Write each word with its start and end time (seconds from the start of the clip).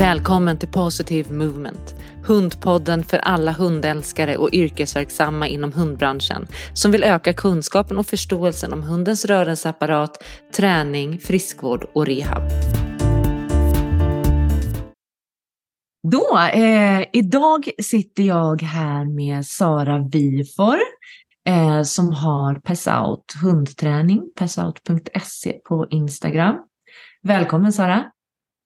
Välkommen 0.00 0.58
till 0.58 0.68
Positive 0.68 1.32
Movement, 1.34 1.94
hundpodden 2.24 3.04
för 3.04 3.18
alla 3.18 3.52
hundälskare 3.52 4.36
och 4.36 4.48
yrkesverksamma 4.52 5.48
inom 5.48 5.72
hundbranschen 5.72 6.46
som 6.74 6.92
vill 6.92 7.04
öka 7.04 7.32
kunskapen 7.32 7.98
och 7.98 8.06
förståelsen 8.06 8.72
om 8.72 8.82
hundens 8.82 9.24
rörelseapparat, 9.24 10.24
träning, 10.56 11.18
friskvård 11.18 11.86
och 11.92 12.06
rehab. 12.06 12.42
Då, 16.12 16.38
eh, 16.38 17.04
idag 17.12 17.70
sitter 17.82 18.22
jag 18.22 18.62
här 18.62 19.04
med 19.04 19.46
Sara 19.46 19.98
Vifor 19.98 20.78
eh, 21.46 21.82
som 21.82 22.12
har 22.12 22.54
Passout 22.54 23.34
hundträning, 23.42 24.22
passout.se 24.36 25.52
på 25.52 25.86
Instagram. 25.90 26.56
Välkommen 27.22 27.72
Sara! 27.72 28.10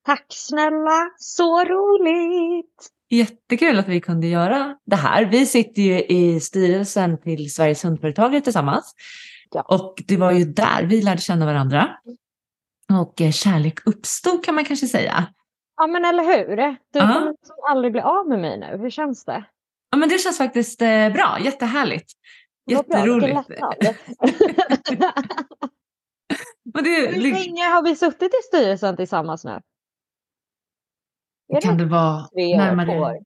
Tack 0.05 0.27
snälla, 0.29 1.11
så 1.17 1.65
roligt! 1.65 2.89
Jättekul 3.11 3.79
att 3.79 3.89
vi 3.89 4.01
kunde 4.01 4.27
göra 4.27 4.77
det 4.87 4.97
här. 4.97 5.25
Vi 5.25 5.47
sitter 5.47 5.83
ju 5.83 6.05
i 6.05 6.41
styrelsen 6.41 7.19
till 7.19 7.55
Sveriges 7.55 7.85
hundföretagare 7.85 8.41
tillsammans. 8.41 8.95
Ja. 9.51 9.63
Och 9.63 10.03
det 10.07 10.17
var 10.17 10.33
ju 10.33 10.45
där 10.45 10.83
vi 10.83 11.03
lärde 11.03 11.21
känna 11.21 11.47
varandra. 11.47 11.97
Och 13.01 13.21
eh, 13.21 13.31
kärlek 13.31 13.87
uppstod 13.87 14.45
kan 14.45 14.55
man 14.55 14.65
kanske 14.65 14.87
säga. 14.87 15.27
Ja 15.77 15.87
men 15.87 16.05
eller 16.05 16.25
hur. 16.25 16.57
Du 16.57 16.99
ja. 16.99 17.01
kommer 17.01 17.31
liksom 17.31 17.57
aldrig 17.69 17.93
bli 17.93 18.01
av 18.01 18.29
med 18.29 18.39
mig 18.39 18.59
nu. 18.59 18.77
Hur 18.77 18.91
känns 18.91 19.25
det? 19.25 19.45
Ja 19.91 19.99
men 19.99 20.09
det 20.09 20.19
känns 20.19 20.39
faktiskt 20.39 20.83
eh, 20.83 21.09
bra. 21.13 21.39
Jättehärligt. 21.41 22.13
Jätteroligt. 22.71 23.49
men 26.75 26.85
det, 26.85 26.91
Hur 26.91 27.33
länge 27.33 27.65
har 27.65 27.83
vi 27.83 27.97
suttit 27.97 28.35
i 28.35 28.43
styrelsen 28.49 28.97
tillsammans 28.97 29.45
nu? 29.45 29.61
Är 31.49 31.61
kan 31.61 31.77
det, 31.77 31.85
det 31.85 31.91
vara 31.91 32.29
närmare? 32.35 33.01
År? 33.01 33.19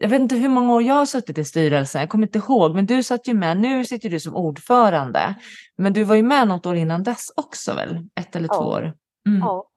Jag 0.00 0.08
vet 0.08 0.20
inte 0.20 0.36
hur 0.36 0.48
många 0.48 0.74
år 0.74 0.82
jag 0.82 0.94
har 0.94 1.06
suttit 1.06 1.38
i 1.38 1.44
styrelsen, 1.44 2.00
jag 2.00 2.08
kommer 2.08 2.26
inte 2.26 2.38
ihåg, 2.38 2.74
men 2.74 2.86
du 2.86 3.02
satt 3.02 3.28
ju 3.28 3.34
med, 3.34 3.56
nu 3.56 3.84
sitter 3.84 4.10
du 4.10 4.20
som 4.20 4.36
ordförande, 4.36 5.34
men 5.76 5.92
du 5.92 6.04
var 6.04 6.14
ju 6.14 6.22
med 6.22 6.48
något 6.48 6.66
år 6.66 6.76
innan 6.76 7.02
dess 7.02 7.32
också 7.36 7.74
väl? 7.74 8.08
Ett 8.20 8.36
eller 8.36 8.48
ja. 8.50 8.54
två 8.54 8.64
år? 8.64 8.94
Mm. 9.28 9.40
Ja. 9.40 9.68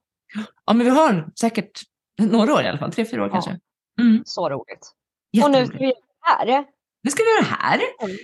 ja, 0.66 0.74
men 0.74 0.86
vi 0.86 0.90
har 0.90 1.32
säkert 1.40 1.82
några 2.22 2.54
år 2.54 2.62
i 2.62 2.68
alla 2.68 2.78
fall, 2.78 2.92
tre, 2.92 3.06
fyra 3.06 3.22
år 3.22 3.28
ja. 3.28 3.34
kanske. 3.34 3.60
Mm. 4.00 4.22
Så 4.26 4.50
roligt. 4.50 4.92
Och 5.44 5.52
nu 5.52 5.66
ska 5.66 5.78
vi 5.78 5.86
göra 5.86 6.46
det 6.46 6.52
här. 6.52 6.66
Nu 7.04 7.12
ska 7.12 7.24
vi 7.24 7.30
göra 7.30 7.42
det 7.42 7.56
här. 7.60 7.82
Mm. 8.02 8.18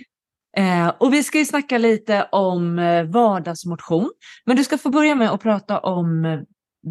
Eh, 0.56 0.94
och 0.98 1.14
vi 1.14 1.22
ska 1.22 1.38
ju 1.38 1.44
snacka 1.44 1.78
lite 1.78 2.28
om 2.32 2.78
eh, 2.78 3.04
vardagsmotion. 3.04 4.10
Men 4.44 4.56
du 4.56 4.64
ska 4.64 4.78
få 4.78 4.90
börja 4.90 5.14
med 5.14 5.30
att 5.30 5.40
prata 5.40 5.78
om 5.78 6.24
eh, 6.24 6.40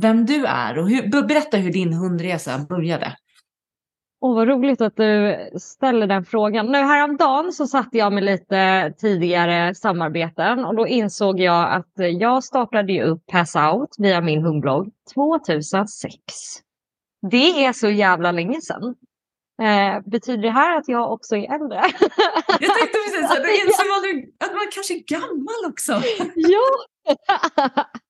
vem 0.01 0.25
du 0.25 0.45
är 0.45 0.77
och 0.77 0.89
hur, 0.89 1.27
berätta 1.27 1.57
hur 1.57 1.71
din 1.71 1.93
hundresa 1.93 2.65
började. 2.69 3.17
Åh, 4.21 4.35
vad 4.35 4.47
roligt 4.47 4.81
att 4.81 4.95
du 4.95 5.37
ställer 5.59 6.07
den 6.07 6.25
frågan. 6.25 6.65
Nu 6.65 6.77
häromdagen 6.77 7.53
så 7.53 7.67
satte 7.67 7.97
jag 7.97 8.13
med 8.13 8.23
lite 8.23 8.93
tidigare 8.97 9.75
samarbeten 9.75 10.65
och 10.65 10.75
då 10.75 10.87
insåg 10.87 11.39
jag 11.39 11.73
att 11.73 11.91
jag 11.95 12.43
startade 12.43 12.93
ju 12.93 13.03
upp 13.03 13.25
Pass 13.25 13.55
Out 13.55 13.95
via 13.97 14.21
min 14.21 14.43
hundblogg 14.43 14.91
2006. 15.13 16.17
Det 17.31 17.65
är 17.65 17.73
så 17.73 17.89
jävla 17.89 18.31
länge 18.31 18.61
sedan. 18.61 18.95
Eh, 19.61 20.01
betyder 20.05 20.43
det 20.43 20.51
här 20.51 20.77
att 20.77 20.87
jag 20.87 21.11
också 21.11 21.35
är 21.35 21.55
äldre? 21.55 21.77
Jag 22.59 22.77
tänkte 22.77 22.97
precis 23.05 23.31
att, 23.31 23.37
att 24.47 24.55
man 24.55 24.67
kanske 24.73 24.93
är 24.93 25.03
gammal 25.03 25.71
också. 25.71 26.01
ja! 26.35 26.65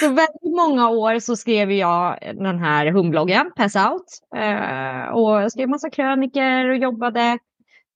Så 0.00 0.06
väldigt 0.08 0.56
många 0.56 0.88
år 0.88 1.18
så 1.18 1.36
skrev 1.36 1.72
jag 1.72 2.18
den 2.34 2.58
här 2.58 2.92
hundbloggen, 2.92 3.52
Pass 3.56 3.76
Out. 3.76 4.06
Eh, 4.36 5.14
och 5.14 5.42
jag 5.42 5.52
skrev 5.52 5.68
massa 5.68 5.90
kröniker 5.90 6.70
och 6.70 6.76
jobbade 6.76 7.38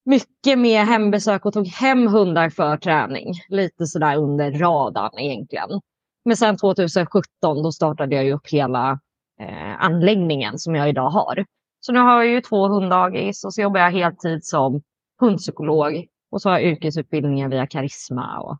mycket 0.05 0.59
med 0.59 0.87
hembesök 0.87 1.47
och 1.47 1.53
tog 1.53 1.67
hem 1.67 2.07
hundar 2.07 2.51
för 2.51 2.77
träning. 2.77 3.35
Lite 3.49 3.87
sådär 3.87 4.17
under 4.17 4.53
radarn 4.53 5.19
egentligen. 5.19 5.81
Men 6.25 6.37
sen 6.37 6.57
2017 6.57 7.23
då 7.41 7.73
startade 7.73 8.17
jag 8.17 8.31
upp 8.31 8.49
hela 8.49 9.01
eh, 9.41 9.85
anläggningen 9.85 10.59
som 10.59 10.75
jag 10.75 10.89
idag 10.89 11.11
har. 11.11 11.45
Så 11.81 11.93
nu 11.93 11.99
har 11.99 12.23
jag 12.23 12.33
ju 12.33 12.41
två 12.41 12.69
hunddagis 12.69 13.45
och 13.45 13.55
så 13.55 13.63
jobbar 13.63 13.81
jag 13.81 13.91
heltid 13.91 14.45
som 14.45 14.83
hundpsykolog. 15.21 16.07
Och 16.31 16.43
så 16.43 16.51
har 16.51 16.59
jag 16.59 16.71
yrkesutbildningen 16.71 17.51
via 17.51 17.67
Karisma 17.67 18.39
och 18.41 18.59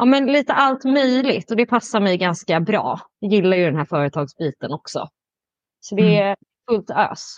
ja, 0.00 0.04
men 0.04 0.26
lite 0.26 0.52
allt 0.52 0.84
möjligt 0.84 1.50
och 1.50 1.56
det 1.56 1.66
passar 1.66 2.00
mig 2.00 2.16
ganska 2.16 2.60
bra. 2.60 3.00
Jag 3.18 3.32
gillar 3.32 3.56
ju 3.56 3.64
den 3.64 3.76
här 3.76 3.84
företagsbiten 3.84 4.72
också. 4.72 5.08
Så 5.80 5.94
det 5.94 6.16
mm. 6.16 6.28
är 6.28 6.36
fullt 6.70 6.90
ös. 6.90 7.36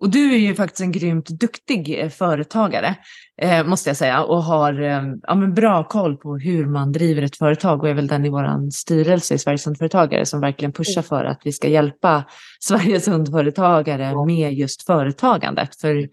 Och 0.00 0.10
du 0.10 0.34
är 0.34 0.38
ju 0.38 0.54
faktiskt 0.54 0.80
en 0.80 0.92
grymt 0.92 1.28
duktig 1.28 2.00
eh, 2.00 2.08
företagare, 2.08 2.96
eh, 3.42 3.66
måste 3.66 3.90
jag 3.90 3.96
säga, 3.96 4.22
och 4.22 4.42
har 4.42 4.82
eh, 4.82 5.02
ja, 5.22 5.34
men 5.34 5.54
bra 5.54 5.84
koll 5.84 6.16
på 6.16 6.38
hur 6.38 6.66
man 6.66 6.92
driver 6.92 7.22
ett 7.22 7.36
företag 7.36 7.82
och 7.82 7.88
är 7.88 7.94
väl 7.94 8.06
den 8.06 8.24
i 8.24 8.28
vår 8.28 8.70
styrelse 8.70 9.34
i 9.34 9.38
Sveriges 9.38 9.66
hundföretagare 9.66 10.26
som 10.26 10.40
verkligen 10.40 10.72
pushar 10.72 11.00
mm. 11.00 11.08
för 11.08 11.24
att 11.24 11.40
vi 11.44 11.52
ska 11.52 11.68
hjälpa 11.68 12.24
Sveriges 12.60 13.08
hundföretagare 13.08 14.26
med 14.26 14.52
just 14.52 14.86
företagandet. 14.86 15.80
För 15.80 16.08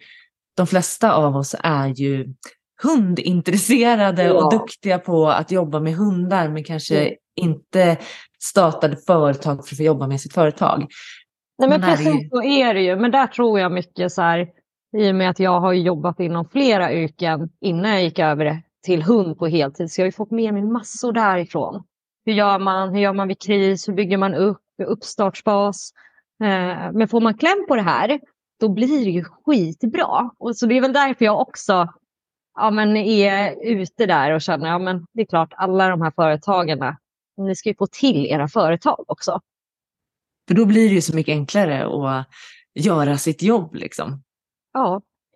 de 0.57 0.67
flesta 0.67 1.13
av 1.13 1.35
oss 1.35 1.55
är 1.59 1.87
ju 1.87 2.25
hundintresserade 2.83 4.23
ja. 4.23 4.33
och 4.33 4.51
duktiga 4.51 4.99
på 4.99 5.27
att 5.27 5.51
jobba 5.51 5.79
med 5.79 5.93
hundar 5.93 6.49
men 6.49 6.63
kanske 6.63 6.99
mm. 6.99 7.13
inte 7.35 7.97
startade 8.39 8.97
företag 8.97 9.67
för 9.67 9.73
att 9.73 9.77
få 9.77 9.83
jobba 9.83 10.07
med 10.07 10.21
sitt 10.21 10.33
företag. 10.33 10.87
Nej 11.59 11.69
men, 11.69 11.81
men 11.81 11.89
precis 11.89 12.07
är... 12.07 12.29
så 12.29 12.43
är 12.43 12.73
det 12.73 12.81
ju. 12.81 12.95
Men 12.95 13.11
där 13.11 13.27
tror 13.27 13.59
jag 13.59 13.71
mycket 13.71 14.11
så 14.11 14.21
här, 14.21 14.47
i 14.97 15.11
och 15.11 15.15
med 15.15 15.29
att 15.29 15.39
jag 15.39 15.59
har 15.59 15.73
jobbat 15.73 16.19
inom 16.19 16.49
flera 16.49 16.93
yrken 16.93 17.49
innan 17.61 17.91
jag 17.91 18.03
gick 18.03 18.19
över 18.19 18.61
till 18.85 19.03
hund 19.03 19.39
på 19.39 19.47
heltid. 19.47 19.91
Så 19.91 20.01
jag 20.01 20.05
har 20.05 20.11
fått 20.11 20.31
med 20.31 20.53
mig 20.53 20.63
massor 20.63 21.13
därifrån. 21.13 21.83
Hur 22.25 22.33
gör 22.33 22.59
man? 22.59 22.89
Hur 22.89 23.01
gör 23.01 23.13
man 23.13 23.27
vid 23.27 23.41
kris? 23.41 23.87
Hur 23.87 23.93
bygger 23.93 24.17
man 24.17 24.33
upp? 24.33 24.61
Uppstartsfas? 24.87 25.91
Eh, 26.43 26.91
men 26.93 27.07
får 27.07 27.21
man 27.21 27.37
kläm 27.37 27.65
på 27.67 27.75
det 27.75 27.81
här, 27.81 28.19
då 28.59 28.69
blir 28.69 29.05
det 29.05 29.11
ju 29.11 29.23
skitbra. 29.23 30.31
Och 30.37 30.57
så 30.57 30.65
det 30.65 30.77
är 30.77 30.81
väl 30.81 30.93
därför 30.93 31.25
jag 31.25 31.41
också 31.41 31.87
ja, 32.57 32.71
men 32.71 32.97
är 32.97 33.55
ute 33.61 34.05
där 34.05 34.31
och 34.31 34.41
känner 34.41 34.69
ja, 34.69 34.79
men 34.79 35.05
det 35.13 35.21
är 35.21 35.25
klart 35.25 35.53
alla 35.55 35.89
de 35.89 36.01
här 36.01 36.11
företagarna, 36.15 36.97
ni 37.37 37.55
ska 37.55 37.69
ju 37.69 37.75
få 37.75 37.87
till 37.87 38.25
era 38.25 38.47
företag 38.47 39.05
också. 39.07 39.41
För 40.47 40.55
då 40.55 40.65
blir 40.65 40.89
det 40.89 40.95
ju 40.95 41.01
så 41.01 41.15
mycket 41.15 41.33
enklare 41.33 41.85
att 41.85 42.27
göra 42.73 43.17
sitt 43.17 43.43
jobb 43.43 43.75
liksom. 43.75 44.23
Ja, 44.73 44.87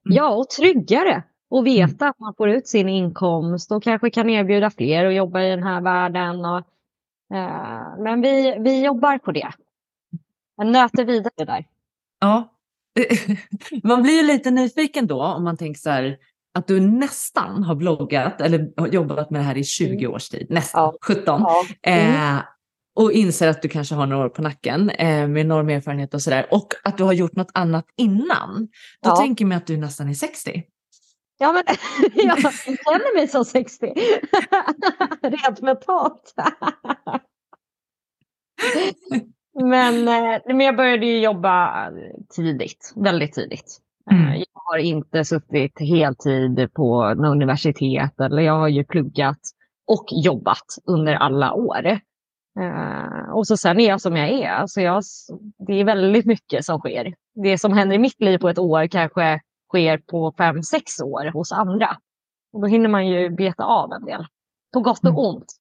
mm. 0.06 0.18
ja 0.18 0.30
och 0.30 0.50
tryggare 0.50 1.24
och 1.50 1.68
veta 1.68 2.06
mm. 2.06 2.10
att 2.10 2.20
man 2.20 2.34
får 2.38 2.50
ut 2.50 2.68
sin 2.68 2.90
inkomst 2.90 3.72
och 3.72 3.84
kanske 3.84 4.10
kan 4.10 4.30
erbjuda 4.30 4.70
fler 4.70 5.06
att 5.06 5.14
jobba 5.14 5.42
i 5.44 5.50
den 5.50 5.64
här 5.64 5.81
världen. 5.81 6.46
Och, 6.46 6.58
eh, 7.38 8.00
men 8.00 8.22
vi, 8.22 8.58
vi 8.60 8.84
jobbar 8.86 9.18
på 9.18 9.31
det. 9.31 9.52
Jag 10.58 10.68
nöter 10.68 11.06
vidare 11.06 11.46
där. 11.46 11.66
Ja, 12.20 12.56
man 13.84 14.04
blir 14.04 14.14
ju 14.14 14.28
lite 14.28 14.52
nyfiken 14.52 15.08
då 15.08 15.24
om 15.24 15.44
man 15.44 15.58
tänker 15.58 15.80
så 15.80 15.90
här, 15.90 16.18
att 16.53 16.67
du 16.67 16.79
nästan 16.79 17.63
har 17.63 17.75
bloggat 17.75 18.41
eller 18.41 18.88
jobbat 18.91 19.29
med 19.29 19.41
det 19.41 19.45
här 19.45 19.57
i 19.57 19.63
20 19.63 19.97
mm. 19.97 20.12
års 20.12 20.29
tid, 20.29 20.47
nästan 20.50 20.81
ja. 20.81 20.97
17. 21.01 21.23
Ja. 21.25 21.66
Mm. 21.81 22.35
Eh, 22.38 22.44
och 22.95 23.12
inser 23.12 23.47
att 23.47 23.62
du 23.62 23.69
kanske 23.69 23.95
har 23.95 24.06
några 24.06 24.25
år 24.25 24.29
på 24.29 24.41
nacken 24.41 24.89
eh, 24.89 25.28
med 25.28 25.41
enorm 25.41 25.69
erfarenhet 25.69 26.13
och 26.13 26.22
sådär. 26.22 26.47
Och 26.51 26.67
att 26.84 26.97
du 26.97 27.03
har 27.03 27.13
gjort 27.13 27.35
något 27.35 27.51
annat 27.53 27.85
innan. 27.97 28.67
Då 29.01 29.09
ja. 29.09 29.16
tänker 29.16 29.45
man 29.45 29.57
att 29.57 29.67
du 29.67 29.78
nästan 29.78 30.09
är 30.09 30.13
60. 30.13 30.63
Ja, 31.38 31.51
men 31.51 31.63
jag 32.13 32.39
känner 32.41 33.16
mig 33.16 33.28
som 33.28 33.45
60. 33.45 33.85
Rent 35.22 35.62
mentalt. 35.62 36.33
men, 39.63 40.07
eh, 40.07 40.42
men 40.45 40.59
jag 40.59 40.75
började 40.75 41.06
ju 41.06 41.19
jobba 41.19 41.88
tidigt, 42.36 42.94
väldigt 42.95 43.33
tidigt. 43.33 43.81
Mm. 44.12 44.27
Eh, 44.27 44.36
jag 44.36 44.45
har 44.53 44.77
inte 44.77 45.25
suttit 45.25 45.80
heltid 45.80 46.74
på 46.74 47.03
universitet 47.06 48.19
eller 48.19 48.42
jag 48.42 48.53
har 48.53 48.68
ju 48.68 48.83
pluggat 48.83 49.39
och 49.88 50.06
jobbat 50.12 50.65
under 50.86 51.13
alla 51.13 51.53
år. 51.53 52.00
Uh, 52.59 53.31
och 53.33 53.48
så 53.48 53.57
sen 53.57 53.80
är 53.80 53.88
jag 53.88 54.01
som 54.01 54.15
jag 54.15 54.30
är. 54.30 54.50
Alltså 54.50 54.81
jag, 54.81 55.03
det 55.68 55.74
är 55.74 55.86
väldigt 55.86 56.25
mycket 56.25 56.65
som 56.65 56.80
sker. 56.80 57.13
Det 57.44 57.57
som 57.57 57.74
händer 57.74 57.95
i 57.95 58.00
mitt 58.00 58.21
liv 58.21 58.38
på 58.38 58.50
ett 58.50 58.59
år 58.59 58.88
kanske 58.88 59.42
sker 59.69 59.98
på 59.98 60.33
fem, 60.38 60.63
sex 60.63 61.00
år 61.01 61.31
hos 61.31 61.51
andra. 61.51 61.97
Och 62.54 62.62
då 62.62 62.68
hinner 62.68 62.89
man 62.89 63.07
ju 63.07 63.30
beta 63.30 63.63
av 63.63 63.92
en 63.94 64.06
del. 64.06 64.25
På 64.74 64.80
gott 64.80 65.00
och 65.00 65.06
mm. 65.06 65.19
ont. 65.19 65.54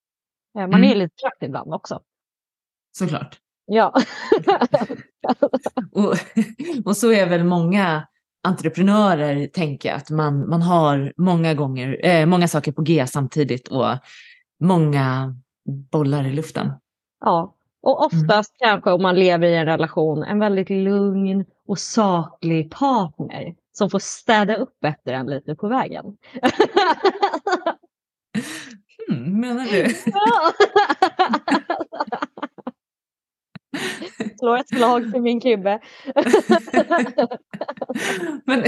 Uh, 0.59 0.67
man 0.67 0.75
mm. 0.75 0.91
är 0.91 0.95
lite 0.95 1.15
trött 1.15 1.49
ibland 1.49 1.75
också. 1.75 2.01
Såklart. 2.93 3.39
Ja. 3.67 3.93
och, 5.93 6.15
och 6.85 6.97
så 6.97 7.13
är 7.13 7.29
väl 7.29 7.45
många 7.45 8.07
entreprenörer 8.43 9.47
tänker 9.47 9.93
att 9.95 10.11
man, 10.11 10.49
man 10.49 10.63
har 10.63 11.13
många 11.17 11.55
gånger, 11.55 12.07
eh, 12.07 12.27
många 12.27 12.49
saker 12.49 12.73
på 12.73 12.83
G 12.83 13.07
samtidigt 13.07 13.69
och 13.69 13.87
många 14.61 15.35
bollar 15.93 16.27
i 16.27 16.33
luften. 16.33 16.73
Ja, 17.25 17.55
Och 17.83 18.13
Mm. 18.13 18.25
oftast 18.25 18.55
kanske 18.59 18.91
om 18.93 19.03
man 19.03 19.15
lever 19.15 19.47
i 19.47 19.57
en 19.57 19.67
relation, 19.67 20.23
en 20.23 20.39
väldigt 20.39 20.71
lugn 20.71 21.45
och 21.69 21.79
saklig 21.79 22.71
partner 22.71 23.55
som 23.73 23.91
får 23.91 23.99
städa 23.99 24.57
upp 24.57 24.85
efter 24.85 25.13
en 25.13 25.27
lite 25.27 25.55
på 25.55 25.69
vägen. 25.69 26.05
Hmm, 29.09 29.41
menar 29.41 29.65
du? 29.65 29.95
Ja. 30.13 30.53
Slår 34.39 34.59
ett 34.59 34.69
slag 34.69 35.11
för 35.11 35.19
min 35.21 35.41
kribbe. 35.41 35.81
men, 38.45 38.65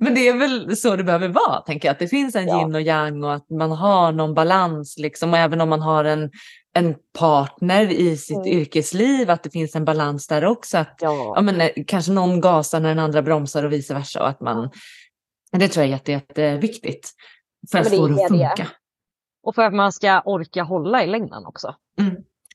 men 0.00 0.14
det 0.14 0.28
är 0.28 0.38
väl 0.38 0.76
så 0.76 0.96
det 0.96 1.04
behöver 1.04 1.28
vara, 1.28 1.60
tänker 1.60 1.88
jag. 1.88 1.92
Att 1.92 1.98
det 1.98 2.08
finns 2.08 2.34
en 2.36 2.48
Ja. 2.48 2.60
yin 2.60 2.74
och 2.74 2.80
yang 2.80 3.24
och 3.24 3.34
att 3.34 3.50
man 3.50 3.70
har 3.72 4.12
någon 4.12 4.34
balans. 4.34 4.98
Liksom. 4.98 5.32
Och 5.32 5.38
även 5.38 5.60
om 5.60 5.68
man 5.68 5.80
har 5.82 6.04
en, 6.04 6.30
en 6.74 6.94
partner 7.18 7.84
i 7.92 8.16
sitt 8.16 8.36
Mm. 8.36 8.48
yrkesliv, 8.48 9.30
att 9.30 9.42
det 9.42 9.50
finns 9.50 9.76
en 9.76 9.84
balans 9.84 10.26
där 10.26 10.44
också. 10.44 10.78
Att, 10.78 10.98
ja, 11.00 11.32
Ja. 11.36 11.42
men, 11.42 11.60
eh, 11.60 11.70
kanske 11.86 12.12
någon 12.12 12.40
gasar 12.40 12.80
när 12.80 12.88
den 12.88 12.98
andra 12.98 13.22
bromsar 13.22 13.64
och 13.64 13.72
vice 13.72 13.94
versa. 13.94 14.22
Och 14.22 14.28
att 14.28 14.40
man, 14.40 14.70
det 15.52 15.68
tror 15.68 15.82
jag 15.84 15.88
är 15.88 15.92
jätte, 15.92 16.12
jätteviktigt 16.12 17.10
för 17.70 17.78
Ja, 17.78 17.82
att 17.82 17.90
få 17.96 18.06
det 18.08 18.14
att 18.14 18.30
är 18.30 18.38
det. 18.38 18.46
funka. 18.48 18.66
Och 19.42 19.54
för 19.54 19.62
att 19.62 19.74
man 19.74 19.92
ska 19.92 20.20
orka 20.24 20.62
hålla 20.62 21.04
i 21.04 21.06
längden 21.06 21.46
också. 21.46 21.74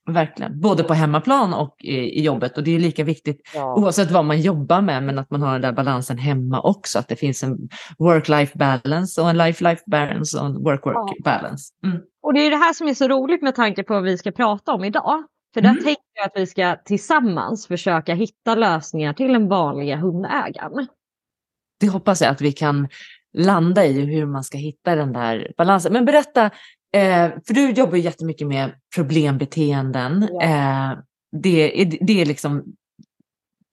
Verkligen, 0.09 0.59
både 0.59 0.83
på 0.83 0.94
hemmaplan 0.94 1.53
och 1.53 1.75
i, 1.80 1.95
i 1.98 2.21
jobbet. 2.24 2.57
Och 2.57 2.63
det 2.63 2.75
är 2.75 2.80
lika 2.80 3.03
viktigt 3.03 3.42
Ja. 3.56 3.75
oavsett 3.75 4.12
vad 4.12 4.25
man 4.25 4.42
jobbar 4.42 4.81
med, 4.81 5.03
men 5.03 5.19
att 5.19 5.31
man 5.31 5.42
har 5.42 5.51
den 5.51 5.62
där 5.62 5.71
balansen 5.71 6.18
hemma 6.18 6.62
också. 6.62 7.00
Att 7.00 7.07
det 7.07 7.15
finns 7.15 7.44
en 7.44 7.57
work-life 8.00 8.57
balance 8.57 9.21
och 9.21 9.30
en 9.30 9.38
life-life 9.38 9.81
balance 9.86 10.39
och 10.39 10.45
en 10.45 10.57
work-work 10.57 10.94
Ja. 10.95 11.13
balance. 11.24 11.74
Mm. 11.86 11.98
Och 12.24 12.33
det 12.33 12.39
är 12.39 12.50
det 12.51 12.57
här 12.57 12.74
som 12.74 12.88
är 12.88 12.94
så 12.94 13.07
roligt 13.07 13.42
med 13.42 13.56
tanke 13.56 13.83
på 13.83 13.94
vad 13.94 14.03
vi 14.03 14.18
ska 14.18 14.31
prata 14.31 14.74
om 14.74 14.83
idag. 14.83 15.24
För 15.53 15.62
där 15.62 15.69
Mm. 15.69 15.83
tänker 15.83 16.03
jag 16.13 16.25
att 16.25 16.31
vi 16.36 16.48
ska 16.48 16.75
tillsammans 16.86 17.68
försöka 17.68 18.13
hitta 18.13 18.56
lösningar 18.56 19.13
till 19.13 19.33
den 19.33 19.48
vanliga 19.48 19.98
hundägaren. 19.98 20.88
Det 21.80 21.88
hoppas 21.88 22.21
jag 22.21 22.30
att 22.31 22.42
vi 22.42 22.51
kan 22.51 22.88
landa 23.38 23.86
i 23.86 24.01
hur 24.01 24.25
man 24.25 24.44
ska 24.44 24.57
hitta 24.57 24.95
den 24.95 25.13
där 25.13 25.51
balansen. 25.57 25.94
Men 25.94 26.06
berätta, 26.06 26.50
eh, 26.93 27.31
för 27.47 27.53
du 27.53 27.71
jobbar 27.71 27.95
ju 27.95 28.01
jättemycket 28.03 28.47
med 28.47 28.71
problembeteenden. 28.95 30.27
Ja. 30.31 30.41
Eh, 30.43 30.97
det, 31.31 31.81
är, 31.81 31.97
det 32.01 32.21
är 32.21 32.25
liksom 32.25 32.63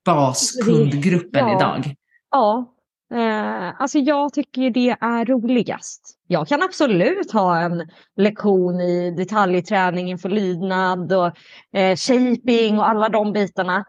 baskundgruppen 0.05 1.49
Ja. 1.49 1.57
idag. 1.57 1.95
Ja, 2.31 2.75
eh, 3.15 3.81
alltså 3.81 3.99
jag 3.99 4.33
tycker 4.33 4.71
det 4.71 4.97
är 5.01 5.25
roligast. 5.25 6.19
Jag 6.27 6.49
kan 6.49 6.63
absolut 6.63 7.33
ha 7.33 7.61
en 7.61 7.89
lektion 8.17 8.81
i 8.81 9.11
detaljträning 9.11 10.11
inför 10.11 10.29
lydnad 10.29 11.13
och 11.13 11.33
eh, 11.79 11.97
shaping 11.97 12.79
och 12.79 12.89
alla 12.89 13.09
de 13.09 13.33
bitarna. 13.33 13.85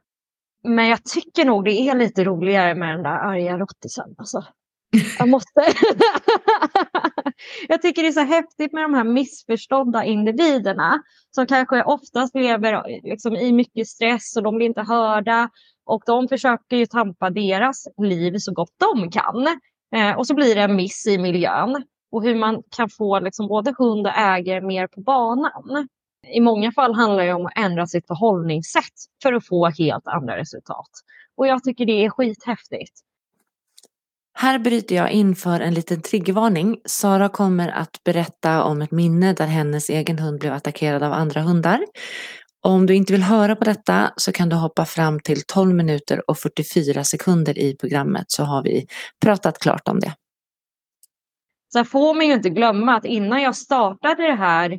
Men 0.64 0.88
jag 0.88 1.04
tycker 1.04 1.46
nog 1.46 1.66
det 1.66 1.72
är 1.72 1.96
lite 1.96 2.24
roligare 2.24 2.76
med 2.76 2.96
den 2.96 3.04
där 3.04 3.18
arga 3.18 3.58
rottisen. 3.58 4.16
Alltså. 4.18 4.44
Jag 5.20 5.30
måste. 5.30 5.62
jag 7.68 7.82
tycker 7.82 8.02
det 8.02 8.08
är 8.08 8.12
så 8.12 8.20
häftigt 8.20 8.74
med 8.74 8.84
de 8.84 8.94
här 8.94 9.04
missförstådda 9.04 10.04
individerna 10.04 11.02
som 11.32 11.46
kanske 11.46 11.84
oftast 11.84 12.36
lever 12.36 13.02
liksom, 13.04 13.36
i 13.36 13.52
mycket 13.52 13.88
stress 13.88 14.38
och 14.38 14.44
de 14.44 14.56
blir 14.56 14.68
inte 14.68 14.82
hörda. 14.82 15.50
Och 15.86 16.04
de 16.06 16.28
försöker 16.28 16.78
ju 16.78 16.86
tampa 16.86 17.30
deras 17.30 17.88
liv 17.98 18.38
så 18.38 18.54
gott 18.54 18.74
de 18.78 19.12
kan. 19.12 19.48
Eh, 19.96 20.18
och 20.18 20.28
så 20.28 20.36
blir 20.36 20.56
det 20.56 20.62
en 20.62 20.76
miss 20.76 21.08
i 21.08 21.18
miljön. 21.18 21.84
Och 22.12 22.24
hur 22.24 22.36
man 22.36 22.64
kan 22.76 22.90
få 22.90 23.20
liksom, 23.20 23.48
både 23.48 23.74
hund 23.78 24.08
och 24.08 24.18
ägare 24.18 24.62
mer 24.62 24.88
på 24.88 25.02
banan. 25.02 25.88
I 26.28 26.40
många 26.40 26.72
fall 26.72 26.96
handlar 26.96 27.26
det 27.26 27.34
om 27.34 27.46
att 27.46 27.58
ändra 27.58 27.88
sitt 27.88 28.08
förhållningssätt 28.08 28.94
för 29.24 29.34
att 29.34 29.48
få 29.48 29.70
helt 29.70 30.08
andra 30.08 30.38
resultat. 30.38 30.90
Och 31.38 31.48
jag 31.48 31.64
tycker 31.64 31.86
det 31.86 32.06
är 32.06 32.10
skithäftigt. 32.10 33.04
Här 34.42 34.60
bryter 34.60 34.96
jag 34.96 35.12
in 35.12 35.36
för 35.36 35.60
en 35.60 35.74
liten 35.74 36.02
triggervarning. 36.02 36.78
Sara 36.86 37.30
kommer 37.30 37.70
att 37.70 38.04
berätta 38.04 38.64
om 38.64 38.82
ett 38.82 38.92
minne 38.92 39.34
där 39.34 39.46
hennes 39.46 39.90
egen 39.90 40.20
hund 40.20 40.40
blev 40.40 40.54
attackerad 40.54 41.04
av 41.04 41.14
andra 41.14 41.42
hundar. 41.42 41.86
Om 42.62 42.86
du 42.86 42.96
inte 42.96 43.14
vill 43.14 43.24
höra 43.24 43.56
på 43.56 43.64
detta 43.64 44.12
så 44.16 44.32
kan 44.32 44.50
du 44.50 44.56
hoppa 44.56 44.86
fram 44.86 45.20
till 45.20 45.42
12 45.48 45.76
minuter 45.76 46.30
och 46.30 46.38
44 46.38 47.04
sekunder 47.04 47.60
i 47.60 47.76
programmet 47.76 48.26
så 48.28 48.44
har 48.44 48.64
vi 48.64 48.88
pratat 49.22 49.60
klart 49.60 49.88
om 49.88 50.00
det. 50.00 50.14
Sen 51.74 51.86
får 51.86 52.14
man 52.14 52.28
ju 52.28 52.34
inte 52.34 52.50
glömma 52.50 52.96
att 52.96 53.06
innan 53.06 53.42
jag 53.42 53.56
startade 53.56 54.28
det 54.28 54.36
här, 54.36 54.72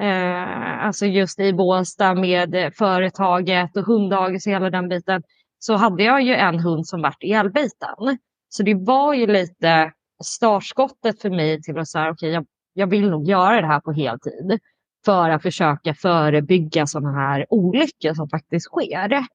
eh, 0.00 0.86
alltså 0.86 1.06
just 1.06 1.40
i 1.40 1.52
Båstad 1.52 2.14
med 2.14 2.72
företaget 2.74 3.76
och 3.76 3.84
hunddagis 3.84 4.46
och 4.46 4.52
hela 4.52 4.70
den 4.70 4.88
biten, 4.88 5.22
så 5.58 5.76
hade 5.76 6.02
jag 6.02 6.22
ju 6.22 6.34
en 6.34 6.58
hund 6.58 6.86
som 6.86 7.02
vart 7.02 7.22
ihjälbiten. 7.22 8.18
Så 8.48 8.62
det 8.62 8.74
var 8.74 9.14
ju 9.14 9.26
lite 9.26 9.92
startskottet 10.24 11.22
för 11.22 11.30
mig 11.30 11.62
till 11.62 11.78
att 11.78 11.88
säga, 11.88 12.10
okej, 12.10 12.30
jag, 12.30 12.46
jag 12.72 12.86
vill 12.86 13.10
nog 13.10 13.28
göra 13.28 13.60
det 13.60 13.66
här 13.66 13.80
på 13.80 13.92
heltid 13.92 14.60
för 15.04 15.30
att 15.30 15.42
försöka 15.42 15.94
förebygga 15.94 16.86
sådana 16.86 17.12
här 17.12 17.46
olyckor 17.48 18.14
som 18.14 18.28
faktiskt 18.28 18.66
sker. 18.66 19.26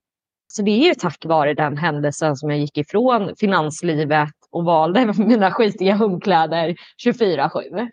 Så 0.47 0.61
det 0.61 0.71
är 0.71 0.87
ju 0.87 0.95
tack 0.95 1.25
vare 1.25 1.53
den 1.53 1.77
händelsen 1.77 2.35
som 2.35 2.49
jag 2.49 2.59
gick 2.59 2.77
ifrån 2.77 3.35
finanslivet 3.37 4.33
och 4.49 4.65
valde 4.65 5.13
mina 5.17 5.51
skitiga 5.51 5.95
hundkläder 5.95 6.75
24-7. 7.05 7.79
Eh, 7.79 7.87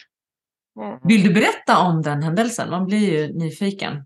Vill 1.02 1.22
du 1.22 1.34
berätta 1.34 1.78
om 1.78 2.02
den 2.02 2.22
händelsen? 2.22 2.70
Man 2.70 2.86
blir 2.86 3.12
ju 3.12 3.32
nyfiken. 3.38 4.04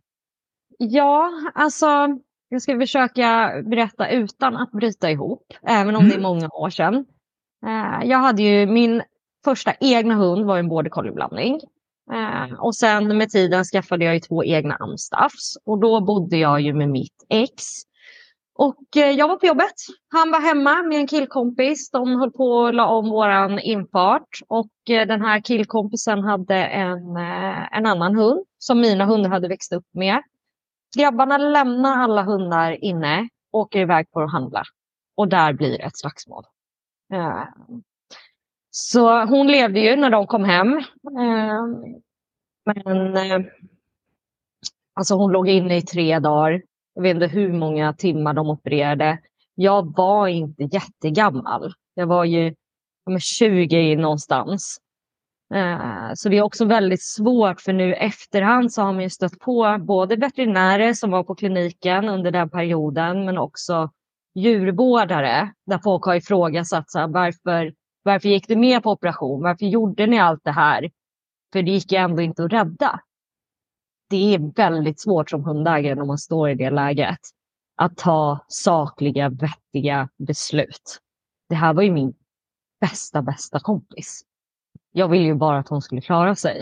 Ja, 0.78 1.30
alltså 1.54 2.18
jag 2.52 2.62
ska 2.62 2.78
försöka 2.80 3.52
berätta 3.66 4.08
utan 4.08 4.56
att 4.56 4.70
bryta 4.72 5.10
ihop, 5.10 5.42
även 5.68 5.96
om 5.96 6.02
det 6.04 6.10
är 6.14 6.18
Mm. 6.18 6.22
många 6.22 6.48
år 6.48 6.70
sedan. 6.70 7.04
Eh, 7.66 8.08
Jag 8.08 8.18
hade 8.18 8.42
ju 8.42 8.66
min 8.66 9.02
första 9.44 9.72
egna 9.80 10.14
hund 10.14 10.44
var 10.46 10.58
en 10.58 10.68
border 10.68 10.90
collie-blandning. 10.90 11.60
Eh, 12.12 12.54
Och 12.60 12.74
sen 12.76 13.18
med 13.18 13.28
tiden 13.30 13.64
skaffade 13.64 14.04
jag 14.04 14.14
ju 14.14 14.20
två 14.20 14.44
egna 14.44 14.74
amstaffs 14.74 15.56
och 15.64 15.80
då 15.80 16.00
bodde 16.00 16.36
jag 16.36 16.60
ju 16.60 16.74
med 16.74 16.88
mitt 16.88 17.24
ex. 17.28 17.52
Och 18.54 18.96
eh, 18.96 19.10
jag 19.10 19.28
var 19.28 19.36
på 19.36 19.46
jobbet. 19.46 19.74
Han 20.12 20.30
var 20.30 20.40
hemma 20.40 20.82
med 20.82 20.98
en 20.98 21.06
killkompis. 21.06 21.90
De 21.90 22.20
höll 22.20 22.30
på 22.30 22.66
att 22.66 22.74
la 22.74 22.86
om 22.86 23.10
våran 23.10 23.58
infart 23.58 24.28
och 24.48 24.70
den 24.86 25.22
här 25.22 25.40
killkompisen 25.40 26.20
hade 26.24 26.56
en, 26.64 27.16
en 27.72 27.86
annan 27.86 28.14
hund 28.16 28.44
som 28.58 28.80
mina 28.80 29.04
hundar 29.04 29.30
hade 29.30 29.48
växt 29.48 29.72
upp 29.72 29.86
med. 29.94 30.22
Grabbarna 30.96 31.38
lämnar 31.38 31.96
alla 32.02 32.22
hundar 32.22 32.84
inne, 32.84 33.28
åker 33.52 33.80
iväg 33.80 34.10
på 34.10 34.20
att 34.20 34.32
handla 34.32 34.62
och 35.16 35.28
där 35.28 35.52
blir 35.52 35.70
det 35.70 35.84
ett 35.84 35.98
slagsmål. 35.98 36.44
Eh, 37.12 37.44
Så 38.70 39.24
hon 39.24 39.46
levde 39.46 39.80
ju 39.80 39.96
när 39.96 40.10
de 40.10 40.26
kom 40.26 40.44
hem. 40.44 40.78
Eh, 41.18 41.62
Men 42.64 43.16
eh, 43.16 43.46
alltså 44.94 45.14
hon 45.14 45.32
låg 45.32 45.48
inne 45.48 45.76
i 45.76 45.82
tre 45.82 46.18
dagar. 46.18 46.62
Jag 46.94 47.02
vet 47.02 47.14
inte 47.14 47.26
hur 47.26 47.52
många 47.52 47.92
timmar 47.92 48.34
de 48.34 48.50
opererade. 48.50 49.18
Jag 49.54 49.96
var 49.96 50.28
inte 50.28 50.62
jättegammal. 50.62 51.72
Jag 51.94 52.06
var 52.06 52.24
ju 52.24 52.54
20 53.20 53.96
någonstans. 53.96 54.78
Eh, 55.54 56.10
så 56.14 56.28
det 56.28 56.38
är 56.38 56.42
också 56.42 56.64
väldigt 56.64 57.02
svårt 57.02 57.60
för 57.60 57.72
nu 57.72 57.90
i 57.90 57.92
efterhand 57.92 58.72
så 58.72 58.82
har 58.82 58.92
man 58.92 59.02
ju 59.02 59.10
stött 59.10 59.38
på 59.38 59.78
både 59.80 60.16
veterinärer 60.16 60.92
som 60.94 61.10
var 61.10 61.24
på 61.24 61.34
kliniken 61.34 62.08
under 62.08 62.30
den 62.30 62.50
perioden 62.50 63.24
men 63.24 63.38
också 63.38 63.90
djurvårdare 64.34 65.52
där 65.66 65.78
folk 65.78 66.04
har 66.04 66.14
ifrågasatt 66.14 66.90
så 66.90 66.98
här, 66.98 67.08
varför, 67.08 67.74
varför 68.02 68.28
gick 68.28 68.48
du 68.48 68.56
med 68.56 68.82
på 68.82 68.90
operation? 68.90 69.42
Varför 69.42 69.66
gjorde 69.66 70.06
ni 70.06 70.18
allt 70.20 70.44
det 70.44 70.52
här? 70.52 70.90
För 71.52 71.62
det 71.62 71.70
gick 71.70 71.92
ju 71.92 71.98
ändå 71.98 72.22
inte 72.22 72.44
att 72.44 72.52
rädda. 72.52 73.00
Det 74.10 74.34
är 74.34 74.54
väldigt 74.56 75.00
svårt 75.00 75.30
som 75.30 75.44
hundägare 75.44 75.94
när 75.94 76.04
man 76.04 76.18
står 76.18 76.50
i 76.50 76.54
det 76.54 76.70
läget 76.70 77.20
att 77.76 77.96
ta 77.96 78.44
sakliga, 78.48 79.28
vettiga 79.28 80.08
beslut. 80.18 80.98
Det 81.48 81.54
här 81.54 81.74
var 81.74 81.82
ju 81.82 81.92
min 81.92 82.14
bästa, 82.80 83.22
bästa 83.22 83.60
kompis. 83.60 84.24
Jag 84.92 85.08
ville 85.08 85.24
ju 85.24 85.34
bara 85.34 85.58
att 85.58 85.68
hon 85.68 85.82
skulle 85.82 86.00
klara 86.00 86.34
sig. 86.34 86.60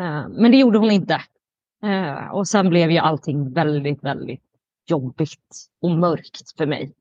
Eh, 0.00 0.28
men 0.28 0.50
det 0.50 0.56
gjorde 0.56 0.78
hon 0.78 0.90
inte. 0.90 1.22
Eh, 1.82 2.28
och 2.28 2.48
sen 2.48 2.68
blev 2.68 2.90
ju 2.90 2.98
allting 2.98 3.52
väldigt, 3.52 4.04
väldigt 4.04 4.42
jobbigt 4.86 5.68
och 5.82 5.90
mörkt 5.90 6.56
för 6.56 6.66
mig. 6.66 6.92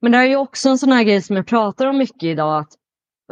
Men 0.00 0.12
det 0.12 0.18
är 0.18 0.24
ju 0.24 0.36
också 0.36 0.68
en 0.68 0.78
sån 0.78 0.92
här 0.92 1.04
grej 1.04 1.22
som 1.22 1.36
jag 1.36 1.46
pratar 1.46 1.86
om 1.86 1.98
mycket 1.98 2.22
idag. 2.22 2.58
Att 2.58 2.76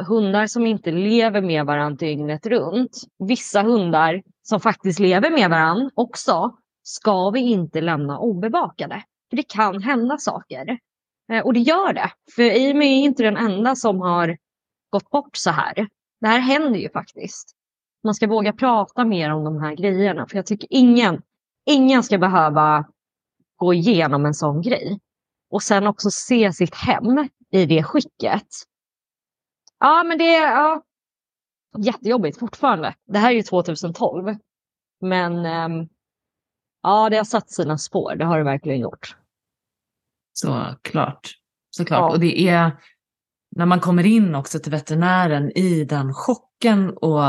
hundar 0.07 0.47
som 0.47 0.65
inte 0.65 0.91
lever 0.91 1.41
med 1.41 1.65
varandra 1.65 1.97
dygnet 1.97 2.45
runt. 2.45 3.01
Vissa 3.19 3.61
hundar 3.61 4.23
som 4.41 4.59
faktiskt 4.59 4.99
lever 4.99 5.31
med 5.31 5.49
varandra 5.49 5.89
också. 5.93 6.55
Ska 6.83 7.29
vi 7.29 7.39
inte 7.39 7.81
lämna 7.81 8.19
obevakade. 8.19 9.03
För 9.29 9.37
det 9.37 9.49
kan 9.49 9.83
hända 9.83 10.17
saker. 10.17 10.79
Eh, 11.31 11.45
och 11.45 11.53
det 11.53 11.59
gör 11.59 11.93
det. 11.93 12.11
För 12.35 12.43
Amy 12.43 12.85
är 12.85 13.05
inte 13.05 13.23
den 13.23 13.37
enda 13.37 13.75
som 13.75 14.01
har 14.01 14.37
gått 14.89 15.09
bort 15.09 15.35
så 15.35 15.49
här. 15.49 15.87
Det 16.21 16.27
här 16.27 16.39
händer 16.39 16.79
ju 16.79 16.89
faktiskt. 16.89 17.55
Man 18.03 18.13
ska 18.13 18.27
våga 18.27 18.53
prata 18.53 19.05
mer 19.05 19.31
om 19.31 19.43
de 19.43 19.61
här 19.61 19.75
grejerna. 19.75 20.27
För 20.27 20.35
jag 20.35 20.45
tycker 20.45 20.67
ingen, 20.71 21.21
ingen 21.65 22.03
ska 22.03 22.17
behöva 22.17 22.85
gå 23.55 23.73
igenom 23.73 24.25
en 24.25 24.33
sån 24.33 24.61
grej. 24.61 24.99
Och 25.49 25.63
sen 25.63 25.87
också 25.87 26.11
se 26.11 26.53
sitt 26.53 26.75
hem 26.75 27.29
i 27.51 27.65
det 27.65 27.83
skicket. 27.83 28.47
Ja, 29.79 30.03
men 30.03 30.17
det 30.17 30.35
är 30.35 30.51
ja, 30.51 30.83
jättejobbigt 31.77 32.39
fortfarande. 32.39 32.95
Det 33.05 33.19
här 33.19 33.31
är 33.31 33.35
ju 33.35 33.43
2012. 33.43 34.35
Men 35.01 35.45
ähm, 35.45 35.89
ja, 36.83 37.09
det 37.09 37.17
har 37.17 37.23
satt 37.23 37.51
sina 37.51 37.77
spår. 37.77 38.15
Det 38.15 38.25
har 38.25 38.37
det 38.37 38.43
verkligen 38.43 38.79
gjort. 38.79 39.15
Såklart. 40.33 41.29
Såklart. 41.69 41.99
Ja. 41.99 42.11
Och 42.11 42.19
det 42.19 42.47
är 42.47 42.71
när 43.55 43.65
man 43.65 43.79
kommer 43.79 44.05
in 44.05 44.35
också 44.35 44.59
till 44.59 44.71
veterinären 44.71 45.51
i 45.57 45.83
den 45.83 46.13
chocken 46.13 46.89
och 46.89 47.21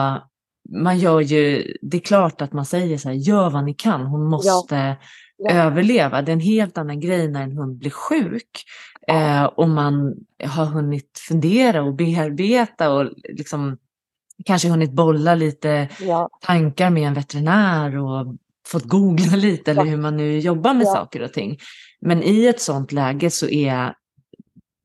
man 0.70 0.98
gör 0.98 1.20
ju, 1.20 1.74
det 1.82 1.96
är 1.96 2.00
klart 2.00 2.42
att 2.42 2.52
man 2.52 2.66
säger 2.66 2.98
så 2.98 3.08
här, 3.08 3.16
gör 3.16 3.50
vad 3.50 3.64
ni 3.64 3.74
kan, 3.74 4.06
hon 4.06 4.24
måste 4.24 4.74
ja. 4.74 4.96
Ja. 5.36 5.50
överleva. 5.50 6.22
Det 6.22 6.30
är 6.30 6.32
en 6.32 6.40
helt 6.40 6.78
annan 6.78 7.00
grej 7.00 7.28
när 7.28 7.42
en 7.42 7.56
hund 7.56 7.78
blir 7.78 7.90
sjuk 7.90 8.64
ja. 9.06 9.14
eh, 9.14 9.44
och 9.44 9.68
man 9.68 10.14
har 10.44 10.64
hunnit 10.64 11.20
fundera 11.28 11.82
och 11.82 11.94
bearbeta 11.94 12.92
och 12.92 13.10
liksom 13.22 13.78
kanske 14.44 14.68
hunnit 14.68 14.92
bolla 14.92 15.34
lite 15.34 15.88
tankar 16.40 16.90
med 16.90 17.02
en 17.02 17.14
veterinär 17.14 17.96
och 17.96 18.36
fått 18.66 18.84
googla 18.84 19.36
lite 19.36 19.70
eller 19.70 19.84
hur 19.84 19.96
man 19.96 20.16
nu 20.16 20.38
jobbar 20.38 20.74
med 20.74 20.86
saker 20.86 21.22
och 21.22 21.32
ting. 21.32 21.58
Men 22.00 22.22
i 22.22 22.46
ett 22.46 22.60
sånt 22.60 22.92
läge 22.92 23.30
så 23.30 23.48
är 23.48 23.94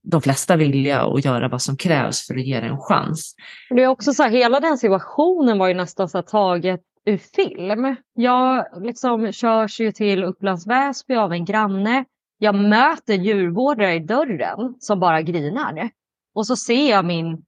de 0.06 0.22
flesta 0.22 0.56
vilja 0.56 1.06
och 1.06 1.20
göra 1.20 1.48
vad 1.48 1.62
som 1.62 1.78
krävs 1.78 2.28
för 2.28 2.36
att 2.36 2.46
ge 2.46 2.60
det 2.60 2.68
en 2.68 2.82
chans. 2.82 3.36
Det 3.70 3.84
är 3.84 3.88
också 3.88 4.14
så 4.14 4.24
här, 4.24 4.30
hela 4.30 4.60
den 4.60 4.78
situationen 4.78 5.58
var 5.58 5.68
ju 5.68 5.74
nästan 5.74 6.10
så 6.10 6.22
taget 6.22 6.82
ur 7.06 7.18
film. 7.18 7.96
Jag 8.14 8.66
liksom 8.84 9.32
körs 9.32 9.80
ju 9.80 9.92
till 9.92 10.24
Upplands 10.24 10.68
Väsby 10.68 11.16
av 11.16 11.34
en 11.34 11.46
granne. 11.46 12.06
Jag 12.38 12.56
möter 12.56 13.14
djurvårdare 13.14 13.94
i 13.94 14.00
dörren 14.00 14.76
som 14.80 15.00
bara 15.00 15.22
grinar. 15.22 15.90
Och 16.36 16.48
så 16.48 16.56
ser 16.56 16.90
jag 16.90 17.06
min, 17.06 17.46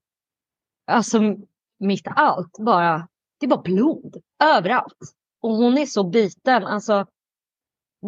alltså 0.91 1.19
mitt 1.79 2.07
allt 2.15 2.57
bara, 2.59 3.07
det 3.39 3.47
var 3.47 3.61
blod 3.61 4.15
överallt. 4.43 4.97
Och 5.41 5.51
hon 5.51 5.77
är 5.77 5.85
så 5.85 6.03
biten, 6.03 6.63
alltså 6.63 7.05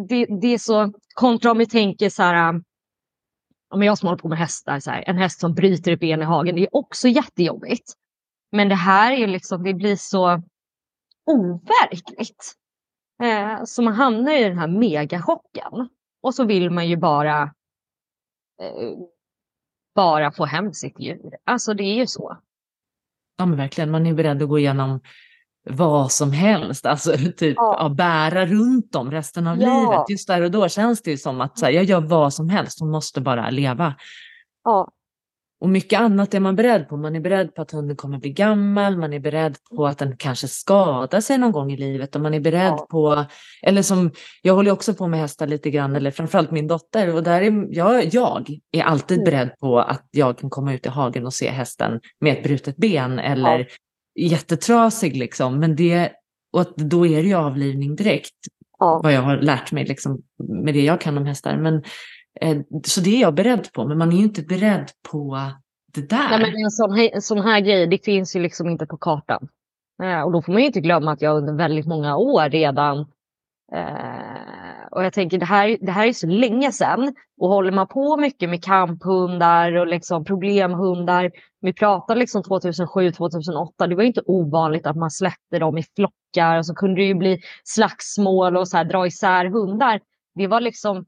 det, 0.08 0.26
det 0.40 0.54
är 0.54 0.58
så 0.58 0.92
kontra 1.14 1.50
om 1.50 1.58
vi 1.58 1.66
tänker 1.66 2.10
så 2.10 2.22
här, 2.22 2.62
om 3.70 3.82
jag 3.82 3.98
som 3.98 4.06
håller 4.06 4.18
på 4.18 4.28
med 4.28 4.38
hästar, 4.38 4.80
så 4.80 4.90
här, 4.90 5.04
en 5.06 5.18
häst 5.18 5.40
som 5.40 5.54
bryter 5.54 5.92
ett 5.92 6.00
ben 6.00 6.22
i 6.22 6.24
hagen, 6.24 6.54
det 6.54 6.62
är 6.62 6.76
också 6.76 7.08
jättejobbigt. 7.08 7.92
Men 8.52 8.68
det 8.68 8.74
här 8.74 9.12
är 9.12 9.26
liksom, 9.26 9.64
det 9.64 9.74
blir 9.74 9.96
så 9.96 10.42
overkligt. 11.26 12.54
Eh, 13.22 13.64
så 13.64 13.82
man 13.82 13.94
hamnar 13.94 14.32
i 14.32 14.44
den 14.44 14.58
här 14.58 14.68
megachocken. 14.68 15.88
Och 16.22 16.34
så 16.34 16.44
vill 16.44 16.70
man 16.70 16.88
ju 16.88 16.96
bara 16.96 17.42
eh, 18.62 18.98
bara 19.94 20.32
få 20.32 20.44
hem 20.44 20.72
sitt 20.72 21.00
djur. 21.00 21.36
Alltså 21.44 21.74
det 21.74 21.84
är 21.84 21.94
ju 21.94 22.06
så. 22.06 22.38
Ja 23.36 23.46
men 23.46 23.58
verkligen, 23.58 23.90
man 23.90 24.06
är 24.06 24.14
beredd 24.14 24.42
att 24.42 24.48
gå 24.48 24.58
igenom 24.58 25.00
vad 25.70 26.12
som 26.12 26.32
helst, 26.32 26.86
alltså 26.86 27.12
typ 27.36 27.56
ja. 27.56 27.76
Ja, 27.78 27.88
bära 27.88 28.46
runt 28.46 28.92
dem 28.92 29.10
resten 29.10 29.46
av 29.46 29.62
ja. 29.62 29.80
livet. 29.80 30.10
Just 30.10 30.28
där 30.28 30.42
och 30.42 30.50
då 30.50 30.68
känns 30.68 31.02
det 31.02 31.10
ju 31.10 31.16
som 31.16 31.40
att 31.40 31.58
så 31.58 31.64
här, 31.64 31.72
jag 31.72 31.84
gör 31.84 32.00
vad 32.00 32.34
som 32.34 32.48
helst, 32.48 32.80
hon 32.80 32.90
måste 32.90 33.20
bara 33.20 33.50
leva. 33.50 33.94
Ja. 34.64 34.88
Och 35.60 35.68
mycket 35.68 36.00
annat 36.00 36.34
är 36.34 36.40
man 36.40 36.56
beredd 36.56 36.88
på. 36.88 36.96
Man 36.96 37.16
är 37.16 37.20
beredd 37.20 37.54
på 37.54 37.62
att 37.62 37.70
hunden 37.70 37.96
kommer 37.96 38.18
bli 38.18 38.32
gammal, 38.32 38.96
man 38.96 39.12
är 39.12 39.18
beredd 39.18 39.56
på 39.76 39.86
att 39.86 39.98
den 39.98 40.16
kanske 40.16 40.48
skadar 40.48 41.20
sig 41.20 41.38
någon 41.38 41.52
gång 41.52 41.72
i 41.72 41.76
livet 41.76 42.16
och 42.16 42.22
man 42.22 42.34
är 42.34 42.40
beredd 42.40 42.72
ja. 42.72 42.86
på, 42.90 43.24
eller 43.62 43.82
som, 43.82 44.10
jag 44.42 44.54
håller 44.54 44.70
också 44.70 44.94
på 44.94 45.08
med 45.08 45.20
hästar 45.20 45.46
lite 45.46 45.70
grann, 45.70 45.96
eller 45.96 46.10
framförallt 46.10 46.50
min 46.50 46.66
dotter, 46.66 47.14
och 47.14 47.22
där 47.22 47.42
är 47.42 47.66
jag, 47.70 48.14
jag 48.14 48.50
är 48.72 48.82
alltid 48.82 49.18
mm. 49.18 49.24
beredd 49.24 49.58
på 49.58 49.80
att 49.80 50.08
jag 50.10 50.38
kan 50.38 50.50
komma 50.50 50.74
ut 50.74 50.86
i 50.86 50.88
hagen 50.88 51.26
och 51.26 51.34
se 51.34 51.50
hästen 51.50 52.00
med 52.20 52.32
ett 52.32 52.42
brutet 52.42 52.76
ben 52.76 53.18
eller 53.18 53.58
ja. 53.58 53.64
Jättetrasig 54.26 55.16
liksom, 55.16 55.58
men 55.58 55.76
det, 55.76 56.12
och 56.52 56.60
att 56.60 56.76
då 56.76 57.06
är 57.06 57.22
det 57.22 57.28
ju 57.28 57.34
avlivning 57.34 57.96
direkt, 57.96 58.34
ja. 58.78 59.00
vad 59.02 59.12
jag 59.12 59.22
har 59.22 59.36
lärt 59.36 59.72
mig 59.72 59.84
liksom, 59.84 60.22
med 60.64 60.74
det 60.74 60.84
jag 60.84 61.00
kan 61.00 61.18
om 61.18 61.26
hästar. 61.26 61.56
Men 61.56 61.82
Eh, 62.40 62.58
så 62.84 63.00
det 63.00 63.16
är 63.16 63.20
jag 63.20 63.34
beredd 63.34 63.72
på, 63.72 63.84
men 63.84 63.98
man 63.98 64.12
är 64.12 64.16
ju 64.16 64.22
inte 64.22 64.42
beredd 64.42 64.90
på 65.10 65.38
det 65.94 66.08
där. 66.08 66.28
Nej, 66.30 66.40
men 66.40 66.64
en 66.64 66.70
sån, 66.70 66.92
här, 66.92 67.10
en 67.14 67.22
sån 67.22 67.40
här 67.40 67.60
grej, 67.60 67.86
det 67.86 68.04
finns 68.04 68.36
ju 68.36 68.40
liksom 68.40 68.68
inte 68.68 68.86
på 68.86 68.96
kartan. 68.96 69.48
Eh, 70.02 70.20
och 70.20 70.32
då 70.32 70.42
får 70.42 70.52
man 70.52 70.60
ju 70.60 70.66
inte 70.66 70.80
glömma 70.80 71.12
att 71.12 71.22
jag 71.22 71.36
under 71.36 71.52
väldigt 71.54 71.86
många 71.86 72.16
år 72.16 72.50
redan 72.50 72.98
eh, 73.72 74.59
och 74.90 75.04
jag 75.04 75.12
tänker 75.12 75.38
det 75.38 75.46
här, 75.46 75.78
det 75.80 75.92
här 75.92 76.06
är 76.06 76.12
så 76.12 76.26
länge 76.26 76.72
sedan 76.72 77.14
och 77.40 77.48
håller 77.48 77.72
man 77.72 77.86
på 77.86 78.16
mycket 78.16 78.50
med 78.50 78.64
kamphundar 78.64 79.74
och 79.74 79.86
liksom 79.86 80.24
problemhundar. 80.24 81.30
Vi 81.60 81.72
pratar 81.72 82.16
liksom 82.16 82.42
2007, 82.42 83.12
2008. 83.12 83.86
Det 83.86 83.94
var 83.94 84.02
inte 84.02 84.22
ovanligt 84.26 84.86
att 84.86 84.96
man 84.96 85.10
släppte 85.10 85.58
dem 85.58 85.78
i 85.78 85.82
flockar 85.82 86.58
och 86.58 86.66
så 86.66 86.74
kunde 86.74 87.00
det 87.00 87.06
ju 87.06 87.14
bli 87.14 87.40
slagsmål 87.64 88.56
och 88.56 88.68
så 88.68 88.76
här, 88.76 88.84
dra 88.84 89.06
isär 89.06 89.44
hundar. 89.44 90.00
Det 90.34 90.46
var 90.46 90.60
liksom 90.60 91.06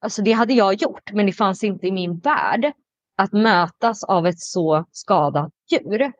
Alltså 0.00 0.22
det 0.22 0.32
hade 0.32 0.54
jag 0.54 0.74
gjort, 0.74 1.12
men 1.12 1.26
det 1.26 1.32
fanns 1.32 1.64
inte 1.64 1.86
i 1.86 1.92
min 1.92 2.18
värld 2.18 2.72
att 3.16 3.32
mötas 3.32 4.04
av 4.04 4.26
ett 4.26 4.40
så 4.40 4.84
skadat 4.90 5.52
djur. 5.70 6.12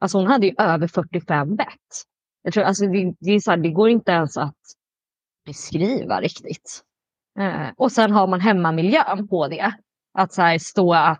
Alltså 0.00 0.18
hon 0.18 0.26
hade 0.26 0.46
ju 0.46 0.54
över 0.58 0.86
45 0.86 1.56
bett. 1.56 1.66
Jag 2.42 2.52
tror, 2.52 2.64
alltså 2.64 2.86
det, 2.86 3.14
det, 3.20 3.30
är 3.30 3.40
så 3.40 3.50
här, 3.50 3.58
det 3.58 3.70
går 3.70 3.88
inte 3.90 4.12
ens 4.12 4.36
att 4.36 4.56
beskriva 5.48 6.20
riktigt. 6.20 6.84
Eh, 7.38 7.68
och 7.76 7.92
sen 7.92 8.12
har 8.12 8.26
man 8.26 8.40
hemmamiljön 8.40 9.28
på 9.28 9.48
det. 9.48 9.72
Att 10.18 10.32
så 10.32 10.42
här, 10.42 10.58
stå 10.58 10.94
eh, 10.94 11.16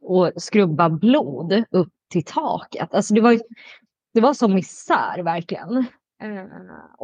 och 0.00 0.32
skrubba 0.36 0.90
blod 0.90 1.64
upp 1.70 1.92
till 2.10 2.24
taket. 2.24 2.94
Alltså 2.94 3.14
det 3.14 3.20
var, 3.20 3.40
det 4.14 4.20
var 4.20 4.34
som 4.34 4.54
misär 4.54 5.22
verkligen. 5.22 5.76
Eh, 6.22 6.44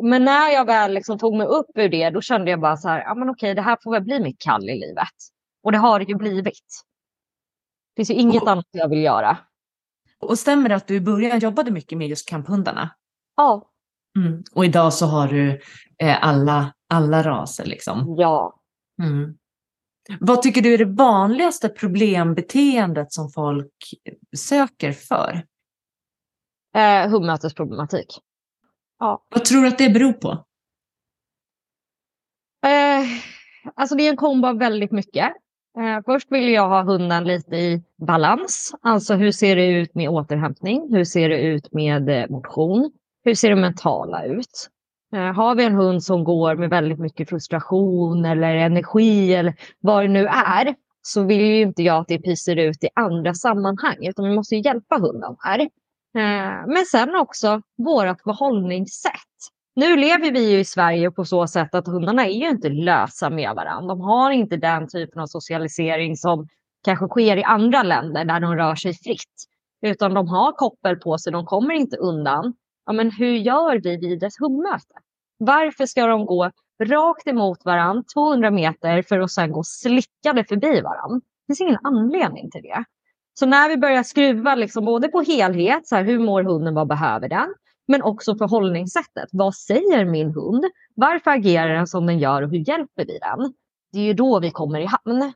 men 0.02 0.24
när 0.24 0.48
jag 0.48 0.64
väl 0.64 0.94
liksom 0.94 1.18
tog 1.18 1.36
mig 1.36 1.46
upp 1.46 1.70
ur 1.74 1.88
det, 1.88 2.10
då 2.10 2.20
kände 2.20 2.50
jag 2.50 2.60
bara 2.60 2.76
så 2.76 2.88
här, 2.88 3.00
ja 3.00 3.14
men 3.14 3.30
okej, 3.30 3.54
det 3.54 3.62
här 3.62 3.78
får 3.82 3.92
väl 3.92 4.02
bli 4.02 4.20
mitt 4.20 4.40
kall 4.40 4.70
i 4.70 4.80
livet. 4.80 5.14
Och 5.62 5.72
det 5.72 5.78
har 5.78 5.98
det 5.98 6.04
ju 6.04 6.14
blivit. 6.14 6.84
Det 7.94 8.00
finns 8.00 8.10
ju 8.10 8.14
inget 8.14 8.42
och, 8.42 8.50
annat 8.50 8.66
jag 8.70 8.88
vill 8.88 9.02
göra. 9.02 9.38
Och 10.20 10.38
stämmer 10.38 10.68
det 10.68 10.76
att 10.76 10.86
du 10.86 10.94
i 10.94 11.00
början 11.00 11.38
jobbade 11.38 11.70
mycket 11.70 11.98
med 11.98 12.08
just 12.08 12.28
kamphundarna? 12.28 12.90
Ja. 13.36 13.70
Mm. 14.18 14.42
Och 14.54 14.64
idag 14.64 14.92
så 14.92 15.06
har 15.06 15.28
du 15.28 15.60
eh, 15.98 16.24
alla, 16.24 16.74
alla 16.88 17.22
raser 17.22 17.64
liksom? 17.64 18.14
Ja. 18.18 18.60
Mm. 19.02 19.34
Vad 20.20 20.42
tycker 20.42 20.62
du 20.62 20.74
är 20.74 20.78
det 20.78 20.84
vanligaste 20.84 21.68
problembeteendet 21.68 23.12
som 23.12 23.30
folk 23.30 23.72
söker 24.36 24.92
för? 24.92 25.44
Eh, 26.74 27.10
hubbmötesproblematik. 27.10 28.20
Ja. 28.98 29.26
Vad 29.28 29.44
tror 29.44 29.62
du 29.62 29.68
att 29.68 29.78
det 29.78 29.90
beror 29.90 30.12
på? 30.12 30.30
Eh, 32.66 33.06
alltså 33.74 33.96
det 33.96 34.06
är 34.06 34.10
en 34.10 34.16
kombo 34.16 34.48
av 34.48 34.58
väldigt 34.58 34.92
mycket. 34.92 35.32
Eh, 35.78 36.02
först 36.04 36.32
vill 36.32 36.48
jag 36.48 36.68
ha 36.68 36.82
hunden 36.82 37.24
lite 37.24 37.56
i 37.56 37.82
balans. 37.96 38.74
Alltså 38.82 39.14
hur 39.14 39.32
ser 39.32 39.56
det 39.56 39.66
ut 39.66 39.94
med 39.94 40.08
återhämtning? 40.08 40.94
Hur 40.94 41.04
ser 41.04 41.28
det 41.28 41.40
ut 41.40 41.72
med 41.72 42.08
eh, 42.08 42.28
motion? 42.28 42.92
Hur 43.24 43.34
ser 43.34 43.48
det 43.48 43.56
mentala 43.56 44.24
ut? 44.24 44.68
Eh, 45.12 45.32
har 45.32 45.54
vi 45.54 45.64
en 45.64 45.74
hund 45.74 46.04
som 46.04 46.24
går 46.24 46.56
med 46.56 46.70
väldigt 46.70 46.98
mycket 46.98 47.28
frustration 47.28 48.24
eller 48.24 48.54
energi 48.54 49.34
eller 49.34 49.54
vad 49.80 50.04
det 50.04 50.08
nu 50.08 50.26
är 50.26 50.74
så 51.02 51.22
vill 51.22 51.40
ju 51.40 51.60
inte 51.60 51.82
jag 51.82 51.96
att 51.96 52.08
det 52.08 52.18
pyser 52.18 52.56
ut 52.56 52.84
i 52.84 52.88
andra 52.94 53.34
sammanhang 53.34 53.96
utan 54.00 54.24
vi 54.28 54.34
måste 54.34 54.56
hjälpa 54.56 54.98
hunden 54.98 55.36
här. 55.38 55.60
Eh, 55.60 56.66
men 56.66 56.84
sen 56.90 57.16
också 57.16 57.62
vårt 57.76 58.20
förhållningssätt. 58.20 59.12
Nu 59.76 59.96
lever 59.96 60.32
vi 60.32 60.50
ju 60.50 60.58
i 60.58 60.64
Sverige 60.64 61.10
på 61.10 61.24
så 61.24 61.46
sätt 61.46 61.74
att 61.74 61.86
hundarna 61.86 62.26
är 62.26 62.30
ju 62.30 62.48
inte 62.48 62.68
lösa 62.68 63.30
med 63.30 63.54
varandra. 63.54 63.88
De 63.88 64.00
har 64.00 64.30
inte 64.30 64.56
den 64.56 64.88
typen 64.88 65.22
av 65.22 65.26
socialisering 65.26 66.16
som 66.16 66.48
kanske 66.84 67.08
sker 67.08 67.36
i 67.36 67.44
andra 67.44 67.82
länder 67.82 68.24
där 68.24 68.40
de 68.40 68.54
rör 68.54 68.74
sig 68.74 68.94
fritt. 68.94 69.46
Utan 69.82 70.14
de 70.14 70.28
har 70.28 70.52
koppel 70.52 70.96
på 70.96 71.18
sig, 71.18 71.32
de 71.32 71.46
kommer 71.46 71.74
inte 71.74 71.96
undan. 71.96 72.54
Ja, 72.88 72.92
men 72.92 73.10
hur 73.10 73.32
gör 73.36 73.80
vi 73.80 73.96
vid 73.96 74.22
ett 74.22 74.36
hundmöte? 74.40 74.94
Varför 75.38 75.86
ska 75.86 76.06
de 76.06 76.26
gå 76.26 76.50
rakt 76.82 77.26
emot 77.26 77.64
varandra 77.64 78.02
200 78.14 78.50
meter 78.50 79.02
för 79.02 79.18
att 79.18 79.30
sedan 79.30 79.52
gå 79.52 79.62
slickade 79.64 80.44
förbi 80.44 80.80
varandra? 80.80 81.20
Det 81.20 81.46
finns 81.46 81.60
ingen 81.60 81.78
anledning 81.82 82.50
till 82.50 82.62
det. 82.62 82.84
Så 83.34 83.46
när 83.46 83.68
vi 83.68 83.76
börjar 83.76 84.02
skruva 84.02 84.54
liksom 84.54 84.84
både 84.84 85.08
på 85.08 85.22
helhet, 85.22 85.88
så 85.88 85.96
här, 85.96 86.04
hur 86.04 86.18
mår 86.18 86.42
hunden, 86.42 86.74
vad 86.74 86.88
behöver 86.88 87.28
den? 87.28 87.54
Men 87.88 88.02
också 88.02 88.36
förhållningssättet. 88.36 89.28
Vad 89.32 89.54
säger 89.54 90.04
min 90.04 90.30
hund? 90.30 90.64
Varför 90.94 91.30
agerar 91.30 91.74
den 91.74 91.86
som 91.86 92.06
den 92.06 92.18
gör 92.18 92.42
och 92.42 92.50
hur 92.50 92.68
hjälper 92.68 93.04
vi 93.04 93.18
den? 93.18 93.54
Det 93.92 93.98
är 93.98 94.04
ju 94.04 94.14
då 94.14 94.40
vi 94.40 94.50
kommer 94.50 94.80
i 94.80 94.86
hamn. 94.86 95.32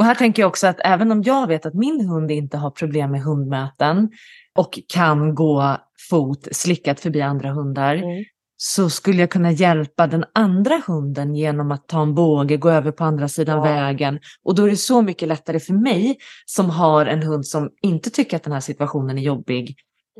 Och 0.00 0.06
här 0.06 0.14
tänker 0.14 0.42
jag 0.42 0.48
också 0.48 0.66
att 0.66 0.80
även 0.84 1.10
om 1.10 1.22
jag 1.22 1.46
vet 1.46 1.66
att 1.66 1.74
min 1.74 2.08
hund 2.08 2.30
inte 2.30 2.56
har 2.56 2.70
problem 2.70 3.10
med 3.10 3.22
hundmöten 3.22 4.10
och 4.58 4.78
kan 4.88 5.34
gå 5.34 5.76
fot 6.10 6.48
slickat 6.52 7.00
förbi 7.00 7.20
andra 7.22 7.50
hundar, 7.50 7.94
mm. 7.94 8.24
så 8.56 8.90
skulle 8.90 9.20
jag 9.20 9.30
kunna 9.30 9.50
hjälpa 9.52 10.06
den 10.06 10.24
andra 10.34 10.82
hunden 10.86 11.34
genom 11.34 11.70
att 11.70 11.88
ta 11.88 12.02
en 12.02 12.14
båge, 12.14 12.56
gå 12.56 12.70
över 12.70 12.92
på 12.92 13.04
andra 13.04 13.28
sidan 13.28 13.56
Ja. 13.56 13.62
vägen. 13.62 14.18
Och 14.44 14.54
då 14.54 14.64
är 14.64 14.70
det 14.70 14.76
så 14.76 15.02
mycket 15.02 15.28
lättare 15.28 15.60
för 15.60 15.74
mig 15.74 16.18
som 16.46 16.70
har 16.70 17.06
en 17.06 17.22
hund 17.22 17.46
som 17.46 17.70
inte 17.82 18.10
tycker 18.10 18.36
att 18.36 18.42
den 18.42 18.52
här 18.52 18.60
situationen 18.60 19.18
är 19.18 19.22
jobbig 19.22 19.76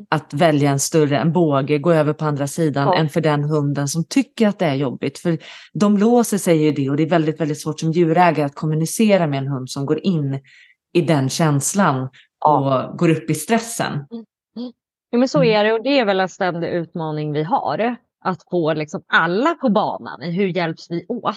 att 0.09 0.33
välja 0.33 0.71
en 0.71 0.79
större, 0.79 1.17
en 1.17 1.31
båge, 1.31 1.77
gå 1.77 1.91
över 1.93 2.13
på 2.13 2.25
andra 2.25 2.47
sidan 2.47 2.87
Ja. 2.87 2.95
än 2.95 3.09
för 3.09 3.21
den 3.21 3.43
hunden 3.43 3.87
som 3.87 4.03
tycker 4.09 4.47
att 4.47 4.59
det 4.59 4.65
är 4.65 4.75
jobbigt. 4.75 5.19
För 5.19 5.37
de 5.73 5.97
låser 5.97 6.37
sig 6.37 6.67
i 6.67 6.71
det 6.71 6.89
och 6.89 6.95
det 6.97 7.03
är 7.03 7.09
väldigt, 7.09 7.41
väldigt 7.41 7.61
svårt 7.61 7.79
som 7.79 7.91
djurägare 7.91 8.45
att 8.45 8.55
kommunicera 8.55 9.27
med 9.27 9.37
en 9.39 9.47
hund 9.47 9.69
som 9.69 9.85
går 9.85 9.99
in 10.05 10.39
i 10.93 11.01
den 11.01 11.29
känslan 11.29 12.09
Ja. 12.39 12.87
och 12.91 12.97
går 12.97 13.09
upp 13.09 13.29
i 13.29 13.33
stressen. 13.35 14.05
Ja, 15.09 15.17
men 15.17 15.27
så 15.27 15.37
Mm. 15.41 15.49
är 15.59 15.63
det 15.63 15.73
och 15.73 15.83
det 15.83 15.99
är 15.99 16.05
väl 16.05 16.19
en 16.19 16.29
ständig 16.29 16.67
utmaning 16.69 17.33
vi 17.33 17.43
har. 17.43 17.95
Att 18.25 18.39
få 18.51 18.73
liksom 18.73 19.03
alla 19.07 19.53
på 19.55 19.69
banan 19.69 20.23
i 20.23 20.31
hur 20.31 20.47
hjälps 20.47 20.91
vi 20.91 21.05
åt. 21.07 21.35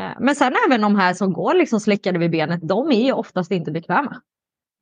Eh, 0.00 0.10
Men 0.20 0.34
sen 0.34 0.52
även 0.68 0.80
de 0.80 0.96
här 0.96 1.14
som 1.14 1.32
går 1.32 1.54
liksom 1.54 1.80
slickade 1.80 2.18
vid 2.18 2.30
benet, 2.30 2.60
de 2.68 2.90
är 2.92 3.04
ju 3.04 3.12
oftast 3.12 3.50
inte 3.50 3.70
bekväma. 3.70 4.16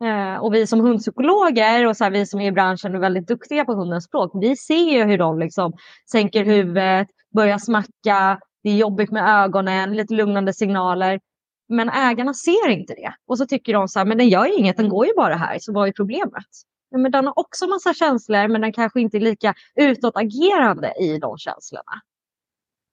Eh, 0.05 0.37
Och 0.43 0.55
vi 0.55 0.67
som 0.67 0.81
hundpsykologer 0.81 1.87
och 1.87 1.97
så 1.97 2.05
här, 2.05 2.11
vi 2.11 2.27
som 2.27 2.41
är 2.41 2.47
i 2.49 2.53
branschen 2.53 2.95
och 2.95 3.03
väldigt 3.03 3.29
duktiga 3.29 3.65
på 3.65 3.75
hundens 3.75 4.05
språk, 4.05 4.31
vi 4.35 4.57
ser 4.57 4.93
ju 4.93 5.05
hur 5.05 5.19
de 5.19 5.39
liksom 5.39 5.73
sänker 6.13 6.45
huvudet, 6.45 7.09
börjar 7.35 7.59
smacka, 7.59 8.41
det 8.63 8.71
är 8.71 8.77
jobbigt 8.77 9.11
med 9.11 9.45
ögonen, 9.45 9.97
lite 9.97 10.15
lugnande 10.15 10.53
signaler. 10.53 11.21
Men 11.69 11.89
ägarna 11.89 12.35
ser 12.35 12.69
inte 12.69 12.95
det. 12.95 13.15
Och 13.27 13.39
så 13.39 13.47
tycker 13.47 13.73
de 13.73 13.89
så 13.89 13.99
här, 13.99 14.07
men 14.07 14.19
den 14.19 14.29
gör 14.29 14.47
ju 14.47 14.55
inget, 14.55 14.77
den 14.77 14.89
går 14.89 15.07
ju 15.07 15.13
bara 15.17 15.35
här, 15.35 15.59
så 15.61 15.73
vad 15.73 15.89
är 15.89 15.93
problemet? 15.93 16.45
Ja, 16.91 16.99
men 16.99 17.13
den 17.13 17.27
har 17.27 17.39
också 17.39 17.67
massa 17.67 17.95
känslor, 17.95 18.49
men 18.49 18.61
den 18.61 18.73
kanske 18.73 19.01
inte 19.01 19.17
är 19.19 19.21
lika 19.21 19.55
utåtagerande 19.75 20.93
i 21.01 21.19
de 21.19 21.39
känslorna. 21.39 22.01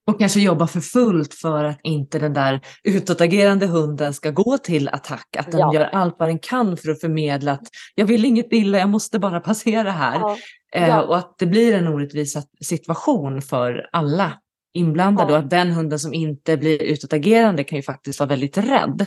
Och 0.08 0.20
kanske 0.20 0.40
jobba 0.42 0.68
för 0.68 0.80
fullt 0.80 1.34
för 1.34 1.64
att 1.64 1.80
inte 1.84 2.20
den 2.20 2.34
där 2.34 2.62
utåtagerande 2.84 3.66
hunden 3.68 4.14
ska 4.14 4.32
gå 4.32 4.58
till 4.58 4.90
attack. 4.90 5.36
Att 5.40 5.52
den 5.52 5.60
Ja. 5.60 5.74
gör 5.74 5.84
allt 5.86 6.16
vad 6.20 6.30
den 6.30 6.40
kan 6.40 6.78
för 6.78 6.92
att 6.92 7.02
förmedla 7.02 7.52
att 7.52 7.68
jag 7.96 8.06
vill 8.06 8.26
inget 8.26 8.54
illa, 8.54 8.78
jag 8.78 8.90
måste 8.90 9.20
bara 9.20 9.40
passera 9.40 9.92
här. 9.92 10.20
Ja. 10.20 10.38
Eh, 10.76 10.88
Ja. 10.88 11.02
och 11.02 11.18
att 11.18 11.36
det 11.38 11.46
blir 11.46 11.74
en 11.78 11.88
orättvis 11.88 12.38
situation 12.66 13.42
för 13.42 13.90
alla 13.92 14.32
inblandade. 14.74 15.32
Ja. 15.34 15.38
Och 15.38 15.44
att 15.44 15.50
den 15.50 15.72
hunden 15.72 16.00
som 16.00 16.14
inte 16.14 16.58
blir 16.58 16.84
utåtagerande 16.84 17.64
kan 17.64 17.76
ju 17.76 17.84
faktiskt 17.84 18.20
vara 18.20 18.30
väldigt 18.30 18.58
rädd. 18.58 19.02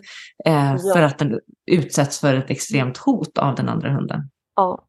Eh, 0.47 0.53
Ja. 0.75 0.79
För 0.95 1.03
att 1.03 1.19
den 1.19 1.41
utsätts 1.71 2.21
för 2.21 2.35
ett 2.35 2.51
extremt 2.51 2.97
hot 2.99 3.39
av 3.39 3.55
den 3.55 3.69
andra 3.69 3.91
hunden. 3.93 4.31
Ja. 4.57 4.83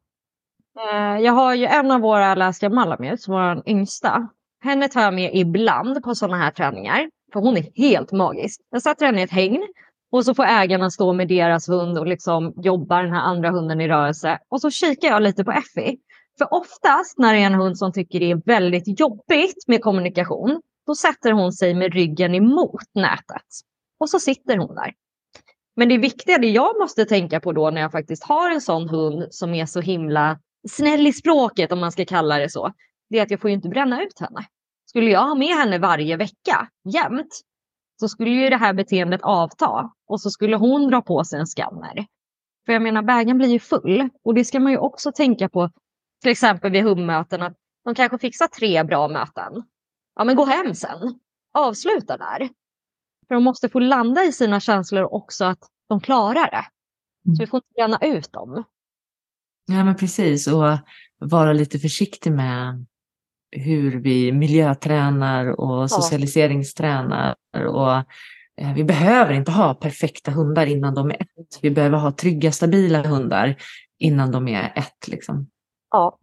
Eh, 0.92 1.18
Jag 1.22 1.32
har 1.32 1.54
ju 1.54 1.64
en 1.66 1.90
av 1.90 2.00
våra 2.00 2.34
läskiga 2.34 2.70
Malamutes, 2.70 3.28
vår 3.28 3.62
yngsta. 3.68 4.28
Henne 4.60 4.88
tar 4.88 5.00
jag 5.00 5.14
med 5.14 5.30
ibland 5.34 6.02
på 6.02 6.14
sådana 6.14 6.36
här 6.36 6.50
träningar. 6.50 7.10
För 7.32 7.40
hon 7.40 7.56
är 7.56 7.66
helt 7.74 8.12
magisk. 8.12 8.60
Jag 8.70 8.82
sätter 8.82 9.06
henne 9.06 9.20
i 9.20 9.22
ett 9.22 9.30
hägn 9.30 9.66
och 10.12 10.24
så 10.24 10.34
får 10.34 10.44
ägarna 10.44 10.90
stå 10.90 11.12
med 11.12 11.28
deras 11.28 11.68
hund 11.68 11.98
och 11.98 12.06
liksom 12.06 12.54
jobba 12.56 13.02
den 13.02 13.12
här 13.12 13.20
andra 13.20 13.50
hunden 13.50 13.80
i 13.80 13.88
rörelse. 13.88 14.38
Och 14.48 14.60
så 14.60 14.70
kikar 14.70 15.08
jag 15.08 15.22
lite 15.22 15.44
på 15.44 15.52
Effie. 15.52 15.96
För 16.38 16.54
oftast 16.54 17.18
när 17.18 17.34
det 17.34 17.40
är 17.40 17.46
en 17.46 17.54
hund 17.54 17.78
som 17.78 17.92
tycker 17.92 18.20
det 18.20 18.30
är 18.30 18.42
väldigt 18.44 19.00
jobbigt 19.00 19.64
med 19.66 19.82
kommunikation, 19.82 20.62
då 20.86 20.94
sätter 20.94 21.32
hon 21.32 21.52
sig 21.52 21.74
med 21.74 21.94
ryggen 21.94 22.34
emot 22.34 22.84
nätet. 22.94 23.46
Och 24.00 24.10
så 24.10 24.20
sitter 24.20 24.56
hon 24.56 24.74
där. 24.74 24.92
Men 25.76 25.88
det 25.88 25.98
viktiga, 25.98 26.38
det 26.38 26.50
jag 26.50 26.78
måste 26.80 27.04
tänka 27.04 27.40
på 27.40 27.52
då 27.52 27.70
när 27.70 27.80
jag 27.80 27.92
faktiskt 27.92 28.24
har 28.24 28.50
en 28.50 28.60
sån 28.60 28.88
hund 28.88 29.26
som 29.30 29.54
är 29.54 29.66
så 29.66 29.80
himla 29.80 30.38
snäll 30.68 31.06
i 31.06 31.12
språket, 31.12 31.72
om 31.72 31.78
man 31.78 31.92
ska 31.92 32.04
kalla 32.04 32.38
det 32.38 32.50
så, 32.50 32.72
det 33.10 33.18
är 33.18 33.22
att 33.22 33.30
jag 33.30 33.40
får 33.40 33.50
ju 33.50 33.56
inte 33.56 33.68
bränna 33.68 34.02
ut 34.02 34.20
henne. 34.20 34.46
Skulle 34.86 35.10
jag 35.10 35.24
ha 35.24 35.34
med 35.34 35.56
henne 35.56 35.78
varje 35.78 36.16
vecka, 36.16 36.68
jämt, 36.84 37.40
så 38.00 38.08
skulle 38.08 38.30
ju 38.30 38.50
det 38.50 38.56
här 38.56 38.72
beteendet 38.72 39.20
avta 39.22 39.90
och 40.06 40.20
så 40.20 40.30
skulle 40.30 40.56
hon 40.56 40.90
dra 40.90 41.02
på 41.02 41.24
sig 41.24 41.40
en 41.40 41.46
skanner. 41.46 42.06
För 42.66 42.72
jag 42.72 42.82
menar, 42.82 43.02
bägaren 43.02 43.38
blir 43.38 43.48
ju 43.48 43.58
full 43.58 44.08
och 44.24 44.34
det 44.34 44.44
ska 44.44 44.60
man 44.60 44.72
ju 44.72 44.78
också 44.78 45.12
tänka 45.12 45.48
på, 45.48 45.70
till 46.22 46.30
exempel 46.30 46.72
vid 46.72 46.82
hundmöten, 46.82 47.42
att 47.42 47.56
de 47.84 47.94
kanske 47.94 48.18
fixar 48.18 48.46
tre 48.46 48.84
bra 48.84 49.08
möten. 49.08 49.62
Ja, 50.14 50.24
men 50.24 50.36
gå 50.36 50.44
hem 50.44 50.74
sen. 50.74 51.20
Avsluta 51.52 52.16
där. 52.16 52.48
För 53.28 53.34
de 53.34 53.44
måste 53.44 53.68
få 53.68 53.78
landa 53.78 54.24
i 54.24 54.32
sina 54.32 54.60
känslor 54.60 55.14
också 55.14 55.44
att 55.44 55.58
de 55.88 56.00
klarar 56.00 56.50
det. 56.50 56.64
Så 57.36 57.42
vi 57.42 57.46
får 57.46 57.58
inte 57.58 57.72
bränna 57.74 57.98
ut 58.02 58.32
dem. 58.32 58.64
Ja 59.66 59.84
men 59.84 59.96
precis 59.96 60.46
och 60.46 60.78
vara 61.18 61.52
lite 61.52 61.78
försiktig 61.78 62.32
med 62.32 62.86
hur 63.50 64.00
vi 64.00 64.32
miljötränar 64.32 65.60
och 65.60 65.90
socialiseringstränar. 65.90 67.34
Och, 67.68 67.92
eh, 68.60 68.74
vi 68.74 68.84
behöver 68.84 69.32
inte 69.32 69.50
ha 69.50 69.74
perfekta 69.74 70.30
hundar 70.30 70.66
innan 70.66 70.94
de 70.94 71.10
är 71.10 71.14
ett. 71.22 71.58
Vi 71.62 71.70
behöver 71.70 71.98
ha 71.98 72.12
trygga, 72.12 72.52
stabila 72.52 73.02
hundar 73.02 73.56
innan 73.98 74.30
de 74.30 74.48
är 74.48 74.72
ett. 74.76 75.08
Liksom. 75.08 75.50
Ja. 75.90 76.18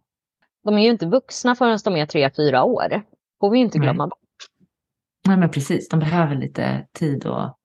De 0.64 0.78
är 0.78 0.82
ju 0.82 0.90
inte 0.90 1.06
vuxna 1.06 1.54
förrän 1.54 1.78
de 1.84 1.96
är 1.96 2.06
tre, 2.06 2.30
fyra 2.36 2.62
år. 2.64 3.02
får 3.40 3.50
vi 3.50 3.58
inte 3.58 3.78
Nej. 3.78 3.86
glömma 3.86 4.06
bort. 4.06 4.18
Nej 5.26 5.36
men 5.36 5.50
precis, 5.50 5.88
de 5.88 6.00
behöver 6.00 6.34
lite 6.34 6.86
tid 6.92 7.26
och, 7.26 7.58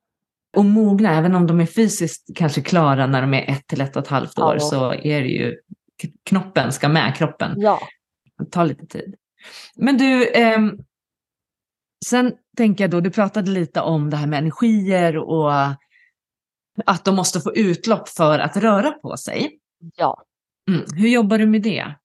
och 0.57 0.65
mogna. 0.65 1.17
Även 1.17 1.35
om 1.35 1.47
de 1.47 1.59
är 1.59 1.65
fysiskt 1.65 2.29
kanske 2.35 2.61
klara 2.61 3.07
när 3.07 3.21
de 3.21 3.33
är 3.33 3.49
ett 3.51 3.67
till 3.67 3.81
ett 3.81 3.95
och 3.95 4.01
ett 4.01 4.07
halvt 4.07 4.39
år 4.39 4.53
Ja. 4.53 4.59
så 4.59 4.93
är 4.93 5.21
det 5.21 5.27
ju 5.27 5.57
knoppen 6.25 6.71
ska 6.71 6.89
med 6.89 7.15
kroppen. 7.15 7.51
Ja. 7.57 7.79
Det 8.37 8.45
tar 8.45 8.65
lite 8.65 8.85
tid. 8.85 9.15
Men 9.75 9.97
du, 9.97 10.31
ehm, 10.33 10.79
sen 12.05 12.33
tänker 12.57 12.83
jag 12.83 12.91
då, 12.91 12.99
du 12.99 13.11
pratade 13.11 13.51
lite 13.51 13.81
om 13.81 14.09
det 14.09 14.17
här 14.17 14.27
med 14.27 14.39
energier 14.39 15.17
och 15.17 15.53
att 16.85 17.05
de 17.05 17.15
måste 17.15 17.39
få 17.41 17.55
utlopp 17.55 18.09
för 18.09 18.39
att 18.39 18.57
röra 18.57 18.91
på 18.91 19.17
sig. 19.17 19.59
ja. 19.95 20.23
Mm. 20.69 20.85
Hur 20.95 21.07
jobbar 21.07 21.37
du 21.37 21.45
med 21.45 21.61
det? 21.61 21.95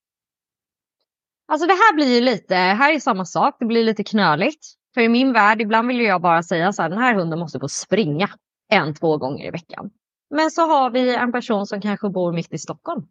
Alltså 1.47 1.67
det 1.67 1.73
här 1.73 1.95
blir 1.95 2.15
ju 2.15 2.21
lite, 2.21 2.55
här 2.55 2.93
är 2.93 2.99
samma 2.99 3.25
sak, 3.25 3.55
det 3.59 3.65
blir 3.65 3.83
lite 3.83 4.03
knöligt. 4.03 4.65
För 4.93 5.01
i 5.01 5.09
min 5.09 5.33
värld, 5.33 5.61
ibland 5.61 5.87
vill 5.87 6.01
jag 6.01 6.21
bara 6.21 6.43
säga 6.43 6.73
så 6.73 6.81
här, 6.81 6.89
den 6.89 6.99
här 6.99 7.13
hunden 7.13 7.39
måste 7.39 7.59
få 7.59 7.69
springa 7.69 8.29
en, 8.69 8.93
två 8.95 9.17
gånger 9.17 9.47
i 9.47 9.51
veckan. 9.51 9.89
Men 10.29 10.51
så 10.51 10.61
har 10.61 10.89
vi 10.89 11.15
en 11.15 11.31
person 11.31 11.67
som 11.67 11.81
kanske 11.81 12.09
bor 12.09 12.33
mitt 12.33 12.53
i 12.53 12.57
Stockholm. 12.57 13.07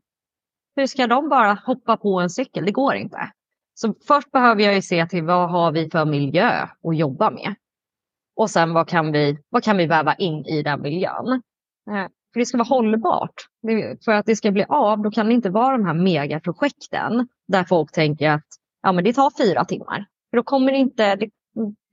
Hur 0.76 0.86
ska 0.86 1.06
de 1.06 1.28
bara 1.28 1.54
hoppa 1.66 1.96
på 1.96 2.20
en 2.20 2.30
cykel? 2.30 2.64
Det 2.64 2.72
går 2.72 2.94
inte. 2.94 3.30
Så 3.78 3.94
först 4.08 4.32
behöver 4.32 4.62
jag 4.62 4.74
ju 4.74 4.82
se 4.82 5.06
till 5.06 5.24
vad 5.24 5.50
har 5.50 5.72
vi 5.72 5.90
för 5.90 6.04
miljö 6.04 6.48
att 6.82 6.96
jobba 6.96 7.30
med. 7.30 7.54
Och 8.36 8.50
sen 8.50 8.72
vad 8.72 8.88
kan 8.88 9.12
vi, 9.12 9.38
vad 9.48 9.64
kan 9.64 9.76
vi 9.76 9.86
väva 9.86 10.14
in 10.14 10.44
i 10.44 10.62
den 10.62 10.82
miljön? 10.82 11.42
Eh, 11.90 12.06
för 12.32 12.38
det 12.40 12.46
ska 12.46 12.58
vara 12.58 12.68
hållbart. 12.68 13.34
För 14.04 14.12
att 14.12 14.26
det 14.26 14.36
ska 14.36 14.50
bli 14.50 14.64
av, 14.68 15.02
då 15.02 15.10
kan 15.10 15.26
det 15.26 15.34
inte 15.34 15.50
vara 15.50 15.76
de 15.76 15.86
här 15.86 15.94
megaprojekten 15.94 17.28
där 17.48 17.64
folk 17.64 17.92
tänker 17.92 18.30
att 18.30 18.46
ja, 18.82 18.92
men 18.92 19.04
det 19.04 19.12
tar 19.12 19.44
fyra 19.44 19.64
timmar. 19.64 20.06
För 20.30 20.36
då 20.36 20.42
kommer 20.42 20.72
det 20.72 20.78
inte, 20.78 21.16
det, 21.16 21.30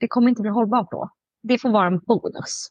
det 0.00 0.08
kommer 0.08 0.28
inte 0.28 0.42
bli 0.42 0.50
hållbart 0.50 0.90
då. 0.90 1.08
Det 1.42 1.58
får 1.58 1.70
vara 1.70 1.86
en 1.86 1.98
bonus. 1.98 2.68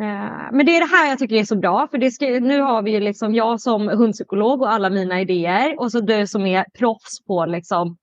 Eh, 0.00 0.52
men 0.52 0.66
det 0.66 0.76
är 0.76 0.80
det 0.80 0.96
här 0.96 1.08
jag 1.08 1.18
tycker 1.18 1.36
är 1.36 1.44
så 1.44 1.56
bra. 1.56 1.88
För 1.90 1.98
det 1.98 2.10
ska, 2.10 2.26
nu 2.26 2.60
har 2.60 2.82
vi 2.82 2.90
ju 2.90 3.00
liksom 3.00 3.34
jag 3.34 3.60
som 3.60 3.88
hundpsykolog 3.88 4.62
och 4.62 4.72
alla 4.72 4.90
mina 4.90 5.20
idéer. 5.20 5.80
Och 5.80 5.92
så 5.92 6.00
du 6.00 6.26
som 6.26 6.46
är 6.46 6.64
proffs 6.78 7.24
på 7.26 7.46
liksom 7.46 7.96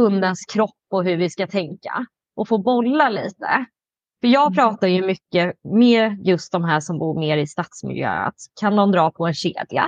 hundens 0.00 0.44
kropp 0.46 0.70
och 0.90 1.04
hur 1.04 1.16
vi 1.16 1.30
ska 1.30 1.46
tänka. 1.46 2.06
Och 2.36 2.48
få 2.48 2.58
bolla 2.58 3.08
lite. 3.08 3.66
För 4.20 4.28
jag 4.28 4.46
Mm. 4.46 4.54
pratar 4.54 4.86
ju 4.88 5.06
mycket 5.06 5.54
med 5.64 6.26
just 6.26 6.52
de 6.52 6.64
här 6.64 6.80
som 6.80 6.98
bor 6.98 7.20
mer 7.20 7.36
i 7.36 7.46
stadsmiljö. 7.46 8.08
Att 8.10 8.34
kan 8.60 8.76
de 8.76 8.92
dra 8.92 9.10
på 9.10 9.26
en 9.26 9.34
kedja? 9.34 9.86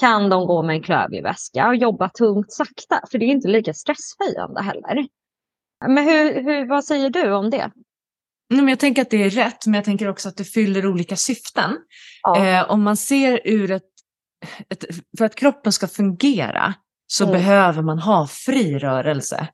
Kan 0.00 0.28
de 0.28 0.46
gå 0.46 0.62
med 0.62 0.76
en 0.76 0.82
klövjeväska 0.82 1.68
och 1.68 1.76
jobba 1.76 2.08
tungt 2.08 2.52
sakta? 2.52 3.00
För 3.10 3.18
det 3.18 3.24
är 3.24 3.28
inte 3.28 3.48
lika 3.48 3.74
stresshöjande 3.74 4.62
heller. 4.62 5.06
Men 5.86 6.04
hur, 6.04 6.42
hur, 6.42 6.68
vad 6.68 6.84
säger 6.84 7.10
du 7.10 7.32
om 7.32 7.50
det? 7.50 7.70
Nej, 8.50 8.60
men 8.60 8.68
jag 8.68 8.78
tänker 8.78 9.02
att 9.02 9.10
det 9.10 9.22
är 9.22 9.30
rätt, 9.30 9.66
men 9.66 9.74
jag 9.74 9.84
tänker 9.84 10.08
också 10.08 10.28
att 10.28 10.36
det 10.36 10.44
fyller 10.44 10.86
olika 10.86 11.16
syften. 11.16 11.76
Ja. 12.22 12.46
Eh, 12.46 12.70
om 12.70 12.82
man 12.82 12.96
ser 12.96 13.40
ur 13.44 13.70
ett, 13.70 13.82
ett... 14.68 14.84
För 15.18 15.24
att 15.24 15.34
kroppen 15.34 15.72
ska 15.72 15.88
fungera 15.88 16.74
så 17.10 17.24
Mm. 17.24 17.32
behöver 17.32 17.82
man 17.82 17.98
ha 17.98 18.26
fri 18.26 18.78
rörelse. 18.78 19.48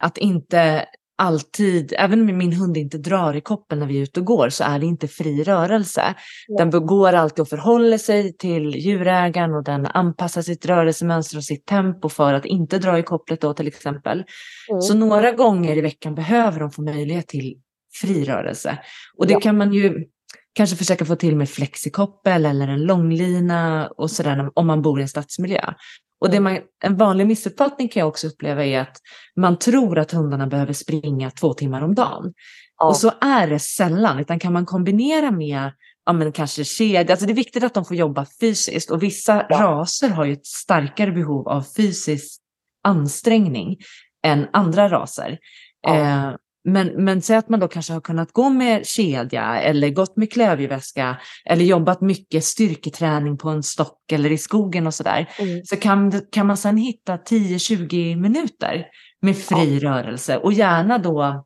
Att 0.00 0.18
inte 0.18 0.84
alltid, 1.22 1.92
även 1.98 2.20
om 2.30 2.38
min 2.38 2.52
hund 2.52 2.76
inte 2.76 2.98
drar 2.98 3.34
i 3.36 3.40
koppen 3.40 3.78
när 3.78 3.86
vi 3.86 3.98
är 3.98 4.02
ute 4.02 4.20
och 4.20 4.26
går, 4.26 4.48
så 4.48 4.64
är 4.64 4.78
det 4.78 4.86
inte 4.86 5.08
fri 5.08 5.42
rörelse. 5.44 6.14
Den 6.58 6.70
går 6.70 7.12
alltid 7.12 7.40
och 7.42 7.48
förhåller 7.48 7.98
sig 7.98 8.36
till 8.36 8.74
djurägaren 8.76 9.54
och 9.54 9.64
den 9.64 9.86
anpassar 9.86 10.42
sitt 10.42 10.66
rörelsemönster 10.66 11.36
och 11.36 11.44
sitt 11.44 11.66
tempo 11.66 12.08
för 12.08 12.34
att 12.34 12.44
inte 12.44 12.78
dra 12.78 12.98
i 12.98 13.02
kopplet 13.02 13.40
då 13.40 13.54
till 13.54 13.66
exempel. 13.68 14.24
Mm. 14.70 14.80
Så 14.82 14.94
några 14.94 15.32
gånger 15.32 15.76
i 15.76 15.80
veckan 15.80 16.14
behöver 16.14 16.60
de 16.60 16.70
få 16.70 16.82
möjlighet 16.82 17.28
till 17.28 17.56
fri 18.00 18.24
rörelse. 18.24 18.78
Och 19.16 19.26
det 19.26 19.32
Ja. 19.32 19.40
kan 19.40 19.56
man 19.56 19.72
ju 19.72 20.04
kanske 20.52 20.76
försöka 20.76 21.04
få 21.04 21.16
till 21.16 21.36
med 21.36 21.48
flexikoppel 21.50 22.46
eller 22.46 22.68
en 22.68 22.82
långlina 22.82 23.88
och 23.96 24.10
sådär 24.10 24.50
om 24.54 24.66
man 24.66 24.82
bor 24.82 24.98
i 24.98 25.02
en 25.02 25.08
stadsmiljö. 25.08 25.74
Och 26.20 26.30
det 26.30 26.40
man, 26.40 26.58
en 26.84 26.96
vanlig 26.96 27.26
missuppfattning 27.26 27.88
kan 27.88 28.00
jag 28.00 28.08
också 28.08 28.26
uppleva 28.26 28.64
är 28.64 28.80
att 28.80 28.96
man 29.36 29.58
tror 29.58 29.98
att 29.98 30.12
hundarna 30.12 30.46
behöver 30.46 30.72
springa 30.72 31.30
två 31.30 31.54
timmar 31.54 31.82
om 31.82 31.94
dagen. 31.94 32.32
Ja. 32.78 32.88
Och 32.88 32.96
så 32.96 33.12
är 33.20 33.46
det 33.46 33.58
sällan, 33.58 34.18
utan 34.18 34.38
kan 34.38 34.52
man 34.52 34.66
kombinera 34.66 35.30
med 35.30 35.72
ja, 36.06 36.12
men 36.12 36.32
kanske 36.32 36.64
kedja, 36.64 37.12
alltså 37.12 37.26
det 37.26 37.32
är 37.32 37.36
viktigt 37.36 37.64
att 37.64 37.74
de 37.74 37.84
får 37.84 37.96
jobba 37.96 38.26
fysiskt 38.40 38.90
och 38.90 39.02
vissa 39.02 39.46
Ja. 39.48 39.60
raser 39.60 40.08
har 40.08 40.24
ju 40.24 40.32
ett 40.32 40.46
starkare 40.46 41.12
behov 41.12 41.48
av 41.48 41.62
fysisk 41.76 42.40
ansträngning 42.84 43.76
än 44.24 44.46
andra 44.52 44.88
raser. 44.88 45.38
Ja. 45.80 45.96
Eh, 45.96 46.34
men, 46.64 47.04
men 47.04 47.22
säg 47.22 47.36
att 47.36 47.48
man 47.48 47.60
då 47.60 47.68
kanske 47.68 47.92
har 47.92 48.00
kunnat 48.00 48.32
gå 48.32 48.48
med 48.48 48.86
kedja 48.86 49.60
eller 49.60 49.90
gått 49.90 50.16
med 50.16 50.32
klövjeväska 50.32 51.20
eller 51.44 51.64
jobbat 51.64 52.00
mycket 52.00 52.44
styrketräning 52.44 53.38
på 53.38 53.48
en 53.48 53.62
stock 53.62 54.12
eller 54.12 54.32
i 54.32 54.38
skogen 54.38 54.86
och 54.86 54.94
sådär. 54.94 55.28
Mm. 55.38 55.64
Så 55.64 55.76
kan, 55.76 56.22
kan 56.32 56.46
man 56.46 56.56
sedan 56.56 56.76
hitta 56.76 57.16
10-20 57.16 58.16
minuter 58.16 58.86
med 59.22 59.36
fri 59.36 59.78
rörelse 59.78 60.36
och 60.36 60.52
gärna 60.52 60.98
då, 60.98 61.44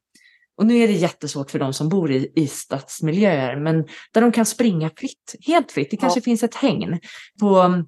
och 0.56 0.66
nu 0.66 0.76
är 0.76 0.88
det 0.88 0.94
jättesvårt 0.94 1.50
för 1.50 1.58
de 1.58 1.72
som 1.72 1.88
bor 1.88 2.10
i, 2.12 2.32
i 2.36 2.46
stadsmiljöer, 2.46 3.56
men 3.56 3.84
där 4.12 4.20
de 4.20 4.32
kan 4.32 4.46
springa 4.46 4.90
fritt, 4.96 5.34
helt 5.46 5.72
fritt. 5.72 5.90
Det 5.90 5.96
kanske 5.96 6.20
finns 6.20 6.42
ett 6.42 6.54
hägn 6.54 7.00
på 7.40 7.84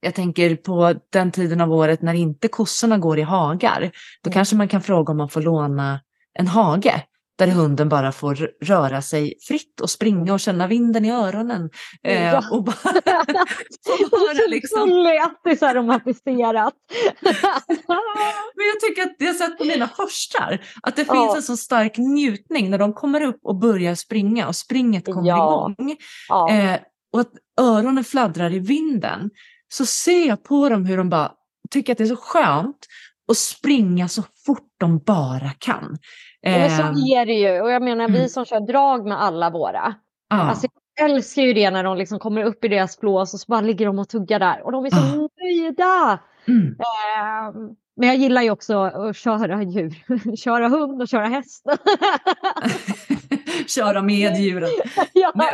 jag 0.00 0.14
tänker 0.14 0.56
på 0.56 0.94
den 1.12 1.30
tiden 1.32 1.60
av 1.60 1.72
året 1.72 2.02
när 2.02 2.14
inte 2.14 2.48
kossorna 2.48 2.98
går 2.98 3.18
i 3.18 3.22
hagar. 3.22 3.80
Då 4.22 4.28
Mm. 4.28 4.34
kanske 4.34 4.56
man 4.56 4.68
kan 4.68 4.82
fråga 4.82 5.10
om 5.10 5.16
man 5.16 5.28
får 5.28 5.40
låna 5.40 6.00
en 6.38 6.48
hage 6.48 7.02
där 7.38 7.46
hunden 7.48 7.88
bara 7.88 8.12
får 8.12 8.34
röra 8.64 9.02
sig 9.02 9.34
fritt 9.48 9.80
och 9.80 9.90
springa 9.90 10.32
och 10.32 10.40
känna 10.40 10.66
vinden 10.66 11.04
i 11.04 11.10
öronen. 11.12 11.70
Eh, 12.02 12.22
Ja. 12.24 12.42
och 12.50 12.64
bara 12.64 12.74
få 13.86 14.16
höra 14.16 14.46
liksom. 14.48 14.88
Det 15.44 15.50
är 15.50 15.56
så 15.56 15.66
här 15.66 15.74
romantiserat. 15.74 16.74
Men 18.56 18.66
jag 18.66 18.80
tycker 18.80 19.02
att 19.02 19.14
jag 19.18 19.26
har 19.26 19.34
sett 19.34 19.58
på 19.58 19.64
mina 19.64 19.88
horstar 19.98 20.60
att 20.82 20.96
det 20.96 21.04
Ja. 21.08 21.14
finns 21.14 21.36
en 21.36 21.42
så 21.42 21.56
stark 21.56 21.98
njutning 21.98 22.70
när 22.70 22.78
de 22.78 22.92
kommer 22.92 23.20
upp 23.20 23.40
och 23.42 23.56
börjar 23.56 23.94
springa 23.94 24.48
och 24.48 24.56
springet 24.56 25.04
kommer 25.04 25.28
Ja. 25.28 25.72
igång. 25.78 25.96
ja. 26.28 26.50
Eh, 26.50 26.80
och 27.12 27.20
att 27.20 27.32
öronen 27.60 28.04
fladdrar 28.04 28.52
i 28.54 28.58
vinden. 28.58 29.30
Så 29.68 29.86
ser 29.86 30.28
jag 30.28 30.44
på 30.44 30.68
dem 30.68 30.84
hur 30.86 30.96
de 30.96 31.08
bara 31.10 31.32
tycker 31.70 31.92
att 31.92 31.98
det 31.98 32.04
är 32.04 32.08
så 32.08 32.16
skönt 32.16 32.76
att 33.30 33.36
springa 33.38 34.08
så 34.08 34.22
fort 34.46 34.68
de 34.78 34.98
bara 34.98 35.50
kan. 35.58 35.98
Ja, 36.50 36.58
Men 36.58 36.70
Eh, 36.70 36.76
så 36.76 36.82
är 37.14 37.26
det 37.26 37.32
ju. 37.32 37.60
Och 37.60 37.70
jag 37.70 37.82
menar 37.82 38.08
vi 38.08 38.16
mm. 38.18 38.28
som 38.28 38.44
kör 38.44 38.60
drag 38.60 39.06
med 39.06 39.22
alla 39.22 39.50
våra. 39.50 39.94
ja. 40.30 40.36
Alltså, 40.36 40.66
jag 40.98 41.10
älskar 41.10 41.42
ju 41.42 41.52
det 41.52 41.70
när 41.70 41.84
de 41.84 41.96
liksom 41.96 42.18
kommer 42.18 42.42
upp 42.44 42.64
i 42.64 42.68
deras 42.68 42.96
flås 42.98 43.34
och 43.34 43.40
så 43.40 43.44
bara 43.48 43.60
ligger 43.60 43.86
de 43.86 43.98
och 43.98 44.08
tuggar 44.08 44.38
där. 44.38 44.62
Och 44.64 44.72
de 44.72 44.84
är 44.86 44.90
så 44.90 44.96
Ah. 44.96 45.28
nöjda. 45.42 46.18
mm. 46.48 46.66
Ehm, 46.66 47.74
men 47.96 48.08
jag 48.08 48.16
gillar 48.16 48.42
ju 48.42 48.50
också 48.50 48.78
att 48.78 49.16
köra 49.16 49.62
djur. 49.62 50.36
köra 50.36 50.68
hund 50.68 51.02
och 51.02 51.08
köra 51.08 51.26
häst. 51.26 51.64
Köra 53.66 54.02
med 54.02 54.36
djuren. 54.36 54.70
ja. 55.12 55.32
Nej, 55.34 55.50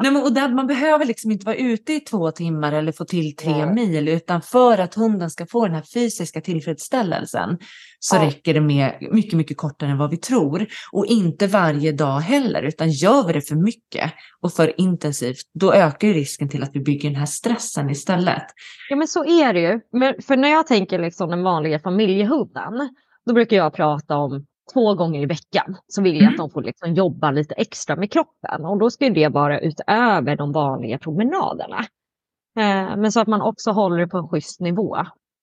Nej, 0.00 0.12
men, 0.12 0.22
och 0.22 0.32
där, 0.32 0.48
man 0.48 0.66
behöver 0.66 1.04
liksom 1.04 1.30
inte 1.30 1.46
vara 1.46 1.56
ute 1.56 1.92
i 1.92 2.00
två 2.00 2.30
timmar 2.30 2.72
eller 2.72 2.92
få 2.92 3.04
till 3.04 3.36
tre 3.36 3.64
Nej. 3.66 3.74
mil, 3.74 4.08
utan 4.08 4.42
för 4.42 4.78
att 4.78 4.94
hunden 4.94 5.30
ska 5.30 5.46
få 5.46 5.64
den 5.66 5.74
här 5.74 5.82
fysiska 5.94 6.40
tillfredsställelsen 6.40 7.58
så 7.98 8.16
Ja. 8.16 8.22
räcker 8.26 8.54
det 8.54 8.60
med 8.60 9.08
mycket, 9.12 9.32
mycket 9.34 9.56
kortare 9.56 9.90
än 9.90 9.98
vad 9.98 10.10
vi 10.10 10.16
tror. 10.16 10.66
Och 10.92 11.06
inte 11.06 11.46
varje 11.46 11.92
dag 11.92 12.18
heller, 12.20 12.62
utan 12.62 12.90
gör 12.90 13.26
vi 13.26 13.32
det 13.32 13.40
för 13.40 13.54
mycket 13.56 14.12
och 14.40 14.52
för 14.52 14.80
intensivt, 14.80 15.36
då 15.54 15.72
ökar 15.72 16.08
risken 16.08 16.48
till 16.48 16.62
att 16.62 16.70
vi 16.72 16.80
bygger 16.80 17.08
den 17.10 17.18
här 17.18 17.26
stressen 17.26 17.90
istället. 17.90 18.42
ja 18.90 18.96
men 18.96 19.08
så 19.08 19.24
är 19.24 19.52
det 19.52 19.60
ju. 19.60 19.80
Men 19.92 20.14
för 20.22 20.36
när 20.36 20.48
jag 20.48 20.66
tänker 20.66 20.98
liksom 20.98 21.30
den 21.30 21.42
vanliga 21.42 21.78
familjehunden. 21.80 22.72
Då 23.26 23.34
brukar 23.34 23.56
jag 23.56 23.74
prata 23.74 24.16
om 24.16 24.46
två 24.72 24.94
gånger 24.94 25.22
i 25.22 25.26
veckan. 25.26 25.76
Så 25.88 26.02
vill 26.02 26.12
jag 26.14 26.22
Mm. 26.22 26.32
att 26.34 26.38
de 26.38 26.50
får 26.50 26.62
liksom 26.62 26.94
jobba 26.94 27.30
lite 27.30 27.54
extra 27.54 27.96
med 27.96 28.12
kroppen. 28.12 28.64
Och 28.64 28.78
då 28.78 28.90
ska 28.90 29.10
det 29.10 29.28
vara 29.28 29.60
utöver 29.60 30.36
de 30.36 30.52
vanliga 30.52 30.98
promenaderna. 30.98 31.78
Eh, 32.58 32.96
men 32.96 33.12
så 33.12 33.20
att 33.20 33.28
man 33.28 33.42
också 33.42 33.70
håller 33.70 33.98
det 33.98 34.06
på 34.06 34.18
en 34.18 34.28
schysst 34.28 34.60
nivå. 34.60 34.96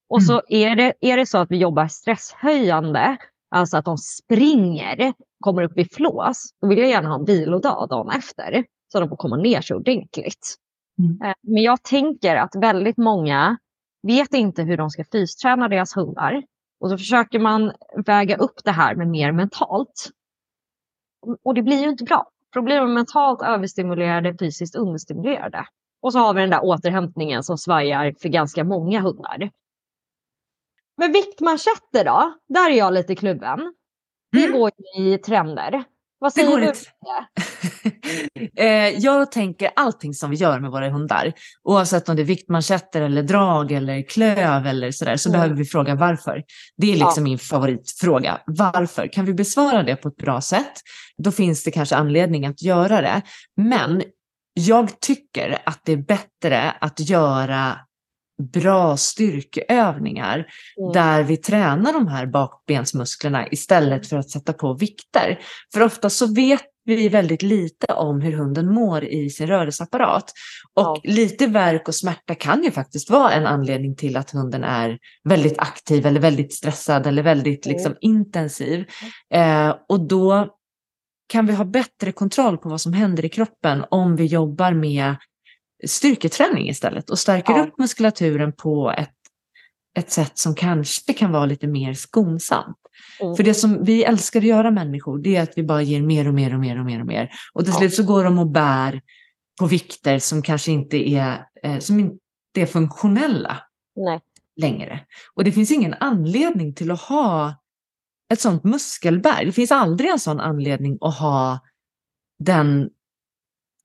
Och 0.10 0.24
så 0.24 0.42
är 0.48 0.76
det, 0.76 0.94
är 1.02 1.18
det 1.18 1.26
så 1.26 1.38
att 1.38 1.52
vi 1.52 1.58
jobbar 1.58 1.88
stresshöjande, 1.88 3.18
alltså 3.50 3.78
att 3.78 3.86
de 3.86 3.98
springer, 3.98 5.14
kommer 5.40 5.64
upp 5.64 5.78
i 5.78 5.86
flås, 5.86 6.50
då 6.62 6.68
vill 6.68 6.78
jag 6.78 6.90
gärna 6.90 7.10
ha 7.10 7.16
en 7.16 7.26
vilodag 7.26 7.90
dagen 7.90 8.10
efter. 8.10 8.66
Så 8.92 9.00
de 9.00 9.10
får 9.10 9.16
komma 9.16 9.38
ner 9.38 9.62
sig 9.62 9.76
ordentligt. 9.76 10.56
Mm. 11.00 11.30
Eh, 11.30 11.36
Men 11.42 11.64
jag 11.64 11.84
tänker 11.84 12.36
att 12.36 12.56
väldigt 12.56 12.98
många 12.98 13.58
vet 14.08 14.34
inte 14.34 14.64
hur 14.64 14.78
de 14.78 14.90
ska 14.90 15.04
fysträna 15.12 15.68
deras 15.68 15.98
hundar. 15.98 16.44
Och 16.80 16.90
så 16.90 16.98
försöker 16.98 17.40
man 17.40 17.72
väga 18.06 18.38
upp 18.38 18.64
det 18.64 18.72
här 18.72 18.96
med 18.96 19.08
mer 19.08 19.32
mentalt. 19.32 20.10
Och 21.44 21.54
det 21.54 21.62
blir 21.62 21.82
ju 21.82 21.90
inte 21.90 22.04
bra. 22.04 22.30
För 22.54 22.60
då 22.60 22.66
blir 22.66 22.80
de 22.80 22.94
mentalt 22.94 23.42
överstimulerade, 23.42 24.36
fysiskt 24.40 24.76
understimulerade. 24.76 25.66
Och 26.02 26.14
så 26.14 26.20
har 26.20 26.34
vi 26.34 26.42
den 26.42 26.50
där 26.50 26.64
återhämtningen 26.64 27.44
som 27.44 27.58
svajar 27.58 28.14
för 28.22 28.30
ganska 28.30 28.64
många 28.64 29.02
hundar. 29.02 29.50
Men 30.98 31.12
viktmanschetter 31.12 32.06
då? 32.06 32.34
Där 32.50 32.70
är 32.72 32.76
jag 32.78 32.94
lite 32.94 33.16
kluven. 33.16 33.60
Det 34.32 34.46
Mm. 34.46 34.60
går 34.60 34.72
ju 34.98 35.14
i 35.14 35.18
trender. 35.18 35.84
Vad 36.20 36.32
Det 36.32 36.34
säger 36.34 36.50
går 36.50 36.58
du? 36.60 36.68
inte. 36.68 36.80
eh, 38.64 38.90
jag 39.00 39.32
tänker 39.32 39.72
allting 39.76 40.14
som 40.14 40.30
vi 40.30 40.36
gör 40.36 40.60
med 40.60 40.72
våra 40.72 40.90
hundar, 40.90 41.34
oavsett 41.64 42.10
om 42.10 42.16
det 42.16 42.22
är 42.22 42.26
viktmanschetter 42.26 43.02
eller 43.02 43.24
drag 43.24 43.72
eller 43.72 44.02
klöv 44.10 44.68
eller 44.68 44.92
sådär, 44.92 45.16
så 45.18 45.30
Mm. 45.30 45.40
behöver 45.40 45.56
vi 45.56 45.66
fråga 45.66 45.96
varför. 45.96 46.44
Det 46.78 46.92
är 46.94 46.96
liksom 46.98 47.24
min 47.24 47.40
favoritfråga. 47.40 48.42
Varför? 48.46 49.08
Kan 49.14 49.26
vi 49.26 49.34
besvara 49.34 49.84
det 49.84 49.96
på 49.96 50.08
ett 50.08 50.16
bra 50.18 50.42
sätt? 50.42 50.74
Då 51.18 51.32
finns 51.32 51.64
det 51.64 51.72
kanske 51.72 51.96
anledning 51.96 52.46
att 52.46 52.62
göra 52.62 53.02
det. 53.02 53.22
Men 53.58 54.04
jag 54.54 55.00
tycker 55.00 55.62
att 55.66 55.80
det 55.86 55.92
är 55.94 55.98
bättre 55.98 56.72
att 56.82 57.00
göra 57.00 57.78
bra 58.54 58.98
styrkeövningar 58.98 60.36
Mm. 60.38 60.94
där 60.94 61.24
vi 61.24 61.38
tränar 61.38 61.94
de 61.94 62.08
här 62.08 62.26
bakbensmusklerna 62.26 63.48
istället 63.48 64.08
för 64.08 64.18
att 64.18 64.30
sätta 64.30 64.54
på 64.54 64.74
vikter. 64.74 65.40
För 65.74 65.82
ofta 65.82 66.10
så 66.10 66.34
vet 66.34 66.62
vi 66.86 67.10
väldigt 67.10 67.42
lite 67.42 67.94
om 67.94 68.22
hur 68.22 68.32
hunden 68.32 68.74
mår 68.74 69.04
i 69.04 69.30
sin 69.30 69.48
rörelseapparat. 69.48 70.32
Och 70.74 70.82
Ja. 70.84 71.02
lite 71.04 71.48
värk 71.48 71.88
och 71.88 71.96
smärta 71.96 72.36
kan 72.36 72.64
ju 72.64 72.72
faktiskt 72.72 73.10
vara 73.10 73.32
en 73.32 73.46
anledning 73.46 73.96
till 73.96 74.18
att 74.18 74.32
hunden 74.32 74.64
är 74.64 74.98
väldigt 75.30 75.60
aktiv 75.60 76.06
eller 76.06 76.20
väldigt 76.20 76.54
stressad 76.54 77.08
eller 77.08 77.24
väldigt 77.24 77.66
Mm. 77.66 77.74
liksom, 77.76 77.96
intensiv. 78.02 78.86
Eh, 79.34 79.76
och 79.90 80.08
då 80.08 80.48
kan 81.28 81.46
vi 81.46 81.54
ha 81.54 81.66
bättre 81.66 82.12
kontroll 82.12 82.58
på 82.58 82.70
vad 82.70 82.82
som 82.82 82.94
händer 82.94 83.26
i 83.26 83.30
kroppen 83.30 83.86
om 83.90 84.16
vi 84.16 84.26
jobbar 84.26 84.74
med 84.74 85.16
styrketräning 85.88 86.70
istället 86.70 87.10
och 87.10 87.20
stärker 87.20 87.54
Ja. 87.54 87.64
upp 87.66 87.78
muskulaturen 87.78 88.54
på 88.54 88.92
ett, 88.98 89.10
ett 89.98 90.12
sätt 90.12 90.38
som 90.38 90.56
kanske 90.56 91.14
kan 91.14 91.32
vara 91.32 91.46
lite 91.46 91.68
mer 91.68 91.94
skonsamt. 91.94 92.78
Mm. 93.22 93.36
För 93.36 93.44
det 93.44 93.54
som 93.54 93.84
vi 93.84 94.04
älskar 94.04 94.40
att 94.40 94.46
göra 94.46 94.72
människor, 94.72 95.18
det 95.20 95.36
är 95.36 95.44
att 95.44 95.54
vi 95.56 95.64
bara 95.64 95.82
ger 95.82 96.02
mer 96.02 96.28
och 96.28 96.34
mer 96.34 96.54
och 96.54 96.60
mer 96.60 96.80
och 96.80 96.86
mer 96.86 97.00
och 97.00 97.08
mer. 97.08 97.32
Och 97.54 97.64
till 97.64 97.74
Ja. 97.74 97.80
slut 97.80 97.94
så 97.96 98.04
går 98.04 98.24
de 98.24 98.40
och 98.40 98.48
bär 98.48 99.02
på 99.60 99.66
vikter 99.66 100.20
som 100.20 100.42
kanske 100.42 100.72
inte 100.72 101.10
är, 101.10 101.46
eh, 101.64 101.80
som 101.80 102.00
inte 102.00 102.18
är 102.56 102.66
funktionella 102.66 103.58
Nej. 103.96 104.20
längre. 104.56 105.00
Och 105.34 105.44
det 105.44 105.52
finns 105.52 105.72
ingen 105.72 105.94
anledning 105.94 106.74
till 106.74 106.92
att 106.92 107.02
ha 107.02 107.56
ett 108.34 108.42
sånt 108.42 108.64
muskelberg. 108.64 109.46
Det 109.46 109.52
finns 109.52 109.72
aldrig 109.72 110.10
en 110.12 110.20
sån 110.20 110.40
anledning 110.40 110.98
att 111.02 111.18
ha 111.20 111.60
den, 112.40 112.90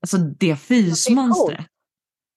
alltså 0.01 0.17
det 0.17 0.55
fysmonstret. 0.55 1.65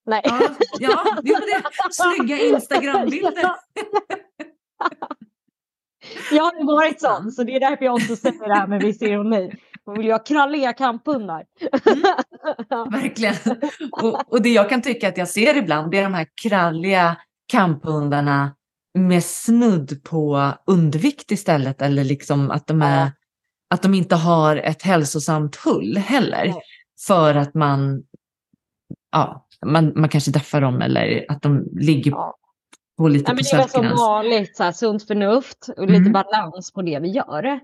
Nej. 0.07 0.21
Ja, 0.25 0.41
ja 0.81 1.19
jo, 1.23 1.35
det 1.35 1.63
snygga 1.91 2.39
Instagrambilder. 2.39 3.51
Jag 6.31 6.45
har 6.45 6.59
ju 6.59 6.65
varit 6.65 7.01
sån, 7.01 7.33
så 7.33 7.45
det 7.45 7.57
är 7.57 7.61
därför 7.61 7.85
jag 7.85 7.95
också 7.95 8.17
säger 8.17 8.49
det 8.49 8.55
här 8.55 8.67
med 8.67 8.83
viss 8.83 9.03
ironi. 9.03 9.53
Man 9.87 9.97
vill 9.97 10.07
ju 10.07 10.13
ha 10.13 10.19
kralliga 10.19 10.73
kamphundar. 10.73 11.45
Verkligen. 12.91 13.35
Och, 13.93 14.33
och 14.33 14.43
det 14.43 14.49
jag 14.49 14.69
kan 14.69 14.83
tycka 14.83 15.09
att 15.09 15.17
jag 15.17 15.29
ser 15.29 15.57
ibland, 15.57 15.91
det 15.91 15.99
är 15.99 16.03
de 16.03 16.15
här 16.15 16.27
kralliga 16.43 17.17
kamphundarna 17.47 18.55
med 18.99 19.25
snudd 19.25 20.05
på 20.05 20.53
undervikt 20.67 21.31
istället. 21.31 21.83
Eller 21.83 22.05
liksom 22.05 22.51
att 22.51 22.67
de, 22.67 22.83
är, 22.83 23.13
att 23.71 23.83
de 23.83 23.95
inte 23.95 24.15
har 24.15 24.57
ett 24.57 24.83
hälsosamt 24.83 25.57
hull 25.57 25.97
heller. 25.97 26.55
För 27.07 27.35
att 27.35 27.55
man, 27.55 28.03
ja, 29.13 29.47
man, 29.65 29.93
man 29.97 30.09
kanske 30.09 30.31
deffar 30.31 30.61
dem 30.61 30.83
eller 30.83 31.25
att 31.29 31.43
de 31.43 31.69
ligger 31.73 32.11
Ja. 32.11 32.35
på 32.99 33.09
lite 33.09 33.33
men 33.33 33.37
på 33.37 33.43
det 33.43 33.53
är 33.57 33.59
väl 33.59 33.69
som 33.69 33.97
vanligt, 33.97 34.57
så 34.57 34.63
här, 34.65 34.73
sunt 34.73 35.07
förnuft 35.07 35.69
och 35.77 35.87
lite 35.87 35.97
Mm. 35.97 36.13
balans 36.13 36.73
på 36.73 36.83
det 36.83 36.99
vi 36.99 37.09
gör. 37.09 37.45
Eh, 37.45 37.59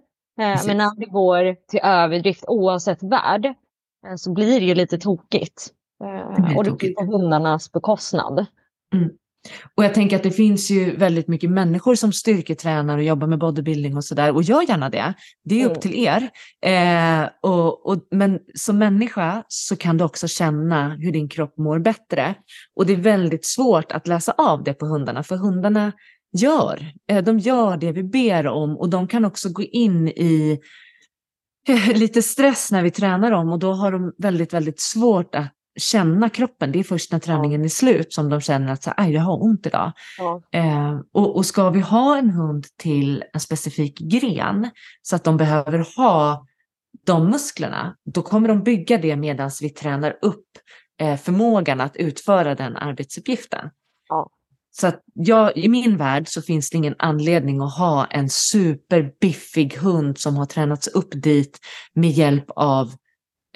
Precis. 0.52 0.66
men 0.66 0.76
när 0.76 0.96
det 1.00 1.06
går 1.06 1.56
till 1.68 1.80
överdrift 1.82 2.44
oavsett 2.48 3.02
värld 3.02 3.44
eh, 3.46 4.14
så 4.16 4.32
blir 4.32 4.60
det 4.60 4.66
ju 4.66 4.74
lite 4.74 4.98
tokigt. 4.98 5.68
Eh, 6.04 6.42
Det 6.48 6.56
och 6.56 6.64
det 6.64 6.70
blir 6.70 6.94
på 6.94 7.04
hundarnas 7.04 7.72
bekostnad. 7.72 8.46
Mm. 8.94 9.10
Och 9.74 9.84
jag 9.84 9.94
tänker 9.94 10.16
att 10.16 10.22
det 10.22 10.30
finns 10.30 10.70
ju 10.70 10.96
väldigt 10.96 11.28
mycket 11.28 11.50
människor 11.50 11.94
som 11.94 12.12
styrketränar 12.12 12.98
och 12.98 13.04
jobbar 13.04 13.26
med 13.26 13.38
bodybuilding 13.38 13.96
och 13.96 14.04
sådär. 14.04 14.34
Och 14.34 14.42
gör 14.42 14.62
gärna 14.68 14.90
det. 14.90 15.14
Det 15.44 15.62
är 15.62 15.66
upp 15.66 15.70
Mm. 15.70 15.80
till 15.80 15.94
er. 15.94 16.30
Eh, 16.66 17.28
och, 17.42 17.86
och, 17.86 18.06
men 18.10 18.38
som 18.54 18.78
människa 18.78 19.44
så 19.48 19.76
kan 19.76 19.96
du 19.98 20.04
också 20.04 20.28
känna 20.28 20.88
hur 20.88 21.12
din 21.12 21.28
kropp 21.28 21.58
mår 21.58 21.78
bättre. 21.78 22.34
Och 22.76 22.86
det 22.86 22.92
är 22.92 22.96
väldigt 22.96 23.46
svårt 23.46 23.92
att 23.92 24.06
läsa 24.06 24.32
av 24.32 24.64
det 24.64 24.74
på 24.74 24.86
hundarna. 24.86 25.22
För 25.22 25.36
hundarna 25.36 25.92
gör, 26.36 26.92
eh, 27.10 27.24
de 27.24 27.38
gör 27.38 27.76
det 27.76 27.92
vi 27.92 28.02
ber 28.02 28.46
om. 28.46 28.76
Och 28.76 28.88
de 28.88 29.08
kan 29.08 29.24
också 29.24 29.48
gå 29.48 29.62
in 29.62 30.08
i 30.08 30.60
lite 31.94 32.22
stress 32.22 32.72
när 32.72 32.82
vi 32.82 32.90
tränar 32.90 33.30
dem. 33.30 33.48
Och 33.48 33.58
då 33.58 33.72
har 33.72 33.92
de 33.92 34.12
väldigt, 34.18 34.52
väldigt 34.54 34.80
svårt 34.80 35.34
att 35.34 35.52
känna 35.80 36.28
kroppen. 36.28 36.72
Det 36.72 36.78
är 36.78 36.84
först 36.84 37.12
när 37.12 37.18
träningen 37.18 37.64
är 37.64 37.68
slut 37.68 38.12
som 38.12 38.28
de 38.28 38.40
känner 38.40 38.72
att 38.72 38.82
så, 38.82 38.92
"Aj, 38.96 39.12
jag 39.12 39.22
har 39.22 39.42
ont 39.42 39.66
idag. 39.66 39.92
Ja. 40.18 40.42
Eh, 40.52 41.00
och, 41.12 41.36
och 41.36 41.46
ska 41.46 41.70
vi 41.70 41.80
ha 41.80 42.18
en 42.18 42.30
hund 42.30 42.66
till 42.78 43.24
en 43.32 43.40
specifik 43.40 43.98
gren 43.98 44.70
så 45.02 45.16
att 45.16 45.24
de 45.24 45.36
behöver 45.36 45.86
ha 45.96 46.46
de 47.06 47.30
musklerna, 47.30 47.96
då 48.04 48.22
kommer 48.22 48.48
de 48.48 48.62
bygga 48.62 48.98
det 48.98 49.16
medan 49.16 49.50
vi 49.60 49.70
tränar 49.70 50.18
upp 50.22 50.46
eh, 51.00 51.16
förmågan 51.16 51.80
att 51.80 51.96
utföra 51.96 52.54
den 52.54 52.76
arbetsuppgiften. 52.76 53.70
Ja. 54.08 54.30
Så 54.70 54.86
att 54.86 55.02
jag, 55.14 55.56
i 55.56 55.68
min 55.68 55.96
värld 55.96 56.28
så 56.28 56.42
finns 56.42 56.70
det 56.70 56.76
ingen 56.76 56.94
anledning 56.98 57.60
att 57.60 57.78
ha 57.78 58.06
en 58.06 58.30
superbiffig 58.30 59.76
hund 59.76 60.18
som 60.18 60.36
har 60.36 60.46
tränats 60.46 60.88
upp 60.88 61.08
dit 61.12 61.58
med 61.94 62.10
hjälp 62.10 62.44
av 62.48 62.86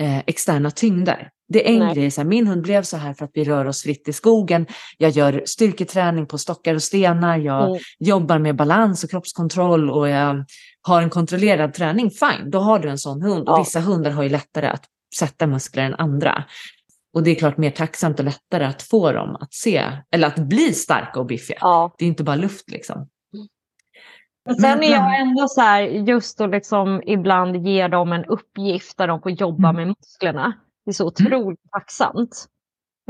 eh, 0.00 0.18
externa 0.18 0.70
tyngder. 0.70 1.30
Det 1.48 1.68
är 1.68 1.72
en 1.72 1.78
Nej. 1.78 1.94
grej, 1.94 2.10
så 2.10 2.20
här, 2.20 2.28
min 2.28 2.46
hund 2.46 2.62
blev 2.62 2.82
så 2.82 2.96
här 2.96 3.12
för 3.14 3.24
att 3.24 3.30
vi 3.34 3.44
rör 3.44 3.64
oss 3.64 3.82
fritt 3.82 4.08
i 4.08 4.12
skogen. 4.12 4.66
Jag 4.98 5.10
gör 5.10 5.42
styrketräning 5.46 6.26
på 6.26 6.38
stockar 6.38 6.74
och 6.74 6.82
stenar. 6.82 7.38
Jag 7.38 7.68
Mm. 7.68 7.78
jobbar 7.98 8.38
med 8.38 8.56
balans 8.56 9.04
och 9.04 9.10
kroppskontroll 9.10 9.90
och 9.90 10.08
jag 10.08 10.44
har 10.82 11.02
en 11.02 11.10
kontrollerad 11.10 11.74
träning. 11.74 12.10
Fine, 12.10 12.50
då 12.50 12.58
har 12.58 12.78
du 12.78 12.88
en 12.88 12.98
sån 12.98 13.22
hund. 13.22 13.48
Och 13.48 13.54
Ja. 13.54 13.58
vissa 13.58 13.80
hundar 13.80 14.10
har 14.10 14.22
ju 14.22 14.28
lättare 14.28 14.66
att 14.66 14.84
sätta 15.18 15.46
muskler 15.46 15.82
än 15.84 15.94
andra. 15.94 16.44
Och 17.14 17.22
det 17.22 17.30
är 17.30 17.34
klart 17.34 17.56
mer 17.56 17.70
tacksamt 17.70 18.18
och 18.18 18.24
lättare 18.24 18.64
att 18.64 18.82
få 18.82 19.12
dem 19.12 19.36
att 19.40 19.54
se, 19.54 19.82
eller 20.10 20.26
att 20.28 20.36
bli 20.38 20.72
starka 20.72 21.20
och 21.20 21.26
biffiga. 21.26 21.58
Ja. 21.60 21.94
Det 21.98 22.04
är 22.04 22.08
inte 22.08 22.24
bara 22.24 22.36
luft 22.36 22.70
liksom. 22.70 23.08
Men 24.46 24.56
sen 24.56 24.82
är 24.82 24.90
jag 24.90 25.20
ändå 25.20 25.48
så 25.48 25.60
här, 25.60 25.82
just 25.82 26.40
att 26.40 26.50
liksom 26.50 27.02
ibland 27.06 27.66
ge 27.66 27.88
dem 27.88 28.12
en 28.12 28.24
uppgift 28.24 28.98
där 28.98 29.06
de 29.08 29.20
får 29.22 29.30
jobba 29.32 29.68
Mm. 29.68 29.76
med 29.76 29.96
musklerna. 30.00 30.52
Det 30.84 30.90
är 30.90 30.92
så 30.92 31.06
otroligt 31.06 31.60
tacksamt. 31.72 32.46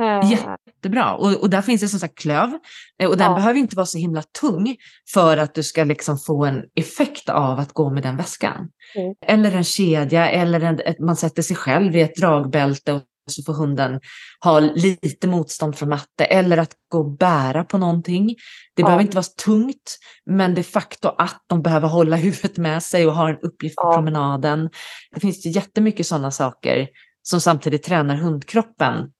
Eh, 0.00 0.30
Jättebra. 0.30 1.14
Och, 1.14 1.32
och 1.42 1.50
där 1.50 1.62
finns 1.62 1.80
det 1.80 1.88
som 1.88 2.00
sagt 2.00 2.18
klöv. 2.18 2.58
Eh, 3.02 3.08
Och 3.08 3.16
den 3.16 3.30
Ja. 3.30 3.34
behöver 3.36 3.58
inte 3.60 3.76
vara 3.76 3.86
så 3.86 3.98
himla 3.98 4.22
tung 4.40 4.76
för 5.14 5.36
att 5.36 5.54
du 5.54 5.62
ska 5.62 5.84
liksom 5.84 6.18
få 6.18 6.44
en 6.44 6.62
effekt 6.74 7.28
av 7.28 7.58
att 7.58 7.72
gå 7.72 7.90
med 7.90 8.02
den 8.02 8.16
väskan. 8.16 8.68
Mm. 8.94 9.14
Eller 9.26 9.52
en 9.52 9.64
kedja, 9.64 10.30
eller 10.30 10.60
en, 10.60 10.80
man 11.06 11.16
sätter 11.16 11.42
sig 11.42 11.56
själv 11.56 11.96
i 11.96 12.00
ett 12.00 12.16
dragbälte 12.16 12.92
och 12.92 13.02
så 13.30 13.42
får 13.42 13.52
hunden 13.54 14.00
ha 14.44 14.60
lite 14.60 15.26
motstånd 15.26 15.76
från 15.76 15.88
matte. 15.88 16.24
Eller 16.24 16.56
att 16.56 16.72
gå 16.88 16.98
och 16.98 17.16
bära 17.16 17.64
på 17.64 17.78
någonting. 17.78 18.26
Det 18.74 18.82
Ja. 18.82 18.84
behöver 18.84 19.02
inte 19.02 19.16
vara 19.16 19.24
tungt, 19.44 19.98
men 20.26 20.54
de 20.54 20.62
facto 20.62 21.08
att 21.18 21.44
de 21.46 21.62
behöver 21.62 21.88
hålla 21.88 22.16
huvudet 22.26 22.56
med 22.56 22.82
sig 22.82 23.06
och 23.06 23.14
ha 23.14 23.28
en 23.28 23.38
uppgift 23.42 23.76
på 23.76 23.82
Ja. 23.82 23.92
promenaden. 23.94 24.70
Det 25.14 25.20
finns 25.20 25.46
ju 25.46 25.50
jättemycket 25.50 26.06
sådana 26.06 26.30
saker 26.30 26.88
som 27.28 27.40
samtidigt 27.40 27.82
tränar 27.82 28.16
hundkroppen 28.16 29.12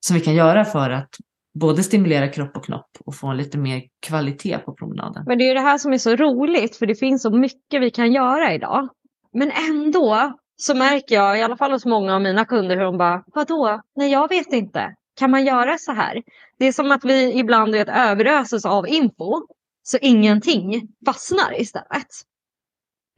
som 0.00 0.16
vi 0.16 0.20
kan 0.20 0.34
göra 0.34 0.64
för 0.64 0.90
att 0.90 1.16
både 1.54 1.82
stimulera 1.82 2.28
kropp 2.28 2.56
och 2.56 2.64
knopp 2.64 2.90
och 3.04 3.14
få 3.14 3.26
en 3.26 3.36
lite 3.36 3.58
mer 3.58 3.82
kvalitet 4.06 4.58
på 4.58 4.74
promenaden. 4.74 5.24
Men 5.26 5.38
det 5.38 5.44
är 5.44 5.48
ju 5.48 5.54
det 5.54 5.60
här 5.60 5.78
som 5.78 5.92
är 5.92 5.98
så 5.98 6.16
roligt 6.16 6.76
för 6.76 6.86
det 6.86 6.94
finns 6.94 7.22
så 7.22 7.30
mycket 7.30 7.82
vi 7.82 7.90
kan 7.90 8.12
göra 8.12 8.54
idag. 8.54 8.88
Men 9.32 9.50
ändå 9.50 10.38
så 10.56 10.74
märker 10.74 11.14
jag, 11.14 11.38
i 11.38 11.42
alla 11.42 11.56
fall 11.56 11.72
hos 11.72 11.84
många 11.84 12.14
av 12.14 12.22
mina 12.22 12.44
kunder, 12.44 12.76
hur 12.76 12.84
de 12.84 12.98
bara, 12.98 13.24
vadå? 13.26 13.80
Nej, 13.96 14.12
jag 14.12 14.28
vet 14.28 14.52
inte. 14.52 14.94
Kan 15.16 15.30
man 15.30 15.44
göra 15.44 15.78
så 15.78 15.92
här? 15.92 16.22
Det 16.58 16.66
är 16.66 16.72
som 16.72 16.90
att 16.90 17.04
vi 17.04 17.38
ibland 17.38 17.72
vet, 17.72 17.88
överöses 17.88 18.64
av 18.64 18.88
info, 18.88 19.46
så 19.82 19.98
ingenting 20.00 20.88
fastnar 21.06 21.60
istället. 21.60 22.08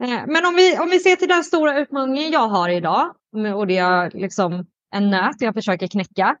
Eh, 0.03 0.21
men 0.27 0.45
om 0.45 0.55
vi, 0.55 0.77
om 0.77 0.89
vi 0.89 0.99
ser 0.99 1.15
till 1.15 1.27
den 1.27 1.43
stora 1.43 1.79
utmaningen 1.79 2.31
jag 2.31 2.47
har 2.47 2.69
idag, 2.69 3.15
och 3.55 3.67
det 3.67 3.77
är 3.77 4.11
liksom 4.13 4.65
en 4.91 5.09
nöt 5.09 5.41
jag 5.41 5.53
försöker 5.53 5.87
knäcka, 5.87 6.37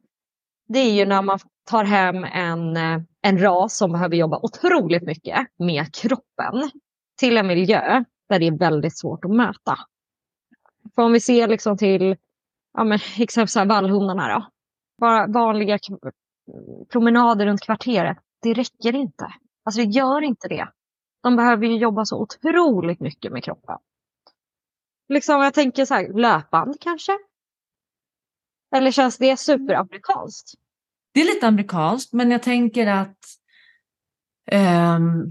det 0.67 0.79
är 0.79 0.93
ju 0.93 1.05
när 1.05 1.21
man 1.21 1.39
tar 1.69 1.83
hem 1.83 2.23
en, 2.23 2.77
eh, 2.77 3.01
en 3.21 3.39
ras 3.39 3.77
som 3.77 3.91
behöver 3.91 4.15
jobba 4.15 4.39
otroligt 4.43 5.03
mycket 5.03 5.47
med 5.57 5.95
kroppen 5.95 6.71
till 7.19 7.37
en 7.37 7.47
miljö 7.47 8.03
där 8.29 8.39
det 8.39 8.47
är 8.47 8.57
väldigt 8.57 8.97
svårt 8.97 9.25
att 9.25 9.31
möta. 9.31 9.77
För 10.95 11.01
om 11.01 11.11
vi 11.11 11.19
ser 11.19 11.47
liksom 11.47 11.77
till 11.77 12.15
ja, 12.73 12.83
men, 12.83 12.99
exempelvis 13.17 13.55
här 13.55 13.65
vallhundarna 13.65 14.27
då. 14.27 14.47
Bara 15.01 15.27
vanliga 15.27 15.79
promenader 16.91 17.45
runt 17.45 17.61
kvarteret, 17.61 18.17
det 18.41 18.53
räcker 18.53 18.95
inte. 18.95 19.33
Alltså 19.63 19.81
det 19.81 19.87
gör 19.87 20.21
inte 20.21 20.47
det. 20.47 20.67
De 21.23 21.35
behöver 21.35 21.67
ju 21.67 21.77
jobba 21.77 22.05
så 22.05 22.21
otroligt 22.21 22.99
mycket 22.99 23.31
med 23.31 23.43
kroppen. 23.43 23.77
Liksom 25.11 25.41
jag 25.41 25.53
tänker 25.53 25.85
så 25.85 25.93
här, 25.93 26.07
löpband 26.13 26.75
kanske? 26.79 27.11
Eller 28.75 28.91
känns 28.91 29.17
det 29.17 29.39
superamerikanskt? 29.39 30.53
Det 31.13 31.21
är 31.21 31.25
lite 31.25 31.47
amerikanskt, 31.47 32.13
men 32.13 32.31
jag 32.31 32.43
tänker 32.43 32.87
att 32.87 33.17
ehm, 34.51 35.25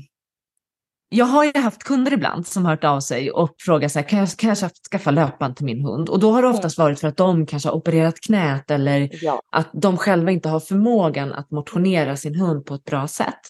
jag 1.09 1.27
har 1.27 1.45
ju 1.45 1.53
haft 1.55 1.83
kunder 1.85 2.13
ibland 2.13 2.47
som 2.47 2.65
har 2.65 2.73
hört 2.73 2.85
av 2.85 3.01
sig 3.01 3.31
och 3.31 3.55
frågat 3.59 3.93
så 3.93 3.99
här, 3.99 4.09
kan 4.09 4.19
jag, 4.19 4.29
kan 4.29 4.49
jag 4.49 4.71
skaffa 4.91 5.11
löpband 5.11 5.57
till 5.57 5.65
min 5.65 5.85
hund? 5.85 6.09
Och 6.09 6.21
då 6.21 6.33
har 6.33 6.43
det 6.43 6.49
oftast 6.49 6.79
varit 6.79 7.01
för 7.01 7.09
att 7.09 7.17
de 7.17 7.47
kanske 7.47 7.69
har 7.69 7.77
opererat 7.77 8.21
knät 8.21 8.71
eller 8.71 9.09
Ja. 9.25 9.43
att 9.53 9.71
de 9.73 9.97
själva 9.97 10.31
inte 10.31 10.49
har 10.49 10.61
förmågan 10.61 11.33
att 11.33 11.51
motionera 11.51 12.17
sin 12.17 12.35
hund 12.35 12.67
på 12.67 12.75
ett 12.75 12.85
bra 12.85 13.09
sätt. 13.09 13.41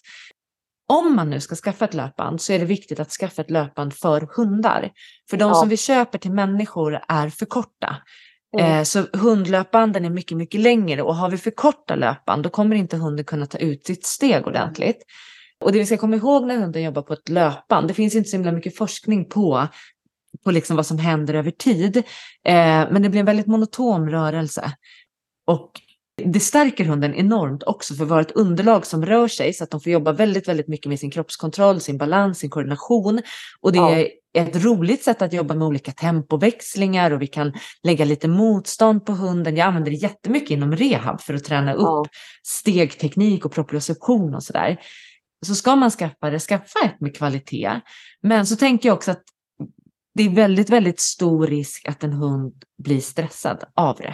Om 0.91 1.15
man 1.15 1.29
nu 1.29 1.39
ska 1.39 1.55
skaffa 1.55 1.85
ett 1.85 1.93
löpband 1.93 2.41
så 2.41 2.53
är 2.53 2.59
det 2.59 2.65
viktigt 2.65 2.99
att 2.99 3.11
skaffa 3.11 3.41
ett 3.41 3.49
löpband 3.49 3.93
för 3.93 4.27
hundar. 4.35 4.91
För 5.29 5.37
de 5.37 5.49
Ja. 5.49 5.55
som 5.55 5.69
vi 5.69 5.77
köper 5.77 6.17
till 6.19 6.31
människor 6.31 6.99
är 7.07 7.29
för 7.29 7.45
korta. 7.45 7.95
Mm. 8.59 8.79
Eh, 8.79 8.83
så 8.83 9.05
hundlöpbanden 9.13 10.05
är 10.05 10.09
mycket, 10.09 10.37
mycket 10.37 10.61
längre 10.61 11.01
och 11.01 11.15
har 11.15 11.29
vi 11.29 11.37
för 11.37 11.51
korta 11.51 11.95
löpband 11.95 12.43
då 12.43 12.49
kommer 12.49 12.75
inte 12.75 12.97
hunden 12.97 13.25
kunna 13.25 13.45
ta 13.45 13.57
ut 13.57 13.85
sitt 13.85 14.05
steg 14.05 14.47
ordentligt. 14.47 14.97
Och 15.63 15.71
det 15.71 15.79
vi 15.79 15.85
ska 15.85 15.97
komma 15.97 16.15
ihåg 16.15 16.47
när 16.47 16.57
hunden 16.57 16.83
jobbar 16.83 17.01
på 17.01 17.13
ett 17.13 17.29
löpband, 17.29 17.87
det 17.87 17.93
finns 17.93 18.15
inte 18.15 18.29
så 18.29 18.35
himla 18.35 18.51
mycket 18.51 18.77
forskning 18.77 19.29
på, 19.29 19.67
på 20.43 20.51
liksom 20.51 20.75
vad 20.75 20.85
som 20.85 20.99
händer 20.99 21.33
över 21.33 21.51
tid, 21.51 21.97
eh, 21.97 22.03
men 22.91 23.01
det 23.01 23.09
blir 23.09 23.19
en 23.19 23.25
väldigt 23.25 23.47
monoton 23.47 24.09
rörelse. 24.09 24.71
Och 25.47 25.71
det 26.25 26.39
stärker 26.39 26.85
hunden 26.85 27.15
enormt 27.15 27.63
också 27.63 27.93
för 27.95 28.03
att 28.03 28.09
vara 28.09 28.21
ett 28.21 28.31
underlag 28.31 28.85
som 28.85 29.05
rör 29.05 29.27
sig 29.27 29.53
så 29.53 29.63
att 29.63 29.69
de 29.71 29.81
får 29.81 29.91
jobba 29.91 30.11
väldigt, 30.11 30.47
väldigt 30.47 30.67
mycket 30.67 30.89
med 30.89 30.99
sin 30.99 31.11
kroppskontroll, 31.11 31.79
sin 31.81 31.97
balans, 31.97 32.39
sin 32.39 32.49
koordination. 32.49 33.21
Och 33.61 33.71
det 33.71 33.77
Ja. 33.77 33.91
är 33.91 34.07
ett 34.33 34.63
roligt 34.63 35.03
sätt 35.03 35.21
att 35.21 35.33
jobba 35.33 35.55
med 35.55 35.67
olika 35.67 35.91
tempoväxlingar 35.91 37.11
och 37.11 37.21
vi 37.21 37.27
kan 37.27 37.53
lägga 37.83 38.05
lite 38.05 38.27
motstånd 38.27 39.05
på 39.05 39.11
hunden. 39.13 39.57
Jag 39.57 39.67
använder 39.67 39.91
det 39.91 39.97
jättemycket 39.97 40.51
inom 40.51 40.75
rehab 40.75 41.21
för 41.21 41.33
att 41.33 41.43
träna 41.43 41.73
upp 41.73 41.81
Ja. 41.81 42.05
stegteknik 42.43 43.45
och 43.45 43.51
proprioception 43.51 44.35
och 44.35 44.43
sådär. 44.43 44.77
Så 45.45 45.55
ska 45.55 45.75
man 45.75 45.91
skaffa 45.91 46.29
det, 46.29 46.39
skaffa 46.39 46.79
ett 46.85 47.01
med 47.01 47.15
kvalitet. 47.17 47.79
Men 48.21 48.45
så 48.45 48.55
tänker 48.55 48.89
jag 48.89 48.95
också 48.95 49.11
att 49.11 49.23
det 50.13 50.23
är 50.23 50.29
väldigt, 50.29 50.69
väldigt 50.69 50.99
stor 50.99 51.47
risk 51.47 51.87
att 51.87 52.03
en 52.03 52.13
hund 52.13 52.53
blir 52.83 53.01
stressad 53.01 53.63
av 53.75 53.95
det. 53.97 54.13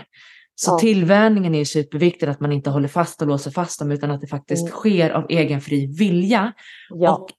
Så 0.59 0.71
Ja. 0.71 0.77
tillvänjningen 0.79 1.55
är 1.55 1.59
ju 1.59 1.65
superviktigt, 1.65 2.29
att 2.29 2.39
man 2.39 2.51
inte 2.51 2.69
håller 2.69 2.87
fast 2.87 3.21
och 3.21 3.27
låser 3.27 3.51
fast 3.51 3.79
dem, 3.79 3.91
utan 3.91 4.11
att 4.11 4.21
det 4.21 4.27
faktiskt 4.27 4.61
Mm. 4.61 4.71
sker 4.71 5.09
av 5.09 5.25
egen 5.29 5.61
fri 5.61 5.87
vilja. 5.99 6.53
Ja. 6.89 7.15
Och 7.15 7.29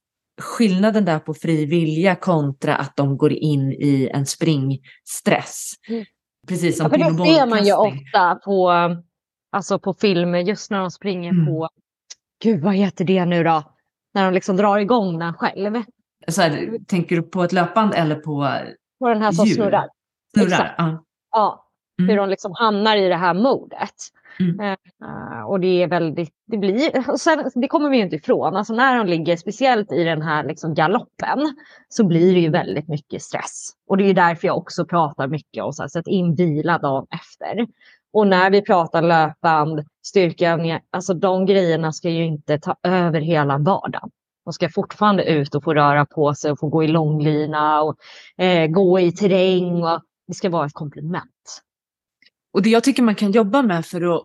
skillnaden 0.40 1.04
där 1.04 1.18
på 1.18 1.34
fri 1.34 1.66
vilja 1.66 2.14
kontra 2.14 2.76
att 2.76 2.96
de 2.96 3.16
går 3.16 3.32
in 3.32 3.72
i 3.72 4.10
en 4.14 4.26
springstress. 4.26 5.72
Mm. 5.88 6.04
Precis 6.48 6.76
som 6.76 6.84
Ja, 6.84 6.90
för 6.90 6.98
det 6.98 7.34
ser 7.34 7.46
man 7.46 7.64
ju 7.64 7.72
ofta 7.72 8.34
på, 8.44 8.70
alltså 9.52 9.78
på 9.78 9.94
filmer 9.94 10.38
just 10.38 10.70
när 10.70 10.78
de 10.80 10.90
springer 10.90 11.30
Mm. 11.32 11.46
på, 11.46 11.68
gud 12.42 12.60
vad 12.62 12.74
heter 12.74 13.04
det 13.04 13.24
nu 13.24 13.44
då? 13.44 13.62
När 14.14 14.24
de 14.24 14.34
liksom 14.34 14.56
drar 14.56 14.78
igång 14.78 15.18
den 15.18 15.34
själv. 15.34 15.82
Så 16.28 16.42
här, 16.42 16.78
tänker 16.86 17.16
du 17.16 17.22
på 17.22 17.42
ett 17.42 17.52
löpband 17.52 17.94
eller 17.94 18.14
på 18.14 18.48
På 18.98 19.08
den 19.08 19.22
här 19.22 19.32
som 19.32 19.46
Djur. 19.46 19.54
snurrar. 19.54 19.88
snurrar? 20.34 20.46
Exakt. 20.46 20.74
Ja. 20.78 21.04
Ja, 21.30 21.67
Mm. 21.98 22.10
hur 22.10 22.16
de 22.16 22.28
liksom 22.28 22.52
hamnar 22.54 22.96
i 22.96 23.08
det 23.08 23.16
här 23.16 23.34
modet. 23.34 23.94
Mm. 24.40 24.60
Eh, 24.60 25.42
och 25.46 25.60
det 25.60 25.82
är 25.82 25.88
väldigt, 25.88 26.34
det 26.46 26.58
blir, 26.58 27.10
och 27.10 27.20
sen, 27.20 27.50
det 27.54 27.68
kommer 27.68 27.90
vi 27.90 27.96
ju 27.96 28.02
inte 28.02 28.16
ifrån. 28.16 28.56
Alltså 28.56 28.74
när 28.74 28.98
de 28.98 29.06
ligger 29.06 29.36
speciellt 29.36 29.92
i 29.92 30.04
den 30.04 30.22
här 30.22 30.44
liksom 30.44 30.74
galoppen 30.74 31.54
så 31.88 32.04
blir 32.04 32.34
det 32.34 32.40
ju 32.40 32.50
väldigt 32.50 32.88
mycket 32.88 33.22
stress. 33.22 33.72
Och 33.88 33.96
det 33.96 34.04
är 34.04 34.14
därför 34.14 34.46
jag 34.46 34.56
också 34.56 34.84
pratar 34.84 35.28
mycket 35.28 35.64
om 35.64 35.72
så 35.72 35.82
här, 35.82 35.88
sätt 35.88 36.06
in 36.06 36.34
vila 36.34 36.78
dagen 36.78 37.06
efter. 37.10 37.66
Och 38.12 38.26
när 38.26 38.50
vi 38.50 38.62
pratar 38.62 39.02
löpband, 39.02 39.86
styrkeövningar, 40.06 40.80
alltså 40.90 41.14
de 41.14 41.46
grejerna 41.46 41.92
ska 41.92 42.10
ju 42.10 42.24
inte 42.24 42.58
ta 42.58 42.76
över 42.82 43.20
hela 43.20 43.58
vardagen. 43.58 44.10
De 44.44 44.52
ska 44.52 44.68
fortfarande 44.68 45.24
ut 45.24 45.54
och 45.54 45.64
få 45.64 45.74
röra 45.74 46.06
på 46.06 46.34
sig 46.34 46.52
och 46.52 46.58
få 46.58 46.68
gå 46.68 46.84
i 46.84 46.88
långlina 46.88 47.82
och 47.82 47.96
eh, 48.42 48.66
gå 48.66 49.00
i 49.00 49.12
terräng. 49.12 49.82
Och 49.84 50.00
det 50.26 50.34
ska 50.34 50.50
vara 50.50 50.66
ett 50.66 50.72
komplement. 50.72 51.62
Och 52.58 52.62
det 52.62 52.70
jag 52.70 52.84
tycker 52.84 53.02
man 53.02 53.14
kan 53.14 53.32
jobba 53.32 53.62
med 53.62 53.86
för 53.86 54.16
att 54.16 54.22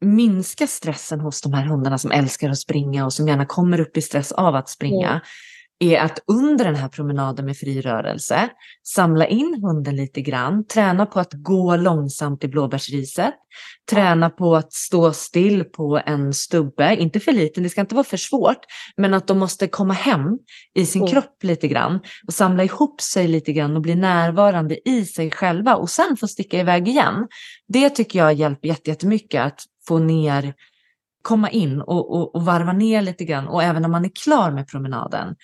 minska 0.00 0.66
stressen 0.66 1.20
hos 1.20 1.42
de 1.42 1.52
här 1.52 1.64
hundarna 1.64 1.98
som 1.98 2.10
älskar 2.10 2.50
att 2.50 2.58
springa 2.58 3.04
och 3.04 3.12
som 3.12 3.28
gärna 3.28 3.46
kommer 3.46 3.80
upp 3.80 3.96
i 3.96 4.02
stress 4.02 4.32
av 4.32 4.54
att 4.54 4.68
springa, 4.68 5.08
mm 5.08 5.20
är 5.78 6.00
att 6.00 6.18
under 6.26 6.64
den 6.64 6.74
här 6.74 6.88
promenaden 6.88 7.46
med 7.46 7.56
fri 7.56 7.80
rörelse 7.80 8.48
samla 8.82 9.26
in 9.26 9.60
hunden 9.62 9.96
lite 9.96 10.20
grann, 10.20 10.66
träna 10.66 11.06
på 11.06 11.20
att 11.20 11.32
gå 11.32 11.76
långsamt 11.76 12.44
i 12.44 12.48
blåbärsriset, 12.48 13.34
träna 13.90 14.30
på 14.30 14.56
att 14.56 14.72
stå 14.72 15.12
still 15.12 15.64
på 15.64 16.00
en 16.06 16.32
stubbe, 16.32 16.96
inte 16.96 17.20
för 17.20 17.32
liten, 17.32 17.62
det 17.62 17.68
ska 17.68 17.80
inte 17.80 17.94
vara 17.94 18.04
för 18.04 18.16
svårt, 18.16 18.60
men 18.96 19.14
att 19.14 19.26
de 19.26 19.38
måste 19.38 19.68
komma 19.68 19.94
hem 19.94 20.38
i 20.74 20.86
sin 20.86 21.02
mm. 21.02 21.12
kropp 21.12 21.44
lite 21.44 21.68
grann 21.68 22.00
och 22.26 22.34
samla 22.34 22.64
ihop 22.64 23.00
sig 23.00 23.28
lite 23.28 23.52
grann 23.52 23.76
och 23.76 23.82
bli 23.82 23.94
närvarande 23.94 24.88
i 24.88 25.04
sig 25.04 25.30
själva 25.30 25.76
och 25.76 25.90
sen 25.90 26.16
få 26.16 26.28
sticka 26.28 26.60
iväg 26.60 26.88
igen. 26.88 27.26
Det 27.68 27.90
tycker 27.90 28.18
jag 28.18 28.34
hjälper 28.34 28.68
jättemycket 28.68 29.42
att 29.42 29.64
få 29.88 29.98
ner 29.98 30.54
komma 31.26 31.50
in 31.50 31.80
och, 31.80 32.12
och, 32.16 32.34
och 32.34 32.44
varva 32.44 32.72
ner 32.72 33.02
lite 33.02 33.24
grann 33.24 33.48
och 33.48 33.62
även 33.62 33.84
om 33.84 33.90
man 33.90 34.04
är 34.04 34.10
klar 34.24 34.50
med 34.50 34.68
promenaden 34.68 35.34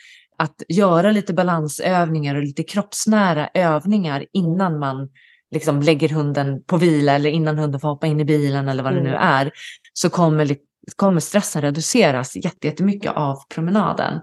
att 0.43 0.63
göra 0.69 1.13
lite 1.13 1.35
balansövningar 1.35 2.35
och 2.35 2.43
lite 2.43 2.63
kroppsnära 2.63 3.49
övningar 3.55 4.27
innan 4.33 4.79
man 4.79 5.09
liksom 5.51 5.81
lägger 5.81 6.09
hunden 6.09 6.63
på 6.65 6.77
vila 6.77 7.13
eller 7.13 7.31
innan 7.31 7.59
hunden 7.59 7.81
får 7.81 7.89
hoppa 7.89 8.07
in 8.07 8.21
i 8.21 8.25
bilen 8.25 8.69
eller 8.69 8.83
vad 8.83 8.95
det 8.95 9.03
nu 9.03 9.09
mm. 9.09 9.23
är, 9.23 9.53
så 9.93 10.11
kommer, 10.11 10.57
kommer 10.97 11.21
stressen 11.21 11.63
reduceras 11.63 12.37
jättemycket 12.37 13.13
av 13.13 13.37
promenaden. 13.55 14.21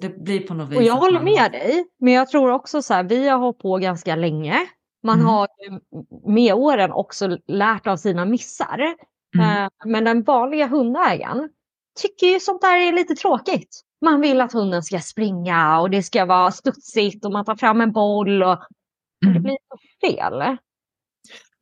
Det 0.00 0.08
blir 0.24 0.40
på 0.40 0.54
något 0.54 0.76
och 0.76 0.82
jag 0.82 0.94
håller 0.94 1.20
med 1.20 1.52
dig, 1.52 1.84
men 2.00 2.12
jag 2.12 2.28
tror 2.28 2.50
också 2.50 2.82
så 2.82 2.94
här, 2.94 3.02
vi 3.02 3.28
har 3.28 3.38
hållit 3.38 3.58
på 3.58 3.78
ganska 3.78 4.16
länge. 4.16 4.56
Man 5.02 5.14
mm. 5.14 5.26
har 5.26 5.48
med 6.32 6.54
åren 6.54 6.92
också 6.92 7.38
lärt 7.46 7.86
av 7.86 7.96
sina 7.96 8.24
missar. 8.24 8.94
Mm. 9.34 9.64
Eh, 9.64 9.68
men 9.84 10.04
den 10.04 10.22
vanliga 10.22 10.66
hundägaren 10.66 11.48
tycker 12.02 12.26
ju 12.26 12.40
sånt 12.40 12.60
där 12.60 12.76
är 12.76 12.92
lite 12.92 13.14
tråkigt 13.14 13.82
man 14.02 14.20
vill 14.20 14.40
att 14.40 14.52
hunden 14.52 14.82
ska 14.82 14.98
springa 14.98 15.80
och 15.80 15.90
det 15.90 16.02
ska 16.02 16.24
vara 16.24 16.50
studsigt 16.50 17.24
och 17.24 17.32
man 17.32 17.44
tar 17.44 17.56
fram 17.56 17.80
en 17.80 17.92
boll 17.92 18.42
och 18.42 18.58
mm. 19.24 19.34
det 19.34 19.40
blir 19.40 19.58
så 19.68 20.06
fel. 20.06 20.58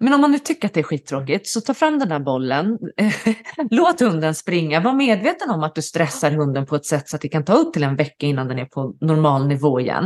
Men 0.03 0.14
om 0.14 0.20
man 0.20 0.33
nu 0.33 0.38
tycker 0.38 0.68
att 0.68 0.74
det 0.74 0.81
är 0.81 0.85
skittråkigt 0.85 1.46
så 1.46 1.61
ta 1.61 1.74
fram 1.74 1.98
den 1.98 2.09
där 2.09 2.18
bollen, 2.18 2.79
låt 3.70 4.00
hunden 4.00 4.35
springa, 4.35 4.81
var 4.81 4.92
medveten 4.92 5.50
om 5.50 5.62
att 5.62 5.74
du 5.74 5.83
stressar 5.83 6.31
hunden 6.31 6.66
på 6.66 6.76
ett 6.76 6.87
sätt 6.87 7.09
så 7.09 7.16
att 7.16 7.22
det 7.22 7.29
kan 7.29 7.44
ta 7.44 7.53
upp 7.53 7.72
till 7.72 7.83
en 7.83 7.96
vecka 7.96 8.26
innan 8.26 8.48
den 8.48 8.59
är 8.59 8.64
på 8.64 8.96
normal 9.00 9.46
nivå 9.46 9.81
igen. 9.81 10.05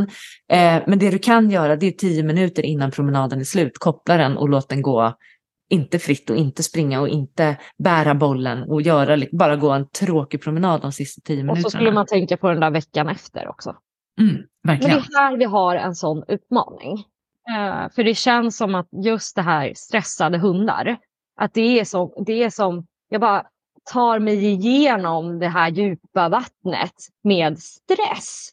Eh, 0.53 0.83
men 0.87 0.99
det 0.99 1.11
du 1.11 1.19
kan 1.19 1.51
göra 1.51 1.77
det 1.77 1.87
är 1.87 1.91
tio 1.91 2.23
minuter 2.23 2.63
innan 2.63 2.91
promenaden 2.91 3.41
är 3.41 3.45
slut, 3.45 3.79
koppla 3.79 4.17
den 4.17 4.37
och 4.37 4.49
låt 4.49 4.69
den 4.69 4.83
gå 4.83 5.15
inte 5.75 5.99
fritt 5.99 6.31
och 6.31 6.37
inte 6.37 6.63
springa 6.63 7.01
och 7.01 7.09
inte 7.09 7.57
bära 7.79 8.15
bollen 8.15 8.63
och 8.63 8.83
göra, 8.83 9.27
bara 9.33 9.57
gå 9.57 9.71
en 9.71 9.89
tråkig 9.89 10.43
promenad 10.43 10.81
de 10.81 10.93
sista 10.93 11.21
tio 11.25 11.37
minuterna. 11.37 11.53
Och 11.53 11.63
så 11.63 11.71
skulle 11.71 11.93
man 11.93 12.07
tänka 12.07 12.37
på 12.37 12.49
den 12.49 12.61
där 12.61 12.71
veckan 12.71 13.09
efter 13.09 13.49
också. 13.49 13.77
Mm, 14.21 14.43
verkligen. 14.63 14.97
Men 14.97 15.05
det 15.09 15.17
är 15.17 15.21
här 15.21 15.37
vi 15.37 15.45
har 15.45 15.77
en 15.77 15.95
sån 15.95 16.25
utmaning. 16.29 16.99
Uh, 17.51 17.91
för 17.95 18.05
det 18.05 18.15
känns 18.15 18.57
som 18.57 18.75
att 18.75 18.89
just 19.05 19.37
det 19.37 19.43
här 19.43 19.73
stressade 19.77 20.39
hundar, 20.39 20.97
att 21.37 21.55
det 21.55 21.81
är, 21.81 21.85
så, 21.85 22.25
det 22.27 22.43
är 22.43 22.51
som, 22.51 22.87
jag 23.09 23.21
bara 23.21 23.47
tar 23.93 24.19
mig 24.19 24.45
igenom 24.45 25.39
det 25.39 25.49
här 25.49 25.71
djupa 25.71 26.29
vattnet 26.29 26.95
med 27.25 27.59
stress. 27.59 28.51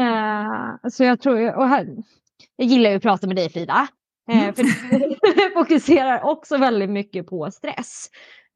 Uh, 0.00 0.88
så 0.90 1.04
jag 1.04 1.20
tror, 1.20 1.54
och 1.54 1.68
här, 1.68 1.96
jag 2.56 2.66
gillar 2.66 2.90
ju 2.90 2.96
att 2.96 3.02
prata 3.02 3.26
med 3.26 3.36
dig 3.36 3.50
Frida. 3.50 3.88
Eh. 4.30 4.54
För 4.54 5.54
fokuserar 5.54 6.22
också 6.22 6.56
väldigt 6.56 6.90
mycket 6.90 7.26
på 7.26 7.50
stress. 7.50 8.06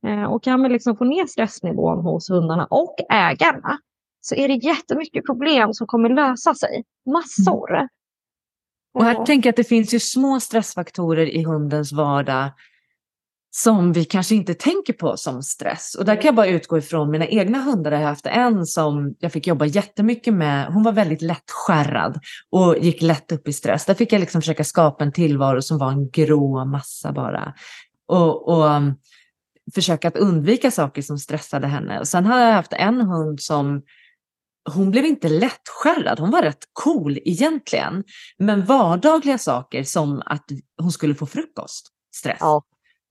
Eh, 0.06 0.24
och 0.24 0.44
kan 0.44 0.62
vi 0.62 0.68
liksom 0.68 0.96
få 0.96 1.04
ner 1.04 1.26
stressnivån 1.26 1.98
hos 1.98 2.30
hundarna 2.30 2.66
och 2.70 2.96
ägarna 3.10 3.78
så 4.20 4.34
är 4.34 4.48
det 4.48 4.54
jättemycket 4.54 5.26
problem 5.26 5.72
som 5.72 5.86
kommer 5.86 6.08
lösa 6.08 6.54
sig. 6.54 6.84
Massor. 7.06 7.74
Mm. 7.74 7.88
Och 8.94 9.04
här 9.04 9.24
tänker 9.24 9.46
jag 9.46 9.52
att 9.52 9.56
det 9.56 9.64
finns 9.64 9.94
ju 9.94 10.00
små 10.00 10.40
stressfaktorer 10.40 11.26
i 11.26 11.44
hundens 11.44 11.92
vardag 11.92 12.50
som 13.56 13.92
vi 13.92 14.04
kanske 14.04 14.34
inte 14.34 14.54
tänker 14.54 14.92
på 14.92 15.16
som 15.16 15.42
stress. 15.42 15.94
Och 15.94 16.04
där 16.04 16.14
kan 16.14 16.24
jag 16.24 16.34
bara 16.34 16.46
utgå 16.46 16.78
ifrån 16.78 17.10
mina 17.10 17.26
egna 17.26 17.58
hundar. 17.58 17.92
Jag 17.92 17.98
har 17.98 18.06
haft 18.06 18.26
en 18.26 18.66
som 18.66 19.14
jag 19.18 19.32
fick 19.32 19.46
jobba 19.46 19.64
jättemycket 19.66 20.34
med. 20.34 20.66
Hon 20.66 20.82
var 20.82 20.92
väldigt 20.92 21.22
lättskärrad 21.22 22.20
och 22.50 22.78
gick 22.78 23.02
lätt 23.02 23.32
upp 23.32 23.48
i 23.48 23.52
stress. 23.52 23.84
Där 23.84 23.94
fick 23.94 24.12
jag 24.12 24.20
liksom 24.20 24.40
försöka 24.40 24.64
skapa 24.64 25.04
en 25.04 25.12
tillvaro 25.12 25.62
som 25.62 25.78
var 25.78 25.90
en 25.92 26.10
grå 26.10 26.64
massa 26.64 27.12
bara. 27.12 27.54
Och, 28.08 28.48
och 28.48 28.64
um, 28.64 28.94
försöka 29.74 30.08
att 30.08 30.16
undvika 30.16 30.70
saker 30.70 31.02
som 31.02 31.18
stressade 31.18 31.66
henne. 31.66 32.00
Och 32.00 32.08
sen 32.08 32.26
har 32.26 32.40
jag 32.40 32.52
haft 32.52 32.72
en 32.72 33.00
hund 33.00 33.40
som 33.40 33.82
hon 34.74 34.90
blev 34.90 35.04
inte 35.04 35.28
lättskärrad, 35.28 36.20
hon 36.20 36.30
var 36.30 36.42
rätt 36.42 36.64
cool 36.72 37.18
egentligen. 37.24 38.04
Men 38.38 38.64
vardagliga 38.64 39.38
saker 39.38 39.84
som 39.84 40.22
att 40.26 40.44
hon 40.82 40.92
skulle 40.92 41.14
få 41.14 41.26
frukost, 41.26 41.88
stress. 42.14 42.38
Ja. 42.40 42.62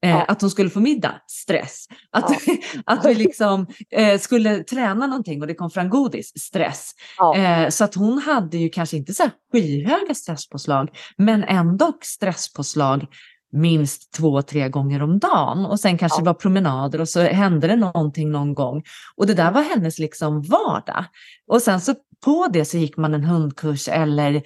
Eh, 0.03 0.09
ja. 0.09 0.23
Att 0.23 0.41
hon 0.41 0.49
skulle 0.49 0.69
få 0.69 0.79
middag, 0.79 1.15
stress. 1.27 1.85
Att, 2.11 2.29
ja. 2.45 2.55
att 2.85 3.05
vi 3.05 3.15
liksom 3.15 3.67
eh, 3.91 4.19
skulle 4.19 4.63
träna 4.63 5.07
någonting 5.07 5.41
och 5.41 5.47
det 5.47 5.55
kom 5.55 5.69
fram 5.69 5.89
godis, 5.89 6.39
stress. 6.39 6.91
Ja. 7.17 7.35
Eh, 7.35 7.69
så 7.69 7.83
att 7.83 7.95
hon 7.95 8.17
hade 8.17 8.57
ju 8.57 8.69
kanske 8.69 8.97
inte 8.97 9.13
så 9.13 9.23
skyhöga 9.51 10.13
stresspåslag, 10.15 10.89
men 11.17 11.43
ändå 11.43 11.93
stresspåslag 12.01 13.05
minst 13.51 14.13
två, 14.13 14.41
tre 14.41 14.69
gånger 14.69 15.03
om 15.03 15.19
dagen. 15.19 15.65
Och 15.65 15.79
sen 15.79 15.97
kanske 15.97 16.21
det 16.21 16.25
var 16.25 16.33
promenader 16.33 17.01
och 17.01 17.09
så 17.09 17.21
hände 17.21 17.67
det 17.67 17.75
någonting 17.75 18.31
någon 18.31 18.53
gång. 18.53 18.83
Och 19.15 19.27
det 19.27 19.33
där 19.33 19.51
var 19.51 19.61
hennes 19.61 19.99
liksom 19.99 20.41
vardag. 20.41 21.05
Och 21.47 21.61
sen 21.61 21.81
så 21.81 21.95
på 22.25 22.47
det 22.53 22.65
så 22.65 22.77
gick 22.77 22.97
man 22.97 23.13
en 23.13 23.23
hundkurs 23.23 23.87
eller 23.87 24.41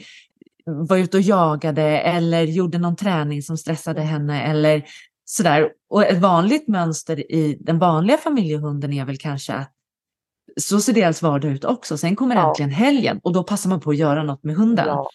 var 0.66 0.98
ute 0.98 1.18
och 1.18 1.24
jagade 1.24 2.00
eller 2.00 2.44
gjorde 2.44 2.78
någon 2.78 2.96
träning 2.96 3.42
som 3.42 3.58
stressade 3.58 4.02
henne 4.02 4.42
eller 4.42 4.84
Sådär. 5.30 5.70
Och 5.90 6.06
ett 6.06 6.22
vanligt 6.22 6.68
mönster 6.68 7.32
i 7.32 7.58
den 7.60 7.80
vanliga 7.80 8.18
familjehunden 8.18 8.94
är 8.94 9.06
väl 9.06 9.18
kanske 9.18 9.54
att 9.54 9.74
så 10.62 10.82
ser 10.82 10.94
deras 10.94 11.22
vardag 11.22 11.52
ut 11.52 11.66
också. 11.66 11.98
Sen 11.98 12.16
kommer 12.16 12.36
ja. 12.36 12.50
äntligen 12.50 12.72
helgen 12.72 13.20
och 13.24 13.34
då 13.34 13.44
passar 13.44 13.70
man 13.70 13.80
på 13.80 13.90
att 13.90 13.98
göra 13.98 14.24
något 14.24 14.44
med 14.44 14.56
hunden. 14.56 14.88
Ja. 14.88 15.10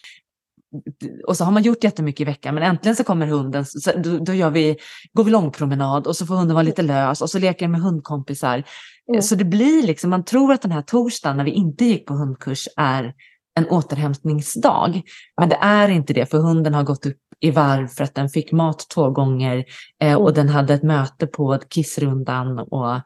Och 1.27 1.37
så 1.37 1.43
har 1.43 1.51
man 1.51 1.63
gjort 1.63 1.83
jättemycket 1.83 2.21
i 2.21 2.25
veckan 2.25 2.55
men 2.55 2.63
äntligen 2.63 2.95
så 2.95 3.03
kommer 3.03 3.27
hunden, 3.27 3.65
så 3.65 3.91
då, 3.97 4.17
då 4.17 4.33
gör 4.33 4.49
vi, 4.49 4.77
går 5.13 5.23
vi 5.23 5.31
långpromenad 5.31 6.07
och 6.07 6.15
så 6.15 6.25
får 6.25 6.35
hunden 6.35 6.53
vara 6.55 6.63
lite 6.63 6.81
lös 6.81 7.21
och 7.21 7.29
så 7.29 7.39
leker 7.39 7.67
med 7.67 7.81
hundkompisar. 7.81 8.63
Mm. 9.09 9.21
Så 9.21 9.35
det 9.35 9.45
blir 9.45 9.87
liksom, 9.87 10.09
man 10.09 10.23
tror 10.23 10.53
att 10.53 10.61
den 10.61 10.71
här 10.71 10.81
torsdagen 10.81 11.37
när 11.37 11.43
vi 11.43 11.51
inte 11.51 11.85
gick 11.85 12.05
på 12.05 12.13
hundkurs 12.13 12.67
är 12.77 13.13
en 13.55 13.69
återhämtningsdag. 13.69 15.01
Men 15.39 15.49
det 15.49 15.57
är 15.61 15.89
inte 15.89 16.13
det, 16.13 16.25
för 16.25 16.37
hunden 16.37 16.73
har 16.73 16.83
gått 16.83 17.05
upp 17.05 17.17
i 17.43 17.51
varv 17.51 17.87
för 17.87 18.03
att 18.03 18.15
den 18.15 18.29
fick 18.29 18.51
mat 18.51 18.85
två 18.89 19.09
gånger 19.09 19.65
eh, 19.99 20.15
och 20.15 20.33
den 20.33 20.49
hade 20.49 20.73
ett 20.73 20.83
möte 20.83 21.27
på 21.27 21.59
kissrundan. 21.69 22.59
Och, 22.59 23.01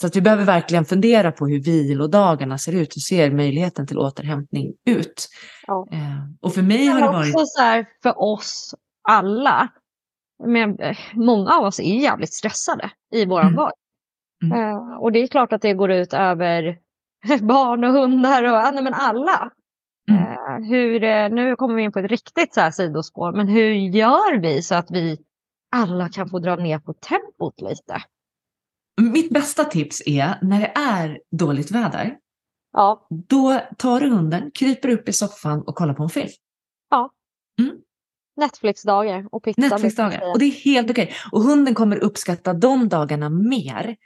så 0.00 0.06
att 0.06 0.16
vi 0.16 0.20
behöver 0.20 0.44
verkligen 0.44 0.84
fundera 0.84 1.32
på 1.32 1.46
hur 1.46 1.60
vilodagarna 1.60 2.58
ser 2.58 2.72
ut. 2.72 2.96
Hur 2.96 3.00
ser 3.00 3.30
möjligheten 3.30 3.86
till 3.86 3.98
återhämtning 3.98 4.72
ut? 4.86 5.28
Ja. 5.66 5.88
Eh, 5.92 5.98
och 6.40 6.54
för 6.54 6.62
mig 6.62 6.86
har 6.86 7.00
det 7.00 7.06
varit... 7.06 7.34
Också 7.34 7.46
så 7.46 7.62
här, 7.62 7.86
för 8.02 8.22
oss 8.22 8.74
alla. 9.08 9.68
Men, 10.44 10.78
många 11.12 11.50
av 11.50 11.64
oss 11.64 11.80
är 11.80 12.00
jävligt 12.00 12.34
stressade 12.34 12.90
i 13.14 13.26
vår 13.26 13.40
mm. 13.40 13.54
vardag. 13.54 13.72
Mm. 14.44 14.58
Eh, 14.58 14.96
och 15.00 15.12
det 15.12 15.18
är 15.22 15.26
klart 15.26 15.52
att 15.52 15.62
det 15.62 15.74
går 15.74 15.90
ut 15.90 16.12
över 16.12 16.78
barn 17.40 17.84
och 17.84 17.92
hundar 17.92 18.44
och 18.44 18.74
nej, 18.74 18.82
men 18.82 18.94
alla. 18.94 19.50
Mm. 20.10 20.22
Uh, 20.22 20.68
hur, 20.68 21.04
uh, 21.04 21.34
nu 21.34 21.56
kommer 21.56 21.74
vi 21.74 21.82
in 21.82 21.92
på 21.92 21.98
ett 21.98 22.10
riktigt 22.10 22.54
så 22.54 22.60
här 22.60 22.70
sidospår, 22.70 23.32
men 23.32 23.48
hur 23.48 23.72
gör 23.72 24.38
vi 24.38 24.62
så 24.62 24.74
att 24.74 24.90
vi 24.90 25.18
alla 25.70 26.08
kan 26.08 26.28
få 26.28 26.38
dra 26.38 26.56
ner 26.56 26.78
på 26.78 26.92
tempot 26.92 27.60
lite? 27.60 28.02
Mitt 29.00 29.30
bästa 29.30 29.64
tips 29.64 30.02
är 30.06 30.38
när 30.42 30.60
det 30.60 30.72
är 30.74 31.20
dåligt 31.30 31.70
väder. 31.70 32.16
Ja. 32.72 33.06
Då 33.28 33.60
tar 33.78 34.00
du 34.00 34.08
hunden, 34.08 34.50
kryper 34.54 34.88
upp 34.88 35.08
i 35.08 35.12
soffan 35.12 35.62
och 35.62 35.74
kollar 35.74 35.94
på 35.94 36.02
en 36.02 36.08
film. 36.08 36.28
Ja. 36.90 37.10
Mm. 37.60 37.76
Netflix-dagar 38.36 39.28
och 39.32 39.42
pizza. 39.42 39.60
Netflix-dagar. 39.60 40.32
Och 40.32 40.38
det 40.38 40.44
är 40.44 40.50
helt 40.50 40.90
okej. 40.90 41.04
Okay. 41.04 41.16
Och 41.32 41.42
hunden 41.42 41.74
kommer 41.74 41.96
uppskatta 41.96 42.52
de 42.52 42.88
dagarna 42.88 43.28
mer 43.28 43.96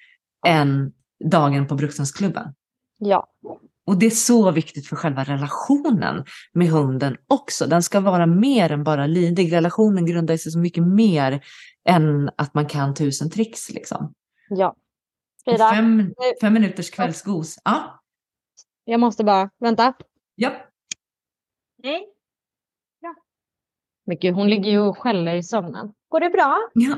än 0.46 0.92
dagen 1.24 1.66
på 1.66 1.74
Brukshundsklubben. 1.74 2.55
Ja. 2.98 3.26
Och 3.87 3.99
det 3.99 4.07
är 4.07 4.11
så 4.11 4.51
viktigt 4.51 4.89
för 4.89 4.97
själva 4.97 5.24
relationen 5.24 6.24
med 6.53 6.68
hunden 6.68 7.16
också. 7.26 7.66
Den 7.66 7.82
ska 7.82 8.01
vara 8.01 8.26
mer 8.26 8.72
än 8.72 8.85
bara 8.85 9.07
lydig. 9.07 9.53
Relationen 9.53 10.07
grundar 10.07 10.37
sig 10.37 10.53
så 10.53 10.59
mycket 10.59 10.87
mer 10.87 11.45
än 11.89 12.30
att 12.37 12.55
man 12.55 12.66
kan 12.66 12.95
tusen 12.95 13.30
tricks. 13.30 13.70
Liksom. 13.70 14.14
Ja. 14.49 14.76
Frida, 15.45 15.70
fem, 15.70 16.14
fem 16.41 16.53
minuters 16.53 16.91
kvällsgos. 16.91 17.59
Ja. 17.64 18.03
Jag 18.85 19.01
måste 19.01 19.24
bara, 19.24 19.51
vänta. 19.59 19.95
Ja. 20.35 20.53
Nej. 21.82 22.09
Ja. 23.01 23.14
Men 24.07 24.18
gud, 24.18 24.35
hon 24.35 24.51
ligger 24.51 24.70
ju 24.70 24.78
och 24.78 24.99
skäller 24.99 25.35
i 25.35 25.43
sömnen. 25.43 25.95
Går 26.09 26.20
det 26.20 26.30
bra? 26.30 26.59
Ja. 26.74 26.97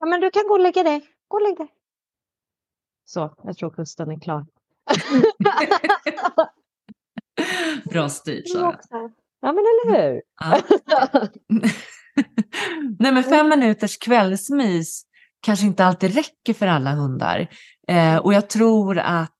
ja, 0.00 0.06
men 0.06 0.20
du 0.20 0.30
kan 0.30 0.42
gå 0.48 0.54
och 0.54 0.60
lägga 0.60 0.82
dig. 0.82 1.08
Gå 1.28 1.36
och 1.36 1.42
lägg 1.42 1.56
dig. 1.56 1.68
Så, 3.04 3.34
jag 3.42 3.56
tror 3.56 3.70
kusten 3.70 4.10
är 4.10 4.20
klar. 4.20 4.46
Bra 7.90 8.08
styrt, 8.08 8.48
Sara. 8.48 8.78
Ja, 9.40 9.52
men 9.52 9.58
eller 9.58 10.02
hur? 10.02 10.22
Ja. 10.40 10.60
Nej, 12.98 13.12
men 13.12 13.22
fem 13.22 13.48
minuters 13.48 13.98
kvällsmys 13.98 15.02
kanske 15.40 15.66
inte 15.66 15.84
alltid 15.84 16.14
räcker 16.14 16.54
för 16.54 16.66
alla 16.66 16.90
hundar. 16.90 17.48
Eh, 17.88 18.16
och 18.16 18.34
jag 18.34 18.50
tror 18.50 18.98
att 18.98 19.30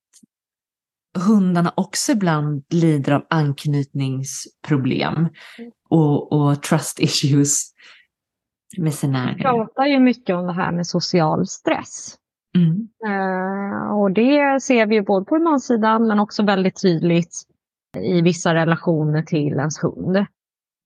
hundarna 1.18 1.72
också 1.76 2.12
ibland 2.12 2.64
lider 2.70 3.12
av 3.12 3.26
anknytningsproblem 3.30 5.28
och, 5.88 6.32
och 6.32 6.62
trust 6.62 7.00
issues 7.00 7.74
med 8.78 8.94
sina 8.94 9.22
ägare. 9.22 9.36
Vi 9.36 9.42
pratar 9.42 9.86
ju 9.86 9.98
mycket 9.98 10.36
om 10.36 10.46
det 10.46 10.52
här 10.52 10.72
med 10.72 10.86
social 10.86 11.46
stress. 11.46 12.16
Mm. 12.56 12.88
Eh, 13.06 13.98
och 13.98 14.10
det 14.10 14.62
ser 14.62 14.86
vi 14.86 14.94
ju 14.94 15.02
både 15.02 15.24
på 15.24 15.38
manssidan 15.38 16.06
men 16.06 16.20
också 16.20 16.42
väldigt 16.42 16.82
tydligt 16.82 17.42
i 17.98 18.20
vissa 18.20 18.54
relationer 18.54 19.22
till 19.22 19.52
ens 19.52 19.82
hund. 19.82 20.16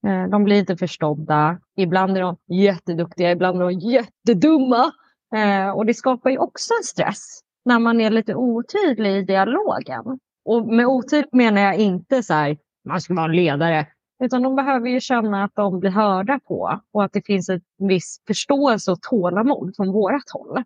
Eh, 0.06 0.28
de 0.30 0.44
blir 0.44 0.58
inte 0.58 0.76
förstådda. 0.76 1.58
Ibland 1.76 2.16
är 2.16 2.20
de 2.20 2.36
jätteduktiga, 2.48 3.30
ibland 3.30 3.62
är 3.62 3.64
de 3.64 3.72
jättedumma. 3.72 4.92
Eh, 5.34 5.70
och 5.70 5.86
det 5.86 5.94
skapar 5.94 6.30
ju 6.30 6.38
också 6.38 6.74
en 6.80 6.84
stress 6.84 7.40
när 7.64 7.78
man 7.78 8.00
är 8.00 8.10
lite 8.10 8.34
otydlig 8.34 9.16
i 9.16 9.22
dialogen. 9.22 10.18
Och 10.44 10.66
med 10.66 10.86
otydligt 10.86 11.32
menar 11.32 11.60
jag 11.60 11.76
inte 11.76 12.22
så 12.22 12.34
här, 12.34 12.56
man 12.88 13.00
ska 13.00 13.14
vara 13.14 13.24
en 13.24 13.36
ledare, 13.36 13.86
utan 14.24 14.42
de 14.42 14.56
behöver 14.56 14.88
ju 14.88 15.00
känna 15.00 15.44
att 15.44 15.54
de 15.54 15.80
blir 15.80 15.90
hörda 15.90 16.40
på 16.48 16.80
och 16.92 17.04
att 17.04 17.12
det 17.12 17.26
finns 17.26 17.48
en 17.48 17.60
viss 17.78 18.20
förståelse 18.26 18.92
och 18.92 19.02
tålamod 19.02 19.76
från 19.76 19.92
vårat 19.92 20.30
håll. 20.32 20.64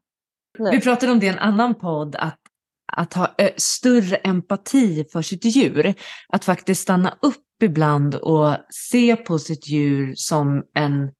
Vi 0.58 0.80
pratade 0.80 1.12
om 1.12 1.20
det 1.20 1.26
i 1.26 1.28
en 1.28 1.38
annan 1.38 1.74
podd, 1.74 2.16
att, 2.16 2.38
att 2.92 3.14
ha 3.14 3.34
större 3.56 4.16
empati 4.16 5.04
för 5.12 5.22
sitt 5.22 5.44
djur. 5.44 5.94
Att 6.28 6.44
faktiskt 6.44 6.82
stanna 6.82 7.18
upp 7.22 7.62
ibland 7.62 8.14
och 8.14 8.56
se 8.70 9.16
på 9.16 9.38
sitt 9.38 9.68
djur 9.68 10.12
som 10.16 10.62
en 10.74 11.10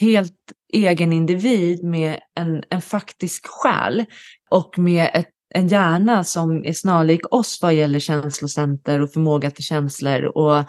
helt 0.00 0.52
egen 0.72 1.12
individ 1.12 1.84
med 1.84 2.20
en, 2.34 2.62
en 2.70 2.82
faktisk 2.82 3.46
själ 3.46 4.04
och 4.50 4.78
med 4.78 5.10
ett, 5.14 5.30
en 5.54 5.68
hjärna 5.68 6.24
som 6.24 6.64
är 6.64 6.72
snarlik 6.72 7.34
oss 7.34 7.58
vad 7.62 7.74
gäller 7.74 7.98
känslocenter 7.98 9.00
och 9.00 9.12
förmåga 9.12 9.50
till 9.50 9.64
känslor 9.64 10.24
och 10.24 10.64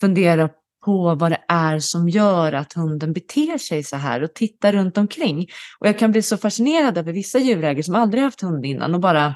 fundera 0.00 0.50
på 0.84 1.14
vad 1.14 1.32
det 1.32 1.44
är 1.48 1.78
som 1.78 2.08
gör 2.08 2.52
att 2.52 2.72
hunden 2.72 3.12
beter 3.12 3.58
sig 3.58 3.82
så 3.82 3.96
här 3.96 4.22
och 4.22 4.34
titta 4.34 4.72
runt 4.72 4.98
omkring. 4.98 5.46
Och 5.78 5.88
jag 5.88 5.98
kan 5.98 6.12
bli 6.12 6.22
så 6.22 6.36
fascinerad 6.36 6.98
över 6.98 7.12
vissa 7.12 7.38
djurägare 7.38 7.82
som 7.82 7.94
aldrig 7.94 8.22
haft 8.22 8.40
hund 8.40 8.66
innan 8.66 8.94
och 8.94 9.00
bara 9.00 9.34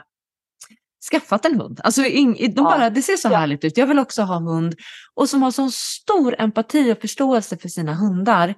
skaffat 1.10 1.44
en 1.44 1.60
hund. 1.60 1.80
Alltså, 1.84 2.02
de 2.02 2.54
bara, 2.54 2.90
det 2.90 3.02
ser 3.02 3.16
så 3.16 3.28
ja. 3.28 3.36
härligt 3.36 3.64
ut, 3.64 3.76
jag 3.76 3.86
vill 3.86 3.98
också 3.98 4.22
ha 4.22 4.38
hund. 4.38 4.74
Och 5.14 5.28
som 5.28 5.42
har 5.42 5.50
så 5.50 5.70
stor 5.70 6.34
empati 6.38 6.92
och 6.92 7.00
förståelse 7.00 7.56
för 7.56 7.68
sina 7.68 7.94
hundar 7.94 8.54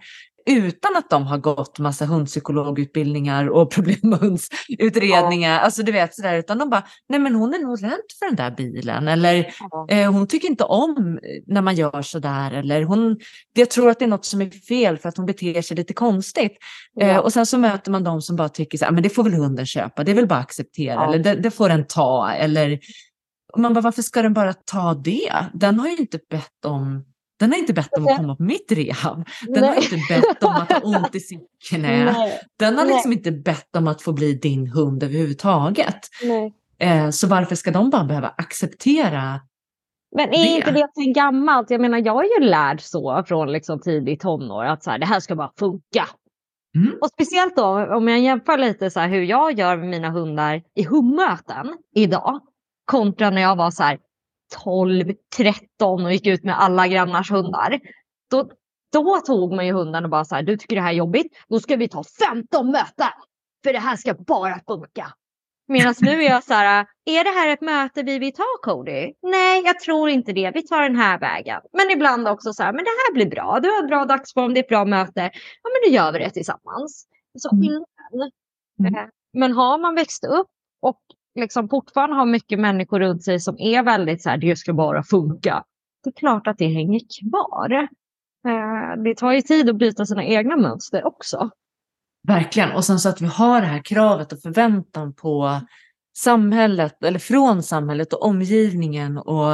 utan 0.46 0.96
att 0.96 1.10
de 1.10 1.26
har 1.26 1.38
gått 1.38 1.78
massa 1.78 2.04
hundpsykologutbildningar 2.04 3.48
och 3.48 3.70
problemhundsutredningar. 3.74 5.52
Ja. 5.52 5.60
Alltså 5.60 5.82
du 5.82 5.92
vet 5.92 6.14
sådär, 6.14 6.34
utan 6.38 6.58
de 6.58 6.70
bara, 6.70 6.84
nej 7.08 7.20
men 7.20 7.34
hon 7.34 7.54
är 7.54 7.58
nog 7.58 7.82
rädd 7.82 8.00
för 8.18 8.26
den 8.26 8.36
där 8.36 8.50
bilen. 8.50 9.08
Eller 9.08 9.54
ja. 9.70 9.86
eh, 9.90 10.12
hon 10.12 10.26
tycker 10.26 10.48
inte 10.48 10.64
om 10.64 11.18
när 11.46 11.62
man 11.62 11.74
gör 11.74 12.02
sådär. 12.02 12.52
Eller 12.52 12.82
hon, 12.82 13.18
jag 13.52 13.70
tror 13.70 13.90
att 13.90 13.98
det 13.98 14.04
är 14.04 14.08
något 14.08 14.24
som 14.24 14.42
är 14.42 14.50
fel 14.50 14.98
för 14.98 15.08
att 15.08 15.16
hon 15.16 15.26
beter 15.26 15.62
sig 15.62 15.76
lite 15.76 15.94
konstigt. 15.94 16.56
Ja. 16.92 17.06
Eh, 17.06 17.18
och 17.18 17.32
sen 17.32 17.46
så 17.46 17.58
möter 17.58 17.90
man 17.90 18.04
de 18.04 18.22
som 18.22 18.36
bara 18.36 18.48
tycker 18.48 18.78
så 18.78 18.84
här, 18.84 18.92
men 18.92 19.02
det 19.02 19.10
får 19.10 19.24
väl 19.24 19.34
hunden 19.34 19.66
köpa, 19.66 20.04
det 20.04 20.10
är 20.10 20.16
väl 20.16 20.26
bara 20.26 20.38
att 20.38 20.44
acceptera. 20.44 21.04
Eller 21.04 21.18
det, 21.18 21.34
det 21.34 21.50
får 21.50 21.68
den 21.68 21.86
ta. 21.86 22.30
Eller 22.30 22.78
man 23.56 23.74
bara, 23.74 23.80
varför 23.80 24.02
ska 24.02 24.22
den 24.22 24.34
bara 24.34 24.52
ta 24.52 24.94
det? 24.94 25.32
Den 25.54 25.80
har 25.80 25.88
ju 25.88 25.96
inte 25.96 26.18
bett 26.30 26.64
om 26.64 27.04
den 27.38 27.52
har 27.52 27.58
inte 27.58 27.72
bett 27.72 27.96
om 27.98 28.06
att 28.06 28.16
komma 28.16 28.36
på 28.36 28.42
mitt 28.42 28.72
rehab. 28.72 29.28
Den 29.42 29.60
Nej. 29.60 29.68
har 29.68 29.76
inte 29.76 29.96
bett 30.08 30.44
om 30.44 30.52
att 30.52 30.72
ha 30.72 30.80
ont 30.98 31.14
i 31.14 31.20
sitt 31.20 31.48
knä. 31.70 32.04
Nej. 32.04 32.40
Den 32.58 32.78
har 32.78 32.86
liksom 32.86 33.10
Nej. 33.10 33.18
inte 33.18 33.32
bett 33.32 33.76
om 33.76 33.88
att 33.88 34.02
få 34.02 34.12
bli 34.12 34.34
din 34.34 34.66
hund 34.66 35.02
överhuvudtaget. 35.02 35.98
Eh, 36.78 37.10
så 37.10 37.26
varför 37.26 37.54
ska 37.54 37.70
de 37.70 37.90
bara 37.90 38.04
behöva 38.04 38.28
acceptera 38.28 39.40
men 40.16 40.28
är 40.28 40.32
det? 40.32 40.56
inte 40.56 40.70
det 40.70 40.88
sen 40.94 41.12
gammalt? 41.12 41.70
Jag 41.70 41.80
menar, 41.80 41.98
jag 41.98 42.24
är 42.24 42.40
ju 42.40 42.46
lärd 42.46 42.80
så 42.80 43.24
från 43.26 43.52
liksom 43.52 43.80
tidigt 43.80 44.20
tonår 44.20 44.64
att 44.64 44.82
så 44.82 44.90
här, 44.90 44.98
det 44.98 45.06
här 45.06 45.20
ska 45.20 45.36
bara 45.36 45.52
funka. 45.58 46.08
Mm. 46.76 46.98
Och 47.00 47.08
speciellt 47.08 47.56
då 47.56 47.96
om 47.96 48.08
jag 48.08 48.20
jämför 48.20 48.58
lite 48.58 48.90
så 48.90 49.00
här, 49.00 49.08
hur 49.08 49.22
jag 49.22 49.58
gör 49.58 49.76
med 49.76 49.88
mina 49.88 50.10
hundar 50.10 50.62
i 50.74 50.84
hummöten 50.84 51.76
idag 51.94 52.40
kontra 52.84 53.30
när 53.30 53.42
jag 53.42 53.56
var 53.56 53.70
så 53.70 53.82
här 53.82 53.98
12, 54.64 55.12
13 55.36 56.04
och 56.04 56.12
gick 56.12 56.26
ut 56.26 56.44
med 56.44 56.60
alla 56.60 56.88
grannars 56.88 57.30
hundar. 57.30 57.80
Då, 58.30 58.50
då 58.92 59.20
tog 59.26 59.52
man 59.52 59.66
ju 59.66 59.72
hunden 59.72 60.04
och 60.04 60.10
bara 60.10 60.24
så 60.24 60.34
här, 60.34 60.42
du 60.42 60.56
tycker 60.56 60.76
det 60.76 60.82
här 60.82 60.92
är 60.92 60.96
jobbigt, 60.96 61.36
då 61.48 61.60
ska 61.60 61.76
vi 61.76 61.88
ta 61.88 62.04
15 62.28 62.70
möten. 62.70 63.12
För 63.64 63.72
det 63.72 63.78
här 63.78 63.96
ska 63.96 64.14
bara 64.14 64.60
funka. 64.66 65.12
Medan 65.68 65.94
nu 66.00 66.22
är 66.22 66.30
jag 66.30 66.44
så 66.44 66.54
här, 66.54 66.86
är 67.04 67.24
det 67.24 67.30
här 67.30 67.48
ett 67.48 67.60
möte 67.60 68.02
vi 68.02 68.18
vill 68.18 68.32
ta 68.32 68.44
Cody? 68.62 69.12
Nej, 69.22 69.62
jag 69.64 69.80
tror 69.80 70.08
inte 70.10 70.32
det. 70.32 70.50
Vi 70.54 70.62
tar 70.62 70.82
den 70.82 70.96
här 70.96 71.18
vägen. 71.20 71.60
Men 71.72 71.90
ibland 71.90 72.28
också 72.28 72.52
så 72.52 72.62
här, 72.62 72.72
men 72.72 72.84
det 72.84 72.90
här 72.90 73.14
blir 73.14 73.26
bra. 73.26 73.60
Du 73.62 73.70
har 73.70 73.82
en 73.82 73.86
bra 73.86 74.04
dagsform, 74.04 74.54
det 74.54 74.60
är 74.60 74.62
ett 74.62 74.68
bra 74.68 74.84
möte. 74.84 75.30
Ja, 75.62 75.70
men 75.72 75.90
då 75.90 75.94
gör 75.94 76.12
vi 76.12 76.18
det 76.18 76.30
tillsammans. 76.30 77.06
Så 77.38 77.50
mm. 77.50 77.84
mm. 78.80 78.94
Eh, 78.94 79.08
men 79.32 79.52
har 79.52 79.78
man 79.78 79.94
växt 79.94 80.24
upp 80.24 80.48
och 80.82 81.00
liksom 81.36 81.68
fortfarande 81.68 82.16
har 82.16 82.26
mycket 82.26 82.58
människor 82.58 83.00
runt 83.00 83.24
sig 83.24 83.40
som 83.40 83.58
är 83.58 83.82
väldigt 83.82 84.22
så 84.22 84.30
här, 84.30 84.36
det 84.36 84.56
ska 84.56 84.72
bara 84.72 85.02
funka. 85.02 85.64
Det 86.04 86.10
är 86.10 86.14
klart 86.14 86.46
att 86.46 86.58
det 86.58 86.68
hänger 86.68 87.00
kvar. 87.20 87.88
Eh, 88.48 89.02
det 89.04 89.14
tar 89.14 89.32
ju 89.32 89.42
tid 89.42 89.70
att 89.70 89.76
bryta 89.76 90.06
sina 90.06 90.24
egna 90.24 90.56
mönster 90.56 91.06
också. 91.06 91.50
Verkligen, 92.28 92.72
och 92.72 92.84
sen 92.84 92.98
så 92.98 93.08
att 93.08 93.20
vi 93.20 93.26
har 93.26 93.60
det 93.60 93.66
här 93.66 93.82
kravet 93.84 94.32
och 94.32 94.40
förväntan 94.42 95.14
på 95.14 95.60
samhället 96.16 97.04
eller 97.04 97.18
från 97.18 97.62
samhället 97.62 98.12
och 98.12 98.22
omgivningen 98.22 99.18
och 99.18 99.52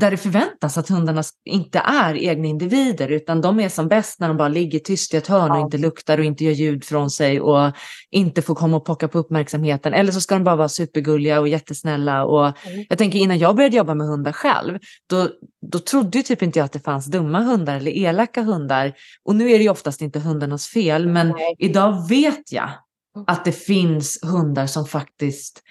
där 0.00 0.10
det 0.10 0.16
förväntas 0.16 0.78
att 0.78 0.88
hundarna 0.88 1.22
inte 1.44 1.78
är 1.78 2.14
egna 2.14 2.48
individer 2.48 3.08
utan 3.08 3.40
de 3.40 3.60
är 3.60 3.68
som 3.68 3.88
bäst 3.88 4.20
när 4.20 4.28
de 4.28 4.36
bara 4.36 4.48
ligger 4.48 4.78
tyst 4.78 5.14
i 5.14 5.16
ett 5.16 5.26
hörn 5.26 5.50
och 5.50 5.60
inte 5.60 5.78
luktar 5.78 6.18
och 6.18 6.24
inte 6.24 6.44
gör 6.44 6.52
ljud 6.52 6.84
från 6.84 7.10
sig 7.10 7.40
och 7.40 7.72
inte 8.10 8.42
får 8.42 8.54
komma 8.54 8.76
och 8.76 8.84
pocka 8.84 9.08
på 9.08 9.18
uppmärksamheten. 9.18 9.94
Eller 9.94 10.12
så 10.12 10.20
ska 10.20 10.34
de 10.34 10.44
bara 10.44 10.56
vara 10.56 10.68
supergulliga 10.68 11.40
och 11.40 11.48
jättesnälla. 11.48 12.24
Och 12.24 12.66
mm. 12.66 12.86
Jag 12.88 12.98
tänker 12.98 13.18
innan 13.18 13.38
jag 13.38 13.56
började 13.56 13.76
jobba 13.76 13.94
med 13.94 14.06
hundar 14.06 14.32
själv, 14.32 14.78
då, 15.06 15.28
då 15.66 15.78
trodde 15.78 16.22
typ 16.22 16.42
inte 16.42 16.58
jag 16.58 16.64
att 16.64 16.72
det 16.72 16.80
fanns 16.80 17.06
dumma 17.06 17.40
hundar 17.40 17.76
eller 17.76 17.90
elaka 17.90 18.42
hundar. 18.42 18.92
Och 19.24 19.36
nu 19.36 19.50
är 19.50 19.58
det 19.58 19.64
ju 19.64 19.70
oftast 19.70 20.02
inte 20.02 20.18
hundarnas 20.18 20.68
fel, 20.68 21.08
men 21.08 21.34
idag 21.58 22.08
vet 22.08 22.52
jag 22.52 22.70
mm. 23.16 23.24
att 23.26 23.44
det 23.44 23.52
finns 23.52 24.18
hundar 24.22 24.66
som 24.66 24.86
faktiskt 24.86 25.62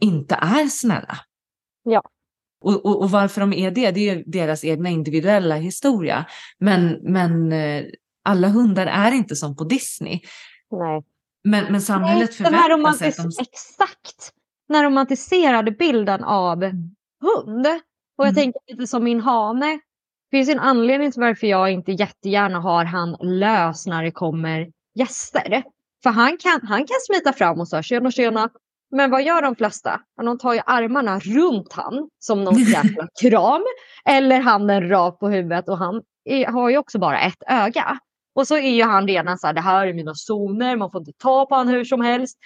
inte 0.00 0.34
är 0.34 0.66
snälla. 0.68 1.18
Ja. 1.84 2.02
Och, 2.62 2.86
och, 2.86 3.02
och, 3.02 3.10
varför 3.10 3.40
de 3.40 3.52
är 3.52 3.70
det, 3.70 3.90
det 3.90 4.08
är 4.08 4.22
deras 4.26 4.64
egna 4.64 4.88
individuella 4.88 5.56
historia. 5.56 6.24
Men, 6.58 6.98
men 7.02 7.52
eh, 7.52 7.84
alla 8.24 8.48
hundar 8.48 8.86
är 8.86 9.12
inte 9.12 9.36
som 9.36 9.56
på 9.56 9.64
Disney. 9.64 10.20
Nej. 10.70 11.02
Men, 11.44 11.72
men 11.72 11.82
samhället 11.82 12.30
Nej, 12.40 12.50
förväntar 12.50 12.92
sig 12.92 13.08
att 13.08 13.16
de... 13.16 13.22
Exakt! 13.40 14.32
Den 14.68 14.84
romantiserade 14.84 15.70
bilden 15.70 16.24
av 16.24 16.62
hund. 17.20 17.66
Och 18.18 18.26
jag 18.26 18.28
mm. 18.28 18.34
tänker 18.34 18.60
lite 18.66 18.86
som 18.86 19.04
min 19.04 19.20
hane. 19.20 19.80
Det 20.30 20.36
finns 20.36 20.48
en 20.48 20.58
anledning 20.58 21.12
till 21.12 21.20
varför 21.20 21.46
jag 21.46 21.72
inte 21.72 21.92
jättegärna 21.92 22.60
har 22.60 22.84
han 22.84 23.16
lös 23.20 23.86
när 23.86 24.02
det 24.02 24.10
kommer 24.10 24.70
gäster. 24.94 25.62
För 26.02 26.10
han 26.10 26.36
kan, 26.38 26.60
han 26.62 26.78
kan 26.78 26.96
smita 27.06 27.32
fram 27.32 27.60
och 27.60 27.68
säga 27.68 27.82
tjena 27.82 28.10
tjena, 28.10 28.50
men 28.92 29.10
vad 29.10 29.22
gör 29.22 29.42
de 29.42 29.56
flesta? 29.56 30.00
De 30.22 30.38
tar 30.38 30.54
ju 30.54 30.60
armarna 30.66 31.18
runt 31.18 31.72
han 31.72 32.08
som 32.18 32.44
någon 32.44 32.58
jävla 32.72 33.08
kram. 33.20 33.62
Eller 34.04 34.40
handen 34.40 34.88
rakt 34.88 35.18
på 35.18 35.28
huvudet 35.28 35.68
och 35.68 35.78
han 35.78 36.02
är, 36.24 36.46
har 36.46 36.70
ju 36.70 36.78
också 36.78 36.98
bara 36.98 37.20
ett 37.20 37.42
öga. 37.46 37.98
Och 38.34 38.46
så 38.46 38.56
är 38.56 38.70
ju 38.70 38.82
han 38.82 39.08
redan 39.08 39.38
så 39.38 39.46
här, 39.46 39.54
det 39.54 39.60
här 39.60 39.86
är 39.86 39.94
mina 39.94 40.14
zoner, 40.14 40.76
man 40.76 40.90
får 40.90 41.00
inte 41.00 41.12
ta 41.18 41.46
på 41.46 41.54
honom 41.54 41.74
hur 41.74 41.84
som 41.84 42.00
helst. 42.00 42.38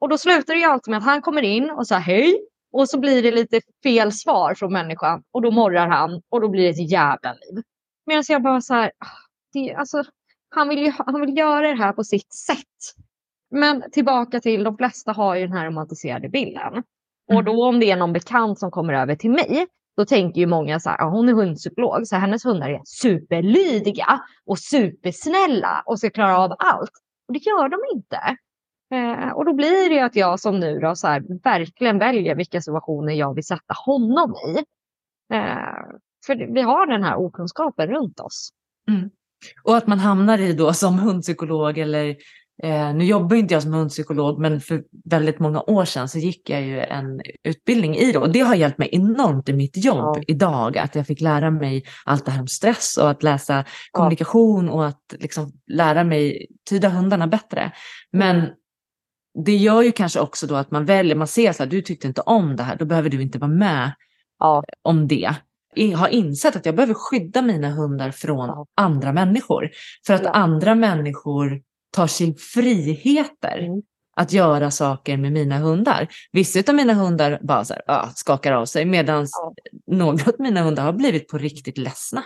Och 0.00 0.08
då 0.08 0.18
slutar 0.18 0.54
det 0.54 0.60
ju 0.60 0.66
alltid 0.66 0.90
med 0.90 0.98
att 0.98 1.04
han 1.04 1.22
kommer 1.22 1.42
in 1.42 1.70
och 1.70 1.86
säger 1.86 2.00
hej. 2.00 2.40
Och 2.72 2.88
så 2.88 2.98
blir 2.98 3.22
det 3.22 3.30
lite 3.30 3.60
fel 3.82 4.12
svar 4.12 4.54
från 4.54 4.72
människan. 4.72 5.22
Och 5.32 5.42
då 5.42 5.50
morrar 5.50 5.88
han 5.88 6.22
och 6.28 6.40
då 6.40 6.48
blir 6.48 6.62
det 6.62 6.68
ett 6.68 6.90
jävla 6.90 7.32
liv. 7.32 7.62
Medan 8.06 8.24
jag 8.28 8.42
bara 8.42 8.60
så 8.60 8.74
här, 8.74 8.92
ah, 8.98 9.06
det, 9.52 9.74
alltså, 9.74 10.04
han, 10.50 10.68
vill 10.68 10.78
ju, 10.78 10.92
han 10.96 11.20
vill 11.20 11.38
göra 11.38 11.68
det 11.68 11.74
här 11.74 11.92
på 11.92 12.04
sitt 12.04 12.32
sätt. 12.32 12.94
Men 13.50 13.90
tillbaka 13.90 14.40
till, 14.40 14.64
de 14.64 14.76
flesta 14.76 15.12
har 15.12 15.34
ju 15.34 15.46
den 15.46 15.56
här 15.56 15.66
romantiserade 15.66 16.28
bilden. 16.28 16.72
Mm. 16.72 17.36
Och 17.36 17.44
då 17.44 17.64
om 17.64 17.80
det 17.80 17.90
är 17.90 17.96
någon 17.96 18.12
bekant 18.12 18.58
som 18.58 18.70
kommer 18.70 18.94
över 18.94 19.16
till 19.16 19.30
mig, 19.30 19.66
då 19.96 20.04
tänker 20.04 20.40
ju 20.40 20.46
många 20.46 20.80
så 20.80 20.90
här, 20.90 20.98
ja, 20.98 21.08
hon 21.08 21.28
är 21.28 21.32
hundpsykolog, 21.32 22.06
så 22.06 22.16
hennes 22.16 22.44
hundar 22.44 22.70
är 22.70 22.80
superlydiga 22.84 24.20
och 24.46 24.58
supersnälla 24.58 25.82
och 25.86 25.98
ska 25.98 26.10
klara 26.10 26.38
av 26.38 26.54
allt. 26.58 26.90
Och 27.28 27.34
det 27.34 27.46
gör 27.46 27.68
de 27.68 27.78
inte. 27.94 28.36
Eh, 28.94 29.32
och 29.32 29.44
då 29.44 29.54
blir 29.54 29.90
det 29.90 30.00
att 30.00 30.16
jag 30.16 30.40
som 30.40 30.60
nu 30.60 30.78
då, 30.78 30.96
så 30.96 31.06
här, 31.06 31.42
verkligen 31.44 31.98
väljer 31.98 32.34
vilka 32.34 32.60
situationer 32.60 33.12
jag 33.12 33.34
vill 33.34 33.46
sätta 33.46 33.74
honom 33.86 34.34
i. 34.34 34.58
Eh, 35.34 35.98
för 36.26 36.54
vi 36.54 36.60
har 36.62 36.86
den 36.86 37.02
här 37.02 37.16
okunskapen 37.16 37.88
runt 37.88 38.20
oss. 38.20 38.50
Mm. 38.90 39.10
Och 39.62 39.76
att 39.76 39.86
man 39.86 39.98
hamnar 39.98 40.38
i 40.38 40.52
då 40.52 40.72
som 40.72 40.98
hundpsykolog 40.98 41.78
eller 41.78 42.16
Eh, 42.62 42.94
nu 42.94 43.04
jobbar 43.04 43.36
inte 43.36 43.54
jag 43.54 43.62
som 43.62 43.72
hundpsykolog, 43.72 44.38
men 44.38 44.60
för 44.60 44.82
väldigt 45.04 45.38
många 45.38 45.62
år 45.62 45.84
sedan 45.84 46.08
så 46.08 46.18
gick 46.18 46.50
jag 46.50 46.62
ju 46.62 46.80
en 46.80 47.20
utbildning 47.44 47.96
i 47.96 48.12
det 48.12 48.18
och 48.18 48.32
det 48.32 48.40
har 48.40 48.54
hjälpt 48.54 48.78
mig 48.78 48.88
enormt 48.92 49.48
i 49.48 49.52
mitt 49.52 49.84
jobb 49.84 50.16
ja. 50.16 50.22
idag. 50.26 50.78
Att 50.78 50.94
jag 50.94 51.06
fick 51.06 51.20
lära 51.20 51.50
mig 51.50 51.84
allt 52.04 52.24
det 52.24 52.30
här 52.30 52.40
om 52.40 52.48
stress 52.48 52.96
och 52.96 53.10
att 53.10 53.22
läsa 53.22 53.64
kommunikation 53.90 54.66
ja. 54.66 54.72
och 54.72 54.86
att 54.86 55.14
liksom 55.18 55.52
lära 55.66 56.04
mig 56.04 56.46
tyda 56.70 56.88
hundarna 56.88 57.26
bättre. 57.26 57.72
Men 58.12 58.48
det 59.44 59.56
gör 59.56 59.82
ju 59.82 59.92
kanske 59.92 60.20
också 60.20 60.46
då 60.46 60.54
att 60.54 60.70
man 60.70 60.84
väljer, 60.84 61.16
man 61.16 61.26
ser 61.26 61.52
så 61.52 61.62
här, 61.62 61.70
du 61.70 61.82
tyckte 61.82 62.06
inte 62.06 62.20
om 62.20 62.56
det 62.56 62.62
här, 62.62 62.76
då 62.76 62.84
behöver 62.84 63.10
du 63.10 63.22
inte 63.22 63.38
vara 63.38 63.50
med 63.50 63.92
ja. 64.38 64.64
om 64.82 65.08
det. 65.08 65.34
Jag 65.74 65.98
har 65.98 66.08
insett 66.08 66.56
att 66.56 66.66
jag 66.66 66.74
behöver 66.74 66.94
skydda 66.94 67.42
mina 67.42 67.70
hundar 67.70 68.10
från 68.10 68.66
andra 68.76 69.12
människor. 69.12 69.70
För 70.06 70.14
att 70.14 70.26
andra 70.26 70.74
människor 70.74 71.62
tar 71.98 72.06
sig 72.06 72.36
friheter 72.36 73.58
mm. 73.58 73.82
att 74.16 74.32
göra 74.32 74.70
saker 74.70 75.16
med 75.16 75.32
mina 75.32 75.58
hundar. 75.58 76.08
Vissa 76.32 76.62
av 76.68 76.74
mina 76.74 76.94
hundar 76.94 77.38
bara 77.42 77.64
så 77.64 77.74
här, 77.74 77.82
ah, 77.86 78.08
skakar 78.14 78.52
av 78.52 78.66
sig 78.66 78.84
medan 78.84 79.26
ja. 79.30 79.54
några 79.86 80.24
av 80.24 80.34
mina 80.38 80.62
hundar 80.62 80.82
har 80.82 80.92
blivit 80.92 81.28
på 81.28 81.38
riktigt 81.38 81.78
ledsna. 81.78 82.24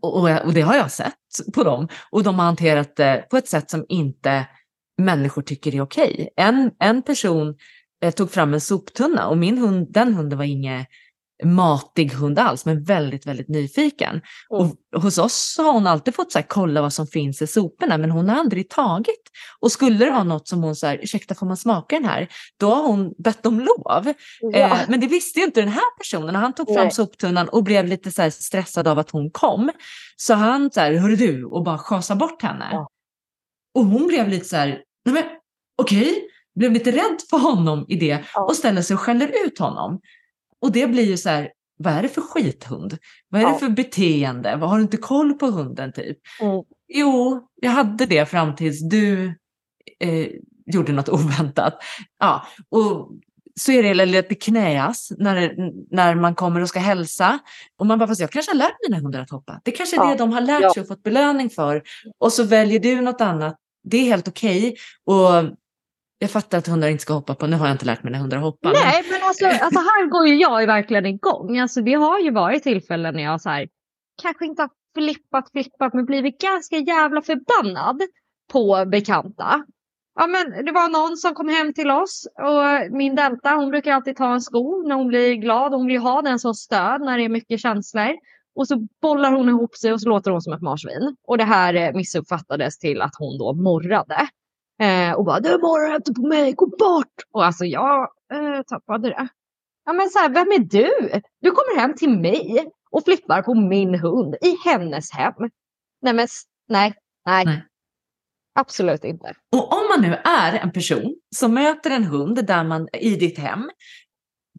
Och, 0.00 0.16
och, 0.16 0.44
och, 0.44 0.52
det 0.52 0.60
har 0.60 0.76
jag 0.76 0.90
sett 0.90 1.14
på 1.54 1.64
dem. 1.64 1.88
Och 2.10 2.22
de 2.22 2.38
har 2.38 2.44
hanterat 2.44 2.96
det 2.96 3.26
på 3.30 3.36
ett 3.36 3.48
sätt 3.48 3.70
som 3.70 3.84
inte 3.88 4.46
människor 4.98 5.42
tycker 5.42 5.74
är 5.74 5.80
okej. 5.80 6.28
En, 6.36 6.70
en 6.78 7.02
person 7.02 7.54
eh, 8.02 8.14
tog 8.14 8.30
fram 8.30 8.54
en 8.54 8.60
soptunna 8.60 9.28
och 9.28 9.38
min 9.38 9.58
hund, 9.58 9.92
den 9.92 10.14
hunden 10.14 10.38
var 10.38 10.44
inget 10.44 10.86
matig 11.44 12.12
hund 12.12 12.38
alls, 12.38 12.64
men 12.64 12.84
väldigt, 12.84 13.26
väldigt 13.26 13.48
nyfiken. 13.48 14.10
Mm. 14.10 14.70
Och 14.94 15.02
hos 15.02 15.18
oss 15.18 15.54
har 15.58 15.72
hon 15.72 15.86
alltid 15.86 16.14
fått 16.14 16.32
så 16.32 16.38
här, 16.38 16.46
kolla 16.48 16.82
vad 16.82 16.92
som 16.92 17.06
finns 17.06 17.42
i 17.42 17.46
soporna, 17.46 17.98
men 17.98 18.10
hon 18.10 18.28
har 18.28 18.36
aldrig 18.36 18.70
tagit. 18.70 19.22
Och 19.60 19.72
skulle 19.72 20.04
det 20.04 20.10
vara 20.10 20.24
något 20.24 20.48
som 20.48 20.62
hon 20.62 20.76
säger, 20.76 21.02
ursäkta 21.02 21.34
får 21.34 21.46
man 21.46 21.56
smaka 21.56 21.96
den 21.96 22.04
här? 22.04 22.28
Då 22.60 22.74
har 22.74 22.82
hon 22.82 23.14
bett 23.18 23.46
om 23.46 23.60
lov. 23.60 24.12
Ja. 24.40 24.58
Eh, 24.58 24.78
men 24.88 25.00
det 25.00 25.06
visste 25.06 25.38
ju 25.38 25.44
inte 25.44 25.60
den 25.60 25.72
här 25.72 25.98
personen. 25.98 26.36
Och 26.36 26.42
han 26.42 26.52
tog 26.52 26.66
fram 26.66 26.84
Nej. 26.84 26.90
soptunnan 26.90 27.48
och 27.48 27.64
blev 27.64 27.86
lite 27.86 28.10
så 28.10 28.30
stressad 28.30 28.88
av 28.88 28.98
att 28.98 29.10
hon 29.10 29.30
kom. 29.30 29.70
Så 30.16 30.34
han 30.34 30.70
så 30.70 30.80
här, 30.80 30.92
hörru 30.92 31.16
du, 31.16 31.44
och 31.44 31.64
bara 31.64 31.78
schasade 31.78 32.18
bort 32.18 32.42
henne. 32.42 32.68
Ja. 32.72 32.88
Och 33.74 33.84
hon 33.84 34.06
blev 34.06 34.28
lite 34.28 34.44
så 34.44 34.56
här, 34.56 34.68
nej 35.04 35.14
men 35.14 35.24
okej, 35.82 36.10
okay. 36.10 36.22
blev 36.54 36.72
lite 36.72 36.90
rädd 36.90 37.18
för 37.30 37.38
honom 37.38 37.84
i 37.88 37.96
det 37.96 38.24
och 38.34 38.56
ställer 38.56 38.82
sig 38.82 38.94
och 38.94 39.00
skäller 39.00 39.46
ut 39.46 39.58
honom. 39.58 40.00
Och 40.60 40.72
det 40.72 40.86
blir 40.86 41.04
ju 41.04 41.16
så 41.16 41.28
här, 41.28 41.50
vad 41.78 41.92
är 41.92 42.02
det 42.02 42.08
för 42.08 42.20
skithund? 42.20 42.98
Vad 43.28 43.40
är 43.40 43.46
ja. 43.46 43.52
det 43.52 43.58
för 43.58 43.68
beteende? 43.68 44.56
Vad 44.56 44.70
har 44.70 44.76
du 44.76 44.82
inte 44.82 44.96
koll 44.96 45.34
på 45.34 45.46
hunden 45.46 45.92
typ? 45.92 46.18
Mm. 46.40 46.62
Jo, 46.88 47.48
jag 47.54 47.70
hade 47.70 48.06
det 48.06 48.26
fram 48.26 48.56
tills 48.56 48.88
du 48.88 49.26
eh, 50.00 50.28
gjorde 50.66 50.92
något 50.92 51.08
oväntat. 51.08 51.78
Ja, 52.18 52.46
och 52.68 53.10
så 53.60 53.72
är 53.72 53.82
det 53.82 54.06
lite 54.06 54.34
knäas 54.34 55.12
när, 55.18 55.54
när 55.90 56.14
man 56.14 56.34
kommer 56.34 56.60
och 56.60 56.68
ska 56.68 56.78
hälsa. 56.78 57.38
Och 57.78 57.86
man 57.86 57.98
bara, 57.98 58.08
fast 58.08 58.20
jag 58.20 58.30
kanske 58.30 58.52
har 58.52 58.56
lärt 58.56 58.76
mina 58.88 59.02
hundar 59.02 59.20
att 59.20 59.30
hoppa. 59.30 59.60
Det 59.64 59.70
kanske 59.70 59.96
är 59.96 60.00
ja. 60.04 60.10
det 60.10 60.16
de 60.16 60.32
har 60.32 60.40
lärt 60.40 60.74
sig 60.74 60.80
och 60.80 60.88
fått 60.88 61.02
belöning 61.02 61.50
för. 61.50 61.82
Och 62.18 62.32
så 62.32 62.44
väljer 62.44 62.80
du 62.80 63.00
något 63.00 63.20
annat. 63.20 63.56
Det 63.84 63.96
är 63.96 64.04
helt 64.04 64.28
okej. 64.28 64.76
Okay 65.04 65.50
jag 66.18 66.30
fattar 66.30 66.58
att 66.58 66.66
hundar 66.66 66.88
inte 66.88 67.02
ska 67.02 67.12
hoppa 67.12 67.34
på, 67.34 67.46
nu 67.46 67.56
har 67.56 67.66
jag 67.66 67.74
inte 67.74 67.84
lärt 67.84 68.02
mina 68.02 68.18
hundar 68.18 68.36
att 68.36 68.42
hoppa. 68.42 68.72
Nej, 68.72 69.04
men 69.10 69.17
alltså, 69.28 69.46
alltså, 69.46 69.80
här 69.80 70.06
går 70.06 70.26
ju 70.26 70.34
jag 70.34 70.66
verkligen 70.66 71.06
igång. 71.06 71.58
Alltså 71.58 71.80
det 71.80 71.94
har 71.94 72.18
ju 72.18 72.30
varit 72.30 72.62
tillfällen 72.62 73.14
när 73.14 73.22
jag 73.22 73.40
så 73.40 73.48
här, 73.48 73.68
kanske 74.22 74.46
inte 74.46 74.62
har 74.62 74.70
flippat, 74.94 75.50
flippat, 75.50 75.94
men 75.94 76.04
blivit 76.04 76.40
ganska 76.40 76.76
jävla 76.76 77.22
förbannad 77.22 78.02
på 78.52 78.84
bekanta. 78.86 79.64
Ja, 80.20 80.26
men 80.26 80.64
det 80.64 80.72
var 80.72 80.88
någon 80.88 81.16
som 81.16 81.34
kom 81.34 81.48
hem 81.48 81.72
till 81.72 81.90
oss 81.90 82.26
och 82.38 82.96
min 82.96 83.14
Delta, 83.14 83.50
hon 83.50 83.70
brukar 83.70 83.92
alltid 83.92 84.16
ta 84.16 84.32
en 84.34 84.40
sko 84.40 84.82
när 84.86 84.94
hon 84.94 85.08
blir 85.08 85.34
glad. 85.34 85.72
Hon 85.72 85.86
vill 85.86 85.98
ha 85.98 86.22
den 86.22 86.38
som 86.38 86.54
stöd 86.54 87.00
när 87.00 87.18
det 87.18 87.24
är 87.24 87.28
mycket 87.28 87.60
känslor. 87.60 88.16
Och 88.54 88.68
så 88.68 88.86
bollar 89.02 89.32
hon 89.32 89.48
ihop 89.48 89.76
sig 89.76 89.92
och 89.92 90.00
så 90.00 90.08
låter 90.08 90.30
hon 90.30 90.42
som 90.42 90.52
ett 90.52 90.62
marsvin. 90.62 91.16
Och 91.26 91.38
det 91.38 91.44
här 91.44 91.74
eh, 91.74 91.94
missuppfattades 91.94 92.78
till 92.78 93.02
att 93.02 93.14
hon 93.18 93.38
då 93.38 93.52
morrade. 93.52 94.28
Eh, 94.80 95.12
och 95.12 95.24
bara, 95.24 95.40
du 95.40 95.58
morrar 95.58 95.96
inte 95.96 96.12
på 96.12 96.26
mig, 96.26 96.52
gå 96.52 96.66
bort! 96.66 97.14
Och 97.32 97.44
alltså 97.44 97.64
jag 97.64 98.08
eh, 98.32 98.62
tappade 98.62 99.08
det. 99.08 99.28
Ja 99.84 99.92
men 99.92 100.10
så 100.10 100.18
här, 100.18 100.28
vem 100.28 100.52
är 100.52 100.58
du? 100.58 101.20
Du 101.40 101.50
kommer 101.50 101.80
hem 101.80 101.94
till 101.94 102.18
mig 102.18 102.66
och 102.90 103.04
flippar 103.04 103.42
på 103.42 103.54
min 103.54 103.94
hund 103.94 104.34
i 104.40 104.56
hennes 104.64 105.12
hem. 105.12 105.34
Nej 106.02 106.14
men 106.14 106.28
nej, 106.68 106.94
nej. 107.26 107.44
nej. 107.44 107.64
Absolut 108.54 109.04
inte. 109.04 109.34
Och 109.52 109.72
om 109.72 109.88
man 109.88 110.10
nu 110.10 110.14
är 110.24 110.52
en 110.52 110.72
person 110.72 111.16
som 111.36 111.54
möter 111.54 111.90
en 111.90 112.04
hund 112.04 112.46
där 112.46 112.64
man, 112.64 112.88
i 112.92 113.16
ditt 113.16 113.38
hem, 113.38 113.70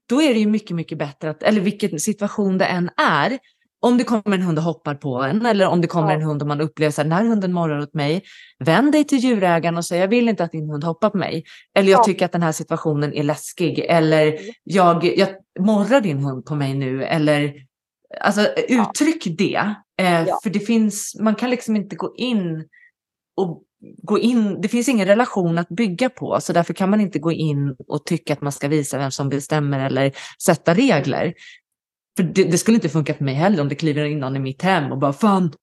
då 0.09 0.21
är 0.21 0.33
det 0.33 0.39
ju 0.39 0.47
mycket, 0.47 0.75
mycket 0.75 0.97
bättre 0.97 1.29
att, 1.29 1.43
eller 1.43 1.61
vilken 1.61 1.99
situation 1.99 2.57
det 2.57 2.65
än 2.65 2.89
är, 2.97 3.39
om 3.81 3.97
det 3.97 4.03
kommer 4.03 4.37
en 4.37 4.41
hund 4.41 4.57
och 4.57 4.63
hoppar 4.63 4.95
på 4.95 5.23
en 5.23 5.45
eller 5.45 5.67
om 5.67 5.81
det 5.81 5.87
kommer 5.87 6.09
ja. 6.09 6.15
en 6.15 6.21
hund 6.21 6.41
och 6.41 6.47
man 6.47 6.61
upplever 6.61 6.89
att 6.89 6.95
den 6.95 7.11
här 7.11 7.25
hunden 7.25 7.53
morrar 7.53 7.79
åt 7.79 7.93
mig, 7.93 8.23
vänd 8.59 8.91
dig 8.91 9.03
till 9.03 9.17
djurägaren 9.17 9.77
och 9.77 9.85
säg 9.85 9.99
jag 9.99 10.07
vill 10.07 10.29
inte 10.29 10.43
att 10.43 10.51
din 10.51 10.69
hund 10.69 10.83
hoppar 10.83 11.09
på 11.09 11.17
mig. 11.17 11.43
Eller 11.75 11.91
jag 11.91 11.99
ja. 11.99 12.03
tycker 12.03 12.25
att 12.25 12.31
den 12.31 12.43
här 12.43 12.51
situationen 12.51 13.13
är 13.13 13.23
läskig. 13.23 13.79
Eller 13.79 14.39
jag, 14.63 15.17
jag 15.17 15.29
morrar 15.59 16.01
din 16.01 16.19
hund 16.19 16.45
på 16.45 16.55
mig 16.55 16.73
nu. 16.73 17.03
Eller 17.03 17.53
alltså 18.21 18.41
uttryck 18.67 19.27
ja. 19.27 19.33
det. 19.37 19.75
Eh, 20.03 20.25
för 20.43 20.49
det 20.49 20.59
finns, 20.59 21.15
man 21.19 21.35
kan 21.35 21.49
liksom 21.49 21.75
inte 21.75 21.95
gå 21.95 22.13
in 22.17 22.65
och 23.37 23.63
gå 24.03 24.19
in, 24.19 24.61
det 24.61 24.67
finns 24.67 24.89
ingen 24.89 25.07
relation 25.07 25.57
att 25.57 25.69
bygga 25.69 26.09
på, 26.09 26.41
så 26.41 26.53
därför 26.53 26.73
kan 26.73 26.89
man 26.89 27.01
inte 27.01 27.19
gå 27.19 27.31
in 27.31 27.75
och 27.87 28.05
tycka 28.05 28.33
att 28.33 28.41
man 28.41 28.51
ska 28.51 28.67
visa 28.67 28.97
vem 28.97 29.11
som 29.11 29.29
bestämmer 29.29 29.85
eller 29.85 30.11
sätta 30.43 30.73
regler. 30.73 31.33
För 32.19 32.23
det, 32.23 32.43
det, 32.43 32.57
skulle 32.57 32.75
inte 32.75 32.89
funka 32.89 33.13
för 33.13 33.23
mig 33.23 33.33
heller 33.33 33.61
om 33.61 33.69
det 33.69 33.75
kliver 33.75 34.05
in 34.05 34.19
någon 34.19 34.35
i 34.35 34.39
mitt 34.39 34.61
hem 34.61 34.91
och 34.91 34.97
bara 34.97 35.13
fan, 35.13 35.53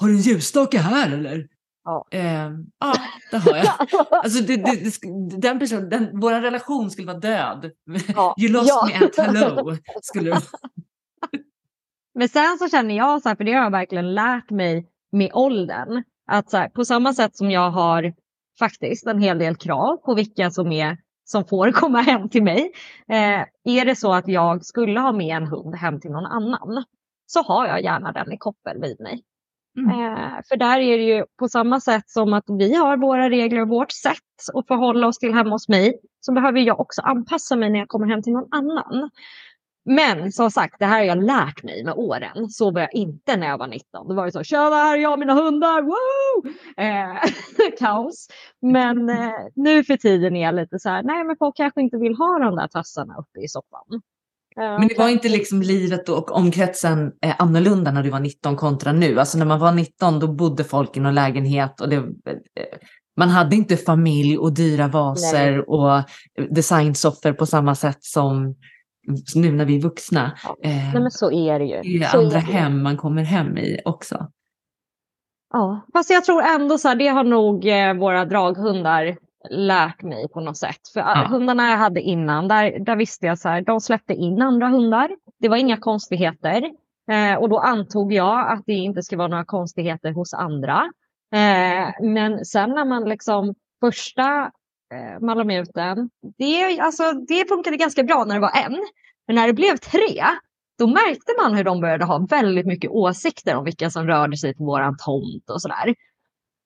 har 0.00 0.08
du 0.08 0.14
en 0.14 0.20
ljusstake 0.20 0.78
här 0.78 1.12
eller? 1.12 1.46
Ja, 1.84 2.06
eh, 2.10 2.50
ja 2.78 2.94
det 3.30 3.36
har 3.36 3.56
jag. 3.56 4.06
Alltså 4.10 4.42
det, 4.42 4.56
det, 4.56 4.98
den 5.40 5.58
personen, 5.58 5.88
den, 5.88 6.20
vår 6.20 6.40
relation 6.40 6.90
skulle 6.90 7.06
vara 7.06 7.18
död. 7.18 7.70
Ja. 8.14 8.34
You 8.40 8.52
lost 8.52 8.68
ja. 8.68 8.88
me 8.88 9.06
at 9.06 9.26
hello. 9.26 9.76
Skulle 10.02 10.40
Men 12.14 12.28
sen 12.28 12.58
så 12.58 12.68
känner 12.68 12.96
jag 12.96 13.22
så 13.22 13.28
här, 13.28 13.36
för 13.36 13.44
det 13.44 13.52
har 13.52 13.62
jag 13.62 13.70
verkligen 13.70 14.14
lärt 14.14 14.50
mig 14.50 14.86
med 15.12 15.30
åldern. 15.32 16.04
Att 16.26 16.50
så 16.50 16.56
här, 16.56 16.68
på 16.68 16.84
samma 16.84 17.14
sätt 17.14 17.36
som 17.36 17.50
jag 17.50 17.70
har 17.70 18.14
faktiskt 18.58 19.06
en 19.06 19.20
hel 19.20 19.38
del 19.38 19.56
krav 19.56 19.96
på 19.96 20.14
vilka 20.14 20.50
som 20.50 20.72
är 20.72 20.98
som 21.24 21.44
får 21.44 21.70
komma 21.72 22.00
hem 22.00 22.28
till 22.28 22.42
mig. 22.42 22.72
Eh, 23.08 23.76
är 23.78 23.84
det 23.84 23.96
så 23.96 24.12
att 24.12 24.28
jag 24.28 24.64
skulle 24.64 25.00
ha 25.00 25.12
med 25.12 25.36
en 25.36 25.46
hund 25.46 25.74
hem 25.74 26.00
till 26.00 26.10
någon 26.10 26.26
annan 26.26 26.84
så 27.26 27.42
har 27.42 27.66
jag 27.66 27.82
gärna 27.82 28.12
den 28.12 28.32
i 28.32 28.38
koppel 28.38 28.80
vid 28.80 29.00
mig. 29.00 29.22
Mm. 29.78 29.90
Eh, 29.90 30.40
för 30.48 30.56
där 30.56 30.78
är 30.78 30.98
det 30.98 31.04
ju 31.04 31.24
på 31.38 31.48
samma 31.48 31.80
sätt 31.80 32.10
som 32.10 32.32
att 32.32 32.44
vi 32.48 32.74
har 32.74 32.96
våra 32.96 33.30
regler 33.30 33.60
och 33.60 33.68
vårt 33.68 33.92
sätt 33.92 34.18
att 34.54 34.66
förhålla 34.66 35.06
oss 35.06 35.18
till 35.18 35.34
hemma 35.34 35.50
hos 35.50 35.68
mig 35.68 36.00
så 36.20 36.32
behöver 36.32 36.60
jag 36.60 36.80
också 36.80 37.02
anpassa 37.02 37.56
mig 37.56 37.70
när 37.70 37.78
jag 37.78 37.88
kommer 37.88 38.06
hem 38.06 38.22
till 38.22 38.32
någon 38.32 38.48
annan. 38.50 39.10
Men 39.84 40.32
som 40.32 40.50
sagt, 40.50 40.76
det 40.78 40.86
här 40.86 40.98
har 40.98 41.04
jag 41.04 41.24
lärt 41.24 41.62
mig 41.62 41.84
med 41.84 41.94
åren. 41.94 42.48
Så 42.48 42.70
var 42.70 42.80
jag 42.80 42.94
inte 42.94 43.36
när 43.36 43.46
jag 43.46 43.58
var 43.58 43.66
19. 43.66 44.08
Då 44.08 44.14
var 44.14 44.26
det 44.26 44.32
så, 44.32 44.42
tjena 44.42 44.76
här 44.76 44.96
är 44.96 45.02
jag 45.02 45.12
och 45.12 45.18
mina 45.18 45.34
hundar, 45.34 45.82
woo! 45.82 46.52
Eh, 46.76 47.30
kaos. 47.78 48.28
Men 48.62 49.08
eh, 49.08 49.32
nu 49.54 49.84
för 49.84 49.96
tiden 49.96 50.36
är 50.36 50.42
jag 50.42 50.54
lite 50.54 50.78
så 50.78 50.88
här, 50.88 51.02
nej 51.02 51.24
men 51.24 51.36
folk 51.36 51.56
kanske 51.56 51.80
inte 51.80 51.96
vill 51.96 52.14
ha 52.14 52.38
de 52.38 52.56
där 52.56 52.68
tassarna 52.68 53.16
uppe 53.18 53.40
i 53.40 53.48
soffan. 53.48 54.02
Eh, 54.60 54.78
men 54.78 54.88
det 54.88 54.98
var 54.98 55.08
inte 55.08 55.28
liksom 55.28 55.62
livet 55.62 56.08
och 56.08 56.32
omkretsen 56.32 57.12
eh, 57.22 57.34
annorlunda 57.38 57.90
när 57.90 58.02
du 58.02 58.10
var 58.10 58.20
19 58.20 58.56
kontra 58.56 58.92
nu? 58.92 59.20
Alltså 59.20 59.38
när 59.38 59.46
man 59.46 59.60
var 59.60 59.72
19 59.72 60.20
då 60.20 60.32
bodde 60.32 60.64
folk 60.64 60.96
i 60.96 61.00
någon 61.00 61.14
lägenhet 61.14 61.80
och 61.80 61.88
det, 61.88 61.96
eh, 61.96 62.02
man 63.16 63.28
hade 63.28 63.56
inte 63.56 63.76
familj 63.76 64.38
och 64.38 64.54
dyra 64.54 64.88
vaser 64.88 65.50
Nej. 65.50 65.60
och 65.60 66.02
designsoffor 66.50 67.32
på 67.32 67.46
samma 67.46 67.74
sätt 67.74 67.98
som 68.00 68.54
nu 69.34 69.52
när 69.52 69.64
vi 69.64 69.76
är 69.76 69.80
vuxna. 69.80 70.38
Ja. 70.44 70.56
Eh, 70.62 71.00
Nej 71.00 71.10
så 71.10 71.32
är 71.32 71.58
det 71.58 71.64
ju. 71.64 71.98
det 71.98 72.04
är 72.04 72.08
Så 72.08 72.18
andra 72.18 72.36
är 72.38 72.46
det. 72.46 72.52
hem 72.52 72.82
man 72.82 72.96
kommer 72.96 73.22
hem 73.22 73.58
i 73.58 73.80
också. 73.84 74.26
Ja, 75.52 75.86
fast 75.92 76.10
jag 76.10 76.24
tror 76.24 76.42
ändå 76.42 76.78
så 76.78 76.88
här, 76.88 76.94
det 76.96 77.08
har 77.08 77.24
nog 77.24 77.66
eh, 77.66 77.94
våra 77.94 78.24
draghundar 78.24 79.16
lärt 79.50 80.02
mig 80.02 80.28
på 80.28 80.40
något 80.40 80.56
sätt. 80.56 80.88
För 80.92 81.00
Ja. 81.00 81.26
hundarna 81.30 81.70
jag 81.70 81.76
hade 81.78 82.00
innan, 82.00 82.48
där, 82.48 82.78
där 82.78 82.96
visste 82.96 83.26
jag 83.26 83.38
så 83.38 83.48
här, 83.48 83.60
de 83.62 83.80
släppte 83.80 84.14
in 84.14 84.42
andra 84.42 84.68
hundar. 84.68 85.10
Det 85.40 85.48
var 85.48 85.56
inga 85.56 85.76
konstigheter. 85.76 86.62
Eh, 87.10 87.34
och 87.38 87.48
då 87.48 87.58
antog 87.58 88.12
jag 88.12 88.52
att 88.52 88.62
det 88.66 88.72
inte 88.72 89.02
ska 89.02 89.16
vara 89.16 89.28
några 89.28 89.44
konstigheter 89.44 90.12
hos 90.12 90.34
andra. 90.34 90.82
Eh, 91.34 92.02
men 92.06 92.44
sen 92.44 92.70
när 92.70 92.84
man 92.84 93.04
liksom 93.08 93.54
första 93.80 94.50
eh, 94.94 95.20
malamuten, 95.20 96.10
det, 96.38 96.80
alltså, 96.80 97.12
det 97.12 97.48
funkade 97.48 97.76
ganska 97.76 98.02
bra 98.02 98.24
när 98.24 98.34
det 98.34 98.40
var 98.40 98.56
en. 98.64 98.86
Men 99.26 99.36
när 99.36 99.46
det 99.46 99.52
blev 99.52 99.76
tre, 99.76 100.24
då 100.78 100.86
märkte 100.86 101.34
man 101.42 101.54
hur 101.54 101.64
de 101.64 101.80
började 101.80 102.04
ha 102.04 102.26
väldigt 102.30 102.66
mycket 102.66 102.90
åsikter 102.90 103.56
om 103.56 103.64
vilka 103.64 103.90
som 103.90 104.06
rörde 104.06 104.36
sig 104.36 104.54
på 104.54 104.64
våran 104.64 104.96
tomt 104.96 105.50
och 105.50 105.62
sådär. 105.62 105.94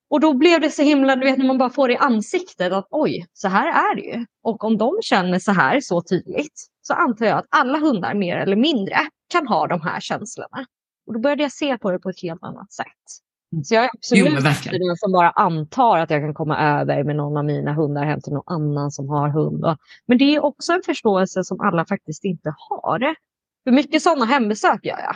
Och 0.09 0.19
då 0.19 0.33
blev 0.33 0.61
det 0.61 0.69
så 0.69 0.83
himla, 0.83 1.15
du 1.15 1.25
vet 1.25 1.37
när 1.37 1.45
man 1.47 1.57
bara 1.57 1.69
får 1.69 1.87
det 1.87 1.93
i 1.93 1.97
ansiktet 1.97 2.73
att 2.73 2.87
oj, 2.89 3.25
så 3.33 3.47
här 3.47 3.67
är 3.67 3.95
det 3.95 4.01
ju. 4.01 4.25
Och 4.43 4.63
om 4.63 4.77
de 4.77 4.99
känner 5.01 5.39
så 5.39 5.51
här 5.51 5.79
så 5.81 6.01
tydligt 6.01 6.69
så 6.81 6.93
antar 6.93 7.25
jag 7.25 7.37
att 7.37 7.45
alla 7.49 7.77
hundar 7.77 8.13
mer 8.13 8.37
eller 8.37 8.55
mindre 8.55 8.95
kan 9.29 9.47
ha 9.47 9.67
de 9.67 9.81
här 9.81 9.99
känslorna. 9.99 10.65
Och 11.07 11.13
då 11.13 11.19
började 11.19 11.43
jag 11.43 11.51
se 11.51 11.77
på 11.77 11.91
det 11.91 11.99
på 11.99 12.09
ett 12.09 12.21
helt 12.21 12.43
annat 12.43 12.71
sätt. 12.71 12.85
Mm. 13.53 13.63
Så 13.63 13.75
jag 13.75 13.83
är 13.83 13.89
absolut 13.93 14.25
inte 14.27 14.77
den 14.77 14.95
som 14.97 15.11
bara 15.11 15.29
antar 15.29 15.97
att 15.97 16.09
jag 16.09 16.21
kan 16.21 16.33
komma 16.33 16.79
över 16.79 17.03
med 17.03 17.15
någon 17.15 17.37
av 17.37 17.45
mina 17.45 17.73
hundar 17.73 18.05
hem 18.05 18.21
till 18.21 18.33
någon 18.33 18.43
annan 18.55 18.91
som 18.91 19.09
har 19.09 19.29
hund. 19.29 19.65
Men 20.05 20.17
det 20.17 20.35
är 20.35 20.43
också 20.43 20.73
en 20.73 20.81
förståelse 20.85 21.43
som 21.43 21.59
alla 21.61 21.85
faktiskt 21.85 22.25
inte 22.25 22.53
har. 22.69 23.15
För 23.63 23.71
mycket 23.71 24.01
sådana 24.01 24.25
hembesök 24.25 24.85
gör 24.85 24.99
jag. 24.99 25.13
Ja, 25.13 25.15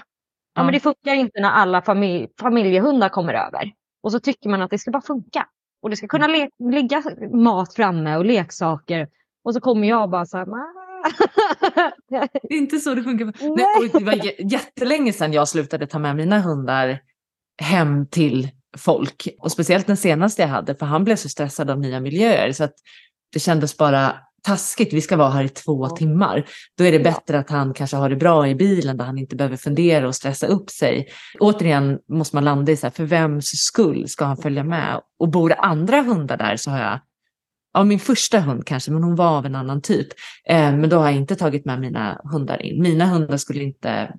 Ja. 0.56 0.64
men 0.64 0.74
det 0.74 0.80
funkar 0.80 1.14
inte 1.16 1.42
när 1.42 1.50
alla 1.50 1.82
familj, 1.82 2.28
familjehundar 2.40 3.10
kommer 3.10 3.34
över. 3.34 3.72
Och 4.04 4.12
så 4.12 4.20
tycker 4.20 4.50
man 4.50 4.62
att 4.62 4.70
det 4.72 4.78
ska 4.78 4.92
bara 4.92 5.02
funka. 5.02 5.48
Och 5.82 5.90
det 5.90 5.96
ska 5.96 6.08
kunna 6.08 6.28
ligga 6.60 7.04
mat 7.34 7.74
framme 7.74 8.16
och 8.18 8.26
leksaker. 8.26 9.08
Och 9.44 9.54
så 9.54 9.60
kommer 9.62 9.88
jag 9.88 10.10
bara 10.10 10.26
så 10.26 10.38
här. 10.38 10.46
Det 12.10 12.16
är 12.54 12.58
inte 12.58 12.78
så 12.78 12.96
det 12.96 13.04
funkar. 13.04 13.26
Nej, 13.42 13.66
Nej. 13.80 13.90
det 13.94 14.04
var 14.06 14.14
jä- 14.14 14.52
jättelänge 14.52 15.14
sedan 15.14 15.34
jag 15.34 15.48
slutade 15.48 15.88
ta 15.88 16.00
med 16.00 16.16
mina 16.16 16.40
hundar 16.40 17.00
hem 17.62 18.08
till 18.08 18.50
folk. 18.78 19.28
Och 19.40 19.52
speciellt 19.52 19.88
den 19.88 19.98
senaste 19.98 20.42
jag 20.42 20.50
hade, 20.50 20.76
för 20.76 20.86
han 20.86 21.04
blev 21.04 21.16
så 21.16 21.30
stressad 21.30 21.70
av 21.70 21.80
nya 21.80 22.00
miljöer. 22.00 22.52
Så 22.52 22.64
att 22.64 22.74
det 23.34 23.40
kändes 23.40 23.78
bara 23.78 24.16
taskigt. 24.44 24.94
Vi 24.94 25.02
ska 25.02 25.18
vara 25.18 25.30
här 25.30 25.44
i 25.44 25.50
två 25.50 25.90
timmar. 25.90 26.46
Då 26.78 26.84
är 26.84 26.92
det 26.92 27.00
bättre 27.00 27.40
att 27.40 27.50
han 27.50 27.74
kanske 27.74 27.98
har 27.98 28.10
det 28.10 28.16
bra 28.16 28.48
i 28.48 28.56
bilen 28.56 28.98
där 28.98 29.06
han 29.06 29.18
inte 29.18 29.36
behöver 29.36 29.58
fundera 29.58 30.08
och 30.08 30.16
stressa 30.16 30.48
upp 30.48 30.70
sig. 30.70 31.08
Återigen 31.40 32.00
måste 32.10 32.36
man 32.36 32.46
landa 32.46 32.72
i 32.72 32.78
så 32.78 32.86
här, 32.86 32.92
för 32.92 33.04
vems 33.04 33.48
skull 33.48 34.10
ska 34.10 34.26
han 34.26 34.38
följa 34.38 34.64
med? 34.64 35.02
Och 35.20 35.30
bor 35.30 35.50
det 35.50 35.56
andra 35.56 36.02
hundar 36.02 36.38
där 36.38 36.58
så 36.58 36.72
har 36.72 36.80
jag 36.80 37.00
Ja, 37.76 37.84
min 37.84 38.00
första 38.00 38.40
hund 38.40 38.66
kanske, 38.66 38.92
men 38.92 39.04
hon 39.04 39.16
var 39.16 39.38
av 39.38 39.46
en 39.46 39.56
annan 39.56 39.82
typ. 39.82 40.08
Eh, 40.50 40.76
men 40.76 40.90
då 40.90 40.98
har 40.98 41.06
jag 41.06 41.16
inte 41.16 41.36
tagit 41.36 41.66
med 41.66 41.80
mina 41.80 42.22
hundar 42.32 42.62
in. 42.62 42.82
Mina 42.82 43.06
hundar 43.06 43.38
skulle 43.38 43.64
inte... 43.64 44.14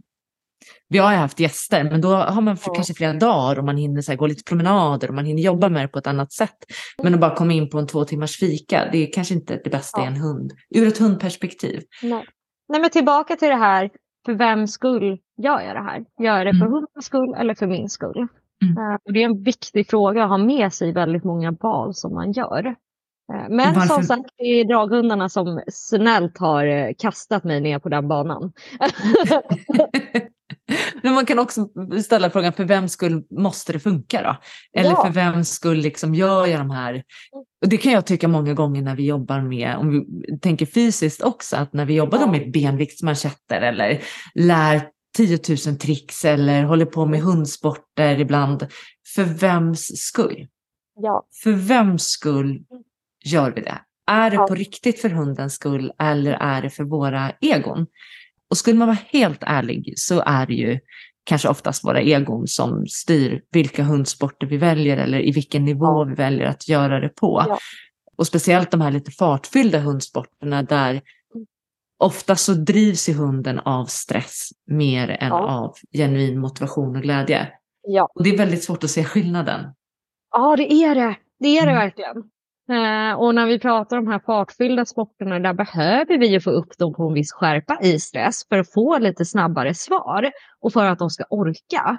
Vi 0.89 0.99
har 0.99 1.13
ju 1.13 1.19
haft 1.19 1.41
gäster, 1.41 1.85
men 1.85 2.01
då 2.01 2.09
har 2.15 2.41
man 2.41 2.57
Ja. 2.67 2.75
kanske 2.75 2.95
flera 2.95 3.13
dagar 3.13 3.59
och 3.59 3.65
man 3.65 3.77
hinner 3.77 4.03
så 4.03 4.13
här, 4.13 4.17
gå 4.19 4.27
lite 4.27 4.43
promenader 4.45 5.09
och 5.09 5.15
man 5.15 5.25
hinner 5.27 5.43
jobba 5.43 5.69
med 5.69 5.85
det 5.85 5.89
på 5.89 5.99
ett 5.99 6.07
annat 6.07 6.33
sätt. 6.33 6.57
Men 7.03 7.15
att 7.15 7.21
bara 7.21 7.35
komma 7.35 7.53
in 7.53 7.71
på 7.71 7.79
en 7.79 7.87
två 7.87 8.05
timmars 8.05 8.37
fika, 8.39 8.89
det 8.93 8.99
är 8.99 9.13
kanske 9.13 9.35
inte 9.35 9.61
det 9.65 9.71
bästa 9.71 10.01
i 10.01 10.05
Ja. 10.05 10.09
en 10.11 10.17
hund. 10.17 10.53
Ur 10.75 10.89
ett 10.89 10.99
hundperspektiv. 10.99 11.83
Nej. 12.03 12.25
Nej, 12.69 12.81
men 12.81 12.91
tillbaka 12.91 13.37
till 13.37 13.49
det 13.49 13.55
här. 13.57 13.91
För 14.27 14.35
vems 14.35 14.73
skull 14.73 15.19
gör 15.43 15.61
jag 15.61 15.77
det 15.77 15.83
här? 15.83 16.05
Gör 16.23 16.37
jag 16.39 16.47
det 16.47 16.53
för 16.59 16.67
Mm. 16.67 16.73
hundens 16.73 17.07
skull 17.07 17.35
eller 17.39 17.55
för 17.55 17.67
min 17.67 17.89
skull? 17.89 18.27
Mm. 18.63 18.79
Eh, 18.93 18.95
och 19.05 19.13
det 19.13 19.21
är 19.21 19.25
en 19.25 19.43
viktig 19.43 19.91
fråga 19.91 20.23
att 20.25 20.29
ha 20.31 20.39
med 20.39 20.73
sig 20.73 20.89
i 20.89 20.93
väldigt 20.93 21.25
många 21.25 21.51
val 21.61 21.95
som 21.95 22.15
man 22.15 22.33
gör. 22.33 22.67
Eh, 22.67 23.49
men 23.49 23.75
varför- 23.75 23.95
som 23.95 24.03
sagt, 24.03 24.31
det 24.37 24.45
är 24.45 24.65
draghundarna 24.65 25.29
som 25.29 25.61
snällt 25.73 26.39
har 26.39 26.67
eh, 26.67 26.91
kastat 26.99 27.45
mig 27.45 27.61
ner 27.61 27.79
på 27.79 27.89
den 27.89 28.09
banan. 28.09 28.53
Men 31.05 31.15
man 31.15 31.27
kan 31.27 31.39
också 31.39 31.69
ställa 32.05 32.31
frågan, 32.31 32.53
för 32.53 32.65
vem 32.65 32.89
skull 32.89 33.23
måste 33.31 33.73
det 33.73 33.81
funka 33.81 34.23
då? 34.23 34.37
Eller 34.81 34.91
Ja. 34.91 35.05
för 35.07 35.13
vem 35.13 35.45
skull 35.45 35.79
liksom 35.79 36.15
gör 36.15 36.47
jag 36.47 36.61
de 36.61 36.71
här... 36.71 37.03
Och 37.63 37.69
det 37.69 37.77
kan 37.77 37.93
jag 37.93 38.07
tycka 38.07 38.29
många 38.29 38.55
gånger 38.55 38.83
när 38.83 38.97
vi 38.97 39.07
jobbar 39.07 39.41
med, 39.41 39.77
om 39.77 39.91
vi 39.91 40.05
tänker 40.39 40.67
fysiskt 40.67 41.23
också, 41.23 41.57
att 41.57 41.73
när 41.73 41.85
vi 41.85 41.95
jobbar 41.95 42.19
Ja. 42.19 42.27
med 42.31 42.53
benviktsmanschetter 42.53 43.61
eller 43.61 44.01
lär 44.35 44.89
10 45.17 45.39
000 45.67 45.77
tricks 45.79 46.25
eller 46.25 46.63
håller 46.65 46.87
på 46.87 47.07
med 47.07 47.21
hundsporter 47.21 48.21
ibland. 48.21 48.67
För 49.15 49.25
vems 49.25 49.87
skull? 49.97 50.47
Ja. 51.01 51.27
För 51.43 51.53
vems 51.53 52.03
skull 52.05 52.61
gör 53.25 53.51
vi 53.51 53.61
det? 53.61 53.79
Är 54.07 54.31
det 54.31 54.37
Ja. 54.37 54.47
på 54.47 54.55
riktigt 54.55 55.01
för 55.01 55.09
hundens 55.09 55.55
skull 55.55 55.93
eller 55.99 56.33
är 56.33 56.63
det 56.63 56.71
för 56.71 56.85
våra 56.85 57.33
egon? 57.41 57.87
Och 58.55 58.59
skulle 58.59 58.79
man 58.79 58.89
vara 58.89 58.99
helt 59.07 59.39
ärlig 59.43 59.93
så 59.97 60.23
är 60.27 60.47
det 60.47 60.55
ju 60.55 60.79
kanske 61.25 61.49
oftast 61.49 61.85
våra 61.85 62.01
egon 62.01 62.47
som 62.47 62.87
styr 62.87 63.43
vilka 63.51 63.83
hundsporter 63.85 64.47
vi 64.47 64.57
väljer 64.57 64.97
eller 64.97 65.21
i 65.21 65.31
vilken 65.33 65.65
nivå 65.65 66.05
vi 66.05 66.15
väljer 66.15 66.47
att 66.47 66.69
göra 66.69 67.01
det 67.01 67.09
på. 67.09 67.45
Ja. 67.49 67.59
Och 68.17 68.27
speciellt 68.27 68.71
de 68.71 68.81
här 68.81 68.91
lite 68.91 69.11
fartfyllda 69.11 69.79
hundsporterna 69.79 70.63
där 70.63 71.03
ofta 71.99 72.37
så 72.37 72.53
drivs 72.55 73.09
ju 73.09 73.13
hunden 73.15 73.59
av 73.59 73.85
stress 73.87 74.49
mer 74.67 75.09
än 75.09 75.29
Ja. 75.29 75.47
av 75.49 75.75
genuin 75.93 76.41
motivation 76.41 76.97
och 76.97 77.03
glädje. 77.03 77.49
Ja. 77.89 78.09
Och 78.15 78.25
det 78.25 78.31
är 78.31 78.39
väldigt 78.39 78.65
svårt 78.65 78.85
att 78.85 78.91
se 78.91 79.05
skillnaden. 79.05 79.65
ja, 80.33 80.57
det 80.57 80.73
är 80.73 80.95
det. 80.95 81.17
Det 81.39 81.59
är 81.59 81.67
det 81.67 81.71
Mm. 81.73 81.83
verkligen. 81.83 82.17
Eh, 82.71 83.13
och 83.21 83.35
när 83.35 83.47
vi 83.47 83.59
pratar 83.59 83.99
om 83.99 84.05
de 84.05 84.11
här 84.11 84.19
fartfyllda 84.27 84.85
sporterna, 84.85 85.39
där 85.39 85.55
behöver 85.55 86.19
vi 86.19 86.27
ju 86.27 86.41
få 86.41 86.51
upp 86.51 86.79
dem 86.79 86.95
på 86.95 87.09
en 87.09 87.15
viss 87.15 87.33
skärpa 87.33 87.79
i 87.83 88.01
stress 88.01 88.43
för 88.49 88.59
att 88.59 88.73
få 88.73 88.99
lite 88.99 89.25
snabbare 89.25 89.75
svar 89.75 90.31
och 90.61 90.73
för 90.73 90.85
att 90.87 90.99
de 90.99 91.11
ska 91.11 91.25
orka. 91.31 91.99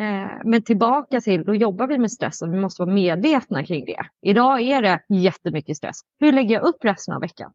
Eh, 0.00 0.40
men 0.44 0.62
tillbaka 0.62 1.20
till, 1.20 1.44
då 1.44 1.54
jobbar 1.54 1.86
vi 1.86 1.98
med 1.98 2.12
stress 2.12 2.42
och 2.42 2.54
vi 2.54 2.60
måste 2.60 2.82
vara 2.82 2.94
medvetna 2.94 3.64
kring 3.64 3.84
det. 3.84 4.00
Idag 4.22 4.60
är 4.60 4.82
det 4.82 5.00
jättemycket 5.08 5.76
stress. 5.76 6.00
Hur 6.20 6.32
lägger 6.32 6.54
jag 6.54 6.62
upp 6.62 6.84
resten 6.84 7.14
av 7.14 7.20
veckan? 7.20 7.52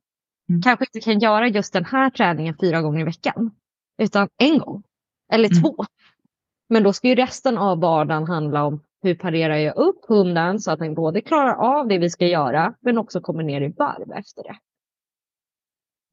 Mm. 0.50 0.62
Kanske 0.62 0.86
inte 0.86 1.00
kan 1.12 1.20
göra 1.20 1.48
just 1.48 1.74
den 1.74 1.86
här 1.86 2.10
träningen 2.10 2.56
fyra 2.62 2.82
gånger 2.82 3.00
i 3.00 3.04
veckan, 3.04 3.52
utan 4.02 4.28
en 4.38 4.60
gång 4.60 4.84
eller 5.34 5.50
Mm. 5.52 5.64
två. 5.64 5.86
Men 6.70 6.84
då 6.84 6.94
ska 6.94 7.08
ju 7.08 7.16
resten 7.16 7.58
av 7.58 7.80
vardagen 7.82 8.28
handla 8.28 8.64
om 8.64 8.80
hur 9.02 9.16
parerar 9.16 9.56
jag 9.56 9.78
upp 9.78 10.06
hunden 10.08 10.60
så 10.60 10.72
att 10.72 10.80
den 10.80 10.94
både 10.94 11.22
klarar 11.22 11.54
av 11.54 11.88
det 11.88 11.98
vi 11.98 12.10
ska 12.10 12.28
göra 12.28 12.74
men 12.82 12.98
också 12.98 13.22
kommer 13.22 13.44
ner 13.44 13.62
i 13.62 13.74
varv 13.78 14.12
efter 14.12 14.44
det. 14.44 14.56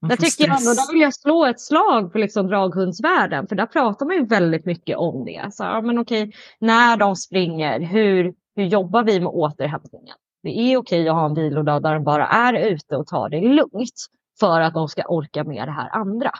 Där 0.08 0.16
tycker 0.16 0.48
jag, 0.48 0.58
där 0.58 0.92
vill 0.92 1.02
jag 1.02 1.14
slå 1.14 1.44
ett 1.44 1.60
slag 1.60 2.12
för 2.12 2.18
liksom 2.18 2.46
draghundsvärlden 2.46 3.46
för 3.46 3.56
där 3.56 3.66
pratar 3.66 4.06
man 4.06 4.16
ju 4.16 4.26
väldigt 4.26 4.64
mycket 4.64 4.96
om 4.96 5.24
det. 5.24 5.48
Så, 5.52 5.62
ja, 5.64 5.80
men 5.80 5.98
okej, 5.98 6.32
när 6.58 6.96
de 6.96 7.16
springer, 7.16 7.80
hur, 7.80 8.34
hur 8.56 8.64
jobbar 8.64 9.02
vi 9.02 9.20
med 9.20 9.28
återhämtningen? 9.28 10.16
Det 10.42 10.58
är 10.58 10.76
okej 10.76 11.08
att 11.08 11.14
ha 11.14 11.26
en 11.26 11.34
vilodag 11.34 11.82
där 11.82 11.94
de 11.94 12.04
bara 12.04 12.26
är 12.26 12.54
ute 12.54 12.96
och 12.96 13.06
tar 13.06 13.28
det 13.28 13.40
lugnt 13.40 14.06
för 14.40 14.60
att 14.60 14.74
de 14.74 14.88
ska 14.88 15.02
orka 15.02 15.44
med 15.44 15.68
det 15.68 15.72
här 15.72 15.88
andra. 15.96 16.30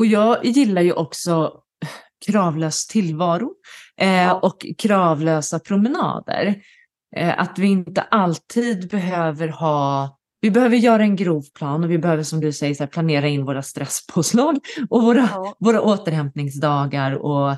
Och 0.00 0.06
jag 0.06 0.44
gillar 0.44 0.82
ju 0.82 0.92
också 0.92 1.52
kravlös 2.26 2.86
tillvaro 2.86 3.52
eh, 4.00 4.32
och 4.32 4.66
kravlösa 4.78 5.58
promenader. 5.58 6.62
Eh, 7.16 7.40
att 7.40 7.58
vi 7.58 7.66
inte 7.66 8.02
alltid 8.02 8.88
behöver 8.88 9.48
ha 9.48 10.16
vi 10.40 10.50
behöver 10.50 10.76
göra 10.76 11.02
en 11.02 11.16
grov 11.16 11.42
plan 11.54 11.84
och 11.84 11.90
vi 11.90 11.98
behöver 11.98 12.22
som 12.22 12.40
du 12.40 12.52
säger 12.52 12.80
här, 12.80 12.86
planera 12.86 13.28
in 13.28 13.44
våra 13.44 13.62
stresspåslag 13.62 14.58
och 14.90 15.02
våra, 15.02 15.28
Ja. 15.32 15.54
våra 15.58 15.80
återhämtningsdagar 15.80 17.12
och 17.12 17.56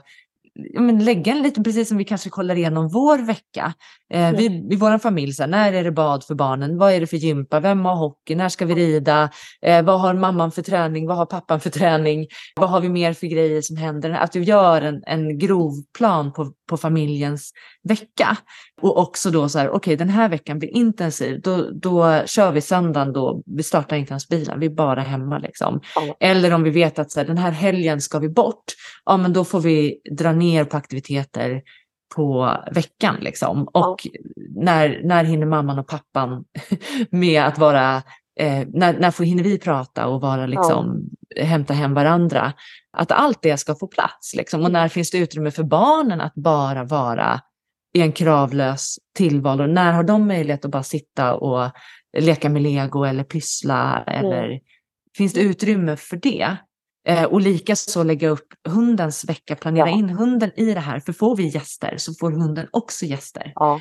men 0.79 1.05
lägga 1.05 1.33
en 1.33 1.43
lite, 1.43 1.63
precis 1.63 1.89
som 1.89 1.99
vi 1.99 2.05
kanske 2.05 2.31
kollar 2.31 2.57
igenom 2.57 2.89
vår 2.89 3.19
vecka. 3.19 3.75
Eh, 4.15 4.33
vi, 4.33 4.45
I 4.71 4.77
vår 4.77 4.99
familj, 4.99 5.33
så 5.33 5.43
här, 5.43 5.51
när 5.51 5.73
är 5.73 5.85
det 5.85 5.93
bad 5.93 6.25
för 6.25 6.35
barnen? 6.35 6.79
Vad 6.79 6.93
är 6.93 7.01
det 7.01 7.07
för 7.07 7.17
gympa? 7.17 7.61
Vem 7.61 7.85
har 7.85 7.97
hockey? 7.97 8.35
När 8.35 8.49
ska 8.49 8.67
vi 8.67 8.75
rida? 8.75 9.31
Eh, 9.63 9.83
vad 9.83 10.01
har 10.01 10.15
mamman 10.15 10.53
för 10.53 10.63
träning? 10.63 11.07
Vad 11.07 11.17
har 11.17 11.27
pappan 11.27 11.61
för 11.61 11.71
träning? 11.71 12.27
Vad 12.57 12.71
har 12.71 12.81
vi 12.81 12.89
mer 12.89 13.13
för 13.13 13.27
grejer 13.27 13.63
som 13.63 13.77
händer? 13.77 14.11
Att 14.11 14.37
vi 14.37 14.41
gör 14.41 14.83
en, 14.83 15.03
en 15.07 15.39
grov 15.39 15.73
plan 15.99 16.33
på, 16.33 16.53
på 16.69 16.77
familjens 16.77 17.53
vecka. 17.89 18.37
Och 18.83 18.99
också 18.99 19.31
då 19.31 19.49
så 19.49 19.59
här, 19.59 19.69
okej 19.69 19.77
okay, 19.77 19.97
den 19.97 20.09
här 20.09 20.29
veckan 20.29 20.59
blir 20.59 20.77
intensiv, 20.77 21.41
då, 21.41 21.71
då 21.71 22.23
kör 22.27 22.53
vi 22.53 22.61
söndagen 22.61 23.13
då, 23.13 23.43
vi 23.47 23.63
startar 23.63 23.97
inte 23.97 24.13
ens 24.13 24.29
bilen, 24.29 24.61
vi 24.61 24.67
är 24.67 24.71
bara 24.71 25.01
hemma 25.01 25.39
liksom. 25.39 25.81
Mm. 26.01 26.15
Eller 26.21 26.53
om 26.55 26.63
vi 26.63 26.71
vet 26.71 26.99
att 26.99 27.11
så 27.11 27.21
här, 27.21 27.27
den 27.27 27.39
här 27.39 27.51
helgen 27.51 28.01
ska 28.01 28.19
vi 28.19 28.29
bort, 28.29 28.65
ja 29.05 29.17
men 29.17 29.33
då 29.33 29.45
får 29.45 29.61
vi 29.61 30.01
dra 30.19 30.33
ner 30.33 30.65
på 30.65 30.77
aktiviteter 30.77 31.63
på 32.15 32.57
veckan 32.73 33.17
liksom. 33.21 33.69
Och 33.73 34.07
mm. 34.07 34.65
när, 34.65 35.01
när 35.05 35.25
hinner 35.25 35.47
mamman 35.47 35.79
och 35.79 35.89
pappan 35.89 36.45
med 37.11 37.43
att 37.43 37.59
vara 37.59 38.03
Eh, 38.41 38.67
när, 38.73 38.99
när 38.99 39.11
får, 39.11 39.25
hinner 39.25 39.43
vi 39.43 39.59
prata 39.59 40.07
och 40.07 40.21
vara 40.21 40.47
liksom, 40.47 41.11
ja. 41.29 41.45
hämta 41.45 41.75
hem 41.75 41.95
varandra? 41.95 42.53
Att 42.97 43.13
allt 43.13 43.43
det 43.43 43.57
ska 43.57 43.75
få 43.75 43.87
plats. 43.87 44.35
Liksom. 44.35 44.65
Och 44.65 44.73
när 44.73 44.89
finns 44.89 45.11
det 45.11 45.19
utrymme 45.19 45.51
för 45.51 45.63
barnen 45.63 46.21
att 46.21 46.35
bara 46.35 46.85
vara 46.85 47.41
i 47.93 48.01
en 48.01 48.13
kravlös 48.13 48.99
tillvaro? 49.15 49.67
När 49.67 49.93
har 49.93 50.03
de 50.03 50.27
möjlighet 50.27 50.65
att 50.65 50.71
bara 50.71 50.83
sitta 50.83 51.35
och 51.35 51.71
leka 52.19 52.49
med 52.49 52.63
lego 52.63 53.05
eller 53.05 53.25
pyssla? 53.25 54.05
Mm. 54.07 54.27
Eller 54.27 54.61
finns 55.17 55.33
det 55.33 55.41
utrymme 55.41 55.97
för 55.97 56.17
det? 56.17 56.57
Eh, 57.09 57.25
och 57.25 57.41
likaså 57.41 58.03
lägga 58.03 58.29
upp 58.29 58.47
hundens 58.69 59.25
vecka, 59.25 59.57
planera 59.57 59.89
ja. 59.89 59.97
in 59.97 60.11
hunden 60.11 60.51
i 60.57 60.75
det 60.75 60.81
här. 60.81 61.01
För 61.01 61.13
får 61.13 61.37
vi 61.37 61.49
gäster 61.49 61.95
så 61.97 62.15
får 62.15 62.31
hunden 62.31 62.69
också 62.71 63.07
gäster. 63.07 63.53
Ja. 63.55 63.81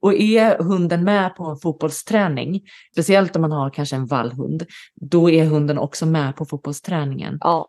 Och 0.00 0.14
är 0.14 0.58
hunden 0.58 1.04
med 1.04 1.36
på 1.36 1.44
en 1.44 1.56
fotbollsträning, 1.56 2.62
speciellt 2.92 3.36
om 3.36 3.42
man 3.42 3.52
har 3.52 3.70
kanske 3.70 3.96
en 3.96 4.06
vallhund, 4.06 4.66
då 4.94 5.30
är 5.30 5.44
hunden 5.44 5.78
också 5.78 6.06
med 6.06 6.36
på 6.36 6.44
fotbollsträningen. 6.44 7.38
Ja. 7.40 7.68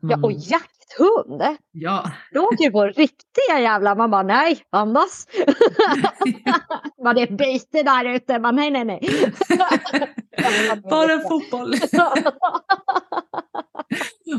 Man... 0.00 0.10
Ja, 0.10 0.18
och 0.22 0.32
jakthund! 0.32 1.58
Ja. 1.72 2.10
Då 2.32 2.40
åker 2.40 2.70
på 2.70 2.84
riktiga 2.84 3.60
jävla, 3.60 3.94
man 3.94 4.10
bara 4.10 4.22
nej, 4.22 4.62
andas. 4.70 5.26
man 7.04 7.18
är 7.18 7.36
byte 7.36 7.82
där 7.82 8.04
ute, 8.04 8.38
man 8.38 8.56
nej, 8.56 8.70
nej, 8.70 8.84
nej. 8.84 9.00
Bara 10.90 11.20
fotboll. 11.28 11.74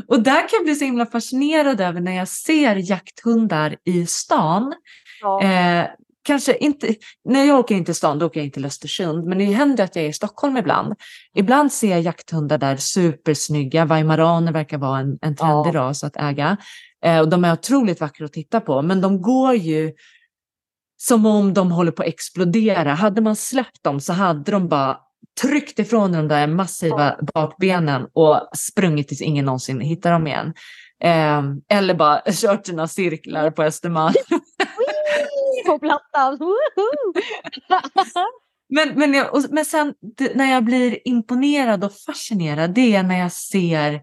och 0.08 0.20
där 0.20 0.40
kan 0.40 0.56
jag 0.56 0.64
bli 0.64 0.74
så 0.74 0.84
himla 0.84 1.06
fascinerad 1.06 1.80
över 1.80 2.00
när 2.00 2.12
jag 2.12 2.28
ser 2.28 2.76
jakthundar 2.90 3.76
i 3.84 4.06
stan. 4.06 4.74
Ja. 5.20 5.42
Eh, 5.42 5.86
kanske 6.26 6.56
inte, 6.56 6.94
när 7.24 7.44
jag 7.44 7.58
åker 7.58 7.74
in 7.74 7.84
till 7.84 7.94
stan, 7.94 8.18
då 8.18 8.26
åker 8.26 8.40
jag 8.40 8.44
inte 8.44 8.54
till 8.54 8.64
Östersund, 8.64 9.24
men 9.24 9.38
det 9.38 9.44
händer 9.44 9.84
att 9.84 9.96
jag 9.96 10.04
är 10.04 10.08
i 10.08 10.12
Stockholm 10.12 10.56
ibland. 10.56 10.94
Ibland 11.34 11.72
ser 11.72 11.90
jag 11.90 12.00
jakthundar 12.00 12.58
där 12.58 12.76
supersnygga, 12.76 13.84
Weimaraner 13.84 14.52
verkar 14.52 14.78
vara 14.78 14.98
en, 14.98 15.18
en 15.20 15.36
trendig 15.36 15.74
ja. 15.74 15.80
ras 15.80 16.04
att 16.04 16.16
äga. 16.16 16.56
Eh, 17.04 17.20
och 17.20 17.28
de 17.28 17.44
är 17.44 17.52
otroligt 17.52 18.00
vackra 18.00 18.26
att 18.26 18.32
titta 18.32 18.60
på, 18.60 18.82
men 18.82 19.00
de 19.00 19.22
går 19.22 19.54
ju 19.54 19.92
som 20.96 21.26
om 21.26 21.54
de 21.54 21.72
håller 21.72 21.92
på 21.92 22.02
att 22.02 22.08
explodera. 22.08 22.94
Hade 22.94 23.20
man 23.20 23.36
släppt 23.36 23.82
dem 23.82 24.00
så 24.00 24.12
hade 24.12 24.52
de 24.52 24.68
bara 24.68 24.98
tryckt 25.40 25.78
ifrån 25.78 26.12
de 26.12 26.28
där 26.28 26.46
massiva 26.46 27.16
bakbenen 27.34 28.06
och 28.12 28.48
sprungit 28.56 29.08
tills 29.08 29.20
ingen 29.20 29.44
någonsin 29.44 29.80
hittar 29.80 30.12
dem 30.12 30.26
igen. 30.26 30.54
Eh, 31.02 31.42
eller 31.78 31.94
bara 31.94 32.22
kört 32.32 32.66
sina 32.66 32.88
cirklar 32.88 33.50
på 33.50 33.62
Östermalm. 33.62 34.14
På 35.66 35.78
plattan. 35.78 36.38
men, 38.68 38.98
men, 38.98 39.14
jag, 39.14 39.50
men 39.50 39.64
sen 39.64 39.94
när 40.34 40.52
jag 40.52 40.64
blir 40.64 41.08
imponerad 41.08 41.84
och 41.84 41.92
fascinerad, 41.92 42.74
det 42.74 42.96
är 42.96 43.02
när 43.02 43.18
jag 43.18 43.32
ser 43.32 44.02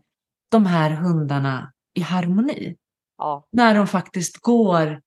de 0.52 0.66
här 0.66 0.90
hundarna 0.90 1.72
i 1.94 2.02
harmoni. 2.02 2.76
Ja. 3.18 3.48
När 3.52 3.76
de 3.76 3.88
faktiskt 3.88 4.38
går, 4.38 5.02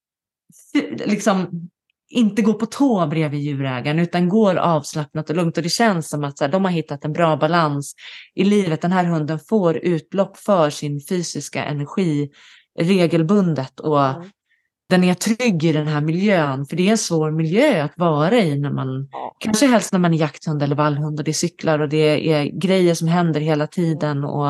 liksom 1.04 1.68
inte 2.08 2.42
går 2.42 2.52
på 2.52 2.66
tå 2.66 3.06
bredvid 3.06 3.40
djurägaren 3.40 3.98
utan 3.98 4.28
går 4.28 4.56
avslappnat 4.56 5.30
och 5.30 5.36
lugnt. 5.36 5.56
Och 5.56 5.62
det 5.62 5.68
känns 5.68 6.08
som 6.08 6.24
att 6.24 6.40
här, 6.40 6.48
de 6.48 6.64
har 6.64 6.72
hittat 6.72 7.04
en 7.04 7.12
bra 7.12 7.36
balans 7.36 7.94
i 8.34 8.44
livet. 8.44 8.82
Den 8.82 8.92
här 8.92 9.04
hunden 9.04 9.38
får 9.38 9.76
utlopp 9.76 10.36
för 10.36 10.70
sin 10.70 11.00
fysiska 11.08 11.64
energi 11.64 12.30
regelbundet 12.78 13.80
och 13.80 14.06
mm 14.08 14.30
den 14.88 15.04
är 15.04 15.14
trygg 15.14 15.64
i 15.64 15.72
den 15.72 15.86
här 15.86 16.00
miljön. 16.00 16.66
För 16.66 16.76
det 16.76 16.86
är 16.86 16.90
en 16.90 16.98
svår 16.98 17.30
miljö 17.30 17.84
att 17.84 17.98
vara 17.98 18.34
i 18.34 18.58
när 18.58 18.70
man, 18.70 19.08
ja. 19.12 19.36
kanske 19.38 19.66
helst 19.66 19.92
när 19.92 20.00
man 20.00 20.14
är 20.14 20.18
jakthund 20.18 20.62
eller 20.62 20.76
vallhund 20.76 21.18
och 21.18 21.24
det 21.24 21.30
är 21.30 21.32
cyklar 21.32 21.78
och 21.78 21.88
det 21.88 22.32
är 22.32 22.44
grejer 22.44 22.94
som 22.94 23.08
händer 23.08 23.40
hela 23.40 23.66
tiden. 23.66 24.24
Och, 24.24 24.46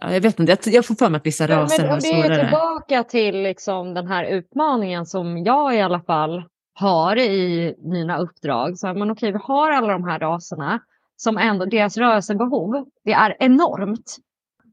ja, 0.00 0.12
jag 0.12 0.20
vet 0.20 0.40
inte, 0.40 0.70
jag 0.70 0.86
får 0.86 0.94
för 0.94 1.10
mig 1.10 1.18
att 1.18 1.26
vissa 1.26 1.48
raser 1.48 1.88
har 1.88 2.00
svårare. 2.00 2.28
Det 2.28 2.34
är 2.34 2.44
tillbaka 2.44 3.04
till 3.04 3.42
liksom 3.42 3.94
den 3.94 4.06
här 4.06 4.24
utmaningen 4.24 5.06
som 5.06 5.38
jag 5.38 5.76
i 5.76 5.80
alla 5.80 6.00
fall 6.00 6.44
har 6.74 7.16
i 7.16 7.74
mina 7.78 8.18
uppdrag. 8.18 8.78
Så, 8.78 8.94
men 8.94 9.10
okej, 9.10 9.32
vi 9.32 9.38
har 9.42 9.70
alla 9.70 9.92
de 9.92 10.04
här 10.04 10.18
raserna 10.18 10.80
som 11.16 11.38
ändå, 11.38 11.64
deras 11.64 11.96
rörelsebehov, 11.96 12.86
det 13.04 13.12
är 13.12 13.36
enormt. 13.40 14.16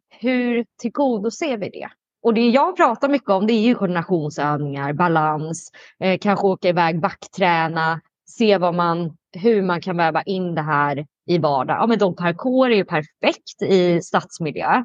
Hur 0.10 0.66
tillgodoser 0.82 1.58
vi 1.58 1.70
det? 1.70 1.90
Och 2.28 2.34
det 2.34 2.50
jag 2.50 2.78
pratar 2.78 3.10
mycket 3.10 3.30
om 3.30 3.48
det 3.48 3.54
är 3.54 3.62
ju 3.62 3.76
koordinationsövningar, 3.76 4.94
balans, 4.94 5.72
eh, 6.00 6.20
kanske 6.20 6.48
åka 6.48 6.70
iväg 6.70 7.02
backträna, 7.02 8.02
se 8.30 8.58
vad 8.58 8.76
man, 8.76 9.18
hur 9.34 9.62
man 9.62 9.82
kan 9.82 9.98
väva 9.98 10.22
in 10.22 10.56
det 10.56 10.62
här 10.62 11.06
i 11.26 11.38
vardag. 11.38 11.78
Ja, 11.80 11.88
men 11.88 12.00
de 12.00 12.16
parkour 12.16 12.72
är 12.72 12.76
ju 12.76 12.86
perfekt 12.86 13.62
i 13.62 14.02
stadsmiljö. 14.02 14.84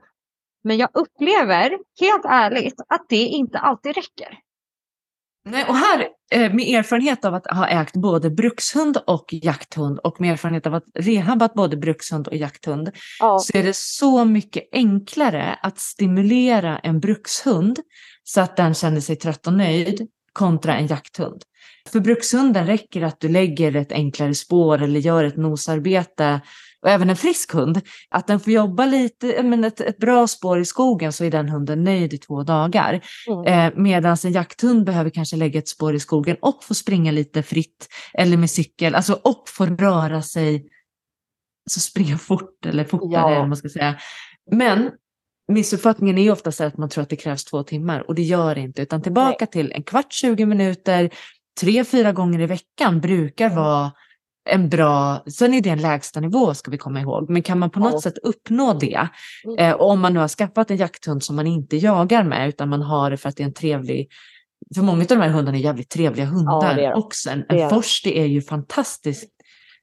Men 0.64 0.76
jag 0.76 0.88
upplever 0.92 1.78
helt 2.00 2.24
ärligt 2.24 2.80
att 2.88 3.06
det 3.08 3.24
inte 3.26 3.58
alltid 3.58 3.94
räcker. 3.96 4.38
Nej, 5.44 5.64
och 5.68 5.76
här 5.76 6.08
eh, 6.30 6.52
med 6.52 6.78
erfarenhet 6.78 7.24
av 7.24 7.34
att 7.34 7.46
ha 7.46 7.68
ägt 7.68 7.96
både 7.96 8.30
brukshund 8.30 8.96
och 9.06 9.24
jakthund 9.28 9.98
och 9.98 10.20
med 10.20 10.32
erfarenhet 10.32 10.66
av 10.66 10.74
att 10.74 10.84
rehabbat 10.94 11.54
både 11.54 11.76
brukshund 11.76 12.28
och 12.28 12.36
jakthund 12.36 12.90
ja. 13.20 13.38
så 13.38 13.58
är 13.58 13.62
det 13.62 13.76
så 13.76 14.24
mycket 14.24 14.68
enklare 14.72 15.58
att 15.62 15.78
stimulera 15.78 16.78
en 16.78 17.00
brukshund 17.00 17.78
så 18.24 18.40
att 18.40 18.56
den 18.56 18.74
känner 18.74 19.00
sig 19.00 19.16
trött 19.16 19.46
och 19.46 19.52
nöjd 19.52 20.08
kontra 20.32 20.76
en 20.76 20.86
jakthund. 20.86 21.42
För 21.88 22.00
brukshunden 22.00 22.66
räcker 22.66 23.02
att 23.02 23.20
du 23.20 23.28
lägger 23.28 23.76
ett 23.76 23.92
enklare 23.92 24.34
spår 24.34 24.82
eller 24.82 25.00
gör 25.00 25.24
ett 25.24 25.36
nosarbete 25.36 26.40
och 26.82 26.88
även 26.88 27.10
en 27.10 27.16
frisk 27.16 27.52
hund, 27.52 27.80
att 28.10 28.26
den 28.26 28.40
får 28.40 28.52
jobba 28.52 28.86
lite, 28.86 29.42
men 29.42 29.64
ett, 29.64 29.80
ett 29.80 29.98
bra 29.98 30.26
spår 30.26 30.60
i 30.60 30.64
skogen 30.64 31.12
så 31.12 31.24
är 31.24 31.30
den 31.30 31.48
hunden 31.48 31.84
nöjd 31.84 32.14
i 32.14 32.18
två 32.18 32.42
dagar. 32.42 33.00
Mm. 33.28 33.44
Eh, 33.46 33.72
Medan 33.76 34.16
en 34.24 34.32
jakthund 34.32 34.84
behöver 34.84 35.10
kanske 35.10 35.36
lägga 35.36 35.58
ett 35.58 35.68
spår 35.68 35.94
i 35.94 36.00
skogen 36.00 36.36
och 36.40 36.64
få 36.64 36.74
springa 36.74 37.12
lite 37.12 37.42
fritt 37.42 37.88
eller 38.14 38.36
med 38.36 38.50
cykel, 38.50 38.94
alltså 38.94 39.12
och 39.12 39.44
få 39.48 39.66
röra 39.66 40.22
sig, 40.22 40.66
alltså 41.66 41.80
springa 41.80 42.18
fort 42.18 42.66
eller 42.66 42.84
fortare, 42.84 43.34
ja. 43.34 43.46
man 43.46 43.56
ska 43.56 43.68
säga. 43.68 43.96
Men 44.50 44.90
missuppfattningen 45.52 46.18
är 46.18 46.22
ju 46.22 46.30
ofta 46.30 46.52
så 46.52 46.64
att 46.64 46.76
man 46.76 46.88
tror 46.88 47.02
att 47.02 47.10
det 47.10 47.16
krävs 47.16 47.44
två 47.44 47.62
timmar 47.62 48.08
och 48.08 48.14
det 48.14 48.22
gör 48.22 48.54
det 48.54 48.60
inte, 48.60 48.82
utan 48.82 49.02
tillbaka 49.02 49.36
Nej. 49.44 49.50
till 49.50 49.72
en 49.72 49.82
kvart, 49.82 50.12
20 50.12 50.46
minuter, 50.46 51.10
tre, 51.60 51.84
fyra 51.84 52.12
gånger 52.12 52.40
i 52.40 52.46
veckan 52.46 53.00
brukar 53.00 53.46
mm. 53.46 53.56
vara 53.56 53.92
en 54.50 54.68
bra, 54.68 55.24
sen 55.26 55.54
är 55.54 55.60
det 55.60 55.70
en 55.70 55.82
lägsta 55.82 56.20
nivå 56.20 56.54
ska 56.54 56.70
vi 56.70 56.78
komma 56.78 57.00
ihåg, 57.00 57.30
men 57.30 57.42
kan 57.42 57.58
man 57.58 57.70
på 57.70 57.80
något 57.80 57.92
ja. 57.92 58.00
sätt 58.00 58.18
uppnå 58.18 58.74
det, 58.74 59.08
mm. 59.44 59.58
eh, 59.58 59.80
om 59.80 60.00
man 60.00 60.14
nu 60.14 60.20
har 60.20 60.28
skaffat 60.28 60.70
en 60.70 60.76
jakthund 60.76 61.24
som 61.24 61.36
man 61.36 61.46
inte 61.46 61.76
jagar 61.76 62.24
med, 62.24 62.48
utan 62.48 62.68
man 62.68 62.82
har 62.82 63.10
det 63.10 63.16
för 63.16 63.28
att 63.28 63.36
det 63.36 63.42
är 63.42 63.46
en 63.46 63.54
trevlig, 63.54 64.08
för 64.74 64.82
många 64.82 65.00
av 65.00 65.06
de 65.06 65.20
här 65.20 65.28
hundarna 65.28 65.58
är 65.58 65.62
jävligt 65.62 65.90
trevliga 65.90 66.26
hundar 66.26 66.78
ja, 66.78 66.94
också. 66.94 67.30
En, 67.30 67.44
en 67.48 67.70
forsti 67.70 68.18
är 68.18 68.26
ju 68.26 68.42
fantastiskt 68.42 69.32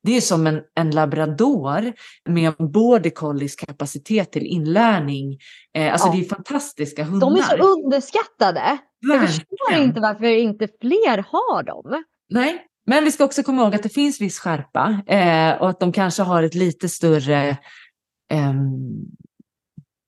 det 0.03 0.17
är 0.17 0.21
som 0.21 0.47
en, 0.47 0.61
en 0.75 0.91
labrador 0.91 1.93
med 2.29 2.53
border 2.57 3.09
collies 3.09 3.55
kapacitet 3.55 4.31
till 4.31 4.45
inlärning. 4.45 5.37
Eh, 5.77 5.91
alltså 5.91 6.07
ja. 6.07 6.13
det 6.13 6.19
är 6.19 6.29
fantastiska 6.29 7.03
hundar. 7.03 7.29
De 7.29 7.39
är 7.39 7.43
så 7.43 7.55
underskattade. 7.55 8.79
Verkligen. 9.07 9.21
Jag 9.21 9.29
förstår 9.29 9.83
inte 9.83 9.99
varför 9.99 10.25
inte 10.25 10.67
fler 10.81 11.25
har 11.31 11.63
dem. 11.63 12.03
Nej, 12.29 12.65
men 12.89 13.03
vi 13.03 13.11
ska 13.11 13.25
också 13.25 13.43
komma 13.43 13.61
ihåg 13.61 13.75
att 13.75 13.83
det 13.83 13.89
finns 13.89 14.21
viss 14.21 14.39
skärpa 14.39 15.01
eh, 15.07 15.61
och 15.61 15.69
att 15.69 15.79
de 15.79 15.91
kanske 15.91 16.23
har 16.23 16.43
ett 16.43 16.55
lite 16.55 16.89
större 16.89 17.49
eh, 18.31 18.53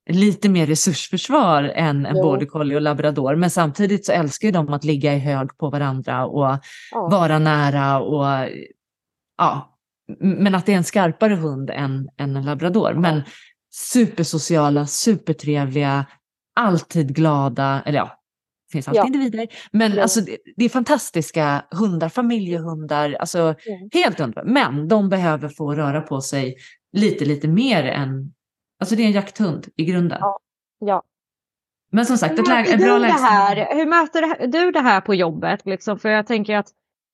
lite 0.10 0.50
mer 0.50 0.68
resursförsvar 0.68 1.64
än 1.64 2.06
en 2.06 2.14
border 2.14 2.46
collie 2.46 2.76
och 2.76 2.82
labrador. 2.82 3.36
Men 3.36 3.50
samtidigt 3.50 4.06
så 4.06 4.12
älskar 4.12 4.48
ju 4.48 4.52
de 4.52 4.74
att 4.74 4.84
ligga 4.84 5.14
i 5.14 5.20
hög 5.20 5.58
på 5.58 5.70
varandra 5.70 6.26
och 6.26 6.60
ja. 6.92 7.08
vara 7.08 7.40
nära 7.40 8.00
och 8.00 8.50
ja, 9.38 9.78
men 10.20 10.56
att 10.56 10.66
det 10.66 10.74
är 10.74 10.78
en 10.78 10.84
skarpare 10.84 11.36
hund 11.36 11.70
än, 11.70 12.10
än 12.18 12.36
en 12.36 12.46
labrador. 12.46 12.94
Men 12.94 13.22
supersociala, 13.74 14.88
supertrevliga, 14.88 16.06
alltid 16.56 17.16
glada, 17.16 17.82
eller 17.86 17.98
ja, 17.98 18.20
Det 18.72 18.74
finns 18.74 18.88
alltid 18.88 18.99
Ja. 19.01 19.05
individer. 19.07 19.47
Men 19.72 19.91
Ja. 19.93 20.01
alltså, 20.01 20.22
det, 20.22 20.38
det 20.55 20.65
är 20.65 20.69
fantastiska 20.69 21.65
hundar, 21.72 22.09
familjehundar, 22.09 23.13
alltså 23.19 23.39
Mm. 23.39 23.89
helt 23.93 24.19
underbara. 24.19 24.45
Men 24.45 24.88
de 24.88 25.09
behöver 25.09 25.49
få 25.49 25.74
röra 25.74 26.01
på 26.01 26.22
sig 26.22 26.55
lite, 26.93 27.26
lite 27.26 27.47
mer 27.47 27.84
än... 27.84 28.34
Alltså 28.80 28.95
det 28.95 29.03
är 29.03 29.05
en 29.07 29.11
jakthund 29.11 29.67
i 29.76 29.86
grunden. 29.86 30.17
Ja. 30.22 30.39
Ja. 30.80 31.03
Men 31.91 32.05
som 32.05 32.17
sagt, 32.17 32.39
ett, 32.39 32.47
läge, 32.47 32.74
ett 32.74 32.80
bra 32.84 32.97
läge. 32.97 33.13
här? 33.13 33.76
Hur 33.76 33.86
möter 33.86 34.47
du 34.47 34.72
det 34.72 34.80
här 34.80 35.01
på 35.01 35.15
jobbet? 35.15 35.65
Liksom? 35.65 35.99
För 35.99 36.09
jag 36.09 36.28
tänker 36.28 36.55
att 36.57 36.67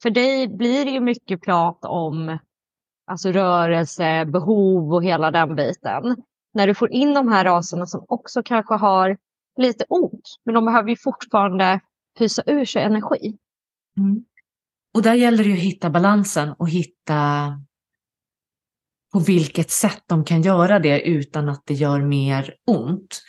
för 0.03 0.09
dig 0.09 0.47
blir 0.47 0.85
det 0.85 0.91
ju 0.91 0.99
mycket 0.99 1.41
prat 1.41 1.79
om 1.85 2.37
alltså 3.11 3.31
rörelse, 3.31 4.25
behov 4.25 4.93
och 4.93 5.03
hela 5.03 5.31
den 5.31 5.55
biten. 5.55 6.15
När 6.53 6.67
du 6.67 6.73
får 6.73 6.91
in 6.91 7.13
de 7.13 7.27
här 7.27 7.45
raserna 7.45 7.85
som 7.85 8.05
också 8.07 8.43
kanske 8.43 8.73
har 8.75 9.17
lite 9.57 9.85
ont, 9.89 10.39
men 10.45 10.55
de 10.55 10.65
behöver 10.65 10.89
ju 10.89 10.95
fortfarande 10.95 11.79
pysa 12.19 12.43
ur 12.45 12.65
sig 12.65 12.83
energi. 12.83 13.37
Mm. 13.97 14.25
Och 14.93 15.01
där 15.01 15.13
gäller 15.13 15.43
det 15.43 15.49
ju 15.49 15.55
att 15.55 15.61
hitta 15.63 15.89
balansen 15.89 16.53
och 16.57 16.69
hitta 16.69 17.51
på 19.13 19.19
vilket 19.19 19.71
sätt 19.71 20.03
de 20.05 20.23
kan 20.25 20.41
göra 20.41 20.79
det 20.79 21.01
utan 21.01 21.49
att 21.49 21.61
det 21.65 21.73
gör 21.73 22.01
mer 22.01 22.55
ont. 22.67 23.21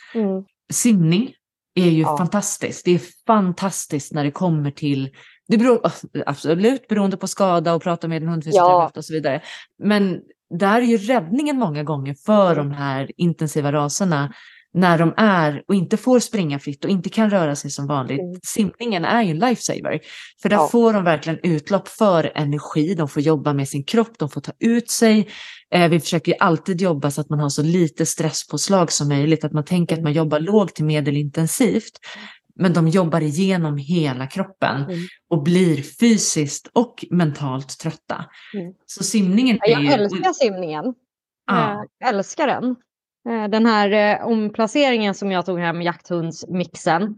Simning 0.73 1.33
är 1.75 1.89
ju 1.89 2.01
Ja. 2.01 2.17
fantastiskt. 2.17 2.85
Det 2.85 2.91
är 2.91 3.01
fantastiskt 3.27 4.13
när 4.13 4.23
det 4.23 4.31
kommer 4.31 4.71
till, 4.71 5.09
det 5.47 5.57
beror 5.57 5.81
absolut 6.25 6.87
beroende 6.87 7.17
på 7.17 7.27
skada 7.27 7.73
och 7.73 7.81
prata 7.83 8.07
med 8.07 8.23
en 8.23 8.29
hundfysioterapeut 8.29 8.97
och 8.97 9.05
så 9.05 9.13
vidare. 9.13 9.41
Men 9.83 10.21
där 10.59 10.81
är 10.81 10.85
ju 10.85 10.97
räddningen 10.97 11.57
många 11.57 11.83
gånger 11.83 12.13
för 12.25 12.55
de 12.55 12.71
här 12.71 13.11
intensiva 13.17 13.71
raserna 13.71 14.33
när 14.73 14.97
de 14.97 15.13
är 15.17 15.63
och 15.67 15.75
inte 15.75 15.97
får 15.97 16.19
springa 16.19 16.59
fritt 16.59 16.85
och 16.85 16.91
inte 16.91 17.09
kan 17.09 17.29
röra 17.29 17.55
sig 17.55 17.71
som 17.71 17.87
vanligt. 17.87 18.19
Mm. 18.19 18.39
Simningen 18.43 19.05
är 19.05 19.23
ju 19.23 19.31
en 19.31 19.39
lifesaver. 19.39 19.99
För 20.41 20.49
där 20.49 20.55
Ja. 20.57 20.67
får 20.67 20.93
de 20.93 21.03
verkligen 21.03 21.39
utlopp 21.43 21.87
för 21.87 22.31
energi, 22.35 22.93
de 22.95 23.07
får 23.07 23.21
jobba 23.21 23.53
med 23.53 23.67
sin 23.69 23.83
kropp, 23.83 24.17
de 24.19 24.29
får 24.29 24.41
ta 24.41 24.51
ut 24.59 24.89
sig. 24.91 25.29
Eh, 25.73 25.89
vi 25.89 25.99
försöker 25.99 26.35
alltid 26.39 26.81
jobba 26.81 27.11
så 27.11 27.21
att 27.21 27.29
man 27.29 27.39
har 27.39 27.49
så 27.49 27.63
lite 27.63 28.05
stresspåslag 28.05 28.91
som 28.91 29.07
möjligt, 29.09 29.43
att 29.43 29.53
man 29.53 29.65
tänker 29.65 29.95
att 29.97 30.03
man 30.03 30.13
jobbar 30.13 30.39
lågt 30.39 30.75
till 30.75 30.85
medelintensivt. 30.85 31.99
Men 32.55 32.73
de 32.73 32.87
jobbar 32.87 33.21
igenom 33.21 33.77
hela 33.77 34.27
kroppen 34.27 34.83
Mm. 34.83 34.99
och 35.29 35.43
blir 35.43 35.81
fysiskt 35.99 36.67
och 36.73 37.05
mentalt 37.11 37.79
trötta. 37.79 38.25
Mm. 38.53 38.73
Så 38.85 39.03
simningen 39.03 39.59
är 39.61 39.69
Jag 39.71 39.81
ju... 39.83 39.87
älskar 39.89 40.33
simningen. 40.33 40.85
Ja. 41.47 41.85
Jag 41.99 42.09
älskar 42.09 42.47
den. 42.47 42.75
Eh, 43.29 43.47
Den 43.47 43.65
här 43.65 44.19
eh, 44.19 44.27
omplaceringen 44.27 45.13
som 45.13 45.31
jag 45.31 45.45
tog 45.45 45.59
hem, 45.59 45.81
jakthundsmixen. 45.81 47.15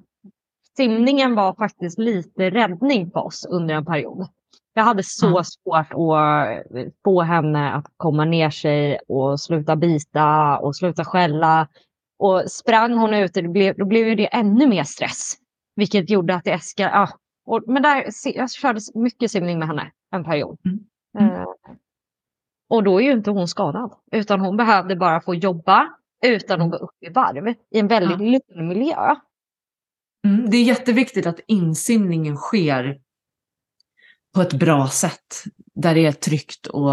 Simningen 0.77 1.35
var 1.35 1.53
faktiskt 1.53 1.99
lite 1.99 2.49
räddning 2.49 3.11
på 3.11 3.19
oss 3.19 3.45
under 3.49 3.75
en 3.75 3.85
period. 3.85 4.27
Jag 4.73 4.83
hade 4.83 5.03
så 5.03 5.27
Ja. 5.27 5.43
svårt 5.43 5.93
att 5.93 6.75
eh, 6.77 6.87
få 7.03 7.21
henne 7.21 7.71
att 7.73 7.85
komma 7.97 8.25
ner 8.25 8.49
sig 8.49 8.99
och 9.07 9.39
sluta 9.39 9.75
bita 9.75 10.57
och 10.57 10.75
sluta 10.75 11.05
skälla. 11.05 11.67
Och 12.19 12.43
sprang 12.51 12.93
hon 12.97 13.13
ute, 13.13 13.41
det 13.41 13.47
blev, 13.47 13.75
då 13.77 13.85
blev 13.85 14.17
det 14.17 14.27
ännu 14.35 14.67
mer 14.67 14.83
stress. 14.83 15.33
Vilket 15.75 16.09
gjorde 16.09 16.35
att 16.35 16.43
det 16.43 16.51
eskade. 16.51 16.89
Ja. 16.89 17.09
Och, 17.45 17.63
men 17.67 17.83
där, 17.83 18.05
jag 18.25 18.51
körde 18.51 18.79
mycket 18.93 19.31
simning 19.31 19.59
med 19.59 19.67
henne 19.67 19.91
en 20.11 20.23
period. 20.23 20.57
Mm. 20.65 20.79
Mm. 21.19 21.45
Och 22.71 22.83
då 22.83 23.01
är 23.01 23.05
ju 23.05 23.11
inte 23.11 23.31
hon 23.31 23.47
skadad. 23.47 23.91
Utan 24.11 24.39
hon 24.39 24.57
behövde 24.57 24.95
bara 24.95 25.21
få 25.21 25.35
jobba 25.35 25.89
utan 26.25 26.61
att 26.61 26.71
gå 26.71 26.77
upp 26.77 26.95
i 27.01 27.09
varv 27.09 27.47
i 27.47 27.79
en 27.79 27.87
väldigt 27.87 28.19
lugn 28.19 28.67
miljö. 28.67 29.15
Mm, 30.27 30.49
det 30.49 30.57
är 30.57 30.63
jätteviktigt 30.63 31.25
att 31.25 31.39
insimningen 31.47 32.35
sker 32.35 32.99
på 34.35 34.41
ett 34.41 34.53
bra 34.53 34.87
sätt. 34.87 35.43
Där 35.75 35.95
det 35.95 36.05
är 36.05 36.11
tryggt 36.11 36.67
och 36.67 36.91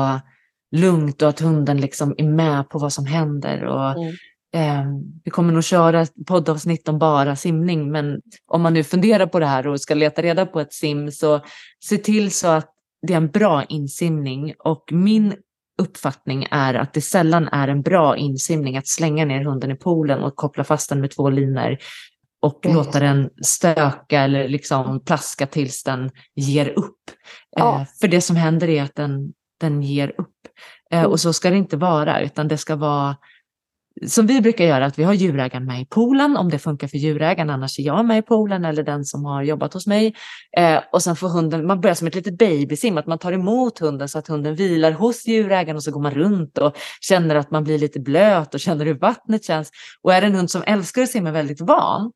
lugnt 0.76 1.22
och 1.22 1.28
att 1.28 1.40
hunden 1.40 1.80
liksom 1.80 2.14
är 2.18 2.28
med 2.28 2.68
på 2.68 2.78
vad 2.78 2.92
som 2.92 3.06
händer. 3.06 3.64
Och, 3.64 3.90
Mm. 3.90 4.14
eh, 4.54 4.86
vi 5.24 5.30
kommer 5.30 5.52
nog 5.52 5.64
köra 5.64 6.00
ett 6.00 6.14
poddavsnitt 6.26 6.88
om 6.88 6.98
bara 6.98 7.36
simning, 7.36 7.90
men 7.92 8.20
om 8.46 8.62
man 8.62 8.74
nu 8.74 8.84
funderar 8.84 9.26
på 9.26 9.38
det 9.38 9.46
här 9.46 9.66
och 9.66 9.80
ska 9.80 9.94
leta 9.94 10.22
reda 10.22 10.46
på 10.46 10.60
ett 10.60 10.72
sim 10.72 11.10
så 11.10 11.40
se 11.80 11.96
till 11.98 12.30
så 12.30 12.48
att 12.48 12.74
det 13.06 13.12
är 13.12 13.16
en 13.16 13.30
bra 13.30 13.64
insimning. 13.64 14.54
Och 14.58 14.84
min 14.92 15.34
uppfattning 15.78 16.46
är 16.50 16.74
att 16.74 16.92
det 16.92 17.00
sällan 17.00 17.48
är 17.48 17.68
en 17.68 17.82
bra 17.82 18.16
insimning 18.16 18.76
att 18.76 18.88
slänga 18.88 19.24
ner 19.24 19.44
hunden 19.44 19.70
i 19.70 19.74
poolen 19.76 20.22
och 20.22 20.36
koppla 20.36 20.64
fast 20.64 20.88
den 20.88 21.00
med 21.00 21.10
två 21.10 21.30
linor 21.30 21.76
och 22.42 22.66
Mm. 22.66 22.76
låta 22.76 23.00
den 23.00 23.30
stöka 23.44 24.20
eller 24.22 24.48
liksom 24.48 25.04
plaska 25.04 25.46
tills 25.46 25.82
den 25.84 26.10
ger 26.34 26.68
upp. 26.68 27.10
Ja. 27.56 27.80
Eh, 27.80 27.86
för 28.00 28.08
det 28.08 28.20
som 28.20 28.36
händer 28.36 28.68
är 28.68 28.82
att 28.82 28.94
den, 28.94 29.32
den 29.60 29.82
ger 29.82 30.08
upp. 30.18 30.34
Eh, 30.90 30.98
Mm. 30.98 31.10
Och 31.10 31.20
så 31.20 31.32
ska 31.32 31.50
det 31.50 31.56
inte 31.56 31.76
vara, 31.76 32.20
utan 32.20 32.48
det 32.48 32.58
ska 32.58 32.76
vara 32.76 33.16
som 34.06 34.26
vi 34.26 34.40
brukar 34.40 34.64
göra, 34.64 34.86
att 34.86 34.98
vi 34.98 35.02
har 35.02 35.12
djurägaren 35.12 35.64
med 35.66 35.80
i 35.82 35.84
poolen 35.84 36.36
om 36.36 36.50
det 36.50 36.58
funkar 36.58 36.88
för 36.88 36.98
djurägaren, 36.98 37.50
annars 37.50 37.78
är 37.78 37.82
jag 37.82 38.04
med 38.04 38.18
i 38.18 38.22
poolen 38.22 38.64
eller 38.64 38.82
den 38.82 39.04
som 39.04 39.24
har 39.24 39.42
jobbat 39.42 39.74
hos 39.74 39.86
mig. 39.86 40.14
Eh, 40.56 40.80
och 40.92 41.02
sen 41.02 41.16
får 41.16 41.28
hunden, 41.28 41.66
man 41.66 41.80
börjar 41.80 41.94
som 41.94 42.06
ett 42.06 42.14
litet 42.14 42.38
babysim, 42.38 42.98
att 42.98 43.06
man 43.06 43.18
tar 43.18 43.32
emot 43.32 43.78
hunden 43.78 44.08
så 44.08 44.18
att 44.18 44.28
hunden 44.28 44.54
vilar 44.54 44.92
hos 44.92 45.26
djurägaren 45.26 45.76
och 45.76 45.82
så 45.82 45.90
går 45.90 46.02
man 46.02 46.14
runt 46.14 46.58
och 46.58 46.76
känner 47.00 47.34
att 47.34 47.50
man 47.50 47.64
blir 47.64 47.78
lite 47.78 48.00
blöt 48.00 48.54
och 48.54 48.60
känner 48.60 48.84
hur 48.84 48.98
vattnet 48.98 49.44
känns. 49.44 49.70
Och 50.02 50.14
är 50.14 50.20
det 50.20 50.26
en 50.26 50.34
hund 50.34 50.50
som 50.50 50.62
älskar 50.66 51.02
att 51.02 51.10
simma 51.10 51.30
väldigt 51.30 51.60
van, 51.60 52.12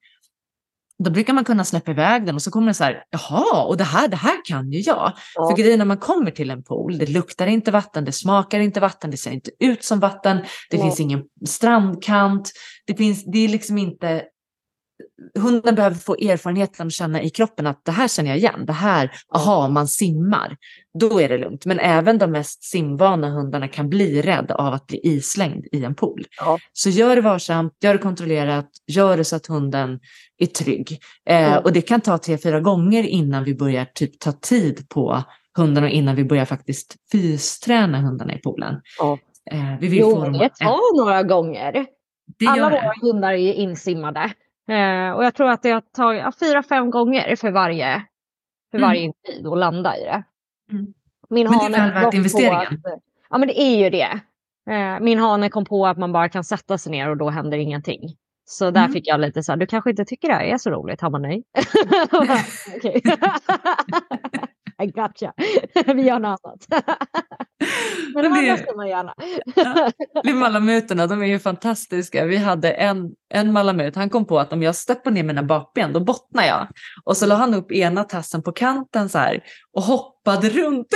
då 1.03 1.11
brukar 1.11 1.33
man 1.33 1.45
kunna 1.45 1.65
släppa 1.65 1.91
iväg 1.91 2.27
den 2.27 2.35
och 2.35 2.43
så 2.43 2.51
kommer 2.51 2.67
den 2.67 2.75
så 2.75 2.85
här, 2.85 3.05
jaha, 3.11 3.65
och 3.65 3.77
det 3.77 3.85
här, 3.85 4.09
det 4.09 4.17
här 4.17 4.45
kan 4.45 4.73
ju 4.73 4.81
jag. 4.81 5.13
Ja. 5.35 5.51
För 5.51 5.57
grejen 5.57 5.79
när 5.79 5.87
man 5.87 5.97
kommer 5.97 6.31
till 6.31 6.51
en 6.51 6.63
pool, 6.63 6.99
det 6.99 7.07
luktar 7.07 7.47
inte 7.47 7.71
vatten, 7.71 8.05
det 8.05 8.13
smakar 8.13 8.61
inte 8.61 8.81
vatten, 8.81 9.11
det 9.11 9.17
ser 9.17 9.31
inte 9.31 9.51
ut 9.59 9.85
som 9.85 10.01
vatten, 10.01 10.37
det 10.71 10.77
Nej. 10.77 10.87
finns 10.87 11.01
ingen 11.01 11.23
strandkant, 11.47 12.53
det, 12.87 12.95
finns, 12.95 13.25
det 13.25 13.39
är 13.39 13.49
liksom 13.49 13.79
inte... 13.79 14.23
Hunden 15.39 15.75
behöver 15.75 15.97
få 15.97 16.15
erfarenheten 16.15 16.87
och 16.87 16.93
känna 16.93 17.23
i 17.23 17.31
kroppen 17.31 17.67
att 17.67 17.85
det 17.85 17.93
här 17.93 18.09
känner 18.09 18.31
jag 18.31 18.39
igen, 18.39 18.67
det 18.67 18.73
här, 18.73 19.11
aha, 19.35 19.69
man 19.69 19.89
simmar. 19.89 20.57
Då 20.99 21.21
är 21.21 21.29
det 21.29 21.39
lugnt. 21.39 21.67
Men 21.67 21.79
även 21.79 22.19
de 22.19 22.31
mest 22.31 22.65
simvana 22.65 23.29
hundarna 23.29 23.69
kan 23.69 23.89
bli 23.89 24.23
rädda 24.23 24.55
av 24.55 24.75
att 24.75 24.87
bli 24.87 25.01
islängd 25.03 25.67
i 25.73 25.85
en 25.85 25.95
pool. 25.95 26.25
Ja. 26.41 26.59
Så 26.73 26.89
gör 26.89 27.17
det 27.17 27.23
varsamt, 27.23 27.73
gör 27.81 27.93
det 27.93 27.99
kontrollerat, 27.99 28.69
gör 28.87 29.17
det 29.17 29.25
så 29.25 29.37
att 29.37 29.47
hunden 29.47 30.01
är 30.39 30.47
trygg. 30.47 30.99
Eh. 31.29 31.57
Och 31.57 31.73
det 31.73 31.83
kan 31.83 32.01
ta 32.01 32.19
tre, 32.19 32.39
fyra 32.39 32.61
gånger 32.61 33.03
innan 33.03 33.45
vi 33.45 33.55
börjar 33.55 33.85
typ 33.85 34.19
ta 34.19 34.33
tid 34.33 34.89
på 34.89 35.23
hundarna 35.57 35.87
och 35.87 35.93
innan 35.93 36.17
vi 36.17 36.25
börjar 36.25 36.45
faktiskt 36.45 36.97
fysträna 37.13 38.01
hundarna 38.01 38.35
i 38.35 38.39
poolen. 38.39 38.81
Ja. 38.99 39.19
Eh, 39.51 39.79
vi 39.81 39.89
vill 39.89 39.99
Jo, 39.99 40.11
få 40.11 40.25
dem 40.25 40.33
det 40.33 40.49
tar 40.49 40.97
några 40.97 41.23
gånger. 41.23 41.87
det 42.39 42.47
Alla 42.47 42.71
våra 42.71 42.93
hundar 43.03 43.33
är 43.33 43.53
insimmade. 43.53 44.33
Eh, 44.69 45.11
och 45.11 45.25
jag 45.25 45.35
tror 45.35 45.51
att 45.51 45.63
det 45.63 45.71
har 45.71 45.81
tagit 45.81 46.23
ja, 46.23 46.33
fyra, 46.41 46.63
fem 46.63 46.91
gånger 46.91 47.37
för 47.37 47.51
varje, 47.51 48.03
för 48.71 48.79
Mm. 48.79 48.89
varje 48.89 49.01
individ 49.01 49.47
att 49.47 49.59
landa 49.59 49.97
i 49.99 50.05
det. 50.05 50.23
Mm. 50.73 50.87
Min 51.31 51.51
Men 51.51 51.59
det 51.59 51.65
är 51.65 51.71
väl 51.71 51.93
värt 51.93 52.11
på 52.11 52.17
investeringen. 52.17 52.81
Att, 52.85 53.01
ja 53.31 53.39
men 53.39 53.49
det 53.49 53.61
är 53.61 53.77
ju 53.85 53.91
det. 53.91 54.21
Eh, 54.71 55.01
min 55.01 55.19
hane 55.19 55.49
kom 55.49 55.65
på 55.65 55.87
att 55.87 55.99
man 55.99 56.13
bara 56.13 56.29
kan 56.29 56.45
sätta 56.45 56.79
sig 56.79 56.93
ner 56.93 57.09
och 57.11 57.17
då 57.17 57.31
händer 57.31 57.59
ingenting. 57.59 58.17
Så 58.45 58.71
där 58.71 58.81
Mm. 58.81 58.93
fick 58.93 59.07
jag 59.09 59.21
lite 59.21 59.43
så 59.43 59.53
här, 59.53 59.57
du 59.57 59.67
kanske 59.67 59.91
inte 59.91 60.05
tycker 60.05 60.29
det 60.29 60.35
här 60.35 60.45
är 60.45 60.59
så 60.59 60.71
roligt? 60.71 61.01
Han 61.01 61.13
bara 61.13 61.23
nej. 61.23 61.43
I 64.83 64.87
gotcha. 64.95 65.33
Vi 65.95 66.03
gör 66.03 66.19
något 66.19 66.41
annat. 66.45 66.67
Men 68.15 68.23
det 68.23 68.29
andra 68.29 68.57
ska 68.57 68.77
man 68.77 68.89
gärna. 68.89 69.15
De 70.25 70.33
malamuterna, 70.33 71.07
de 71.07 71.23
är 71.23 71.27
ju 71.27 71.39
fantastiska. 71.39 72.25
Vi 72.25 72.37
hade 72.37 72.73
en, 72.73 73.11
en 73.35 73.53
malamut, 73.53 73.97
han 73.97 74.11
kom 74.11 74.25
på 74.25 74.39
att 74.39 74.53
om 74.53 74.63
jag 74.63 74.77
steppar 74.77 75.11
ner 75.11 75.23
mina 75.23 75.43
bakben, 75.43 75.93
då 75.93 76.01
bottnar 76.01 76.45
jag. 76.45 76.69
Och 77.05 77.17
så 77.17 77.27
la 77.27 77.35
han 77.35 77.55
upp 77.55 77.73
ena 77.73 78.05
tassen 78.05 78.43
på 78.43 78.53
kanten 78.53 79.09
så 79.09 79.19
här 79.19 79.43
och 79.73 79.83
hoppade 79.83 80.49
runt 80.49 80.95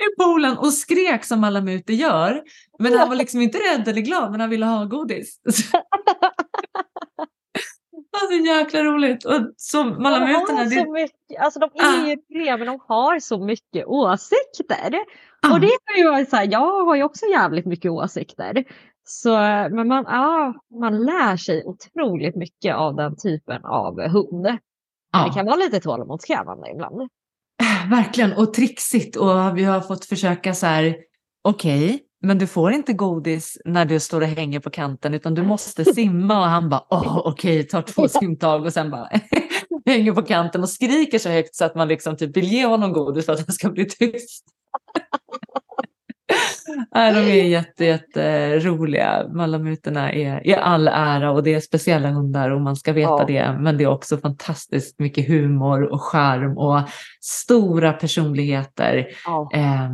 i 0.00 0.16
poolen 0.18 0.58
och 0.58 0.72
skrek 0.72 1.24
som 1.24 1.40
malamuter 1.40 1.94
gör. 1.94 2.42
Men 2.78 2.98
han 2.98 3.08
var 3.08 3.16
liksom 3.16 3.40
inte 3.40 3.58
rädd 3.58 3.88
eller 3.88 4.00
glad, 4.00 4.30
men 4.30 4.40
han 4.40 4.50
ville 4.50 4.66
ha 4.66 4.84
godis. 4.84 5.40
Det 8.12 8.18
var 8.20 8.28
så 8.38 8.46
jäkla 8.46 8.84
roligt. 8.84 9.24
Och 9.24 9.52
så 9.56 9.82
De 9.82 10.02
malamuterna, 10.02 10.64
det, 10.64 10.70
så 10.70 10.92
mycket, 10.92 11.40
alltså 11.40 11.60
de 11.60 11.70
Ah. 11.80 12.02
är 12.04 12.08
ju 12.08 12.16
det, 12.44 12.56
men 12.56 12.66
de 12.66 12.78
har 12.88 13.20
så 13.20 13.38
mycket 13.38 13.86
åsikter. 13.86 14.94
Ja. 15.42 15.52
Och 15.52 15.60
det 15.60 15.66
är 15.66 16.18
ju 16.18 16.26
så 16.26 16.36
här, 16.36 16.48
jag 16.50 16.84
har 16.84 16.96
ju 16.96 17.02
också 17.02 17.26
jävligt 17.26 17.66
mycket 17.66 17.90
åsikter. 17.90 18.64
Så, 19.04 19.30
men 19.70 19.88
man, 19.88 20.04
ja, 20.08 20.54
man 20.80 21.04
lär 21.04 21.36
sig 21.36 21.64
otroligt 21.64 22.36
mycket 22.36 22.74
av 22.74 22.96
den 22.96 23.16
typen 23.16 23.64
av 23.64 24.00
hund. 24.00 24.46
Ja. 25.12 25.24
Det 25.24 25.34
kan 25.34 25.46
vara 25.46 25.56
lite 25.56 25.80
tålamodskrävande 25.80 26.70
ibland. 26.70 27.08
Verkligen, 27.90 28.32
och 28.32 28.54
trixigt. 28.54 29.16
Och 29.16 29.58
vi 29.58 29.64
har 29.64 29.80
fått 29.80 30.04
försöka 30.04 30.54
så 30.54 30.66
här, 30.66 30.96
okej, 31.44 32.00
men 32.22 32.38
du 32.38 32.46
får 32.46 32.72
inte 32.72 32.92
godis 32.92 33.58
när 33.64 33.84
du 33.84 34.00
står 34.00 34.20
och 34.20 34.26
hänger 34.26 34.60
på 34.60 34.70
kanten 34.70 35.14
utan 35.14 35.34
du 35.34 35.42
måste 35.42 35.84
simma 35.84 36.40
och 36.40 36.46
han 36.46 36.68
bara 36.68 36.84
åh 36.90 37.22
okej, 37.24 37.62
tar 37.62 37.82
två 37.82 38.08
simtag 38.08 38.64
och 38.64 38.72
sen 38.72 38.90
bara 38.90 39.08
hänger 39.86 40.12
på 40.12 40.22
kanten 40.22 40.62
och 40.62 40.68
skriker 40.68 41.18
så 41.18 41.28
högt 41.28 41.54
så 41.54 41.64
att 41.64 41.74
man 41.74 41.88
liksom 41.88 42.16
typ 42.16 42.36
vill 42.36 42.52
ge 42.52 42.66
honom 42.66 42.92
godis 42.92 43.26
för 43.26 43.32
att 43.32 43.46
han 43.46 43.52
ska 43.52 43.70
bli 43.70 43.84
tyst. 43.84 44.44
Nej, 46.94 47.14
de 47.14 47.20
är 47.20 47.44
jätte, 47.44 47.84
jätte 47.84 48.58
roliga. 48.58 49.28
Malamuterna 49.34 50.12
är 50.12 50.46
i 50.46 50.54
all 50.54 50.88
ära 50.88 51.30
och 51.30 51.42
det 51.42 51.54
är 51.54 51.60
speciella 51.60 52.10
hundar 52.10 52.50
och 52.50 52.60
man 52.60 52.76
ska 52.76 52.92
veta 52.92 53.10
ja. 53.10 53.24
det. 53.26 53.58
Men 53.60 53.76
det 53.76 53.84
är 53.84 53.88
också 53.88 54.18
fantastiskt 54.18 54.98
mycket 54.98 55.28
humor 55.28 55.82
och 55.82 56.02
charm 56.02 56.58
och 56.58 56.80
stora 57.20 57.92
personligheter. 57.92 59.08
Ja. 59.24 59.50
Eh, 59.54 59.90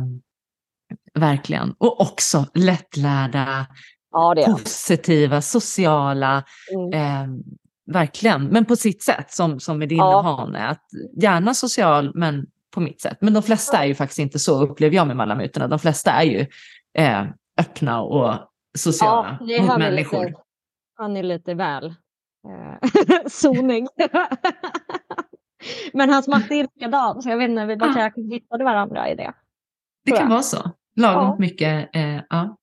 verkligen. 1.17 1.75
Och 1.77 2.01
också 2.01 2.45
lättlärda, 2.53 3.67
ja, 4.11 4.35
positiva, 4.45 5.41
sociala. 5.41 6.43
Mm. 6.73 6.93
Eh, 6.93 7.27
verkligen, 7.93 8.45
men 8.45 8.65
på 8.65 8.75
sitt 8.75 9.03
sätt 9.03 9.31
som, 9.31 9.59
som 9.59 9.79
med 9.79 9.89
din 9.89 9.97
ja. 9.97 10.17
och 10.17 10.23
Hane. 10.23 10.67
Att 10.67 10.83
gärna 11.21 11.53
social 11.53 12.11
men 12.15 12.45
på 12.73 12.79
mitt 12.79 13.01
sätt. 13.01 13.17
Men 13.21 13.33
de 13.33 13.43
flesta 13.43 13.77
är 13.77 13.85
ju 13.85 13.95
faktiskt 13.95 14.19
inte 14.19 14.39
så, 14.39 14.61
upplever 14.61 14.95
jag 14.95 15.07
med 15.07 15.15
Malamuterna. 15.15 15.67
De 15.67 15.79
flesta 15.79 16.11
är 16.11 16.23
ju 16.23 16.47
eh, 16.97 17.25
öppna 17.59 18.01
och 18.01 18.35
sociala 18.77 19.37
ja, 19.41 19.61
mot 19.61 19.77
människor. 19.77 20.25
Lite, 20.25 20.39
han 20.95 21.17
är 21.17 21.23
lite 21.23 21.53
väl 21.53 21.85
eh, 22.47 22.89
soning. 23.27 23.87
Men 25.93 26.09
hans 26.09 26.27
matte 26.27 26.55
är 26.55 26.63
likadan, 26.63 27.21
så 27.21 27.29
jag 27.29 27.37
vet 27.37 27.49
inte, 27.49 27.65
vi 27.65 27.77
bara 27.77 27.93
kanske 27.93 28.21
hittade 28.21 28.63
varandra 28.63 29.09
i 29.09 29.15
det. 29.15 29.33
Det 30.05 30.11
kan 30.11 30.29
vara 30.29 30.41
så. 30.41 30.71
Lagom 30.97 31.23
ja. 31.23 31.35
mycket, 31.39 31.95
eh, 31.95 32.21
ja. 32.29 32.57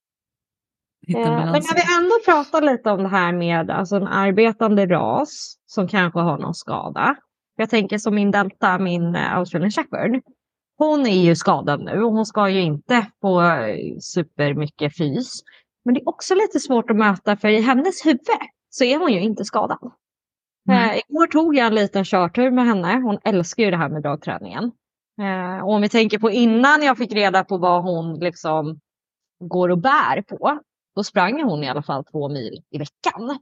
Eh, 1.09 1.30
men 1.30 1.53
när 1.53 1.74
vi 1.74 2.05
ändå 2.05 2.14
pratar 2.24 2.62
lite 2.62 2.91
om 2.91 3.03
det 3.03 3.09
här 3.09 3.32
med 3.32 3.70
alltså 3.70 3.97
en 3.97 4.07
arbetande 4.07 4.87
ras 4.87 5.57
som 5.66 5.89
kanske 5.89 6.20
har 6.20 6.39
någon 6.39 6.55
skada. 6.55 7.16
Jag 7.57 7.70
tänker 7.70 7.99
som 7.99 8.14
min 8.14 8.30
delta, 8.30 8.78
min 8.78 9.14
eh, 9.14 9.37
australian 9.37 9.70
shepherd. 9.70 10.22
Hon 10.78 11.07
är 11.07 11.24
ju 11.24 11.37
skadad 11.37 11.85
nu 11.85 12.03
och 12.03 12.12
hon 12.12 12.26
ska 12.26 12.49
ju 12.49 12.61
inte 12.61 13.07
få 13.20 13.43
eh, 13.43 13.76
supermycket 14.01 14.97
fys. 14.97 15.43
Men 15.85 15.95
det 15.95 16.01
är 16.01 16.09
också 16.09 16.35
lite 16.35 16.61
svårt 16.61 16.91
att 16.91 16.97
möta 16.97 17.37
för 17.37 17.49
i 17.49 17.61
hennes 17.61 18.07
huvud 18.07 18.20
så 18.70 18.85
är 18.85 18.99
hon 18.99 19.12
ju 19.12 19.20
inte 19.20 19.45
skadad. 19.45 19.93
Mm. 20.68 20.91
Eh, 20.91 20.97
igår 20.97 21.26
tog 21.26 21.57
jag 21.57 21.66
en 21.66 21.74
liten 21.74 22.05
körtur 22.05 22.51
med 22.51 22.66
henne. 22.66 23.01
Hon 23.01 23.18
älskar 23.24 23.62
ju 23.62 23.70
det 23.70 23.76
här 23.76 23.89
med 23.89 24.03
dragträningen. 24.03 24.72
Eh, 25.22 25.64
och 25.64 25.72
om 25.72 25.82
vi 25.82 25.88
tänker 25.88 26.18
på 26.18 26.30
innan 26.30 26.82
jag 26.82 26.98
fick 26.98 27.12
reda 27.12 27.44
på 27.44 27.58
vad 27.58 27.82
hon 27.82 28.18
liksom 28.20 28.80
går 29.40 29.68
och 29.68 29.78
bär 29.78 30.22
på. 30.22 30.60
Då 30.96 31.04
sprang 31.04 31.42
hon 31.42 31.64
i 31.64 31.68
alla 31.68 31.82
fall 31.82 32.04
två 32.04 32.28
mil 32.28 32.62
i 32.70 32.78
veckan. 32.78 33.38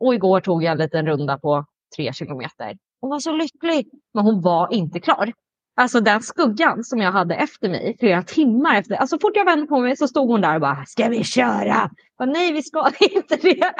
Och 0.00 0.14
igår 0.14 0.40
tog 0.40 0.64
jag 0.64 0.72
en 0.72 0.78
liten 0.78 1.06
runda 1.06 1.38
på 1.38 1.64
tre 1.96 2.12
kilometer. 2.12 2.76
Hon 3.00 3.10
var 3.10 3.20
så 3.20 3.32
lycklig, 3.32 3.90
men 4.14 4.24
hon 4.24 4.42
var 4.42 4.72
inte 4.72 5.00
klar. 5.00 5.32
Alltså 5.76 6.00
den 6.00 6.22
skuggan 6.22 6.84
som 6.84 7.00
jag 7.00 7.12
hade 7.12 7.34
efter 7.34 7.68
mig 7.68 7.96
flera 8.00 8.22
timmar 8.22 8.76
efter. 8.76 8.94
Alltså 8.94 9.18
fort 9.18 9.32
jag 9.34 9.44
vände 9.44 9.66
på 9.66 9.80
mig 9.80 9.96
så 9.96 10.08
stod 10.08 10.28
hon 10.28 10.40
där 10.40 10.54
och 10.54 10.60
bara, 10.60 10.84
ska 10.86 11.08
vi 11.08 11.24
köra? 11.24 11.90
Bara, 12.18 12.26
Nej, 12.30 12.52
vi 12.52 12.62
ska 12.62 12.90
inte 13.00 13.36
det. 13.36 13.74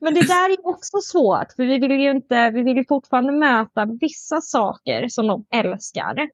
Men 0.00 0.14
det 0.14 0.26
där 0.26 0.50
är 0.50 0.66
också 0.66 1.00
svårt, 1.00 1.52
för 1.56 1.66
vi 1.66 1.78
vill 1.78 2.00
ju 2.00 2.10
inte, 2.10 2.50
vi 2.50 2.62
vill 2.62 2.76
ju 2.76 2.84
fortfarande 2.84 3.32
möta 3.32 3.86
vissa 4.00 4.40
saker 4.40 5.08
som 5.08 5.26
de 5.26 5.46
älskar 5.50 6.28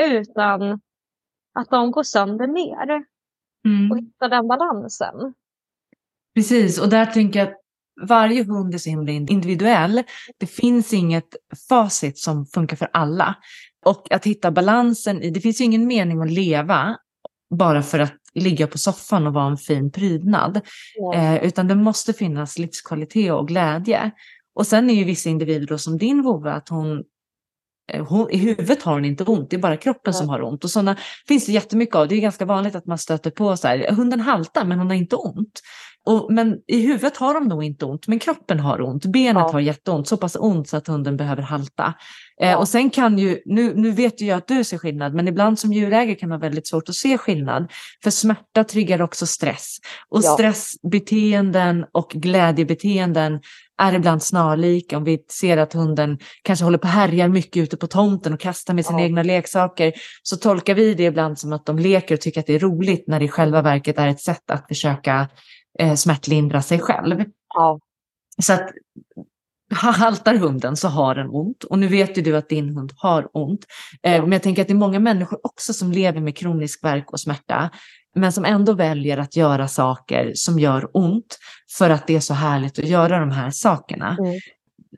utan 0.00 0.80
att 1.54 1.70
de 1.70 1.90
går 1.90 2.02
sönder 2.02 2.46
mer. 2.46 3.04
Mm. 3.66 3.90
Och 3.90 3.98
hitta 3.98 4.28
den 4.28 4.48
balansen. 4.48 5.34
Precis, 6.34 6.80
och 6.80 6.88
där 6.88 7.06
tänker 7.06 7.38
jag 7.38 7.48
att 7.48 7.58
varje 8.08 8.44
hund 8.44 8.74
är 8.74 8.78
så 8.78 8.90
himla 8.90 9.12
individuell. 9.12 10.02
Det 10.38 10.46
finns 10.46 10.92
inget 10.92 11.36
facit 11.68 12.18
som 12.18 12.46
funkar 12.46 12.76
för 12.76 12.88
alla. 12.92 13.34
Och 13.84 14.12
att 14.12 14.26
hitta 14.26 14.50
balansen 14.50 15.22
i, 15.22 15.30
det 15.30 15.40
finns 15.40 15.60
ju 15.60 15.64
ingen 15.64 15.86
mening 15.86 16.22
att 16.22 16.30
leva 16.30 16.96
bara 17.50 17.82
för 17.82 17.98
att 17.98 18.21
ligga 18.34 18.66
på 18.66 18.78
soffan 18.78 19.26
och 19.26 19.32
vara 19.32 19.46
en 19.46 19.56
fin 19.56 19.90
prydnad. 19.90 20.60
Ja. 20.96 21.14
Eh, 21.14 21.44
utan 21.44 21.68
det 21.68 21.74
måste 21.74 22.12
finnas 22.12 22.58
livskvalitet 22.58 23.32
och 23.32 23.48
glädje. 23.48 24.10
Och 24.54 24.66
sen 24.66 24.90
är 24.90 24.94
ju 24.94 25.04
vissa 25.04 25.30
individer 25.30 25.66
då 25.66 25.78
som 25.78 25.98
din 25.98 26.22
vovve, 26.22 26.52
att 26.52 26.68
hon 26.68 27.04
Eh, 27.92 28.06
hon, 28.06 28.30
i 28.30 28.36
huvudet 28.36 28.82
har 28.82 28.92
hon 28.92 29.04
inte 29.04 29.24
ont, 29.24 29.50
det 29.50 29.56
är 29.56 29.60
bara 29.60 29.76
kroppen 29.76 30.02
ja. 30.04 30.12
som 30.12 30.28
har 30.28 30.42
ont. 30.42 30.64
Och 30.64 30.70
sådana 30.70 30.96
finns 31.28 31.46
det 31.46 31.52
jättemycket 31.52 31.94
av. 31.94 32.08
Det 32.08 32.14
är 32.14 32.20
ganska 32.20 32.44
vanligt 32.44 32.74
att 32.74 32.86
man 32.86 32.98
stöter 32.98 33.30
på 33.30 33.56
så 33.56 33.68
här, 33.68 33.90
hunden 33.90 34.20
haltar 34.20 34.64
men 34.64 34.78
hon 34.78 34.86
har 34.86 34.94
inte 34.94 35.16
ont. 35.16 35.60
Och, 36.06 36.32
men 36.32 36.56
i 36.66 36.80
huvudet 36.80 37.16
har 37.16 37.34
de 37.34 37.48
nog 37.48 37.64
inte 37.64 37.84
ont, 37.84 38.08
men 38.08 38.18
kroppen 38.18 38.60
har 38.60 38.82
ont. 38.82 39.06
Benet 39.06 39.42
ja. 39.46 39.52
har 39.52 39.60
jätteont, 39.60 40.08
så 40.08 40.16
pass 40.16 40.36
ont 40.40 40.68
så 40.68 40.76
att 40.76 40.86
hunden 40.86 41.16
behöver 41.16 41.42
halta. 41.42 41.94
Eh, 42.42 42.50
ja. 42.50 42.56
och 42.56 42.68
sen 42.68 42.90
kan 42.90 43.18
ju, 43.18 43.38
nu, 43.44 43.74
nu 43.74 43.90
vet 43.90 44.20
ju 44.20 44.26
jag 44.26 44.38
att 44.38 44.48
du 44.48 44.64
ser 44.64 44.78
skillnad, 44.78 45.14
men 45.14 45.28
ibland 45.28 45.58
som 45.58 45.72
djurägare 45.72 46.14
kan 46.14 46.28
man 46.28 46.38
ha 46.38 46.40
väldigt 46.40 46.68
svårt 46.68 46.88
att 46.88 46.94
se 46.94 47.18
skillnad. 47.18 47.72
För 48.02 48.10
smärta 48.10 48.64
triggar 48.64 49.02
också 49.02 49.26
stress. 49.26 49.76
Och 50.08 50.24
stressbeteenden 50.24 51.84
och 51.92 52.10
glädjebeteenden 52.10 53.40
är 53.82 53.92
ibland 53.92 54.22
snarlika. 54.22 54.96
Om 54.96 55.04
vi 55.04 55.18
ser 55.28 55.56
att 55.56 55.72
hunden 55.72 56.18
kanske 56.42 56.64
håller 56.64 56.78
på 56.78 56.86
och 56.86 56.92
härjar 56.92 57.28
mycket 57.28 57.62
ute 57.62 57.76
på 57.76 57.86
tomten 57.86 58.32
och 58.32 58.40
kastar 58.40 58.74
med 58.74 58.86
sina 58.86 59.00
ja. 59.00 59.04
egna 59.04 59.22
leksaker 59.22 59.92
så 60.22 60.36
tolkar 60.36 60.74
vi 60.74 60.94
det 60.94 61.04
ibland 61.04 61.38
som 61.38 61.52
att 61.52 61.66
de 61.66 61.78
leker 61.78 62.14
och 62.14 62.20
tycker 62.20 62.40
att 62.40 62.46
det 62.46 62.54
är 62.54 62.58
roligt 62.58 63.04
när 63.08 63.18
det 63.18 63.24
i 63.24 63.28
själva 63.28 63.62
verket 63.62 63.98
är 63.98 64.08
ett 64.08 64.20
sätt 64.20 64.50
att 64.50 64.68
försöka 64.68 65.28
eh, 65.78 65.94
smärtlindra 65.94 66.62
sig 66.62 66.78
själv. 66.78 67.24
Ja. 67.54 67.80
Så 68.42 68.52
att 68.52 68.70
haltar 69.74 70.34
hunden 70.34 70.76
så 70.76 70.88
har 70.88 71.14
den 71.14 71.28
ont. 71.30 71.64
Och 71.64 71.78
nu 71.78 71.88
vet 71.88 72.18
ju 72.18 72.22
du 72.22 72.36
att 72.36 72.48
din 72.48 72.68
hund 72.68 72.92
har 72.96 73.28
ont. 73.32 73.64
Eh, 74.02 74.14
ja. 74.16 74.22
Men 74.22 74.32
jag 74.32 74.42
tänker 74.42 74.62
att 74.62 74.68
det 74.68 74.74
är 74.74 74.78
många 74.78 75.00
människor 75.00 75.40
också 75.42 75.72
som 75.72 75.92
lever 75.92 76.20
med 76.20 76.36
kronisk 76.36 76.84
värk 76.84 77.12
och 77.12 77.20
smärta 77.20 77.70
men 78.14 78.32
som 78.32 78.44
ändå 78.44 78.72
väljer 78.72 79.18
att 79.18 79.36
göra 79.36 79.68
saker 79.68 80.32
som 80.34 80.58
gör 80.58 80.90
ont 80.92 81.38
för 81.78 81.90
att 81.90 82.06
det 82.06 82.16
är 82.16 82.20
så 82.20 82.34
härligt 82.34 82.78
att 82.78 82.88
göra 82.88 83.20
de 83.20 83.30
här 83.30 83.50
sakerna. 83.50 84.16
Mm. 84.20 84.40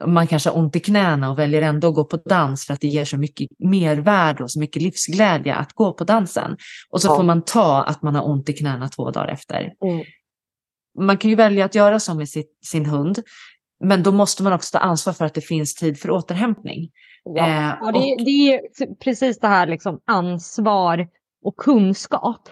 Man 0.07 0.27
kanske 0.27 0.51
har 0.51 0.59
ont 0.59 0.77
i 0.77 0.81
knäna 0.81 1.31
och 1.31 1.39
väljer 1.39 1.62
ändå 1.62 1.89
att 1.89 1.95
gå 1.95 2.05
på 2.05 2.16
dans 2.16 2.66
för 2.66 2.75
att 2.75 2.81
det 2.81 2.89
ger 2.89 3.05
så 3.05 3.16
mycket 3.16 3.49
mervärde 3.59 4.43
och 4.43 4.51
så 4.51 4.61
mycket 4.61 4.83
livsglädje 4.83 5.55
att 5.55 5.72
gå 5.72 5.93
på 5.93 6.05
dansen. 6.05 6.57
Och 6.91 7.03
så 7.03 7.09
ja. 7.09 7.16
får 7.16 7.22
man 7.22 7.43
ta 7.43 7.83
att 7.83 8.03
man 8.03 8.14
har 8.14 8.29
ont 8.29 8.49
i 8.49 8.53
knäna 8.53 8.89
två 8.89 9.11
dagar 9.11 9.29
efter. 9.29 9.72
Mm. 9.85 10.05
Man 10.99 11.18
kan 11.18 11.30
ju 11.30 11.36
välja 11.36 11.64
att 11.64 11.74
göra 11.74 12.01
så 12.01 12.14
med 12.14 12.28
sitt, 12.28 12.59
sin 12.66 12.86
hund, 12.86 13.18
men 13.84 14.03
då 14.03 14.12
måste 14.12 14.42
man 14.42 14.53
också 14.53 14.78
ta 14.78 14.84
ansvar 14.84 15.12
för 15.12 15.24
att 15.24 15.34
det 15.34 15.40
finns 15.40 15.74
tid 15.74 16.01
för 16.01 16.11
återhämtning. 16.11 16.90
Ja, 17.24 17.49
eh, 17.49 17.82
och 17.82 17.92
det, 17.92 17.99
och... 17.99 18.24
det, 18.24 18.55
är 18.55 18.95
precis 18.95 19.38
det 19.38 19.49
här 19.49 19.66
liksom 19.66 20.01
ansvar 20.05 21.09
och 21.45 21.57
kunskap. 21.57 22.49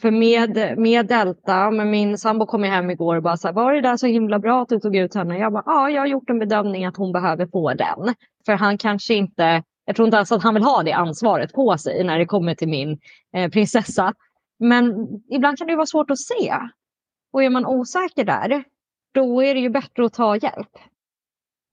För 0.00 0.10
med, 0.10 0.78
med 0.78 1.06
Delta, 1.06 1.70
men 1.70 1.90
min 1.90 2.18
sambo 2.18 2.46
kom 2.46 2.62
hem 2.62 2.90
igår 2.90 3.16
och 3.16 3.22
bara 3.22 3.36
så 3.36 3.48
här, 3.48 3.54
var 3.54 3.72
det 3.72 3.80
där 3.80 3.96
så 3.96 4.06
himla 4.06 4.38
bra 4.38 4.62
att 4.62 4.68
du 4.68 4.80
tog 4.80 4.96
ut 4.96 5.14
henne? 5.14 5.38
Jag 5.38 5.52
bara, 5.52 5.62
ja, 5.66 5.90
jag 5.90 6.02
har 6.02 6.06
gjort 6.06 6.30
en 6.30 6.38
bedömning 6.38 6.84
att 6.84 6.96
hon 6.96 7.12
behöver 7.12 7.46
få 7.46 7.74
den. 7.74 8.14
För 8.46 8.52
han 8.52 8.78
kanske 8.78 9.14
inte, 9.14 9.62
jag 9.84 9.96
tror 9.96 10.08
inte 10.08 10.16
ens 10.16 10.32
att 10.32 10.42
han 10.42 10.54
vill 10.54 10.62
ha 10.62 10.82
det 10.82 10.92
ansvaret 10.92 11.52
på 11.52 11.78
sig 11.78 12.04
när 12.04 12.18
det 12.18 12.26
kommer 12.26 12.54
till 12.54 12.68
min 12.68 12.98
eh, 13.36 13.50
prinsessa. 13.50 14.14
Men 14.58 15.08
ibland 15.30 15.58
kan 15.58 15.66
det 15.66 15.76
vara 15.76 15.86
svårt 15.86 16.10
att 16.10 16.18
se. 16.18 16.54
Och 17.36 17.42
är 17.42 17.50
man 17.50 17.66
osäker 17.66 18.24
där, 18.24 18.64
då 19.14 19.42
är 19.42 19.54
det 19.54 19.60
ju 19.60 19.70
bättre 19.70 20.06
att 20.06 20.12
ta 20.12 20.36
hjälp. 20.36 20.70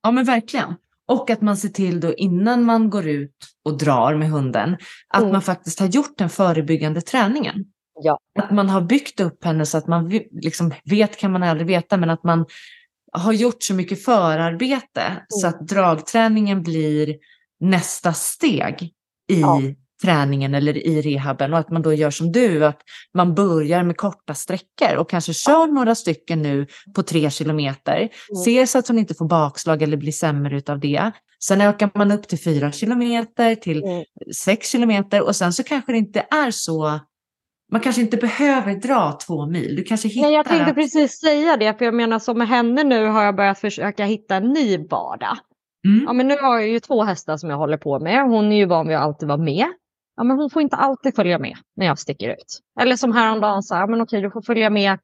Ja, 0.02 0.10
men 0.10 0.24
verkligen. 0.24 0.74
Och 1.06 1.30
att 1.30 1.40
man 1.40 1.56
ser 1.56 1.68
till 1.68 2.00
då 2.00 2.14
innan 2.14 2.64
man 2.64 2.90
går 2.90 3.08
ut 3.08 3.46
och 3.62 3.78
drar 3.78 4.14
med 4.14 4.30
hunden, 4.30 4.76
att 5.08 5.20
mm. 5.20 5.32
man 5.32 5.42
faktiskt 5.42 5.80
har 5.80 5.86
gjort 5.86 6.18
den 6.18 6.30
förebyggande 6.30 7.00
träningen. 7.00 7.64
Ja. 8.00 8.18
Att 8.38 8.50
man 8.50 8.68
har 8.68 8.80
byggt 8.80 9.20
upp 9.20 9.44
henne 9.44 9.66
så 9.66 9.78
att 9.78 9.86
man 9.86 10.08
liksom 10.30 10.72
vet 10.84 11.16
kan 11.16 11.32
man 11.32 11.42
aldrig 11.42 11.66
veta, 11.66 11.96
men 11.96 12.10
att 12.10 12.24
man 12.24 12.46
har 13.12 13.32
gjort 13.32 13.62
så 13.62 13.74
mycket 13.74 14.04
förarbete 14.04 15.02
mm. 15.02 15.20
så 15.28 15.46
att 15.46 15.68
dragträningen 15.68 16.62
blir 16.62 17.16
nästa 17.60 18.12
steg 18.12 18.82
i 19.28 19.40
ja. 19.40 19.60
Träningen 20.04 20.54
eller 20.54 20.86
i 20.86 21.02
rehaben 21.02 21.52
och 21.52 21.58
att 21.58 21.70
man 21.70 21.82
då 21.82 21.92
gör 21.92 22.10
som 22.10 22.32
du, 22.32 22.66
att 22.66 22.80
man 23.14 23.34
börjar 23.34 23.82
med 23.82 23.96
korta 23.96 24.34
sträckor 24.34 24.96
och 24.96 25.10
kanske 25.10 25.34
kör 25.34 25.66
några 25.66 25.94
stycken 25.94 26.42
nu 26.42 26.66
på 26.94 27.02
tre 27.02 27.30
kilometer, 27.30 27.96
mm. 27.96 28.42
ser 28.44 28.66
så 28.66 28.78
att 28.78 28.88
hon 28.88 28.98
inte 28.98 29.14
får 29.14 29.28
bakslag 29.28 29.82
eller 29.82 29.96
blir 29.96 30.12
sämre 30.12 30.56
utav 30.56 30.80
det. 30.80 31.10
Sen 31.44 31.60
ökar 31.60 31.90
man 31.94 32.12
upp 32.12 32.28
till 32.28 32.38
fyra 32.38 32.72
kilometer, 32.72 33.54
till 33.54 33.82
mm. 33.84 34.04
sex 34.34 34.70
kilometer 34.70 35.22
och 35.22 35.36
sen 35.36 35.52
så 35.52 35.62
kanske 35.62 35.92
det 35.92 35.98
inte 35.98 36.26
är 36.30 36.50
så 36.50 37.00
man 37.72 37.80
kanske 37.80 38.02
inte 38.02 38.16
behöver 38.16 38.74
dra 38.74 39.18
två 39.26 39.46
mil. 39.46 39.76
Du 39.76 39.82
kanske 39.82 40.08
hittar... 40.08 40.28
Nej, 40.28 40.34
jag 40.34 40.46
tänkte 40.46 40.74
precis 40.74 41.20
säga 41.20 41.56
det, 41.56 41.78
för 41.78 41.84
jag 41.84 41.94
menar 41.94 42.18
som 42.18 42.38
med 42.38 42.48
henne 42.48 42.84
nu 42.84 43.06
har 43.06 43.22
jag 43.22 43.36
börjat 43.36 43.58
försöka 43.58 44.04
hitta 44.04 44.36
en 44.36 44.52
ny 44.52 44.78
vardag. 44.78 45.36
Mm. 45.86 46.04
Ja, 46.06 46.12
men 46.12 46.28
nu 46.28 46.36
har 46.36 46.58
jag 46.58 46.68
ju 46.68 46.80
två 46.80 47.02
hästar 47.02 47.36
som 47.36 47.50
jag 47.50 47.56
håller 47.56 47.76
på 47.76 48.00
med. 48.00 48.22
Hon 48.22 48.52
är 48.52 48.56
ju 48.56 48.66
van 48.66 48.88
vid 48.88 48.96
att 48.96 49.02
alltid 49.02 49.28
vara 49.28 49.38
med. 49.38 49.66
Ja, 50.16 50.24
men 50.24 50.36
hon 50.36 50.50
får 50.50 50.62
inte 50.62 50.76
alltid 50.76 51.14
följa 51.14 51.38
med 51.38 51.56
när 51.76 51.86
jag 51.86 51.98
sticker 51.98 52.28
ut. 52.28 52.60
Eller 52.80 52.96
som 52.96 53.12
häromdagen 53.12 53.62
sa, 53.62 53.78
ja, 53.80 53.86
men 53.86 54.00
okej, 54.00 54.22
du 54.22 54.30
får 54.30 54.42
följa 54.42 54.70
med 54.70 54.98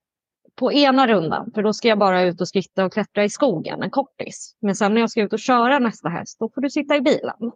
på 0.54 0.72
ena 0.72 1.06
rundan, 1.06 1.50
för 1.54 1.62
då 1.62 1.72
ska 1.72 1.88
jag 1.88 1.98
bara 1.98 2.22
ut 2.22 2.40
och 2.40 2.48
skritta 2.48 2.84
och 2.84 2.92
klättra 2.92 3.24
i 3.24 3.30
skogen, 3.30 3.82
en 3.82 3.90
kortis. 3.90 4.56
Men 4.60 4.74
sen 4.74 4.94
när 4.94 5.00
jag 5.00 5.10
ska 5.10 5.22
ut 5.22 5.32
och 5.32 5.38
köra 5.38 5.78
nästa 5.78 6.08
häst, 6.08 6.36
då 6.38 6.50
får 6.54 6.60
du 6.60 6.70
sitta 6.70 6.96
i 6.96 7.00
bilen. 7.00 7.52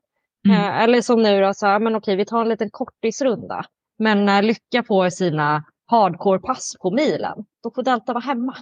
Mm. 0.49 0.61
Eh, 0.61 0.83
eller 0.83 1.01
som 1.01 1.23
nu 1.23 1.41
då, 1.41 1.55
så, 1.55 1.67
ja, 1.67 1.79
men 1.79 1.95
okej, 1.95 2.17
vi 2.17 2.25
tar 2.25 2.41
en 2.41 2.49
liten 2.49 2.71
kortisrunda. 2.71 3.65
Men 3.99 4.25
när 4.25 4.43
Lycka 4.43 4.83
får 4.83 5.09
sina 5.11 5.65
hardcore-pass 5.91 6.77
på 6.83 6.91
milen, 6.91 7.45
då 7.63 7.71
får 7.71 7.83
Delta 7.83 8.13
vara 8.13 8.25
hemma. 8.25 8.57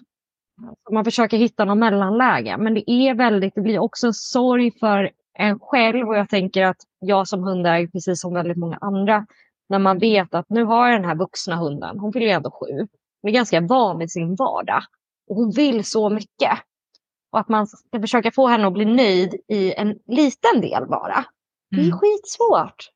Man 0.90 1.05
försöker 1.05 1.36
hitta 1.36 1.64
någon 1.64 1.78
mellanläge, 1.78 2.57
men 2.59 2.74
det 2.74 2.90
är 2.90 3.14
väldigt, 3.14 3.55
det 3.55 3.61
blir 3.61 3.78
också 3.78 4.07
en 4.07 4.14
sorg 4.14 4.72
för 4.80 5.11
en 5.38 5.58
själv 5.60 6.08
och 6.08 6.16
jag 6.16 6.28
tänker 6.28 6.64
att 6.64 6.76
jag 6.98 7.28
som 7.28 7.42
hundägare, 7.42 7.88
precis 7.88 8.20
som 8.20 8.34
väldigt 8.34 8.56
många 8.56 8.78
andra, 8.80 9.26
när 9.68 9.78
man 9.78 9.98
vet 9.98 10.34
att 10.34 10.46
nu 10.48 10.64
har 10.64 10.88
jag 10.88 11.00
den 11.00 11.08
här 11.08 11.16
vuxna 11.16 11.56
hunden, 11.56 11.98
hon 11.98 12.12
fyller 12.12 12.26
ändå 12.26 12.50
sju, 12.50 12.88
hon 13.22 13.28
är 13.28 13.32
ganska 13.32 13.60
van 13.60 13.98
vid 13.98 14.10
sin 14.10 14.34
vardag 14.34 14.82
och 15.30 15.36
hon 15.36 15.50
vill 15.50 15.84
så 15.84 16.10
mycket. 16.10 16.58
Och 17.32 17.40
att 17.40 17.48
man 17.48 17.66
ska 17.66 18.00
försöka 18.00 18.30
få 18.30 18.46
henne 18.46 18.66
att 18.66 18.72
bli 18.72 18.84
nöjd 18.84 19.34
i 19.48 19.72
en 19.72 19.98
liten 20.06 20.60
del 20.60 20.86
bara. 20.88 21.24
Det 21.70 21.80
är 21.80 21.84
mm. 21.84 21.98
skitsvårt. 21.98 22.88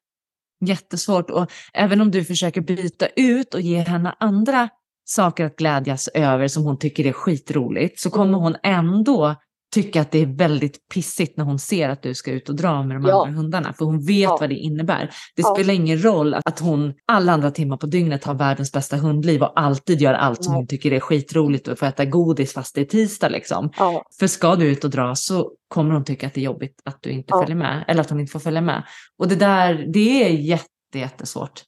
Jättesvårt 0.66 1.30
och 1.30 1.52
även 1.72 2.00
om 2.00 2.10
du 2.10 2.24
försöker 2.24 2.60
byta 2.60 3.06
ut 3.06 3.54
och 3.54 3.60
ge 3.60 3.78
henne 3.78 4.14
andra 4.18 4.68
saker 5.04 5.44
att 5.44 5.56
glädjas 5.56 6.08
över 6.08 6.48
som 6.48 6.64
hon 6.64 6.78
tycker 6.78 7.06
är 7.06 7.12
skitroligt 7.12 8.00
så 8.00 8.10
kommer 8.10 8.28
mm. 8.28 8.40
hon 8.40 8.56
ändå 8.62 9.34
tycka 9.74 10.00
att 10.00 10.10
det 10.10 10.18
är 10.18 10.26
väldigt 10.26 10.88
pissigt 10.88 11.36
när 11.36 11.44
hon 11.44 11.58
ser 11.58 11.88
att 11.88 12.02
du 12.02 12.14
ska 12.14 12.30
ut 12.30 12.48
och 12.48 12.54
dra 12.54 12.82
med 12.82 12.96
de 12.96 13.04
ja. 13.04 13.26
andra 13.26 13.36
hundarna. 13.36 13.72
För 13.72 13.84
hon 13.84 14.06
vet 14.06 14.22
ja. 14.22 14.36
vad 14.40 14.48
det 14.48 14.54
innebär. 14.54 15.10
Det 15.36 15.42
ja. 15.42 15.54
spelar 15.54 15.74
ingen 15.74 16.04
roll 16.04 16.34
att 16.34 16.58
hon 16.58 16.94
alla 17.06 17.32
andra 17.32 17.50
timmar 17.50 17.76
på 17.76 17.86
dygnet 17.86 18.24
har 18.24 18.34
världens 18.34 18.72
bästa 18.72 18.96
hundliv 18.96 19.42
och 19.42 19.60
alltid 19.60 20.00
gör 20.00 20.14
allt 20.14 20.44
som 20.44 20.54
hon 20.54 20.66
tycker 20.66 20.92
är 20.92 21.00
skitroligt 21.00 21.68
och 21.68 21.78
får 21.78 21.86
äta 21.86 22.04
godis 22.04 22.52
fast 22.52 22.74
det 22.74 22.80
är 22.80 22.84
tisdag 22.84 23.28
liksom. 23.28 23.70
För 24.18 24.26
ska 24.26 24.56
du 24.56 24.66
ut 24.66 24.84
och 24.84 24.90
dra 24.90 25.14
så 25.14 25.52
kommer 25.68 25.94
hon 25.94 26.04
tycka 26.04 26.26
att 26.26 26.34
det 26.34 26.40
är 26.40 26.44
jobbigt 26.44 26.80
att 26.84 26.98
du 27.00 27.10
inte 27.10 27.32
följer 27.40 27.56
med 27.56 27.84
eller 27.88 28.00
att 28.00 28.10
hon 28.10 28.20
inte 28.20 28.32
får 28.32 28.40
följa 28.40 28.60
med. 28.60 28.82
Och 29.18 29.28
det 29.28 29.36
där, 29.36 29.86
det 29.92 30.24
är 30.24 30.30
jätte, 30.30 30.64
jättesvårt. 30.94 31.62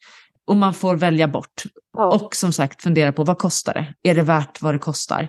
Och 0.47 0.57
man 0.57 0.75
får 0.75 0.97
välja 0.97 1.29
bort. 1.29 1.63
Och 1.99 2.35
som 2.35 2.53
sagt 2.53 2.83
fundera 2.83 3.13
på 3.13 3.25
vad 3.25 3.39
kostar 3.39 3.75
det? 3.75 4.11
Är 4.11 4.15
det 4.15 4.23
värt 4.23 4.63
vad 4.63 4.75
det 4.75 4.79
kostar? 4.79 5.29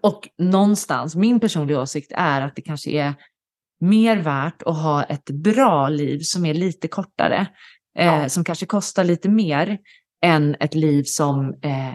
Och 0.00 0.28
någonstans, 0.38 1.16
min 1.16 1.40
personliga 1.40 1.80
åsikt 1.80 2.12
är 2.14 2.40
att 2.40 2.56
det 2.56 2.62
kanske 2.62 2.90
är 2.90 3.14
mer 3.80 4.16
värt 4.16 4.62
att 4.62 4.82
ha 4.82 5.02
ett 5.02 5.30
bra 5.30 5.88
liv 5.88 6.18
som 6.22 6.46
är 6.46 6.54
lite 6.54 6.88
kortare, 6.88 7.46
eh, 7.98 8.06
ja. 8.06 8.28
som 8.28 8.44
kanske 8.44 8.66
kostar 8.66 9.04
lite 9.04 9.28
mer 9.28 9.78
än 10.24 10.56
ett 10.60 10.74
liv 10.74 11.02
som 11.06 11.54
eh, 11.62 11.94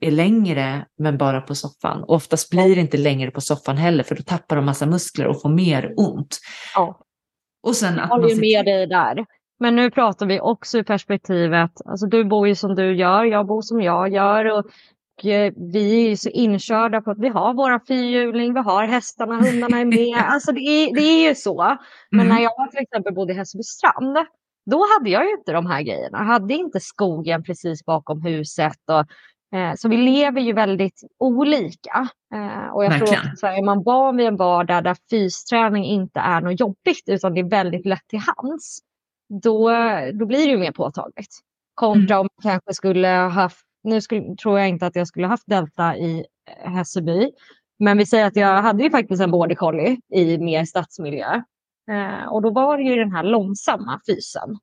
är 0.00 0.10
längre 0.10 0.86
men 0.98 1.18
bara 1.18 1.40
på 1.40 1.54
soffan. 1.54 2.02
Och 2.02 2.14
oftast 2.14 2.50
blir 2.50 2.74
det 2.74 2.80
inte 2.80 2.96
längre 2.96 3.30
på 3.30 3.40
soffan 3.40 3.76
heller 3.76 4.04
för 4.04 4.14
då 4.14 4.22
tappar 4.22 4.56
de 4.56 4.64
massa 4.64 4.86
muskler 4.86 5.26
och 5.26 5.42
får 5.42 5.48
mer 5.48 5.94
ont. 5.96 6.38
Ja. 6.74 7.00
Och 7.62 7.76
sen 7.76 7.98
att 7.98 8.08
jag 8.08 8.16
håller 8.16 8.28
man 8.28 8.40
med 8.40 8.64
dig 8.64 8.86
där. 8.86 9.26
Men 9.60 9.76
nu 9.76 9.90
pratar 9.90 10.26
vi 10.26 10.40
också 10.40 10.78
i 10.78 10.84
perspektivet, 10.84 11.70
alltså 11.84 12.06
du 12.06 12.24
bor 12.24 12.48
ju 12.48 12.54
som 12.54 12.74
du 12.74 12.96
gör, 12.96 13.24
jag 13.24 13.46
bor 13.46 13.62
som 13.62 13.80
jag 13.80 14.12
gör 14.12 14.58
och 14.58 14.64
vi 15.72 16.12
är 16.12 16.16
så 16.16 16.28
inkörda 16.28 17.00
på 17.00 17.10
att 17.10 17.18
vi 17.18 17.28
har 17.28 17.54
våra 17.54 17.80
fyrhjuling, 17.88 18.54
vi 18.54 18.60
har 18.60 18.86
hästarna, 18.86 19.36
hundarna 19.36 19.80
är 19.80 19.84
med. 19.84 20.24
Alltså 20.32 20.52
det 20.52 20.60
är, 20.60 20.94
det 20.94 21.02
är 21.02 21.28
ju 21.28 21.34
så. 21.34 21.76
Men 22.10 22.20
mm. 22.20 22.34
när 22.34 22.42
jag 22.42 22.70
till 22.70 22.82
exempel 22.82 23.14
bodde 23.14 23.32
i 23.32 23.36
Hässelbystrand, 23.36 24.16
då 24.70 24.84
hade 24.94 25.10
jag 25.10 25.24
ju 25.24 25.30
inte 25.30 25.52
de 25.52 25.66
här 25.66 25.82
grejerna. 25.82 26.18
Jag 26.18 26.24
hade 26.24 26.54
inte 26.54 26.80
skogen 26.80 27.42
precis 27.42 27.84
bakom 27.84 28.22
huset. 28.22 28.78
Och, 28.86 29.58
eh, 29.58 29.74
så 29.76 29.88
vi 29.88 29.96
lever 29.96 30.40
ju 30.40 30.52
väldigt 30.52 31.00
olika. 31.18 32.08
Eh, 32.34 32.74
och 32.74 32.84
jag 32.84 32.90
Verkligen. 32.90 33.22
tror 33.22 33.50
att 33.50 33.58
är 33.58 33.62
man 33.62 33.82
van 33.82 34.16
vid 34.16 34.26
en 34.26 34.36
vardag 34.36 34.84
där 34.84 34.96
fysträning 35.10 35.84
inte 35.84 36.20
är 36.20 36.40
något 36.40 36.60
jobbigt 36.60 37.02
utan 37.06 37.34
det 37.34 37.40
är 37.40 37.50
väldigt 37.50 37.86
lätt 37.86 38.08
till 38.08 38.20
hands, 38.26 38.80
då, 39.42 39.70
då 40.12 40.26
blir 40.26 40.46
det 40.46 40.52
ju 40.52 40.58
mer 40.58 40.72
påtagligt. 40.72 41.38
Kontra 41.74 42.14
mm. 42.14 42.20
om 42.20 42.28
man 42.36 42.52
kanske 42.52 42.74
skulle 42.74 43.08
ha 43.08 43.28
haft 43.28 43.66
nu 43.84 44.00
skulle, 44.00 44.36
tror 44.36 44.58
jag 44.58 44.68
inte 44.68 44.86
att 44.86 44.96
jag 44.96 45.08
skulle 45.08 45.26
haft 45.26 45.46
Delta 45.46 45.96
i 45.96 46.24
eh, 46.64 46.72
Hässelby. 46.72 47.30
Men 47.78 47.98
vi 47.98 48.06
säger 48.06 48.26
att 48.26 48.36
jag 48.36 48.62
hade 48.62 48.82
ju 48.82 48.90
faktiskt 48.90 49.22
en 49.22 49.30
border 49.30 49.54
collie 49.54 50.00
i 50.14 50.38
mer 50.38 50.64
stadsmiljö. 50.64 51.42
Eh, 51.90 52.32
och 52.32 52.42
då 52.42 52.50
var 52.50 52.78
det 52.78 52.82
ju 52.82 52.96
den 52.96 53.12
här 53.12 53.22
långsamma 53.22 54.00
fysen. 54.08 54.58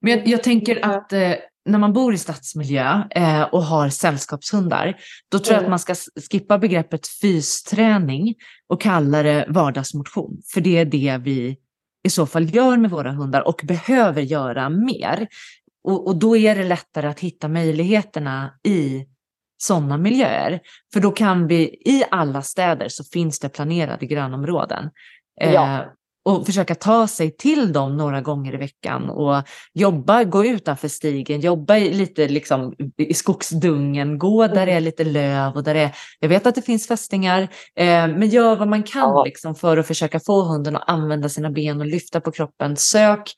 Men 0.00 0.12
jag, 0.12 0.28
jag 0.28 0.42
tänker 0.42 0.84
att 0.84 1.12
eh, 1.12 1.32
när 1.64 1.78
man 1.78 1.92
bor 1.92 2.14
i 2.14 2.18
stadsmiljö 2.18 3.02
eh, 3.10 3.42
och 3.42 3.62
har 3.62 3.88
sällskapshundar, 3.88 4.96
då 5.28 5.38
tror 5.38 5.52
jag 5.52 5.56
att 5.56 5.60
mm. 5.60 5.70
man 5.70 5.78
ska 5.78 5.94
skippa 6.30 6.58
begreppet 6.58 7.06
fysträning 7.06 8.34
och 8.66 8.80
kalla 8.80 9.22
det 9.22 9.46
vardagsmotion. 9.48 10.40
För 10.54 10.60
det 10.60 10.78
är 10.78 10.84
det 10.84 11.20
vi 11.22 11.56
i 12.06 12.10
så 12.10 12.26
fall 12.26 12.54
gör 12.54 12.76
med 12.76 12.90
våra 12.90 13.12
hundar 13.12 13.48
och 13.48 13.60
behöver 13.64 14.22
göra 14.22 14.68
mer. 14.68 15.28
Och, 15.86 16.06
och 16.06 16.16
då 16.16 16.36
är 16.36 16.56
det 16.56 16.64
lättare 16.64 17.06
att 17.06 17.20
hitta 17.20 17.48
möjligheterna 17.48 18.50
i 18.62 19.06
sådana 19.62 19.96
miljöer. 19.96 20.60
För 20.92 21.00
då 21.00 21.10
kan 21.10 21.46
vi, 21.46 21.62
i 21.84 22.04
alla 22.10 22.42
städer 22.42 22.88
så 22.88 23.04
finns 23.04 23.38
det 23.38 23.48
planerade 23.48 24.06
grönområden. 24.06 24.90
Ja. 25.40 25.78
Eh, 25.78 25.86
och 26.24 26.46
försöka 26.46 26.74
ta 26.74 27.06
sig 27.06 27.36
till 27.36 27.72
dem 27.72 27.96
några 27.96 28.20
gånger 28.20 28.54
i 28.54 28.56
veckan 28.56 29.10
och 29.10 29.42
jobba, 29.74 30.24
gå 30.24 30.44
utanför 30.44 30.88
stigen, 30.88 31.40
jobba 31.40 31.76
i, 31.76 31.94
lite 31.94 32.28
liksom 32.28 32.74
i 32.96 33.14
skogsdungen, 33.14 34.18
gå 34.18 34.46
där 34.46 34.66
det 34.66 34.72
är 34.72 34.80
lite 34.80 35.04
löv 35.04 35.54
och 35.54 35.64
där 35.64 35.74
det 35.74 35.80
är, 35.80 35.96
jag 36.20 36.28
vet 36.28 36.46
att 36.46 36.54
det 36.54 36.62
finns 36.62 36.88
fästingar, 36.88 37.42
eh, 37.76 38.08
men 38.08 38.28
gör 38.28 38.56
vad 38.56 38.68
man 38.68 38.82
kan 38.82 39.10
ja. 39.10 39.24
liksom, 39.24 39.54
för 39.54 39.76
att 39.76 39.86
försöka 39.86 40.20
få 40.20 40.42
hunden 40.42 40.76
att 40.76 40.88
använda 40.88 41.28
sina 41.28 41.50
ben 41.50 41.80
och 41.80 41.86
lyfta 41.86 42.20
på 42.20 42.30
kroppen. 42.30 42.76
Sök 42.76 43.32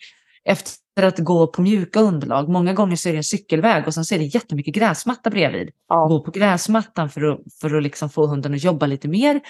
efter 0.44 0.72
att 1.02 1.18
gå 1.18 1.46
på 1.46 1.62
mjuka 1.62 2.00
underlag. 2.00 2.48
Många 2.48 2.72
gånger 2.74 2.96
så 2.96 3.08
är 3.08 3.12
det 3.12 3.18
en 3.18 3.24
cykelväg 3.24 3.86
och 3.86 3.94
sen 3.94 4.04
så 4.04 4.14
är 4.14 4.18
det 4.18 4.24
jättemycket 4.24 4.74
gräsmatta 4.74 5.30
bredvid. 5.30 5.70
Ja. 5.88 6.06
Gå 6.06 6.20
på 6.20 6.30
gräsmattan 6.30 7.10
för 7.10 7.24
att, 7.24 7.38
för 7.60 7.76
att 7.76 7.82
liksom 7.82 8.10
få 8.10 8.26
hunden 8.26 8.54
att 8.54 8.64
jobba 8.64 8.86
lite 8.86 9.08
mer 9.08 9.40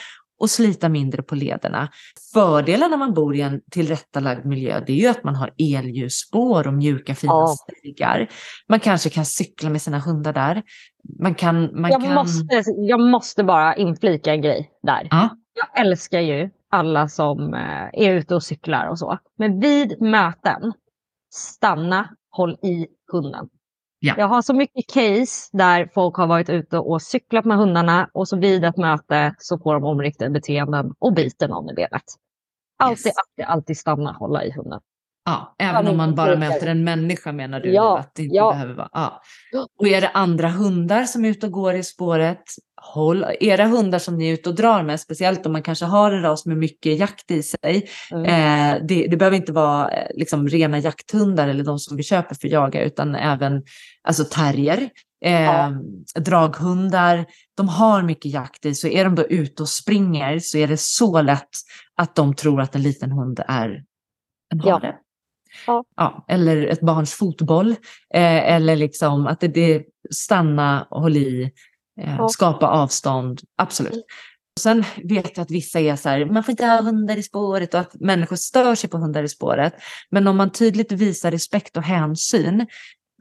och 0.41 0.51
slita 0.51 0.89
mindre 0.89 1.23
på 1.23 1.35
lederna. 1.35 1.89
Fördelen 2.33 2.91
när 2.91 2.97
man 2.97 3.15
bor 3.15 3.37
i 3.37 3.41
en 3.41 3.61
tillrättalagd 3.71 4.47
miljö 4.47 4.83
det 4.87 4.93
är 4.93 4.97
ju 4.97 5.07
att 5.07 5.25
man 5.25 5.35
har 5.35 5.51
elljusspår 5.59 6.67
och 6.67 6.75
mjuka 6.75 7.15
fina 7.15 7.33
ja. 7.33 7.55
stigar. 7.79 8.29
Man 8.69 8.81
kanske 8.81 9.11
kan 9.11 9.25
cykla 9.25 9.71
med 9.71 9.83
sina 9.83 9.99
hundar 9.99 10.33
där. 10.33 10.63
Man 11.19 11.35
kan, 11.35 11.81
man 11.81 11.91
jag, 11.91 12.03
kan... 12.03 12.15
Måste, 12.15 12.63
jag 12.77 13.01
måste 13.01 13.45
bara 13.45 13.77
inflika 13.77 14.33
en 14.33 14.43
grej 14.43 14.71
där. 14.83 15.09
Ja. 15.11 15.29
Jag 15.55 15.87
älskar 15.87 16.21
ju 16.21 16.51
alla 16.71 17.09
som 17.09 17.55
eh, 17.55 18.07
är 18.07 18.15
ute 18.15 18.35
och 18.35 18.43
cyklar 18.43 18.87
och 18.87 18.99
så. 18.99 19.19
Men 19.39 19.61
vid 19.61 20.01
möten 20.01 20.73
stanna, 21.31 22.09
håll 22.31 22.59
i 22.63 22.87
hunden. 23.13 23.49
Ja. 24.01 24.15
Jag 24.19 24.29
har 24.29 24.43
så 24.43 24.55
mycket 24.55 24.87
case 24.87 25.51
där 25.53 25.91
folk 25.95 26.17
har 26.17 26.27
varit 26.27 26.49
ute 26.49 26.79
och 26.79 27.03
cyklat 27.03 27.45
med 27.45 27.57
hundarna 27.57 28.11
och 28.13 28.29
så 28.29 28.37
vid 28.37 28.65
ett 28.65 28.77
möte 28.77 29.35
så 29.39 29.59
får 29.59 29.75
de 29.75 29.85
omriktade 29.85 30.31
beteenden 30.31 30.95
och 30.99 31.13
biter 31.15 31.49
någon 31.49 31.71
i 31.71 31.75
benet. 31.75 32.03
Alltid, 32.77 33.07
yes. 33.07 33.15
alltid, 33.17 33.45
alltid 33.45 33.79
stanna, 33.79 34.13
hålla 34.13 34.45
i 34.45 34.53
hunden. 34.53 34.81
Ja, 35.29 35.55
även 35.59 35.87
om 35.87 35.97
man 35.97 36.15
bara 36.15 36.37
möter 36.37 36.67
en 36.67 36.85
människa 36.85 37.33
menar 37.33 37.61
du? 37.61 37.73
Ja, 37.73 37.99
att 37.99 38.15
det 38.15 38.23
inte 38.23 38.37
ja. 38.37 38.53
behöver 38.53 38.75
vara. 38.75 38.89
Ja. 38.93 39.23
Och 39.79 39.89
är 39.89 40.01
det 40.01 40.09
andra 40.09 40.49
hundar 40.49 41.05
som 41.05 41.25
är 41.25 41.29
ute 41.29 41.47
och 41.47 41.53
går 41.53 41.75
i 41.75 41.85
spåret, 41.85 42.43
håll 42.83 43.25
era 43.41 43.67
hundar 43.67 43.99
som 43.99 44.19
ni 44.19 44.29
är 44.29 44.33
ute 44.33 44.49
och 44.49 44.55
drar 44.55 44.83
med, 44.83 45.01
speciellt 45.01 45.47
om 45.47 45.53
man 45.53 45.63
kanske 45.63 45.85
har 45.85 46.13
en 46.13 46.23
ras 46.23 46.47
med 46.47 46.57
mycket 46.57 46.99
jakt 46.99 47.31
i 47.31 47.43
sig. 47.43 47.89
Mm. 48.11 48.25
Eh, 48.25 48.87
det, 48.89 49.07
det, 49.07 49.17
behöver 49.17 49.37
inte 49.37 49.53
vara 49.53 49.91
eh, 49.91 50.07
liksom, 50.15 50.49
rena 50.49 50.79
jakthundar 50.79 51.49
eller 51.49 51.65
de 51.65 51.79
som 51.79 51.97
vi 51.97 52.03
köper 52.03 52.35
för 52.35 52.49
att 52.49 52.53
jaga, 52.53 52.83
utan 52.83 53.15
även 53.15 53.63
alltså, 54.03 54.25
terrier. 54.25 54.91
Eh, 55.25 55.43
ja. 55.43 55.73
Draghundar, 56.15 57.27
de 57.57 57.69
har 57.69 58.03
mycket 58.03 58.33
jakt 58.33 58.67
i, 58.67 58.75
så 58.75 58.89
är 58.89 59.05
de 59.05 59.15
då 59.15 59.27
ute 59.27 59.63
och 59.63 59.69
springer 59.69 60.39
så 60.39 60.59
är 60.59 60.69
det 60.69 60.81
så 60.81 61.23
lätt 61.23 61.49
att 61.97 62.15
de 62.15 62.35
tror 62.35 62.61
att 62.61 62.75
en 62.75 62.83
liten 62.83 63.13
hund 63.13 63.41
är 63.49 63.85
en 64.55 64.61
hare. 64.61 64.87
Ja. 64.87 64.99
Ja. 65.67 65.85
ja. 65.97 66.25
eller 66.29 66.67
ett 66.67 66.81
barns 66.81 67.15
fotboll. 67.15 67.71
Eh, 68.15 68.53
eller 68.55 68.77
liksom 68.77 69.27
att 69.27 69.41
det, 69.41 69.49
det 69.49 69.85
stanna, 70.11 70.87
håll 70.91 71.17
i, 71.17 71.53
eh, 72.01 72.17
ja. 72.19 72.29
skapa 72.29 72.67
avstånd. 72.67 73.41
Absolut. 73.57 73.93
Mm. 73.93 74.05
sen 74.61 74.85
vet 75.05 75.37
jag 75.37 75.45
att 75.45 75.51
vissa 75.51 75.81
är 75.81 75.97
så 75.97 76.09
här, 76.09 76.25
man 76.25 76.45
får 76.45 76.51
inte 76.51 76.67
ha 76.67 76.83
hundar 76.83 77.17
i 77.17 77.23
spåret 77.23 77.75
och 77.75 77.81
att 77.81 78.01
människor 78.01 78.37
stör 78.37 78.75
sig 78.75 78.91
på 78.91 78.99
hundar 78.99 79.23
i 79.23 79.29
spåret. 79.29 79.75
Men 80.11 80.27
om 80.27 80.37
man 80.37 80.51
tydligt 80.51 80.93
visar 80.93 81.31
respekt 81.31 81.77
och 81.77 81.83
hänsyn 81.83 82.67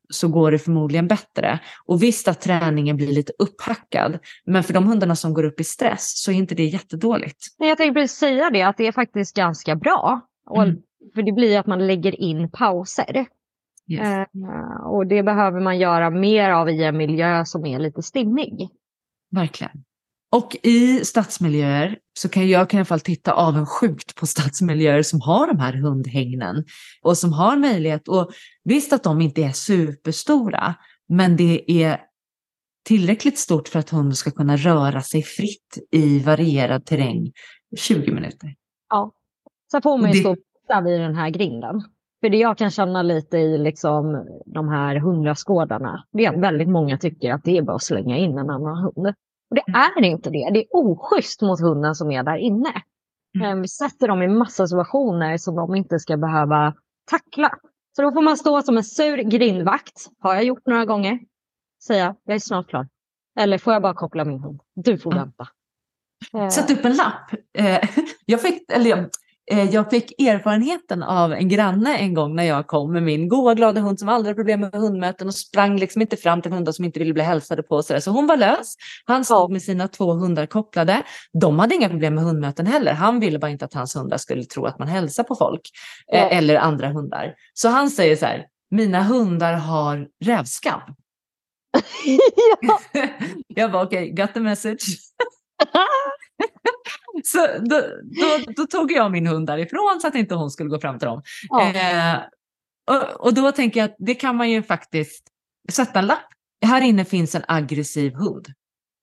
så 0.09 0.27
går 0.27 0.51
det 0.51 0.59
förmodligen 0.59 1.07
bättre. 1.07 1.59
Och 1.85 2.03
visst 2.03 2.27
att 2.27 2.41
träningen 2.41 2.97
blir 2.97 3.07
lite 3.07 3.33
upphackad, 3.39 4.19
men 4.45 4.63
för 4.63 4.73
de 4.73 4.87
hundarna 4.87 5.15
som 5.15 5.33
går 5.33 5.43
upp 5.43 5.59
i 5.59 5.63
stress 5.63 6.23
så 6.23 6.31
är 6.31 6.35
inte 6.35 6.55
det 6.55 6.65
jättedåligt. 6.65 7.37
Jag 7.57 7.77
tänkte 7.77 8.01
precis 8.01 8.17
säga 8.17 8.49
det, 8.49 8.61
att 8.61 8.77
det 8.77 8.87
är 8.87 8.91
faktiskt 8.91 9.35
ganska 9.35 9.75
bra. 9.75 10.21
Och 10.49 10.63
mm. 10.63 10.77
För 11.15 11.21
det 11.23 11.31
blir 11.31 11.59
att 11.59 11.67
man 11.67 11.87
lägger 11.87 12.21
in 12.21 12.49
pauser. 12.51 13.25
Yes. 13.87 14.01
Eh, 14.01 14.85
och 14.85 15.07
det 15.07 15.23
behöver 15.23 15.59
man 15.59 15.79
göra 15.79 16.09
mer 16.09 16.49
av 16.49 16.69
i 16.69 16.83
en 16.83 16.97
miljö 16.97 17.45
som 17.45 17.65
är 17.65 17.79
lite 17.79 18.01
stimmig. 18.03 18.69
Verkligen. 19.31 19.83
Och 20.31 20.57
i 20.63 21.05
stadsmiljöer 21.05 21.97
så 22.19 22.29
kan 22.29 22.49
jag 22.49 22.69
kan 22.69 22.77
i 22.77 22.79
alla 22.79 22.85
fall 22.85 22.99
titta 22.99 23.33
avundsjukt 23.33 24.15
på 24.15 24.27
stadsmiljöer 24.27 25.01
som 25.01 25.21
har 25.21 25.47
de 25.47 25.59
här 25.59 25.73
hundhägnen 25.73 26.65
och 27.01 27.17
som 27.17 27.33
har 27.33 27.57
möjlighet. 27.57 28.07
Och 28.07 28.31
visst 28.63 28.93
att 28.93 29.03
de 29.03 29.21
inte 29.21 29.43
är 29.43 29.51
superstora, 29.51 30.75
men 31.09 31.37
det 31.37 31.71
är 31.83 32.01
tillräckligt 32.85 33.37
stort 33.39 33.67
för 33.67 33.79
att 33.79 33.89
hunden 33.89 34.15
ska 34.15 34.31
kunna 34.31 34.57
röra 34.57 35.01
sig 35.01 35.23
fritt 35.23 35.77
i 35.91 36.19
varierad 36.19 36.85
terräng 36.85 37.31
20 37.77 38.11
minuter. 38.13 38.55
Ja, 38.89 39.11
så 39.71 39.81
får 39.81 39.97
man 39.97 40.11
ju 40.11 40.13
Det- 40.13 40.19
stå 40.19 40.35
vid 40.83 40.99
den 40.99 41.15
här 41.15 41.29
grinden. 41.29 41.81
För 42.21 42.29
det 42.29 42.37
jag 42.37 42.57
kan 42.57 42.69
känna 42.69 43.01
lite 43.01 43.37
i 43.37 43.57
liksom 43.57 44.25
de 44.45 44.69
här 44.69 44.95
hundraskådarna, 44.95 46.03
det 46.11 46.25
är 46.25 46.33
att 46.33 46.39
väldigt 46.41 46.69
många 46.69 46.97
tycker 46.97 47.33
att 47.33 47.43
det 47.43 47.57
är 47.57 47.61
bara 47.61 47.75
att 47.75 47.83
slänga 47.83 48.17
in 48.17 48.37
en 48.37 48.49
annan 48.49 48.77
hund. 48.77 49.13
Och 49.49 49.55
det 49.55 49.63
är 49.71 50.03
inte 50.03 50.29
det. 50.29 50.49
Det 50.53 50.59
är 50.59 50.65
oschysst 50.71 51.41
mot 51.41 51.61
hunden 51.61 51.95
som 51.95 52.11
är 52.11 52.23
där 52.23 52.37
inne. 52.37 52.69
Mm. 53.35 53.51
Eh, 53.57 53.61
Vi 53.61 53.67
sätter 53.67 54.07
dem 54.07 54.21
i 54.21 54.27
massa 54.27 54.67
situationer 54.67 55.37
som 55.37 55.55
de 55.55 55.75
inte 55.75 55.99
ska 55.99 56.17
behöva 56.17 56.73
tackla. 57.11 57.51
Så 57.95 58.01
då 58.01 58.11
får 58.11 58.21
man 58.21 58.37
stå 58.37 58.61
som 58.61 58.77
en 58.77 58.83
sur 58.83 59.17
grindvakt. 59.17 60.07
Har 60.19 60.33
jag 60.33 60.43
gjort 60.43 60.65
några 60.65 60.85
gånger. 60.85 61.19
Säga, 61.83 62.15
jag 62.23 62.35
är 62.35 62.39
snart 62.39 62.67
klar. 62.67 62.87
Eller 63.39 63.57
får 63.57 63.73
jag 63.73 63.81
bara 63.81 63.93
koppla 63.93 64.25
min 64.25 64.39
hund? 64.39 64.61
Du 64.75 64.97
får 64.97 65.11
vänta. 65.11 65.47
Sätt 66.51 66.71
upp 66.79 66.85
en 66.85 66.95
lapp. 66.95 67.33
Eh, 67.57 67.89
Jag 68.25 68.41
fick, 68.41 68.71
eller 68.71 68.89
jag, 68.89 69.09
jag 69.49 69.89
fick 69.89 70.21
erfarenheten 70.21 71.03
av 71.03 71.33
en 71.33 71.49
granne 71.49 71.97
en 71.97 72.13
gång 72.13 72.35
när 72.35 72.43
jag 72.43 72.67
kom 72.67 72.93
med 72.93 73.03
min 73.03 73.29
goa 73.29 73.53
glada 73.53 73.81
hund 73.81 73.99
som 73.99 74.09
aldrig 74.09 74.27
hade 74.29 74.35
problem 74.35 74.59
med 74.59 74.75
hundmöten 74.75 75.27
och 75.27 75.35
sprang 75.35 75.77
liksom 75.77 76.01
inte 76.01 76.17
fram 76.17 76.41
till 76.41 76.51
hundar 76.51 76.71
som 76.71 76.85
inte 76.85 76.99
ville 76.99 77.13
bli 77.13 77.23
hälsade 77.23 77.63
på. 77.63 77.83
Så, 77.83 78.01
så 78.01 78.11
hon 78.11 78.27
var 78.27 78.37
lös. 78.37 78.75
Han 79.05 79.25
stod 79.25 79.51
med 79.51 79.61
sina 79.61 79.87
två 79.87 80.13
hundar 80.13 80.45
kopplade. 80.45 81.03
De 81.33 81.59
hade 81.59 81.75
inga 81.75 81.89
problem 81.89 82.15
med 82.15 82.23
hundmöten 82.23 82.67
heller. 82.67 82.93
Han 82.93 83.19
ville 83.19 83.39
bara 83.39 83.51
inte 83.51 83.65
att 83.65 83.73
hans 83.73 83.95
hundar 83.95 84.17
skulle 84.17 84.43
tro 84.43 84.65
att 84.65 84.79
man 84.79 84.87
hälsar 84.87 85.23
på 85.23 85.35
folk 85.35 85.61
eh, 86.13 86.19
Ja. 86.19 86.29
eller 86.29 86.55
andra 86.55 86.87
hundar. 86.89 87.33
Så 87.53 87.69
han 87.69 87.89
säger 87.89 88.15
så 88.15 88.25
här, 88.25 88.45
mina 88.71 89.03
hundar 89.03 89.53
har 89.53 90.07
rävskabb. 90.25 90.81
ja. 92.61 92.79
jag 93.47 93.69
var 93.69 93.85
okej, 93.85 94.11
got 94.11 94.33
the 94.33 94.39
message. 94.39 94.83
Så 97.23 97.47
då, 97.59 97.81
då, 98.03 98.51
då 98.55 98.65
tog 98.65 98.91
jag 98.91 99.11
min 99.11 99.27
hund 99.27 99.47
därifrån 99.47 99.99
så 100.01 100.07
att 100.07 100.15
inte 100.15 100.35
hon 100.35 100.51
skulle 100.51 100.69
gå 100.69 100.79
fram 100.79 100.99
till 100.99 101.07
dem. 101.07 101.21
Ja. 101.49 101.73
Eh, 101.73 102.19
och, 102.91 103.25
och 103.25 103.33
då 103.33 103.51
tänker 103.51 103.79
jag 103.79 103.89
att 103.89 103.95
det 103.99 104.15
kan 104.15 104.35
man 104.35 104.49
ju 104.49 104.63
faktiskt 104.63 105.27
sätta 105.71 105.99
en 105.99 106.05
lapp. 106.07 106.27
Här 106.65 106.81
inne 106.81 107.05
finns 107.05 107.35
en 107.35 107.43
aggressiv 107.47 108.13
hund. 108.13 108.47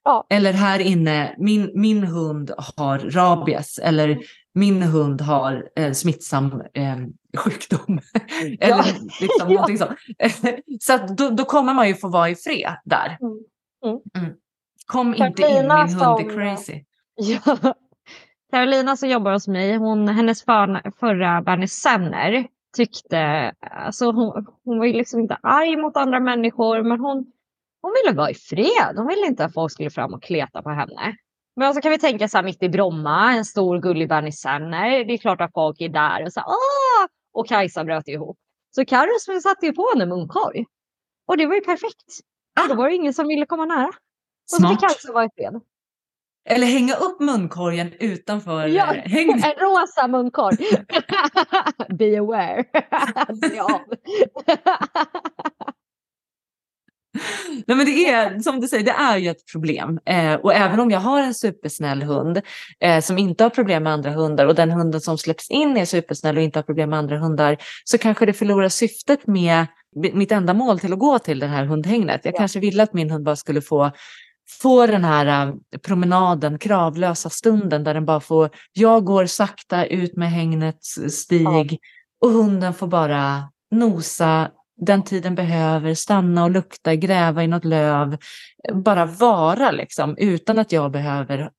Ja. 0.04 0.26
Eller 0.30 0.52
här 0.52 0.78
inne, 0.80 1.34
min, 1.38 1.70
min 1.74 2.04
hund 2.04 2.50
har 2.76 2.98
rabies. 2.98 3.78
Eller 3.78 4.18
min 4.54 4.82
hund 4.82 5.20
har 5.20 5.68
en 5.76 5.94
smittsam 5.94 6.62
eh, 6.74 6.96
sjukdom. 7.38 8.00
Eller 8.60 8.84
liksom 9.20 9.48
Ja. 9.48 9.48
någonting 9.48 9.78
sånt. 9.78 9.90
så 10.80 10.96
då, 10.96 11.30
då 11.30 11.44
kommer 11.44 11.74
man 11.74 11.88
ju 11.88 11.94
få 11.94 12.08
vara 12.08 12.28
i 12.30 12.34
fred 12.34 12.76
där. 12.84 13.18
Mm. 13.20 14.00
Mm. 14.16 14.34
Kom 14.86 15.14
inte 15.14 15.42
in, 15.42 15.48
min 15.48 15.70
hund 15.70 15.90
är 15.90 15.98
som- 15.98 16.30
crazy. 16.30 16.84
Ja. 17.16 17.74
Carolina 18.54 18.96
som 18.96 19.08
jobbar 19.08 19.32
hos 19.32 19.48
mig, 19.48 19.76
hon, 19.76 20.08
hennes 20.08 20.44
för, 20.44 20.90
förra 21.00 21.42
Bernie 21.42 21.68
Senner 21.68 22.46
tyckte, 22.76 23.52
alltså 23.60 24.10
hon, 24.10 24.46
hon 24.64 24.78
var 24.78 24.86
ju 24.86 24.92
liksom 24.92 25.20
inte 25.20 25.38
arg 25.42 25.76
mot 25.76 25.96
andra 25.96 26.20
människor 26.20 26.82
men 26.82 27.00
hon, 27.00 27.32
hon 27.82 27.94
ville 28.02 28.16
vara 28.16 28.30
i 28.30 28.34
fred. 28.34 28.96
Hon 28.96 29.06
ville 29.06 29.26
inte 29.26 29.44
att 29.44 29.54
folk 29.54 29.72
skulle 29.72 29.90
fram 29.90 30.14
och 30.14 30.22
kleta 30.22 30.62
på 30.62 30.70
henne. 30.70 31.16
Men 31.56 31.74
så 31.74 31.80
kan 31.80 31.90
vi 31.90 31.98
tänka 31.98 32.28
så 32.28 32.38
här 32.38 32.44
mitt 32.44 32.62
i 32.62 32.68
Bromma, 32.68 33.32
en 33.32 33.44
stor 33.44 33.78
gullig 33.78 34.08
Bernie 34.08 34.32
Senner. 34.32 35.04
Det 35.04 35.12
är 35.12 35.18
klart 35.18 35.40
att 35.40 35.52
folk 35.52 35.80
är 35.80 35.88
där 35.88 36.24
och 36.24 36.32
så 36.32 36.40
här, 36.40 36.48
Åh! 36.48 37.06
Och 37.32 37.48
Kajsa 37.48 37.84
bröt 37.84 38.08
ihop. 38.08 38.38
Så 38.74 38.84
Carro 38.84 39.40
satte 39.42 39.66
ju 39.66 39.72
på 39.72 39.90
henne 39.94 40.06
munkorg. 40.06 40.66
Och 41.26 41.36
det 41.36 41.46
var 41.46 41.54
ju 41.54 41.60
perfekt. 41.60 42.20
Då 42.68 42.74
var 42.74 42.88
det 42.88 42.94
ingen 42.94 43.14
som 43.14 43.28
ville 43.28 43.46
komma 43.46 43.64
nära. 43.64 43.88
Och 43.88 44.60
så 44.60 44.68
fick. 44.68 44.80
Kajsa 44.80 45.12
vara 45.12 45.24
i 45.24 45.28
fred. 45.36 45.60
Eller 46.50 46.66
hänga 46.66 46.94
upp 46.94 47.20
munkorgen 47.20 47.92
utanför 48.00 48.66
Ja. 48.66 48.94
ja. 48.94 49.02
hängnet. 49.04 49.44
En 49.44 49.52
rosa 49.52 50.06
munkorg. 50.08 50.56
Be 51.98 52.18
aware. 52.18 52.64
ja. 53.56 53.80
Nej, 57.66 57.76
men 57.76 57.86
det 57.86 58.08
är 58.08 58.40
som 58.40 58.60
du 58.60 58.68
säger, 58.68 58.84
det 58.84 58.90
är 58.90 59.16
ju 59.18 59.28
ett 59.30 59.46
problem. 59.52 60.00
Eh, 60.06 60.34
och 60.34 60.54
även 60.54 60.80
om 60.80 60.90
jag 60.90 61.00
har 61.00 61.20
en 61.22 61.34
supersnäll 61.34 62.02
hund 62.02 62.40
eh, 62.80 63.00
som 63.00 63.18
inte 63.18 63.44
har 63.44 63.50
problem 63.50 63.82
med 63.82 63.92
andra 63.92 64.10
hundar 64.10 64.46
och 64.46 64.54
den 64.54 64.70
hunden 64.70 65.00
som 65.00 65.18
släpps 65.18 65.50
in 65.50 65.76
är 65.76 65.84
supersnäll 65.84 66.36
och 66.36 66.42
inte 66.42 66.58
har 66.58 66.62
problem 66.64 66.90
med 66.90 66.98
andra 66.98 67.18
hundar 67.18 67.56
så 67.84 67.98
kanske 67.98 68.26
det 68.26 68.32
förlorar 68.32 68.68
syftet 68.68 69.26
med 69.26 69.66
mitt 70.12 70.32
enda 70.32 70.54
mål 70.54 70.78
till 70.80 70.92
att 70.92 70.98
gå 70.98 71.18
till 71.18 71.38
det 71.38 71.46
här 71.46 71.64
hundhägnet. 71.64 72.20
Jag 72.24 72.34
Ja. 72.34 72.38
kanske 72.38 72.60
ville 72.60 72.82
att 72.82 72.92
min 72.94 73.10
hund 73.10 73.24
bara 73.24 73.36
skulle 73.36 73.60
få 73.62 73.90
få 74.62 74.86
den 74.86 75.04
här 75.04 75.26
eh, 75.48 75.54
promenaden, 75.78 76.58
kravlösa 76.58 77.30
stunden 77.30 77.84
där 77.84 77.94
den 77.94 78.04
bara 78.04 78.20
får, 78.20 78.50
jag 78.72 79.04
går 79.04 79.26
sakta 79.26 79.86
ut 79.86 80.16
med 80.16 80.30
hägnets 80.30 80.98
stig 81.10 81.78
och 82.20 82.30
hunden 82.30 82.74
får 82.74 82.86
bara 82.86 83.50
nosa 83.70 84.50
den 84.76 85.02
tiden 85.02 85.34
behöver, 85.34 85.94
stanna 85.94 86.44
och 86.44 86.50
lukta, 86.50 86.94
gräva 86.94 87.44
i 87.44 87.46
något 87.46 87.64
löv, 87.64 88.16
bara 88.72 89.04
vara 89.06 89.70
liksom 89.70 90.16
utan 90.18 90.58
att 90.58 90.72
jag 90.72 90.90
behöver 90.90 91.50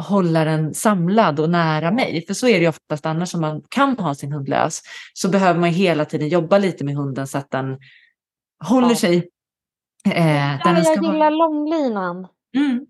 hålla 0.00 0.44
den 0.44 0.74
samlad 0.74 1.40
och 1.40 1.50
nära 1.50 1.90
mig. 1.90 2.24
För 2.26 2.34
så 2.34 2.48
är 2.48 2.52
det 2.54 2.60
ju 2.62 2.68
oftast 2.68 3.06
annars 3.06 3.34
om 3.34 3.40
man 3.40 3.62
kan 3.68 3.98
ha 3.98 4.14
sin 4.14 4.32
hund 4.32 4.48
lös. 4.48 4.80
Så 5.14 5.28
behöver 5.28 5.60
man 5.60 5.68
hela 5.70 6.04
tiden 6.04 6.28
jobba 6.28 6.58
lite 6.58 6.84
med 6.84 6.94
hunden 6.96 7.26
så 7.26 7.38
att 7.38 7.50
den 7.50 7.78
håller 8.64 8.88
Ja. 8.88 8.96
sig. 8.96 9.28
Eh, 10.08 10.56
Ja, 10.64 10.78
jag 10.78 11.02
vara. 11.02 11.12
gillar 11.12 11.30
långlinan. 11.30 12.26
Mm. 12.56 12.86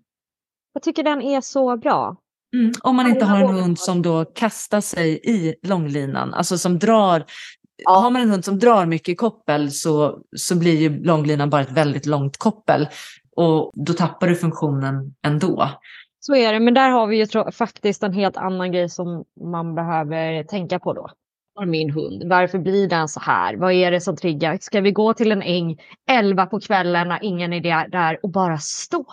Jag 0.73 0.83
tycker 0.83 1.03
den 1.03 1.21
är 1.21 1.41
så 1.41 1.77
bra. 1.77 2.17
Mm, 2.55 2.73
om 2.83 2.95
man 2.95 3.07
inte 3.07 3.25
har 3.25 3.39
en 3.39 3.55
hund 3.55 3.79
som 3.79 4.01
då 4.01 4.25
kastar 4.25 4.81
sig 4.81 5.19
i 5.23 5.55
långlinan, 5.63 6.33
alltså 6.33 6.57
som 6.57 6.79
drar. 6.79 7.25
Ja. 7.83 7.91
Har 7.91 8.09
man 8.09 8.21
en 8.21 8.29
hund 8.29 8.45
som 8.45 8.59
drar 8.59 8.85
mycket 8.85 9.09
i 9.09 9.15
koppel 9.15 9.71
så, 9.71 10.19
så 10.37 10.55
blir 10.59 10.77
ju 10.77 11.03
långlinan 11.03 11.49
bara 11.49 11.61
ett 11.61 11.71
väldigt 11.71 12.05
långt 12.05 12.37
koppel 12.37 12.87
och 13.35 13.71
då 13.73 13.93
tappar 13.93 14.27
du 14.27 14.35
funktionen 14.35 15.15
ändå. 15.25 15.69
Så 16.19 16.35
är 16.35 16.53
det, 16.53 16.59
men 16.59 16.73
där 16.73 16.89
har 16.89 17.07
vi 17.07 17.17
ju 17.17 17.51
faktiskt 17.51 18.03
en 18.03 18.13
helt 18.13 18.37
annan 18.37 18.71
grej 18.71 18.89
som 18.89 19.23
man 19.51 19.75
behöver 19.75 20.43
tänka 20.43 20.79
på 20.79 20.93
då. 20.93 21.09
För 21.59 21.65
Min 21.65 21.89
hund, 21.89 22.23
varför 22.25 22.59
blir 22.59 22.87
den 22.87 23.07
så 23.07 23.19
här? 23.19 23.55
Vad 23.55 23.73
är 23.73 23.91
det 23.91 24.01
som 24.01 24.15
triggar? 24.15 24.57
Ska 24.61 24.81
vi 24.81 24.91
gå 24.91 25.13
till 25.13 25.31
en 25.31 25.41
äng 25.41 25.77
11 26.09 26.45
på 26.45 26.59
kvällen 26.59 27.07
när 27.07 27.19
ingen 27.23 27.53
är 27.53 27.87
där- 27.89 28.19
och 28.23 28.29
bara 28.29 28.57
stå? 28.57 29.05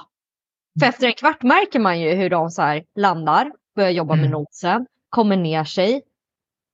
För 0.81 0.87
efter 0.87 1.07
en 1.07 1.13
kvart 1.13 1.43
märker 1.43 1.79
man 1.81 2.01
ju 2.01 2.11
hur 2.15 2.31
de 2.31 2.51
så 2.51 2.63
här 2.63 2.85
landar, 2.97 3.53
börjar 3.77 3.91
jobba 3.91 4.15
med 4.15 4.27
Mm. 4.27 4.33
nosen, 4.33 4.87
kommer 5.09 5.37
ner 5.37 5.65
sig. 5.65 6.03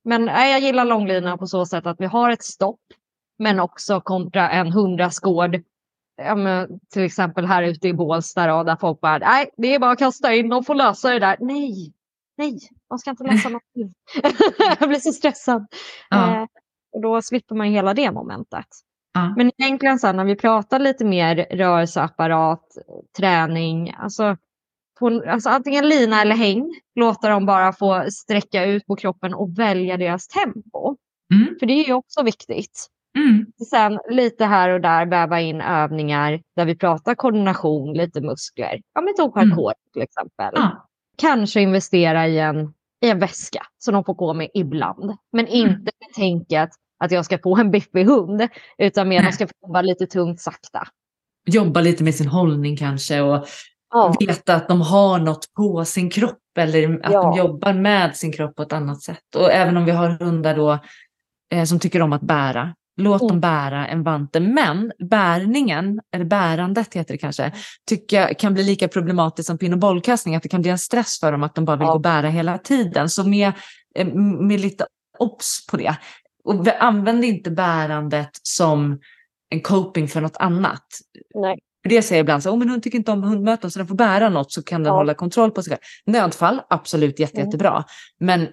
Men 0.04 0.26
jag 0.26 0.60
gillar 0.60 0.84
långlinan 0.84 1.38
på 1.38 1.46
så 1.46 1.66
sätt 1.66 1.86
att 1.86 2.00
vi 2.00 2.06
har 2.06 2.30
ett 2.30 2.42
stopp, 2.44 2.80
men 3.38 3.60
också 3.60 4.00
kontra 4.00 4.50
en 4.50 4.72
hundraskåd 4.72 5.62
ja, 6.22 6.34
men, 6.34 6.80
till 6.92 7.02
exempel 7.02 7.46
här 7.46 7.62
ute 7.62 7.88
i 7.88 7.92
Bålsta 7.94 8.46
då, 8.46 8.62
där 8.62 8.76
folk 8.76 9.00
bara, 9.00 9.18
nej, 9.18 9.50
det 9.56 9.74
är 9.74 9.78
bara 9.78 9.90
att 9.90 9.98
kasta 9.98 10.34
in, 10.34 10.48
de 10.48 10.64
får 10.64 10.74
lösa 10.74 11.10
det 11.10 11.18
där. 11.18 11.36
Nej, 11.40 11.92
nej, 12.36 12.58
de 12.88 12.98
ska 12.98 13.10
inte 13.10 13.24
lösa 13.24 13.48
någonting. 13.48 13.94
jag 14.80 14.88
blir 14.88 14.98
så 14.98 15.12
stressad. 15.12 15.66
Ja. 16.10 16.36
Eh, 16.36 16.46
och 16.92 17.02
då 17.02 17.22
slipper 17.22 17.54
man 17.54 17.66
hela 17.66 17.94
det 17.94 18.12
momentet. 18.12 18.66
Ja. 19.14 19.34
Men 19.36 19.50
egentligen 19.58 19.98
sen 19.98 20.16
när 20.16 20.24
vi 20.24 20.36
pratar 20.36 20.78
lite 20.78 21.04
mer 21.04 21.36
rörelseapparat, 21.50 22.62
träning, 23.18 23.94
alltså, 23.98 24.36
på, 24.98 25.22
alltså 25.28 25.48
antingen 25.50 25.88
lina 25.88 26.22
eller 26.22 26.34
häng, 26.34 26.74
låta 26.94 27.28
dem 27.28 27.46
bara 27.46 27.72
få 27.72 28.04
sträcka 28.10 28.64
ut 28.64 28.86
på 28.86 28.96
kroppen 28.96 29.34
och 29.34 29.58
välja 29.58 29.96
deras 29.96 30.28
tempo. 30.28 30.96
Mm, 31.34 31.56
För 31.60 31.66
det 31.66 31.72
är 31.72 31.84
ju 31.86 31.92
också 31.92 32.22
viktigt. 32.22 32.86
mm, 33.18 33.46
Sen 33.70 33.98
lite 34.10 34.44
här 34.44 34.68
och 34.70 34.80
där 34.80 35.06
väva 35.06 35.40
in 35.40 35.60
övningar 35.60 36.40
där 36.56 36.64
vi 36.64 36.76
pratar 36.76 37.14
koordination, 37.14 37.92
lite 37.94 38.20
muskler. 38.20 38.80
Ja, 38.94 39.00
men 39.00 39.14
tog 39.14 39.38
Mm. 39.38 39.58
till 39.92 40.02
exempel. 40.02 40.52
ja, 40.54 40.88
Kanske 41.16 41.60
investera 41.60 42.26
i 42.28 42.38
en, 42.38 42.74
i 43.00 43.10
en 43.10 43.18
väska 43.18 43.66
som 43.78 43.94
de 43.94 44.04
får 44.04 44.14
gå 44.14 44.34
med 44.34 44.48
ibland. 44.54 45.16
Men 45.32 45.46
Mm. 45.46 45.58
inte 45.60 45.80
med 46.00 46.14
tänket 46.14 46.70
att 47.04 47.10
jag 47.10 47.24
ska 47.24 47.38
få 47.38 47.56
en 47.56 47.70
biffig 47.70 48.04
hund, 48.04 48.48
utan 48.78 49.08
mer 49.08 49.18
att 49.20 49.26
de 49.26 49.32
ska 49.32 49.46
få 49.46 49.52
jobba 49.62 49.82
lite 49.82 50.06
tungt 50.06 50.40
sakta. 50.40 50.88
Jobba 51.46 51.80
lite 51.80 52.04
med 52.04 52.14
sin 52.14 52.28
hållning 52.28 52.76
kanske 52.76 53.20
och 53.20 53.46
Ja, 53.90 54.14
veta 54.20 54.54
att 54.54 54.68
de 54.68 54.80
har 54.80 55.18
något 55.18 55.52
på 55.56 55.84
sin 55.84 56.10
kropp 56.10 56.38
eller 56.58 57.00
att 57.06 57.12
Ja. 57.12 57.22
de 57.22 57.38
jobbar 57.38 57.72
med 57.72 58.16
sin 58.16 58.32
kropp 58.32 58.56
på 58.56 58.62
ett 58.62 58.72
annat 58.72 59.02
sätt. 59.02 59.34
Och 59.36 59.52
även 59.52 59.76
om 59.76 59.84
vi 59.84 59.90
har 59.90 60.08
hundar 60.08 60.56
då 60.56 60.78
eh, 61.54 61.64
som 61.64 61.78
tycker 61.80 62.02
om 62.02 62.12
att 62.12 62.22
bära. 62.22 62.74
Låt 63.00 63.22
Mm. 63.22 63.28
dem 63.28 63.40
bära 63.40 63.86
en 63.86 64.02
vante. 64.02 64.40
Men 64.40 64.92
bärningen, 65.10 66.00
eller 66.14 66.24
bärandet 66.24 66.94
heter 66.94 67.14
det 67.14 67.18
kanske, 67.18 67.52
tycker 67.88 68.20
jag 68.20 68.38
kan 68.38 68.54
bli 68.54 68.62
lika 68.64 68.88
problematiskt 68.88 69.46
som 69.46 69.58
pin 69.58 69.72
och 69.72 69.78
bollkastning. 69.78 70.36
Att 70.36 70.42
det 70.42 70.48
kan 70.48 70.62
bli 70.62 70.70
en 70.70 70.78
stress 70.78 71.20
för 71.20 71.32
dem 71.32 71.42
att 71.42 71.54
de 71.54 71.64
bara 71.64 71.76
vill 71.76 71.84
Ja. 71.86 71.90
gå 71.90 71.94
och 71.94 72.00
bära 72.00 72.28
hela 72.28 72.58
tiden. 72.58 73.08
Så 73.08 73.24
med, 73.28 73.52
eh, 73.94 74.06
med 74.14 74.60
lite 74.60 74.86
obs 75.18 75.66
på 75.70 75.76
det. 75.76 75.96
Och 76.44 76.68
använd 76.82 77.24
inte 77.24 77.50
bärandet 77.50 78.30
som 78.42 78.98
en 79.50 79.60
coping 79.60 80.08
för 80.08 80.20
något 80.20 80.36
annat. 80.36 80.84
Nej. 81.34 81.58
För 81.82 81.90
det 81.90 82.02
säger 82.02 82.18
jag 82.18 82.24
ibland, 82.24 82.42
så, 82.42 82.50
oh, 82.50 82.58
men 82.58 82.68
hon 82.68 82.80
tycker 82.80 82.98
inte 82.98 83.12
om 83.12 83.22
hundmöten 83.22 83.70
så 83.70 83.78
den 83.78 83.88
får 83.88 83.94
bära 83.94 84.28
något 84.28 84.52
så 84.52 84.62
kan 84.62 84.82
den 84.82 84.90
Ja. 84.92 84.96
hålla 84.96 85.14
kontroll 85.14 85.50
på 85.50 85.62
sig 85.62 85.70
själv. 85.70 85.80
Nödfall, 86.06 86.60
absolut 86.70 87.18
jätte, 87.18 87.36
Mm. 87.36 87.46
jättebra. 87.48 87.84
Men 88.20 88.48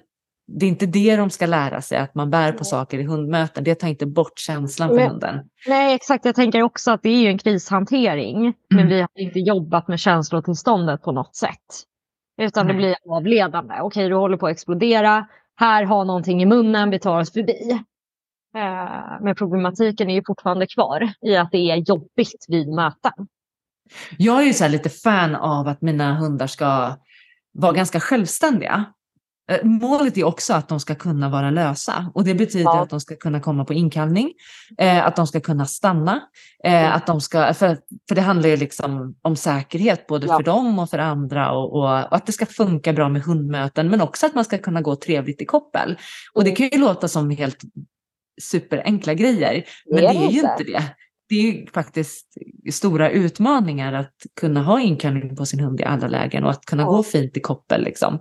det 0.48 0.66
är 0.66 0.70
inte 0.70 0.86
det 0.86 1.16
de 1.16 1.30
ska 1.30 1.46
lära 1.46 1.82
sig, 1.82 1.98
att 1.98 2.16
man 2.16 2.30
bär 2.30 2.52
på 2.52 2.64
saker 2.64 3.00
i 3.00 3.04
hundmöten. 3.04 3.64
Det 3.64 3.76
tar 3.76 3.88
inte 3.88 4.06
bort 4.06 4.40
känslan 4.40 4.90
för 4.90 4.96
Men- 4.96 5.10
hunden. 5.10 5.40
Nej, 5.68 5.96
exakt. 5.96 6.26
Jag 6.26 6.36
tänker 6.36 6.62
också 6.62 6.92
att 6.92 7.02
det 7.04 7.10
är 7.10 7.30
en 7.30 7.38
krishantering. 7.38 8.54
Men 8.70 8.80
Mm. 8.80 8.90
vi 8.90 9.02
har 9.02 9.10
inte 9.16 9.40
jobbat 9.40 9.88
med 9.88 10.00
känslotillståndet 10.00 11.02
på 11.02 11.12
något 11.12 11.36
sätt. 11.36 11.84
Utan 12.42 12.68
det 12.68 12.74
Nej. 12.74 12.82
blir 12.82 12.96
avledande. 13.16 13.76
Okej, 13.82 14.10
du 14.10 14.16
håller 14.16 14.38
på 14.38 14.46
att 14.48 14.52
explodera. 14.52 15.28
Här 15.56 15.84
har 15.84 16.06
någonting 16.06 16.42
i 16.42 16.46
munnen, 16.46 16.90
vi 16.90 17.00
tar 17.00 17.20
oss 17.20 17.34
förbi. 17.34 17.72
Eh, 18.56 19.22
men 19.22 19.36
problematiken 19.36 20.10
är 20.10 20.14
ju 20.14 20.24
fortfarande 20.28 20.68
kvar 20.68 21.14
i 21.22 21.36
att 21.36 21.52
det 21.52 21.72
är 21.72 21.76
jobbigt 21.76 22.46
vid 22.48 22.68
möten. 22.68 23.12
Jag 24.18 24.42
är 24.42 24.46
ju 24.46 24.54
så 24.54 24.64
här 24.64 24.72
lite 24.72 24.90
fan 24.90 25.36
av 25.36 25.68
att 25.68 25.82
mina 25.82 26.14
hundar 26.16 26.48
ska 26.48 26.96
vara 27.54 27.72
ganska 27.74 28.00
självständiga. 28.00 28.86
Eh, 29.52 29.64
Målet 29.64 30.18
är 30.18 30.24
också 30.24 30.54
att 30.54 30.68
de 30.70 30.80
ska 30.80 30.96
kunna 30.96 31.30
vara 31.30 31.50
lösa 31.52 32.12
och 32.14 32.24
det 32.24 32.36
betyder 32.36 32.64
Ja. 32.66 32.82
att 32.84 32.90
de 32.90 33.00
ska 33.00 33.16
kunna 33.16 33.40
komma 33.40 33.66
på 33.66 33.74
inkallning, 33.74 34.32
eh, 34.78 35.06
att 35.06 35.16
de 35.16 35.28
ska 35.28 35.40
kunna 35.40 35.66
stanna, 35.66 36.22
eh, 36.64 36.74
Mm. 36.86 36.92
att 36.92 37.08
de 37.08 37.22
ska, 37.22 37.54
för, 37.54 37.78
för 38.08 38.16
det 38.16 38.22
handlar 38.22 38.50
ju 38.50 38.58
liksom 38.58 39.16
om 39.22 39.36
säkerhet 39.36 40.08
både 40.08 40.28
Ja. 40.28 40.38
för 40.38 40.44
dem 40.44 40.80
och 40.80 40.90
för 40.90 40.98
andra 41.00 41.52
och, 41.52 41.74
och, 41.74 41.84
och 41.84 42.16
att 42.16 42.26
det 42.26 42.32
ska 42.32 42.46
funka 42.46 42.94
bra 42.94 43.10
med 43.10 43.22
hundmöten 43.22 43.90
men 43.90 44.02
också 44.02 44.26
att 44.26 44.36
man 44.36 44.46
ska 44.46 44.58
kunna 44.58 44.82
gå 44.82 44.96
trevligt 44.96 45.42
i 45.42 45.46
koppel. 45.46 45.98
Och 46.34 46.44
det 46.44 46.50
Mm. 46.50 46.56
kan 46.56 46.80
ju 46.80 46.86
låta 46.86 47.08
som 47.08 47.30
helt 47.30 47.58
superenkla 48.42 49.14
grejer, 49.14 49.64
men 49.86 50.02
Det 50.02 50.08
är 50.08 50.14
det 50.14 50.20
är 50.20 50.30
ju 50.32 50.40
inte. 50.40 50.56
inte 50.60 50.64
det. 50.72 50.84
Det 51.30 51.36
är 51.36 51.42
ju 51.42 51.68
faktiskt 51.68 52.28
stora 52.72 53.10
utmaningar 53.10 53.94
att 53.94 54.14
kunna 54.40 54.64
ha 54.64 54.80
inkallning 54.82 55.36
på 55.36 55.46
sin 55.46 55.60
hund 55.60 55.80
i 55.82 55.84
alla 55.84 56.08
lägen 56.08 56.44
och 56.44 56.50
att 56.50 56.66
kunna 56.66 56.84
Ja. 56.84 56.88
gå 56.90 57.04
fint 57.04 57.38
i 57.38 57.40
koppel. 57.40 57.84
Liksom. 57.84 58.20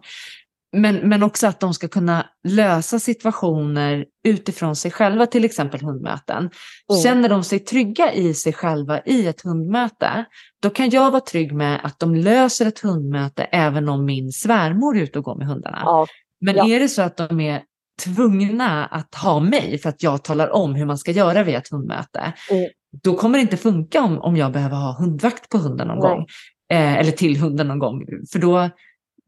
Men, 0.75 0.97
men 0.97 1.23
också 1.23 1.47
att 1.47 1.61
de 1.61 1.75
ska 1.75 1.89
kunna 1.89 2.27
lösa 2.49 2.99
situationer 2.99 4.05
utifrån 4.29 4.77
sig 4.77 4.91
själva, 4.91 5.27
till 5.27 5.45
exempel 5.45 5.81
hundmöten. 5.81 6.37
Mm. 6.39 7.03
Känner 7.03 7.29
de 7.29 7.45
sig 7.45 7.59
trygga 7.59 8.13
i 8.13 8.35
sig 8.35 8.53
själva 8.53 9.01
i 9.01 9.27
ett 9.27 9.41
hundmöte, 9.41 10.25
då 10.63 10.71
kan 10.71 10.91
jag 10.91 11.11
vara 11.11 11.21
trygg 11.21 11.53
med 11.53 11.81
att 11.83 11.99
de 11.99 12.15
löser 12.15 12.67
ett 12.67 12.81
hundmöte 12.81 13.43
även 13.45 13.89
om 13.89 14.05
min 14.05 14.33
svärmor 14.33 14.97
är 14.97 15.03
ute 15.03 15.19
och 15.19 15.25
går 15.25 15.37
med 15.37 15.47
hundarna. 15.47 15.83
Ja, 15.85 16.07
Men 16.41 16.57
Ja. 16.57 16.69
är 16.69 16.81
det 16.81 16.89
så 16.89 17.03
att 17.03 17.17
de 17.17 17.41
är 17.41 17.63
tvungna 18.05 18.87
att 18.87 19.15
ha 19.15 19.41
mig 19.41 19.79
för 19.79 19.89
att 19.89 20.03
jag 20.03 20.25
talar 20.25 20.51
om 20.55 20.75
hur 20.75 20.87
man 20.87 20.99
ska 20.99 21.11
göra 21.11 21.43
vid 21.43 21.55
ett 21.55 21.69
hundmöte, 21.71 22.33
Mm. 22.51 22.69
då 23.03 23.15
kommer 23.17 23.39
det 23.39 23.43
inte 23.43 23.57
funka 23.57 24.03
om, 24.03 24.19
om 24.19 24.37
jag 24.37 24.53
behöver 24.53 24.77
ha 24.77 24.97
hundvakt 24.99 25.49
på 25.49 25.59
hunden 25.59 25.89
någon 25.89 25.99
Nej. 25.99 26.09
gång. 26.17 26.27
Eh, 26.73 26.95
eller 26.95 27.13
till 27.13 27.37
hunden 27.41 27.69
någon 27.69 27.79
gång. 27.79 28.05
För 28.33 28.39
då, 28.39 28.71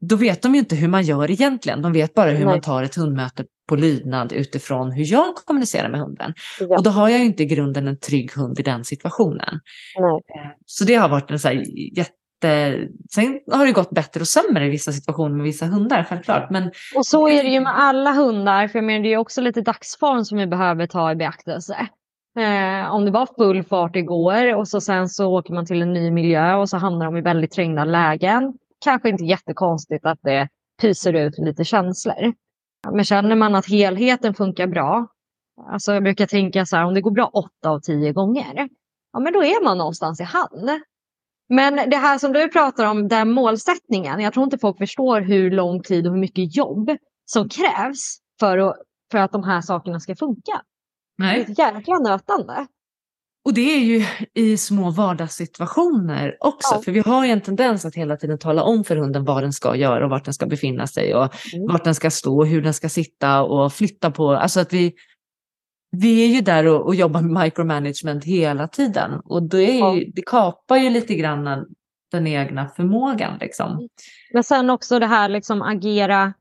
då 0.01 0.15
vet 0.15 0.41
de 0.41 0.53
ju 0.53 0.59
inte 0.59 0.75
hur 0.75 0.87
man 0.87 1.03
gör 1.03 1.31
egentligen. 1.31 1.81
De 1.81 1.93
vet 1.93 2.13
bara 2.13 2.29
hur 2.29 2.37
Nej. 2.37 2.45
man 2.45 2.61
tar 2.61 2.83
ett 2.83 2.95
hundmöte 2.95 3.45
på 3.69 3.75
lydnad 3.75 4.33
utifrån 4.33 4.91
hur 4.91 5.05
jag 5.11 5.35
kommunicerar 5.35 5.89
med 5.89 5.99
hunden. 5.99 6.33
ja, 6.59 6.77
Och 6.77 6.83
då 6.83 6.89
har 6.89 7.09
jag 7.09 7.19
ju 7.19 7.25
inte 7.25 7.43
i 7.43 7.45
grunden 7.45 7.87
en 7.87 7.99
trygg 7.99 8.31
hund 8.35 8.59
i 8.59 8.63
den 8.63 8.83
situationen. 8.85 9.59
nej. 9.99 10.11
Eh, 10.11 10.51
Så 10.65 10.83
det 10.83 10.95
har 10.95 11.09
varit 11.09 11.31
en 11.31 11.39
så 11.39 11.47
här 11.47 11.63
jätte... 11.97 12.13
Sen 13.15 13.39
har 13.51 13.65
det 13.65 13.71
gått 13.71 13.89
bättre 13.89 14.21
och 14.21 14.27
sämre 14.27 14.65
i 14.65 14.69
vissa 14.69 14.91
situationer 14.91 15.35
med 15.35 15.43
vissa 15.43 15.65
hundar, 15.65 16.03
självklart. 16.09 16.49
Men 16.49 16.71
Och 16.95 17.05
så 17.05 17.27
är 17.29 17.43
det 17.43 17.49
ju 17.49 17.59
med 17.59 17.79
alla 17.79 18.11
hundar, 18.11 18.67
för 18.67 18.79
jag 18.79 18.85
menar, 18.85 19.03
det 19.03 19.13
är 19.13 19.17
också 19.17 19.41
lite 19.41 19.61
dagsform 19.61 20.25
som 20.25 20.37
vi 20.37 20.47
behöver 20.47 20.87
ta 20.87 21.11
i 21.11 21.15
beaktelse. 21.15 21.87
Eh, 22.39 22.91
om 22.93 23.05
det 23.05 23.11
var 23.11 23.27
full 23.37 23.63
fart 23.63 23.95
igår 23.95 24.55
och 24.55 24.67
så 24.67 24.81
sen 24.81 25.09
så 25.09 25.27
åker 25.27 25.53
man 25.53 25.65
till 25.65 25.81
en 25.81 25.93
ny 25.93 26.11
miljö 26.11 26.55
och 26.55 26.69
så 26.69 26.77
hamnar 26.77 27.05
de 27.05 27.17
i 27.17 27.21
väldigt 27.21 27.51
trängda 27.51 27.85
lägen. 27.85 28.53
Kanske 28.79 29.09
inte 29.09 29.23
jättekonstigt 29.23 30.05
att 30.05 30.19
det 30.21 30.49
pyser 30.81 31.13
ut 31.13 31.37
lite 31.37 31.65
känslor. 31.65 32.33
Men 32.91 33.05
känner 33.05 33.35
man 33.35 33.55
att 33.55 33.65
helheten 33.65 34.33
funkar 34.33 34.67
bra, 34.67 35.07
alltså 35.69 35.93
jag 35.93 36.03
brukar 36.03 36.25
tänka 36.25 36.65
så 36.65 36.75
här, 36.75 36.85
om 36.85 36.93
det 36.93 37.01
går 37.01 37.11
bra 37.11 37.25
åtta 37.33 37.69
av 37.69 37.79
tio 37.79 38.13
gånger, 38.13 38.69
ja 39.13 39.19
men 39.19 39.33
då 39.33 39.43
är 39.43 39.63
man 39.63 39.77
någonstans 39.77 40.19
i 40.19 40.23
hamn. 40.23 40.81
Men 41.49 41.89
det 41.89 41.97
här 41.97 42.17
som 42.17 42.33
du 42.33 42.47
pratar 42.49 42.85
om, 42.85 43.07
den 43.07 43.31
målsättningen, 43.31 44.19
jag 44.19 44.33
tror 44.33 44.43
inte 44.43 44.57
folk 44.57 44.77
förstår 44.77 45.21
hur 45.21 45.51
lång 45.51 45.83
tid 45.83 46.07
och 46.07 46.13
hur 46.13 46.19
mycket 46.19 46.55
jobb 46.55 46.89
som 47.25 47.49
krävs 47.49 48.17
för 48.39 48.57
att, 48.57 48.75
för 49.11 49.17
att 49.17 49.31
de 49.31 49.43
här 49.43 49.61
sakerna 49.61 49.99
ska 49.99 50.15
funka. 50.15 50.61
Det 51.17 51.23
är 51.23 51.27
nej. 51.27 51.41
ett 51.41 51.59
jäkla 51.59 51.97
nötande. 51.97 52.67
Och 53.47 53.53
det 53.53 53.75
är 53.75 53.79
ju 53.79 54.05
i 54.33 54.57
små 54.57 54.91
vardagssituationer 54.91 56.37
också, 56.39 56.75
Ja. 56.75 56.81
för 56.81 56.91
vi 56.91 56.99
har 56.99 57.25
ju 57.25 57.31
en 57.31 57.41
tendens 57.41 57.85
att 57.85 57.95
hela 57.95 58.17
tiden 58.17 58.37
tala 58.39 58.63
om 58.63 58.83
för 58.83 58.95
hunden 58.95 59.25
vad 59.25 59.43
den 59.43 59.53
ska 59.53 59.75
göra 59.75 60.03
och 60.05 60.09
vart 60.09 60.25
den 60.25 60.33
ska 60.33 60.45
befinna 60.45 60.87
sig 60.87 61.15
och 61.15 61.33
Mm. 61.53 61.67
vart 61.67 61.83
den 61.83 61.95
ska 61.95 62.09
stå 62.11 62.37
och 62.37 62.47
hur 62.47 62.61
den 62.61 62.73
ska 62.73 62.89
sitta 62.89 63.43
och 63.43 63.73
flytta 63.73 64.11
på. 64.11 64.31
Alltså 64.31 64.59
att 64.59 64.73
vi, 64.73 64.93
vi 65.91 66.23
är 66.23 66.35
ju 66.35 66.41
där 66.41 66.67
och, 66.67 66.85
och 66.85 66.95
jobbar 66.95 67.21
med 67.21 67.43
micromanagement 67.43 68.23
hela 68.23 68.67
tiden 68.67 69.21
och 69.23 69.43
det, 69.43 69.79
är 69.79 69.93
ju, 69.95 70.11
det 70.15 70.21
kapar 70.21 70.77
ju 70.77 70.89
lite 70.89 71.15
grann 71.15 71.65
den 72.11 72.27
egna 72.27 72.69
förmågan. 72.69 73.37
Liksom. 73.39 73.87
Men 74.33 74.43
sen 74.43 74.69
också 74.69 74.99
det 74.99 75.07
här 75.07 75.29
liksom 75.29 75.61
agera 75.61 76.33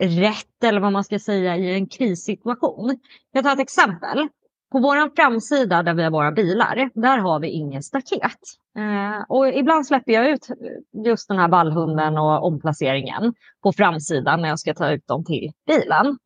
rätt 0.00 0.64
eller 0.64 0.80
vad 0.80 0.92
man 0.92 1.04
ska 1.04 1.18
säga 1.18 1.56
i 1.56 1.74
en 1.74 1.88
krissituation. 1.88 2.98
Jag 3.32 3.44
tar 3.44 3.52
ett 3.52 3.60
exempel. 3.60 4.28
På 4.72 4.78
vår 4.78 5.16
framsida 5.16 5.82
där 5.82 5.94
vi 5.94 6.02
har 6.02 6.10
våra 6.10 6.32
bilar, 6.32 6.90
där 6.94 7.18
har 7.18 7.40
vi 7.40 7.48
ingen 7.48 7.82
staket. 7.82 8.40
Eh, 8.78 9.24
och 9.28 9.48
ibland 9.48 9.86
släpper 9.86 10.12
jag 10.12 10.30
ut 10.30 10.48
just 11.06 11.28
den 11.28 11.38
här 11.38 11.48
vallhunden 11.48 12.18
och 12.18 12.44
omplaceringen 12.46 13.34
på 13.62 13.72
framsidan 13.72 14.42
när 14.42 14.48
jag 14.48 14.58
ska 14.58 14.74
ta 14.74 14.90
ut 14.90 15.06
dem 15.06 15.24
till 15.24 15.52
bilen. 15.66 16.18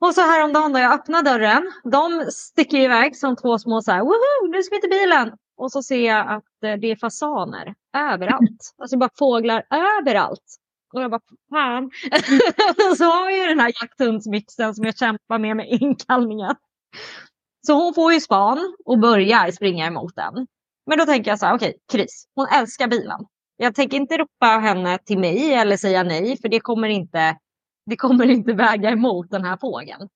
Och 0.00 0.14
så 0.14 0.20
häromdagen 0.20 0.72
då 0.72 0.78
jag 0.78 0.92
öppnar 0.92 1.22
dörren, 1.22 1.72
de 1.84 2.26
sticker 2.30 2.78
iväg 2.78 3.16
som 3.16 3.36
två 3.36 3.58
små 3.58 3.82
så 3.82 3.92
här, 3.92 4.00
woho, 4.00 4.52
nu 4.52 4.62
ska 4.62 4.76
vi 4.76 4.80
till 4.80 4.90
bilen. 4.90 5.32
Och 5.56 5.72
så 5.72 5.82
ser 5.82 6.06
jag 6.06 6.28
att 6.28 6.62
eh, 6.64 6.74
det 6.80 6.90
är 6.90 6.96
fasaner 6.96 7.74
överallt. 7.96 8.74
Alltså 8.78 8.96
bara 8.96 9.10
fåglar 9.18 9.64
överallt. 9.70 10.58
Och 10.94 11.02
jag 11.02 11.10
bara, 11.10 11.20
fan. 11.50 11.90
så 12.98 13.04
har 13.04 13.26
vi 13.26 13.40
ju 13.40 13.46
den 13.46 13.60
här 13.60 13.72
jakthundsmixen 13.82 14.74
som 14.74 14.84
jag 14.84 14.98
kämpar 14.98 15.38
med 15.38 15.56
med 15.56 15.68
inkallningen. 15.68 16.54
Så 17.66 17.72
hon 17.74 17.94
får 17.94 18.12
ju 18.12 18.20
span 18.20 18.74
och 18.84 18.98
börjar 18.98 19.50
springa 19.50 19.86
emot 19.86 20.16
den. 20.16 20.46
Men 20.86 20.98
då 20.98 21.04
tänker 21.04 21.30
jag 21.30 21.38
så 21.38 21.46
här, 21.46 21.54
okej, 21.54 21.74
kris. 21.92 22.26
Hon 22.34 22.46
älskar 22.54 22.88
bilen. 22.88 23.20
Jag 23.56 23.74
tänker 23.74 23.96
inte 23.96 24.16
ropa 24.16 24.46
henne 24.46 24.98
till 24.98 25.18
mig 25.18 25.54
eller 25.54 25.76
säga 25.76 26.02
nej, 26.02 26.38
för 26.40 26.48
det 26.48 26.60
kommer 26.60 26.88
inte, 26.88 27.36
det 27.86 27.96
kommer 27.96 28.26
inte 28.30 28.52
väga 28.52 28.90
emot 28.90 29.30
den 29.30 29.44
här 29.44 29.56
fågeln. 29.56 30.08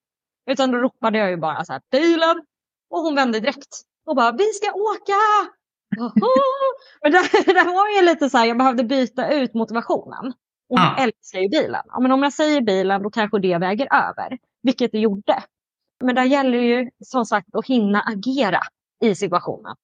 Utan 0.51 0.70
då 0.70 0.79
ropade 0.79 1.19
jag 1.19 1.31
ju 1.31 1.37
bara 1.37 1.65
så 1.65 1.73
här, 1.73 1.83
bilen! 1.91 2.37
Och 2.91 3.01
hon 3.01 3.15
vände 3.15 3.41
direkt 3.41 3.83
och 4.07 4.16
bara, 4.16 4.33
vi 4.33 4.45
ska 4.45 4.73
åka! 4.73 5.15
Men 7.03 7.12
det, 7.12 7.53
det 7.53 7.65
var 7.65 7.97
ju 8.01 8.07
lite 8.07 8.31
så 8.31 8.39
här, 8.39 8.47
jag 8.47 8.59
behövde 8.59 8.85
byta 8.85 9.31
ut 9.33 9.55
motivationen. 9.55 10.27
Och 10.70 10.79
hon 10.81 10.89
Ja. 10.97 10.97
älskar 11.05 11.39
ju 11.39 11.49
bilen. 11.49 11.83
Ja, 11.87 12.01
men 12.01 12.12
om 12.12 12.23
jag 12.23 12.33
säger 12.33 12.61
bilen, 12.61 13.03
då 13.03 13.11
kanske 13.11 13.39
det 13.39 13.59
väger 13.59 13.89
över. 13.95 14.39
Vilket 14.62 14.93
det 14.93 14.99
gjorde. 14.99 15.43
Men 16.05 16.15
där 16.15 16.25
gäller 16.25 16.59
ju 16.59 16.91
som 17.05 17.25
sagt 17.25 17.49
att 17.55 17.66
hinna 17.66 18.01
agera 18.01 18.61
i 19.05 19.15
situationen. 19.15 19.75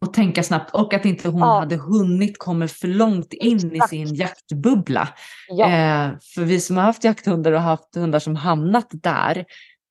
Och 0.00 0.14
tänka 0.14 0.42
snabbt 0.42 0.74
och 0.74 0.94
att 0.94 1.04
inte 1.04 1.28
hon 1.28 1.40
Ja. 1.40 1.58
hade 1.60 1.76
hunnit 1.76 2.38
komma 2.38 2.68
för 2.68 2.88
långt 2.88 3.32
in 3.32 3.58
i 3.72 3.74
Exakt. 3.76 3.90
sin 3.90 4.14
jaktbubbla. 4.14 5.08
Ja, 5.48 5.66
Eh, 5.66 6.10
för 6.34 6.42
vi 6.44 6.60
som 6.60 6.76
har 6.76 6.84
haft 6.84 7.04
jakthundar 7.04 7.52
och 7.52 7.60
haft 7.60 7.94
hundar 7.94 8.18
som 8.18 8.36
hamnat 8.36 8.86
där, 8.90 9.44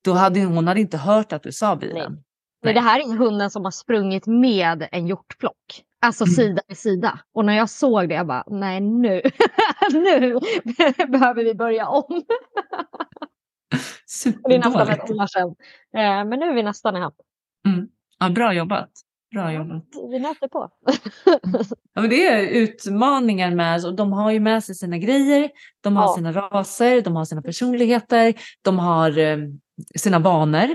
då 0.06 0.14
hade 0.14 0.44
hon 0.46 0.68
hade 0.68 0.80
inte 0.80 0.98
hört 0.98 1.34
att 1.34 1.44
du 1.44 1.52
sa 1.52 1.76
bilen. 1.76 2.24
men 2.64 2.74
det 2.76 2.82
här 2.82 3.00
är 3.00 3.18
hunden 3.18 3.52
som 3.52 3.64
har 3.64 3.72
sprungit 3.72 4.28
med 4.28 4.88
en 4.92 5.08
hjortflock. 5.08 5.84
Alltså 6.02 6.24
Mm. 6.24 6.34
sida 6.36 6.62
vid 6.68 6.78
sida. 6.78 7.20
Och 7.34 7.46
när 7.46 7.54
jag 7.58 7.70
såg 7.70 8.10
det, 8.10 8.16
jag 8.16 8.28
bara, 8.28 8.44
nej 8.48 8.80
nu, 8.82 9.22
nu 9.94 10.40
behöver 11.08 11.44
vi 11.44 11.54
börja 11.56 11.88
om. 11.88 12.04
Det 14.44 14.56
är 14.56 14.58
nästan 14.60 14.82
ett 14.82 14.88
Superdåligt. 15.00 15.22
år 15.22 15.28
sedan. 15.28 15.56
Eh, 15.96 16.26
men 16.30 16.40
nu 16.40 16.46
är 16.46 16.54
vi 16.54 16.64
nästan 16.64 16.96
i 16.96 17.00
hamn. 17.00 17.16
Ja, 18.20 18.30
bra 18.30 18.54
jobbat. 18.54 18.90
Bra 19.32 19.54
jobbat. 19.54 19.84
Vi 20.12 20.20
nöter 20.20 20.48
på. 20.48 20.70
Ja, 21.94 22.02
men 22.02 22.10
det 22.10 22.28
är 22.28 22.48
utmaningar 22.48 23.56
med, 23.56 23.86
och 23.86 23.96
de 23.96 24.14
har 24.14 24.32
ju 24.32 24.40
med 24.40 24.64
sig 24.64 24.76
sina 24.76 24.98
grejer, 24.98 25.50
de 25.82 25.96
har 25.96 26.04
Ja. 26.04 26.14
sina 26.16 26.32
raser, 26.32 27.02
de 27.02 27.16
har 27.16 27.26
sina 27.26 27.42
personligheter, 27.42 28.34
de 28.62 28.80
har 28.80 29.18
eh, 29.18 29.38
sina 29.96 30.20
vanor. 30.20 30.70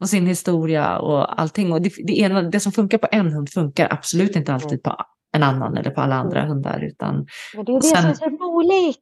och 0.00 0.08
sin 0.08 0.26
historia 0.26 0.98
och 0.98 1.40
allting. 1.40 1.72
Och 1.72 1.82
det, 1.82 1.90
det, 2.06 2.18
ena, 2.18 2.42
det 2.42 2.60
som 2.60 2.72
funkar 2.72 2.98
på 2.98 3.08
en 3.12 3.32
hund 3.32 3.50
funkar 3.50 3.88
absolut 3.92 4.36
inte 4.36 4.54
alltid 4.54 4.82
på 4.82 4.96
en 5.32 5.42
annan 5.42 5.76
eller 5.76 5.90
på 5.90 6.00
alla 6.00 6.14
andra 6.14 6.38
Mm. 6.40 6.50
hundar. 6.52 6.80
Utan 6.84 7.26
Men 7.56 7.64
det 7.64 7.72
är 7.72 7.76
det 7.76 7.82
sen- 7.82 8.02
som 8.02 8.10
är 8.10 8.14
så 8.14 8.44
roligt. 8.44 8.98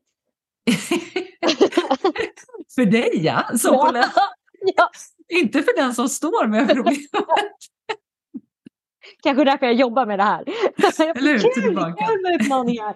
för 2.75 2.85
dig 2.85 3.25
ja, 3.25 3.45
på 3.65 3.91
lätt. 3.93 4.07
Ja, 4.77 4.91
inte 5.29 5.63
för 5.63 5.77
den 5.77 5.95
som 5.95 6.09
står 6.09 6.47
med 6.47 6.69
problemet. 6.69 7.01
kanske 9.23 9.45
därför 9.45 9.67
jag 9.67 9.75
jobbar 9.75 10.07
med 10.07 10.19
det 10.19 10.23
här. 10.23 10.45
Eller 11.17 11.33
hur? 11.33 11.39
får 11.39 11.55
Kul, 11.55 11.63
tillbaka. 11.63 12.07
kul 12.07 12.23
med 12.23 12.41
utmaningar. 12.41 12.93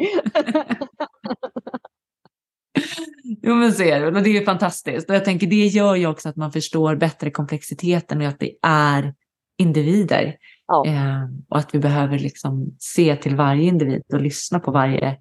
Jo 3.43 3.55
men 3.55 3.73
så 3.73 3.83
är 3.83 4.11
det, 4.11 4.31
är 4.31 4.45
fantastiskt. 4.45 5.11
Och 5.11 5.17
jag 5.17 5.25
tänker 5.25 5.47
det 5.47 5.67
gör 5.67 5.95
ju 5.95 6.07
också 6.07 6.29
att 6.29 6.37
man 6.37 6.53
förstår 6.53 6.97
bättre 6.97 7.31
komplexiteten 7.31 8.21
och 8.21 8.27
att 8.27 8.41
det 8.41 8.53
är 8.63 9.15
individer. 9.59 10.37
Ja. 10.67 10.87
Eh, 10.87 11.23
och 11.49 11.59
att 11.59 11.75
vi 11.75 11.79
behöver 11.79 12.19
liksom 12.19 12.77
se 12.79 13.17
till 13.17 13.37
varje 13.37 13.63
individ 13.63 14.03
och 14.13 14.21
lyssna 14.21 14.61
på 14.61 14.71
varje 14.71 15.17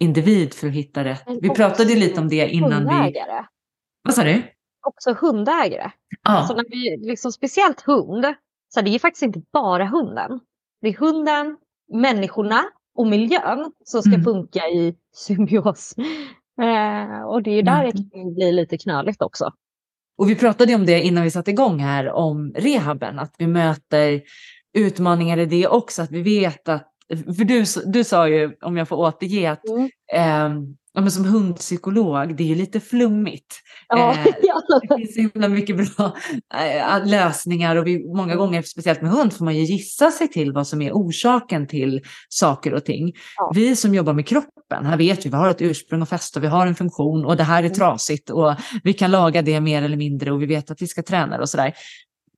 individ 0.00 0.54
för 0.54 0.66
att 0.66 0.72
hitta 0.72 1.04
rätt. 1.04 1.22
Men 1.26 1.38
Vi 1.42 1.50
pratade 1.50 1.94
lite 1.94 2.20
om 2.20 2.28
det 2.28 2.48
innan 2.48 2.70
vi... 2.70 2.76
Hundägare. 2.94 3.44
Vad 4.02 4.14
sa 4.14 4.22
du? 4.24 4.42
Också 4.86 5.12
hundägare. 5.20 5.90
Alltså 6.22 6.52
Ja, 6.52 6.56
när 6.62 6.70
vi, 6.70 7.06
liksom, 7.08 7.32
speciellt 7.32 7.80
hund, 7.80 8.24
så 8.74 8.80
det 8.80 8.94
är 8.94 8.98
faktiskt 8.98 9.22
inte 9.22 9.40
bara 9.52 9.84
hunden. 9.86 10.40
Det 10.80 10.88
är 10.88 10.96
hunden, 10.96 11.56
människorna 11.92 12.62
och 12.94 13.06
miljön 13.06 13.72
som 13.84 14.02
ska 14.02 14.10
Mm. 14.14 14.24
funka 14.24 14.68
i 14.68 14.94
symbios. 15.14 15.94
Eh, 16.62 17.22
och 17.22 17.42
det 17.42 17.50
är 17.50 17.62
där 17.62 17.80
Mm. 17.84 17.90
det 17.94 18.10
kan 18.16 18.34
bli 18.34 18.52
lite 18.52 18.78
knöligt 18.78 19.22
också. 19.22 19.52
och 20.18 20.30
vi 20.30 20.36
pratade 20.36 20.74
om 20.74 20.86
det 20.86 21.00
innan 21.02 21.24
vi 21.24 21.30
satte 21.30 21.50
igång 21.50 21.78
här 21.78 22.10
om 22.12 22.52
rehaben, 22.56 23.18
att 23.18 23.34
vi 23.38 23.46
möter 23.46 24.22
utmaningar 24.78 25.38
i 25.38 25.46
det 25.46 25.66
också, 25.68 26.02
att 26.02 26.10
vi 26.10 26.22
vet 26.22 26.68
att 26.68 26.89
för 27.16 27.44
du, 27.44 27.64
du 27.92 28.04
sa 28.04 28.28
ju, 28.28 28.50
om 28.62 28.76
jag 28.76 28.88
får 28.88 28.96
återge, 28.96 29.50
att 29.50 29.60
Mm. 29.68 29.90
eh, 30.12 31.08
som 31.08 31.24
hundpsykolog, 31.24 32.36
det 32.36 32.42
är 32.42 32.46
ju 32.46 32.54
lite 32.54 32.80
flummigt. 32.80 33.54
Ja, 33.88 34.12
Eh. 34.12 34.24
Det 34.88 34.96
finns 34.96 35.14
så 35.14 35.20
himla 35.20 35.48
mycket 35.48 35.76
bra 35.76 36.16
eh, 36.54 37.06
lösningar 37.06 37.76
och 37.76 37.86
vi, 37.86 38.14
många 38.14 38.34
gånger, 38.36 38.62
speciellt 38.62 39.02
med 39.02 39.10
hund, 39.10 39.32
får 39.32 39.44
man 39.44 39.56
ju 39.56 39.62
gissa 39.62 40.10
sig 40.10 40.28
till 40.28 40.52
vad 40.52 40.66
som 40.66 40.82
är 40.82 40.92
orsaken 40.92 41.66
till 41.66 42.00
saker 42.28 42.74
och 42.74 42.84
ting. 42.84 43.12
Ja. 43.36 43.52
Vi 43.54 43.76
som 43.76 43.94
jobbar 43.94 44.12
med 44.12 44.26
kroppen, 44.26 44.86
här 44.86 44.96
vet 44.96 45.26
vi, 45.26 45.30
vi 45.30 45.36
har 45.36 45.50
ett 45.50 45.62
ursprung 45.62 46.02
och 46.02 46.08
fäste 46.08 46.38
och 46.38 46.42
vi 46.42 46.48
har 46.48 46.66
en 46.66 46.74
funktion 46.74 47.24
och 47.24 47.36
det 47.36 47.44
här 47.44 47.58
är 47.62 47.66
Mm. 47.66 47.74
trasigt 47.74 48.30
och 48.30 48.54
vi 48.84 48.92
kan 48.92 49.10
laga 49.10 49.42
det 49.42 49.60
mer 49.60 49.82
eller 49.82 49.96
mindre 49.96 50.32
och 50.32 50.42
vi 50.42 50.46
vet 50.46 50.70
att 50.70 50.82
vi 50.82 50.86
ska 50.86 51.02
träna 51.02 51.38
och 51.40 51.48
sådär. 51.48 51.72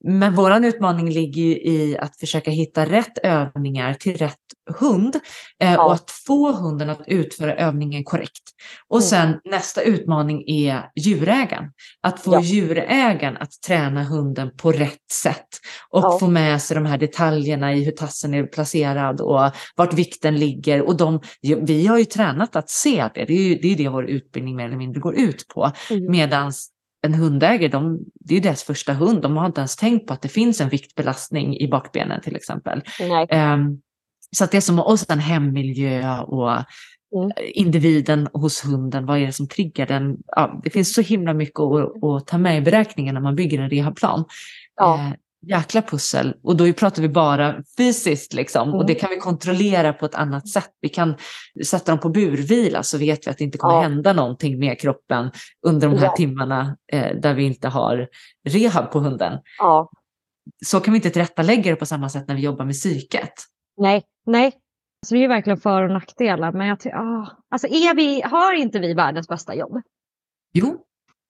Men 0.04 0.34
vår 0.34 0.64
utmaning 0.64 1.10
ligger 1.10 1.66
i 1.66 1.96
att 1.98 2.16
försöka 2.16 2.50
hitta 2.50 2.86
rätt 2.86 3.18
övningar 3.18 3.94
till 3.94 4.16
rätt 4.16 4.36
hund 4.80 5.16
eh, 5.62 5.72
Ja. 5.72 5.84
och 5.84 5.92
att 5.92 6.10
få 6.10 6.52
hunden 6.52 6.90
att 6.90 7.02
utföra 7.06 7.54
övningen 7.56 8.04
korrekt. 8.04 8.42
Och 8.88 8.98
Mm. 8.98 9.08
sen 9.08 9.40
nästa 9.44 9.82
utmaning 9.82 10.44
är 10.46 10.82
djurägaren. 10.96 11.70
Att 12.00 12.20
få 12.20 12.32
Ja. 12.34 12.40
djurägaren 12.40 13.36
att 13.36 13.52
träna 13.66 14.04
hunden 14.04 14.50
på 14.56 14.72
rätt 14.72 15.10
sätt 15.12 15.48
och 15.90 16.02
Ja. 16.04 16.18
få 16.20 16.26
med 16.26 16.62
sig 16.62 16.74
de 16.74 16.86
här 16.86 16.98
detaljerna 16.98 17.74
i 17.74 17.84
hur 17.84 17.92
tassen 17.92 18.34
är 18.34 18.44
placerad 18.46 19.20
och 19.20 19.50
vart 19.76 19.94
vikten 19.94 20.36
ligger. 20.36 20.82
Och 20.82 20.96
de, 20.96 21.20
vi 21.42 21.86
har 21.86 21.98
ju 21.98 22.04
tränat 22.04 22.56
att 22.56 22.70
se 22.70 23.08
det. 23.14 23.24
Det 23.24 23.32
är 23.32 23.48
ju 23.48 23.54
det, 23.54 23.72
är 23.72 23.76
det 23.76 23.88
vår 23.88 24.04
utbildning 24.04 24.56
mer 24.56 24.64
eller 24.66 24.76
mindre 24.76 25.00
går 25.00 25.14
ut 25.14 25.48
på. 25.54 25.72
Mm. 25.90 26.10
Medan 26.10 26.52
en 27.02 27.14
hundägare, 27.14 27.68
de, 27.68 27.98
det 28.14 28.34
är 28.34 28.36
ju 28.36 28.42
deras 28.42 28.62
första 28.62 28.92
hund. 28.92 29.22
De 29.22 29.36
har 29.36 29.46
inte 29.46 29.60
ens 29.60 29.76
tänkt 29.76 30.06
på 30.06 30.12
att 30.12 30.22
det 30.22 30.28
finns 30.28 30.60
en 30.60 30.68
viktbelastning 30.68 31.58
i 31.58 31.68
bakbenen 31.68 32.20
till 32.20 32.36
exempel. 32.36 32.82
Ehm, 33.30 33.80
så 34.36 34.44
att 34.44 34.50
det 34.50 34.56
är 34.56 34.60
som, 34.60 34.78
och 34.78 35.00
sen 35.00 35.18
hemmiljö 35.18 36.20
och 36.20 36.64
Mm. 37.16 37.30
individen 37.54 38.28
hos 38.32 38.64
hunden, 38.64 39.06
vad 39.06 39.18
är 39.18 39.26
det 39.26 39.32
som 39.32 39.48
triggar 39.48 39.86
den? 39.86 40.16
Ja, 40.26 40.60
det 40.64 40.70
finns 40.70 40.94
så 40.94 41.00
himla 41.00 41.34
mycket 41.34 41.60
att, 41.60 42.04
att 42.04 42.26
ta 42.26 42.38
med 42.38 42.58
i 42.58 42.60
beräkningen 42.60 43.14
när 43.14 43.22
man 43.22 43.36
bygger 43.36 43.58
en 43.58 43.70
rehabplan. 43.70 44.24
Ja. 44.76 44.94
Eh, 44.94 45.12
jäkla 45.42 45.82
pussel. 45.82 46.34
Och 46.42 46.56
då 46.56 46.72
pratar 46.72 47.02
vi 47.02 47.08
bara 47.08 47.62
fysiskt 47.78 48.32
liksom. 48.32 48.68
Och 48.68 48.74
Mm. 48.74 48.86
det 48.86 48.94
kan 48.94 49.10
vi 49.10 49.16
kontrollera 49.16 49.92
på 49.92 50.06
ett 50.06 50.14
annat 50.14 50.48
sätt. 50.48 50.70
Vi 50.80 50.88
kan 50.88 51.14
sätta 51.64 51.92
dem 51.92 51.98
på 52.00 52.08
burvila 52.08 52.82
så 52.82 52.98
vet 52.98 53.26
vi 53.26 53.30
att 53.30 53.38
det 53.38 53.44
inte 53.44 53.58
kommer 53.58 53.74
Ja. 53.74 53.80
hända 53.82 54.12
någonting 54.12 54.58
med 54.58 54.80
kroppen 54.80 55.30
under 55.66 55.88
de 55.88 55.96
här 55.98 56.04
Ja. 56.06 56.14
timmarna 56.16 56.76
eh, 56.92 57.16
där 57.16 57.34
vi 57.34 57.44
inte 57.44 57.68
har 57.68 58.08
rehab 58.48 58.90
på 58.90 58.98
hunden. 59.00 59.38
Ja. 59.58 59.90
Så 60.66 60.80
kan 60.80 60.92
vi 60.92 60.98
inte 60.98 61.10
tillrättalägga 61.10 61.70
det 61.70 61.76
på 61.76 61.86
samma 61.86 62.08
sätt 62.08 62.28
när 62.28 62.34
vi 62.34 62.42
jobbar 62.42 62.64
med 62.64 62.74
psyket. 62.74 63.32
Nej, 63.76 64.02
nej. 64.26 64.52
Så 65.06 65.14
det 65.14 65.18
är 65.18 65.22
ju 65.22 65.28
verkligen 65.28 65.60
för 65.60 65.82
och 65.82 65.90
nackdelar. 65.90 66.52
Men 66.52 66.66
jag 66.66 66.80
ty- 66.80 66.90
ah. 66.90 67.26
alltså 67.50 67.66
är 67.68 67.94
vi, 67.94 68.22
har 68.22 68.54
inte 68.54 68.78
vi 68.78 68.94
världens 68.94 69.28
bästa 69.28 69.54
jobb? 69.54 69.82
Jo, 70.52 70.76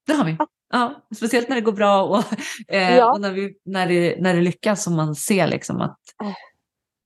det 0.07 0.13
har 0.13 0.25
vi. 0.25 0.37
Ja. 0.73 1.03
Speciellt 1.16 1.49
när 1.49 1.57
det 1.57 1.62
går 1.62 1.73
bra 1.73 2.03
och, 2.03 2.24
eh, 2.69 2.97
Ja. 2.97 3.12
och 3.12 3.20
när, 3.20 3.32
vi, 3.32 3.55
när, 3.65 3.89
det, 3.89 4.16
när 4.20 4.35
det 4.35 4.40
lyckas 4.40 4.86
och 4.86 4.93
man 4.93 5.15
ser 5.15 5.47
liksom 5.47 5.81
att 5.81 5.99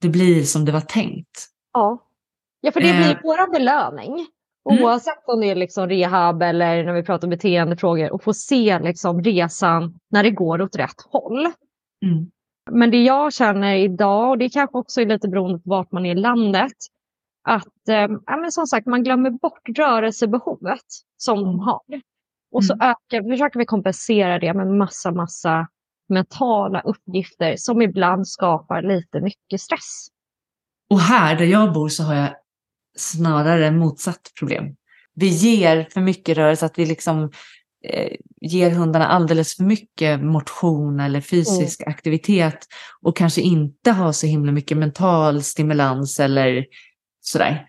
det 0.00 0.08
blir 0.08 0.42
som 0.42 0.64
det 0.64 0.72
var 0.72 0.80
tänkt. 0.80 1.46
Ja. 1.72 2.02
Ja, 2.60 2.72
för 2.72 2.80
det 2.80 2.88
Eh. 2.90 2.96
blir 2.96 3.20
vår 3.22 3.52
belöning. 3.52 4.26
Mm. 4.70 4.84
Oavsett 4.84 5.28
om 5.28 5.40
det 5.40 5.46
är 5.50 5.54
liksom 5.54 5.88
rehab 5.88 6.42
eller 6.42 6.84
när 6.84 6.92
vi 6.92 7.02
pratar 7.02 7.28
beteendefrågor. 7.28 8.12
Och 8.12 8.22
få 8.22 8.34
se 8.34 8.78
liksom 8.78 9.22
resan 9.22 9.98
när 10.10 10.22
det 10.22 10.30
går 10.30 10.62
åt 10.62 10.76
rätt 10.76 11.02
håll. 11.10 11.46
Mm. 12.04 12.30
Men 12.70 12.90
det 12.90 13.02
jag 13.02 13.32
känner 13.32 13.74
idag, 13.74 14.30
och 14.30 14.38
det 14.38 14.48
kanske 14.50 14.78
också 14.78 15.00
är 15.00 15.06
lite 15.06 15.28
beroende 15.28 15.58
på 15.58 15.70
vart 15.70 15.92
man 15.92 16.06
är 16.06 16.12
i 16.12 16.20
landet, 16.20 16.72
att 17.48 17.88
eh, 17.88 18.08
ja, 18.26 18.36
men 18.36 18.52
som 18.52 18.66
sagt, 18.66 18.86
man 18.86 19.02
glömmer 19.04 19.30
bort 19.30 19.68
rörelsebehovet 19.78 20.80
som 21.16 21.44
de 21.44 21.58
har. 21.60 21.80
Och 22.56 22.64
så 22.64 22.72
ökar, 22.72 23.30
försöker 23.30 23.58
vi 23.58 23.64
kompensera 23.64 24.38
det 24.38 24.54
med 24.54 24.66
massa, 24.66 25.12
massa 25.12 25.68
mentala 26.08 26.80
uppgifter 26.80 27.54
som 27.56 27.82
ibland 27.82 28.28
skapar 28.28 28.82
lite 28.82 29.20
mycket 29.20 29.60
stress. 29.60 30.06
Och 30.90 31.00
här 31.00 31.36
där 31.36 31.44
jag 31.44 31.72
bor 31.72 31.88
så 31.88 32.02
har 32.02 32.14
jag 32.14 32.30
snarare 32.96 33.70
motsatt 33.70 34.32
problem. 34.38 34.76
Vi 35.14 35.26
ger 35.26 35.88
för 35.90 36.00
mycket 36.00 36.36
rörelse, 36.36 36.66
att 36.66 36.78
vi 36.78 36.86
liksom 36.86 37.30
eh, 37.84 38.12
ger 38.40 38.70
hundarna 38.70 39.06
alldeles 39.06 39.56
för 39.56 39.64
mycket 39.64 40.24
motion 40.24 41.00
eller 41.00 41.20
fysisk 41.20 41.82
aktivitet 41.86 42.66
och 43.02 43.16
kanske 43.16 43.40
inte 43.40 43.90
har 43.90 44.12
så 44.12 44.26
himla 44.26 44.52
mycket 44.52 44.78
mental 44.78 45.42
stimulans 45.42 46.20
eller 46.20 46.66
sådär. 47.20 47.66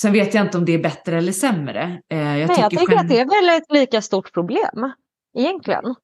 Sen 0.00 0.12
vet 0.12 0.34
jag 0.34 0.46
inte 0.46 0.58
om 0.58 0.64
det 0.64 0.72
är 0.72 0.78
bättre 0.82 1.18
eller 1.18 1.32
sämre. 1.32 2.00
Eh, 2.12 2.18
jag, 2.18 2.24
Nej, 2.26 2.40
jag 2.40 2.50
tycker 2.50 2.68
tänker 2.76 2.92
gen- 2.92 3.00
att 3.00 3.08
det 3.08 3.20
är 3.20 3.26
väl 3.26 3.56
ett 3.62 3.72
lika 3.72 4.02
stort 4.02 4.32
problem 4.32 4.92
egentligen. 5.38 5.94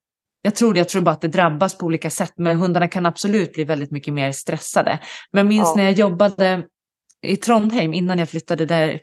jag 0.43 0.55
tror 0.55 0.73
det, 0.74 0.81
jag 0.81 0.89
tror 0.89 1.02
bara 1.02 1.10
att 1.10 1.20
det 1.20 1.28
drabbas 1.28 1.78
på 1.78 1.86
olika 1.86 2.10
sätt, 2.10 2.32
men 2.36 2.56
hundarna 2.56 2.89
kan 2.89 3.06
absolut 3.06 3.52
bli 3.52 3.65
väldigt 3.65 3.90
mycket 3.90 4.15
mer 4.15 4.32
stressade. 4.32 4.98
Men 5.32 5.39
jag 5.39 5.47
minns 5.47 5.69
Ja. 5.69 5.74
när 5.77 5.85
jag 5.85 5.93
jobbade 5.93 6.62
i 7.23 7.36
Trondheim 7.36 7.94
innan 7.94 8.19
jag 8.19 8.28
flyttade 8.28 8.66
där. 8.66 9.01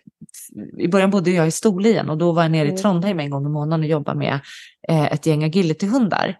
I 0.79 0.87
början 0.87 1.09
bodde 1.11 1.31
jag 1.31 1.47
i 1.47 1.51
Storlien 1.51 2.09
och 2.09 2.17
då 2.17 2.31
var 2.31 2.41
jag 2.41 2.51
nere 2.51 2.65
i 2.65 2.69
Mm. 2.69 2.81
Trondheim 2.81 3.19
en 3.19 3.29
gång 3.29 3.45
i 3.45 3.49
månaden 3.49 3.83
och 3.83 3.89
jobbade 3.89 4.19
med 4.19 4.39
eh, 4.89 5.05
ett 5.05 5.25
gäng 5.25 5.43
agilityhundar. 5.43 6.37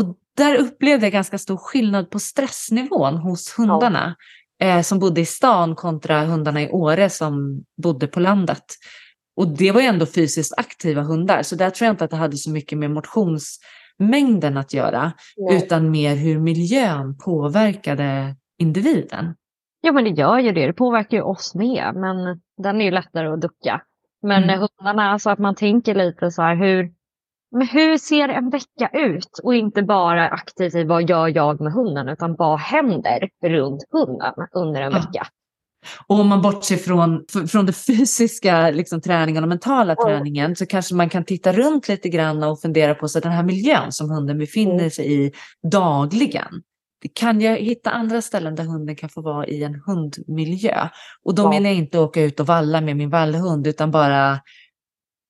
Och 0.00 0.16
där 0.36 0.56
upplevde 0.56 1.06
jag 1.06 1.12
ganska 1.12 1.38
stor 1.38 1.56
skillnad 1.56 2.10
på 2.10 2.18
stressnivån 2.18 3.16
hos 3.16 3.54
hundarna 3.58 4.16
eh, 4.62 4.80
som 4.82 4.98
bodde 4.98 5.20
i 5.20 5.24
stan 5.26 5.74
kontra 5.74 6.24
hundarna 6.24 6.62
i 6.62 6.70
Åre 6.70 7.10
som 7.10 7.64
bodde 7.82 8.06
på 8.06 8.20
landet. 8.20 8.64
Och 9.36 9.48
det 9.48 9.72
var 9.72 9.80
ju 9.80 9.86
ändå 9.86 10.06
fysiskt 10.06 10.58
aktiva 10.58 11.02
hundar, 11.02 11.42
så 11.42 11.56
där 11.56 11.70
tror 11.70 11.86
jag 11.86 11.92
inte 11.92 12.04
att 12.04 12.10
det 12.10 12.16
hade 12.16 12.36
så 12.36 12.50
mycket 12.50 12.78
med 12.78 12.90
motionsmängden 12.90 14.56
att 14.56 14.74
göra, 14.74 15.12
Nej. 15.36 15.56
utan 15.56 15.90
mer 15.90 16.16
hur 16.16 16.38
miljön 16.38 17.18
påverkade 17.18 18.36
individen. 18.58 19.34
Ja, 19.80 19.92
men 19.92 20.04
det 20.04 20.10
gör 20.10 20.38
ju 20.38 20.52
det. 20.52 20.66
Det 20.66 20.72
påverkar 20.72 21.16
ju 21.16 21.22
oss 21.22 21.54
med, 21.54 21.92
men 21.94 22.40
den 22.62 22.80
är 22.80 22.84
ju 22.84 22.90
lättare 22.90 23.28
att 23.28 23.40
ducka. 23.40 23.82
Men 24.22 24.44
Mm. 24.44 24.60
hundarna, 24.60 25.10
alltså 25.12 25.30
att 25.30 25.38
man 25.38 25.54
tänker 25.54 25.94
lite 25.94 26.30
så 26.30 26.42
här, 26.42 26.56
hur, 26.56 26.92
men 27.52 27.66
hur 27.68 27.96
ser 27.98 28.28
en 28.28 28.50
vecka 28.50 28.90
ut? 28.92 29.40
Och 29.42 29.54
inte 29.54 29.82
bara 29.82 30.28
aktivt 30.28 30.74
i 30.74 30.84
vad 30.84 31.10
gör 31.10 31.28
jag 31.28 31.60
med 31.60 31.72
hunden, 31.72 32.08
utan 32.08 32.34
vad 32.38 32.58
händer 32.60 33.28
runt 33.44 33.82
hunden 33.92 34.32
under 34.52 34.80
en 34.82 34.92
Ja. 34.92 34.98
vecka? 34.98 35.26
Och 36.06 36.20
om 36.20 36.28
man 36.28 36.42
bortser 36.42 36.76
från, 36.76 37.24
från 37.48 37.66
det 37.66 37.72
fysiska 37.86 38.70
liksom, 38.70 39.00
träningen 39.00 39.42
och 39.42 39.48
mentala 39.48 39.94
Ja. 39.98 40.04
träningen 40.04 40.56
så 40.56 40.66
kanske 40.66 40.94
man 40.94 41.08
kan 41.08 41.24
titta 41.24 41.52
runt 41.52 41.88
lite 41.88 42.08
grann 42.08 42.42
och 42.42 42.60
fundera 42.60 42.94
på 42.94 43.08
så 43.08 43.20
den 43.20 43.32
här 43.32 43.42
miljön 43.42 43.92
som 43.92 44.10
hunden 44.10 44.38
befinner 44.38 44.74
Mm. 44.74 44.90
sig 44.90 45.24
i 45.26 45.32
dagligen. 45.70 46.62
Kan 47.14 47.40
jag 47.40 47.56
hitta 47.56 47.90
andra 47.90 48.22
ställen 48.22 48.54
där 48.54 48.64
hunden 48.64 48.96
kan 48.96 49.08
få 49.08 49.20
vara 49.20 49.46
i 49.46 49.62
en 49.64 49.82
hundmiljö? 49.86 50.88
Och 51.24 51.34
då 51.34 51.42
Ja. 51.42 51.48
menar 51.50 51.66
jag 51.70 51.76
inte 51.78 51.98
åka 51.98 52.22
ut 52.22 52.40
och 52.40 52.46
valla 52.46 52.80
med 52.80 52.96
min 52.96 53.10
vallhund 53.10 53.66
utan 53.66 53.90
bara 53.90 54.38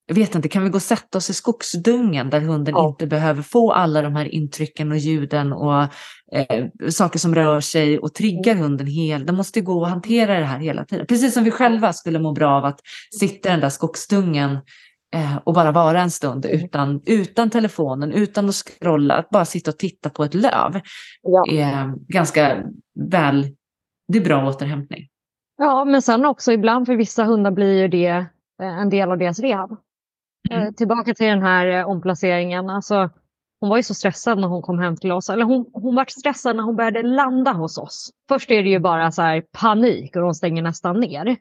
jag 0.06 0.14
vet 0.14 0.34
inte, 0.34 0.48
kan 0.48 0.64
vi 0.64 0.70
gå 0.70 0.76
och 0.76 0.82
sätta 0.82 1.18
oss 1.18 1.30
i 1.30 1.34
skogsdungen 1.34 2.30
där 2.30 2.40
hunden 2.40 2.74
Ja. 2.76 2.88
inte 2.88 3.06
behöver 3.06 3.42
få 3.42 3.72
alla 3.72 4.02
de 4.02 4.16
här 4.16 4.34
intrycken 4.34 4.92
och 4.92 4.98
ljuden 4.98 5.52
och 5.52 5.82
eh, 6.32 6.66
saker 6.90 7.18
som 7.18 7.34
rör 7.34 7.60
sig 7.60 7.98
och 7.98 8.14
triggar 8.14 8.54
hunden 8.54 8.86
hel. 8.86 9.26
Den 9.26 9.34
måste 9.36 9.60
gå 9.60 9.80
och 9.80 9.88
hantera 9.88 10.38
det 10.38 10.44
här 10.44 10.58
hela 10.58 10.84
tiden. 10.84 11.06
Precis 11.06 11.34
som 11.34 11.44
vi 11.44 11.50
själva 11.50 11.92
skulle 11.92 12.18
må 12.18 12.32
bra 12.32 12.50
av 12.50 12.64
att 12.64 12.80
sitta 13.20 13.48
i 13.48 13.52
den 13.52 13.60
där 13.60 13.68
skogsdungen 13.68 14.50
eh, 15.14 15.36
och 15.44 15.54
bara 15.54 15.72
vara 15.72 16.00
en 16.00 16.10
stund 16.10 16.46
utan, 16.46 17.00
utan 17.06 17.50
telefonen, 17.50 18.12
utan 18.12 18.48
att 18.48 18.54
scrolla, 18.54 19.14
att 19.14 19.30
bara 19.30 19.44
sitta 19.44 19.70
och 19.70 19.78
titta 19.78 20.10
på 20.10 20.24
ett 20.24 20.34
löv 20.34 20.80
Ja. 21.22 21.44
är 21.50 21.94
ganska 22.12 22.62
väl, 23.10 23.46
det 24.12 24.18
är 24.18 24.24
bra 24.24 24.48
återhämtning. 24.48 25.08
ja, 25.58 25.84
men 25.84 26.02
sen 26.02 26.24
också 26.24 26.52
ibland 26.52 26.86
för 26.86 26.96
vissa 26.96 27.24
hundar 27.24 27.50
blir 27.50 27.80
ju 27.82 27.88
det 27.88 28.06
eh, 28.62 28.78
en 28.80 28.88
del 28.90 29.10
av 29.10 29.18
deras 29.18 29.38
rehab. 29.38 29.76
Mm. 30.50 30.62
Eh, 30.62 30.72
tillbaka 30.72 31.14
till 31.14 31.26
den 31.26 31.42
här 31.42 31.66
eh, 31.66 31.88
omplaceringen. 31.88 32.70
Alltså, 32.70 33.10
hon 33.60 33.70
var 33.70 33.76
ju 33.76 33.82
så 33.82 33.94
stressad 33.94 34.38
när 34.38 34.48
hon 34.48 34.62
kom 34.62 34.78
hem 34.78 34.96
till 34.96 35.12
oss. 35.12 35.30
Eller 35.30 35.44
hon, 35.44 35.70
hon 35.72 35.94
var 35.94 36.04
stressad 36.08 36.56
när 36.56 36.62
hon 36.62 36.76
började 36.76 37.02
landa 37.02 37.52
hos 37.52 37.78
oss. 37.78 38.10
Först 38.28 38.50
är 38.50 38.62
det 38.62 38.68
ju 38.68 38.78
bara 38.78 39.10
så 39.12 39.22
här 39.22 39.44
panik 39.52 40.16
och 40.16 40.22
de 40.22 40.34
stänger 40.34 40.62
nästan 40.62 41.00
ner. 41.00 41.26
Eh, 41.28 41.36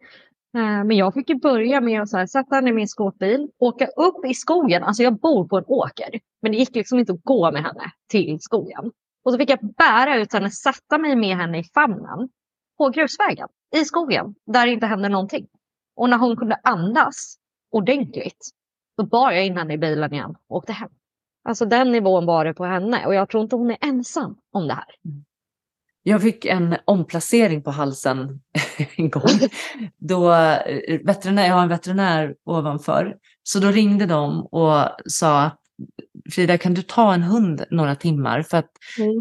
Men 0.83 0.91
jag 0.91 1.13
fick 1.13 1.29
ju 1.29 1.35
börja 1.35 1.81
med 1.81 2.01
att 2.01 2.09
så 2.09 2.17
här, 2.17 2.25
sätta 2.25 2.55
henne 2.55 2.69
i 2.69 2.73
min 2.73 2.87
skåpbil, 2.87 3.49
åka 3.59 3.87
upp 3.87 4.25
i 4.25 4.33
skogen. 4.33 4.83
Alltså 4.83 5.03
jag 5.03 5.19
bor 5.19 5.47
på 5.47 5.57
en 5.57 5.63
åker, 5.67 6.19
men 6.41 6.51
det 6.51 6.57
gick 6.57 6.75
liksom 6.75 6.99
inte 6.99 7.13
att 7.13 7.23
gå 7.23 7.51
med 7.51 7.63
henne 7.63 7.91
till 8.09 8.37
skogen. 8.41 8.91
Och 9.25 9.31
så 9.31 9.37
fick 9.37 9.49
jag 9.49 9.59
bära 9.77 10.17
ut 10.17 10.33
henne, 10.33 10.49
sätta 10.51 10.97
mig 10.97 11.15
med 11.15 11.37
henne 11.37 11.59
i 11.59 11.63
famnen 11.63 12.29
på 12.77 12.89
grusvägen 12.89 13.47
i 13.75 13.85
skogen 13.85 14.35
där 14.45 14.65
det 14.65 14.71
inte 14.73 14.85
hände 14.85 15.09
någonting. 15.09 15.47
Och 15.95 16.09
när 16.09 16.17
hon 16.17 16.37
kunde 16.37 16.55
andas 16.63 17.35
ordentligt, 17.71 18.49
då 19.01 19.07
bar 19.07 19.31
jag 19.31 19.45
in 19.45 19.57
henne 19.57 19.73
i 19.73 19.77
bilen 19.77 20.13
igen 20.13 20.35
och 20.47 20.57
åkte 20.57 20.73
hem. 20.73 20.89
Alltså 21.43 21.65
den 21.65 21.91
nivån 21.91 22.25
var 22.25 22.45
det 22.45 22.53
på 22.53 22.65
henne 22.65 23.05
och 23.05 23.15
jag 23.15 23.29
tror 23.29 23.43
inte 23.43 23.55
hon 23.55 23.71
är 23.71 23.77
ensam 23.81 24.35
om 24.51 24.67
det 24.67 24.73
här. 24.73 24.85
Jag 26.03 26.21
fick 26.21 26.45
en 26.45 26.77
omplacering 26.85 27.63
på 27.63 27.71
halsen 27.71 28.41
en 28.97 29.09
gång. 29.09 29.49
Då, 29.97 30.33
eh, 30.33 30.99
veterinär, 31.03 31.47
jag 31.47 31.53
har 31.53 31.63
en 31.63 31.69
veterinär 31.69 32.35
ovanför. 32.45 33.15
Så 33.43 33.59
då 33.59 33.67
ringde 33.67 34.05
de 34.05 34.45
och 34.45 34.89
sa 35.05 35.51
Frida, 36.31 36.57
kan 36.57 36.73
du 36.73 36.81
ta 36.81 37.13
en 37.13 37.23
hund 37.23 37.63
några 37.71 37.95
timmar? 37.95 38.41
För 38.43 38.57
att 38.57 38.69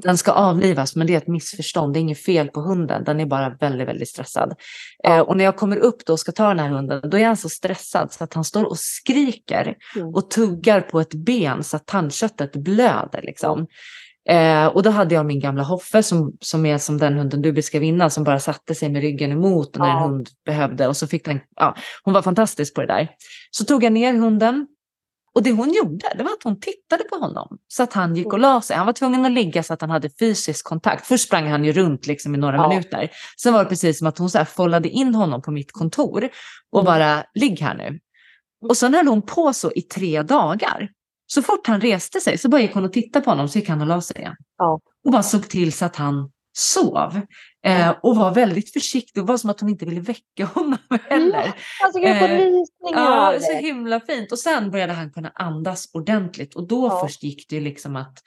den 0.03 0.19
ska 0.19 0.33
avlivas, 0.33 0.97
men 0.97 1.07
det 1.07 1.13
är 1.13 1.17
ett 1.19 1.27
missförstånd. 1.27 1.95
Det 1.95 1.99
är 1.99 2.01
inget 2.01 2.25
fel 2.25 2.49
på 2.49 2.61
hunden. 2.61 3.05
Den 3.05 3.21
är 3.21 3.27
bara 3.27 3.51
väldigt, 3.61 3.89
väldigt 3.89 4.09
stressad. 4.09 4.55
Ja. 5.03 5.15
Eh, 5.17 5.21
och 5.21 5.37
när 5.37 5.45
jag 5.45 5.57
kommer 5.57 5.77
upp 5.77 6.07
då 6.07 6.13
och 6.13 6.21
ska 6.21 6.33
ta 6.33 6.49
den 6.49 6.59
här 6.59 6.69
hunden, 6.69 7.11
då 7.11 7.19
är 7.19 7.27
han 7.27 7.37
så 7.37 7.49
stressad 7.49 8.13
så 8.13 8.25
att 8.25 8.35
han 8.35 8.45
står 8.45 8.65
och 8.65 8.79
skriker 8.79 9.75
Mm. 9.97 10.09
och 10.15 10.31
tuggar 10.31 10.81
på 10.81 11.01
ett 11.01 11.15
ben 11.15 11.65
så 11.65 11.77
att 11.77 11.87
tandköttet 11.87 12.53
blöder. 12.57 13.23
Liksom. 13.23 13.67
Eh, 14.29 14.67
och 14.67 14.83
då 14.83 14.91
hade 14.91 15.15
jag 15.15 15.27
min 15.27 15.41
gamla 15.41 15.63
Hoffe 15.63 16.03
som, 16.03 16.33
som 16.41 16.67
är 16.67 16.79
som 16.79 16.99
den 16.99 17.15
hunden 17.19 17.43
du 17.43 17.53
beskrev 17.53 17.83
innan, 17.83 18.11
som 18.11 18.25
bara 18.25 18.41
satte 18.41 18.75
sig 18.75 18.89
med 18.91 19.03
ryggen 19.03 19.33
emot 19.33 19.77
när 19.77 19.87
Ja. 19.87 19.97
en 19.97 20.03
hund 20.11 20.29
behövde. 20.47 20.89
Och 20.89 20.97
så 20.97 21.07
fick 21.07 21.25
den, 21.25 21.41
ja, 21.57 21.77
hon 22.03 22.15
var 22.15 22.23
fantastisk 22.23 22.75
på 22.75 22.81
det 22.81 22.87
där. 22.87 23.09
Så 23.51 23.65
tog 23.65 23.85
jag 23.85 23.93
ner 23.93 24.15
hunden. 24.15 24.67
Och 25.35 25.43
det 25.43 25.53
hon 25.53 25.73
gjorde, 25.73 26.07
det 26.17 26.23
var 26.23 26.31
att 26.31 26.43
hon 26.45 26.61
tittade 26.61 27.05
på 27.05 27.17
honom. 27.17 27.59
Så 27.69 27.83
att 27.83 27.93
han 27.93 28.17
gick 28.17 28.33
och 28.33 28.39
la 28.39 28.61
sig. 28.61 28.77
Han 28.77 28.87
var 28.87 28.93
tvungen 28.93 29.25
att 29.27 29.33
ligga 29.33 29.63
så 29.63 29.75
att 29.75 29.81
han 29.81 29.91
hade 29.91 30.11
fysisk 30.19 30.65
kontakt. 30.65 31.07
Först 31.07 31.27
sprang 31.27 31.51
han 31.51 31.65
ju 31.65 31.73
runt 31.73 32.07
liksom 32.07 32.35
i 32.35 32.39
några 32.39 32.57
Ja. 32.57 32.69
minuter. 32.69 33.11
Sen 33.43 33.53
var 33.53 33.65
det 33.65 33.69
precis 33.71 33.99
som 33.99 34.07
att 34.07 34.19
hon 34.19 34.31
så 34.31 34.39
här 34.39 34.45
follade 34.45 34.89
in 34.89 35.15
honom 35.15 35.43
på 35.43 35.51
mitt 35.51 35.73
kontor. 35.73 36.29
Och 36.73 36.81
Mm. 36.81 36.85
bara, 36.85 37.25
ligg 37.35 37.61
här 37.61 37.75
nu. 37.75 37.99
Och 38.69 38.77
sen 38.77 38.95
höll 38.95 39.07
hon 39.09 39.23
på 39.23 39.53
så 39.53 39.73
i 39.75 39.83
tre 39.83 40.23
dagar. 40.23 40.89
Så 41.27 41.43
fort 41.43 41.67
han 41.67 41.81
reste 41.81 42.21
sig 42.21 42.39
så 42.39 42.49
bara 42.49 42.61
gick 42.61 42.75
hon 42.75 42.85
och 42.85 42.93
tittade 42.93 43.25
på 43.25 43.31
honom 43.31 43.49
så 43.49 43.59
gick 43.59 43.69
han 43.69 43.81
och 43.81 43.87
la 43.87 44.01
sig 44.01 44.17
igen. 44.19 44.37
Ja. 44.59 44.81
Och 45.05 45.13
bara 45.13 45.23
såg 45.23 45.49
till 45.49 45.73
så 45.73 45.85
att 45.85 45.97
han 45.97 46.31
sov. 46.59 47.21
Eh, 47.67 47.91
och 48.03 48.17
var 48.17 48.35
väldigt 48.35 48.73
försiktig. 48.73 49.23
Det 49.23 49.27
var 49.27 49.37
som 49.37 49.51
att 49.51 49.61
hon 49.61 49.71
inte 49.71 49.85
ville 49.85 50.01
väcka 50.01 50.45
honom 50.55 50.79
heller. 51.11 51.53
Alltså 51.85 52.01
jag 52.01 52.19
får 52.19 52.29
Eh, 52.29 52.43
Ja, 52.93 53.35
så 53.41 53.53
himla 53.53 54.01
fint. 54.01 54.33
Och 54.33 54.39
sen 54.39 54.71
började 54.71 54.93
han 54.93 55.11
kunna 55.11 55.31
andas 55.35 55.91
ordentligt. 55.95 56.55
Och 56.55 56.69
då 56.69 56.87
Ja. 56.87 57.01
först 57.07 57.23
gick 57.23 57.47
det 57.49 57.61
liksom 57.61 57.97
att 57.97 58.19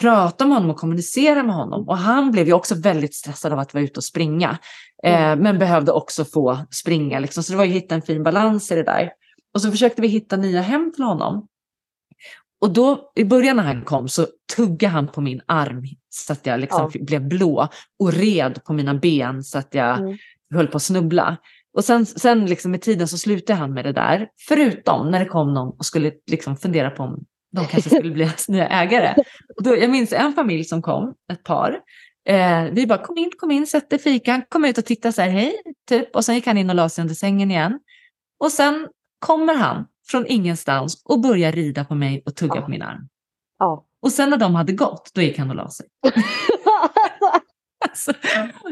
prata 0.00 0.46
med 0.46 0.56
honom 0.56 0.70
och 0.70 0.76
kommunicera 0.76 1.42
med 1.42 1.54
honom. 1.54 1.88
Och 1.88 1.98
han 1.98 2.30
blev 2.30 2.46
ju 2.46 2.52
också 2.52 2.74
väldigt 2.74 3.14
stressad 3.14 3.52
av 3.52 3.58
att 3.58 3.74
vara 3.74 3.84
ute 3.84 4.00
och 4.00 4.04
springa. 4.04 4.58
Eh, 5.04 5.22
Mm. 5.26 5.38
men 5.38 5.58
behövde 5.58 5.92
också 5.92 6.24
få 6.24 6.58
springa. 6.70 7.18
Liksom. 7.18 7.42
Så 7.42 7.52
det 7.52 7.56
var 7.58 7.64
ju 7.64 7.70
att 7.70 7.82
hitta 7.82 7.94
en 7.94 8.02
fin 8.02 8.22
balans 8.22 8.72
i 8.72 8.74
det 8.74 8.82
där. 8.82 9.10
Och 9.54 9.62
så 9.62 9.70
försökte 9.70 10.02
vi 10.02 10.08
hitta 10.08 10.36
nya 10.36 10.60
hem 10.60 10.92
till 10.94 11.04
honom. 11.04 11.46
Och 12.60 12.70
då 12.72 13.12
i 13.14 13.24
början 13.24 13.56
när 13.56 13.64
han 13.64 13.82
kom 13.84 14.08
så 14.08 14.26
tuggade 14.56 14.92
han 14.92 15.08
på 15.08 15.20
min 15.20 15.40
arm 15.46 15.82
så 16.08 16.32
att 16.32 16.46
jag 16.46 16.60
liksom 16.60 16.90
Ja. 16.94 17.04
blev 17.04 17.28
blå 17.28 17.68
och 17.98 18.12
red 18.12 18.64
på 18.64 18.72
mina 18.72 18.94
ben 18.94 19.42
så 19.44 19.58
att 19.58 19.74
jag 19.74 19.98
Mm. 19.98 20.16
höll 20.54 20.66
på 20.66 20.76
att 20.76 20.82
snubbla. 20.82 21.36
Och 21.76 21.84
sen, 21.84 22.06
sen 22.06 22.46
liksom 22.46 22.70
med 22.70 22.82
tiden 22.82 23.08
så 23.08 23.18
slutade 23.18 23.58
han 23.58 23.72
med 23.74 23.84
det 23.84 23.92
där. 23.92 24.28
Förutom 24.48 25.10
när 25.10 25.18
det 25.20 25.24
kom 25.26 25.54
någon 25.54 25.68
och 25.78 25.86
skulle 25.86 26.12
liksom 26.30 26.56
fundera 26.56 26.90
på 26.90 27.02
om 27.02 27.24
de 27.52 27.66
kanske 27.66 27.90
skulle 27.90 28.10
bli 28.12 28.24
hans 28.24 28.48
nya 28.48 28.68
ägare. 28.68 29.14
Och 29.56 29.62
då, 29.62 29.76
jag 29.76 29.90
minns 29.90 30.12
en 30.12 30.32
familj 30.32 30.64
som 30.64 30.82
kom, 30.82 31.14
ett 31.32 31.44
par. 31.44 31.78
Eh, 32.28 32.62
vi 32.72 32.86
bara 32.86 32.98
kom 33.04 33.18
in, 33.18 33.30
kom 33.38 33.50
in, 33.50 33.66
sätt 33.66 33.90
dig 33.90 33.98
i 33.98 34.02
fikan, 34.02 34.42
kom 34.48 34.64
ut 34.64 34.78
och 34.78 34.84
titta 34.84 35.12
så 35.12 35.22
här, 35.22 35.28
hej, 35.30 35.54
typ. 35.88 36.16
Och 36.16 36.24
sen 36.24 36.34
gick 36.34 36.46
han 36.46 36.58
in 36.58 36.70
och 36.70 36.76
la 36.76 36.88
sig 36.88 37.02
under 37.02 37.14
sängen 37.14 37.50
igen. 37.50 37.78
Och 38.44 38.52
sen 38.52 38.88
kommer 39.18 39.54
han 39.54 39.86
från 40.10 40.26
ingenstans 40.26 41.02
och 41.04 41.20
börjar 41.20 41.52
rida 41.52 41.84
på 41.84 41.94
mig 41.94 42.22
och 42.26 42.36
tugga 42.36 42.56
Ja. 42.56 42.62
på 42.62 42.70
min 42.70 42.82
arm. 42.82 43.08
Ja. 43.58 43.84
Och 44.02 44.12
sen 44.12 44.30
när 44.30 44.36
de 44.36 44.54
hade 44.54 44.72
gått, 44.72 45.10
då 45.14 45.22
gick 45.22 45.38
han 45.38 45.50
och 45.50 45.56
la 45.56 45.70
sig. 45.70 45.86
Alltså, 47.90 48.12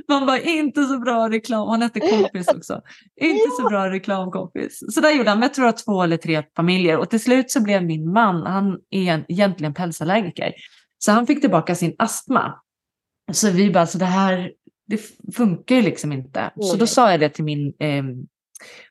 man 0.09 0.27
var 0.27 0.49
inte 0.49 0.85
så 0.85 0.99
bra 0.99 1.31
reklam. 1.31 1.69
Han 1.69 1.83
hette 1.83 2.01
kompis 2.01 2.49
också. 2.49 2.81
Inte 3.21 3.51
så 3.61 3.69
bra 3.69 3.91
reklamkompis. 3.91 4.95
Så 4.95 5.01
där 5.01 5.11
gjorde 5.11 5.31
han. 5.31 5.43
Jag 5.43 5.55
tror 5.55 5.67
att 5.67 5.85
två 5.85 6.03
eller 6.03 6.17
tre 6.17 6.43
familjer. 6.57 6.99
Och 6.99 7.11
till 7.11 7.21
slut 7.21 7.51
så 7.51 7.63
blev 7.63 7.85
min 7.85 8.13
man, 8.13 8.47
han 8.47 8.79
är 8.91 9.25
egentligen 9.29 9.75
pälsallergiker. 9.75 10.53
Så 10.99 11.13
han 11.13 11.27
fick 11.27 11.41
tillbaka 11.41 11.75
sin 11.75 11.95
astma. 11.99 12.55
Så 13.33 13.51
vi 13.51 13.71
bara, 13.71 13.87
så 13.87 13.99
det 13.99 14.05
här, 14.05 14.53
det 14.87 15.01
funkar 15.37 15.75
ju 15.77 15.83
liksom 15.83 16.13
inte. 16.13 16.51
Så 16.61 16.77
då 16.77 16.87
sa 16.87 17.11
jag 17.11 17.21
det 17.21 17.29
till 17.29 17.45
min, 17.45 17.75
eh, 17.79 18.05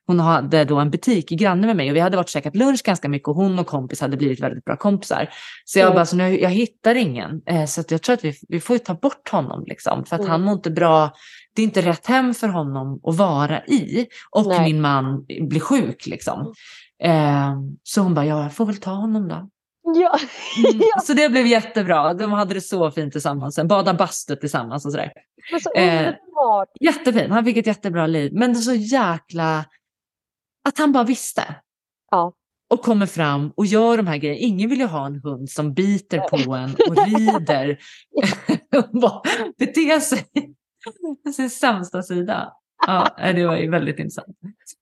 hon 0.07 0.19
hade 0.19 0.65
då 0.65 0.79
en 0.79 0.91
butik 0.91 1.31
i 1.31 1.35
granne 1.35 1.67
med 1.67 1.75
mig 1.75 1.89
och 1.89 1.95
vi 1.95 1.99
hade 1.99 2.17
varit 2.17 2.25
och 2.25 2.29
käkat 2.29 2.55
lunch 2.55 2.83
ganska 2.83 3.09
mycket 3.09 3.27
och 3.27 3.35
hon 3.35 3.59
och 3.59 3.67
kompis 3.67 4.01
hade 4.01 4.17
blivit 4.17 4.39
väldigt 4.41 4.65
bra 4.65 4.77
kompisar. 4.77 5.29
Så 5.65 5.79
jag 5.79 5.85
Mm. 5.85 5.95
bara, 5.95 6.05
så 6.05 6.15
nu, 6.15 6.39
jag 6.41 6.49
hittar 6.49 6.95
ingen. 6.95 7.41
Eh, 7.45 7.65
så 7.65 7.81
att 7.81 7.91
jag 7.91 8.01
tror 8.01 8.13
att 8.13 8.23
vi, 8.25 8.33
vi 8.49 8.59
får 8.59 8.73
ju 8.75 8.79
ta 8.79 8.93
bort 8.93 9.29
honom 9.29 9.63
liksom. 9.67 10.05
För 10.05 10.15
att 10.15 10.19
Mm. 10.21 10.31
han 10.31 10.41
mår 10.41 10.53
inte 10.53 10.71
bra. 10.71 11.11
Det 11.55 11.61
är 11.61 11.63
inte 11.63 11.81
rätt 11.81 12.07
hem 12.07 12.33
för 12.33 12.47
honom 12.47 12.99
att 13.03 13.15
vara 13.17 13.65
i. 13.65 14.07
Och 14.31 14.47
Nej. 14.47 14.63
min 14.63 14.81
man 14.81 15.25
blir 15.49 15.59
sjuk 15.59 16.05
liksom. 16.07 16.53
Eh, 17.03 17.53
så 17.83 18.01
hon 18.01 18.13
bara, 18.13 18.25
ja 18.25 18.43
jag 18.43 18.53
får 18.53 18.65
väl 18.65 18.77
ta 18.77 18.91
honom 18.91 19.27
då. 19.27 19.49
ja. 19.95 20.17
Mm. 20.73 20.81
Så 21.03 21.13
det 21.13 21.29
blev 21.29 21.47
jättebra. 21.47 22.13
De 22.13 22.31
hade 22.31 22.53
det 22.53 22.61
så 22.61 22.91
fint 22.91 23.11
tillsammans. 23.11 23.59
Bada 23.63 23.93
bastu 23.93 24.35
tillsammans 24.35 24.85
och 24.85 24.91
sådär. 24.91 25.11
Så 25.63 25.71
Eh. 25.79 26.13
Jättefint. 26.81 27.31
Han 27.31 27.45
fick 27.45 27.57
ett 27.57 27.67
jättebra 27.67 28.07
liv. 28.07 28.31
Men 28.33 28.53
det 28.53 28.59
är 28.59 28.61
så 28.61 28.73
jäkla... 28.73 29.65
Att 30.69 30.77
han 30.77 30.91
bara 30.91 31.03
visste. 31.03 31.55
Ja. 32.11 32.33
Och 32.69 32.81
kommer 32.81 33.05
fram 33.05 33.51
och 33.55 33.65
gör 33.65 33.97
de 33.97 34.07
här 34.07 34.17
grejerna. 34.17 34.39
Ingen 34.39 34.69
vill 34.69 34.79
ju 34.79 34.85
ha 34.85 35.05
en 35.05 35.21
hund 35.23 35.49
som 35.49 35.73
biter 35.73 36.19
på 36.19 36.53
en 36.53 36.75
och 36.89 37.07
rider. 37.07 37.79
och 38.77 39.01
bara 39.01 39.21
beter 39.57 39.99
sig. 39.99 40.25
Sin 41.35 41.49
sämsta 41.49 42.03
sida. 42.03 42.53
Ja, 42.87 43.07
det 43.17 43.47
var 43.47 43.57
ju 43.57 43.69
väldigt 43.69 43.99
intressant. 43.99 44.27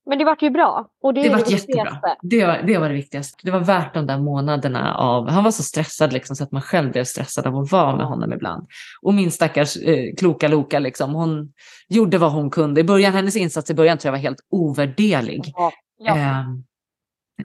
Men 0.06 0.18
det 0.18 0.24
vart 0.24 0.42
ju 0.42 0.50
bra. 0.50 0.88
Och 1.02 1.14
det, 1.14 1.22
Det 1.22 1.26
är 1.28 1.30
var 1.30 1.38
det 1.38 1.50
jättebra. 1.50 1.98
Det 2.22 2.46
var, 2.46 2.62
det 2.66 2.78
var 2.78 2.88
det 2.88 2.94
viktigaste. 2.94 3.38
Det 3.42 3.50
var 3.50 3.60
värt 3.60 3.94
de 3.94 4.06
där 4.06 4.18
månaderna 4.18 4.94
av... 4.94 5.28
Han 5.28 5.44
var 5.44 5.50
så 5.50 5.62
stressad 5.62 6.12
liksom, 6.12 6.36
så 6.36 6.44
att 6.44 6.52
man 6.52 6.62
själv 6.62 6.92
blev 6.92 7.04
stressad 7.04 7.46
av 7.46 7.56
att 7.56 7.72
vara 7.72 7.96
med 7.96 8.06
honom 8.06 8.32
ibland. 8.32 8.66
Och 9.02 9.14
min 9.14 9.30
stackars 9.30 9.76
eh, 9.76 10.14
kloka 10.18 10.48
Loka, 10.48 10.78
liksom, 10.78 11.14
hon 11.14 11.52
gjorde 11.88 12.18
vad 12.18 12.32
hon 12.32 12.50
kunde. 12.50 12.80
I 12.80 12.84
början, 12.84 13.12
hennes 13.12 13.36
insats 13.36 13.70
i 13.70 13.74
början 13.74 13.98
tror 13.98 14.08
jag 14.08 14.12
var 14.18 14.22
helt 14.22 14.40
ovärderlig. 14.50 15.52
Ja. 15.56 15.72
Ja. 15.98 16.16
Ehm, 16.16 16.64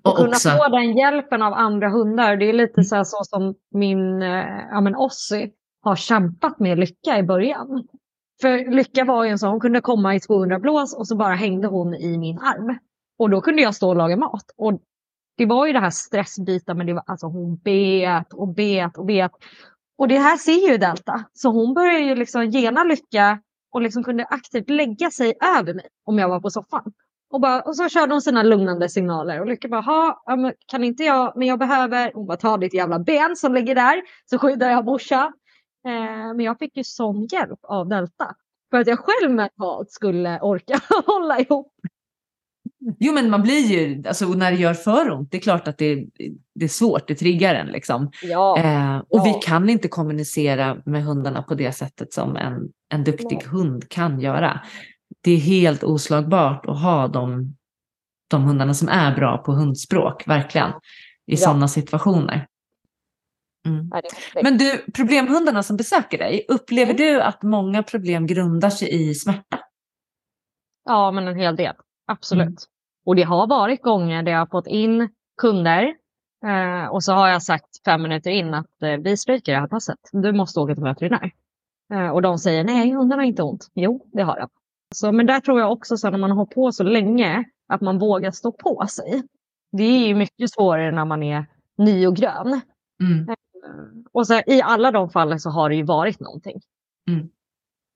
Och 0.03 0.11
och 0.11 0.17
kunna 0.17 0.29
också, 0.29 0.49
få 0.49 0.67
den 0.67 0.97
hjälpen 0.97 1.41
av 1.41 1.53
andra 1.53 1.89
hundar. 1.89 2.37
Det 2.37 2.49
är 2.49 2.53
lite 2.53 2.83
så, 2.83 3.05
så 3.05 3.23
som 3.23 3.55
min 3.73 4.21
eh, 4.21 4.45
ja, 4.71 4.81
men 4.81 4.95
Ossie 4.95 5.49
har 5.81 5.95
kämpat 5.95 6.59
med 6.59 6.79
Lycka 6.79 7.17
i 7.17 7.23
början. 7.23 7.87
För 8.41 8.71
Lycka 8.71 9.05
var 9.05 9.23
ju 9.23 9.29
en 9.29 9.39
sån, 9.39 9.49
hon 9.49 9.59
kunde 9.59 9.81
komma 9.81 10.15
i 10.15 10.19
200 10.19 10.59
blås 10.59 10.93
och 10.93 11.07
så 11.07 11.15
bara 11.15 11.35
hängde 11.35 11.67
hon 11.67 11.95
i 11.95 12.17
min 12.17 12.39
arm. 12.39 12.77
Och 13.19 13.29
då 13.29 13.41
kunde 13.41 13.61
jag 13.61 13.75
stå 13.75 13.89
och 13.89 13.95
laga 13.95 14.17
mat. 14.17 14.45
Och 14.57 14.81
det 15.37 15.45
var 15.45 15.67
ju 15.67 15.73
det 15.73 15.79
här 15.79 15.89
stressbiten, 15.89 16.77
men 16.77 16.87
det 16.87 16.93
var, 16.93 17.03
alltså 17.07 17.27
hon 17.27 17.57
bet 17.57 18.33
och 18.33 18.47
bet 18.47 18.97
och 18.97 19.05
bet. 19.05 19.31
Och 19.97 20.07
det 20.07 20.17
här 20.17 20.37
ser 20.37 20.71
ju 20.71 20.77
Delta. 20.77 21.23
Så 21.33 21.49
hon 21.49 21.73
började 21.73 21.99
ju 21.99 22.15
liksom 22.15 22.49
gena 22.51 22.83
Lycka 22.83 23.39
och 23.71 23.81
liksom 23.81 24.03
kunde 24.03 24.25
aktivt 24.25 24.69
lägga 24.69 25.11
sig 25.11 25.33
över 25.57 25.73
mig 25.73 25.87
om 26.05 26.19
jag 26.19 26.29
var 26.29 26.39
på 26.39 26.49
soffan. 26.49 26.93
Och, 27.29 27.41
bara, 27.41 27.61
och 27.61 27.75
så 27.75 27.89
körde 27.89 28.13
hon 28.13 28.21
sina 28.21 28.43
lugnande 28.43 28.89
signaler 28.89 29.39
och 29.39 29.47
Lycka 29.47 29.67
bara, 29.67 30.13
kan 30.67 30.83
inte 30.83 31.03
jag, 31.03 31.33
men 31.35 31.47
jag 31.47 31.59
behöver, 31.59 32.11
hon 32.13 32.27
bara 32.27 32.37
ta 32.37 32.57
ditt 32.57 32.73
jävla 32.73 32.99
ben 32.99 33.35
som 33.35 33.53
ligger 33.53 33.75
där 33.75 34.01
så 34.25 34.37
skyddar 34.37 34.69
jag 34.69 34.85
morsan. 34.85 35.33
Eh, 35.87 36.33
men 36.35 36.39
jag 36.39 36.59
fick 36.59 36.77
ju 36.77 36.83
sån 36.83 37.25
hjälp 37.25 37.59
av 37.63 37.89
Delta. 37.89 38.35
För 38.71 38.79
att 38.79 38.87
jag 38.87 38.99
själv 38.99 39.31
mentalt 39.31 39.91
skulle 39.91 40.39
orka 40.39 40.79
hålla 41.05 41.39
ihop. 41.39 41.73
Jo, 42.99 43.13
men 43.13 43.29
man 43.29 43.41
blir 43.41 43.59
ju, 43.59 44.07
alltså 44.07 44.27
när 44.27 44.51
det 44.51 44.57
gör 44.57 44.73
för 44.73 45.11
ont, 45.11 45.31
det 45.31 45.37
är 45.37 45.41
klart 45.41 45.67
att 45.67 45.77
det, 45.77 46.05
det 46.55 46.65
är 46.65 46.69
svårt, 46.69 47.07
det 47.07 47.15
triggar 47.15 47.55
en 47.55 47.67
liksom. 47.67 48.11
Ja, 48.23 48.59
eh, 48.59 48.97
och 48.97 49.19
ja. 49.19 49.23
vi 49.23 49.33
kan 49.33 49.69
inte 49.69 49.87
kommunicera 49.87 50.77
med 50.85 51.03
hundarna 51.03 51.41
på 51.41 51.55
det 51.55 51.71
sättet 51.71 52.13
som 52.13 52.35
en, 52.35 52.69
en 52.89 53.03
duktig 53.03 53.37
Nej. 53.37 53.47
hund 53.47 53.89
kan 53.89 54.19
göra. 54.19 54.61
Det 55.23 55.31
är 55.31 55.37
helt 55.37 55.83
oslagbart 55.83 56.65
att 56.65 56.81
ha 56.81 57.07
de, 57.07 57.55
de 58.27 58.43
hundarna 58.43 58.73
som 58.73 58.89
är 58.89 59.15
bra 59.15 59.37
på 59.37 59.51
hundspråk, 59.51 60.27
verkligen, 60.27 60.69
i 60.69 60.73
Ja. 61.25 61.37
sådana 61.37 61.67
situationer. 61.67 62.47
Mm. 63.67 63.91
Men 64.43 64.57
du, 64.57 64.91
problemhundarna 64.91 65.63
som 65.63 65.77
besöker 65.77 66.17
dig, 66.17 66.45
upplever 66.47 66.93
Mm. 66.93 66.97
du 66.97 67.21
att 67.21 67.43
många 67.43 67.83
problem 67.83 68.27
grundar 68.27 68.69
sig 68.69 69.09
i 69.09 69.15
smärta? 69.15 69.59
Ja, 70.85 71.11
men 71.11 71.27
en 71.27 71.35
hel 71.39 71.55
del. 71.55 71.73
Absolut. 72.07 72.45
Mm. 72.47 72.57
Och 73.05 73.15
det 73.15 73.23
har 73.23 73.47
varit 73.47 73.81
gånger 73.81 74.23
där 74.23 74.31
jag 74.31 74.39
har 74.39 74.45
fått 74.45 74.67
in 74.67 75.09
kunder 75.41 75.95
eh, 76.45 76.85
och 76.85 77.03
så 77.03 77.13
har 77.13 77.27
jag 77.27 77.43
sagt 77.43 77.83
fem 77.85 78.01
minuter 78.01 78.31
in 78.31 78.53
att 78.53 78.81
eh, 78.83 78.97
vi 78.97 79.17
stryker 79.17 79.53
det 79.53 79.59
här 79.59 79.67
passet. 79.67 79.99
Du 80.11 80.31
måste 80.33 80.59
åka 80.59 80.75
till 80.75 80.83
veterinär. 80.83 81.31
Eh, 81.93 82.09
och 82.09 82.21
de 82.21 82.37
säger 82.37 82.63
nej, 82.63 82.91
hundarna 82.91 83.21
har 83.21 83.27
inte 83.27 83.43
ont. 83.43 83.67
Jo, 83.75 84.09
det 84.13 84.21
har 84.23 84.39
de. 84.39 84.49
Så, 84.95 85.11
men 85.11 85.25
där 85.25 85.39
tror 85.39 85.59
jag 85.59 85.71
också 85.71 85.97
så 85.97 86.09
när 86.09 86.17
man 86.17 86.31
har 86.31 86.45
på 86.45 86.71
så 86.71 86.83
länge 86.83 87.43
att 87.67 87.81
man 87.81 87.99
vågar 87.99 88.31
stå 88.31 88.51
på 88.51 88.85
sig. 88.89 89.23
Det 89.71 89.83
är 89.83 90.07
ju 90.07 90.15
mycket 90.15 90.51
svårare 90.51 90.91
när 90.91 91.05
man 91.05 91.23
är 91.23 91.45
ny 91.77 92.07
och 92.07 92.15
grön. 92.15 92.61
Mm. 93.03 93.35
Eh, 93.65 94.09
Och 94.11 94.27
så, 94.27 94.41
i 94.47 94.61
alla 94.61 94.91
de 94.91 95.09
fallen 95.09 95.39
så 95.39 95.49
har 95.49 95.69
det 95.69 95.75
ju 95.75 95.83
varit 95.83 96.19
någonting. 96.19 96.61
Mm. 97.09 97.29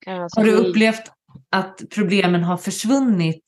Eh, 0.07 0.27
Har 0.37 0.43
du 0.43 0.55
upplevt 0.55 1.11
att 1.49 1.81
problemen 1.95 2.43
har 2.43 2.57
försvunnit 2.57 3.45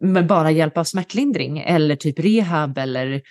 med 0.00 0.26
bara 0.26 0.50
hjälp 0.50 0.78
av 0.78 0.84
smärtlindring 0.84 1.58
eller 1.58 1.96
typ 1.96 2.18
rehab 2.18 2.78
eller 2.78 3.22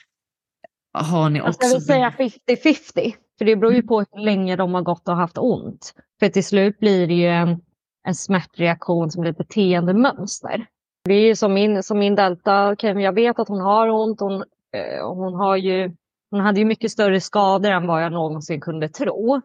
har 0.94 1.30
ni 1.30 1.40
Jag 1.40 1.48
också? 1.48 1.60
ska 1.68 1.76
väl 1.76 1.82
säga 1.82 2.14
50-50. 2.18 3.14
För 3.38 3.46
det 3.46 3.56
beror 3.56 3.74
ju 3.74 3.84
på 3.84 4.00
hur 4.12 4.20
länge 4.20 4.56
de 4.56 4.74
har 4.74 4.82
gått 4.82 5.08
och 5.08 5.16
haft 5.16 5.38
ont. 5.38 5.94
För 6.20 6.30
till 6.30 6.44
slut 6.46 6.80
blir 6.80 7.08
det 7.08 7.14
ju 7.14 7.28
en, 7.28 7.62
en 8.08 8.16
smärtreaktion 8.16 9.12
som 9.12 9.22
blir 9.22 9.32
ett 9.32 9.38
beteendemönster. 9.38 10.66
Det 11.04 11.14
är 11.14 11.22
ju 11.22 11.36
som 11.36 11.54
min, 11.54 11.84
som 11.84 12.00
min 12.00 12.16
Delta, 12.16 12.76
jag 12.80 13.14
vet 13.14 13.40
att 13.40 13.48
hon 13.48 13.62
har 13.62 13.90
ont. 13.90 14.20
Hon, 14.20 14.44
eh, 14.74 15.08
hon, 15.14 15.34
har 15.34 15.56
ju, 15.56 15.96
hon 16.31 16.39
hade 16.39 16.60
ju 16.60 16.65
mycket 16.65 16.91
större 16.91 17.22
skador 17.22 17.72
än 17.72 17.88
vad 17.88 18.03
jag 18.03 18.11
någonsin 18.11 18.61
kunde 18.61 18.89
tro. 18.89 19.41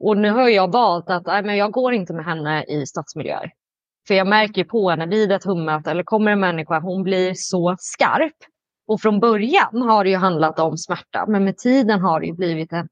Och 0.00 0.16
nu 0.16 0.30
har 0.30 0.48
jag 0.48 0.72
valt 0.72 1.10
att 1.10 1.26
nej, 1.26 1.42
men 1.42 1.56
jag 1.56 1.72
går 1.72 1.92
inte 1.92 2.12
med 2.12 2.24
henne 2.24 2.64
i 2.64 2.86
stadsmiljöer. 2.86 3.52
För 4.08 4.14
jag 4.14 4.26
märker 4.26 4.64
på 4.64 4.90
henne 4.90 5.06
vid 5.06 5.32
ett 5.32 5.44
hummöte 5.44 5.90
eller 5.90 6.02
kommer 6.02 6.32
en 6.32 6.40
människa, 6.40 6.80
hon 6.80 7.02
blir 7.02 7.34
så 7.34 7.76
skarp. 7.78 8.36
Och 8.86 9.00
från 9.00 9.20
början 9.20 9.82
har 9.82 10.04
det 10.04 10.10
ju 10.10 10.16
handlat 10.16 10.58
om 10.58 10.76
smärta, 10.76 11.26
men 11.28 11.44
med 11.44 11.56
tiden 11.56 12.00
har 12.00 12.20
det 12.20 12.26
ju 12.26 12.32
blivit 12.32 12.72
en, 12.72 12.88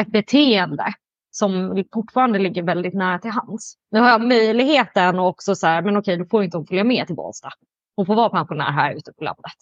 ett 0.00 0.12
beteende 0.12 0.94
som 1.30 1.84
fortfarande 1.94 2.38
ligger 2.38 2.62
väldigt 2.62 2.94
nära 2.94 3.18
till 3.18 3.30
hands. 3.30 3.74
Nu 3.90 4.00
har 4.00 4.08
jag 4.08 4.20
möjligheten 4.20 5.18
och 5.18 5.28
också 5.28 5.54
så 5.54 5.66
här, 5.66 5.82
men 5.82 5.96
okej, 5.96 6.16
då 6.16 6.24
får 6.30 6.44
inte 6.44 6.56
hon 6.56 6.66
följa 6.66 6.84
med 6.84 7.06
till 7.06 7.16
Bålsta. 7.16 7.48
Hon 7.96 8.06
får 8.06 8.14
vara 8.14 8.28
pensionär 8.28 8.72
här 8.72 8.94
ute 8.94 9.12
på 9.12 9.24
landet. 9.24 9.52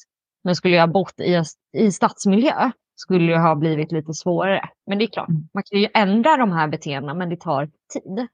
Men 0.44 0.56
skulle 0.56 0.76
jag 0.76 0.92
bott 0.92 1.20
i, 1.20 1.42
i 1.76 1.92
stadsmiljö 1.92 2.70
skulle 2.94 3.32
det 3.32 3.38
ha 3.38 3.54
blivit 3.54 3.92
lite 3.92 4.14
svårare. 4.14 4.68
Men 4.86 4.98
det 4.98 5.04
är 5.04 5.06
klart, 5.06 5.28
Mm. 5.28 5.48
man 5.54 5.62
kan 5.62 5.80
ju 5.80 5.88
ändra 5.94 6.36
de 6.36 6.52
här 6.52 6.68
beteendena, 6.68 7.14
men 7.14 7.28
det 7.28 7.40
tar 7.40 7.66
tid. 7.92 8.26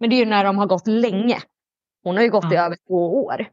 Men 0.00 0.10
det 0.10 0.16
är 0.16 0.18
ju 0.18 0.26
när 0.30 0.44
de 0.44 0.58
har 0.58 0.66
gått 0.66 0.86
länge. 0.86 1.38
Hon 2.02 2.16
har 2.16 2.22
ju 2.22 2.30
gått 2.30 2.44
i 2.52 2.54
Ja. 2.54 2.66
över 2.66 2.76
två 2.88 3.24
år 3.24 3.46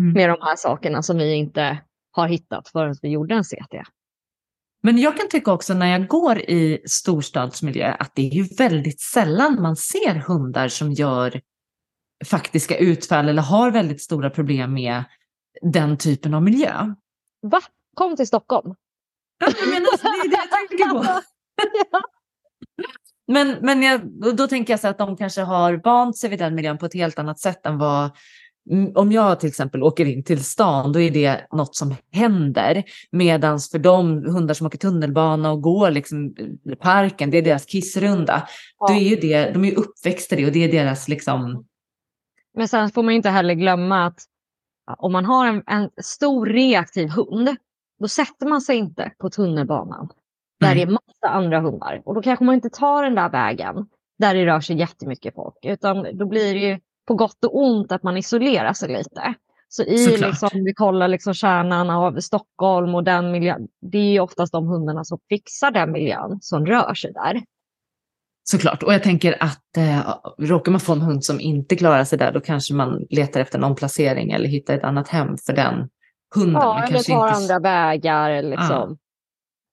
Mm. 0.00 0.12
med 0.12 0.28
de 0.30 0.36
här 0.40 0.56
sakerna 0.56 1.02
som 1.02 1.16
vi 1.18 1.34
inte 1.34 1.78
har 2.10 2.28
hittat 2.28 2.68
förrän 2.68 2.94
vi 3.02 3.08
gjorde 3.08 3.34
en 3.34 3.44
CT. 3.44 3.82
Men 4.82 4.98
jag 4.98 5.16
kan 5.16 5.28
tycka 5.28 5.52
också 5.52 5.74
när 5.74 5.86
jag 5.86 6.06
går 6.08 6.38
i 6.38 6.82
storstadsmiljö 6.86 7.92
att 7.98 8.14
det 8.14 8.22
är 8.22 8.30
ju 8.30 8.42
väldigt 8.58 9.00
sällan 9.00 9.62
man 9.62 9.76
ser 9.76 10.14
hundar 10.14 10.68
som 10.68 10.92
gör 10.92 11.40
faktiska 12.26 12.78
utfall 12.78 13.28
eller 13.28 13.42
har 13.42 13.70
väldigt 13.70 14.02
stora 14.02 14.30
problem 14.30 14.74
med 14.74 15.04
den 15.62 15.98
typen 15.98 16.34
av 16.34 16.42
miljö. 16.42 16.94
Va? 17.42 17.60
Kom 17.94 18.16
till 18.16 18.26
Stockholm. 18.26 18.74
Ja, 19.38 19.52
Jag 19.60 19.68
menar, 19.68 19.88
det 20.02 20.26
är 20.26 20.30
det 20.30 20.36
jag 20.36 20.68
tänker 20.68 20.90
på. 20.90 21.22
Men, 23.28 23.56
men 23.60 23.82
jag, 23.82 24.00
då, 24.36 24.46
tänker 24.46 24.72
jag 24.72 24.80
så 24.80 24.88
att 24.88 24.98
de 24.98 25.16
kanske 25.16 25.40
har 25.40 25.80
vant 25.84 26.18
sig 26.18 26.30
vid 26.30 26.38
den 26.38 26.54
miljön 26.54 26.78
på 26.78 26.86
ett 26.86 26.94
helt 26.94 27.18
annat 27.18 27.40
sätt 27.40 27.66
än 27.66 27.78
vad 27.78 28.10
Mm, 28.70 28.92
om 28.94 29.12
jag 29.12 29.40
till 29.40 29.48
exempel 29.48 29.82
åker 29.82 30.06
in 30.06 30.24
till 30.24 30.44
stan, 30.44 30.92
då 30.92 31.00
är 31.00 31.10
det 31.10 31.46
något 31.52 31.76
som 31.76 31.94
händer. 32.12 32.84
Medan 33.12 33.60
för 33.60 33.78
de 33.78 34.24
hundar 34.26 34.54
som 34.54 34.66
åker 34.66 34.78
tunnelbana 34.78 35.52
och 35.52 35.62
går 35.62 35.90
liksom 35.90 36.34
i 36.72 36.76
parken, 36.76 37.30
det 37.30 37.38
är 37.38 37.42
deras 37.42 37.66
kissrunda. 37.66 38.48
Ja. 38.78 38.86
Då 38.88 38.94
är 38.94 39.00
ju 39.00 39.16
det, 39.16 39.50
de 39.50 39.64
är 39.64 39.78
uppväxta 39.78 40.36
i 40.36 40.40
det 40.40 40.46
och 40.46 40.52
det 40.52 40.64
är 40.64 40.72
deras 40.72 41.08
liksom... 41.08 41.66
Men 42.54 42.68
sen 42.68 42.90
får 42.90 43.02
man 43.02 43.14
inte 43.14 43.30
heller 43.30 43.54
glömma 43.54 44.06
att 44.06 44.18
om 44.98 45.12
man 45.12 45.24
har 45.24 45.46
en, 45.46 45.62
en 45.66 45.90
stor 46.02 46.46
reaktiv 46.46 47.08
hund, 47.08 47.56
då 47.98 48.08
sätter 48.08 48.46
man 48.46 48.60
sig 48.60 48.76
inte 48.76 49.12
på 49.18 49.30
tunnelbanan 49.30 50.08
där 50.60 50.66
Nej. 50.66 50.74
det 50.74 50.82
är 50.82 50.86
massa 50.86 51.28
andra 51.28 51.60
hundar. 51.60 52.02
Och 52.04 52.14
då 52.14 52.22
kanske 52.22 52.44
man 52.44 52.54
inte 52.54 52.70
tar 52.70 53.02
den 53.02 53.14
där 53.14 53.30
vägen 53.30 53.86
där 54.18 54.34
det 54.34 54.46
rör 54.46 54.60
sig 54.60 54.78
jättemycket 54.78 55.34
folk. 55.34 55.54
Utan 55.62 56.06
då 56.18 56.26
blir 56.26 56.54
det 56.54 56.60
ju 56.60 56.78
på 57.06 57.14
gott 57.14 57.44
och 57.44 57.62
ont 57.62 57.92
att 57.92 58.02
man 58.02 58.16
isolerar 58.16 58.72
sig 58.72 58.88
lite. 58.88 59.34
Så 59.68 59.82
i 59.82 59.98
Såklart. 59.98 60.30
liksom, 60.30 60.64
vi 60.64 60.74
kollar 60.74 61.08
liksom 61.08 61.34
kärnan 61.34 61.90
av 61.90 62.20
Stockholm 62.20 62.94
och 62.94 63.04
den 63.04 63.30
miljön. 63.30 63.68
Det 63.80 63.98
är 63.98 64.12
ju 64.12 64.20
oftast 64.20 64.52
de 64.52 64.66
hundarna 64.66 65.04
som 65.04 65.18
fixar 65.28 65.70
den 65.70 65.92
miljön 65.92 66.38
som 66.40 66.66
rör 66.66 66.94
sig 66.94 67.12
där. 67.12 67.42
Såklart. 68.44 68.82
Och 68.82 68.94
jag 68.94 69.02
tänker 69.02 69.42
att 69.42 69.76
eh, 69.76 70.14
råkar 70.38 70.72
man 70.72 70.80
få 70.80 70.92
en 70.92 71.00
hund 71.00 71.24
som 71.24 71.40
inte 71.40 71.76
klarar 71.76 72.04
sig 72.04 72.18
där, 72.18 72.32
då 72.32 72.40
kanske 72.40 72.74
man 72.74 73.06
letar 73.10 73.40
efter 73.40 73.58
en 73.58 73.64
omplacering 73.64 74.30
eller 74.30 74.48
hittar 74.48 74.74
ett 74.74 74.84
annat 74.84 75.08
hem 75.08 75.36
för 75.46 75.52
den 75.52 75.88
hunden. 76.36 76.62
Ja, 76.62 76.82
eller 76.82 76.98
tar 76.98 77.28
inte... 77.28 77.36
andra 77.36 77.58
vägar. 77.58 78.42
Liksom. 78.42 78.98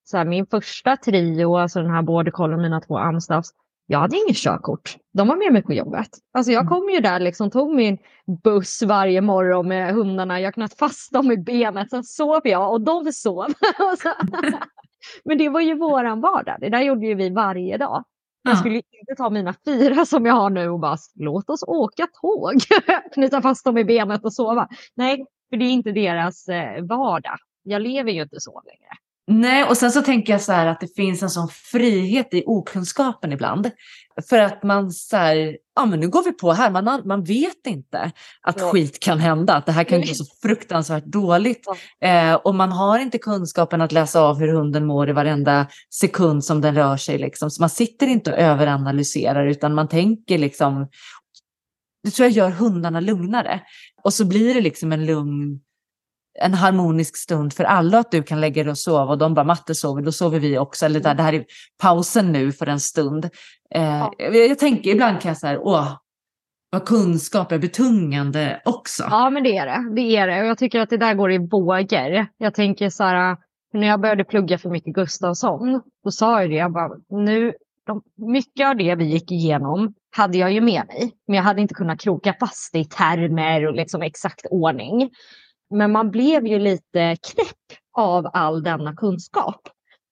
Så 0.04 0.18
här, 0.18 0.26
min 0.26 0.46
första 0.46 0.98
trio, 0.98 1.58
alltså 1.58 1.82
den 1.82 1.92
här 1.92 2.02
border 2.02 2.32
collie, 2.32 2.58
mina 2.58 2.82
två 2.82 2.98
amstaffs, 2.98 3.50
jag 3.86 4.00
hade 4.00 4.18
ingen 4.18 4.36
körkort. 4.36 4.98
De 5.14 5.28
var 5.28 5.36
med 5.36 5.54
mig 5.54 5.64
på 5.64 5.74
jobbet. 5.74 6.08
Alltså 6.34 6.52
jag 6.52 6.62
Mm. 6.62 6.70
kom 6.74 6.90
ju 6.90 7.00
där, 7.00 7.20
liksom, 7.20 7.52
tog 7.52 7.76
min 7.76 7.98
buss 8.44 8.82
varje 8.84 9.22
morgon 9.22 9.68
med 9.68 9.94
hundarna. 9.94 10.40
Jag 10.40 10.54
knöt 10.54 10.78
fast 10.78 11.14
dem 11.14 11.32
i 11.32 11.38
benet, 11.38 11.90
sen 11.90 12.04
sov 12.04 12.42
jag 12.44 12.72
och 12.72 12.82
de 12.82 13.14
sov. 13.14 13.46
Och 13.80 14.14
Men 15.26 15.38
det 15.38 15.50
var 15.50 15.62
ju 15.62 15.78
våran 15.78 16.22
vardag. 16.22 16.58
Det 16.60 16.70
där 16.70 16.82
gjorde 16.82 17.06
ju 17.08 17.16
vi 17.16 17.30
varje 17.30 17.78
dag. 17.78 18.04
Jag 18.44 18.54
Ja. 18.54 18.58
skulle 18.58 18.76
ju 18.76 18.82
inte 19.00 19.16
ta 19.18 19.30
mina 19.30 19.54
fyra 19.66 20.06
som 20.06 20.26
jag 20.26 20.34
har 20.34 20.50
nu 20.50 20.70
och 20.70 20.80
bara 20.80 20.98
låt 21.16 21.50
oss 21.50 21.64
åka 21.68 22.08
tåg. 22.22 22.54
Knyta 23.14 23.42
fast 23.42 23.66
dem 23.66 23.78
i 23.78 23.84
benet 23.86 24.26
och 24.26 24.34
sova. 24.34 24.68
Nej, 24.96 25.26
för 25.54 25.58
det 25.58 25.66
är 25.66 25.70
inte 25.70 25.92
deras 25.92 26.48
eh, 26.48 26.84
vardag. 26.84 27.38
Jag 27.64 27.82
lever 27.82 28.12
ju 28.12 28.22
inte 28.22 28.40
så 28.40 28.62
längre. 28.66 28.90
Nej, 29.28 29.64
och 29.64 29.78
sen 29.78 29.92
så 29.92 30.02
tänker 30.02 30.34
jag 30.34 30.42
så 30.42 30.52
här 30.52 30.68
att 30.68 30.80
det 30.80 30.96
finns 30.96 31.24
en 31.24 31.30
sån 31.30 31.48
frihet 31.50 32.34
i 32.34 32.44
okunskapen 32.46 33.32
ibland. 33.32 33.72
För 34.30 34.40
att 34.40 34.64
man 34.64 34.92
så 34.92 35.18
här, 35.18 35.58
ja 35.76 35.86
men 35.86 36.00
nu 36.00 36.10
går 36.10 36.24
vi 36.24 36.32
på 36.32 36.52
här, 36.54 36.70
man, 36.70 37.02
man 37.06 37.24
vet 37.24 37.68
inte 37.68 38.12
att 38.42 38.60
Ja. 38.60 38.72
skit 38.72 39.00
kan 39.00 39.20
hända, 39.20 39.54
att 39.56 39.66
det 39.66 39.72
här 39.72 39.84
kan 39.84 40.02
gå 40.02 40.08
så 40.08 40.26
fruktansvärt 40.42 41.06
dåligt. 41.06 41.68
Eh, 42.02 42.34
och 42.34 42.56
man 42.56 42.72
har 42.72 43.00
inte 43.00 43.18
kunskapen 43.18 43.82
att 43.82 43.92
läsa 43.92 44.22
av 44.22 44.40
hur 44.40 44.54
hunden 44.54 44.86
mår 44.86 45.10
i 45.10 45.14
varenda 45.14 45.68
sekund 46.00 46.46
som 46.46 46.62
den 46.62 46.76
rör 46.76 46.98
sig. 46.98 47.18
Liksom. 47.18 47.52
Så 47.52 47.62
man 47.62 47.70
sitter 47.70 48.08
inte 48.08 48.32
och 48.32 48.38
överanalyserar 48.38 49.46
utan 49.46 49.74
man 49.74 49.88
tänker 49.88 50.38
liksom, 50.38 50.88
det 52.04 52.12
tror 52.12 52.28
jag 52.30 52.38
gör 52.38 52.50
hundarna 52.50 53.00
lugnare. 53.00 53.62
Och 54.04 54.14
så 54.14 54.26
blir 54.26 54.54
det 54.54 54.62
liksom 54.62 54.92
en 54.92 55.06
lugn 55.06 55.60
en 56.40 56.54
harmonisk 56.54 57.18
stund 57.18 57.54
för 57.54 57.64
alla 57.64 58.00
att 58.00 58.12
du 58.12 58.24
kan 58.24 58.42
lägga 58.42 58.64
dig 58.64 58.72
och 58.72 58.78
sova 58.78 59.04
och 59.04 59.18
de 59.18 59.34
bara 59.34 59.46
matte 59.46 59.76
sover, 59.76 60.02
då 60.02 60.12
sover 60.12 60.40
vi 60.40 60.58
också. 60.58 60.86
Eller 60.86 61.00
där, 61.00 61.16
det 61.16 61.24
här 61.24 61.34
är 61.34 61.46
pausen 61.82 62.32
nu 62.32 62.52
för 62.52 62.68
en 62.68 62.80
stund. 62.80 63.26
Eh, 63.76 63.84
Ja. 63.84 64.14
jag, 64.20 64.60
tänker 64.60 64.92
ibland 64.92 65.22
kan 65.22 65.30
jag 65.30 65.38
säga, 65.38 65.60
åh, 65.60 65.98
vad 66.70 66.86
kunskap 66.86 67.52
är 67.52 67.60
betungande 67.60 68.62
också. 68.66 69.04
Ja, 69.10 69.30
men 69.30 69.44
det 69.44 69.58
är 69.58 69.66
det. 69.66 69.96
Det 69.96 70.18
är 70.18 70.28
det. 70.28 70.42
Och 70.42 70.48
jag 70.48 70.58
tycker 70.58 70.80
att 70.80 70.90
det 70.90 70.98
där 70.98 71.14
går 71.14 71.32
i 71.32 71.38
vågor. 71.38 72.28
Jag 72.38 72.54
tänker 72.54 72.90
så 72.90 73.04
här, 73.04 73.38
när 73.74 73.88
jag 73.88 74.02
började 74.02 74.24
plugga 74.24 74.58
för 74.58 74.70
Micke 74.70 74.86
Gustafsson, 74.96 75.82
då 76.04 76.12
sa 76.12 76.42
jag 76.42 76.50
det, 76.50 76.56
jag 76.56 76.74
bara, 76.74 76.92
nu, 77.10 77.54
de, 77.86 78.02
mycket 78.16 78.68
av 78.68 78.78
det 78.78 78.96
vi 78.96 79.06
gick 79.06 79.32
igenom 79.32 79.94
hade 80.16 80.38
jag 80.38 80.52
ju 80.52 80.62
med 80.62 80.88
mig, 80.88 81.14
men 81.28 81.36
jag 81.36 81.44
hade 81.44 81.62
inte 81.62 81.74
kunnat 81.74 82.00
kroka 82.00 82.36
fast 82.40 82.74
det 82.74 82.80
i 82.80 82.86
termer 82.86 83.68
och 83.68 83.74
liksom 83.74 84.02
exakt 84.02 84.46
ordning. 84.50 85.10
Men 85.70 85.92
man 85.92 86.12
blev 86.12 86.48
ju 86.48 86.60
lite 86.60 87.18
knäpp 87.32 87.80
av 87.98 88.30
all 88.34 88.64
denna 88.64 88.96
kunskap. 88.96 89.62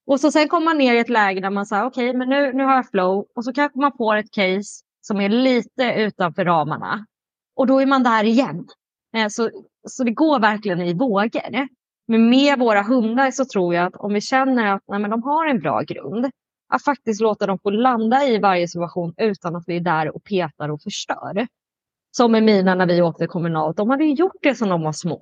Och 0.08 0.20
så 0.20 0.32
sen 0.32 0.48
kommer 0.48 0.66
man 0.66 0.78
ner 0.78 0.94
i 0.94 1.00
ett 1.00 1.10
läge 1.10 1.40
där 1.40 1.50
man 1.50 1.66
säger 1.66 1.86
okej, 1.86 2.10
okay, 2.10 2.18
men 2.18 2.30
nu, 2.30 2.54
nu 2.54 2.64
har 2.64 2.76
jag 2.76 2.90
flow 2.90 3.26
och 3.36 3.46
så 3.46 3.54
kanske 3.54 3.80
man 3.80 3.92
får 3.98 4.16
ett 4.16 4.32
case 4.32 4.84
som 5.02 5.22
är 5.22 5.30
lite 5.30 5.94
utanför 5.98 6.46
ramarna. 6.46 7.06
Och 7.56 7.68
då 7.68 7.82
är 7.82 7.86
man 7.86 8.04
där 8.04 8.24
igen. 8.24 8.68
Eh, 9.16 9.28
så, 9.28 9.50
så 9.88 10.04
det 10.04 10.12
går 10.12 10.40
verkligen 10.40 10.82
i 10.82 10.94
vågor. 10.94 11.68
Men 12.08 12.30
med 12.30 12.60
våra 12.60 12.82
hundar 12.82 13.32
så 13.32 13.46
tror 13.46 13.76
jag 13.76 13.86
att 13.86 13.96
om 13.96 14.14
vi 14.14 14.22
känner 14.22 14.76
att 14.76 14.84
nej, 14.88 15.00
men 15.00 15.10
de 15.10 15.24
har 15.24 15.48
en 15.48 15.60
bra 15.60 15.82
grund, 15.82 16.32
att 16.72 16.84
faktiskt 16.84 17.22
låta 17.22 17.46
dem 17.46 17.60
få 17.64 17.70
landa 17.70 18.24
i 18.24 18.40
varje 18.40 18.68
situation 18.68 19.14
utan 19.18 19.56
att 19.56 19.64
vi 19.68 19.76
är 19.76 19.80
där 19.80 20.16
och 20.16 20.24
petar 20.24 20.70
och 20.70 20.82
förstör. 20.82 21.48
Som 22.12 22.32
med 22.32 22.44
mina 22.44 22.76
när 22.76 22.88
vi 22.88 23.02
åkte 23.02 23.28
kommunalt, 23.28 23.78
de 23.78 23.90
hade 23.90 24.06
gjort 24.06 24.38
det 24.42 24.56
som 24.56 24.70
de 24.70 24.82
var 24.82 24.92
små. 24.92 25.22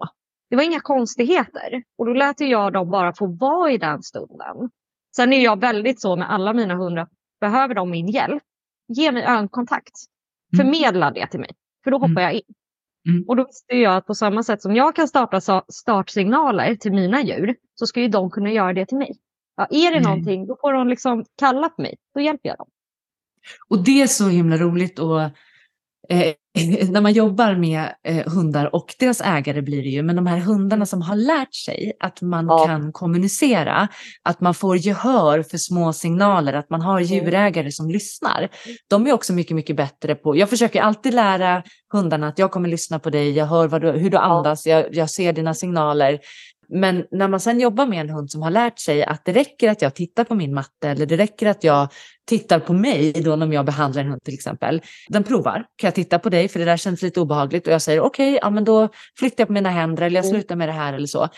Det 0.49 0.55
var 0.55 0.63
inga 0.63 0.79
konstigheter 0.79 1.83
och 1.97 2.05
då 2.05 2.13
lät 2.13 2.39
jag 2.39 2.73
dem 2.73 2.89
bara 2.89 3.13
få 3.13 3.27
vara 3.27 3.71
i 3.71 3.77
den 3.77 4.03
stunden. 4.03 4.69
Sen 5.15 5.33
är 5.33 5.43
jag 5.43 5.59
väldigt 5.59 6.01
så 6.01 6.15
med 6.15 6.31
alla 6.31 6.53
mina 6.53 6.75
hundar, 6.75 7.07
behöver 7.41 7.75
de 7.75 7.89
min 7.89 8.07
hjälp, 8.07 8.43
ge 8.87 9.11
mig 9.11 9.23
ögonkontakt. 9.23 9.93
Mm. 10.53 10.65
Förmedla 10.65 11.11
det 11.11 11.27
till 11.27 11.39
mig, 11.39 11.51
för 11.83 11.91
då 11.91 11.97
hoppar 11.97 12.09
mm. 12.11 12.23
jag 12.23 12.33
in. 12.33 12.53
Mm. 13.07 13.25
Och 13.27 13.35
då 13.35 13.45
visste 13.45 13.75
jag 13.75 13.95
att 13.95 14.05
på 14.05 14.15
samma 14.15 14.43
sätt 14.43 14.61
som 14.61 14.75
jag 14.75 14.95
kan 14.95 15.07
starta 15.07 15.63
startsignaler 15.67 16.75
till 16.75 16.91
mina 16.91 17.21
djur 17.21 17.55
så 17.75 17.87
ska 17.87 18.01
ju 18.01 18.07
de 18.07 18.31
kunna 18.31 18.51
göra 18.51 18.73
det 18.73 18.85
till 18.85 18.97
mig. 18.97 19.19
Ja, 19.59 19.67
är 19.69 19.91
det 19.91 19.97
mm. 19.97 20.03
någonting, 20.03 20.47
då 20.47 20.57
får 20.61 20.73
de 20.73 20.87
liksom 20.87 21.25
kalla 21.39 21.69
på 21.69 21.81
mig. 21.81 21.95
Då 22.15 22.21
hjälper 22.21 22.49
jag 22.49 22.57
dem. 22.57 22.67
Och 23.69 23.83
det 23.83 24.01
är 24.01 24.07
så 24.07 24.27
himla 24.27 24.57
roligt 24.57 24.99
och 24.99 25.21
eh, 26.09 26.33
när 26.89 27.01
man 27.01 27.13
jobbar 27.13 27.55
med 27.55 27.95
eh, 28.03 28.31
hundar 28.31 28.75
och 28.75 28.95
deras 28.99 29.21
ägare 29.21 29.61
blir 29.61 29.83
det 29.83 29.89
ju, 29.89 30.03
men 30.03 30.15
de 30.15 30.27
här 30.27 30.37
hundarna 30.37 30.85
som 30.85 31.01
har 31.01 31.15
lärt 31.15 31.53
sig 31.53 31.93
att 31.99 32.21
man 32.21 32.45
ja. 32.45 32.65
kan 32.65 32.91
kommunicera, 32.91 33.87
att 34.23 34.41
man 34.41 34.53
får 34.53 34.77
gehör 34.77 35.43
för 35.43 35.57
små 35.57 35.93
signaler, 35.93 36.53
att 36.53 36.69
man 36.69 36.81
har 36.81 37.01
mm. 37.01 37.13
djurägare 37.13 37.71
som 37.71 37.89
lyssnar. 37.89 38.49
De 38.89 39.07
är 39.07 39.13
också 39.13 39.33
mycket, 39.33 39.55
mycket 39.55 39.75
bättre 39.75 40.15
på, 40.15 40.37
jag 40.37 40.49
försöker 40.49 40.81
alltid 40.81 41.13
lära 41.13 41.63
hundarna 41.93 42.27
att 42.27 42.39
jag 42.39 42.51
kommer 42.51 42.69
lyssna 42.69 42.99
på 42.99 43.09
dig, 43.09 43.31
jag 43.31 43.45
hör 43.45 43.79
du, 43.79 43.91
hur 43.91 44.09
du 44.09 44.17
andas, 44.17 44.65
jag, 44.65 44.95
jag 44.95 45.09
ser 45.09 45.33
dina 45.33 45.53
signaler. 45.53 46.19
Men 46.69 47.05
när 47.11 47.27
man 47.27 47.39
sen 47.39 47.59
jobbar 47.59 47.85
med 47.85 48.01
en 48.01 48.09
hund 48.09 48.31
som 48.31 48.41
har 48.41 48.51
lärt 48.51 48.79
sig 48.79 49.03
att 49.03 49.25
det 49.25 49.33
räcker 49.33 49.69
att 49.69 49.81
jag 49.81 49.95
tittar 49.95 50.23
på 50.23 50.35
min 50.35 50.53
matte 50.53 50.89
eller 50.89 51.05
det 51.05 51.17
räcker 51.17 51.47
att 51.47 51.63
jag 51.63 51.87
tittar 52.27 52.59
på 52.59 52.73
mig 52.73 53.11
då 53.11 53.35
när 53.35 53.53
jag 53.53 53.65
behandlar 53.65 54.01
en 54.01 54.09
hund 54.09 54.23
till 54.23 54.33
exempel. 54.33 54.81
Den 55.07 55.23
provar, 55.23 55.65
kan 55.75 55.87
jag 55.87 55.95
titta 55.95 56.19
på 56.19 56.29
dig 56.29 56.47
för 56.47 56.59
det 56.59 56.65
där 56.65 56.77
känns 56.77 57.01
lite 57.01 57.19
obehagligt 57.19 57.67
och 57.67 57.73
jag 57.73 57.81
säger 57.81 58.01
okej, 58.01 58.29
okay, 58.29 58.39
ja 58.41 58.49
men 58.49 58.63
då 58.63 58.89
flyttar 59.19 59.41
jag 59.41 59.47
på 59.47 59.53
mina 59.53 59.69
händer 59.69 60.03
eller 60.03 60.15
jag 60.15 60.25
mm. 60.25 60.33
slutar 60.33 60.55
med 60.55 60.69
det 60.69 60.73
här 60.73 60.93
eller 60.93 61.07
så. 61.07 61.29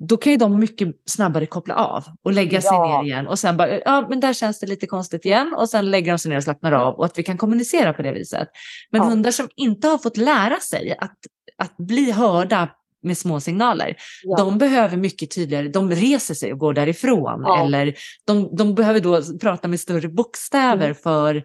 Då 0.00 0.16
kan 0.16 0.32
ju 0.32 0.38
de 0.38 0.60
mycket 0.60 0.88
snabbare 1.06 1.46
koppla 1.46 1.74
av 1.74 2.04
och 2.22 2.32
lägga 2.32 2.60
sig 2.60 2.70
ja. 2.72 3.02
ner 3.02 3.08
igen 3.08 3.26
och 3.26 3.38
sen 3.38 3.56
bara, 3.56 3.78
ja 3.78 4.06
men 4.08 4.20
där 4.20 4.32
känns 4.32 4.60
det 4.60 4.66
lite 4.66 4.86
konstigt 4.86 5.24
igen 5.24 5.54
och 5.56 5.68
sen 5.68 5.90
lägger 5.90 6.12
de 6.12 6.18
sig 6.18 6.28
ner 6.28 6.36
och 6.36 6.44
slappnar 6.44 6.72
av 6.72 6.94
och 6.94 7.04
att 7.04 7.18
vi 7.18 7.22
kan 7.22 7.38
kommunicera 7.38 7.92
på 7.92 8.02
det 8.02 8.12
viset. 8.12 8.48
Men 8.90 9.02
ja. 9.02 9.08
hundar 9.08 9.30
som 9.30 9.48
inte 9.56 9.88
har 9.88 9.98
fått 9.98 10.16
lära 10.16 10.60
sig 10.60 10.96
att, 10.98 11.16
att 11.56 11.76
bli 11.76 12.10
hörda 12.10 12.68
med 13.02 13.18
små 13.18 13.40
signaler. 13.40 13.96
Ja. 14.22 14.36
De 14.36 14.58
behöver 14.58 14.96
mycket 14.96 15.34
tydligare, 15.34 15.68
de 15.68 15.90
reser 15.90 16.34
sig 16.34 16.52
och 16.52 16.58
går 16.58 16.74
därifrån. 16.74 17.42
Ja. 17.44 17.64
Eller 17.64 17.94
de, 18.26 18.56
de 18.56 18.74
behöver 18.74 19.00
då 19.00 19.38
prata 19.38 19.68
med 19.68 19.80
större 19.80 20.08
bokstäver 20.08 20.84
mm. 20.84 20.94
för, 20.94 21.44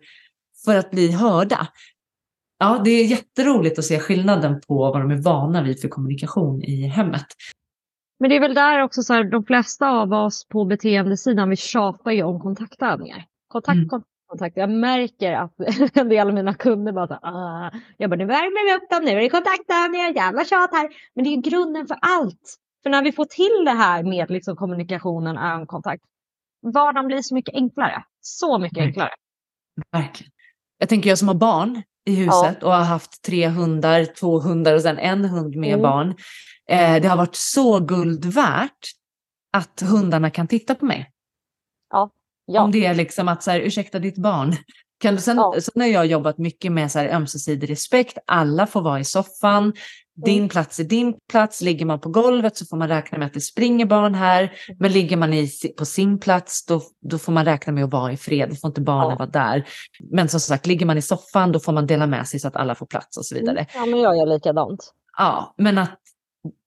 för 0.66 0.76
att 0.76 0.92
bli 0.92 1.12
hörda. 1.12 1.68
Ja, 2.60 2.82
det 2.84 2.92
är 2.92 3.06
jätteroligt 3.06 3.80
att 3.80 3.86
se 3.86 4.00
skillnaden 4.00 4.62
på 4.68 4.76
vad 4.76 5.02
de 5.02 5.12
är 5.12 5.22
vana 5.22 5.64
vid 5.64 5.82
för 5.82 5.88
kommunikation 5.88 6.64
i 6.64 6.88
hemmet. 6.88 7.26
Men 8.20 8.30
det 8.30 8.36
är 8.36 8.40
väl 8.40 8.54
där 8.54 8.84
också 8.84 9.04
så 9.04 9.14
här, 9.14 9.24
de 9.24 9.46
flesta 9.46 9.90
av 9.90 10.14
oss 10.14 10.48
på 10.50 10.66
beteendesidan, 10.66 11.50
vi 11.50 11.56
tjatar 11.56 12.12
ju 12.12 12.24
om 12.24 12.40
kontaktövningar. 12.40 13.26
Kontakt, 13.48 13.76
mm. 13.76 13.90
kontakt, 13.90 14.13
kontakt. 14.34 14.58
Jag 14.58 14.70
märker 14.70 15.34
att 15.34 15.54
en 15.98 16.10
del 16.10 16.28
av 16.28 16.34
mina 16.34 16.54
kunder 16.54 16.92
bara 16.92 17.08
så 17.08 17.14
ah. 17.14 17.72
Jag 17.98 18.10
bara, 18.10 18.16
nu 18.16 18.26
värmer 18.26 18.70
vi 18.70 18.78
upp 18.78 18.90
dem, 18.90 19.04
nu 19.04 19.12
är 19.12 19.22
det 19.22 19.30
kontaktövningar, 19.30 20.14
jävla 20.16 20.46
tjat 20.46 20.70
här. 20.72 20.90
Men 21.16 21.24
det 21.24 21.30
är 21.30 21.42
grunden 21.42 21.88
för 21.88 21.98
allt. 22.02 22.58
För 22.84 22.90
när 22.90 23.04
vi 23.04 23.12
får 23.12 23.26
till 23.26 23.66
det 23.66 23.72
här 23.72 24.04
med 24.04 24.30
liksom 24.30 24.56
kommunikationen, 24.56 25.38
ögonkontakt, 25.38 26.04
vardagen 26.74 27.08
blir 27.08 27.22
så 27.22 27.36
mycket 27.36 27.56
enklare. 27.56 28.04
Så 28.22 28.60
mycket 28.60 28.78
enklare. 28.78 29.12
Verkligen. 29.92 30.32
Jag 30.78 30.90
tänker 30.90 31.10
jag 31.10 31.18
som 31.18 31.28
har 31.28 31.36
barn 31.36 31.82
i 32.06 32.16
huset 32.16 32.58
ja. 32.62 32.68
och 32.68 32.74
har 32.74 32.84
haft 32.84 33.24
tre 33.24 33.48
hundar, 33.48 34.06
två 34.06 34.40
hundar 34.40 34.76
och 34.76 34.82
sen 34.82 34.98
en 34.98 35.26
hund 35.26 35.56
med 35.56 35.74
mm. 35.74 35.82
barn. 35.82 36.16
Eh, 36.70 37.02
det 37.02 37.08
har 37.08 37.18
varit 37.18 37.36
så 37.36 37.80
guld 37.80 38.26
värt 38.26 38.88
att 39.54 39.82
hundarna 39.82 40.30
kan 40.30 40.48
titta 40.48 40.76
på 40.76 40.86
mig. 40.86 41.10
Ja. 41.90 42.10
Om 42.48 42.72
det 42.72 42.86
är 42.86 42.96
liksom 42.96 43.28
att 43.28 43.44
så 43.44 43.52
här, 43.52 43.60
ursäkta 43.60 44.00
ditt 44.00 44.18
barn. 44.18 44.56
Kan 45.00 45.16
du 45.16 45.22
sen, 45.22 45.38
ja. 45.38 45.56
sen 45.62 45.82
har 45.82 45.90
jag 45.90 46.06
jobbat 46.06 46.38
mycket 46.38 46.72
med 46.72 46.92
så 46.92 47.00
här, 47.00 47.10
ömsesidig 47.10 47.70
respekt. 47.70 48.18
Alla 48.28 48.68
får 48.68 48.82
vara 48.82 49.00
i 49.00 49.04
soffan. 49.04 49.64
Mm. 49.64 49.74
Din 50.16 50.50
plats 50.50 50.80
är 50.80 50.84
din 50.84 51.14
plats. 51.32 51.62
Ligger 51.62 51.86
man 51.86 52.00
på 52.00 52.10
golvet 52.10 52.58
så 52.58 52.66
får 52.66 52.78
man 52.78 52.88
räkna 52.88 53.18
med 53.18 53.26
att 53.26 53.34
det 53.34 53.42
springer 53.42 53.86
barn 53.86 54.16
här. 54.16 54.44
Mm. 54.44 54.78
Men 54.80 54.92
ligger 54.92 55.18
man 55.18 55.34
i, 55.34 55.50
på 55.78 55.86
sin 55.86 56.20
plats 56.20 56.66
då, 56.66 56.82
då 57.10 57.18
får 57.18 57.32
man 57.32 57.46
räkna 57.46 57.74
med 57.74 57.84
att 57.84 57.92
vara 57.92 58.12
i 58.12 58.18
fred. 58.18 58.50
Då 58.50 58.56
får 58.56 58.68
inte 58.68 58.82
barnen 58.82 59.10
ja. 59.10 59.16
vara 59.16 59.30
där. 59.30 59.68
Men 60.12 60.30
som 60.30 60.40
sagt, 60.40 60.66
ligger 60.66 60.86
man 60.86 60.98
i 60.98 61.02
soffan 61.02 61.52
då 61.52 61.60
får 61.60 61.74
man 61.74 61.88
dela 61.88 62.08
med 62.08 62.28
sig 62.28 62.40
så 62.40 62.48
att 62.48 62.56
alla 62.56 62.76
får 62.76 62.86
plats 62.86 63.18
och 63.18 63.26
så 63.26 63.36
vidare. 63.36 63.58
Mm. 63.58 63.68
Ja, 63.76 63.86
men 63.86 64.00
jag 64.00 64.18
gör 64.18 64.26
likadant. 64.26 64.94
Ja, 65.18 65.54
men 65.58 65.78
att 65.78 66.00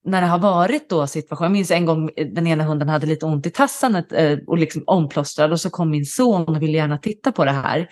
när 0.05 0.20
det 0.20 0.27
har 0.27 0.39
varit 0.39 0.90
då 0.90 1.07
situation, 1.07 1.44
jag 1.44 1.53
minns 1.53 1.70
en 1.70 1.86
gång 1.86 2.11
den 2.32 2.47
ena 2.47 2.65
hunden 2.65 2.89
hade 2.89 3.07
lite 3.07 3.27
ont 3.27 3.47
i 3.47 3.51
tassen 3.51 3.94
eh, 3.94 4.39
och 4.47 4.59
liksom 4.59 4.85
omplåstrad 4.86 5.53
och 5.53 5.61
så 5.61 5.70
kom 5.70 5.90
min 5.90 6.07
son 6.07 6.57
och 6.57 6.62
ville 6.62 6.78
gärna 6.78 6.98
titta 6.98 7.32
på 7.32 7.44
det 7.44 7.51
här. 7.51 7.89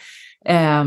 Eh, 0.47 0.85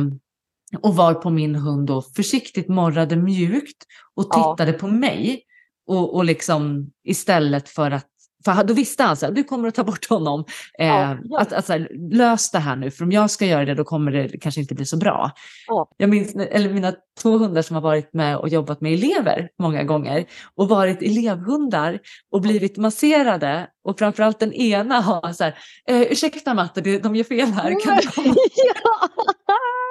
och 0.82 0.96
var 0.96 1.14
på 1.14 1.30
min 1.30 1.56
hund 1.56 1.88
då 1.88 2.02
försiktigt 2.02 2.68
morrade 2.68 3.16
mjukt 3.16 3.84
och 4.16 4.32
tittade 4.32 4.72
ja. 4.72 4.78
på 4.78 4.88
mig. 4.88 5.44
Och, 5.88 6.16
och 6.16 6.26
liksom 6.26 6.92
istället 7.04 7.70
för 7.70 7.92
att 7.92 8.17
för 8.46 8.64
då 8.64 8.74
visste 8.74 9.04
han 9.04 9.12
att 9.12 9.36
du 9.36 9.44
kommer 9.44 9.68
att 9.68 9.76
ta 9.76 9.84
bort 9.84 10.10
honom. 10.10 10.46
Eh, 10.80 10.88
ja, 10.88 11.18
ja. 11.24 11.40
Att, 11.40 11.54
att 11.54 11.70
här, 11.70 11.90
lös 12.12 12.52
det 12.52 12.60
här 12.60 12.76
nu, 12.76 12.92
för 12.92 13.04
om 13.04 13.12
jag 13.12 13.32
ska 13.32 13.46
göra 13.46 13.66
det 13.66 13.74
då 13.74 13.84
kommer 13.84 14.12
det 14.12 14.38
kanske 14.38 14.62
inte 14.62 14.76
bli 14.76 14.86
så 14.86 14.98
bra. 14.98 15.32
Ja. 15.68 15.90
Jag 15.98 16.10
minns 16.10 16.36
eller 16.36 16.74
mina 16.74 16.94
två 17.22 17.38
hundar 17.38 17.62
som 17.62 17.76
har 17.76 17.82
varit 17.82 18.14
med 18.14 18.38
och 18.38 18.50
jobbat 18.50 18.82
med 18.82 18.94
elever 18.94 19.50
många 19.60 19.84
gånger 19.84 20.26
och 20.56 20.70
varit 20.70 21.02
elevhundar 21.02 22.00
och 22.32 22.42
blivit 22.42 22.78
masserade 22.78 23.68
och 23.84 24.00
framförallt 24.00 24.40
den 24.40 24.54
ena 24.54 25.00
har 25.00 25.34
så 25.34 25.44
här, 25.44 25.58
eh, 25.88 26.02
ursäkta 26.02 26.54
matte, 26.54 26.82
de 26.82 27.16
gör 27.16 27.24
fel 27.24 27.48
här, 27.48 27.86
kan 27.86 27.98
du 27.98 28.08
komma? 28.08 28.36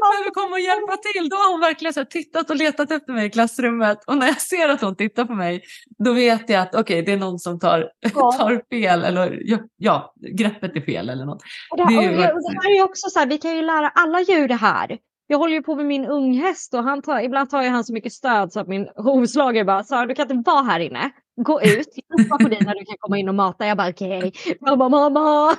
du 0.00 0.10
behöver 0.10 0.30
komma 0.30 0.52
och 0.52 0.60
hjälpa 0.60 0.96
till. 0.96 1.28
Då 1.28 1.36
har 1.36 1.52
hon 1.52 1.60
verkligen 1.60 1.94
så 1.94 2.04
tittat 2.04 2.50
och 2.50 2.56
letat 2.56 2.90
efter 2.90 3.12
mig 3.12 3.26
i 3.26 3.30
klassrummet. 3.30 3.98
Och 4.06 4.16
när 4.16 4.26
jag 4.26 4.40
ser 4.40 4.68
att 4.68 4.80
hon 4.80 4.96
tittar 4.96 5.24
på 5.24 5.34
mig, 5.34 5.62
då 6.04 6.12
vet 6.12 6.48
jag 6.50 6.62
att 6.62 6.74
okej, 6.74 6.80
okay, 6.80 7.02
det 7.02 7.12
är 7.12 7.16
någon 7.16 7.38
som 7.38 7.58
tar, 7.58 7.90
ja. 8.00 8.32
tar 8.38 8.62
fel 8.70 9.04
eller 9.04 9.38
ja, 9.76 10.14
greppet 10.38 10.76
är 10.76 10.80
fel 10.80 11.08
eller 11.08 11.24
något. 11.24 11.42
Och 11.70 11.76
det, 11.76 11.84
här, 11.84 11.92
det, 11.92 12.24
är, 12.24 12.34
och 12.34 12.52
det 12.52 12.60
här 12.62 12.78
är 12.78 12.84
också 12.84 13.10
så 13.10 13.18
här, 13.18 13.26
vi 13.26 13.38
kan 13.38 13.56
ju 13.56 13.62
lära 13.62 13.88
alla 13.88 14.20
djur 14.20 14.48
det 14.48 14.54
här. 14.54 14.98
Jag 15.26 15.38
håller 15.38 15.54
ju 15.54 15.62
på 15.62 15.74
med 15.74 15.86
min 15.86 16.06
unghäst 16.06 16.74
och 16.74 16.84
han 16.84 17.02
tar, 17.02 17.20
ibland 17.20 17.50
tar 17.50 17.62
jag 17.62 17.70
han 17.70 17.84
så 17.84 17.92
mycket 17.92 18.12
stöd 18.12 18.52
så 18.52 18.60
att 18.60 18.68
min 18.68 18.88
hovslagare 18.96 19.64
bara, 19.64 19.84
Sara 19.84 20.06
du 20.06 20.14
kan 20.14 20.30
inte 20.30 20.50
vara 20.50 20.62
här 20.62 20.80
inne. 20.80 21.10
Gå 21.44 21.62
ut, 21.62 21.88
jag 21.94 22.20
ropar 22.20 22.38
på 22.38 22.48
dig 22.48 22.58
när 22.60 22.74
du 22.74 22.84
kan 22.84 22.96
komma 22.98 23.18
in 23.18 23.28
och 23.28 23.34
mata. 23.34 23.66
Jag 23.66 23.76
bara 23.76 23.88
okej, 23.88 24.18
okay. 24.18 24.54
mamma, 24.60 24.88
mamma. 24.88 25.54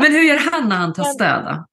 Men 0.00 0.12
hur 0.12 0.22
gör 0.22 0.52
han 0.52 0.68
när 0.68 0.76
han 0.76 0.92
tar 0.92 1.04
stöd 1.04 1.44
då? 1.44 1.64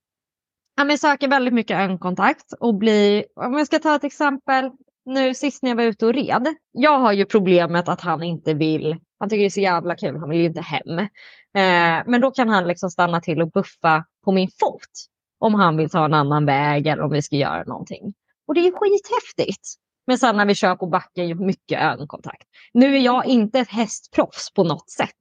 Ja, 0.76 0.84
men 0.84 0.98
söker 0.98 1.28
väldigt 1.28 1.54
mycket 1.54 1.80
ögonkontakt 1.80 2.54
och 2.60 2.76
blir, 2.76 3.26
om 3.36 3.54
jag 3.54 3.68
ska 3.68 3.80
ta 3.80 3.96
ett 3.96 4.04
exempel, 4.04 4.72
nu 5.06 5.34
sist 5.34 5.64
när 5.64 5.70
jag 5.70 5.76
var 5.76 5.84
ute 5.84 6.06
och 6.06 6.14
red. 6.14 6.48
Jag 6.72 7.00
har 7.00 7.12
ju 7.12 7.26
problemet 7.26 7.90
att 7.90 8.02
han 8.02 8.24
inte 8.24 8.54
vill, 8.54 8.98
han 9.20 9.30
tycker 9.30 9.42
det 9.42 9.48
är 9.48 9.50
så 9.50 9.62
jävla 9.62 9.96
kul, 9.96 10.18
han 10.18 10.30
vill 10.30 10.40
ju 10.40 10.46
inte 10.46 10.62
hem. 10.62 11.00
Eh, 11.00 12.04
men 12.06 12.22
då 12.22 12.32
kan 12.32 12.50
han 12.50 12.68
liksom 12.68 12.90
stanna 12.90 13.22
till 13.22 13.42
och 13.42 13.52
buffa 13.52 14.06
på 14.26 14.32
min 14.32 14.50
fot 14.60 15.08
om 15.40 15.54
han 15.54 15.78
vill 15.78 15.90
ta 15.90 16.06
en 16.06 16.14
annan 16.14 16.46
väg 16.46 16.88
eller 16.88 17.04
om 17.04 17.12
vi 17.12 17.22
ska 17.22 17.36
göra 17.36 17.64
någonting. 17.64 18.14
Och 18.48 18.54
det 18.56 18.68
är 18.68 18.72
skithäftigt. 18.72 19.68
Men 20.08 20.18
sen 20.18 20.38
när 20.38 20.46
vi 20.46 20.56
kör 20.56 20.76
på 20.76 20.88
backen, 20.88 21.46
mycket 21.46 21.82
ögonkontakt. 21.82 22.48
Nu 22.74 22.96
är 22.96 23.00
jag 23.00 23.26
inte 23.26 23.60
ett 23.60 23.70
hästproffs 23.70 24.54
på 24.54 24.64
något 24.64 24.90
sätt. 24.90 25.18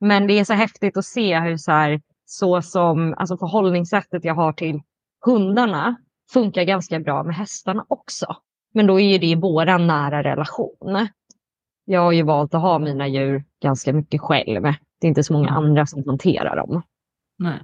Men 0.00 0.26
det 0.26 0.38
är 0.38 0.44
så 0.44 0.52
häftigt 0.52 0.96
att 0.96 1.04
se 1.04 1.40
hur 1.40 1.56
så 1.56 1.72
här, 1.72 2.00
så 2.24 2.62
som 2.62 3.14
alltså 3.16 3.36
förhållningssättet 3.36 4.24
jag 4.24 4.34
har 4.34 4.52
till 4.52 4.80
hundarna 5.24 5.96
funkar 6.32 6.64
ganska 6.64 7.00
bra 7.00 7.22
med 7.22 7.36
hästarna 7.36 7.86
också. 7.88 8.36
Men 8.74 8.86
då 8.86 9.00
är 9.00 9.18
det 9.18 9.26
i 9.26 9.34
våran 9.34 9.86
nära 9.86 10.22
relation. 10.22 11.08
Jag 11.84 12.00
har 12.00 12.12
ju 12.12 12.22
valt 12.22 12.54
att 12.54 12.62
ha 12.62 12.78
mina 12.78 13.08
djur 13.08 13.44
ganska 13.62 13.92
mycket 13.92 14.20
själv. 14.20 14.62
Det 14.62 15.06
är 15.06 15.08
inte 15.08 15.24
så 15.24 15.32
många 15.32 15.48
mm. 15.48 15.64
andra 15.64 15.86
som 15.86 16.04
hanterar 16.06 16.56
dem. 16.56 16.82
Nej. 17.38 17.60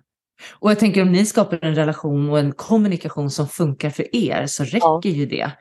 Och 0.59 0.71
jag 0.71 0.79
tänker 0.79 1.03
om 1.03 1.13
ni 1.13 1.27
skapar 1.27 1.59
en 1.63 1.75
relation 1.75 2.31
och 2.31 2.39
en 2.39 2.53
kommunikation 2.53 3.31
som 3.31 3.49
funkar 3.49 3.91
för 3.91 4.17
er 4.17 4.47
så 4.47 4.65
räcker 4.65 4.81
ja. 4.81 5.01
ju 5.05 5.27
det. 5.27 5.53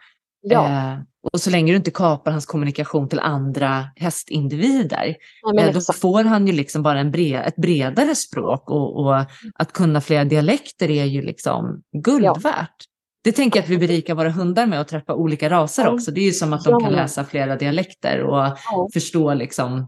Ja. 0.41 0.67
Eh, 0.67 0.99
Och 1.33 1.39
så 1.41 1.49
länge 1.49 1.71
du 1.71 1.75
inte 1.77 1.91
kapar 1.91 2.31
hans 2.31 2.45
kommunikation 2.45 3.09
till 3.09 3.19
andra 3.19 3.85
hästindivider, 3.95 5.15
Ja, 5.41 5.61
eh, 5.63 5.73
då 5.73 5.81
får 5.93 6.23
han 6.23 6.47
ju 6.47 6.53
liksom 6.53 6.83
bara 6.83 6.99
en 6.99 7.11
bred, 7.11 7.43
ett 7.45 7.55
bredare 7.55 8.15
språk 8.15 8.69
och, 8.69 8.95
och, 8.99 9.15
att 9.55 9.73
kunna 9.73 10.01
flera 10.01 10.23
dialekter 10.23 10.89
är 10.89 11.05
ju 11.05 11.21
liksom 11.21 11.81
guld 12.03 12.25
Ja. 12.25 12.33
värt. 12.33 12.75
Det 13.23 13.31
tänker 13.31 13.59
jag 13.59 13.63
att 13.63 13.69
vi 13.69 13.77
berikar 13.77 14.15
våra 14.15 14.29
hundar 14.29 14.65
med 14.65 14.81
att 14.81 14.87
träffa 14.87 15.13
olika 15.13 15.49
raser 15.49 15.87
också. 15.93 16.11
Det 16.11 16.21
är 16.21 16.25
ju 16.25 16.31
som 16.31 16.53
att 16.53 16.63
de 16.63 16.79
kan 16.83 16.91
läsa 16.93 17.23
flera 17.25 17.55
dialekter 17.55 18.23
och 18.23 18.37
Ja. 18.37 18.87
förstå 18.93 19.33
liksom 19.33 19.87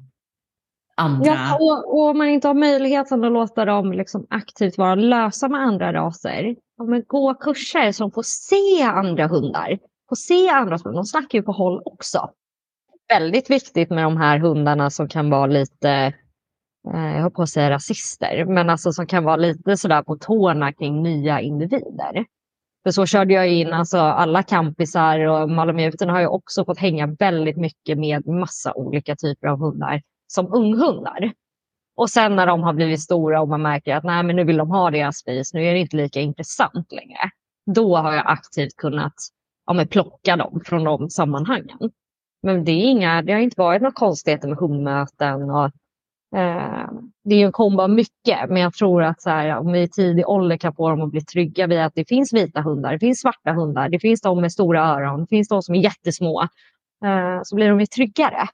andra. 0.98 1.26
Ja, 1.32 1.56
och, 1.56 1.94
och 1.94 2.10
om 2.10 2.18
man 2.18 2.28
inte 2.30 2.48
har 2.48 2.56
möjligheten 2.56 3.24
att 3.24 3.32
låta 3.32 3.66
dem 3.66 3.94
liksom 3.94 4.28
aktivt 4.30 4.78
vara 4.78 4.96
lösa 4.96 5.48
med 5.48 5.62
andra 5.62 5.94
raser, 5.94 6.56
ja, 6.78 6.84
men 6.84 7.04
gå 7.08 7.34
kurser 7.34 7.92
som 7.92 8.12
får 8.12 8.24
se 8.24 8.82
andra 8.84 9.28
hundar, 9.28 9.80
få 10.12 10.16
se 10.16 10.50
andra 10.50 10.78
hundar. 10.78 10.94
De 10.94 11.06
snackar 11.06 11.40
ju 11.40 11.44
på 11.44 11.52
håll 11.52 11.82
också. 11.86 12.30
Väldigt 13.10 13.50
viktigt 13.50 13.90
med 13.90 14.04
de 14.04 14.18
här 14.18 14.40
hundarna 14.40 14.90
som 14.90 15.08
kan 15.08 15.30
vara 15.30 15.46
lite, 15.46 15.90
eh, 16.94 17.14
jag 17.16 17.22
höll 17.22 17.32
på 17.32 17.42
att 17.42 17.50
säga 17.50 17.70
rasister, 17.70 18.46
men 18.46 18.70
alltså 18.70 18.92
som 18.92 19.08
kan 19.08 19.24
vara 19.24 19.36
lite 19.36 19.78
sådär 19.78 20.04
på 20.04 20.18
tårna 20.18 20.74
kring 20.74 21.04
nya 21.04 21.42
individer. 21.42 22.26
För 22.84 22.92
så 22.92 23.06
körde 23.06 23.34
jag 23.34 23.48
in 23.48 23.74
alltså 23.74 23.98
alla 23.98 24.44
kampisar 24.44 25.20
och 25.20 25.50
malamuten 25.50 26.10
har 26.10 26.20
ju 26.20 26.28
också 26.28 26.66
fått 26.66 26.80
hänga 26.80 27.08
väldigt 27.08 27.58
mycket 27.58 27.98
med 27.98 28.28
massa 28.28 28.74
olika 28.74 29.16
typer 29.16 29.48
av 29.48 29.60
hundar 29.60 30.02
som 30.28 30.54
unghundar. 30.54 31.32
Och 31.96 32.10
sen 32.10 32.36
när 32.36 32.48
de 32.48 32.64
har 32.64 32.74
blivit 32.74 33.02
stora 33.02 33.42
och 33.42 33.50
man 33.50 33.62
märker 33.62 33.96
att 33.96 34.04
nej, 34.04 34.24
men 34.24 34.36
nu 34.36 34.44
vill 34.44 34.58
de 34.58 34.70
ha 34.70 34.92
deras 34.92 35.18
spis, 35.18 35.54
nu 35.54 35.66
är 35.66 35.74
det 35.74 35.80
inte 35.80 35.98
lika 35.98 36.20
intressant 36.20 36.92
längre. 36.92 37.30
Då 37.66 37.98
har 37.98 38.14
jag 38.14 38.24
aktivt 38.28 38.76
kunnat 38.78 39.14
ja, 39.72 39.76
men 39.76 39.88
plocka 39.88 40.36
dem 40.36 40.62
från 40.66 40.84
de 40.84 41.10
sammanhangen. 41.10 41.92
Men 42.44 42.66
det, 42.66 42.72
är 42.72 42.84
inga, 42.84 43.22
det 43.22 43.34
har 43.34 43.40
inte 43.40 43.62
varit 43.62 43.82
några 43.82 43.94
konstigheter 43.94 44.48
med 44.48 44.58
hundmöten. 44.58 45.50
Och, 45.50 45.66
eh, 46.40 46.90
det 47.24 47.36
är 47.36 47.40
ju 47.40 47.46
en 47.46 47.52
kombo 47.52 47.84
av 47.84 47.90
mycket, 47.90 48.50
men 48.50 48.58
jag 48.58 48.74
tror 48.74 49.04
att 49.04 49.22
så 49.22 49.30
här, 49.30 49.58
om 49.58 49.72
vi 49.72 49.82
i 49.82 49.90
tidig 49.90 50.30
ålder 50.30 50.58
kan 50.58 50.76
få 50.76 50.90
dem 50.90 51.02
att 51.02 51.12
bli 51.12 51.22
trygga 51.22 51.68
vid 51.68 51.80
att 51.80 51.96
det 51.96 52.08
finns 52.08 52.34
vita 52.34 52.62
hundar, 52.62 52.92
det 52.92 53.00
finns 53.00 53.22
svarta 53.22 53.52
hundar, 53.52 53.90
det 53.90 54.00
finns 54.00 54.22
de 54.22 54.42
med 54.42 54.52
stora 54.52 54.82
öron, 54.82 55.20
det 55.20 55.28
finns 55.28 55.48
de 55.48 55.62
som 55.62 55.76
är 55.76 55.80
jättesmå, 55.80 56.42
eh, 57.06 57.40
så 57.44 57.56
blir 57.56 57.70
de 57.70 57.80
ju 57.80 57.86
tryggare. 57.86 58.48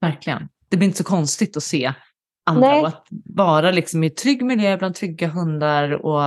Verkligen. 0.00 0.48
Det 0.68 0.76
blir 0.76 0.86
inte 0.86 0.98
så 0.98 1.04
konstigt 1.04 1.56
att 1.56 1.62
se 1.62 1.92
andra 2.46 2.68
Nej. 2.68 2.80
och 2.80 2.88
att 2.88 3.06
vara 3.24 3.70
liksom 3.70 4.04
i 4.04 4.10
trygg 4.10 4.44
miljö 4.44 4.76
bland 4.76 4.94
trygga 4.94 5.28
hundar. 5.28 5.92
Och 6.06 6.22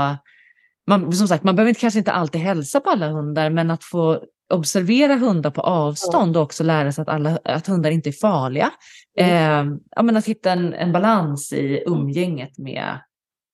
man, 0.87 1.13
som 1.13 1.27
sagt, 1.27 1.43
man 1.43 1.55
behöver 1.55 1.69
inte- 1.69 1.81
kanske 1.81 1.97
inte 1.99 2.11
alltid 2.11 2.41
hälsa 2.41 2.79
på 2.79 2.89
alla 2.89 3.07
hundar, 3.07 3.49
men 3.49 3.71
att 3.71 3.83
få 3.83 4.19
observera 4.53 5.15
hundar 5.15 5.51
på 5.51 5.61
avstånd 5.61 6.37
och 6.37 6.43
också 6.43 6.63
lära 6.63 6.91
sig 6.91 7.01
att, 7.01 7.07
alla, 7.09 7.39
att 7.43 7.67
hundar 7.67 7.91
inte 7.91 8.09
är 8.09 8.11
farliga. 8.21 8.71
Eh, 9.17 9.65
ja, 9.95 10.01
men 10.03 10.17
att 10.17 10.25
hitta 10.25 10.51
en, 10.51 10.73
en 10.73 10.91
balans 10.91 11.53
i 11.53 11.83
umgänget 11.87 12.57
med 12.57 12.99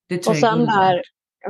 det 0.08 0.16
Och 0.16 0.22
trygga 0.24 0.40
sen 0.40 0.58
hundar. 0.58 0.92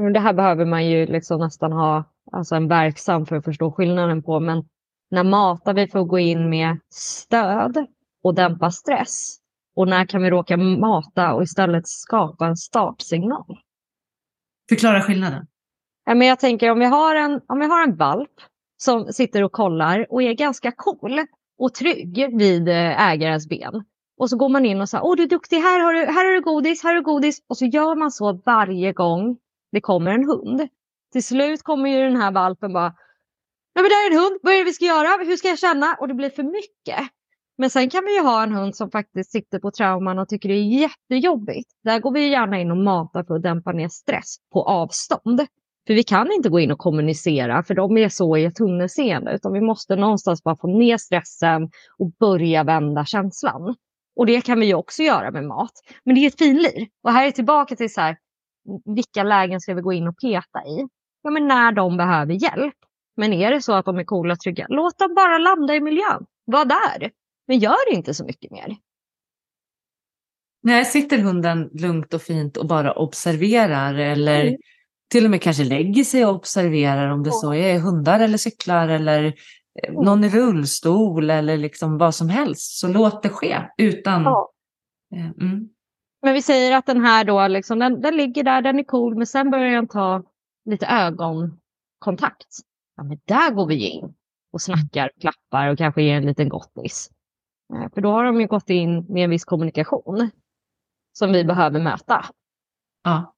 där, 0.00 0.10
det 0.12 0.20
här 0.20 0.32
behöver 0.32 0.64
man 0.64 0.86
ju 0.86 1.06
liksom 1.06 1.40
nästan 1.40 1.72
ha 1.72 2.04
alltså 2.32 2.54
en 2.54 2.68
verksam 2.68 3.26
för 3.26 3.36
att 3.36 3.44
förstå 3.44 3.72
skillnaden 3.72 4.22
på. 4.22 4.40
Men 4.40 4.64
när 5.10 5.24
matar 5.24 5.74
vi 5.74 5.88
för 5.88 5.98
att 5.98 6.08
gå 6.08 6.18
in 6.18 6.50
med 6.50 6.78
stöd 6.94 7.86
och 8.22 8.34
dämpa 8.34 8.70
stress? 8.70 9.36
Och 9.76 9.88
när 9.88 10.06
kan 10.06 10.22
vi 10.22 10.30
råka 10.30 10.56
mata 10.56 11.34
och 11.34 11.42
istället 11.42 11.88
skapa 11.88 12.46
en 12.46 12.56
startsignal? 12.56 13.58
Förklara 14.68 15.00
skillnaden. 15.02 15.46
Men 16.06 16.20
jag 16.20 16.40
tänker 16.40 16.70
om 16.70 16.78
vi 16.78 16.84
har 16.84 17.14
en, 17.14 17.40
om 17.46 17.58
vi 17.58 17.66
har 17.66 17.82
en 17.82 17.96
valp 17.96 18.40
som 18.76 19.12
sitter 19.12 19.44
och 19.44 19.52
kollar 19.52 20.06
och 20.10 20.22
är 20.22 20.32
ganska 20.32 20.72
cool 20.72 21.20
och 21.58 21.74
trygg 21.74 22.38
vid 22.38 22.68
eh, 22.68 23.10
ägarens 23.10 23.48
ben. 23.48 23.84
Och 24.16 24.30
så 24.30 24.36
går 24.36 24.48
man 24.48 24.66
in 24.66 24.80
och 24.80 24.88
säger, 24.88 25.04
åh 25.04 25.16
du 25.16 25.22
är 25.22 25.26
duktig, 25.26 25.56
här 25.56 25.80
har 25.80 25.92
du, 25.92 26.00
här 26.00 26.24
har 26.26 26.32
du 26.32 26.40
godis, 26.40 26.82
här 26.82 26.90
har 26.90 26.96
du 26.96 27.02
godis. 27.02 27.38
Och 27.48 27.56
så 27.56 27.66
gör 27.66 27.96
man 27.96 28.10
så 28.10 28.32
varje 28.46 28.92
gång 28.92 29.36
det 29.72 29.80
kommer 29.80 30.10
en 30.10 30.24
hund. 30.24 30.68
Till 31.12 31.24
slut 31.24 31.62
kommer 31.62 31.90
ju 31.90 32.04
den 32.04 32.16
här 32.16 32.32
valpen 32.32 32.72
bara, 32.72 32.94
nej 33.74 33.82
men 33.82 33.84
där 33.84 34.06
är 34.06 34.10
en 34.10 34.18
hund, 34.24 34.40
vad 34.42 34.54
är 34.54 34.58
det 34.58 34.64
vi 34.64 34.72
ska 34.72 34.84
göra, 34.84 35.24
hur 35.24 35.36
ska 35.36 35.48
jag 35.48 35.58
känna? 35.58 35.96
Och 36.00 36.08
det 36.08 36.14
blir 36.14 36.30
för 36.30 36.42
mycket. 36.42 37.10
Men 37.58 37.70
sen 37.70 37.90
kan 37.90 38.04
vi 38.04 38.14
ju 38.14 38.22
ha 38.22 38.42
en 38.42 38.52
hund 38.52 38.76
som 38.76 38.90
faktiskt 38.90 39.32
sitter 39.32 39.58
på 39.58 39.70
trauman 39.70 40.18
och 40.18 40.28
tycker 40.28 40.48
det 40.48 40.54
är 40.54 40.80
jättejobbigt. 40.80 41.70
Där 41.84 42.00
går 42.00 42.12
vi 42.12 42.28
gärna 42.28 42.60
in 42.60 42.70
och 42.70 42.76
matar 42.76 43.24
för 43.24 43.34
att 43.34 43.42
dämpa 43.42 43.72
ner 43.72 43.88
stress 43.88 44.36
på 44.52 44.62
avstånd. 44.62 45.40
För 45.86 45.94
vi 45.94 46.02
kan 46.02 46.32
inte 46.32 46.48
gå 46.48 46.60
in 46.60 46.70
och 46.70 46.78
kommunicera 46.78 47.62
för 47.62 47.74
de 47.74 47.96
är 47.96 48.08
så 48.08 48.36
i 48.36 48.44
ett 48.44 48.54
tunnelseende 48.54 49.34
utan 49.34 49.52
vi 49.52 49.60
måste 49.60 49.96
någonstans 49.96 50.42
bara 50.42 50.56
få 50.56 50.78
ner 50.78 50.96
stressen 50.96 51.70
och 51.98 52.12
börja 52.20 52.64
vända 52.64 53.04
känslan. 53.04 53.74
Och 54.16 54.26
det 54.26 54.40
kan 54.40 54.60
vi 54.60 54.66
ju 54.66 54.74
också 54.74 55.02
göra 55.02 55.30
med 55.30 55.44
mat. 55.44 55.72
Men 56.04 56.14
det 56.14 56.20
är 56.20 56.26
ett 56.26 56.38
finlir. 56.38 56.88
Och 57.02 57.12
här 57.12 57.26
är 57.26 57.30
tillbaka 57.30 57.76
till 57.76 57.92
så 57.92 58.00
här, 58.00 58.16
vilka 58.94 59.22
lägen 59.22 59.60
ska 59.60 59.74
vi 59.74 59.82
gå 59.82 59.92
in 59.92 60.08
och 60.08 60.18
peta 60.18 60.58
i? 60.66 60.88
Ja, 61.22 61.30
men 61.30 61.48
när 61.48 61.72
de 61.72 61.96
behöver 61.96 62.34
hjälp. 62.34 62.74
Men 63.16 63.32
är 63.32 63.50
det 63.50 63.62
så 63.62 63.72
att 63.72 63.84
de 63.84 63.98
är 63.98 64.04
coola 64.04 64.32
och 64.32 64.40
trygga, 64.40 64.66
låt 64.68 64.98
dem 64.98 65.14
bara 65.14 65.38
landa 65.38 65.74
i 65.74 65.80
miljön. 65.80 66.26
Var 66.44 66.64
där. 66.64 67.10
Men 67.46 67.58
gör 67.58 67.92
inte 67.92 68.14
så 68.14 68.24
mycket 68.24 68.50
mer. 68.50 68.76
Nej, 70.62 70.84
sitter 70.84 71.18
hunden 71.18 71.70
lugnt 71.72 72.14
och 72.14 72.22
fint 72.22 72.56
och 72.56 72.66
bara 72.66 72.92
observerar 72.92 73.94
eller 73.94 74.44
Mm. 74.44 74.56
Till 75.10 75.24
och 75.24 75.30
med 75.30 75.42
kanske 75.42 75.64
lägger 75.64 76.04
sig 76.04 76.26
och 76.26 76.34
observerar 76.34 77.08
om 77.08 77.22
det 77.22 77.32
så 77.32 77.54
är 77.54 77.78
hundar 77.78 78.20
eller 78.20 78.38
cyklar 78.38 78.88
eller 78.88 79.24
eh, 79.82 79.92
någon 79.92 80.24
i 80.24 80.28
rullstol 80.28 81.30
eller 81.30 81.56
liksom 81.56 81.98
vad 81.98 82.14
som 82.14 82.28
helst. 82.28 82.78
Så 82.78 82.88
låt 82.88 83.22
det 83.22 83.28
ske 83.28 83.62
utan... 83.78 84.26
Eh, 84.26 84.32
Mm. 85.40 85.68
Men 86.22 86.34
vi 86.34 86.42
säger 86.42 86.76
att 86.76 86.86
den 86.86 87.00
här 87.00 87.24
då, 87.24 87.48
liksom, 87.48 87.78
den, 87.78 88.00
den 88.00 88.16
ligger 88.16 88.44
där, 88.44 88.62
den 88.62 88.78
är 88.78 88.84
cool, 88.84 89.16
men 89.16 89.26
sen 89.26 89.50
börjar 89.50 89.70
den 89.70 89.88
ta 89.88 90.22
lite 90.64 90.86
ögonkontakt. 90.86 92.46
Ja, 92.96 93.02
men 93.02 93.18
där 93.24 93.50
går 93.50 93.66
vi 93.66 93.88
in 93.88 94.14
och 94.52 94.60
snackar, 94.60 95.10
klappar 95.20 95.68
och 95.68 95.78
kanske 95.78 96.02
ger 96.02 96.16
en 96.16 96.26
liten 96.26 96.48
gottis. 96.48 97.10
Eh, 97.74 97.92
För 97.94 98.00
då 98.00 98.10
har 98.10 98.24
de 98.24 98.40
ju 98.40 98.46
gått 98.46 98.70
in 98.70 99.04
med 99.08 99.24
en 99.24 99.30
viss 99.30 99.44
kommunikation 99.44 100.30
som 101.18 101.32
vi 101.32 101.44
behöver 101.44 101.80
möta. 101.80 102.24
Ja. 103.04 103.33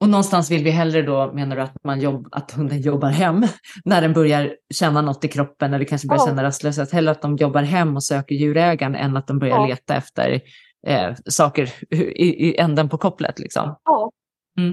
Och 0.00 0.08
någonstans 0.08 0.50
vill 0.50 0.64
vi 0.64 0.70
hellre 0.70 1.02
då, 1.02 1.32
menar 1.32 1.56
du, 1.56 1.62
att, 1.62 1.84
man 1.84 2.00
jobb, 2.00 2.28
att 2.32 2.50
hunden 2.50 2.80
jobbar 2.80 3.08
hem 3.08 3.42
när 3.84 4.02
den 4.02 4.12
börjar 4.12 4.56
känna 4.74 5.02
något 5.02 5.24
i 5.24 5.28
kroppen 5.28 5.74
eller 5.74 5.84
kanske 5.84 6.08
börjar 6.08 6.20
Ja. 6.22 6.26
känna 6.26 6.42
rastlöshet. 6.42 6.92
Hellre 6.92 7.10
att 7.10 7.22
de 7.22 7.36
jobbar 7.36 7.62
hem 7.62 7.96
och 7.96 8.04
söker 8.04 8.34
djurägaren 8.34 8.94
än 8.94 9.16
att 9.16 9.26
de 9.26 9.38
börjar 9.38 9.56
Ja. 9.56 9.66
leta 9.66 9.96
efter 9.96 10.40
eh, 10.86 11.14
saker 11.24 11.72
i, 11.90 12.48
i 12.48 12.58
änden 12.58 12.88
på 12.88 12.98
kopplet. 12.98 13.38
Liksom. 13.38 13.76
Ja. 13.84 14.10
Mm. 14.58 14.70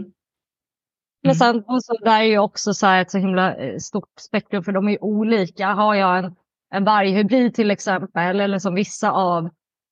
Men 1.23 1.31
Mm. 1.31 1.35
sen 1.35 1.64
och 1.68 1.84
så 1.84 1.97
där 1.97 2.19
är 2.19 2.23
ju 2.23 2.38
också 2.39 2.73
så 2.73 2.88
ett 2.88 3.11
så 3.11 3.18
himla 3.18 3.56
eh, 3.56 3.77
stort 3.77 4.10
spektrum 4.19 4.64
för 4.64 4.72
de 4.72 4.88
är 4.88 4.91
ju 4.91 4.97
olika. 5.02 5.68
Har 5.68 5.95
jag 5.95 6.19
en, 6.19 6.35
en 6.76 6.84
varghybrid 6.84 7.53
till 7.53 7.72
exempel 7.72 8.39
eller 8.39 8.60
som 8.60 8.76
vissa 8.76 9.11
av 9.11 9.49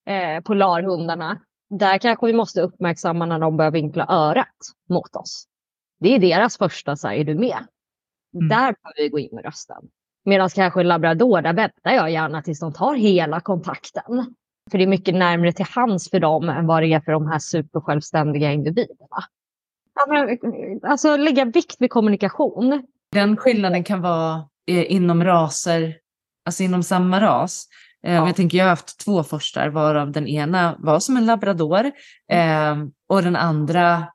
eh, 0.10 0.43
polarhundarna. 0.43 1.39
Där 1.80 1.98
kanske 1.98 2.26
vi 2.26 2.34
måste 2.34 2.62
uppmärksamma 2.62 3.26
när 3.26 3.40
de 3.40 3.58
börjar 3.58 3.72
vinkla 3.72 4.06
örat 4.10 4.58
mot 4.90 5.16
oss. 5.16 5.45
Det 6.00 6.16
är 6.16 6.20
deras 6.20 6.58
första 6.58 6.95
så 6.95 7.08
här, 7.08 7.16
är 7.16 7.24
du 7.24 7.36
med? 7.36 7.68
Mm. 8.34 8.48
Där 8.50 8.58
behöver 8.58 8.98
vi 8.98 9.10
gå 9.10 9.20
in 9.20 9.30
med 9.32 9.45
rösten. 9.45 9.90
Medan 10.26 10.50
kanske 10.50 10.80
en 10.80 10.88
labrador, 10.88 11.41
där 11.41 11.54
väntar 11.54 11.91
jag 11.91 12.12
gärna 12.12 12.41
tills 12.41 12.60
de 12.60 12.74
tar 12.74 12.95
hela 12.95 13.40
kontakten. 13.40 14.36
För 14.72 14.78
det 14.78 14.84
är 14.84 14.88
mycket 14.88 15.16
närmare 15.16 15.54
till 15.54 15.66
hands 15.66 16.10
för 16.10 16.20
dem 16.20 16.50
än 16.50 16.68
vad 16.68 16.84
det 16.84 16.94
är 16.94 17.00
för 17.00 17.12
de 17.12 17.28
här 17.28 17.40
supersjälvständiga 17.40 18.52
individerna. 18.52 19.18
Alltså 20.84 21.18
lägga 21.18 21.45
vikt 21.45 21.76
vid 21.80 21.90
kommunikation. 21.90 22.88
Den 23.12 23.38
skillnaden 23.38 23.84
kan 23.84 24.02
vara 24.02 24.50
eh, 24.68 24.91
inom 24.91 25.24
raser, 25.24 25.98
alltså 26.45 26.64
inom 26.64 26.84
samma 26.84 27.22
ras. 27.22 27.68
Eh, 28.04 28.14
Ja. 28.16 28.28
Jag 28.28 28.36
tänker 28.36 28.58
jag 28.58 28.66
har 28.66 28.70
haft 28.70 29.00
två 29.06 29.24
forstar 29.24 29.70
varav 29.70 30.12
den 30.12 30.28
ena 30.28 30.76
var 30.80 31.00
som 31.00 31.18
en 31.18 31.26
labrador 31.26 31.86
eh, 32.32 32.76
och 33.10 33.22
den 33.24 33.36
andra 33.36 34.08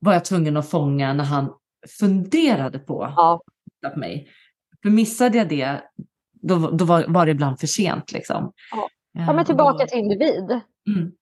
var 0.00 0.12
jag 0.12 0.24
tvungen 0.24 0.56
att 0.56 0.70
fånga 0.70 1.12
när 1.12 1.24
han 1.24 1.52
funderade 2.00 2.78
på 2.78 3.12
Ja. 3.16 3.42
mig. 3.96 4.28
För 4.82 4.90
missade 4.90 5.38
jag 5.38 5.48
det, 5.48 5.80
då, 6.32 6.70
då 6.70 6.84
var, 6.84 7.04
var 7.08 7.26
det 7.26 7.32
ibland 7.32 7.60
för 7.60 7.66
sent. 7.66 8.12
Liksom. 8.12 8.52
Ja. 8.70 8.88
Eh, 9.18 9.26
Ja, 9.26 9.32
men 9.32 9.44
tillbaka 9.44 9.86
till 9.86 9.98
individ. 9.98 10.50
Mm. 10.88 11.12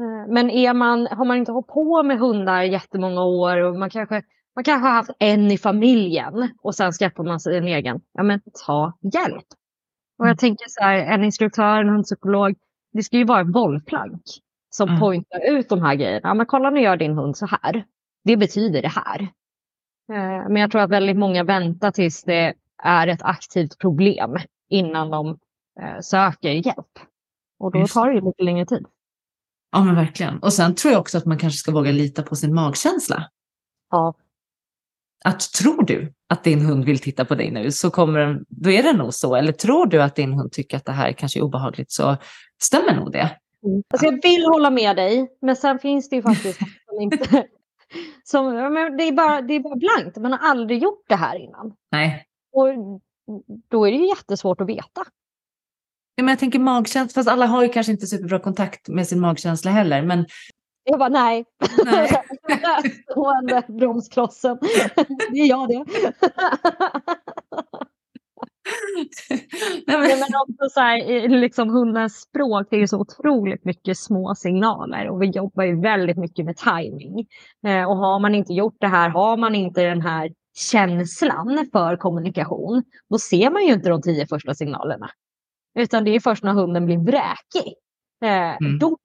Eh, 0.00 0.32
Men 0.32 0.50
är 0.50 0.74
man, 0.74 1.06
har 1.06 1.24
man 1.24 1.36
inte 1.36 1.52
hållit 1.52 1.66
på 1.66 2.02
med 2.02 2.18
hundar 2.18 2.62
jättemånga 2.62 3.24
år 3.24 3.56
och 3.56 3.76
man 3.78 3.90
kanske, 3.90 4.22
man 4.54 4.64
kanske 4.64 4.88
har 4.88 4.94
haft 4.94 5.10
en 5.18 5.50
i 5.50 5.58
familjen 5.58 6.48
och 6.62 6.74
sen 6.74 6.92
skaffar 6.92 7.24
man 7.24 7.40
sig 7.40 7.56
en 7.58 7.66
egen. 7.66 8.00
Ja, 8.12 8.22
men 8.22 8.40
ta 8.66 8.98
hjälp. 9.14 9.44
Och 10.20 10.26
Mm. 10.26 10.28
jag 10.30 10.38
tänker 10.38 10.64
så 10.68 10.80
här, 10.84 10.94
en 10.98 11.24
instruktör, 11.24 11.80
en 11.80 11.88
hundpsykolog, 11.88 12.54
det 12.92 13.02
ska 13.02 13.16
ju 13.16 13.24
vara 13.24 13.40
ett 13.40 13.46
bollplank 13.52 14.22
som 14.70 14.88
Mm. 14.88 15.00
pointar 15.00 15.50
ut 15.50 15.68
de 15.68 15.82
här 15.82 15.94
grejerna. 15.94 16.28
Ja, 16.28 16.34
men 16.34 16.46
kolla 16.46 16.70
nu 16.70 16.80
gör 16.80 16.96
din 16.96 17.12
hund 17.14 17.36
så 17.36 17.46
här. 17.46 17.84
Det 18.24 18.36
betyder 18.36 18.82
det 18.82 18.88
här. 18.88 19.20
Eh, 20.12 20.48
Men 20.48 20.56
jag 20.56 20.70
tror 20.70 20.80
att 20.82 20.90
väldigt 20.90 21.16
många 21.16 21.44
väntar 21.44 21.90
tills 21.90 22.24
det 22.24 22.54
är 22.82 23.06
ett 23.06 23.22
aktivt 23.22 23.78
problem 23.78 24.36
innan 24.68 25.10
de 25.10 25.38
eh, 25.80 26.00
söker 26.00 26.50
hjälp. 26.50 26.98
Och 27.58 27.72
då 27.72 27.86
tar 27.86 28.08
det 28.08 28.14
ju 28.14 28.20
lite 28.20 28.42
längre 28.42 28.66
tid. 28.66 28.86
Ja, 29.72 29.84
men 29.84 29.94
verkligen. 29.94 30.38
Och 30.38 30.52
sen 30.52 30.74
tror 30.74 30.92
jag 30.92 31.00
också 31.00 31.18
att 31.18 31.24
man 31.26 31.38
kanske 31.38 31.58
ska 31.58 31.72
våga 31.72 31.92
lita 31.92 32.22
på 32.22 32.36
sin 32.36 32.54
magkänsla. 32.54 33.30
Ja. 33.90 34.14
Att 35.24 35.52
tror 35.52 35.82
du 35.82 36.12
att 36.28 36.44
din 36.44 36.60
hund 36.60 36.84
vill 36.84 36.98
titta 36.98 37.24
på 37.24 37.34
dig 37.34 37.50
nu 37.50 37.72
så 37.72 37.90
kommer 37.90 38.20
den, 38.20 38.44
då 38.48 38.70
är 38.70 38.82
det 38.82 38.92
nog 38.92 39.14
så. 39.14 39.34
Eller 39.34 39.52
tror 39.52 39.86
du 39.86 40.02
att 40.02 40.16
din 40.16 40.32
hund 40.32 40.52
tycker 40.52 40.76
att 40.76 40.84
det 40.84 40.92
här 40.92 41.12
kanske 41.12 41.38
är 41.38 41.42
obehagligt 41.42 41.92
så 41.92 42.16
stämmer 42.62 42.96
nog 42.96 43.12
det. 43.12 43.36
Mm. 43.66 43.82
Alltså 43.90 44.06
jag 44.06 44.22
vill 44.22 44.44
hålla 44.44 44.70
med 44.70 44.96
dig, 44.96 45.28
men 45.40 45.56
sen 45.56 45.78
finns 45.78 46.08
det 46.08 46.16
ju 46.16 46.22
faktiskt 46.22 46.58
som 46.86 47.00
inte... 47.00 47.46
Som, 48.24 48.54
det, 48.98 49.02
är 49.02 49.12
bara, 49.12 49.40
det 49.40 49.54
är 49.54 49.60
bara 49.60 49.76
blankt, 49.76 50.16
man 50.16 50.32
har 50.32 50.50
aldrig 50.50 50.82
gjort 50.82 51.04
det 51.08 51.16
här 51.16 51.36
innan. 51.36 51.72
Nej. 51.92 52.26
Och 52.52 52.66
då 53.70 53.86
är 53.86 53.90
det 53.90 53.98
ju 53.98 54.08
jättesvårt 54.08 54.60
att 54.60 54.68
veta. 54.68 55.04
Ja, 56.14 56.24
men 56.24 56.28
jag 56.28 56.38
tänker 56.38 56.58
magkänsla, 56.58 57.20
fast 57.20 57.28
alla 57.28 57.46
har 57.46 57.62
ju 57.62 57.68
kanske 57.68 57.92
inte 57.92 58.06
superbra 58.06 58.38
kontakt 58.38 58.88
med 58.88 59.08
sin 59.08 59.20
magkänsla 59.20 59.70
heller. 59.70 60.02
Men... 60.02 60.26
Jag 60.84 60.98
bara 60.98 61.08
nej. 61.08 61.44
nej. 61.84 62.10
Stående 63.10 63.62
bromsklossen. 63.68 64.58
det 65.32 65.40
är 65.40 65.46
jag 65.48 65.68
det. 65.68 65.84
Nej, 69.86 69.98
men... 69.98 70.08
men 70.08 70.40
också 70.42 70.68
så 70.70 70.80
här, 70.80 71.28
liksom 71.28 71.70
hundens 71.70 72.20
språk, 72.20 72.66
det 72.70 72.76
är 72.76 72.80
ju 72.80 72.88
så 72.88 73.00
otroligt 73.00 73.64
mycket 73.64 73.98
små 73.98 74.34
signaler 74.34 75.08
och 75.08 75.22
vi 75.22 75.26
jobbar 75.26 75.64
ju 75.64 75.80
väldigt 75.80 76.16
mycket 76.16 76.44
med 76.44 76.56
timing. 76.56 77.26
Eh, 77.66 77.90
och 77.90 77.96
har 77.96 78.20
man 78.20 78.34
inte 78.34 78.52
gjort 78.52 78.76
det 78.80 78.86
här, 78.86 79.08
har 79.08 79.36
man 79.36 79.54
inte 79.54 79.82
den 79.82 80.00
här 80.00 80.30
känslan 80.54 81.68
för 81.72 81.96
kommunikation, 81.96 82.82
då 83.10 83.18
ser 83.18 83.50
man 83.50 83.66
ju 83.66 83.72
inte 83.72 83.88
de 83.88 84.02
tio 84.02 84.26
första 84.26 84.54
signalerna. 84.54 85.10
Utan 85.78 86.04
det 86.04 86.14
är 86.14 86.20
först 86.20 86.44
när 86.44 86.52
hunden 86.52 86.86
blir 86.86 86.98
vräkig. 86.98 87.74
Eh, 88.24 88.56
mm. 88.56 88.78
Då, 88.78 88.98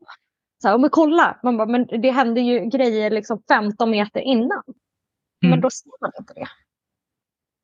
så 0.65 0.69
här, 0.69 0.77
men 0.77 0.89
kolla, 0.89 1.39
man 1.43 1.57
bara, 1.57 1.67
men 1.67 1.87
det 2.01 2.11
händer 2.11 2.41
ju 2.41 2.59
grejer 2.59 3.09
liksom 3.11 3.41
15 3.47 3.89
meter 3.89 4.19
innan. 4.19 4.63
Mm. 5.43 5.51
Men 5.51 5.61
då 5.61 5.69
ser 5.69 5.89
man 6.01 6.11
inte 6.19 6.33
det. 6.33 6.47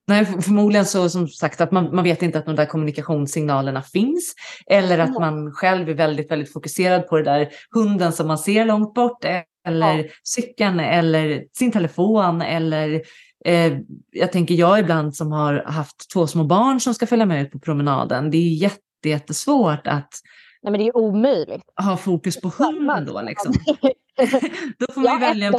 Nej, 0.07 0.25
förmodligen 0.25 0.85
så 0.85 1.09
som 1.09 1.27
sagt 1.27 1.61
att 1.61 1.71
man, 1.71 1.95
man 1.95 2.03
vet 2.03 2.21
inte 2.21 2.39
att 2.39 2.45
de 2.45 2.55
där 2.55 2.65
kommunikationssignalerna 2.65 3.81
finns. 3.81 4.35
Eller 4.67 4.99
att 4.99 5.19
man 5.19 5.51
själv 5.51 5.89
är 5.89 5.93
väldigt, 5.93 6.31
väldigt 6.31 6.53
fokuserad 6.53 7.07
på 7.07 7.17
det 7.17 7.23
där 7.23 7.49
hunden 7.71 8.13
som 8.13 8.27
man 8.27 8.37
ser 8.37 8.65
långt 8.65 8.93
bort. 8.93 9.25
Eller 9.67 9.97
ja. 9.97 10.09
cykeln 10.23 10.79
eller 10.79 11.45
sin 11.53 11.71
telefon 11.71 12.41
eller 12.41 13.01
eh, 13.45 13.77
jag 14.11 14.31
tänker 14.31 14.55
jag 14.55 14.79
ibland 14.79 15.15
som 15.15 15.31
har 15.31 15.63
haft 15.65 16.11
två 16.13 16.27
små 16.27 16.43
barn 16.43 16.79
som 16.79 16.93
ska 16.93 17.07
följa 17.07 17.25
med 17.25 17.41
ut 17.41 17.51
på 17.51 17.59
promenaden. 17.59 18.31
Det 18.31 18.37
är 18.37 18.53
jätte, 18.53 19.09
jättesvårt 19.09 19.87
att 19.87 20.13
Nej, 20.63 20.71
men 20.71 20.79
det 20.79 20.87
är 20.87 20.97
omöjligt. 20.97 21.63
Ha 21.83 21.97
fokus 21.97 22.41
på 22.41 22.51
hunden 22.57 23.05
då 23.05 23.21
liksom. 23.21 23.53
då 24.77 24.93
får 24.93 25.01
man 25.01 25.13
ju 25.13 25.19
välja. 25.19 25.49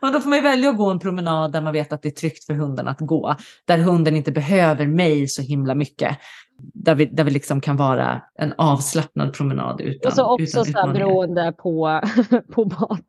Och 0.00 0.12
då 0.12 0.20
får 0.20 0.30
man 0.30 0.42
välja 0.42 0.70
att 0.70 0.76
gå 0.76 0.90
en 0.90 0.98
promenad 0.98 1.52
där 1.52 1.60
man 1.60 1.72
vet 1.72 1.92
att 1.92 2.02
det 2.02 2.08
är 2.08 2.12
tryggt 2.12 2.44
för 2.44 2.54
hunden 2.54 2.88
att 2.88 3.00
gå. 3.00 3.34
Där 3.64 3.78
hunden 3.78 4.16
inte 4.16 4.32
behöver 4.32 4.86
mig 4.86 5.28
så 5.28 5.42
himla 5.42 5.74
mycket. 5.74 6.18
Där 6.58 6.94
vi, 6.94 7.04
där 7.04 7.24
vi 7.24 7.30
liksom 7.30 7.60
kan 7.60 7.76
vara 7.76 8.22
en 8.38 8.54
avslappnad 8.58 9.34
promenad 9.34 9.80
utan 9.80 10.08
Och 10.08 10.16
så 10.16 10.24
också 10.24 10.60
utan 10.60 10.64
så 10.64 10.92
beroende 10.92 11.52
på, 11.52 12.00
på 12.52 12.64
barn. 12.64 13.02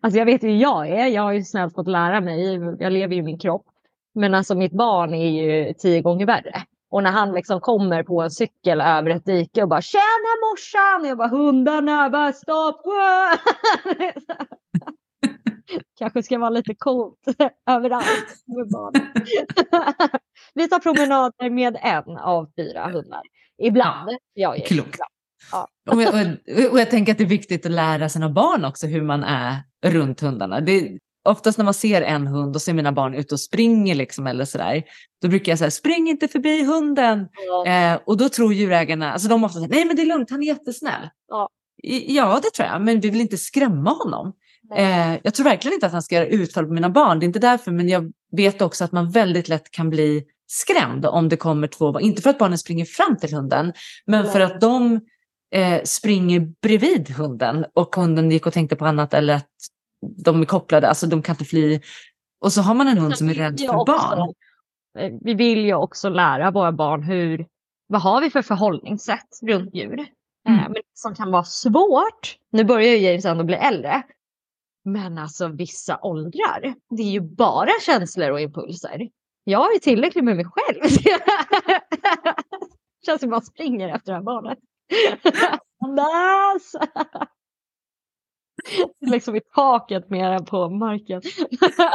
Alltså 0.00 0.18
jag 0.18 0.26
vet 0.26 0.44
ju 0.44 0.48
hur 0.48 0.56
jag 0.56 0.88
är. 0.88 1.06
Jag 1.06 1.22
har 1.22 1.32
ju 1.32 1.44
snällt 1.44 1.74
fått 1.74 1.88
lära 1.88 2.20
mig. 2.20 2.54
Jag 2.78 2.92
lever 2.92 3.14
ju 3.14 3.20
i 3.20 3.24
min 3.24 3.38
kropp. 3.38 3.64
Men 4.14 4.34
alltså 4.34 4.54
mitt 4.54 4.72
barn 4.72 5.14
är 5.14 5.30
ju 5.30 5.74
tio 5.74 6.02
gånger 6.02 6.26
värre. 6.26 6.62
Och 6.90 7.02
när 7.02 7.10
han 7.10 7.32
liksom 7.32 7.60
kommer 7.60 8.02
på 8.02 8.22
en 8.22 8.30
cykel 8.30 8.80
över 8.80 9.10
ett 9.10 9.24
dike 9.24 9.62
och 9.62 9.68
bara 9.68 9.82
“Tjena 9.82 10.32
morsan!” 10.50 11.00
och 11.00 11.06
jag 11.06 11.18
bara 11.18 11.28
“Hundarna, 11.28 12.10
bara 12.10 12.32
stopp!” 12.32 12.82
Kanske 15.98 16.22
ska 16.22 16.38
vara 16.38 16.50
lite 16.50 16.74
coolt 16.74 17.18
överallt 17.70 18.44
med 18.46 18.70
barn. 18.70 18.92
Vi 20.54 20.68
tar 20.68 20.78
promenader 20.78 21.50
med 21.50 21.78
en 21.82 22.16
av 22.16 22.50
fyra 22.56 22.86
hundar. 22.86 23.22
Ibland. 23.62 24.10
Ja, 24.34 24.56
jag 24.56 24.66
Klokt. 24.66 24.98
Ja. 25.52 25.68
Och, 25.90 26.02
jag, 26.02 26.36
och, 26.72 26.80
jag 26.80 26.90
tänker 26.90 27.12
att 27.12 27.18
det 27.18 27.24
är 27.24 27.28
viktigt 27.28 27.66
att 27.66 27.72
lära 27.72 28.08
sina 28.08 28.30
barn 28.30 28.64
också 28.64 28.86
hur 28.86 29.02
man 29.02 29.24
är 29.24 29.56
runt 29.86 30.20
hundarna. 30.20 30.60
Det, 30.60 30.98
oftast 31.24 31.58
när 31.58 31.64
man 31.64 31.74
ser 31.74 32.02
en 32.02 32.26
hund 32.26 32.56
och 32.56 32.62
ser 32.62 32.74
mina 32.74 32.92
barn 32.92 33.14
ute 33.14 33.34
och 33.34 33.40
springer 33.40 33.94
liksom 33.94 34.26
eller 34.26 34.44
sådär, 34.44 34.82
då 35.22 35.28
brukar 35.28 35.52
jag 35.52 35.58
säga 35.58 35.70
spring 35.70 36.08
inte 36.08 36.28
förbi 36.28 36.64
hunden. 36.64 37.28
Ja. 37.46 37.66
Eh, 37.66 38.00
och 38.06 38.16
då 38.16 38.28
tror 38.28 38.52
djurägarna, 38.52 39.12
alltså 39.12 39.28
de 39.28 39.44
ofta 39.44 39.58
säger 39.58 39.74
nej 39.74 39.84
men 39.84 39.96
det 39.96 40.02
är 40.02 40.06
lugnt, 40.06 40.30
han 40.30 40.42
är 40.42 40.46
jättesnäll. 40.46 41.08
Ja. 41.28 41.48
ja 42.06 42.40
det 42.42 42.50
tror 42.50 42.68
jag, 42.68 42.82
men 42.82 43.00
vi 43.00 43.10
vill 43.10 43.20
inte 43.20 43.38
skrämma 43.38 43.90
honom. 43.90 44.32
Eh, 44.76 45.18
jag 45.22 45.34
tror 45.34 45.44
verkligen 45.44 45.74
inte 45.74 45.86
att 45.86 45.92
han 45.92 46.02
ska 46.02 46.14
göra 46.14 46.26
utfall 46.26 46.66
på 46.66 46.72
mina 46.72 46.90
barn, 46.90 47.18
det 47.18 47.24
är 47.24 47.26
inte 47.26 47.38
därför, 47.38 47.70
men 47.70 47.88
jag 47.88 48.12
vet 48.36 48.62
också 48.62 48.84
att 48.84 48.92
man 48.92 49.10
väldigt 49.10 49.48
lätt 49.48 49.70
kan 49.70 49.90
bli 49.90 50.24
skrämd 50.46 51.06
om 51.06 51.28
det 51.28 51.36
kommer 51.36 51.66
två, 51.66 52.00
inte 52.00 52.22
för 52.22 52.30
att 52.30 52.38
barnen 52.38 52.58
springer 52.58 52.84
fram 52.84 53.16
till 53.16 53.34
hunden, 53.34 53.72
men 54.06 54.22
Nej. 54.22 54.32
för 54.32 54.40
att 54.40 54.60
de 54.60 55.00
eh, 55.54 55.82
springer 55.84 56.40
bredvid 56.62 57.10
hunden 57.10 57.64
och 57.74 57.96
hunden 57.96 58.30
gick 58.30 58.46
och 58.46 58.52
tänkte 58.52 58.76
på 58.76 58.86
annat 58.86 59.14
eller 59.14 59.34
att 59.34 59.48
de 60.00 60.40
är 60.40 60.46
kopplade, 60.46 60.88
alltså 60.88 61.06
de 61.06 61.22
kan 61.22 61.32
inte 61.32 61.44
fly. 61.44 61.80
Och 62.40 62.52
så 62.52 62.62
har 62.62 62.74
man 62.74 62.88
en 62.88 62.98
hund 62.98 63.18
som 63.18 63.28
är 63.28 63.34
rädd 63.34 63.60
för 63.60 63.84
barn. 63.86 64.34
Eh, 64.98 65.12
vi 65.20 65.34
vill 65.34 65.64
ju 65.64 65.74
också 65.74 66.08
lära 66.08 66.50
våra 66.50 66.72
barn 66.72 67.02
hur, 67.02 67.46
vad 67.86 68.00
har 68.00 68.20
vi 68.20 68.30
för 68.30 68.42
förhållningssätt 68.42 69.38
runt 69.42 69.74
djur? 69.74 70.00
Eh, 70.48 70.58
mm. 70.58 70.72
Men 70.72 70.82
som 70.94 71.14
kan 71.14 71.30
vara 71.30 71.44
svårt, 71.44 72.36
nu 72.52 72.64
börjar 72.64 72.88
ju 72.88 72.98
James 72.98 73.24
ändå 73.24 73.44
bli 73.44 73.56
äldre, 73.56 74.02
men 74.84 75.18
alltså 75.18 75.48
vissa 75.48 75.98
åldrar, 76.02 76.74
det 76.90 77.02
är 77.02 77.10
ju 77.10 77.20
bara 77.20 77.70
känslor 77.86 78.30
och 78.30 78.40
impulser. 78.40 79.08
Jag 79.44 79.58
har 79.58 79.72
ju 79.72 79.78
tillräckligt 79.78 80.24
med 80.24 80.36
mig 80.36 80.46
själv. 80.50 80.82
Känns 83.06 83.20
som 83.20 83.30
man 83.30 83.42
springer 83.42 83.88
efter 83.88 84.12
det 84.12 84.18
här 84.18 84.24
barnet. 84.24 84.58
Liksom 89.06 89.36
i 89.36 89.40
taket 89.54 90.10
mer 90.10 90.30
än 90.30 90.44
på 90.44 90.70
marken. 90.70 91.22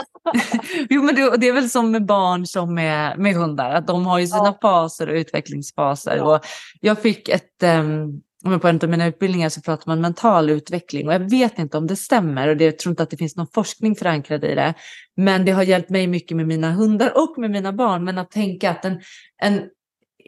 jo, 0.89 1.03
men 1.03 1.15
det, 1.15 1.37
det, 1.37 1.47
är 1.47 1.53
väl 1.53 1.69
som 1.69 1.91
med 1.91 2.05
barn 2.05 2.45
som 2.45 2.73
med, 2.73 3.19
med 3.19 3.35
hundar, 3.35 3.71
att 3.71 3.87
de 3.87 4.05
har 4.05 4.19
ju 4.19 4.27
sina 4.27 4.45
ja. 4.45 4.57
faser 4.61 5.09
och 5.09 5.15
utvecklingsfaser. 5.15 6.17
Ja. 6.17 6.35
Och 6.35 6.45
jag 6.81 7.01
fick 7.01 7.29
ett, 7.29 7.63
um, 8.45 8.59
på 8.59 8.67
en 8.67 8.79
av 8.83 8.89
mina 8.89 9.07
utbildningar 9.07 9.49
så 9.49 9.61
pratar 9.61 9.87
man 9.87 10.01
mental 10.01 10.49
utveckling 10.49 11.07
och 11.07 11.13
jag 11.13 11.29
vet 11.29 11.59
inte 11.59 11.77
om 11.77 11.87
det 11.87 11.95
stämmer 11.95 12.47
och 12.47 12.57
det, 12.57 12.65
jag 12.65 12.79
tror 12.79 12.91
inte 12.91 13.03
att 13.03 13.09
det 13.09 13.17
finns 13.17 13.35
någon 13.35 13.47
forskning 13.53 13.95
förankrad 13.95 14.43
i 14.43 14.55
det. 14.55 14.73
Men 15.15 15.45
det 15.45 15.51
har 15.51 15.63
hjälpt 15.63 15.89
mig 15.89 16.07
mycket 16.07 16.37
med 16.37 16.47
mina 16.47 16.71
hundar 16.71 17.11
och 17.15 17.37
med 17.37 17.51
mina 17.51 17.73
barn. 17.73 18.03
Men 18.03 18.17
att 18.17 18.31
tänka 18.31 18.71
att 18.71 18.85
en, 18.85 19.01
en 19.41 19.61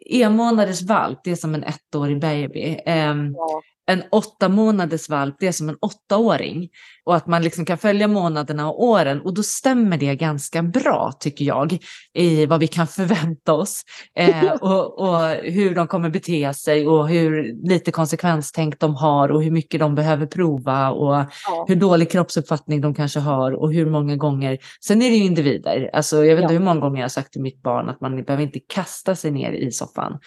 en 0.10 0.36
månaders 0.36 0.82
valp, 0.82 1.20
det 1.24 1.32
är 1.32 1.36
som 1.36 1.56
en 1.56 1.64
ettårig 1.64 2.22
baby. 2.22 2.78
Um, 2.86 3.34
ja 3.34 3.62
en 3.88 4.04
åtta 4.12 4.50
månaders 4.50 5.10
valp, 5.10 5.36
det 5.40 5.48
är 5.48 5.52
som 5.52 5.70
en 5.70 5.78
åttaåring. 5.82 6.70
Och 7.06 7.16
att 7.16 7.28
man 7.28 7.42
liksom 7.42 7.66
kan 7.66 7.78
följa 7.78 8.08
månaderna 8.08 8.70
och 8.70 8.84
åren 8.84 9.22
och 9.22 9.34
då 9.34 9.44
stämmer 9.44 9.98
det 9.98 10.16
ganska 10.16 10.64
bra 10.64 11.14
tycker 11.20 11.46
jag 11.46 11.78
i 12.14 12.46
vad 12.46 12.60
vi 12.60 12.68
kan 12.68 12.88
förvänta 12.88 13.54
oss 13.54 13.84
eh, 14.18 14.52
och, 14.62 15.00
och, 15.00 15.30
hur 15.30 15.76
de 15.76 15.88
kommer 15.88 16.10
bete 16.10 16.54
sig 16.54 16.88
och 16.88 17.10
hur 17.10 17.54
lite 17.70 17.92
konsekvenstänk 17.92 18.80
de 18.80 18.96
har 18.96 19.30
och 19.30 19.44
hur 19.44 19.52
mycket 19.52 19.80
de 19.80 19.96
behöver 19.96 20.26
prova 20.26 20.92
och 20.92 21.16
ja. 21.16 21.66
hur 21.68 21.76
dålig 21.76 22.12
kroppsuppfattning 22.12 22.82
de 22.82 22.94
kanske 22.94 23.20
har 23.20 23.52
och 23.52 23.74
hur 23.74 23.86
många 23.86 24.16
gånger. 24.16 24.58
Sen 24.88 25.02
är 25.02 25.10
det 25.10 25.16
ju 25.16 25.24
individer, 25.24 25.90
alltså 25.94 26.26
jag 26.26 26.36
vet 26.36 26.44
inte 26.44 26.54
ja. 26.54 26.60
hur 26.60 26.66
många 26.66 26.80
gånger 26.80 26.98
jag 26.98 27.04
har 27.04 27.10
sagt 27.10 27.32
till 27.32 27.42
mitt 27.42 27.62
barn 27.62 27.90
att 27.90 28.02
man 28.02 28.24
behöver 28.24 28.44
inte 28.44 28.60
kasta 28.60 29.16
sig 29.16 29.32
ner 29.32 29.52
i 29.52 29.72
soffan. 29.72 30.20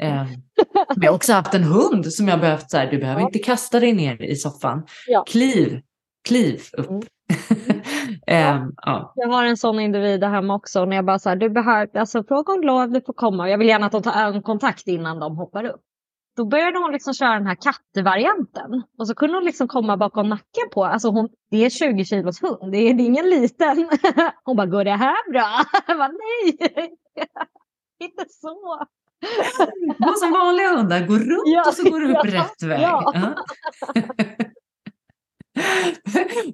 Eh, 0.00 0.24
men 0.74 1.02
jag 1.02 1.10
har 1.10 1.16
också 1.16 1.32
haft 1.32 1.54
en 1.54 1.64
hund 1.64 2.12
som 2.12 2.28
jag 2.28 2.40
behövt 2.40 2.70
så 2.70 2.76
här, 2.76 2.90
du 2.90 2.98
behöver 2.98 3.20
ja. 3.20 3.26
inte 3.26 3.38
kasta 3.38 3.80
dig 3.80 3.92
ner 3.92 4.22
i 4.22 4.36
soffan. 4.36 4.86
Ja. 5.06 5.24
Kliv, 5.28 5.80
kliv 6.28 6.60
upp. 6.78 6.90
Mm. 6.90 7.02
eh, 8.26 8.66
ja. 8.76 9.12
Jag 9.16 9.28
har 9.28 9.44
en 9.44 9.56
sån 9.56 9.80
individ 9.80 10.24
hemma 10.24 10.54
också. 10.54 10.84
När 10.84 10.96
jag 10.96 11.04
bara 11.04 11.18
så 11.18 11.28
här, 11.28 11.36
du 11.36 11.50
behöver, 11.50 11.98
alltså 11.98 12.24
fråga 12.24 12.52
om 12.52 12.60
lov, 12.60 12.90
du 12.90 13.00
får 13.00 13.12
komma. 13.12 13.50
Jag 13.50 13.58
vill 13.58 13.68
gärna 13.68 13.86
att 13.86 13.92
de 13.92 14.02
tar 14.02 14.22
ögonkontakt 14.22 14.86
innan 14.86 15.18
de 15.20 15.36
hoppar 15.36 15.64
upp. 15.64 15.80
Då 16.36 16.44
började 16.44 16.78
hon 16.78 16.92
liksom 16.92 17.14
köra 17.14 17.34
den 17.34 17.46
här 17.46 17.56
kattvarianten. 17.60 18.82
Och 18.98 19.08
så 19.08 19.14
kunde 19.14 19.36
hon 19.36 19.44
liksom 19.44 19.68
komma 19.68 19.96
bakom 19.96 20.28
nacken 20.28 20.68
på. 20.74 20.84
Alltså 20.84 21.08
hon, 21.08 21.28
det 21.50 21.64
är 21.64 21.70
20 21.70 22.04
kilos 22.04 22.42
hund, 22.42 22.72
det 22.72 22.78
är, 22.78 22.94
det 22.94 23.02
är 23.02 23.06
ingen 23.06 23.30
liten. 23.30 23.88
Hon 24.44 24.56
bara, 24.56 24.66
går 24.66 24.84
det 24.84 24.90
här 24.90 25.32
bra? 25.32 25.64
Jag 25.86 25.98
bara, 25.98 26.08
nej, 26.08 26.58
inte 28.00 28.24
så. 28.28 28.86
Gå 29.98 30.12
som 30.12 30.32
vanliga 30.32 30.76
hundar, 30.76 31.06
gå 31.06 31.14
runt 31.14 31.42
ja, 31.44 31.68
och 31.68 31.74
så 31.74 31.90
går 31.90 32.00
du 32.00 32.10
upp 32.10 32.18
ja, 32.24 32.40
rätt 32.40 32.62
väg. 32.62 32.80
Ja. 32.80 33.12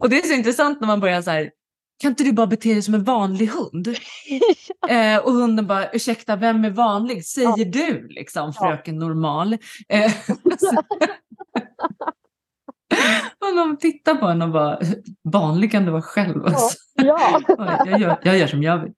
och 0.00 0.10
det 0.10 0.18
är 0.18 0.26
så 0.26 0.34
intressant 0.34 0.80
när 0.80 0.86
man 0.86 1.00
börjar 1.00 1.22
så 1.22 1.30
här, 1.30 1.50
kan 1.98 2.10
inte 2.10 2.24
du 2.24 2.32
bara 2.32 2.46
bete 2.46 2.72
dig 2.72 2.82
som 2.82 2.94
en 2.94 3.04
vanlig 3.04 3.46
hund? 3.46 3.88
eh, 4.88 5.16
och 5.16 5.32
hunden 5.32 5.66
bara, 5.66 5.90
ursäkta, 5.90 6.36
vem 6.36 6.64
är 6.64 6.70
vanlig? 6.70 7.26
Säger 7.26 7.64
du 7.64 8.08
liksom, 8.08 8.52
fröken 8.52 8.98
normal? 8.98 9.58
Eh, 9.88 10.12
och 13.40 13.56
de 13.56 13.76
tittar 13.80 14.14
på 14.14 14.26
henne 14.26 14.44
och 14.44 14.50
bara, 14.50 14.78
vanlig 15.22 15.72
kan 15.72 15.84
du 15.84 15.90
vara 15.90 16.02
själv. 16.02 16.44
Ja. 16.46 16.70
ja. 16.94 17.84
jag, 17.86 18.00
gör, 18.00 18.18
jag 18.22 18.38
gör 18.38 18.46
som 18.46 18.62
jag 18.62 18.78
vill. 18.78 18.92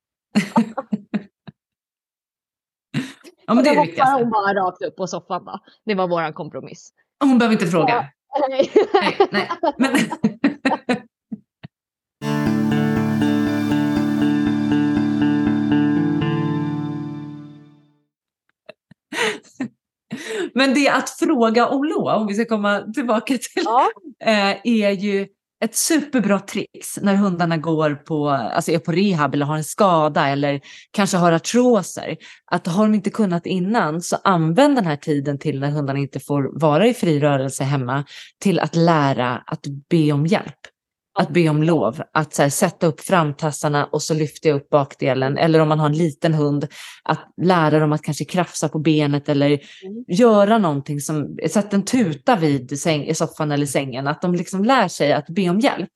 Ja, 3.46 3.54
men 3.54 3.64
det 3.64 3.70
är 3.70 3.74
det 3.74 4.22
hon 4.22 4.30
bara 4.30 4.54
rakt 4.54 4.82
upp 4.82 4.96
på 4.96 5.06
soffan 5.06 5.44
då. 5.44 5.58
Det 5.84 5.94
var 5.94 6.08
vår 6.08 6.32
kompromiss. 6.32 6.92
Hon 7.20 7.38
behöver 7.38 7.52
inte 7.52 7.66
fråga. 7.66 7.88
Ja. 7.88 8.46
Nej. 8.48 8.70
nej, 8.92 9.16
nej. 9.30 9.48
Men... 9.78 9.96
Men 20.54 20.74
det 20.74 20.88
att 20.88 21.10
fråga 21.10 21.66
om 21.68 21.84
lov, 21.84 22.06
om 22.06 22.26
vi 22.26 22.34
ska 22.34 22.44
komma 22.44 22.80
tillbaka 22.94 23.38
till, 23.38 23.64
ja. 23.64 23.88
Eh, 24.24 24.56
är 24.64 24.90
ju 24.90 25.26
ett 25.64 25.76
superbra 25.76 26.40
trix 26.40 26.98
när 27.02 27.14
hundarna 27.14 27.56
går 27.56 27.94
på, 27.94 28.28
alltså 28.28 28.70
är 28.70 28.78
på 28.78 28.92
rehab 28.92 29.34
eller 29.34 29.46
har 29.46 29.56
en 29.56 29.64
skada 29.64 30.28
eller 30.28 30.60
kanske 30.90 31.16
har 31.16 31.32
artroser. 31.32 32.16
Att 32.50 32.66
har 32.66 32.84
de 32.84 32.94
inte 32.94 33.10
kunnat 33.10 33.46
innan 33.46 34.02
så 34.02 34.16
använd 34.24 34.76
den 34.76 34.86
här 34.86 34.96
tiden 34.96 35.38
till 35.38 35.60
när 35.60 35.70
hundarna 35.70 35.98
inte 35.98 36.20
får 36.20 36.60
vara 36.60 36.86
i 36.86 36.94
fri 36.94 37.20
rörelse 37.20 37.64
hemma 37.64 38.04
till 38.40 38.60
att 38.60 38.76
lära 38.76 39.36
att 39.46 39.66
be 39.90 40.12
om 40.12 40.26
hjälp 40.26 40.75
att 41.18 41.28
be 41.30 41.48
om 41.48 41.62
lov, 41.62 42.02
att 42.12 42.34
så 42.34 42.42
här, 42.42 42.48
sätta 42.48 42.86
upp 42.86 43.00
framtassarna 43.00 43.84
och 43.84 44.02
så 44.02 44.14
lyfter 44.14 44.48
jag 44.48 44.56
upp 44.56 44.68
bakdelen. 44.68 45.38
Eller 45.38 45.60
om 45.60 45.68
man 45.68 45.78
har 45.78 45.86
en 45.86 45.96
liten 45.98 46.34
hund, 46.34 46.66
att 47.02 47.20
lära 47.42 47.78
dem 47.78 47.92
att 47.92 48.02
kanske 48.02 48.24
krafsa 48.24 48.68
på 48.68 48.78
benet 48.78 49.28
eller 49.28 49.46
mm. 49.46 49.60
göra 50.08 50.58
någonting 50.58 51.00
som, 51.00 51.36
sätta 51.50 51.76
en 51.76 51.84
tuta 51.84 52.36
vid 52.36 52.80
säng, 52.80 53.04
i 53.04 53.14
soffan 53.14 53.52
eller 53.52 53.66
sängen. 53.66 54.06
Att 54.06 54.22
de 54.22 54.34
liksom 54.34 54.64
lär 54.64 54.88
sig 54.88 55.12
att 55.12 55.26
be 55.28 55.48
om 55.50 55.60
hjälp 55.60 55.92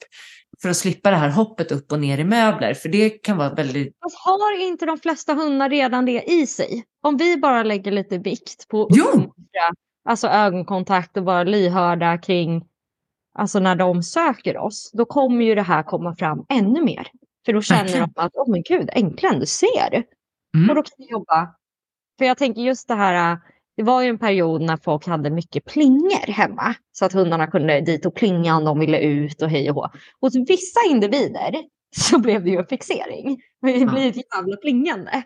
för 0.63 0.69
att 0.69 0.77
slippa 0.77 1.11
det 1.11 1.17
här 1.17 1.29
hoppet 1.29 1.73
upp 1.73 1.93
och 1.93 2.01
ner 2.01 2.19
i 2.19 2.25
möbler. 2.25 2.75
För 2.75 2.89
det 2.89 3.11
kan 3.11 3.37
vara 3.37 3.55
väldigt... 3.55 3.97
Har 4.25 4.61
inte 4.61 4.87
de 4.87 4.99
flesta 4.99 5.35
hundar 5.35 5.71
redan 5.71 6.05
det 6.05 6.23
i 6.23 6.47
sig? 6.47 6.85
Om 7.03 7.17
vi 7.17 7.37
bara 7.37 7.63
lägger 7.63 7.93
lite 7.93 8.19
vikt 8.19 8.69
på 8.69 8.89
jo. 8.91 9.33
alltså 10.09 10.29
ögonkontakt 10.29 11.17
och 11.17 11.25
vara 11.25 11.45
lyhörda 11.45 12.19
kring 12.19 12.65
alltså 13.41 13.59
när 13.59 13.77
de 13.77 14.03
söker 14.03 14.59
oss, 14.59 14.91
då 14.93 15.05
kommer 15.05 15.45
ju 15.45 15.55
det 15.55 15.63
här 15.63 15.83
komma 15.83 16.17
fram 16.17 16.45
ännu 16.49 16.85
mer. 16.85 17.09
För 17.47 17.53
då 17.53 17.63
känner 17.63 18.01
de 18.01 18.13
att, 18.17 18.33
åh 18.35 18.45
oh, 18.45 18.51
men 18.51 18.63
gud, 18.63 18.91
äntligen, 18.93 19.41
du 19.41 19.47
ser. 19.47 20.05
Mm. 20.57 20.71
Och 20.71 20.75
då 20.75 20.83
kan 20.83 20.93
vi 20.99 21.11
jobba. 21.11 21.55
För 22.19 22.25
jag 22.25 22.39
tänker 22.39 22.63
just 22.63 22.89
det 22.89 22.95
här, 22.95 23.39
det 23.77 23.83
var 23.83 24.03
ju 24.03 24.09
en 24.09 24.19
period 24.19 24.63
när 24.63 24.77
folk 24.77 25.07
hade 25.07 25.31
mycket 25.31 25.65
plinger 25.65 26.33
hemma. 26.33 26.75
Så 26.93 27.05
att 27.05 27.13
hundarna 27.13 27.47
kunde 27.47 27.81
dit 27.81 28.07
och 28.07 28.15
plinga 28.15 28.57
om 28.57 28.65
de 28.65 28.79
ville 28.79 29.01
ut 29.01 29.43
och 29.43 29.51
hej 29.51 29.71
och 29.71 29.77
hå. 29.77 29.89
Hos 30.21 30.35
vissa 30.49 30.81
individer 30.91 31.55
så 31.97 32.19
blev 32.19 32.45
det 32.45 32.51
ju 32.51 32.59
en 32.59 32.67
fixering. 32.67 33.41
Det 33.63 33.87
blir 33.87 34.09
ett 34.09 34.35
jävla 34.35 34.57
plingande. 34.57 35.23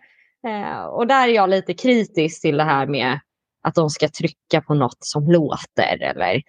Eh, 0.47 0.85
och 0.85 1.07
där 1.07 1.29
är 1.29 1.33
jag 1.33 1.51
lite 1.51 1.75
kritisk 1.75 2.43
till 2.43 2.57
det 2.57 2.65
här 2.65 2.87
med 2.87 3.21
att 3.63 3.75
de 3.75 3.91
ska 3.91 4.09
trycka 4.09 4.61
på 4.67 4.75
något 4.75 4.99
som 5.05 5.31
låter 5.31 6.03
eller 6.03 6.43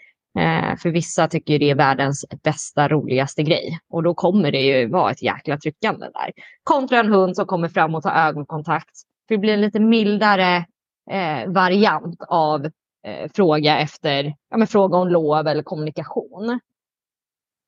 för 0.81 0.89
vissa 0.89 1.27
tycker 1.27 1.59
det 1.59 1.69
är 1.69 1.75
världens 1.75 2.25
bästa, 2.43 2.87
roligaste 2.87 3.43
grej. 3.43 3.79
Och 3.89 4.03
då 4.03 4.13
kommer 4.13 4.51
det 4.51 4.61
ju 4.61 4.89
vara 4.89 5.11
ett 5.11 5.21
jäkla 5.21 5.57
tryckande 5.57 6.05
där. 6.05 6.31
Kontra 6.63 6.99
en 6.99 7.11
hund 7.11 7.35
som 7.35 7.45
kommer 7.45 7.67
fram 7.67 7.95
och 7.95 8.03
tar 8.03 8.11
ögonkontakt. 8.11 8.97
För 9.27 9.35
det 9.35 9.39
blir 9.39 9.53
en 9.53 9.61
lite 9.61 9.79
mildare 9.79 10.65
eh, 11.11 11.51
variant 11.51 12.21
av 12.27 12.65
eh, 13.07 13.31
fråga 13.35 13.79
efter 13.79 14.35
ja, 14.49 14.57
men 14.57 14.67
fråga 14.67 14.97
om 14.97 15.07
lov 15.07 15.47
eller 15.47 15.63
kommunikation. 15.63 16.59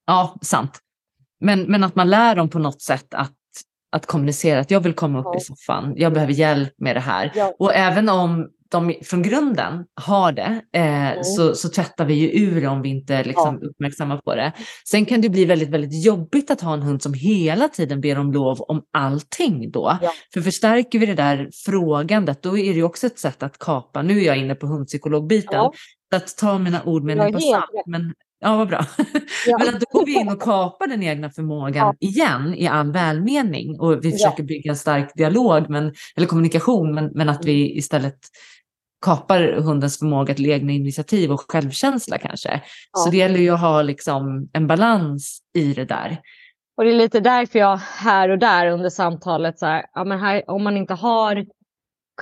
Ja, 0.05 0.35
sant. 0.41 0.79
Men, 1.39 1.61
men 1.61 1.83
att 1.83 1.95
man 1.95 2.09
lär 2.09 2.35
dem 2.35 2.49
på 2.49 2.59
något 2.59 2.81
sätt 2.81 3.13
att, 3.13 3.33
att 3.91 4.05
kommunicera 4.05 4.59
att 4.59 4.71
jag 4.71 4.79
vill 4.79 4.93
komma 4.93 5.19
upp 5.19 5.25
ja. 5.25 5.37
i 5.37 5.41
soffan, 5.41 5.93
jag 5.95 6.13
behöver 6.13 6.33
hjälp 6.33 6.73
med 6.77 6.95
det 6.95 6.99
här. 6.99 7.31
Ja. 7.35 7.53
Och 7.59 7.73
även 7.75 8.09
om 8.09 8.49
de 8.69 8.95
från 9.03 9.21
grunden 9.21 9.85
har 10.01 10.31
det 10.31 10.61
eh, 10.73 11.11
mm. 11.11 11.23
så, 11.23 11.55
så 11.55 11.69
tvättar 11.69 12.05
vi 12.05 12.13
ju 12.13 12.45
ur 12.45 12.67
om 12.67 12.81
vi 12.81 12.89
inte 12.89 13.23
liksom, 13.23 13.59
ja. 13.61 13.67
uppmärksamma 13.67 14.17
på 14.17 14.35
det. 14.35 14.53
Sen 14.89 15.05
kan 15.05 15.21
det 15.21 15.29
bli 15.29 15.45
väldigt, 15.45 15.69
väldigt 15.69 16.05
jobbigt 16.05 16.51
att 16.51 16.61
ha 16.61 16.73
en 16.73 16.81
hund 16.81 17.01
som 17.01 17.13
hela 17.13 17.67
tiden 17.67 18.01
ber 18.01 18.19
om 18.19 18.31
lov 18.31 18.61
om 18.61 18.81
allting 18.93 19.71
då. 19.71 19.97
Ja. 20.01 20.11
För 20.33 20.41
förstärker 20.41 20.99
vi 20.99 21.05
det 21.05 21.15
där 21.15 21.49
frågandet 21.65 22.43
då 22.43 22.57
är 22.57 22.73
det 22.73 22.83
också 22.83 23.07
ett 23.07 23.19
sätt 23.19 23.43
att 23.43 23.59
kapa. 23.59 24.01
Nu 24.01 24.19
är 24.19 24.25
jag 24.25 24.37
inne 24.37 24.55
på 24.55 24.67
hundpsykologbiten. 24.67 25.53
Ja. 25.53 25.73
Att 26.15 26.37
ta 26.37 26.57
mina 26.57 26.83
ord 26.83 27.03
med 27.03 27.19
en 27.19 27.25
nypa 27.25 27.39
salt. 27.39 27.71
Men 27.85 28.13
Ja, 28.39 28.57
vad 28.57 28.67
bra. 28.67 28.85
Ja. 29.47 29.57
Men 29.59 29.67
att 29.67 29.79
då 29.79 29.85
går 29.99 30.05
vi 30.05 30.19
in 30.19 30.29
och 30.29 30.41
kapar 30.41 30.87
den 30.87 31.03
egna 31.03 31.29
förmågan 31.29 31.95
ja. 31.99 32.07
igen 32.07 32.53
i 32.53 32.67
all 32.67 32.91
välmening 32.91 33.79
och 33.79 34.05
vi 34.05 34.11
försöker 34.11 34.43
ja. 34.43 34.47
bygga 34.47 34.71
en 34.71 34.77
stark 34.77 35.11
dialog 35.15 35.69
men, 35.69 35.93
eller 36.15 36.27
kommunikation 36.27 36.95
men, 36.95 37.11
men 37.13 37.29
att 37.29 37.45
vi 37.45 37.65
mm. 37.65 37.77
istället 37.77 38.17
kapar 39.05 39.53
hundens 39.53 39.99
förmåga 39.99 40.33
till 40.33 40.51
egna 40.51 40.71
initiativ 40.71 41.31
och 41.31 41.51
självkänsla 41.51 42.17
kanske. 42.17 42.61
Så 42.97 43.09
det 43.09 43.17
gäller 43.17 43.39
ju 43.39 43.49
att 43.49 43.61
ha 43.61 43.81
liksom 43.81 44.49
en 44.53 44.67
balans 44.67 45.39
i 45.53 45.73
det 45.73 45.85
där. 45.85 46.21
Och 46.77 46.83
det 46.83 46.89
är 46.89 46.95
lite 46.95 47.19
därför 47.19 47.59
jag 47.59 47.77
här 47.77 48.29
och 48.29 48.39
där 48.39 48.67
under 48.67 48.89
samtalet, 48.89 49.59
så 49.59 49.65
här, 49.65 49.85
ja, 49.93 50.03
men 50.03 50.19
här, 50.19 50.43
om 50.47 50.63
man 50.63 50.77
inte 50.77 50.93
har 50.93 51.45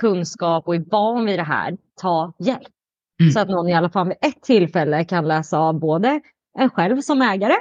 kunskap 0.00 0.68
och 0.68 0.74
är 0.74 0.84
van 0.90 1.24
vid 1.24 1.38
det 1.38 1.42
här, 1.42 1.76
ta 2.00 2.32
hjälp. 2.38 2.68
Mm. 3.20 3.32
Så 3.32 3.40
att 3.40 3.48
någon 3.48 3.68
i 3.68 3.74
alla 3.74 3.90
fall 3.90 4.08
vid 4.08 4.16
ett 4.20 4.42
tillfälle 4.42 5.04
kan 5.04 5.28
läsa 5.28 5.58
av 5.58 5.80
både 5.80 6.20
en 6.58 6.70
själv 6.70 7.00
som 7.00 7.22
ägare 7.22 7.54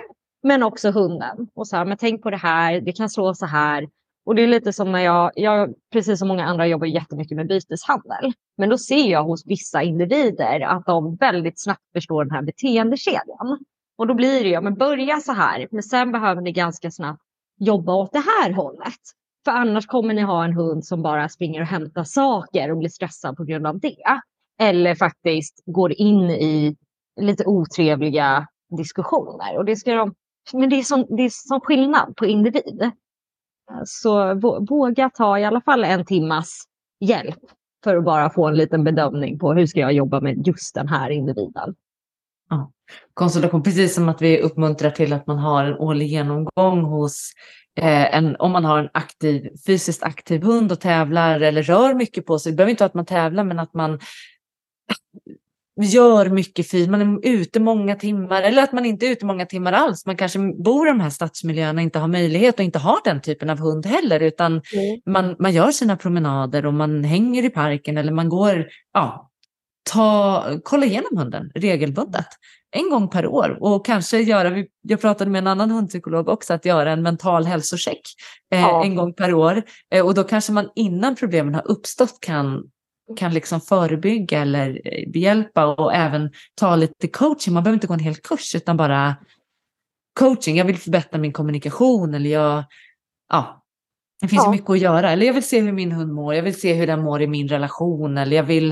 men 0.44 0.64
också 0.64 0.92
hunden. 0.92 1.48
Och 1.56 1.68
så 1.68 1.76
här, 1.76 1.86
men 1.86 1.98
tänk 1.98 2.22
på 2.24 2.30
det 2.30 2.38
här, 2.38 2.82
det 2.82 2.92
kan 2.92 3.10
slå 3.10 3.34
så 3.34 3.46
här. 3.46 3.88
Och 4.26 4.36
det 4.36 4.44
är 4.44 4.48
lite 4.48 4.74
som 4.74 4.92
när 4.92 5.00
jag, 5.00 5.32
jag, 5.36 5.74
precis 5.94 6.20
som 6.20 6.28
många 6.28 6.46
andra, 6.46 6.68
jobbar 6.68 6.88
jättemycket 6.88 7.38
med 7.38 7.48
byteshandel. 7.48 8.34
Men 8.58 8.70
då 8.70 8.78
ser 8.78 9.12
jag 9.12 9.24
hos 9.24 9.48
vissa 9.48 9.84
individer 9.84 10.62
att 10.62 10.86
de 10.86 11.16
väldigt 11.16 11.62
snabbt 11.62 11.92
förstår 11.94 12.24
den 12.24 12.32
här 12.32 12.42
beteendekedjan. 12.42 13.60
Och 13.98 14.08
då 14.08 14.14
blir 14.14 14.44
det 14.44 14.50
ju, 14.50 14.62
men 14.62 14.76
börja 14.76 15.20
så 15.20 15.32
här, 15.32 15.68
men 15.72 15.84
sen 15.84 16.12
behöver 16.12 16.42
ni 16.42 16.52
ganska 16.52 16.92
snabbt 16.92 17.22
jobba 17.60 17.96
åt 17.96 18.12
det 18.12 18.24
här 18.26 18.52
hållet. 18.52 19.00
För 19.46 19.52
annars 19.52 19.86
kommer 19.86 20.14
ni 20.14 20.22
ha 20.22 20.46
en 20.46 20.54
hund 20.54 20.86
som 20.86 21.02
bara 21.02 21.30
springer 21.30 21.62
och 21.62 21.68
hämtar 21.68 22.04
saker 22.04 22.72
och 22.72 22.78
blir 22.78 22.90
stressad 22.90 23.38
på 23.38 23.44
grund 23.44 23.68
av 23.68 23.80
det. 23.80 24.20
Eller 24.60 24.96
faktiskt 24.96 25.64
går 25.66 25.92
in 25.92 26.30
i 26.30 26.76
lite 27.22 27.46
otrevliga 27.46 28.48
diskussioner. 28.78 29.58
Och 29.58 29.66
det 29.66 29.76
ska 29.76 29.96
de, 29.96 30.16
men 30.54 30.70
det 30.70 30.76
är, 30.76 30.84
som, 30.84 31.06
det 31.10 31.24
är 31.24 31.30
som 31.30 31.62
skillnad 31.62 32.16
på 32.16 32.26
individ. 32.26 32.92
Eh, 33.72 33.82
så 33.86 34.34
våga 34.70 35.10
ta 35.10 35.40
i 35.40 35.46
alla 35.46 35.62
fall 35.62 35.84
en 35.84 36.06
timmas 36.06 36.64
hjälp 37.00 37.40
för 37.84 37.96
att 37.96 38.04
bara 38.04 38.30
få 38.30 38.48
en 38.48 38.58
liten 38.58 38.84
bedömning 38.84 39.40
på 39.40 39.54
hur 39.54 39.66
ska 39.66 39.80
jag 39.80 39.94
jobba 39.94 40.22
med 40.22 40.48
just 40.48 40.76
den 40.76 40.88
här 40.88 41.10
individen. 41.10 41.76
Ja. 42.50 42.72
Konsultation, 43.14 43.64
precis 43.64 43.96
som 43.96 44.10
att 44.10 44.22
vi 44.22 44.42
uppmuntrar 44.42 44.90
till 44.90 45.14
att 45.14 45.28
man 45.28 45.38
har 45.38 45.64
en 45.64 45.78
årlig 45.78 46.08
genomgång 46.08 46.84
hos 46.84 47.32
eh, 47.80 48.16
en, 48.16 48.36
om 48.36 48.52
man 48.52 48.66
har 48.66 48.80
en 48.80 48.90
aktiv, 48.94 49.50
fysiskt 49.68 50.04
aktiv 50.04 50.44
hund 50.44 50.72
och 50.72 50.80
tävlar 50.80 51.40
eller 51.40 51.64
rör 51.64 51.94
mycket 51.94 52.26
på 52.26 52.40
sig. 52.40 52.52
Det 52.52 52.56
behöver 52.56 52.72
inte 52.72 52.84
vara 52.84 52.88
att 52.88 52.94
man 52.94 53.06
tävlar 53.06 53.44
men 53.44 53.60
att 53.60 53.74
man 53.74 54.00
gör 55.76 56.30
mycket 56.30 56.68
fint, 56.68 56.92
man 56.92 57.02
är 57.02 57.30
ute 57.30 57.60
många 57.60 57.96
timmar 57.96 58.42
eller 58.42 58.64
att 58.64 58.72
man 58.72 58.86
inte 58.86 59.06
är 59.06 59.12
ute 59.12 59.26
många 59.26 59.46
timmar 59.46 59.74
alls. 59.74 60.06
Man 60.06 60.18
kanske 60.18 60.40
bor 60.40 60.88
i 60.88 60.90
de 60.90 61.00
här 61.00 61.10
stadsmiljöerna 61.10 61.80
och 61.80 61.84
inte 61.84 62.00
har 62.00 62.08
möjlighet 62.08 62.56
och 62.56 62.66
inte 62.66 62.80
har 62.80 63.00
den 63.04 63.22
typen 63.22 63.50
av 63.50 63.60
hund 63.60 63.86
heller 63.86 64.20
utan 64.20 64.52
mm. 64.52 65.02
man, 65.06 65.36
man 65.40 65.54
gör 65.54 65.72
sina 65.72 65.98
promenader 65.98 66.66
och 66.66 66.74
man 66.74 67.04
hänger 67.04 67.46
i 67.46 67.50
parken 67.50 67.98
eller 67.98 68.12
man 68.12 68.30
går, 68.30 68.68
ja, 68.94 69.30
ta, 69.92 70.44
kolla 70.64 70.86
igenom 70.86 71.18
hunden 71.18 71.52
regelbundet 71.56 72.28
en 72.72 72.90
gång 72.90 73.10
per 73.10 73.28
år 73.28 73.58
och 73.60 73.86
kanske 73.86 74.20
göra, 74.20 74.64
jag 74.82 75.02
pratade 75.02 75.32
med 75.32 75.40
en 75.40 75.48
annan 75.48 75.72
hundpsykolog 75.72 76.30
också, 76.30 76.54
att 76.54 76.66
göra 76.66 76.92
en 76.92 77.02
mental 77.02 77.46
hälsocheck 77.46 78.02
eh, 78.54 78.62
ja. 78.62 78.84
en 78.84 78.96
gång 78.96 79.14
per 79.14 79.34
år. 79.34 79.64
Eh, 79.94 80.06
och 80.06 80.14
då 80.14 80.24
kanske 80.24 80.52
man 80.52 80.70
innan 80.76 81.16
problemen 81.16 81.56
har 81.56 81.72
uppstått 81.72 82.18
kan 82.20 82.64
kan 83.18 83.34
liksom 83.34 83.62
förebygga 83.62 84.42
eller 84.42 84.82
behjälpa 85.08 85.66
och 85.66 85.94
även 85.94 86.32
ta 86.56 86.76
lite 86.76 87.08
coaching. 87.08 87.54
Man 87.54 87.64
behöver 87.64 87.76
inte 87.76 87.88
gå 87.88 87.94
en 87.94 88.00
hel 88.00 88.16
kurs 88.16 88.56
utan 88.56 88.78
bara 88.78 89.16
coaching. 90.20 90.58
Jag 90.58 90.66
vill 90.66 90.78
förbättra 90.78 91.20
min 91.20 91.34
kommunikation 91.34 92.14
eller 92.14 92.30
jag, 92.30 92.64
ja, 93.30 93.64
det 94.22 94.28
finns 94.28 94.44
ja. 94.46 94.52
mycket 94.52 94.70
att 94.70 94.80
göra. 94.80 95.12
Eller 95.12 95.26
jag 95.26 95.34
vill 95.34 95.48
se 95.48 95.62
hur 95.62 95.72
min 95.72 95.92
hund 95.92 96.14
mår, 96.14 96.36
jag 96.36 96.44
vill 96.44 96.60
se 96.60 96.74
hur 96.74 96.88
den 96.88 97.02
mår 97.02 97.22
i 97.22 97.28
min 97.28 97.48
relation 97.48 98.18
eller 98.18 98.36
jag 98.36 98.44
vill, 98.44 98.72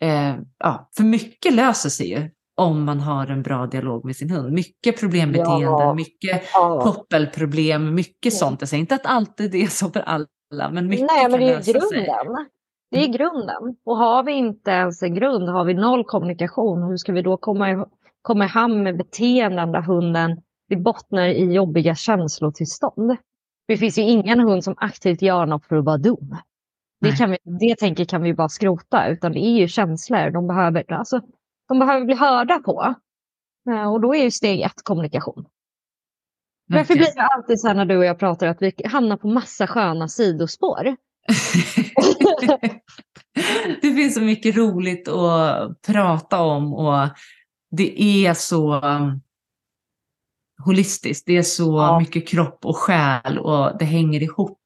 eh, 0.00 0.36
ja, 0.58 0.90
för 0.96 1.04
mycket 1.04 1.54
löser 1.54 1.88
sig 1.88 2.10
ju 2.10 2.30
om 2.56 2.84
man 2.84 3.00
har 3.00 3.26
en 3.26 3.42
bra 3.42 3.66
dialog 3.66 4.04
med 4.04 4.16
sin 4.16 4.30
hund. 4.30 4.52
Mycket 4.52 5.00
problembeteenden, 5.00 5.62
Ja. 5.62 5.94
mycket 5.94 6.42
Ja. 6.54 6.80
koppelproblem, 6.80 7.94
mycket 7.94 8.32
Mm. 8.32 8.38
sånt. 8.38 8.60
Jag 8.60 8.68
säger 8.68 8.80
inte 8.80 8.94
att 8.94 9.06
alltid 9.06 9.50
det 9.50 9.62
är 9.62 9.66
så 9.66 9.90
för 9.90 10.00
alla, 10.00 10.70
men 10.70 10.86
mycket 10.86 11.06
Nej, 11.06 11.28
men 11.28 11.40
det 11.40 11.46
är 11.46 11.48
ju 11.48 11.72
lösa 11.72 11.80
sig. 11.80 12.08
Det 12.92 13.04
är 13.04 13.08
grunden. 13.08 13.76
Och 13.84 13.96
har 13.96 14.22
vi 14.22 14.32
inte 14.32 14.70
ens 14.70 15.02
en 15.02 15.14
grund, 15.14 15.48
har 15.48 15.64
vi 15.64 15.74
noll 15.74 16.04
kommunikation, 16.04 16.82
hur 16.82 16.96
ska 16.96 17.12
vi 17.12 17.22
då 17.22 17.36
komma 17.36 17.70
i, 17.70 17.84
komma 18.22 18.44
i 18.44 18.48
hamn 18.48 18.82
med 18.82 18.96
beteenden 18.96 19.72
där 19.72 19.82
hunden 19.82 20.42
det 20.68 20.76
bottnar 20.76 21.26
i 21.26 21.52
jobbiga 21.54 21.94
känslotillstånd? 21.94 23.16
Det 23.68 23.76
finns 23.76 23.98
ju 23.98 24.02
ingen 24.02 24.40
hund 24.40 24.64
som 24.64 24.74
aktivt 24.76 25.22
gör 25.22 25.46
något 25.46 25.66
för 25.66 25.76
att 25.76 25.84
vara 25.84 25.98
dum. 25.98 26.36
Det, 27.00 27.12
kan 27.16 27.30
vi, 27.30 27.38
det 27.44 27.78
tänker 27.78 28.04
kan 28.04 28.22
vi 28.22 28.34
bara 28.34 28.48
skrota, 28.48 29.08
utan 29.08 29.32
det 29.32 29.38
är 29.38 29.58
ju 29.58 29.68
känslor 29.68 30.30
de 30.30 30.46
behöver, 30.46 30.92
alltså, 30.92 31.20
de 31.68 31.78
behöver 31.78 32.06
bli 32.06 32.14
hörda 32.14 32.58
på. 32.58 32.94
Eh, 33.70 33.92
Och 33.92 34.00
då 34.00 34.14
är 34.14 34.22
ju 34.22 34.30
steg 34.30 34.60
ett 34.60 34.82
kommunikation. 34.84 35.46
Varför 36.68 36.94
blir 36.94 37.14
det 37.14 37.22
alltid 37.22 37.60
så 37.60 37.68
här 37.68 37.74
när 37.74 37.84
du 37.84 37.96
och 37.98 38.04
jag 38.04 38.18
pratar 38.18 38.46
att 38.46 38.62
vi 38.62 38.72
hamnar 38.84 39.16
på 39.16 39.28
massa 39.28 39.66
sköna 39.66 40.08
sidospår? 40.08 40.96
Det 43.82 43.94
finns 43.94 44.14
så 44.14 44.20
mycket 44.20 44.56
roligt 44.56 45.08
att 45.08 45.82
prata 45.86 46.40
om 46.40 46.74
och 46.74 47.08
det 47.70 48.02
är 48.02 48.34
så 48.34 48.80
um, 48.80 49.20
holistiskt. 50.64 51.26
Det 51.26 51.36
är 51.36 51.42
så 51.42 51.78
Ja. 51.78 51.98
mycket 52.00 52.28
kropp 52.28 52.64
och 52.64 52.76
själ 52.76 53.38
och 53.38 53.78
det 53.78 53.84
hänger 53.84 54.22
ihop. 54.22 54.60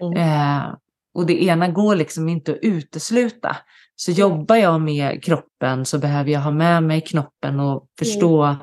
Mm. 0.00 0.16
Eh, 0.16 0.74
och 1.14 1.26
det 1.26 1.44
ena 1.44 1.68
går 1.68 1.96
liksom 1.96 2.28
inte 2.28 2.52
att 2.52 2.58
utesluta. 2.62 3.56
Så 3.96 4.12
jobbar 4.12 4.56
jag 4.56 4.80
med 4.80 5.24
kroppen 5.24 5.84
så 5.84 5.98
behöver 5.98 6.30
jag 6.30 6.40
ha 6.40 6.50
med 6.50 6.82
mig 6.82 7.00
knoppen 7.00 7.60
och 7.60 7.86
förstå 7.98 8.56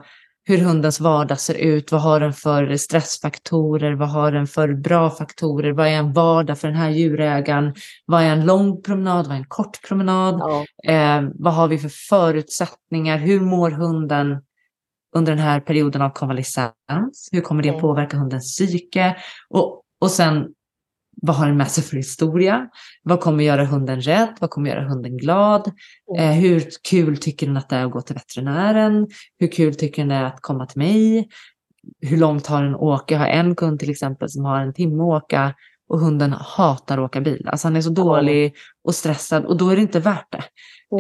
hur 0.46 0.58
hundens 0.58 1.00
vardag 1.00 1.40
ser 1.40 1.54
ut. 1.54 1.92
Vad 1.92 2.02
har 2.02 2.20
den 2.20 2.34
för 2.34 2.76
stressfaktorer? 2.78 3.94
Vad 3.94 4.10
har 4.10 4.32
den 4.32 4.48
för 4.48 4.74
bra 4.74 5.10
faktorer? 5.10 5.72
Vad 5.72 5.88
är 5.88 5.92
en 5.92 6.14
vardag 6.14 6.60
för 6.60 6.68
den 6.68 6.78
här 6.78 6.90
djurägaren? 6.90 7.76
Vad 8.06 8.22
är 8.22 8.30
en 8.30 8.46
lång 8.46 8.82
promenad? 8.82 9.28
Vad 9.28 9.36
är 9.36 9.40
en 9.40 9.48
kort 9.48 9.88
promenad? 9.88 10.40
Ja. 10.40 10.66
Eh, 10.94 11.30
vad 11.34 11.54
har 11.54 11.68
vi 11.68 11.78
för 11.78 11.90
förutsättningar? 12.10 13.18
Hur 13.18 13.40
mår 13.42 13.72
hunden 13.72 14.42
under 15.16 15.32
den 15.32 15.42
här 15.42 15.60
perioden 15.60 16.02
av 16.02 16.10
konvalescens? 16.10 17.30
Hur 17.32 17.42
kommer 17.42 17.64
det 17.64 17.70
Mm. 17.70 17.82
påverka 17.82 18.18
hundens 18.18 18.58
psyke? 18.58 19.16
Och, 19.50 19.82
och 20.02 20.12
sen, 20.12 20.48
vad 21.26 21.36
har 21.36 21.48
den 21.48 21.58
med 21.58 21.72
sig 21.72 21.84
för 21.84 21.98
historia? 21.98 22.68
Vad 23.04 23.20
kommer 23.20 23.44
göra 23.44 23.66
hunden 23.66 24.02
rädd? 24.02 24.38
Vad 24.40 24.50
kommer 24.50 24.70
göra 24.70 24.88
hunden 24.90 25.18
glad? 25.18 25.72
Eh, 26.18 26.32
hur 26.32 26.64
kul 26.90 27.18
tycker 27.18 27.48
den 27.48 27.58
att 27.58 27.70
det 27.70 27.76
är 27.76 27.86
att 27.86 27.92
gå 27.92 28.02
till 28.02 28.16
veterinären? 28.16 29.08
Hur 29.40 29.48
kul 29.48 29.76
tycker 29.76 30.02
den 30.02 30.10
det 30.10 30.16
är 30.16 30.24
att 30.24 30.42
komma 30.42 30.66
till 30.66 30.80
mig? 30.80 31.28
Hur 32.02 32.18
långt 32.18 32.48
har 32.48 32.64
den 32.64 32.76
åka? 32.76 33.14
Jag 33.14 33.20
har 33.20 33.28
en 33.28 33.56
kund 33.56 33.80
till 33.80 33.90
exempel 33.90 34.30
som 34.30 34.46
har 34.46 34.60
en 34.60 34.74
timme 34.74 35.04
att 35.04 35.24
åka 35.24 35.54
och 35.90 36.00
hunden 36.00 36.34
hatar 36.34 36.98
att 36.98 37.06
åka 37.06 37.22
bil. 37.22 37.48
Alltså 37.48 37.68
han 37.68 37.76
är 37.76 37.82
så 37.82 37.90
dålig 37.90 38.54
och 38.84 38.96
stressad 38.96 39.46
och 39.46 39.58
då 39.58 39.70
är 39.70 39.76
det 39.76 39.82
inte 39.82 40.00
värt 40.00 40.28
det. 40.32 40.44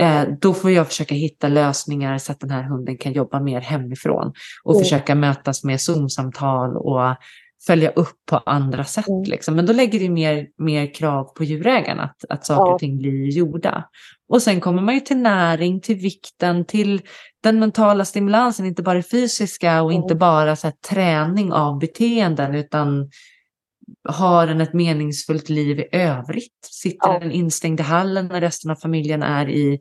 Eh, 0.03 0.27
då 0.41 0.53
får 0.53 0.71
jag 0.71 0.87
försöka 0.87 1.15
hitta 1.15 1.47
lösningar 1.47 2.17
så 2.17 2.31
att 2.31 2.39
den 2.39 2.49
här 2.51 2.63
hunden 2.63 2.97
kan 2.97 3.13
jobba 3.13 3.39
mer 3.39 3.61
hemifrån 3.61 4.33
och 4.63 4.73
Mm. 4.73 4.83
försöka 4.83 5.15
mötas 5.15 5.63
med 5.63 5.81
Zoom-samtal 5.81 6.77
och 6.77 7.15
följa 7.67 7.89
upp 7.89 8.15
på 8.29 8.37
andra 8.37 8.83
sätt. 8.83 9.07
Mm. 9.07 9.23
Liksom. 9.23 9.55
Men 9.55 9.65
då 9.65 9.73
lägger 9.73 9.99
det 9.99 10.09
mer, 10.09 10.47
mer 10.57 10.93
krav 10.93 11.23
på 11.23 11.43
djurägaren 11.43 11.99
att, 11.99 12.25
att 12.29 12.45
saker 12.45 12.61
Ja. 12.69 12.73
och 12.73 12.79
ting 12.79 12.97
blir 12.97 13.29
gjorda. 13.29 13.89
Och 14.29 14.41
sen 14.41 14.61
kommer 14.61 14.81
man 14.81 14.93
ju 14.93 14.99
till 14.99 15.17
näring, 15.17 15.81
till 15.81 15.95
vikten, 15.95 16.65
till 16.65 17.01
den 17.43 17.59
mentala 17.59 18.05
stimulansen, 18.05 18.65
inte 18.65 18.83
bara 18.83 18.97
det 18.97 19.03
fysiska 19.11 19.81
och 19.81 19.91
Mm. 19.91 20.03
inte 20.03 20.15
bara 20.15 20.55
så 20.55 20.67
här, 20.67 20.73
träning 20.89 21.53
av 21.53 21.79
beteenden 21.79 22.55
utan 22.55 23.09
har 24.09 24.47
den 24.47 24.61
ett 24.61 24.73
meningsfullt 24.73 25.49
liv 25.49 25.79
i 25.79 25.87
övrigt? 25.91 26.65
Sitter 26.71 27.13
Ja. 27.13 27.19
den 27.19 27.31
instängd 27.31 27.79
i 27.79 27.83
hallen 27.83 28.27
när 28.27 28.41
resten 28.41 28.71
av 28.71 28.75
familjen 28.75 29.23
är 29.23 29.49
i 29.49 29.79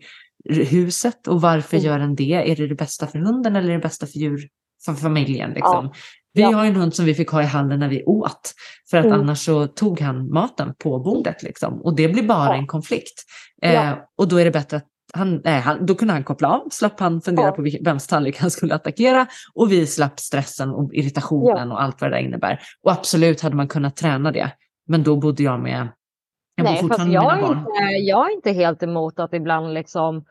huset? 0.51 1.29
Och 1.29 1.41
varför 1.41 1.77
Mm. 1.77 1.87
gör 1.87 1.99
den 1.99 2.15
det? 2.15 2.33
Är 2.51 2.57
det 2.57 2.67
det 2.67 2.75
bästa 2.75 3.07
för 3.07 3.19
hunden 3.19 3.57
eller 3.57 3.73
det 3.73 3.79
bästa 3.79 4.07
för 4.07 4.19
djur, 4.19 4.49
för 4.85 4.95
familjen? 4.95 5.51
Liksom? 5.51 5.93
Vi 6.35 6.43
Ja. 6.43 6.49
har 6.57 6.65
en 6.65 6.77
hund 6.77 6.95
som 6.95 7.05
vi 7.05 7.15
fick 7.15 7.29
ha 7.31 7.43
i 7.43 7.47
hallen 7.47 7.79
när 7.81 7.89
vi 7.89 8.05
åt. 8.05 8.53
För 8.91 8.99
att 8.99 9.05
Mm. 9.05 9.21
annars 9.21 9.45
så 9.45 9.67
tog 9.67 10.01
han 10.01 10.31
maten 10.33 10.75
på 10.83 10.99
bordet. 10.99 11.43
Liksom. 11.43 11.83
Och 11.83 11.97
det 11.97 12.09
blir 12.09 12.23
bara 12.23 12.47
Ja. 12.47 12.55
en 12.55 12.67
konflikt. 12.67 13.23
Eh, 13.63 13.73
Ja. 13.75 14.09
och 14.19 14.29
då 14.29 14.37
är 14.37 14.45
det 14.45 14.51
bättre 14.51 14.77
att 14.77 14.87
han, 15.15 15.41
nej, 15.45 15.61
han, 15.61 15.87
då 15.87 15.95
kunde 15.95 16.15
han 16.15 16.25
koppla 16.25 16.49
av, 16.49 16.69
slapp 16.71 17.01
han 17.01 17.21
fundera 17.23 17.53
på 17.53 17.67
vems 17.81 18.07
tallrik 18.07 18.39
han 18.39 18.51
skulle 18.51 18.75
attackera 18.75 19.27
och 19.55 19.73
vi 19.73 19.87
slapp 19.87 20.21
stressen 20.21 20.71
och 20.71 20.95
irritationen 20.95 21.73
och 21.73 21.83
allt 21.83 22.01
vad 22.01 22.11
det 22.11 22.17
där 22.17 22.23
innebär. 22.25 22.61
Och 22.83 22.93
absolut 22.93 23.41
hade 23.41 23.57
man 23.57 23.69
kunnat 23.69 23.97
träna 23.97 24.33
det. 24.33 24.51
Men 24.89 25.03
då 25.03 25.17
bodde 25.17 25.43
jag 25.43 25.61
med, 25.61 25.89
jag 26.55 26.65
bor 26.67 26.73
Nej, 26.73 26.73
fast 26.73 26.81
fortfarande 26.81 27.15
med 27.15 27.23
jag 27.25 27.37
mina 27.37 27.39
är, 27.49 27.55
barn. 27.55 27.59
inte, 27.59 27.95
jag 28.03 28.31
är 28.31 28.35
inte 28.35 28.53
helt 28.53 28.83
emot 28.83 29.19
att 29.19 29.35
ibland 29.35 29.75
liksom 29.75 30.25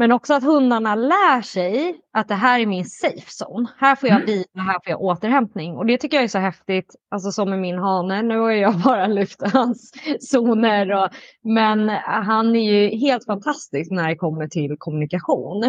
men 0.00 0.12
också 0.12 0.34
att 0.34 0.42
hundarna 0.42 0.94
lär 0.94 1.42
sig 1.42 2.00
att 2.12 2.28
det 2.28 2.34
här 2.34 2.60
är 2.60 2.66
min 2.66 2.84
safe 2.84 3.44
zone. 3.44 3.68
Här 3.78 3.96
får 3.96 4.08
jag 4.08 4.16
Mm. 4.16 4.26
vila, 4.26 4.62
här 4.62 4.72
får 4.72 4.90
jag 4.90 5.00
återhämtning. 5.02 5.76
Och 5.76 5.86
det 5.86 5.98
tycker 5.98 6.16
jag 6.16 6.24
är 6.24 6.28
så 6.28 6.38
häftigt, 6.38 6.96
alltså 7.10 7.32
som 7.32 7.50
med 7.50 7.58
min 7.58 7.78
hane. 7.78 8.22
Nu 8.22 8.38
har 8.38 8.50
jag 8.50 8.74
bara 8.84 9.06
lyft 9.06 9.42
hans 9.52 9.92
zoner. 10.20 10.92
Och, 10.92 11.08
men 11.42 11.88
han 12.04 12.56
är 12.56 12.72
ju 12.72 12.96
helt 12.98 13.26
fantastisk 13.26 13.90
när 13.90 14.08
det 14.08 14.16
kommer 14.16 14.48
till 14.48 14.76
kommunikation. 14.78 15.64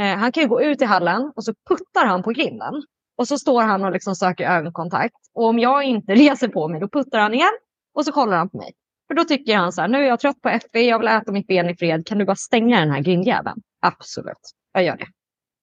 Eh, 0.00 0.16
han 0.16 0.32
kan 0.32 0.42
ju 0.42 0.48
gå 0.48 0.62
ut 0.62 0.82
i 0.82 0.84
hallen 0.84 1.32
och 1.36 1.44
så 1.44 1.54
puttar 1.68 2.06
han 2.06 2.22
på 2.22 2.30
grinden. 2.30 2.74
Och 3.18 3.28
så 3.28 3.38
står 3.38 3.62
han 3.62 3.84
och 3.84 3.92
liksom 3.92 4.14
söker 4.14 4.50
ögonkontakt. 4.50 5.16
Och 5.34 5.44
om 5.44 5.58
jag 5.58 5.84
inte 5.84 6.14
reser 6.24 6.48
på 6.48 6.68
mig, 6.68 6.80
då 6.80 6.88
puttar 6.88 7.18
han 7.18 7.34
igen. 7.34 7.58
Och 7.94 8.04
så 8.04 8.12
kollar 8.12 8.36
han 8.36 8.48
på 8.50 8.56
mig. 8.56 8.72
För 9.08 9.14
då 9.14 9.24
tycker 9.24 9.56
han 9.56 9.72
så 9.72 9.80
här, 9.80 9.88
nu 9.88 9.98
är 9.98 10.08
jag 10.08 10.20
trött 10.20 10.42
på 10.42 10.48
FB, 10.48 10.76
jag 10.76 10.98
vill 10.98 11.08
äta 11.08 11.32
mitt 11.32 11.46
ben 11.46 11.70
i 11.70 11.76
fred. 11.76 12.06
Kan 12.06 12.18
du 12.18 12.24
bara 12.24 12.36
stänga 12.36 12.80
den 12.80 12.90
här 12.90 13.00
grindjäveln? 13.00 13.62
Absolut, 13.80 14.50
jag 14.72 14.84
gör 14.84 14.96
det. 14.96 15.06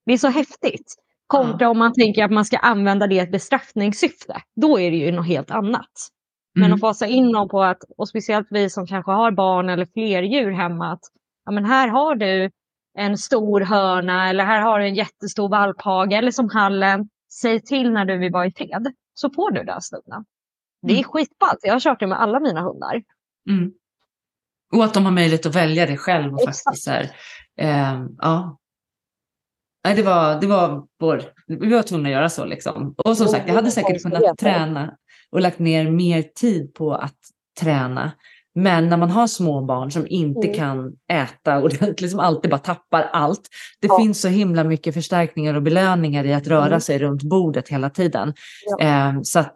Det 0.05 0.13
är 0.13 0.17
så 0.17 0.27
häftigt. 0.27 0.95
Kontra 1.27 1.69
om 1.69 1.77
man 1.77 1.93
tänker 1.93 2.23
att 2.23 2.31
man 2.31 2.45
ska 2.45 2.57
använda 2.57 3.07
det 3.07 3.15
i 3.15 3.19
ett 3.19 3.31
bestraffningssyfte. 3.31 4.41
Då 4.55 4.79
är 4.79 4.91
det 4.91 4.97
ju 4.97 5.11
något 5.11 5.27
helt 5.27 5.51
annat. 5.51 5.91
Men 6.55 6.63
Mm. 6.63 6.73
att 6.75 6.81
fasa 6.81 7.07
in 7.07 7.31
dem 7.31 7.49
på 7.49 7.63
att, 7.63 7.77
och 7.97 8.09
speciellt 8.09 8.47
vi 8.49 8.69
som 8.69 8.87
kanske 8.87 9.11
har 9.11 9.31
barn 9.31 9.69
eller 9.69 9.85
fler 9.93 10.23
djur 10.23 10.51
hemma, 10.51 10.91
att 10.91 10.99
ja, 11.45 11.51
men 11.51 11.65
här 11.65 11.87
har 11.87 12.15
du 12.15 12.51
en 12.97 13.17
stor 13.17 13.61
hörna 13.61 14.29
eller 14.29 14.45
här 14.45 14.61
har 14.61 14.79
du 14.79 14.85
en 14.87 14.95
jättestor 14.95 15.49
valphage 15.49 16.11
eller 16.13 16.31
som 16.31 16.49
hallen. 16.49 17.09
Säg 17.41 17.61
till 17.61 17.91
när 17.91 18.05
du 18.05 18.17
vill 18.17 18.31
vara 18.31 18.45
i 18.45 18.51
fred 18.51 18.93
så 19.13 19.29
får 19.29 19.51
du 19.51 19.63
den 19.63 19.81
stunden. 19.81 20.25
Det 20.81 20.93
är 20.93 20.97
Mm. 20.97 21.03
skitballt. 21.03 21.59
Jag 21.63 21.73
har 21.73 21.79
kört 21.79 21.99
det 21.99 22.07
med 22.07 22.21
alla 22.21 22.39
mina 22.39 22.61
hundar. 22.61 23.03
Mm. 23.49 23.71
Och 24.73 24.83
att 24.83 24.93
de 24.93 25.05
har 25.05 25.11
möjlighet 25.11 25.45
att 25.45 25.55
välja 25.55 25.85
det 25.85 25.97
själv. 25.97 26.33
Och 26.33 26.41
Exakt. 26.41 26.63
faktiskt 26.63 26.83
så 26.85 26.91
här, 26.91 27.11
eh, 27.59 28.05
ja. 28.21 28.57
Nej, 29.85 29.95
det 29.95 30.03
var, 30.03 30.41
det 30.41 30.47
var 30.47 30.83
vår, 30.99 31.21
vi 31.47 31.73
var 31.73 31.81
tvungna 31.81 32.09
att 32.09 32.13
göra 32.13 32.29
så 32.29 32.45
liksom. 32.45 32.95
Och 32.97 33.17
som 33.17 33.27
sagt, 33.27 33.47
jag 33.47 33.55
hade 33.55 33.71
säkert 33.71 34.03
kunnat 34.03 34.37
träna 34.37 34.95
och 35.31 35.41
lagt 35.41 35.59
ner 35.59 35.91
mer 35.91 36.21
tid 36.21 36.73
på 36.73 36.93
att 36.93 37.15
träna. 37.59 38.11
Men 38.55 38.89
när 38.89 38.97
man 38.97 39.09
har 39.11 39.27
små 39.27 39.61
barn 39.61 39.91
som 39.91 40.07
inte 40.07 40.47
Mm. 40.47 40.53
kan 40.55 40.93
äta 41.11 41.57
och 41.57 41.71
liksom 42.01 42.19
alltid 42.19 42.51
bara 42.51 42.57
tappar 42.59 43.01
allt. 43.01 43.41
Det 43.81 43.87
Ja. 43.87 43.97
finns 43.99 44.21
så 44.21 44.27
himla 44.27 44.63
mycket 44.63 44.93
förstärkningar 44.93 45.53
och 45.53 45.61
belöningar 45.63 46.23
i 46.25 46.33
att 46.33 46.47
röra 46.47 46.65
Mm. 46.67 46.81
sig 46.81 46.99
runt 46.99 47.23
bordet 47.23 47.69
hela 47.69 47.89
tiden. 47.89 48.33
Ja. 48.79 48.79
Eh, 48.85 49.21
så 49.23 49.39
att 49.39 49.55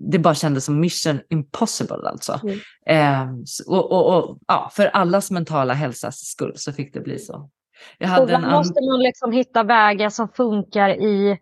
det 0.00 0.18
bara 0.18 0.34
kändes 0.34 0.64
som 0.64 0.80
mission 0.80 1.20
impossible 1.30 2.08
alltså. 2.08 2.40
Mm. 2.42 2.58
Eh, 2.86 3.34
och, 3.66 3.92
och, 3.92 4.18
och, 4.18 4.38
ja, 4.48 4.70
för 4.72 4.86
allas 4.86 5.30
mentala 5.30 5.74
hälsas 5.74 6.16
skull 6.18 6.52
så 6.56 6.72
fick 6.72 6.94
det 6.94 7.00
bli 7.00 7.18
så. 7.18 7.50
Jag 7.98 8.06
Och 8.08 8.12
hade 8.12 8.26
där 8.26 8.34
an- 8.34 8.52
måste 8.52 8.80
man 8.92 9.00
liksom 9.02 9.32
hitta 9.32 9.62
vägar 9.62 10.08
som 10.08 10.28
funkar 10.28 10.88
i, 10.88 11.38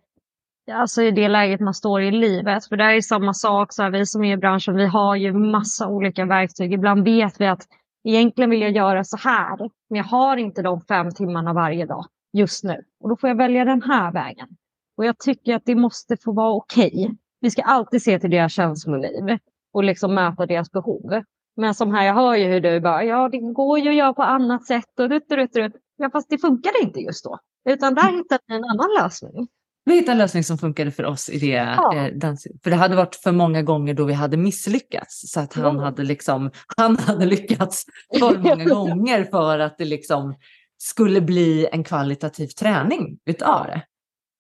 alltså 0.73 1.03
i 1.03 1.11
det 1.11 1.29
läget 1.29 1.61
man 1.61 1.75
står 1.75 2.03
i 2.03 2.11
livet. 2.11 2.67
För 2.67 2.77
det 2.77 2.85
är 2.85 3.01
samma 3.01 3.35
sak, 3.35 3.73
så 3.73 3.83
här, 3.83 3.91
vi 3.91 4.07
som 4.07 4.25
är 4.25 4.33
i 4.33 4.37
branschen, 4.37 4.77
vi 4.77 4.87
har 4.87 5.17
ju 5.17 5.33
massa 5.33 5.89
olika 5.89 6.25
verktyg. 6.25 6.73
Ibland 6.73 7.05
vet 7.05 7.41
vi 7.41 7.47
att 7.47 7.63
egentligen 8.09 8.51
vill 8.51 8.61
jag 8.61 8.71
göra 8.71 9.05
så 9.05 9.17
här, 9.17 9.59
men 9.59 9.97
jag 9.97 10.05
har 10.05 10.37
inte 10.37 10.63
de 10.63 10.81
fem 10.81 11.11
timmarna 11.11 11.53
varje 11.53 11.87
dag 11.87 12.07
just 12.33 12.65
nu. 12.65 12.83
Och 13.01 13.09
då 13.09 13.17
får 13.17 13.29
jag 13.29 13.37
välja 13.37 13.65
den 13.65 13.83
här 13.83 14.13
vägen. 14.13 14.49
Och 14.97 15.05
jag 15.05 15.19
tycker 15.19 15.55
att 15.55 15.63
det 15.65 15.75
måste 15.75 16.17
få 16.25 16.33
vara 16.33 16.51
okej. 16.53 17.17
Vi 17.47 17.51
ska 17.51 17.63
alltid 17.63 18.03
se 18.03 18.19
till 18.19 18.31
deras 18.31 18.53
känsloliv 18.53 19.39
och 19.73 19.85
liksom 19.85 20.15
möta 20.15 20.47
deras 20.47 20.71
behov. 20.73 21.23
Men 21.57 21.75
som 21.75 21.95
här, 21.95 22.07
jag 22.07 22.15
hör 22.15 22.35
ju 22.35 22.45
hur 22.45 22.61
du 22.61 22.81
bara, 22.81 23.05
ja 23.05 23.29
det 23.29 23.39
går 23.39 23.79
ju 23.79 23.89
att 23.89 23.95
göra 23.95 24.13
på 24.13 24.23
annat 24.23 24.67
sätt 24.67 25.01
och 25.01 25.09
rutt, 25.09 25.33
rutt, 25.33 25.57
rutt. 25.57 25.73
Ja 25.97 26.11
fast 26.11 26.31
det 26.31 26.39
funkade 26.39 26.79
inte 26.83 27.01
just 27.01 27.25
då. 27.25 27.39
Utan 27.69 27.95
där 27.95 28.17
hittade 28.17 28.41
vi 28.47 28.55
en 28.55 28.65
annan 28.65 28.89
lösning. 29.03 29.49
Vi 29.85 29.95
hittade 29.95 30.13
en 30.13 30.19
lösning 30.19 30.45
som 30.45 30.59
funkade 30.59 30.91
för 30.91 31.05
oss 31.05 31.31
i 31.31 31.39
det. 31.39 31.75
Ja. 31.77 31.97
Eh, 31.97 32.13
den, 32.15 32.37
för 32.63 32.71
det 32.71 32.77
hade 32.77 32.97
varit 32.97 33.17
för 33.17 33.33
många 33.33 33.63
gånger 33.63 33.95
då 33.95 34.05
vi 34.05 34.13
hade 34.13 34.37
misslyckats. 34.37 35.33
Så 35.33 35.41
att 35.41 35.55
han, 35.55 35.77
Ja. 35.77 35.85
hade, 35.85 36.03
liksom, 36.03 36.51
han 36.77 36.97
hade 36.97 37.27
lyckats 37.27 37.85
för 38.19 38.39
många 38.49 38.65
gånger 38.65 39.25
för 39.25 39.59
att 39.59 39.79
det 39.79 39.85
liksom 39.85 40.35
skulle 40.79 41.21
bli 41.21 41.69
en 41.73 41.85
kvalitativ 41.85 42.47
träning 42.47 43.19
utav 43.27 43.67
det. 43.67 43.83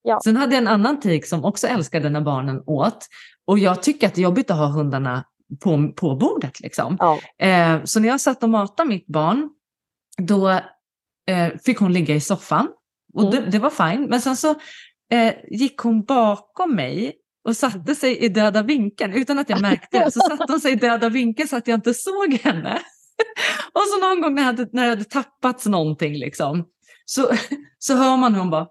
Ja. 0.09 0.21
Sen 0.25 0.37
hade 0.37 0.55
jag 0.55 0.63
en 0.63 0.69
annan 0.69 1.01
tik 1.01 1.27
som 1.27 1.45
också 1.45 1.67
älskade 1.67 2.11
när 2.11 2.21
barnen 2.21 2.63
åt. 2.67 3.07
Och 3.47 3.59
jag 3.59 3.83
tycker 3.83 4.07
att 4.07 4.15
det 4.15 4.21
är 4.21 4.23
jobbigt 4.23 4.51
att 4.51 4.57
ha 4.57 4.67
hundarna 4.67 5.25
på, 5.63 5.93
på 5.97 6.17
bordet. 6.17 6.61
Liksom. 6.61 6.97
Ja. 7.01 7.19
Eh, 7.47 7.85
så 7.85 8.01
när 8.01 8.09
jag 8.09 8.21
satt 8.21 8.43
och 8.43 8.49
matade 8.49 8.89
mitt 8.89 9.07
barn, 9.07 9.51
då 10.19 10.49
eh, 11.29 11.53
fick 11.65 11.79
hon 11.79 11.93
ligga 11.93 12.15
i 12.15 12.21
soffan. 12.21 12.69
Och 13.15 13.23
mm. 13.23 13.35
det, 13.35 13.51
det, 13.51 13.59
var 13.59 13.71
fint. 13.71 14.11
Men 14.11 14.21
sen 14.21 14.37
så 14.37 14.51
eh, 15.13 15.35
gick 15.51 15.79
hon 15.79 16.05
bakom 16.05 16.75
mig 16.75 17.13
och 17.49 17.57
satte 17.57 17.95
sig 17.95 18.19
i 18.19 18.29
döda 18.29 18.63
vinkeln 18.63 19.13
utan 19.13 19.39
att 19.39 19.51
jag 19.51 19.61
märkte 19.61 19.99
det. 19.99 20.11
Så 20.11 20.21
satte 20.29 20.53
hon 20.53 20.61
sig 20.61 20.73
i 20.73 20.77
döda 20.77 21.09
vinkeln 21.09 21.49
så 21.49 21.57
att 21.57 21.69
jag 21.69 21.75
inte 21.75 21.95
såg 21.95 22.33
henne. 22.33 22.79
och 23.73 23.83
så 23.83 24.01
någon 24.01 24.21
gång 24.21 24.35
när 24.35 24.43
jag 24.43 24.47
hade, 24.47 24.69
när 24.73 24.83
jag 24.83 24.91
hade 24.91 25.05
tappats 25.05 25.67
någonting 25.67 26.15
liksom, 26.15 26.65
så, 27.05 27.31
så 27.79 27.97
hör 27.97 28.17
man 28.17 28.35
hur 28.35 28.41
hon 28.41 28.51
bara 28.51 28.67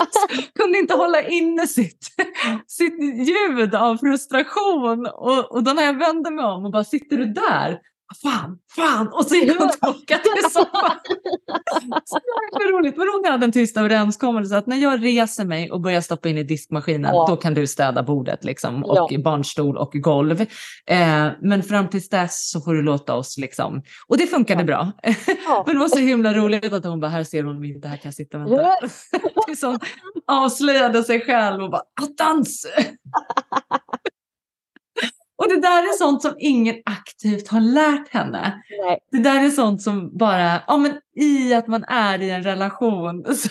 Alltså, 0.00 0.50
kunde 0.54 0.78
inte 0.78 0.94
hålla 0.94 1.22
inne 1.22 1.66
sitt, 1.66 2.06
sitt 2.66 3.28
ljud 3.28 3.74
av 3.74 3.96
frustration. 3.96 5.06
Och, 5.06 5.52
och 5.52 5.62
då 5.62 5.72
när 5.72 5.82
jag 5.82 5.98
vände 5.98 6.30
mig 6.30 6.44
om 6.44 6.64
och 6.64 6.72
bara, 6.72 6.84
sitter 6.84 7.16
du 7.16 7.24
där? 7.24 7.80
Fan, 8.22 8.58
fan! 8.76 9.08
Och 9.08 9.26
så 9.26 9.34
gick 9.34 9.58
hon 9.58 9.70
tillbaka 9.70 10.18
till 10.18 10.42
soffan. 10.50 10.98
så 12.04 12.18
det 12.18 12.64
var 12.64 12.78
roligt. 12.78 12.96
Men 12.96 13.06
hon 13.08 13.32
hade 13.32 13.44
en 13.44 13.52
tyst 13.52 13.76
överenskommelse 13.76 14.56
att 14.56 14.66
när 14.66 14.76
jag 14.76 15.04
reser 15.04 15.44
mig 15.44 15.70
och 15.70 15.80
börjar 15.80 16.00
stoppa 16.00 16.28
in 16.28 16.38
i 16.38 16.42
diskmaskinen, 16.42 17.14
ja. 17.14 17.26
då 17.28 17.36
kan 17.36 17.54
du 17.54 17.66
städa 17.66 18.02
bordet 18.02 18.44
liksom, 18.44 18.84
och 18.84 19.08
ja. 19.10 19.18
barnstol 19.18 19.76
och 19.76 19.92
golv. 19.92 20.40
Eh, 20.86 21.28
men 21.40 21.62
fram 21.62 21.88
tills 21.88 22.08
dess 22.08 22.50
så 22.50 22.60
får 22.60 22.74
du 22.74 22.82
låta 22.82 23.14
oss 23.14 23.38
liksom. 23.38 23.82
Och 24.06 24.18
det 24.18 24.26
funkade 24.26 24.60
ja. 24.60 24.66
bra. 24.66 24.92
men 25.66 25.74
det 25.74 25.80
var 25.80 25.88
så 25.88 25.98
himla 25.98 26.34
roligt 26.34 26.72
att 26.72 26.84
hon 26.84 27.00
bara, 27.00 27.10
här 27.10 27.24
ser 27.24 27.44
hon 27.44 27.60
mig 27.60 27.70
inte, 27.70 27.88
här 27.88 27.96
kan 27.96 28.08
jag 28.08 28.14
sitta 28.14 28.38
och 28.38 28.52
vänta. 28.52 28.88
så 29.56 29.78
avslöjade 30.26 31.04
sig 31.04 31.20
själv 31.20 31.62
och 31.62 31.70
bara, 31.70 31.82
attans! 32.02 32.66
Och 35.44 35.50
det 35.50 35.60
där 35.60 35.82
är 35.82 35.92
sånt 35.92 36.22
som 36.22 36.34
ingen 36.38 36.74
aktivt 36.84 37.48
har 37.48 37.60
lärt 37.60 38.08
henne. 38.08 38.62
Nej. 38.86 38.98
Det 39.10 39.18
där 39.18 39.44
är 39.44 39.50
sånt 39.50 39.82
som 39.82 40.18
bara, 40.18 40.62
ja 40.66 40.76
men 40.76 40.92
i 41.16 41.54
att 41.54 41.66
man 41.66 41.84
är 41.84 42.22
i 42.22 42.30
en 42.30 42.42
relation 42.42 43.24
så, 43.34 43.48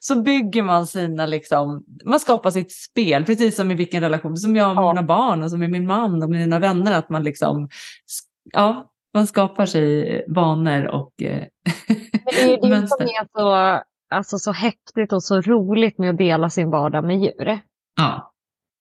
så 0.00 0.22
bygger 0.22 0.62
man 0.62 0.86
sina, 0.86 1.26
liksom, 1.26 1.84
man 2.04 2.20
skapar 2.20 2.50
sitt 2.50 2.72
spel, 2.72 3.24
precis 3.24 3.56
som 3.56 3.70
i 3.70 3.74
vilken 3.74 4.00
relation, 4.00 4.36
som 4.36 4.56
jag 4.56 4.74
med 4.74 4.84
ja. 4.84 4.92
mina 4.92 5.02
barn 5.02 5.42
och 5.42 5.50
som 5.50 5.60
med 5.60 5.70
min 5.70 5.86
man 5.86 6.22
och 6.22 6.30
mina 6.30 6.58
vänner, 6.58 6.98
att 6.98 7.08
man 7.08 7.22
liksom, 7.22 7.68
ja, 8.52 8.90
man 9.14 9.26
skapar 9.26 9.66
sig 9.66 10.24
vanor 10.28 10.86
och 10.86 11.22
eh, 11.22 11.44
Men 11.88 11.96
Det 12.24 12.52
är 12.52 12.80
det 12.80 12.88
som 12.88 13.06
är 13.06 13.38
så, 13.38 13.80
alltså, 14.14 14.38
så 14.38 14.52
häftigt 14.52 15.12
och 15.12 15.22
så 15.22 15.40
roligt 15.40 15.98
med 15.98 16.10
att 16.10 16.18
dela 16.18 16.50
sin 16.50 16.70
vardag 16.70 17.04
med 17.04 17.20
djur. 17.20 17.60
Ja. 17.96 18.31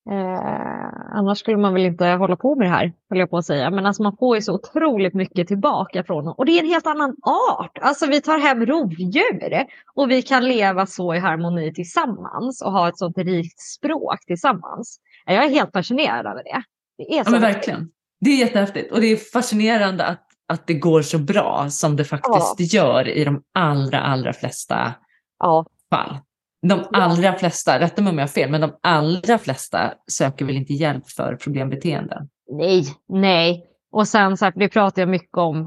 Eh, 0.10 1.18
annars 1.18 1.40
skulle 1.40 1.58
man 1.58 1.74
väl 1.74 1.86
inte 1.86 2.06
hålla 2.06 2.36
på 2.36 2.56
med 2.56 2.68
det 2.68 2.72
här, 2.72 2.94
höll 3.10 3.20
jag 3.20 3.30
på 3.30 3.38
att 3.38 3.46
säga. 3.46 3.70
Men 3.70 3.86
alltså 3.86 4.04
man 4.04 4.18
får 4.18 4.36
ju 4.36 4.42
så 4.42 4.54
otroligt 4.54 5.14
mycket 5.14 5.48
tillbaka 5.48 6.04
från 6.04 6.26
dem. 6.26 6.34
Och 6.38 6.46
det 6.46 6.52
är 6.52 6.64
en 6.64 6.70
helt 6.70 6.88
annan 6.88 7.16
art. 7.52 7.78
Alltså 7.82 8.06
vi 8.06 8.22
tar 8.22 8.40
hem 8.40 8.66
rovdjur 8.66 9.66
och 9.96 10.12
vi 10.12 10.22
kan 10.22 10.48
leva 10.48 10.86
så 10.86 11.16
i 11.16 11.20
harmoni 11.20 11.74
tillsammans 11.74 12.62
och 12.62 12.72
ha 12.72 12.90
ett 12.90 12.98
sånt 12.98 13.18
rikt 13.18 13.60
språk 13.60 14.26
tillsammans. 14.28 15.00
Jag 15.26 15.46
är 15.46 15.50
helt 15.50 15.72
fascinerad 15.72 16.26
över 16.26 16.44
det. 16.44 16.64
det 16.98 17.18
är 17.18 17.24
så 17.24 17.28
ja, 17.28 17.32
men 17.32 17.42
verkligen. 17.42 17.90
Det 18.20 18.30
är 18.30 18.38
jättehäftigt 18.38 18.92
och 18.92 19.02
det 19.02 19.08
är 19.08 19.18
fascinerande 19.18 20.06
att, 20.06 20.28
att 20.48 20.68
det 20.68 20.74
går 20.74 21.02
så 21.02 21.20
bra 21.20 21.68
som 21.70 21.96
det 21.96 22.06
faktiskt 22.06 22.56
ja. 22.58 22.66
gör 22.66 23.08
i 23.08 23.24
de 23.24 23.44
allra, 23.54 24.00
allra 24.00 24.34
flesta 24.34 24.94
ja. 25.40 25.66
fall. 25.90 26.18
De 26.62 26.84
allra 26.92 27.34
flesta, 27.34 27.80
rätta 27.80 28.02
mig 28.02 28.12
om 28.12 28.18
jag 28.18 28.24
har 28.24 28.30
fel, 28.30 28.52
men 28.52 28.62
de 28.62 28.72
allra 28.82 29.38
flesta 29.38 29.94
söker 30.08 30.46
väl 30.46 30.56
inte 30.56 30.74
hjälp 30.74 31.10
för 31.10 31.36
problembeteenden? 31.36 32.30
Nej, 32.52 32.86
nej. 33.08 33.66
Och 33.92 34.08
sen 34.08 34.38
så 34.38 34.46
här, 34.46 34.54
det 34.56 34.70
pratar 34.70 35.02
jag 35.02 35.10
mycket 35.10 35.38
om 35.38 35.62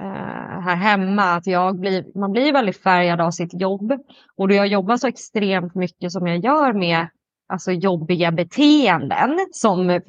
eh, 0.00 0.60
här 0.60 0.76
hemma, 0.76 1.22
att 1.22 1.46
jag 1.46 1.80
blir, 1.80 2.18
man 2.18 2.32
blir 2.32 2.52
väldigt 2.52 2.82
färgad 2.82 3.20
av 3.20 3.30
sitt 3.30 3.60
jobb. 3.60 3.92
Och 4.36 4.48
då 4.48 4.54
jag 4.54 4.66
jobbar 4.66 4.96
så 4.96 5.06
extremt 5.06 5.74
mycket 5.74 6.12
som 6.12 6.26
jag 6.26 6.44
gör 6.44 6.72
med 6.72 7.06
alltså 7.50 7.72
jobbiga 7.72 8.32
beteenden 8.32 9.38
som 9.52 10.00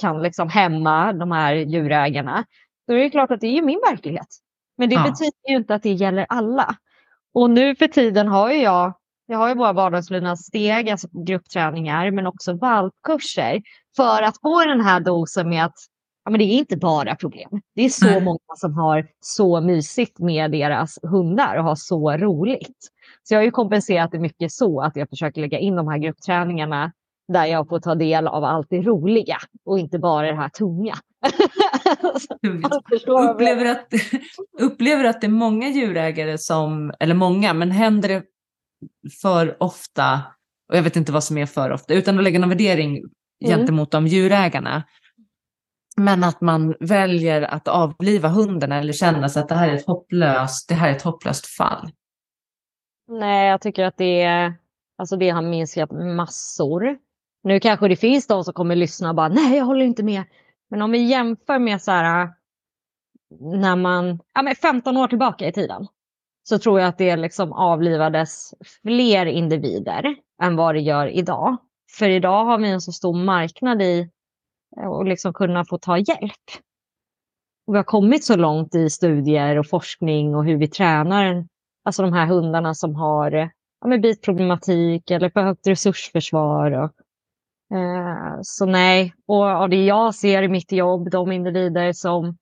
kan 0.00 0.22
liksom 0.22 0.48
hämma 0.48 1.12
de 1.12 1.30
här 1.30 1.54
djurägarna, 1.54 2.44
då 2.86 2.94
är 2.94 2.98
det 2.98 3.10
klart 3.10 3.30
att 3.30 3.40
det 3.40 3.58
är 3.58 3.62
min 3.62 3.80
verklighet. 3.90 4.28
Men 4.78 4.88
det 4.88 4.94
ja. 4.94 5.02
betyder 5.02 5.50
ju 5.50 5.56
inte 5.56 5.74
att 5.74 5.82
det 5.82 5.92
gäller 5.92 6.26
alla. 6.28 6.76
Och 7.34 7.50
nu 7.50 7.76
för 7.76 7.88
tiden 7.88 8.28
har 8.28 8.52
ju 8.52 8.62
jag 8.62 8.94
jag 9.26 9.38
har 9.38 9.48
ju 9.48 9.54
våra 9.54 9.72
vardagslydnad 9.72 10.38
steg, 10.38 10.90
alltså 10.90 11.08
gruppträningar, 11.26 12.10
men 12.10 12.26
också 12.26 12.52
valpkurser 12.52 13.62
för 13.96 14.22
att 14.22 14.40
få 14.40 14.64
den 14.64 14.80
här 14.80 15.00
dosen 15.00 15.48
med 15.48 15.64
att 15.64 15.76
ja, 16.24 16.30
men 16.30 16.38
det 16.38 16.44
är 16.44 16.58
inte 16.58 16.76
bara 16.76 17.14
problem. 17.14 17.60
Det 17.74 17.84
är 17.84 17.88
så 17.88 18.20
många 18.20 18.56
som 18.56 18.74
har 18.74 19.06
så 19.20 19.60
mysigt 19.60 20.18
med 20.18 20.50
deras 20.50 20.98
hundar 21.02 21.56
och 21.56 21.64
har 21.64 21.76
så 21.76 22.16
roligt. 22.16 22.88
Så 23.22 23.34
jag 23.34 23.38
har 23.38 23.44
ju 23.44 23.50
kompenserat 23.50 24.12
det 24.12 24.18
mycket 24.18 24.52
så 24.52 24.80
att 24.80 24.96
jag 24.96 25.08
försöker 25.08 25.40
lägga 25.40 25.58
in 25.58 25.76
de 25.76 25.88
här 25.88 25.98
gruppträningarna 25.98 26.92
där 27.32 27.46
jag 27.46 27.68
får 27.68 27.80
ta 27.80 27.94
del 27.94 28.26
av 28.26 28.44
allt 28.44 28.66
det 28.70 28.82
roliga 28.82 29.36
och 29.64 29.78
inte 29.78 29.98
bara 29.98 30.26
det 30.26 30.36
här 30.36 30.48
tunga. 30.48 30.94
upplever, 33.30 33.64
att, 33.64 33.88
upplever 34.60 35.04
att 35.04 35.20
det 35.20 35.26
är 35.26 35.30
många 35.30 35.68
djurägare 35.68 36.38
som, 36.38 36.92
eller 37.00 37.14
många, 37.14 37.54
men 37.54 37.70
händer 37.70 38.08
det 38.08 38.22
för 39.22 39.62
ofta, 39.62 40.22
och 40.68 40.76
jag 40.76 40.82
vet 40.82 40.96
inte 40.96 41.12
vad 41.12 41.24
som 41.24 41.38
är 41.38 41.46
för 41.46 41.70
ofta, 41.70 41.94
utan 41.94 42.18
att 42.18 42.24
lägga 42.24 42.38
någon 42.38 42.48
värdering 42.48 42.96
mm. 42.96 43.10
gentemot 43.40 43.90
de 43.90 44.06
djurägarna. 44.06 44.82
Men 45.96 46.24
att 46.24 46.40
man 46.40 46.74
väljer 46.80 47.42
att 47.42 47.68
avliva 47.68 48.28
hunden 48.28 48.72
eller 48.72 48.92
känner 48.92 49.28
sig 49.28 49.42
att 49.42 49.48
det 49.48 49.54
här 49.54 49.68
är 49.68 49.74
ett 49.74 49.86
hopplöst, 49.86 50.68
det 50.68 50.74
här 50.74 50.88
är 50.88 50.96
ett 50.96 51.02
hopplöst 51.02 51.46
fall. 51.46 51.90
Nej, 53.08 53.48
jag 53.48 53.60
tycker 53.60 53.84
att 53.84 53.96
det, 53.96 54.22
är, 54.22 54.54
alltså 54.98 55.16
det 55.16 55.30
har 55.30 55.42
minskat 55.42 55.90
massor. 55.92 56.98
Nu 57.42 57.60
kanske 57.60 57.88
det 57.88 57.96
finns 57.96 58.26
de 58.26 58.44
som 58.44 58.54
kommer 58.54 58.76
lyssna 58.76 59.08
och 59.08 59.14
bara 59.14 59.28
nej, 59.28 59.56
jag 59.56 59.64
håller 59.64 59.84
inte 59.84 60.02
med. 60.02 60.22
Men 60.70 60.82
om 60.82 60.90
vi 60.90 60.98
jämför 60.98 61.58
med 61.58 61.82
så 61.82 61.90
här 61.90 62.28
när 63.40 63.76
man, 63.76 64.20
ja 64.34 64.42
men 64.42 64.54
15 64.54 64.96
år 64.96 65.08
tillbaka 65.08 65.48
i 65.48 65.52
tiden 65.52 65.86
så 66.48 66.58
tror 66.58 66.80
jag 66.80 66.88
att 66.88 66.98
det 66.98 67.16
liksom 67.16 67.52
avlivades 67.52 68.54
fler 68.82 69.26
individer 69.26 70.16
än 70.42 70.56
vad 70.56 70.74
det 70.74 70.80
gör 70.80 71.06
idag. 71.06 71.56
För 71.98 72.08
idag 72.08 72.44
har 72.44 72.58
vi 72.58 72.68
en 72.68 72.80
så 72.80 72.92
stor 72.92 73.14
marknad 73.14 73.82
i 73.82 74.10
eh, 74.80 74.90
att 74.90 75.08
liksom 75.08 75.32
kunna 75.32 75.64
få 75.64 75.78
ta 75.78 75.98
hjälp. 75.98 76.44
Och 77.66 77.74
vi 77.74 77.78
har 77.78 77.84
kommit 77.84 78.24
så 78.24 78.36
långt 78.36 78.74
i 78.74 78.90
studier 78.90 79.58
och 79.58 79.68
forskning 79.68 80.34
och 80.34 80.44
hur 80.44 80.56
vi 80.56 80.68
tränar 80.68 81.46
alltså 81.84 82.02
de 82.02 82.12
här 82.12 82.26
hundarna 82.26 82.74
som 82.74 82.94
har 82.94 83.30
ja, 83.80 83.88
med 83.88 84.00
bitproblematik 84.00 85.10
eller 85.10 85.30
behövt 85.30 85.66
resursförsvar. 85.66 86.70
Och, 86.70 86.92
eh, 87.76 88.38
så 88.42 88.66
nej, 88.66 89.14
och, 89.26 89.62
och 89.62 89.70
det 89.70 89.84
jag 89.84 90.14
ser 90.14 90.42
i 90.42 90.48
mitt 90.48 90.72
jobb, 90.72 91.10
de 91.10 91.32
individer 91.32 91.92
som 91.92 92.36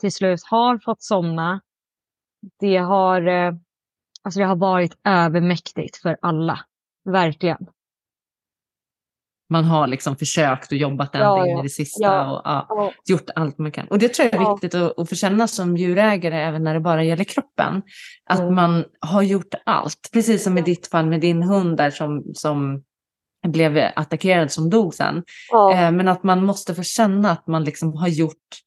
till 0.00 0.12
slut 0.12 0.40
har 0.44 0.78
fått 0.78 1.02
somna 1.02 1.60
det 2.60 2.76
har, 2.76 3.26
eh, 3.26 3.54
alltså 4.22 4.40
det 4.40 4.46
har 4.46 4.56
varit 4.56 4.98
övermäktigt 5.04 5.96
för 5.96 6.16
alla. 6.22 6.60
Verkligen. 7.04 7.66
Man 9.50 9.64
har 9.64 9.86
liksom 9.86 10.16
försökt 10.16 10.72
och 10.72 10.78
jobbat 10.78 11.14
ända 11.14 11.26
ja, 11.26 11.46
in 11.46 11.58
i 11.58 11.62
det 11.62 11.68
sista 11.68 12.04
ja, 12.04 12.30
och 12.30 12.42
ja, 12.44 12.92
gjort 13.06 13.30
allt 13.34 13.58
man 13.58 13.72
kan. 13.72 13.88
Och 13.88 13.98
det 13.98 14.14
tror 14.14 14.28
jag 14.32 14.42
är 14.42 14.54
viktigt 14.54 14.74
att, 14.74 14.98
att 14.98 15.08
få 15.08 15.14
känna 15.14 15.48
som 15.48 15.76
djurägare 15.76 16.42
även 16.42 16.64
när 16.64 16.74
det 16.74 16.80
bara 16.80 17.04
gäller 17.04 17.24
kroppen. 17.24 17.82
Att 18.30 18.40
mm. 18.40 18.54
man 18.54 18.84
har 19.00 19.22
gjort 19.22 19.54
allt. 19.64 20.10
Precis 20.12 20.44
som 20.44 20.58
i 20.58 20.62
ditt 20.62 20.86
fall 20.86 21.06
med 21.06 21.20
din 21.20 21.42
hund 21.42 21.76
där 21.76 21.90
som, 21.90 22.24
som 22.34 22.82
blev 23.46 23.90
attackerad 23.96 24.52
som 24.52 24.70
dog 24.70 24.94
sen. 24.94 25.16
Eh, 25.72 25.90
men 25.90 26.08
att 26.08 26.22
man 26.22 26.44
måste 26.44 26.74
få 26.74 26.82
känna 26.82 27.30
att 27.30 27.46
man 27.46 27.64
liksom 27.64 27.96
har 27.96 28.08
gjort 28.08 28.58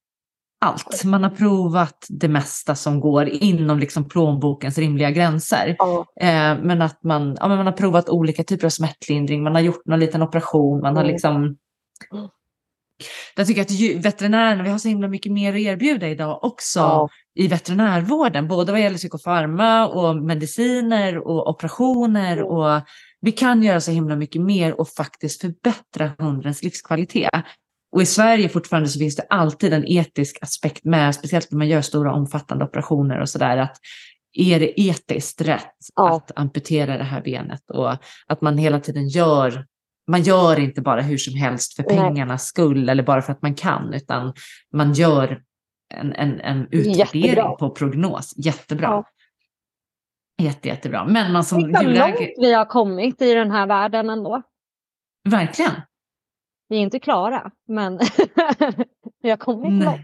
allt. 0.65 1.03
Man 1.03 1.23
har 1.23 1.29
provat 1.29 2.05
det 2.09 2.27
mesta 2.27 2.75
som 2.75 2.99
går 2.99 3.29
inom 3.29 3.79
liksom 3.79 4.09
plånbokens 4.09 4.77
rimliga 4.77 5.11
gränser. 5.11 5.75
Ja. 5.79 6.05
Eh, 6.21 6.57
men 6.63 6.81
att 6.81 7.03
man, 7.03 7.37
ja, 7.39 7.47
men 7.47 7.57
man 7.57 7.65
har 7.65 7.73
provat 7.73 8.09
olika 8.09 8.43
typer 8.43 8.65
av 8.65 8.69
smärtlindring, 8.69 9.43
man 9.43 9.55
har 9.55 9.61
gjort 9.61 9.85
någon 9.85 9.99
liten 9.99 10.21
operation, 10.21 10.81
man 10.81 10.95
har 10.95 11.03
mm. 11.03 11.13
liksom... 11.13 11.57
Jag 13.35 13.47
tycker 13.47 13.61
att 13.61 14.03
veterinärerna, 14.05 14.63
vi 14.63 14.69
har 14.69 14.77
så 14.77 14.87
himla 14.87 15.07
mycket 15.07 15.31
mer 15.31 15.53
att 15.53 15.59
erbjuda 15.59 16.07
idag 16.07 16.43
också 16.43 16.79
ja. 16.79 17.09
i 17.35 17.47
veterinärvården, 17.47 18.47
både 18.47 18.71
vad 18.71 18.81
gäller 18.81 18.97
psykofarma 18.97 19.87
och 19.87 20.15
mediciner 20.15 21.17
och 21.17 21.49
operationer. 21.49 22.37
Mm. 22.37 22.47
Och 22.47 22.81
vi 23.21 23.31
kan 23.31 23.63
göra 23.63 23.81
så 23.81 23.91
himla 23.91 24.15
mycket 24.15 24.41
mer 24.41 24.79
och 24.79 24.89
faktiskt 24.89 25.41
förbättra 25.41 26.11
hundens 26.19 26.63
livskvalitet. 26.63 27.31
Och 27.91 28.01
i 28.01 28.05
Sverige 28.05 28.49
fortfarande 28.49 28.89
så 28.89 28.99
finns 28.99 29.15
det 29.15 29.25
alltid 29.29 29.73
en 29.73 29.85
etisk 29.87 30.37
aspekt 30.41 30.85
med, 30.85 31.15
speciellt 31.15 31.51
när 31.51 31.57
man 31.57 31.67
gör 31.67 31.81
stora 31.81 32.13
omfattande 32.13 32.65
operationer 32.65 33.19
och 33.19 33.29
sådär, 33.29 33.57
att 33.57 33.77
är 34.33 34.59
det 34.59 34.81
etiskt 34.81 35.41
rätt 35.41 35.75
Ja. 35.95 36.15
att 36.15 36.31
amputera 36.35 36.97
det 36.97 37.03
här 37.03 37.21
benet 37.21 37.69
och 37.69 37.91
att 38.27 38.41
man 38.41 38.57
hela 38.57 38.79
tiden 38.79 39.07
gör, 39.07 39.65
man 40.11 40.21
gör 40.21 40.59
inte 40.59 40.81
bara 40.81 41.01
hur 41.01 41.17
som 41.17 41.35
helst 41.35 41.75
för 41.75 41.83
pengarnas 41.83 42.45
skull 42.45 42.89
eller 42.89 43.03
bara 43.03 43.21
för 43.21 43.31
att 43.31 43.41
man 43.41 43.55
kan, 43.55 43.93
utan 43.93 44.33
man 44.73 44.93
gör 44.93 45.41
en, 45.93 46.13
en, 46.13 46.39
en 46.39 46.67
utvärdering 46.71 47.23
Jättebra. 47.23 47.51
på 47.55 47.69
prognos. 47.69 48.33
Jättebra. 48.37 48.87
Ja. 48.87 49.05
Jätte, 50.45 50.67
jättebra. 50.67 51.05
Men 51.05 51.31
man 51.31 51.43
som 51.43 51.61
Tänk 51.61 51.75
vad 51.75 51.85
långt 51.97 52.19
vi 52.37 52.53
har 52.53 52.65
kommit 52.65 53.21
i 53.21 53.33
den 53.33 53.51
här 53.51 53.67
världen 53.67 54.09
ändå. 54.09 54.41
verkligen. 55.29 55.71
Vi 56.71 56.77
är 56.77 56.81
inte 56.81 56.99
klara, 56.99 57.51
men 57.67 57.99
vi 59.23 59.29
har 59.29 59.37
kommit 59.37 59.83
långt. 59.83 60.01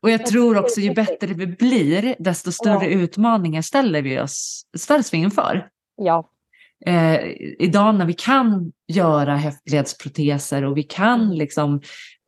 Och 0.00 0.10
jag 0.10 0.26
tror 0.26 0.58
också 0.58 0.80
ju 0.80 0.94
bättre 0.94 1.26
vi 1.34 1.46
blir, 1.46 2.14
desto 2.18 2.52
större 2.52 2.84
Ja. 2.84 3.00
utmaningar 3.00 3.62
ställer 3.62 4.02
vi 4.02 4.20
oss, 4.20 4.62
ställs 4.78 5.14
vi 5.14 5.18
inför. 5.18 5.68
Ja, 5.96 6.30
Eh, 6.86 7.20
idag 7.58 7.94
när 7.94 8.06
vi 8.06 8.12
kan 8.12 8.72
göra 8.88 9.36
höftledsproteser 9.36 10.64
och 10.64 10.76
vi 10.76 10.82
kan 10.82 11.20
Mm. 11.20 11.32
liksom 11.36 11.80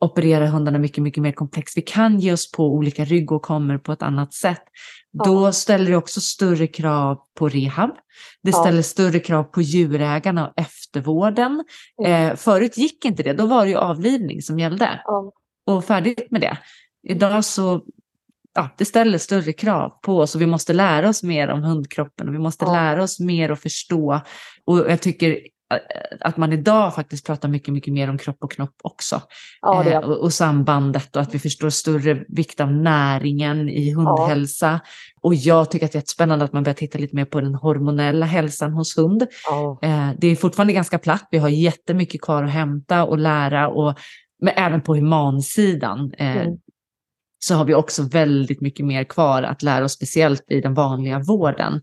operera 0.03 0.47
hundarna 0.47 0.79
mycket, 0.79 1.03
mycket 1.03 1.23
mer 1.23 1.31
komplext. 1.31 1.77
Vi 1.77 1.81
kan 1.81 2.19
ge 2.19 2.33
oss 2.33 2.51
på 2.51 2.73
olika 2.73 3.05
ryggåkommor 3.05 3.77
på 3.77 3.91
ett 3.91 4.01
annat 4.01 4.33
sätt. 4.33 4.63
Ja. 5.11 5.23
Då 5.25 5.51
ställer 5.51 5.91
det 5.91 5.97
också 5.97 6.21
större 6.21 6.67
krav 6.67 7.17
på 7.37 7.49
rehab. 7.49 7.89
Det 8.43 8.51
Ja. 8.51 8.57
ställer 8.61 8.81
större 8.81 9.19
krav 9.19 9.43
på 9.43 9.61
djurägarna 9.61 10.47
och 10.47 10.53
eftervården. 10.59 11.63
Mm. 12.05 12.29
Eh, 12.31 12.35
förut 12.35 12.77
gick 12.77 13.05
inte 13.05 13.23
det, 13.23 13.33
då 13.33 13.45
var 13.45 13.63
det 13.65 13.69
ju 13.71 13.77
avlivning 13.77 14.41
som 14.41 14.59
gällde 14.59 15.01
ja, 15.05 15.31
och 15.65 15.85
färdigt 15.85 16.31
med 16.31 16.41
det. 16.41 16.57
Idag 17.07 17.45
så 17.45 17.81
ja, 18.55 18.69
det 18.77 18.85
ställer 18.85 19.17
större 19.17 19.53
krav 19.53 19.89
på 19.89 20.19
oss 20.19 20.35
och 20.35 20.41
vi 20.41 20.45
måste 20.45 20.73
lära 20.73 21.09
oss 21.09 21.23
mer 21.23 21.47
om 21.47 21.63
hundkroppen 21.63 22.27
och 22.27 22.33
vi 22.33 22.39
måste 22.39 22.65
Ja. 22.65 22.73
lära 22.73 23.03
oss 23.03 23.19
mer 23.19 23.51
och 23.51 23.59
förstå. 23.59 24.21
Och 24.65 24.79
jag 24.79 25.01
tycker 25.01 25.39
att 26.19 26.37
man 26.37 26.53
idag 26.53 26.95
faktiskt 26.95 27.25
pratar 27.25 27.49
mycket, 27.49 27.73
mycket 27.73 27.93
mer 27.93 28.09
om 28.09 28.17
kropp 28.17 28.37
och 28.39 28.51
knopp 28.51 28.75
också. 28.83 29.21
ja, 29.61 29.83
Eh, 29.85 29.97
och, 29.97 30.17
och 30.17 30.33
sambandet 30.33 31.15
och 31.15 31.21
att 31.21 31.35
vi 31.35 31.39
förstår 31.39 31.69
större 31.69 32.23
vikt 32.27 32.59
av 32.61 32.71
näringen 32.71 33.69
i 33.69 33.91
hundhälsa. 33.93 34.79
Och 35.21 35.35
jag 35.35 35.71
tycker 35.71 35.85
att 35.85 35.91
det 35.91 35.95
är 35.95 35.99
jättespännande 35.99 36.45
att 36.45 36.53
man 36.53 36.63
börjar 36.63 36.75
titta 36.75 36.97
lite 36.99 37.15
mer 37.15 37.25
på 37.25 37.41
den 37.41 37.55
hormonella 37.55 38.25
hälsan 38.25 38.73
hos 38.73 38.97
hund. 38.97 39.27
ja, 39.49 39.79
Eh, 39.81 40.09
det 40.17 40.27
är 40.27 40.35
fortfarande 40.35 40.73
ganska 40.73 40.99
platt. 40.99 41.27
Vi 41.31 41.37
har 41.37 41.49
jättemycket 41.49 42.21
kvar 42.21 42.43
att 42.43 42.51
hämta 42.51 43.03
och 43.03 43.17
lära. 43.17 43.67
Och, 43.67 43.95
men 44.41 44.53
även 44.57 44.81
på 44.81 44.95
humansidan 44.95 46.13
eh, 46.17 46.37
Mm. 46.37 46.57
så 47.45 47.55
har 47.55 47.65
vi 47.65 47.73
också 47.73 48.03
väldigt 48.03 48.61
mycket 48.61 48.85
mer 48.85 49.03
kvar 49.03 49.43
att 49.43 49.63
lära 49.63 49.85
oss, 49.85 49.93
speciellt 49.93 50.51
i 50.51 50.61
den 50.61 50.73
vanliga 50.73 51.19
vården. 51.19 51.81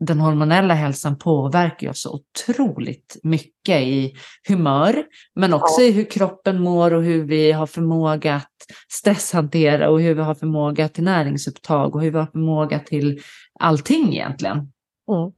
Den 0.00 0.20
hormonella 0.20 0.74
hälsan 0.74 1.18
påverkar 1.18 1.90
oss 1.90 2.02
så 2.02 2.14
otroligt 2.14 3.16
mycket 3.22 3.80
i 3.82 4.14
humör, 4.48 5.04
men 5.34 5.54
också 5.54 5.80
Ja. 5.80 5.86
i 5.88 5.92
hur 5.92 6.04
kroppen 6.10 6.60
mår 6.62 6.94
och 6.94 7.02
hur 7.02 7.24
vi 7.24 7.52
har 7.52 7.66
förmåga 7.66 8.34
att 8.34 8.52
stresshantera 8.92 9.90
och 9.90 10.00
hur 10.00 10.14
vi 10.14 10.22
har 10.22 10.34
förmåga 10.34 10.88
till 10.88 11.04
näringsupptag 11.04 11.94
och 11.94 12.02
hur 12.02 12.10
vi 12.10 12.18
har 12.18 12.26
förmåga 12.26 12.78
till 12.78 13.20
allting 13.60 14.12
egentligen. 14.14 14.56
mm. 14.56 15.32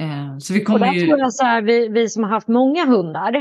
Eh, 0.00 0.38
så 0.38 0.54
vi 0.54 0.60
Och 0.62 0.66
kommer 0.66 0.78
där 0.86 0.92
ju... 0.92 1.06
tror 1.06 1.18
jag 1.18 1.32
så 1.34 1.44
här, 1.44 1.62
vi, 1.62 1.88
vi 1.88 2.08
som 2.08 2.22
har 2.24 2.30
haft 2.30 2.48
många 2.48 2.86
hundar, 2.86 3.34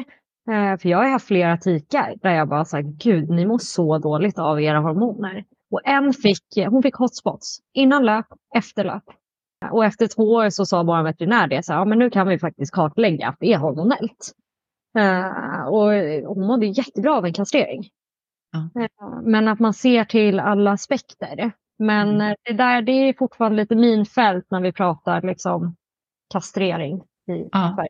eh, 0.51 0.77
för 0.79 0.89
jag 0.89 0.97
har 0.97 1.09
haft 1.09 1.27
flera 1.27 1.57
tikar 1.57 2.15
där 2.21 2.29
jag 2.33 2.49
bara 2.49 2.65
sagt, 2.65 2.87
gud 2.87 3.29
ni 3.29 3.45
mår 3.45 3.57
så 3.57 3.97
dåligt 3.97 4.39
av 4.39 4.61
era 4.61 4.79
hormoner. 4.79 5.45
Och 5.71 5.81
en 5.85 6.13
fick, 6.13 6.43
hon 6.69 6.83
fick 6.83 6.95
hotspots 6.95 7.59
innan 7.73 8.05
löp, 8.05 8.25
efter 8.55 8.83
löp. 8.83 9.03
Och 9.71 9.85
efter 9.85 10.07
två 10.07 10.23
år 10.23 10.49
så 10.49 10.65
sa 10.65 10.83
vår 10.83 11.03
veterinär 11.03 11.47
det, 11.47 11.65
så 11.65 11.73
här, 11.73 11.79
ja 11.79 11.85
men 11.85 11.99
nu 11.99 12.09
kan 12.09 12.27
vi 12.27 12.39
faktiskt 12.39 12.73
kartlägga 12.73 13.27
att 13.27 13.35
det 13.39 13.53
är 13.53 13.57
hormonellt. 13.57 14.31
Eh, 14.97 15.61
och 15.67 15.91
hon 16.35 16.47
mådde 16.47 16.65
jättebra 16.65 17.17
av 17.17 17.25
en 17.25 17.33
kastrering. 17.33 17.83
Ja. 18.51 18.81
Eh, 18.81 19.19
men 19.23 19.47
att 19.47 19.59
man 19.59 19.73
ser 19.73 20.03
till 20.05 20.39
alla 20.39 20.71
aspekter. 20.71 21.51
Men 21.79 22.09
Mm. 22.21 22.35
det 22.43 22.53
där 22.53 22.81
det 22.81 22.91
är 22.91 23.13
fortfarande 23.13 23.57
lite 23.57 23.75
minfält 23.75 24.45
när 24.51 24.61
vi 24.61 24.71
pratar 24.71 25.21
liksom 25.21 25.75
kastrering 26.33 26.95
i 27.31 27.49
Ja. 27.51 27.73
Sverige. 27.75 27.89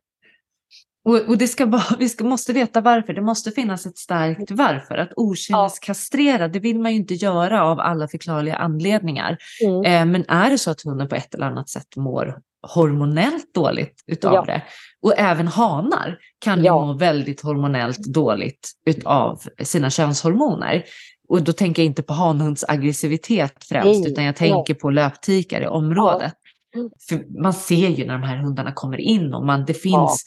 Och, 1.09 1.29
och 1.29 1.37
det 1.37 1.47
ska 1.47 1.65
vara, 1.65 1.83
vi 1.99 2.09
ska, 2.09 2.23
måste 2.23 2.53
veta 2.53 2.81
varför. 2.81 3.13
Det 3.13 3.21
måste 3.21 3.51
finnas 3.51 3.85
ett 3.85 3.97
starkt 3.97 4.51
varför. 4.51 4.97
Att 4.97 5.09
okynneskastrera, 5.15 6.47
det 6.47 6.59
vill 6.59 6.79
man 6.79 6.91
ju 6.91 6.97
inte 6.97 7.13
göra 7.13 7.63
av 7.63 7.79
alla 7.79 8.07
förklarliga 8.07 8.55
anledningar. 8.55 9.37
Mm. 9.63 9.83
Eh, 9.85 10.05
men 10.11 10.25
är 10.29 10.49
det 10.49 10.57
så 10.57 10.71
att 10.71 10.81
hunden 10.81 11.07
på 11.07 11.15
ett 11.15 11.35
eller 11.35 11.45
annat 11.45 11.69
sätt 11.69 11.95
mår 11.95 12.39
hormonellt 12.73 13.53
dåligt 13.53 14.03
utav 14.07 14.33
Ja. 14.33 14.45
det. 14.45 14.61
Och 15.01 15.13
även 15.17 15.47
hanar 15.47 16.17
kan 16.39 16.63
Ja. 16.63 16.85
må 16.85 16.93
väldigt 16.93 17.41
hormonellt 17.41 17.97
dåligt 17.97 18.71
utav 18.85 19.41
sina 19.63 19.89
könshormoner. 19.89 20.83
Och 21.29 21.43
då 21.43 21.53
tänker 21.53 21.81
jag 21.81 21.85
inte 21.85 22.03
på 22.03 22.13
hanhunds 22.13 22.65
aggressivitet 22.67 23.53
främst, 23.69 23.99
Nej, 24.01 24.11
utan 24.11 24.23
jag 24.23 24.35
tänker 24.35 24.73
på 24.73 24.89
löptikar 24.89 25.61
i 25.61 25.67
området. 25.67 26.33
Mm. 26.75 26.89
För 27.09 27.41
man 27.41 27.53
ser 27.53 27.89
ju 27.89 28.05
när 28.05 28.13
de 28.13 28.23
här 28.23 28.37
hundarna 28.37 28.71
kommer 28.71 28.97
in 28.97 29.33
och 29.33 29.45
man, 29.45 29.65
det 29.65 29.73
finns 29.73 30.23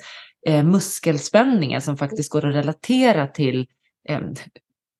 eh, 0.46 0.64
muskelspänningar 0.64 1.80
som 1.80 1.96
faktiskt 1.96 2.30
går 2.32 2.46
att 2.48 2.54
relatera 2.54 3.26
till 3.26 3.66
eh, 4.08 4.20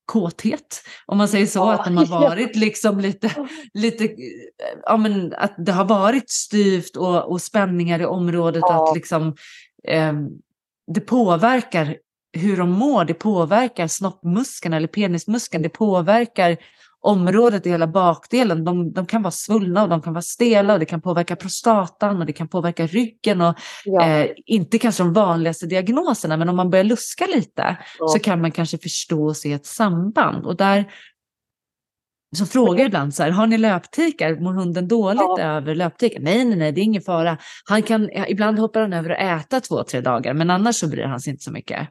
kåthet. 0.07 0.83
Om 1.07 1.19
man 1.19 1.29
säger 1.29 1.47
så, 1.47 1.59
Ja. 1.59 1.73
att 1.73 1.85
de 1.85 1.97
har 1.97 2.07
varit 2.07 2.57
liksom 2.57 3.01
lite, 3.01 3.47
lite, 3.75 4.09
ja 4.83 4.97
men 4.97 5.35
att 5.37 5.55
det 5.59 5.73
har 5.73 5.85
varit 5.85 6.31
styvt 6.31 6.97
och, 6.97 7.31
och 7.31 7.43
spänningar 7.43 8.01
i 8.01 8.05
området, 8.07 8.61
Ja. 8.67 8.89
att 8.91 8.97
liksom 8.97 9.37
eh, 9.89 10.13
det 10.95 11.01
påverkar 11.01 11.97
hur 12.33 12.57
de 12.57 12.71
mår, 12.71 13.05
det 13.05 13.15
påverkar 13.15 13.87
snoppmuskeln 13.87 14.75
eller 14.75 14.89
penismuskeln, 14.89 15.63
det 15.63 15.69
påverkar 15.69 16.57
området 17.03 17.67
i 17.67 17.71
hela 17.71 17.87
bakdelen. 17.87 18.65
De, 18.65 18.93
de 18.93 19.07
kan 19.07 19.23
vara 19.23 19.31
svullna 19.31 19.83
och 19.83 19.89
de 19.89 20.03
kan 20.03 20.13
vara 20.13 20.23
stela 20.23 20.73
och 20.73 20.79
det 20.79 20.85
kan 20.87 21.01
påverka 21.01 21.37
prostatan 21.37 22.21
och 22.21 22.27
det 22.27 22.33
kan 22.33 22.49
påverka 22.49 22.87
ryggen 22.87 23.41
och 23.41 23.55
Ja, 23.85 24.03
Eh, 24.03 24.31
inte 24.47 24.79
kanske 24.79 25.03
de 25.03 25.13
vanligaste 25.13 25.67
diagnoserna, 25.67 26.37
men 26.37 26.49
om 26.49 26.57
man 26.57 26.71
börjar 26.71 26.85
luska 26.85 27.27
lite 27.35 27.77
ja. 27.99 28.09
så 28.09 28.19
kan 28.19 28.41
man 28.41 28.51
kanske 28.53 28.79
förstå 28.79 29.25
och 29.25 29.37
se 29.37 29.53
ett 29.53 29.67
samband. 29.67 30.47
Och 30.47 30.57
där 30.57 30.93
så 32.37 32.47
frågar 32.47 32.85
ibland 32.85 33.15
så 33.15 33.23
här, 33.23 33.31
har 33.31 33.47
ni 33.47 33.59
löptikar? 33.59 34.41
Mår 34.41 34.53
hunden 34.53 34.89
dåligt 34.89 35.21
Ja. 35.21 35.41
över 35.41 35.75
löptikar? 35.75 36.21
Nej, 36.21 36.45
nej, 36.45 36.57
nej, 36.57 36.73
det 36.73 36.81
är 36.81 36.83
ingen 36.83 37.03
fara. 37.03 37.39
Han 37.65 37.83
kan, 37.83 38.11
ibland 38.29 38.59
hoppar 38.59 38.81
han 38.81 38.93
över 38.93 39.11
att 39.11 39.45
äta 39.45 39.61
två, 39.61 39.85
tre 39.85 40.01
dagar, 40.01 40.35
men 40.35 40.51
annars 40.51 40.77
så 40.77 40.89
bryr 40.89 41.05
han 41.05 41.21
sig 41.21 41.31
inte 41.31 41.43
så 41.45 41.53
mycket. 41.53 41.89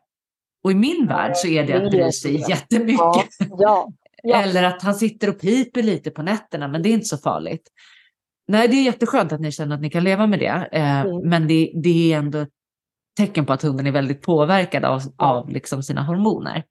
Och 0.63 0.71
i 0.71 0.75
min 0.75 1.07
värld 1.07 1.31
så 1.35 1.47
är 1.47 1.63
det 1.67 1.73
att 1.85 1.91
bry 1.91 2.11
sig 2.11 2.49
jättemycket. 2.49 2.99
ja, 2.99 3.23
ja, 3.57 3.91
ja. 4.23 4.43
Eller 4.43 4.63
att 4.63 4.81
han 4.81 4.95
sitter 4.95 5.29
och 5.29 5.39
piper 5.39 5.83
lite 5.83 6.11
på 6.11 6.21
nätterna, 6.21 6.67
men 6.67 6.83
det 6.83 6.89
är 6.89 6.93
inte 6.93 7.05
så 7.05 7.17
farligt. 7.17 7.67
Nej, 8.47 8.67
det 8.67 8.75
är 8.75 8.83
jätteskönt 8.83 9.31
att 9.31 9.41
ni 9.41 9.51
känner 9.51 9.75
att 9.75 9.81
ni 9.81 9.89
kan 9.89 10.03
leva 10.03 10.27
med 10.27 10.39
det. 10.39 10.69
Eh, 10.71 11.01
Mm. 11.01 11.29
Men 11.29 11.47
det, 11.47 11.71
det 11.83 12.13
är 12.13 12.17
ändå 12.17 12.39
ett 12.39 12.49
tecken 13.17 13.45
på 13.45 13.53
att 13.53 13.61
hunden 13.61 13.87
är 13.87 13.91
väldigt 13.91 14.21
påverkad 14.21 14.85
av, 14.85 15.01
av 15.17 15.49
liksom 15.49 15.83
sina 15.83 16.03
hormoner. 16.03 16.63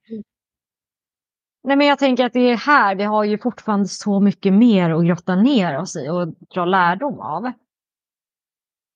Nej, 1.64 1.76
men 1.76 1.86
jag 1.86 1.98
tänker 1.98 2.24
att 2.24 2.32
det 2.32 2.50
är 2.50 2.56
här 2.56 2.94
vi 2.94 3.04
har 3.04 3.24
ju 3.24 3.38
fortfarande 3.38 3.88
så 3.88 4.20
mycket 4.20 4.52
mer 4.52 4.90
att 4.90 5.06
grotta 5.06 5.36
ner 5.36 5.78
oss 5.78 5.96
i 5.96 6.08
och 6.08 6.28
dra 6.54 6.64
lärdom 6.64 7.20
av. 7.20 7.52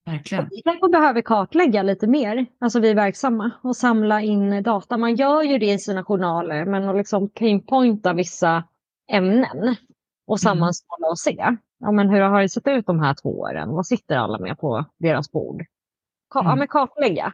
Verkligen. 0.06 0.48
Vi 0.51 0.62
kanske 0.62 0.89
behöver 0.89 1.22
kartlägga 1.22 1.82
lite 1.82 2.06
mer, 2.06 2.47
alltså 2.60 2.81
vi 2.81 2.94
verksamma, 2.94 3.51
och 3.62 3.76
samla 3.76 4.20
in 4.20 4.62
data. 4.62 4.97
Man 4.97 5.14
gör 5.14 5.43
ju 5.43 5.59
det 5.59 5.72
i 5.72 5.78
sina 5.78 6.05
journaler, 6.05 6.64
men 6.64 6.89
att 6.89 6.97
liksom 6.97 7.28
pinpointa 7.28 8.12
vissa 8.12 8.64
ämnen 9.12 9.76
och 10.26 10.40
sammanställa 10.40 11.06
och 11.10 11.18
se. 11.18 11.56
Ja, 11.78 11.93
men 11.93 12.09
hur 12.10 12.20
har 12.20 12.43
det 12.43 12.48
sett 12.48 12.66
ut 12.68 12.86
de 12.86 13.01
här 13.01 13.14
två 13.22 13.39
åren? 13.40 13.70
Vad 13.70 13.86
sitter 13.86 14.16
alla 14.16 14.39
med 14.39 14.59
på 14.59 14.85
deras 14.98 15.32
bord? 15.32 15.60
Ka- 15.60 15.64
Ja, 16.35 16.40
Mm. 16.44 16.59
men 16.59 16.68
kartlägga. 16.68 17.32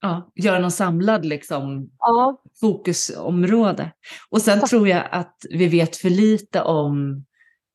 Ja, 0.00 0.30
göra 0.34 0.58
någon 0.58 0.70
samlad 0.70 1.24
liksom, 1.24 1.90
Ja, 1.98 2.42
fokusområde. 2.60 3.90
Och 4.30 4.40
sen 4.42 4.54
Exakt. 4.54 4.70
tror 4.70 4.88
jag 4.88 5.02
att 5.10 5.36
vi 5.50 5.68
vet 5.68 5.96
för 5.96 6.10
lite 6.10 6.62
om 6.62 7.24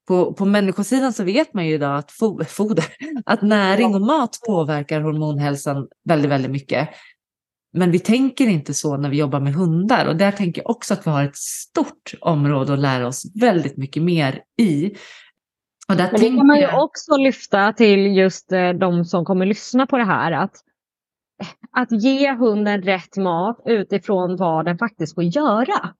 på, 0.07 0.33
på 0.33 0.45
människosidan 0.45 1.13
så 1.13 1.23
vet 1.23 1.53
man 1.53 1.65
ju 1.65 1.73
idag 1.73 1.97
att 1.97 2.11
fo- 2.11 2.43
foder, 2.47 2.85
att 3.25 3.41
näring 3.41 3.95
och 3.95 4.01
mat 4.01 4.39
påverkar 4.47 5.01
hormonhälsan 5.01 5.87
väldigt, 6.03 6.31
väldigt 6.31 6.51
mycket. 6.51 6.89
Men 7.73 7.91
vi 7.91 7.99
tänker 7.99 8.47
inte 8.47 8.73
så 8.73 8.97
när 8.97 9.09
vi 9.09 9.17
jobbar 9.17 9.39
med 9.39 9.53
hundar 9.53 10.05
och 10.05 10.15
där 10.15 10.31
tänker 10.31 10.61
jag 10.61 10.69
också 10.69 10.93
att 10.93 11.07
vi 11.07 11.11
har 11.11 11.23
ett 11.23 11.37
stort 11.37 12.13
område 12.21 12.73
att 12.73 12.79
lära 12.79 13.07
oss 13.07 13.23
väldigt 13.41 13.77
mycket 13.77 14.03
mer 14.03 14.41
i. 14.57 14.95
Och 15.87 15.95
där 15.95 16.09
Men 16.11 16.21
det 16.21 16.37
kan 16.37 16.47
man 16.47 16.59
ju 16.59 16.67
också 16.71 17.17
lyfta 17.17 17.73
till 17.73 18.17
just 18.17 18.51
eh, 18.51 18.69
de 18.69 19.05
som 19.05 19.25
kommer 19.25 19.45
lyssna 19.45 19.87
på 19.87 19.97
det 19.97 20.03
här. 20.03 20.31
Att, 20.31 20.55
att 21.71 21.91
ge 21.91 22.33
hunden 22.33 22.81
rätt 22.81 23.17
mat 23.17 23.61
utifrån 23.65 24.35
vad 24.35 24.65
den 24.65 24.77
faktiskt 24.77 25.15
får 25.15 25.23
göra. 25.23 25.93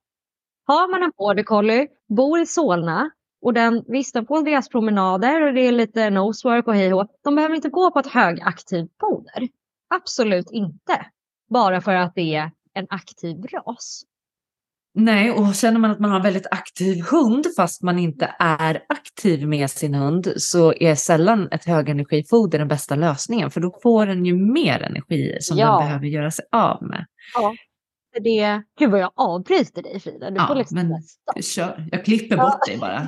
har 0.67 0.91
man 0.91 1.03
en 1.03 1.11
border 1.17 1.43
collie, 1.43 1.88
bor 2.09 2.39
i 2.39 2.45
Solna 2.45 3.11
och 3.41 3.53
den, 3.53 3.84
visst, 3.88 4.14
den 4.14 4.26
får 4.26 4.43
deras 4.43 4.69
promenader 4.69 5.47
och 5.47 5.53
det 5.53 5.61
är 5.61 5.72
lite 5.72 6.09
nosework 6.09 6.68
och 6.68 6.76
hej 6.76 6.93
och 6.93 7.07
De 7.23 7.35
behöver 7.35 7.55
inte 7.55 7.69
gå 7.69 7.91
på 7.91 7.99
ett 7.99 8.07
högaktivt 8.14 8.91
foder. 8.99 9.49
Absolut 9.95 10.51
inte. 10.51 11.05
Bara 11.49 11.81
för 11.81 11.93
att 11.93 12.15
det 12.15 12.35
är 12.35 12.51
en 12.73 12.88
aktiv 12.89 13.38
ras. 13.53 14.03
Nej, 14.99 15.31
och 15.31 15.55
känner 15.55 15.80
man 15.80 15.91
att 15.91 15.99
man 15.99 16.09
har 16.09 16.18
en 16.18 16.23
väldigt 16.23 16.47
aktiv 16.51 17.03
hund 17.11 17.45
fast 17.55 17.84
man 17.84 17.99
inte 17.99 18.35
är 18.39 18.84
aktiv 18.89 19.47
med 19.47 19.69
sin 19.69 19.93
hund 19.93 20.34
så 20.38 20.73
är 20.73 20.95
sällan 20.95 21.47
ett 21.51 21.65
högenergifoder 21.65 22.59
den 22.59 22.68
bästa 22.68 22.95
lösningen 22.95 23.51
för 23.51 23.61
då 23.61 23.80
får 23.84 24.05
den 24.05 24.26
ju 24.26 24.35
mer 24.35 24.81
energi 24.81 25.38
som 25.41 25.57
ja. 25.57 25.68
den 25.68 25.88
behöver 25.88 26.05
göra 26.05 26.31
sig 26.31 26.45
av 26.51 26.84
med. 26.84 27.05
Ja. 27.34 27.55
Det, 28.13 28.61
gud 28.79 28.91
vad 28.91 28.99
jag 28.99 29.11
avbryter 29.15 29.81
dig 29.81 29.99
Frida. 29.99 30.29
Du 30.29 30.35
ja, 30.35 30.47
får 30.47 30.55
liksom 30.55 30.75
men 30.75 31.01
kör. 31.41 31.88
Jag 31.91 32.05
klipper 32.05 32.38
bort 32.38 32.65
dig 32.67 32.77
bara. 32.77 33.05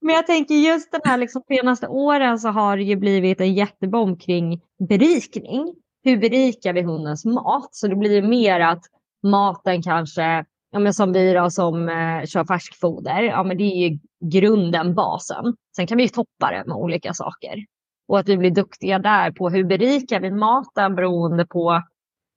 men 0.00 0.14
jag 0.14 0.26
tänker 0.26 0.54
just 0.54 0.92
den 0.92 1.00
här 1.04 1.18
liksom, 1.18 1.42
senaste 1.48 1.88
åren 1.88 2.38
så 2.38 2.48
har 2.48 2.76
det 2.76 2.82
ju 2.82 2.96
blivit 2.96 3.40
en 3.40 3.54
jättebomb 3.54 4.20
kring 4.20 4.60
berikning. 4.88 5.74
Hur 6.02 6.16
berikar 6.16 6.72
vi 6.72 6.82
hundens 6.82 7.24
mat? 7.24 7.68
Så 7.70 7.88
det 7.88 7.96
blir 7.96 8.22
mer 8.22 8.60
att 8.60 8.82
maten 9.22 9.82
kanske, 9.82 10.44
ja, 10.70 10.78
men 10.78 10.94
som 10.94 11.12
vi 11.12 11.32
då 11.32 11.50
som 11.50 11.88
eh, 11.88 12.24
kör 12.26 12.44
färskfoder, 12.44 13.22
ja, 13.22 13.42
men 13.42 13.58
det 13.58 13.64
är 13.64 13.88
ju 13.88 13.98
grunden, 14.24 14.94
basen. 14.94 15.56
Sen 15.76 15.86
kan 15.86 15.98
vi 15.98 16.08
toppa 16.08 16.50
det 16.50 16.64
med 16.66 16.76
olika 16.76 17.14
saker. 17.14 17.64
Och 18.08 18.18
att 18.18 18.28
vi 18.28 18.36
blir 18.36 18.50
duktiga 18.50 18.98
där 18.98 19.30
på 19.30 19.50
hur 19.50 19.64
berikar 19.64 20.20
vi 20.20 20.30
maten 20.30 20.94
beroende 20.94 21.46
på 21.46 21.82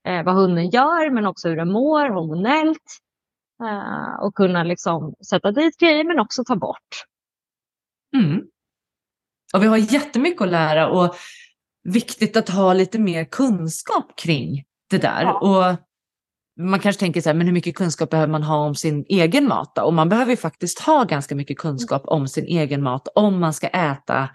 eh, 0.08 0.24
vad 0.24 0.34
hunden 0.34 0.70
gör, 0.70 1.10
men 1.10 1.26
också 1.26 1.48
hur 1.48 1.56
den 1.56 1.72
mår 1.72 2.08
hormonellt. 2.08 3.00
Eh, 3.62 4.24
och 4.24 4.34
kunna 4.34 4.62
liksom 4.62 5.14
sätta 5.30 5.52
dit 5.52 5.78
grejer 5.78 6.04
men 6.04 6.20
också 6.20 6.44
ta 6.44 6.56
bort. 6.56 7.04
Mm. 8.16 8.40
Och 9.54 9.62
vi 9.62 9.66
har 9.66 9.76
jättemycket 9.76 10.42
att 10.42 10.48
lära 10.48 10.88
och 10.88 11.14
viktigt 11.82 12.36
att 12.36 12.48
ha 12.48 12.72
lite 12.72 12.98
mer 12.98 13.24
kunskap 13.24 14.16
kring 14.16 14.64
det 14.90 14.98
där. 14.98 15.22
Ja. 15.22 15.38
Och 15.38 15.76
man 16.60 16.80
kanske 16.80 17.00
tänker 17.00 17.20
så 17.20 17.28
här, 17.28 17.34
men 17.34 17.46
hur 17.46 17.54
mycket 17.54 17.74
kunskap 17.74 18.10
behöver 18.10 18.32
man 18.32 18.42
ha 18.42 18.56
om 18.56 18.74
sin 18.74 19.04
egen 19.08 19.48
mat? 19.48 19.72
Då? 19.74 19.82
Och 19.82 19.94
man 19.94 20.08
behöver 20.08 20.30
ju 20.30 20.36
faktiskt 20.36 20.78
ha 20.78 21.04
ganska 21.04 21.34
mycket 21.34 21.58
kunskap 21.58 22.02
om 22.04 22.28
sin 22.28 22.44
egen 22.44 22.82
mat 22.82 23.08
om 23.14 23.40
man 23.40 23.54
ska 23.54 23.68
äta 23.68 24.28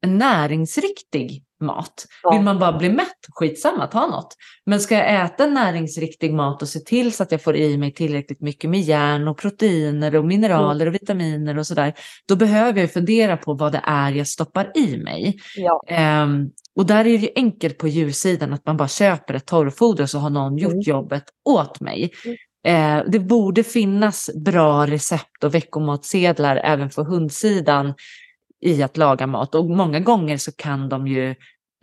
en 0.00 0.18
näringsriktig 0.18 1.44
mat. 1.62 2.06
Vill 2.32 2.40
man 2.40 2.58
bara 2.58 2.78
bli 2.78 2.88
mätt, 2.88 3.18
skitsamma, 3.32 3.86
ta 3.86 4.06
något. 4.06 4.36
Men 4.66 4.80
ska 4.80 4.94
jag 4.94 5.24
äta 5.24 5.46
näringsriktig 5.46 6.34
mat 6.34 6.62
och 6.62 6.68
se 6.68 6.78
till 6.78 7.12
så 7.12 7.22
att 7.22 7.32
jag 7.32 7.42
får 7.42 7.56
i 7.56 7.78
mig 7.78 7.94
tillräckligt 7.94 8.40
mycket 8.40 8.70
med 8.70 8.80
järn 8.80 9.28
och 9.28 9.38
proteiner 9.38 10.16
och 10.16 10.24
mineraler 10.24 10.86
och 10.86 10.94
vitaminer 10.94 11.58
och 11.58 11.66
sådär, 11.66 11.94
då 12.28 12.36
behöver 12.36 12.80
jag 12.80 12.92
fundera 12.92 13.36
på 13.36 13.54
vad 13.54 13.72
det 13.72 13.80
är 13.84 14.12
jag 14.12 14.28
stoppar 14.28 14.72
i 14.74 14.96
mig. 14.96 15.38
Ja. 15.56 15.82
Um, 16.24 16.50
och 16.76 16.86
där 16.86 16.98
är 16.98 17.04
det 17.04 17.10
ju 17.10 17.28
enkelt 17.36 17.78
på 17.78 17.88
djursidan 17.88 18.52
att 18.52 18.66
man 18.66 18.76
bara 18.76 18.88
köper 18.88 19.34
ett 19.34 19.46
torrfoder 19.46 20.02
och 20.02 20.10
så 20.10 20.18
har 20.18 20.30
någon 20.30 20.58
gjort 20.58 20.72
mm. 20.72 20.82
jobbet 20.82 21.24
åt 21.44 21.80
mig. 21.80 22.12
Eh, 22.66 23.02
det 23.08 23.18
borde 23.18 23.64
finnas 23.64 24.30
bra 24.44 24.86
recept 24.86 25.44
och 25.44 25.54
veckomatsedlar 25.54 26.56
även 26.56 26.90
för 26.90 27.04
hundsidan 27.04 27.94
i 28.62 28.82
att 28.82 28.96
laga 28.96 29.26
mat 29.26 29.54
och 29.54 29.70
många 29.70 30.00
gånger 30.00 30.36
så 30.36 30.52
kan 30.52 30.88
de 30.88 31.06
ju 31.06 31.30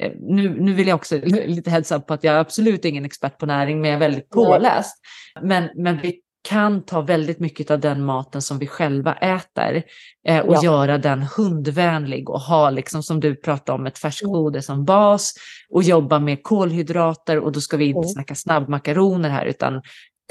eh, 0.02 0.12
nu, 0.20 0.62
nu 0.62 0.74
vill 0.74 0.88
jag 0.88 0.96
också 0.96 1.16
lite 1.26 1.70
hälsa 1.70 2.00
på 2.00 2.14
att 2.14 2.24
jag 2.24 2.36
är 2.36 2.40
absolut 2.40 2.86
ingen 2.86 3.06
expert 3.06 3.38
på 3.38 3.46
näring, 3.46 3.82
men 3.82 3.90
jag 3.90 3.96
är 3.96 4.00
väldigt 4.00 4.30
påläst. 4.30 4.96
Men, 5.42 5.70
men 5.76 6.00
vi 6.02 6.22
kan 6.42 6.86
ta 6.86 7.02
väldigt 7.02 7.40
mycket 7.40 7.72
av 7.72 7.80
den 7.80 8.06
maten 8.06 8.42
som 8.42 8.60
vi 8.60 8.68
själva 8.68 9.14
äter 9.14 9.84
eh, 10.28 10.40
och 10.40 10.56
ja. 10.56 10.64
göra 10.64 10.98
den 10.98 11.22
hundvänlig 11.38 12.30
och 12.30 12.40
ha, 12.40 12.70
liksom, 12.70 13.04
som 13.04 13.20
du 13.20 13.36
pratade 13.36 13.80
om, 13.80 13.86
ett 13.86 13.98
färskfoder 13.98 14.62
som 14.62 14.86
bas 14.86 15.34
och 15.70 15.84
jobba 15.84 16.20
med 16.20 16.44
kolhydrater 16.44 17.40
och 17.40 17.52
då 17.52 17.62
ska 17.62 17.78
vi 17.78 17.86
inte 17.86 17.98
mm. 17.98 18.10
snacka 18.10 18.36
snabbmakaroner 18.36 19.30
här 19.30 19.46
utan 19.46 19.82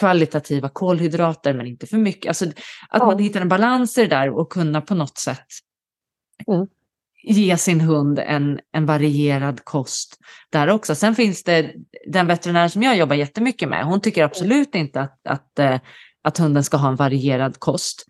kvalitativa 0.01 0.69
kolhydrater 0.69 1.55
men 1.55 1.67
inte 1.67 1.87
för 1.87 1.97
mycket. 1.97 2.29
Alltså, 2.29 2.45
att 2.45 2.55
ja. 2.93 3.07
man 3.07 3.19
hittar 3.19 3.41
en 3.41 3.49
balans 3.49 3.99
i 3.99 4.01
det 4.01 4.09
där 4.09 4.39
och 4.39 4.53
kunna 4.53 4.81
på 4.81 4.95
något 4.95 5.19
sätt 5.19 5.47
mm. 6.49 6.67
ge 7.23 7.57
sin 7.57 7.81
hund 7.81 8.19
en, 8.19 8.61
en 8.73 8.87
varierad 8.87 9.65
kost 9.65 10.19
där 10.51 10.71
också. 10.71 10.95
Sen 10.95 11.15
finns 11.15 11.45
det 11.45 11.73
den 12.07 12.27
veterinär 12.27 12.69
som 12.69 12.83
jag 12.83 12.97
jobbar 12.97 13.17
jättemycket 13.17 13.69
med, 13.69 13.85
hon 13.85 14.01
tycker 14.01 14.25
absolut 14.25 14.75
inte 14.75 15.01
att, 15.01 15.21
att, 15.29 15.59
eh, 15.59 15.81
att 16.23 16.39
hunden 16.39 16.65
ska 16.65 16.77
ha 16.77 16.89
en 16.89 16.97
varierad 16.97 17.59
kost. 17.59 18.07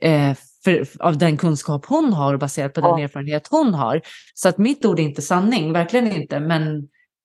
Eh, 0.00 0.36
för, 0.64 0.86
av 1.00 1.18
den 1.18 1.36
kunskap 1.36 1.86
hon 1.86 2.12
har 2.12 2.34
och 2.34 2.40
baserat 2.40 2.74
på 2.74 2.80
ja. 2.80 2.88
den 2.88 3.04
erfarenhet 3.04 3.48
hon 3.50 3.74
har. 3.74 4.00
Så 4.34 4.48
att 4.48 4.58
mitt 4.58 4.84
ord 4.84 4.98
är 4.98 5.02
inte 5.02 5.22
sanning, 5.22 5.72
verkligen 5.72 6.12
inte. 6.12 6.40
Men, 6.40 6.76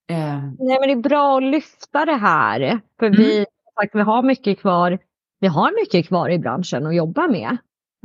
eh... 0.10 0.44
Nej, 0.60 0.80
men 0.80 0.88
det 0.88 0.92
är 0.92 1.02
bra 1.02 1.38
att 1.38 1.44
lyfta 1.44 2.06
det 2.06 2.16
här. 2.16 2.80
För 3.00 3.06
mm. 3.06 3.18
vi, 3.18 3.46
sagt, 3.80 3.96
vi 3.96 4.02
har 4.02 4.24
mycket 4.24 4.60
kvar. 4.60 5.00
Vi 5.40 5.48
har 5.48 5.82
mycket 5.82 6.08
kvar 6.08 6.30
i 6.30 6.40
branschen 6.40 6.88
att 6.88 6.96
jobba 6.96 7.28
med. 7.28 7.58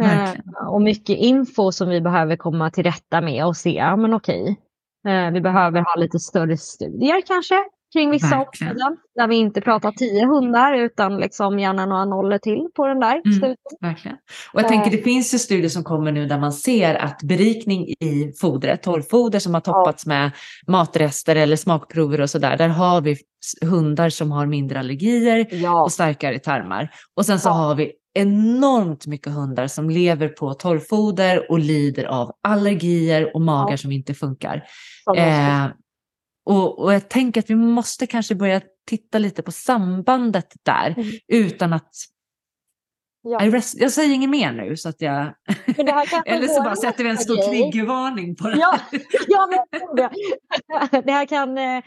Eh, 0.03 0.69
och 0.69 0.83
mycket 0.83 1.19
info 1.19 1.73
som 1.73 1.89
vi 1.89 2.01
behöver 2.01 2.37
komma 2.37 2.71
till 2.71 2.85
rätta 2.85 3.21
med 3.21 3.47
och 3.47 3.57
se, 3.57 3.71
ja 3.71 3.97
men 3.97 4.15
okej, 4.15 4.57
eh, 5.09 5.31
vi 5.31 5.41
behöver 5.41 5.81
ha 5.81 5.95
lite 5.97 6.19
större 6.19 6.57
studier 6.57 7.23
kanske 7.27 7.55
kring 7.93 8.11
vissa 8.11 8.37
områden. 8.37 8.97
Där 9.15 9.29
vi 9.29 9.37
inte 9.37 9.61
pratar 9.61 9.93
tio 9.93 10.27
hundar 10.27 10.75
utan 10.75 11.17
liksom 11.17 11.59
gärna 11.59 11.87
några 11.87 12.05
nollor 12.05 12.39
till 12.39 12.69
på 12.75 12.87
den 12.87 13.01
där 13.01 13.23
mm, 13.25 13.37
studien. 13.37 13.57
Verkligen. 13.81 14.17
Och 14.53 14.61
jag 14.61 14.69
tänker 14.69 14.91
det 14.91 15.03
finns 15.03 15.35
ju 15.35 15.39
studier 15.39 15.69
som 15.69 15.85
kommer 15.85 16.13
nu 16.13 16.27
där 16.27 16.39
man 16.39 16.53
ser 16.53 16.95
att 16.95 17.23
berikning 17.23 17.89
i 17.89 18.33
fodret, 18.41 18.83
torrfoder 18.83 19.39
som 19.39 19.55
har 19.55 19.61
toppats 19.61 20.07
ja. 20.07 20.09
med 20.09 20.31
matrester 20.67 21.37
eller 21.37 21.57
smakprover 21.57 22.21
och 22.21 22.31
sådär, 22.31 22.57
där 22.57 22.69
har 22.69 23.01
vi 23.01 23.17
hundar 23.63 24.09
som 24.09 24.33
har 24.33 24.47
mindre 24.47 24.79
allergier 24.79 25.47
ja. 25.51 25.83
och 25.83 25.93
starkare 25.93 26.39
tarmar. 26.39 26.89
Och 27.17 27.27
sen 27.27 27.41
så 27.41 27.49
ja. 27.49 27.53
har 27.53 27.75
vi 27.75 27.93
enormt 28.15 29.07
mycket 29.07 29.33
hundar 29.33 29.67
som 29.67 29.91
lever 29.91 30.29
på 30.29 30.55
torrfoder 30.55 31.51
och 31.51 31.59
lider 31.59 32.05
av 32.05 32.33
allergier 32.43 33.35
och 33.35 33.41
magar 33.41 33.71
ja. 33.71 33.77
som 33.77 33.93
inte 33.93 34.15
funkar. 34.15 34.65
Eh, 35.17 35.67
och, 36.45 36.79
och, 36.79 36.95
jag 36.95 37.09
tänker 37.09 37.41
att 37.41 37.51
vi 37.51 37.55
måste 37.55 38.07
kanske 38.07 38.35
börja 38.35 38.61
titta 38.87 39.19
lite 39.19 39.43
på 39.43 39.53
sambandet 39.53 40.53
där 40.65 40.95
mm. 40.97 41.11
utan 41.29 41.73
att 41.73 41.91
Ja. 43.25 43.39
Rest, 43.39 43.81
jag 43.81 43.93
säger 43.93 44.15
inget 44.15 44.31
mer 44.31 44.53
nu 44.53 44.77
så 44.77 44.89
att 44.89 45.01
jag... 45.01 45.23
Eller 46.27 46.49
så 46.49 46.63
bara 46.63 46.77
sätter 46.77 47.05
vi 47.05 47.11
en 47.11 47.19
stor 47.19 47.37
triggervarning 47.37 48.37
på 48.37 48.49
det 48.49 48.57
ja, 48.57 48.79
ja, 49.29 49.49
men 49.51 49.97
det. 49.97 50.11
det 51.05 51.13
här 51.13 51.27
kan 51.27 51.59
eh, 51.59 51.83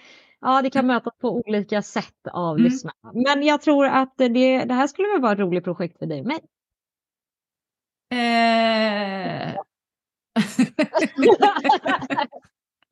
Ja, 0.45 0.61
det 0.61 0.69
kan 0.69 0.87
mötas 0.87 1.13
på 1.21 1.29
olika 1.29 1.81
sätt 1.81 2.27
av 2.31 2.55
mm. 2.55 2.63
lyssnarna. 2.63 3.11
Men 3.13 3.43
jag 3.43 3.61
tror 3.61 3.85
att 3.85 4.13
det, 4.17 4.27
det 4.65 4.73
här 4.73 4.87
skulle 4.87 5.07
väl 5.07 5.21
vara 5.21 5.33
ett 5.33 5.39
roligt 5.39 5.63
projekt 5.63 5.99
för 5.99 6.05
dig 6.05 6.19
och 6.19 6.27
mig. 6.27 6.39
Eh... 8.11 9.55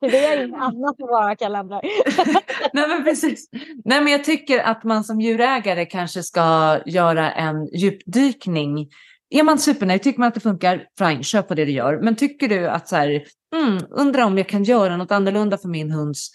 det 0.00 0.26
är 0.26 0.44
inget 0.44 0.60
annat 0.60 1.00
i 1.00 1.02
våra 1.02 1.36
kalendrar. 1.36 1.82
Nej, 2.72 2.88
men 2.88 3.04
precis. 3.04 3.48
Nej, 3.84 4.00
men 4.04 4.12
jag 4.12 4.24
tycker 4.24 4.58
att 4.58 4.84
man 4.84 5.04
som 5.04 5.20
djurägare 5.20 5.86
kanske 5.86 6.22
ska 6.22 6.78
göra 6.86 7.32
en 7.32 7.66
djupdykning. 7.66 8.88
Är 9.30 9.42
man 9.42 9.58
supernöjd, 9.58 10.02
tycker 10.02 10.20
man 10.20 10.28
att 10.28 10.34
det 10.34 10.40
funkar, 10.40 10.86
fine, 10.98 11.22
kör 11.22 11.42
på 11.42 11.54
det 11.54 11.64
du 11.64 11.72
gör. 11.72 12.00
Men 12.02 12.16
tycker 12.16 12.48
du 12.48 12.68
att 12.68 12.88
så 12.88 12.96
här, 12.96 13.24
mm, 13.56 13.78
undrar 13.90 14.22
om 14.22 14.38
jag 14.38 14.48
kan 14.48 14.64
göra 14.64 14.96
något 14.96 15.12
annorlunda 15.12 15.58
för 15.58 15.68
min 15.68 15.90
hunds 15.90 16.30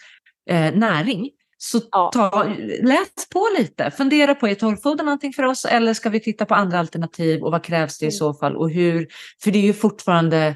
eh, 0.49 0.73
näring. 0.73 1.29
Så 1.61 1.79
ta, 1.79 2.43
läs 2.81 3.29
på 3.33 3.47
lite, 3.59 3.91
fundera 3.91 4.35
på, 4.35 4.47
är 4.47 4.55
torrfoder 4.55 5.03
någonting 5.03 5.33
för 5.33 5.43
oss 5.43 5.65
eller 5.65 5.93
ska 5.93 6.09
vi 6.09 6.19
titta 6.19 6.45
på 6.45 6.55
andra 6.55 6.79
alternativ 6.79 7.43
och 7.43 7.51
vad 7.51 7.63
krävs 7.63 7.99
det 7.99 8.05
i 8.05 8.07
mm. 8.07 8.17
så 8.17 8.33
fall 8.33 8.55
och 8.55 8.71
hur? 8.71 9.07
För 9.43 9.51
det 9.51 9.59
är 9.59 9.63
ju 9.63 9.73
fortfarande, 9.73 10.55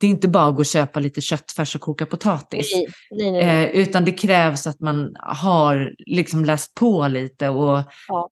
det 0.00 0.06
är 0.06 0.10
inte 0.10 0.28
bara 0.28 0.46
att 0.48 0.54
gå 0.54 0.58
och 0.58 0.66
köpa 0.66 1.00
lite 1.00 1.20
köttfärs 1.20 1.74
och 1.74 1.80
koka 1.80 2.06
potatis. 2.06 2.72
Nej, 2.74 2.86
nej, 3.10 3.32
nej. 3.32 3.64
Eh, 3.64 3.70
utan 3.70 4.04
det 4.04 4.12
krävs 4.12 4.66
att 4.66 4.80
man 4.80 5.16
har 5.18 5.94
liksom 5.98 6.44
läst 6.44 6.74
på 6.74 7.08
lite 7.08 7.48
och 7.48 7.82
ja. 8.08 8.30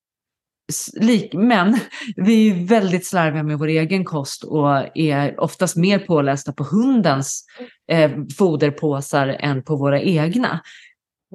Men 1.32 1.78
vi 2.16 2.50
är 2.50 2.66
väldigt 2.66 3.06
slarviga 3.06 3.42
med 3.42 3.58
vår 3.58 3.66
egen 3.66 4.04
kost 4.04 4.44
och 4.44 4.98
är 4.98 5.40
oftast 5.40 5.76
mer 5.76 5.98
pålästa 5.98 6.52
på 6.52 6.64
hundens 6.64 7.44
eh, 7.88 8.10
foderpåsar 8.38 9.28
än 9.28 9.62
på 9.62 9.76
våra 9.76 10.00
egna. 10.00 10.60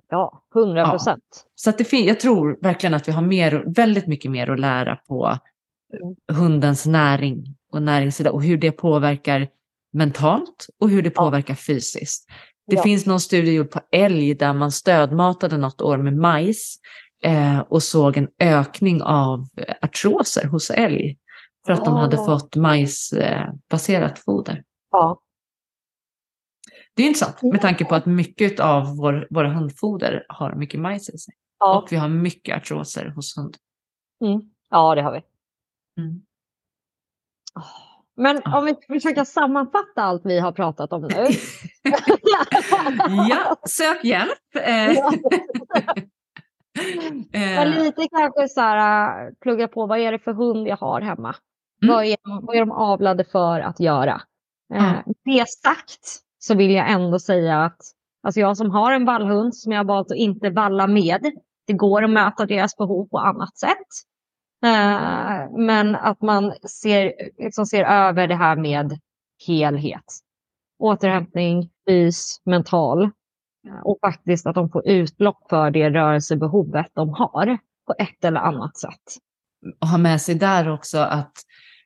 Ja, 0.10 0.44
hundra 0.54 0.90
procent. 0.90 1.24
Ja. 1.36 1.42
Så 1.56 1.70
att 1.70 1.78
det 1.78 1.94
jag 1.94 2.20
tror 2.20 2.58
verkligen 2.62 2.94
att 2.94 3.08
vi 3.08 3.12
har 3.12 3.22
mer, 3.22 3.64
väldigt 3.76 4.08
mycket 4.08 4.32
mer 4.32 4.50
att 4.50 4.60
lära 4.60 4.96
på 4.96 5.26
mm. 5.28 6.16
hundens 6.40 6.86
näring 6.86 7.56
och 7.72 7.82
näringssida 7.82 8.32
och 8.32 8.44
hur 8.44 8.58
det 8.58 8.72
påverkar 8.72 9.48
mentalt 9.94 10.68
och 10.80 10.90
hur 10.90 11.02
det 11.02 11.10
påverkar 11.10 11.54
ja. 11.54 11.58
fysiskt. 11.68 12.30
Det 12.68 12.76
ja. 12.76 12.84
finns 12.84 13.06
någon 13.06 13.20
studie 13.20 13.52
gjord 13.52 13.72
på 13.72 13.82
älg 13.92 14.36
där 14.36 14.54
man 14.54 14.72
stödmatade 14.72 15.58
något 15.58 15.82
år 15.82 15.98
med 15.98 16.18
majs 16.18 16.80
eh, 17.24 17.60
och 17.60 17.84
såg 17.84 18.18
en 18.18 18.28
ökning 18.40 19.02
av 19.02 19.46
artroser 19.82 20.48
hos 20.48 20.70
älg 20.70 21.18
för 21.66 21.74
att 21.74 21.86
de 21.86 21.94
hade 21.94 22.20
Ah. 22.20 22.26
fått 22.26 22.56
majsbaserat 22.56 24.20
foder. 24.20 24.64
Ja. 24.92 25.22
Det 26.94 27.04
är 27.04 27.08
intressant 27.08 27.42
med 27.42 27.62
tanke 27.62 27.86
på 27.86 27.96
att 27.96 28.06
mycket 28.06 28.60
av 28.60 28.98
vår, 28.98 29.28
våra 29.30 29.54
hundfoder 29.54 30.26
har 30.30 30.56
mycket 30.56 30.80
majs 30.80 31.10
i 31.10 31.18
sig. 31.18 31.34
Ja. 31.60 31.78
Och 31.80 31.92
vi 31.92 31.96
har 31.96 32.08
mycket 32.10 32.58
artroser 32.58 33.06
hos 33.06 33.38
hund. 33.38 33.58
Mm. 34.26 34.42
ja, 34.70 34.96
det 34.96 35.02
har 35.02 35.12
vi. 35.12 35.22
Mm. 36.02 36.22
Men 38.18 38.42
om 38.46 38.66
vi 38.66 38.76
försöker 39.00 39.24
sammanfatta 39.24 40.04
allt 40.04 40.22
vi 40.26 40.40
har 40.40 40.52
pratat 40.52 40.94
om 40.94 41.02
nu. 41.02 41.08
Ja, 43.30 43.56
sök 43.68 44.04
hjälp. 44.04 44.40
Eh, 47.34 47.84
lite 47.84 48.08
kanske 48.12 48.48
så 48.48 48.62
här, 48.62 49.28
äh, 49.28 49.34
plugga 49.42 49.68
på 49.68 49.86
vad 49.86 50.00
är 50.00 50.12
det 50.12 50.20
för 50.20 50.34
hund 50.34 50.68
jag 50.68 50.78
har 50.78 51.02
hemma? 51.02 51.36
Mm. 51.84 51.96
Vad, 51.96 52.06
är, 52.06 52.18
vad 52.46 52.56
är 52.56 52.60
de 52.60 52.72
avlade 52.72 53.24
för 53.24 53.60
att 53.60 53.80
göra? 53.80 54.22
Eh. 54.74 54.94
Det 55.26 55.50
sagt 55.50 56.20
så 56.40 56.56
vill 56.56 56.72
jag 56.72 56.92
ändå 56.92 57.20
säga 57.20 57.64
att 57.64 57.82
alltså 58.24 58.40
jag 58.40 58.58
som 58.58 58.72
har 58.72 58.92
en 58.92 59.06
vallhund 59.06 59.56
som 59.56 59.72
jag 59.72 59.80
har 59.80 59.86
valt 59.86 60.12
att 60.12 60.18
inte 60.18 60.50
valla 60.50 60.88
med. 60.88 61.32
Det 61.68 61.74
går 61.74 62.04
att 62.04 62.10
möta 62.10 62.46
deras 62.46 62.78
behov 62.78 63.08
på 63.08 63.18
annat 63.18 63.58
sätt. 63.58 63.88
Eh, 64.66 65.52
men 65.58 65.96
att 65.96 66.22
man 66.22 66.54
ser, 66.82 67.14
liksom 67.38 67.66
ser 67.66 67.84
över 67.84 68.28
det 68.28 68.36
här 68.36 68.56
med 68.56 69.00
helhet. 69.48 70.20
Återhämtning, 70.80 71.70
fys, 71.88 72.42
mental. 72.46 73.10
Eh, 73.68 73.80
Och 73.84 73.98
faktiskt 74.02 74.48
att 74.48 74.56
de 74.56 74.70
får 74.70 74.88
utlopp 74.88 75.50
för 75.50 75.72
det 75.72 75.90
rörelsebehovet 75.90 76.88
de 76.94 77.10
har 77.10 77.58
på 77.88 77.94
ett 78.00 78.24
eller 78.26 78.40
annat 78.40 78.78
sätt. 78.78 79.02
och 79.82 79.88
ha 79.88 79.98
med 79.98 80.22
sig 80.22 80.36
där 80.36 80.70
också 80.70 80.98
att 80.98 81.32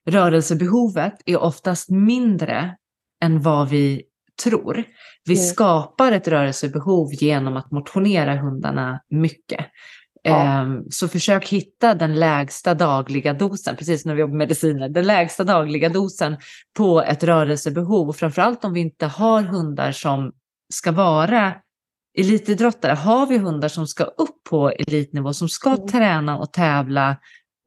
rörelsebehovet 0.10 1.14
är 1.26 1.38
oftast 1.44 1.90
mindre 1.90 2.76
än 3.24 3.42
vad 3.42 3.70
vi 3.70 4.04
tror. 4.44 4.84
Vi 5.26 5.34
Mm. 5.34 5.46
skapar 5.46 6.12
ett 6.12 6.28
rörelsebehov 6.28 7.14
genom 7.14 7.58
att 7.58 7.72
motionera 7.72 8.36
hundarna 8.36 9.02
mycket. 9.10 9.66
Ja. 10.22 10.44
Ehm, 10.44 10.84
Så 10.90 11.08
försök 11.08 11.48
hitta 11.50 11.94
den 11.96 12.16
lägsta 12.20 12.74
dagliga 12.74 13.34
dosen, 13.34 13.76
precis 13.76 14.06
när 14.06 14.14
vi 14.16 14.22
jobbar 14.22 14.32
med 14.32 14.38
mediciner, 14.38 14.90
den 14.90 15.06
lägsta 15.08 15.44
dagliga 15.44 15.90
dosen 15.90 16.38
på 16.78 17.02
ett 17.02 17.24
rörelsebehov. 17.24 18.10
Och 18.10 18.16
framförallt 18.16 18.66
om 18.66 18.74
vi 18.74 18.80
inte 18.80 19.06
har 19.06 19.42
hundar 19.42 19.92
som 19.92 20.32
ska 20.74 20.92
vara 20.92 21.54
elitidrottare. 22.18 22.94
Har 22.94 23.28
vi 23.28 23.38
hundar 23.38 23.68
som 23.68 23.88
ska 23.88 24.04
upp 24.04 24.44
på 24.50 24.70
elitnivå, 24.70 25.34
som 25.34 25.50
ska 25.50 25.70
Mm. 25.70 25.88
träna 25.88 26.38
och 26.38 26.54
tävla 26.54 27.18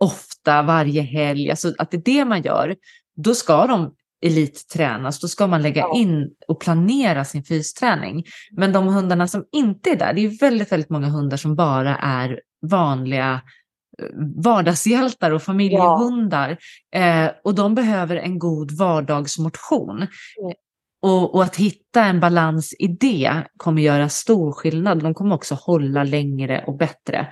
ofta, 0.01 0.63
varje 0.63 1.03
helg, 1.03 1.51
alltså 1.51 1.75
att 1.79 1.91
det 1.91 1.97
är 1.97 2.03
det 2.05 2.25
man 2.25 2.43
gör, 2.43 2.77
då 3.17 3.35
ska 3.35 3.67
de 3.67 3.95
elittränas, 4.27 5.21
då 5.21 5.29
ska 5.29 5.47
man 5.47 5.63
lägga 5.63 5.81
Ja. 5.81 5.95
in 5.97 6.31
och 6.49 6.61
planera 6.61 7.25
sin 7.25 7.45
fysträning. 7.45 8.25
Men 8.53 8.73
de 8.73 8.87
hundarna 8.89 9.29
som 9.29 9.45
inte 9.53 9.91
är 9.91 9.97
där, 9.97 10.13
det 10.13 10.21
är 10.25 10.39
väldigt, 10.41 10.73
väldigt 10.73 10.91
många 10.91 11.09
hundar 11.09 11.37
som 11.37 11.57
bara 11.57 11.97
är 11.97 12.41
vanliga 12.67 13.41
eh, 14.03 14.09
vardagshjältar 14.45 15.31
och 15.31 15.43
familjehundar. 15.43 16.57
Eh, 16.95 17.31
och 17.45 17.55
de 17.55 17.75
behöver 17.75 18.17
en 18.17 18.39
god 18.39 18.71
vardagsmotion. 18.71 20.07
Och, 21.03 21.35
och 21.35 21.43
att 21.43 21.57
hitta 21.57 22.05
en 22.05 22.21
balans 22.21 22.75
i 22.79 22.87
det 22.89 23.43
kommer 23.57 23.83
göra 23.83 24.09
stor 24.09 24.53
skillnad. 24.53 25.03
De 25.03 25.15
kommer 25.15 25.35
också 25.35 25.55
hålla 25.55 26.05
längre 26.05 26.65
och 26.67 26.77
bättre. 26.77 27.29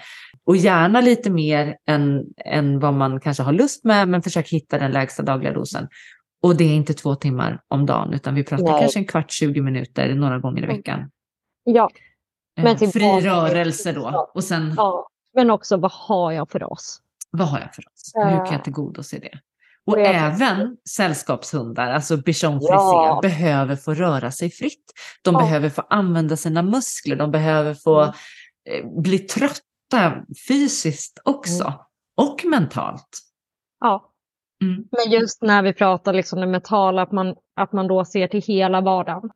Och 0.47 0.57
gärna 0.57 1.01
lite 1.01 1.31
mer 1.31 1.77
än, 1.87 2.25
än 2.45 2.81
vad 2.81 2.95
man 2.95 3.21
kanske 3.21 3.43
har 3.43 3.53
lust 3.53 3.85
med, 3.85 4.09
men 4.09 4.23
försök 4.23 4.49
hitta 4.49 4.79
den 4.79 4.91
lägsta 4.93 5.23
dagliga 5.23 5.53
dosen. 5.53 5.89
Och 6.43 6.57
det 6.57 6.65
är 6.65 6.75
inte 6.75 6.95
två 6.95 7.15
timmar 7.15 7.61
om 7.69 7.87
dagen, 7.87 8.13
utan 8.15 8.35
vi 8.35 8.45
pratar 8.45 8.65
Nej. 8.65 8.81
kanske 8.81 8.99
en 8.99 9.07
kvart, 9.07 9.31
20 9.33 9.61
minuter 9.61 10.15
några 10.15 10.39
gånger 10.39 10.63
i 10.63 10.67
veckan. 10.67 11.11
Ja, 11.65 11.91
Eh, 12.59 12.65
Men 12.65 12.77
till 12.77 12.89
Fri 12.89 13.21
rörelse 13.21 13.93
då. 13.93 14.31
Och 14.35 14.45
sen, 14.45 14.75
ja. 14.77 15.09
Men 15.35 15.51
också 15.51 15.77
vad 15.77 15.93
har 15.93 16.33
jag 16.33 16.51
för 16.51 16.59
ras? 16.59 17.01
vad 17.31 17.49
har 17.49 17.59
jag 17.61 17.75
för 17.75 17.83
oss? 17.93 18.13
Hur 18.15 18.23
kan 18.37 18.47
Eh. 18.47 18.53
jag 18.53 18.65
tillgodose 18.65 19.19
det? 19.19 19.39
Och 19.87 19.99
även 19.99 20.77
sällskapshundar, 20.97 21.91
alltså 21.91 22.17
bichon 22.17 22.61
frisé, 22.61 22.73
Ja. 22.75 23.19
behöver 23.23 23.77
få 23.77 23.95
röra 23.95 24.31
sig 24.31 24.51
fritt. 24.51 24.93
De 25.23 25.35
Ja. 25.35 25.41
behöver 25.41 25.69
få 25.71 25.83
använda 25.91 26.37
sina 26.37 26.63
muskler, 26.63 27.17
de 27.17 27.31
behöver 27.31 27.75
få 27.75 28.01
Mm. 28.01 28.15
eh, 28.71 29.01
bli 29.03 29.19
trötta 29.19 30.25
fysiskt 30.49 31.19
också. 31.25 31.65
Mm. 31.65 31.79
Och 32.17 32.45
mentalt. 32.45 33.09
Ja. 33.81 34.11
Mm. 34.63 34.85
Men 34.91 35.13
just 35.21 35.43
när 35.43 35.63
vi 35.63 35.73
pratar 35.73 36.13
liksom 36.13 36.41
det 36.41 36.47
mentala, 36.47 37.03
att 37.03 37.13
man, 37.13 37.35
att 37.61 37.73
man 37.73 37.87
då 37.89 38.05
ser 38.05 38.29
till 38.29 38.43
hela 38.43 38.81
vardagen. 38.81 39.31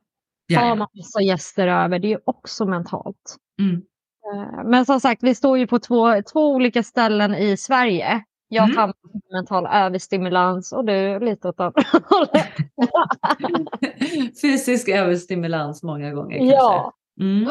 Ja, 0.46 0.60
Har 0.60 0.76
man 0.76 0.88
massa 0.96 1.20
gäster 1.20 1.68
över, 1.68 1.98
det 1.98 2.12
är 2.12 2.20
också 2.24 2.66
mentalt. 2.66 3.36
Mm. 3.60 3.74
Eh, 4.34 4.64
Men 4.64 4.86
som 4.86 5.00
sagt, 5.00 5.22
vi 5.22 5.34
står 5.34 5.58
ju 5.58 5.66
på 5.66 5.78
två, 5.78 6.22
två 6.32 6.50
olika 6.54 6.82
ställen 6.82 7.34
i 7.34 7.56
Sverige. 7.56 8.24
Jag 8.48 8.64
Mm. 8.64 8.76
hamnar 8.76 8.96
mental 9.32 9.66
överstimulans 9.66 10.72
och 10.72 10.84
du 10.84 11.20
lite 11.20 11.48
åt 11.48 11.60
andra 11.60 11.82
hållet. 12.04 12.46
Fysisk 14.42 14.88
överstimulans 14.88 15.82
många 15.82 16.12
gånger 16.14 16.38
Ja, 16.52 16.92
kanske. 17.16 17.24
Mm. 17.24 17.48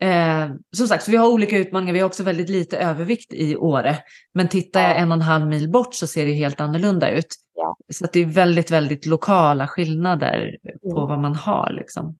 Eh, 0.00 0.54
som 0.76 0.86
sagt, 0.88 1.04
så 1.04 1.10
vi 1.10 1.16
har 1.16 1.28
olika 1.28 1.58
utmaningar. 1.58 1.92
Vi 1.92 1.98
har 2.00 2.06
också 2.06 2.22
väldigt 2.22 2.48
lite 2.48 2.78
övervikt 2.78 3.32
i 3.32 3.56
Åre. 3.56 3.98
Men 4.34 4.48
tittar 4.48 4.80
jag 4.80 4.90
Ja. 4.90 4.94
en 4.94 5.08
och 5.12 5.14
en 5.16 5.22
halv 5.22 5.46
mil 5.46 5.70
bort 5.70 5.94
så 5.94 6.06
ser 6.06 6.26
det 6.26 6.32
helt 6.32 6.60
annorlunda 6.60 7.10
ut. 7.10 7.34
Ja. 7.54 7.76
Så 7.92 8.06
det 8.12 8.20
är 8.20 8.26
väldigt, 8.26 8.70
väldigt 8.70 9.06
lokala 9.06 9.68
skillnader 9.68 10.56
på 10.92 10.98
Mm. 10.98 11.08
vad 11.08 11.18
man 11.18 11.34
har. 11.34 11.70
Liksom. 11.72 12.16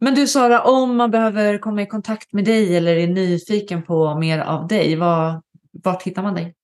Men 0.00 0.14
du 0.14 0.26
Sara, 0.26 0.62
om 0.62 0.96
man 0.96 1.10
behöver 1.10 1.58
komma 1.58 1.82
i 1.82 1.86
kontakt 1.86 2.32
med 2.32 2.44
dig 2.44 2.76
eller 2.76 2.96
är 2.96 3.06
nyfiken 3.06 3.82
på 3.82 4.14
mer 4.18 4.38
av 4.38 4.66
dig, 4.66 4.96
vad, 4.96 5.42
vart 5.84 6.02
hittar 6.02 6.22
man 6.22 6.34
dig? 6.34 6.54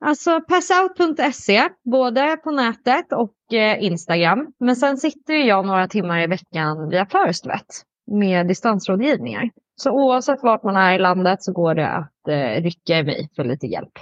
alltså 0.00 0.40
passout.se, 0.40 1.68
både 1.84 2.36
på 2.36 2.50
nätet 2.50 3.12
och 3.12 3.54
eh, 3.54 3.84
Instagram. 3.84 4.52
Men 4.60 4.76
sen 4.76 4.96
sitter 4.96 5.34
jag 5.34 5.66
några 5.66 5.88
timmar 5.88 6.22
i 6.22 6.26
veckan 6.26 6.88
via 6.88 7.06
Firstvet 7.06 7.66
med 8.10 8.46
distansrådgivningar. 8.46 9.50
Så 9.76 9.90
oavsett 9.90 10.42
vart 10.42 10.62
man 10.62 10.76
är 10.76 10.94
i 10.94 10.98
landet 10.98 11.42
så 11.42 11.52
går 11.52 11.74
det 11.74 11.88
att 11.88 12.28
eh, 12.28 12.62
rycka 12.62 12.98
i 12.98 13.02
mig 13.02 13.28
för 13.36 13.44
lite 13.44 13.66
hjälp. 13.66 13.98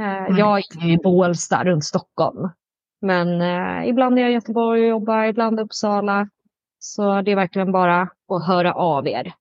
Eh, 0.00 0.38
jag 0.38 0.58
är 0.58 0.90
i 0.90 0.98
Bålsta 1.02 1.64
runt 1.64 1.84
Stockholm. 1.84 2.50
Men 3.00 3.40
eh, 3.40 3.88
ibland 3.88 4.18
är 4.18 4.22
jag 4.22 4.30
i 4.30 4.34
Göteborg 4.34 4.82
och 4.82 4.88
jobbar, 4.88 5.24
ibland 5.24 5.60
Uppsala. 5.60 6.28
Så 6.78 7.22
det 7.22 7.32
är 7.32 7.36
verkligen 7.36 7.72
bara 7.72 8.00
att 8.02 8.46
höra 8.46 8.74
av 8.74 9.08
er. 9.08 9.32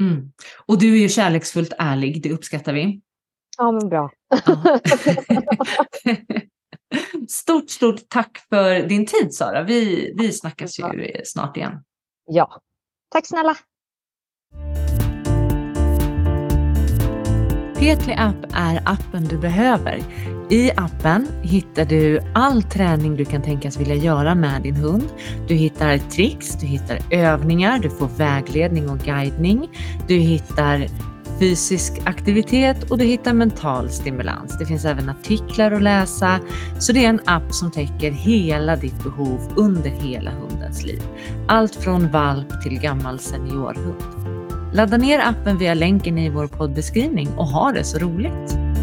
Mm. 0.00 0.32
Och 0.66 0.78
du 0.78 0.94
är 0.94 1.00
ju 1.00 1.08
kärleksfullt 1.08 1.72
ärlig, 1.78 2.22
det 2.22 2.32
uppskattar 2.32 2.72
vi. 2.72 3.00
Ja, 3.58 3.72
men 3.72 3.88
bra. 3.88 4.10
Ja. 4.46 4.80
stort, 7.28 7.70
stort 7.70 8.08
tack 8.08 8.38
för 8.48 8.88
din 8.88 9.06
tid 9.06 9.34
Sara. 9.34 9.62
Vi, 9.62 10.14
vi 10.18 10.32
snackas 10.32 10.78
ju 10.78 10.84
snart 11.24 11.56
igen. 11.56 11.82
Ja. 12.30 12.60
Tack 13.10 13.26
snälla. 13.26 13.56
Petli 17.78 18.14
App 18.14 18.46
är 18.54 18.80
appen 18.84 19.24
du 19.24 19.38
behöver. 19.38 20.02
I 20.50 20.70
appen 20.76 21.26
hittar 21.42 21.84
du 21.84 22.20
all 22.34 22.62
träning 22.62 23.16
du 23.16 23.24
kan 23.24 23.42
tänkas 23.42 23.80
vilja 23.80 23.94
göra 23.94 24.34
med 24.34 24.62
din 24.62 24.74
hund. 24.74 25.04
Du 25.48 25.54
hittar 25.54 25.98
tricks, 25.98 26.58
du 26.60 26.66
hittar 26.66 26.98
övningar, 27.10 27.78
du 27.78 27.90
får 27.90 28.08
vägledning 28.18 28.90
och 28.90 28.98
guidning. 28.98 29.70
Du 30.08 30.14
hittar 30.14 30.86
fysisk 31.38 31.92
aktivitet 32.04 32.90
och 32.90 32.98
du 32.98 33.04
hittar 33.04 33.32
mental 33.32 33.90
stimulans. 33.90 34.58
Det 34.58 34.66
finns 34.66 34.84
även 34.84 35.08
artiklar 35.08 35.72
att 35.72 35.82
läsa. 35.82 36.40
Så 36.78 36.92
det 36.92 37.04
är 37.04 37.08
en 37.08 37.20
app 37.24 37.54
som 37.54 37.70
täcker 37.70 38.10
hela 38.10 38.76
ditt 38.76 39.04
behov 39.04 39.52
under 39.56 39.90
hela 39.90 40.30
hundens 40.30 40.84
liv. 40.84 41.02
Allt 41.48 41.74
från 41.74 42.10
valp 42.10 42.62
till 42.62 42.80
gammal 42.80 43.18
seniorhund. 43.18 44.34
Ladda 44.74 44.96
ner 44.96 45.18
appen 45.18 45.58
via 45.58 45.74
länken 45.74 46.18
i 46.18 46.30
vår 46.30 46.46
poddbeskrivning 46.46 47.28
och 47.36 47.46
ha 47.46 47.72
det 47.72 47.84
så 47.84 47.98
roligt! 47.98 48.73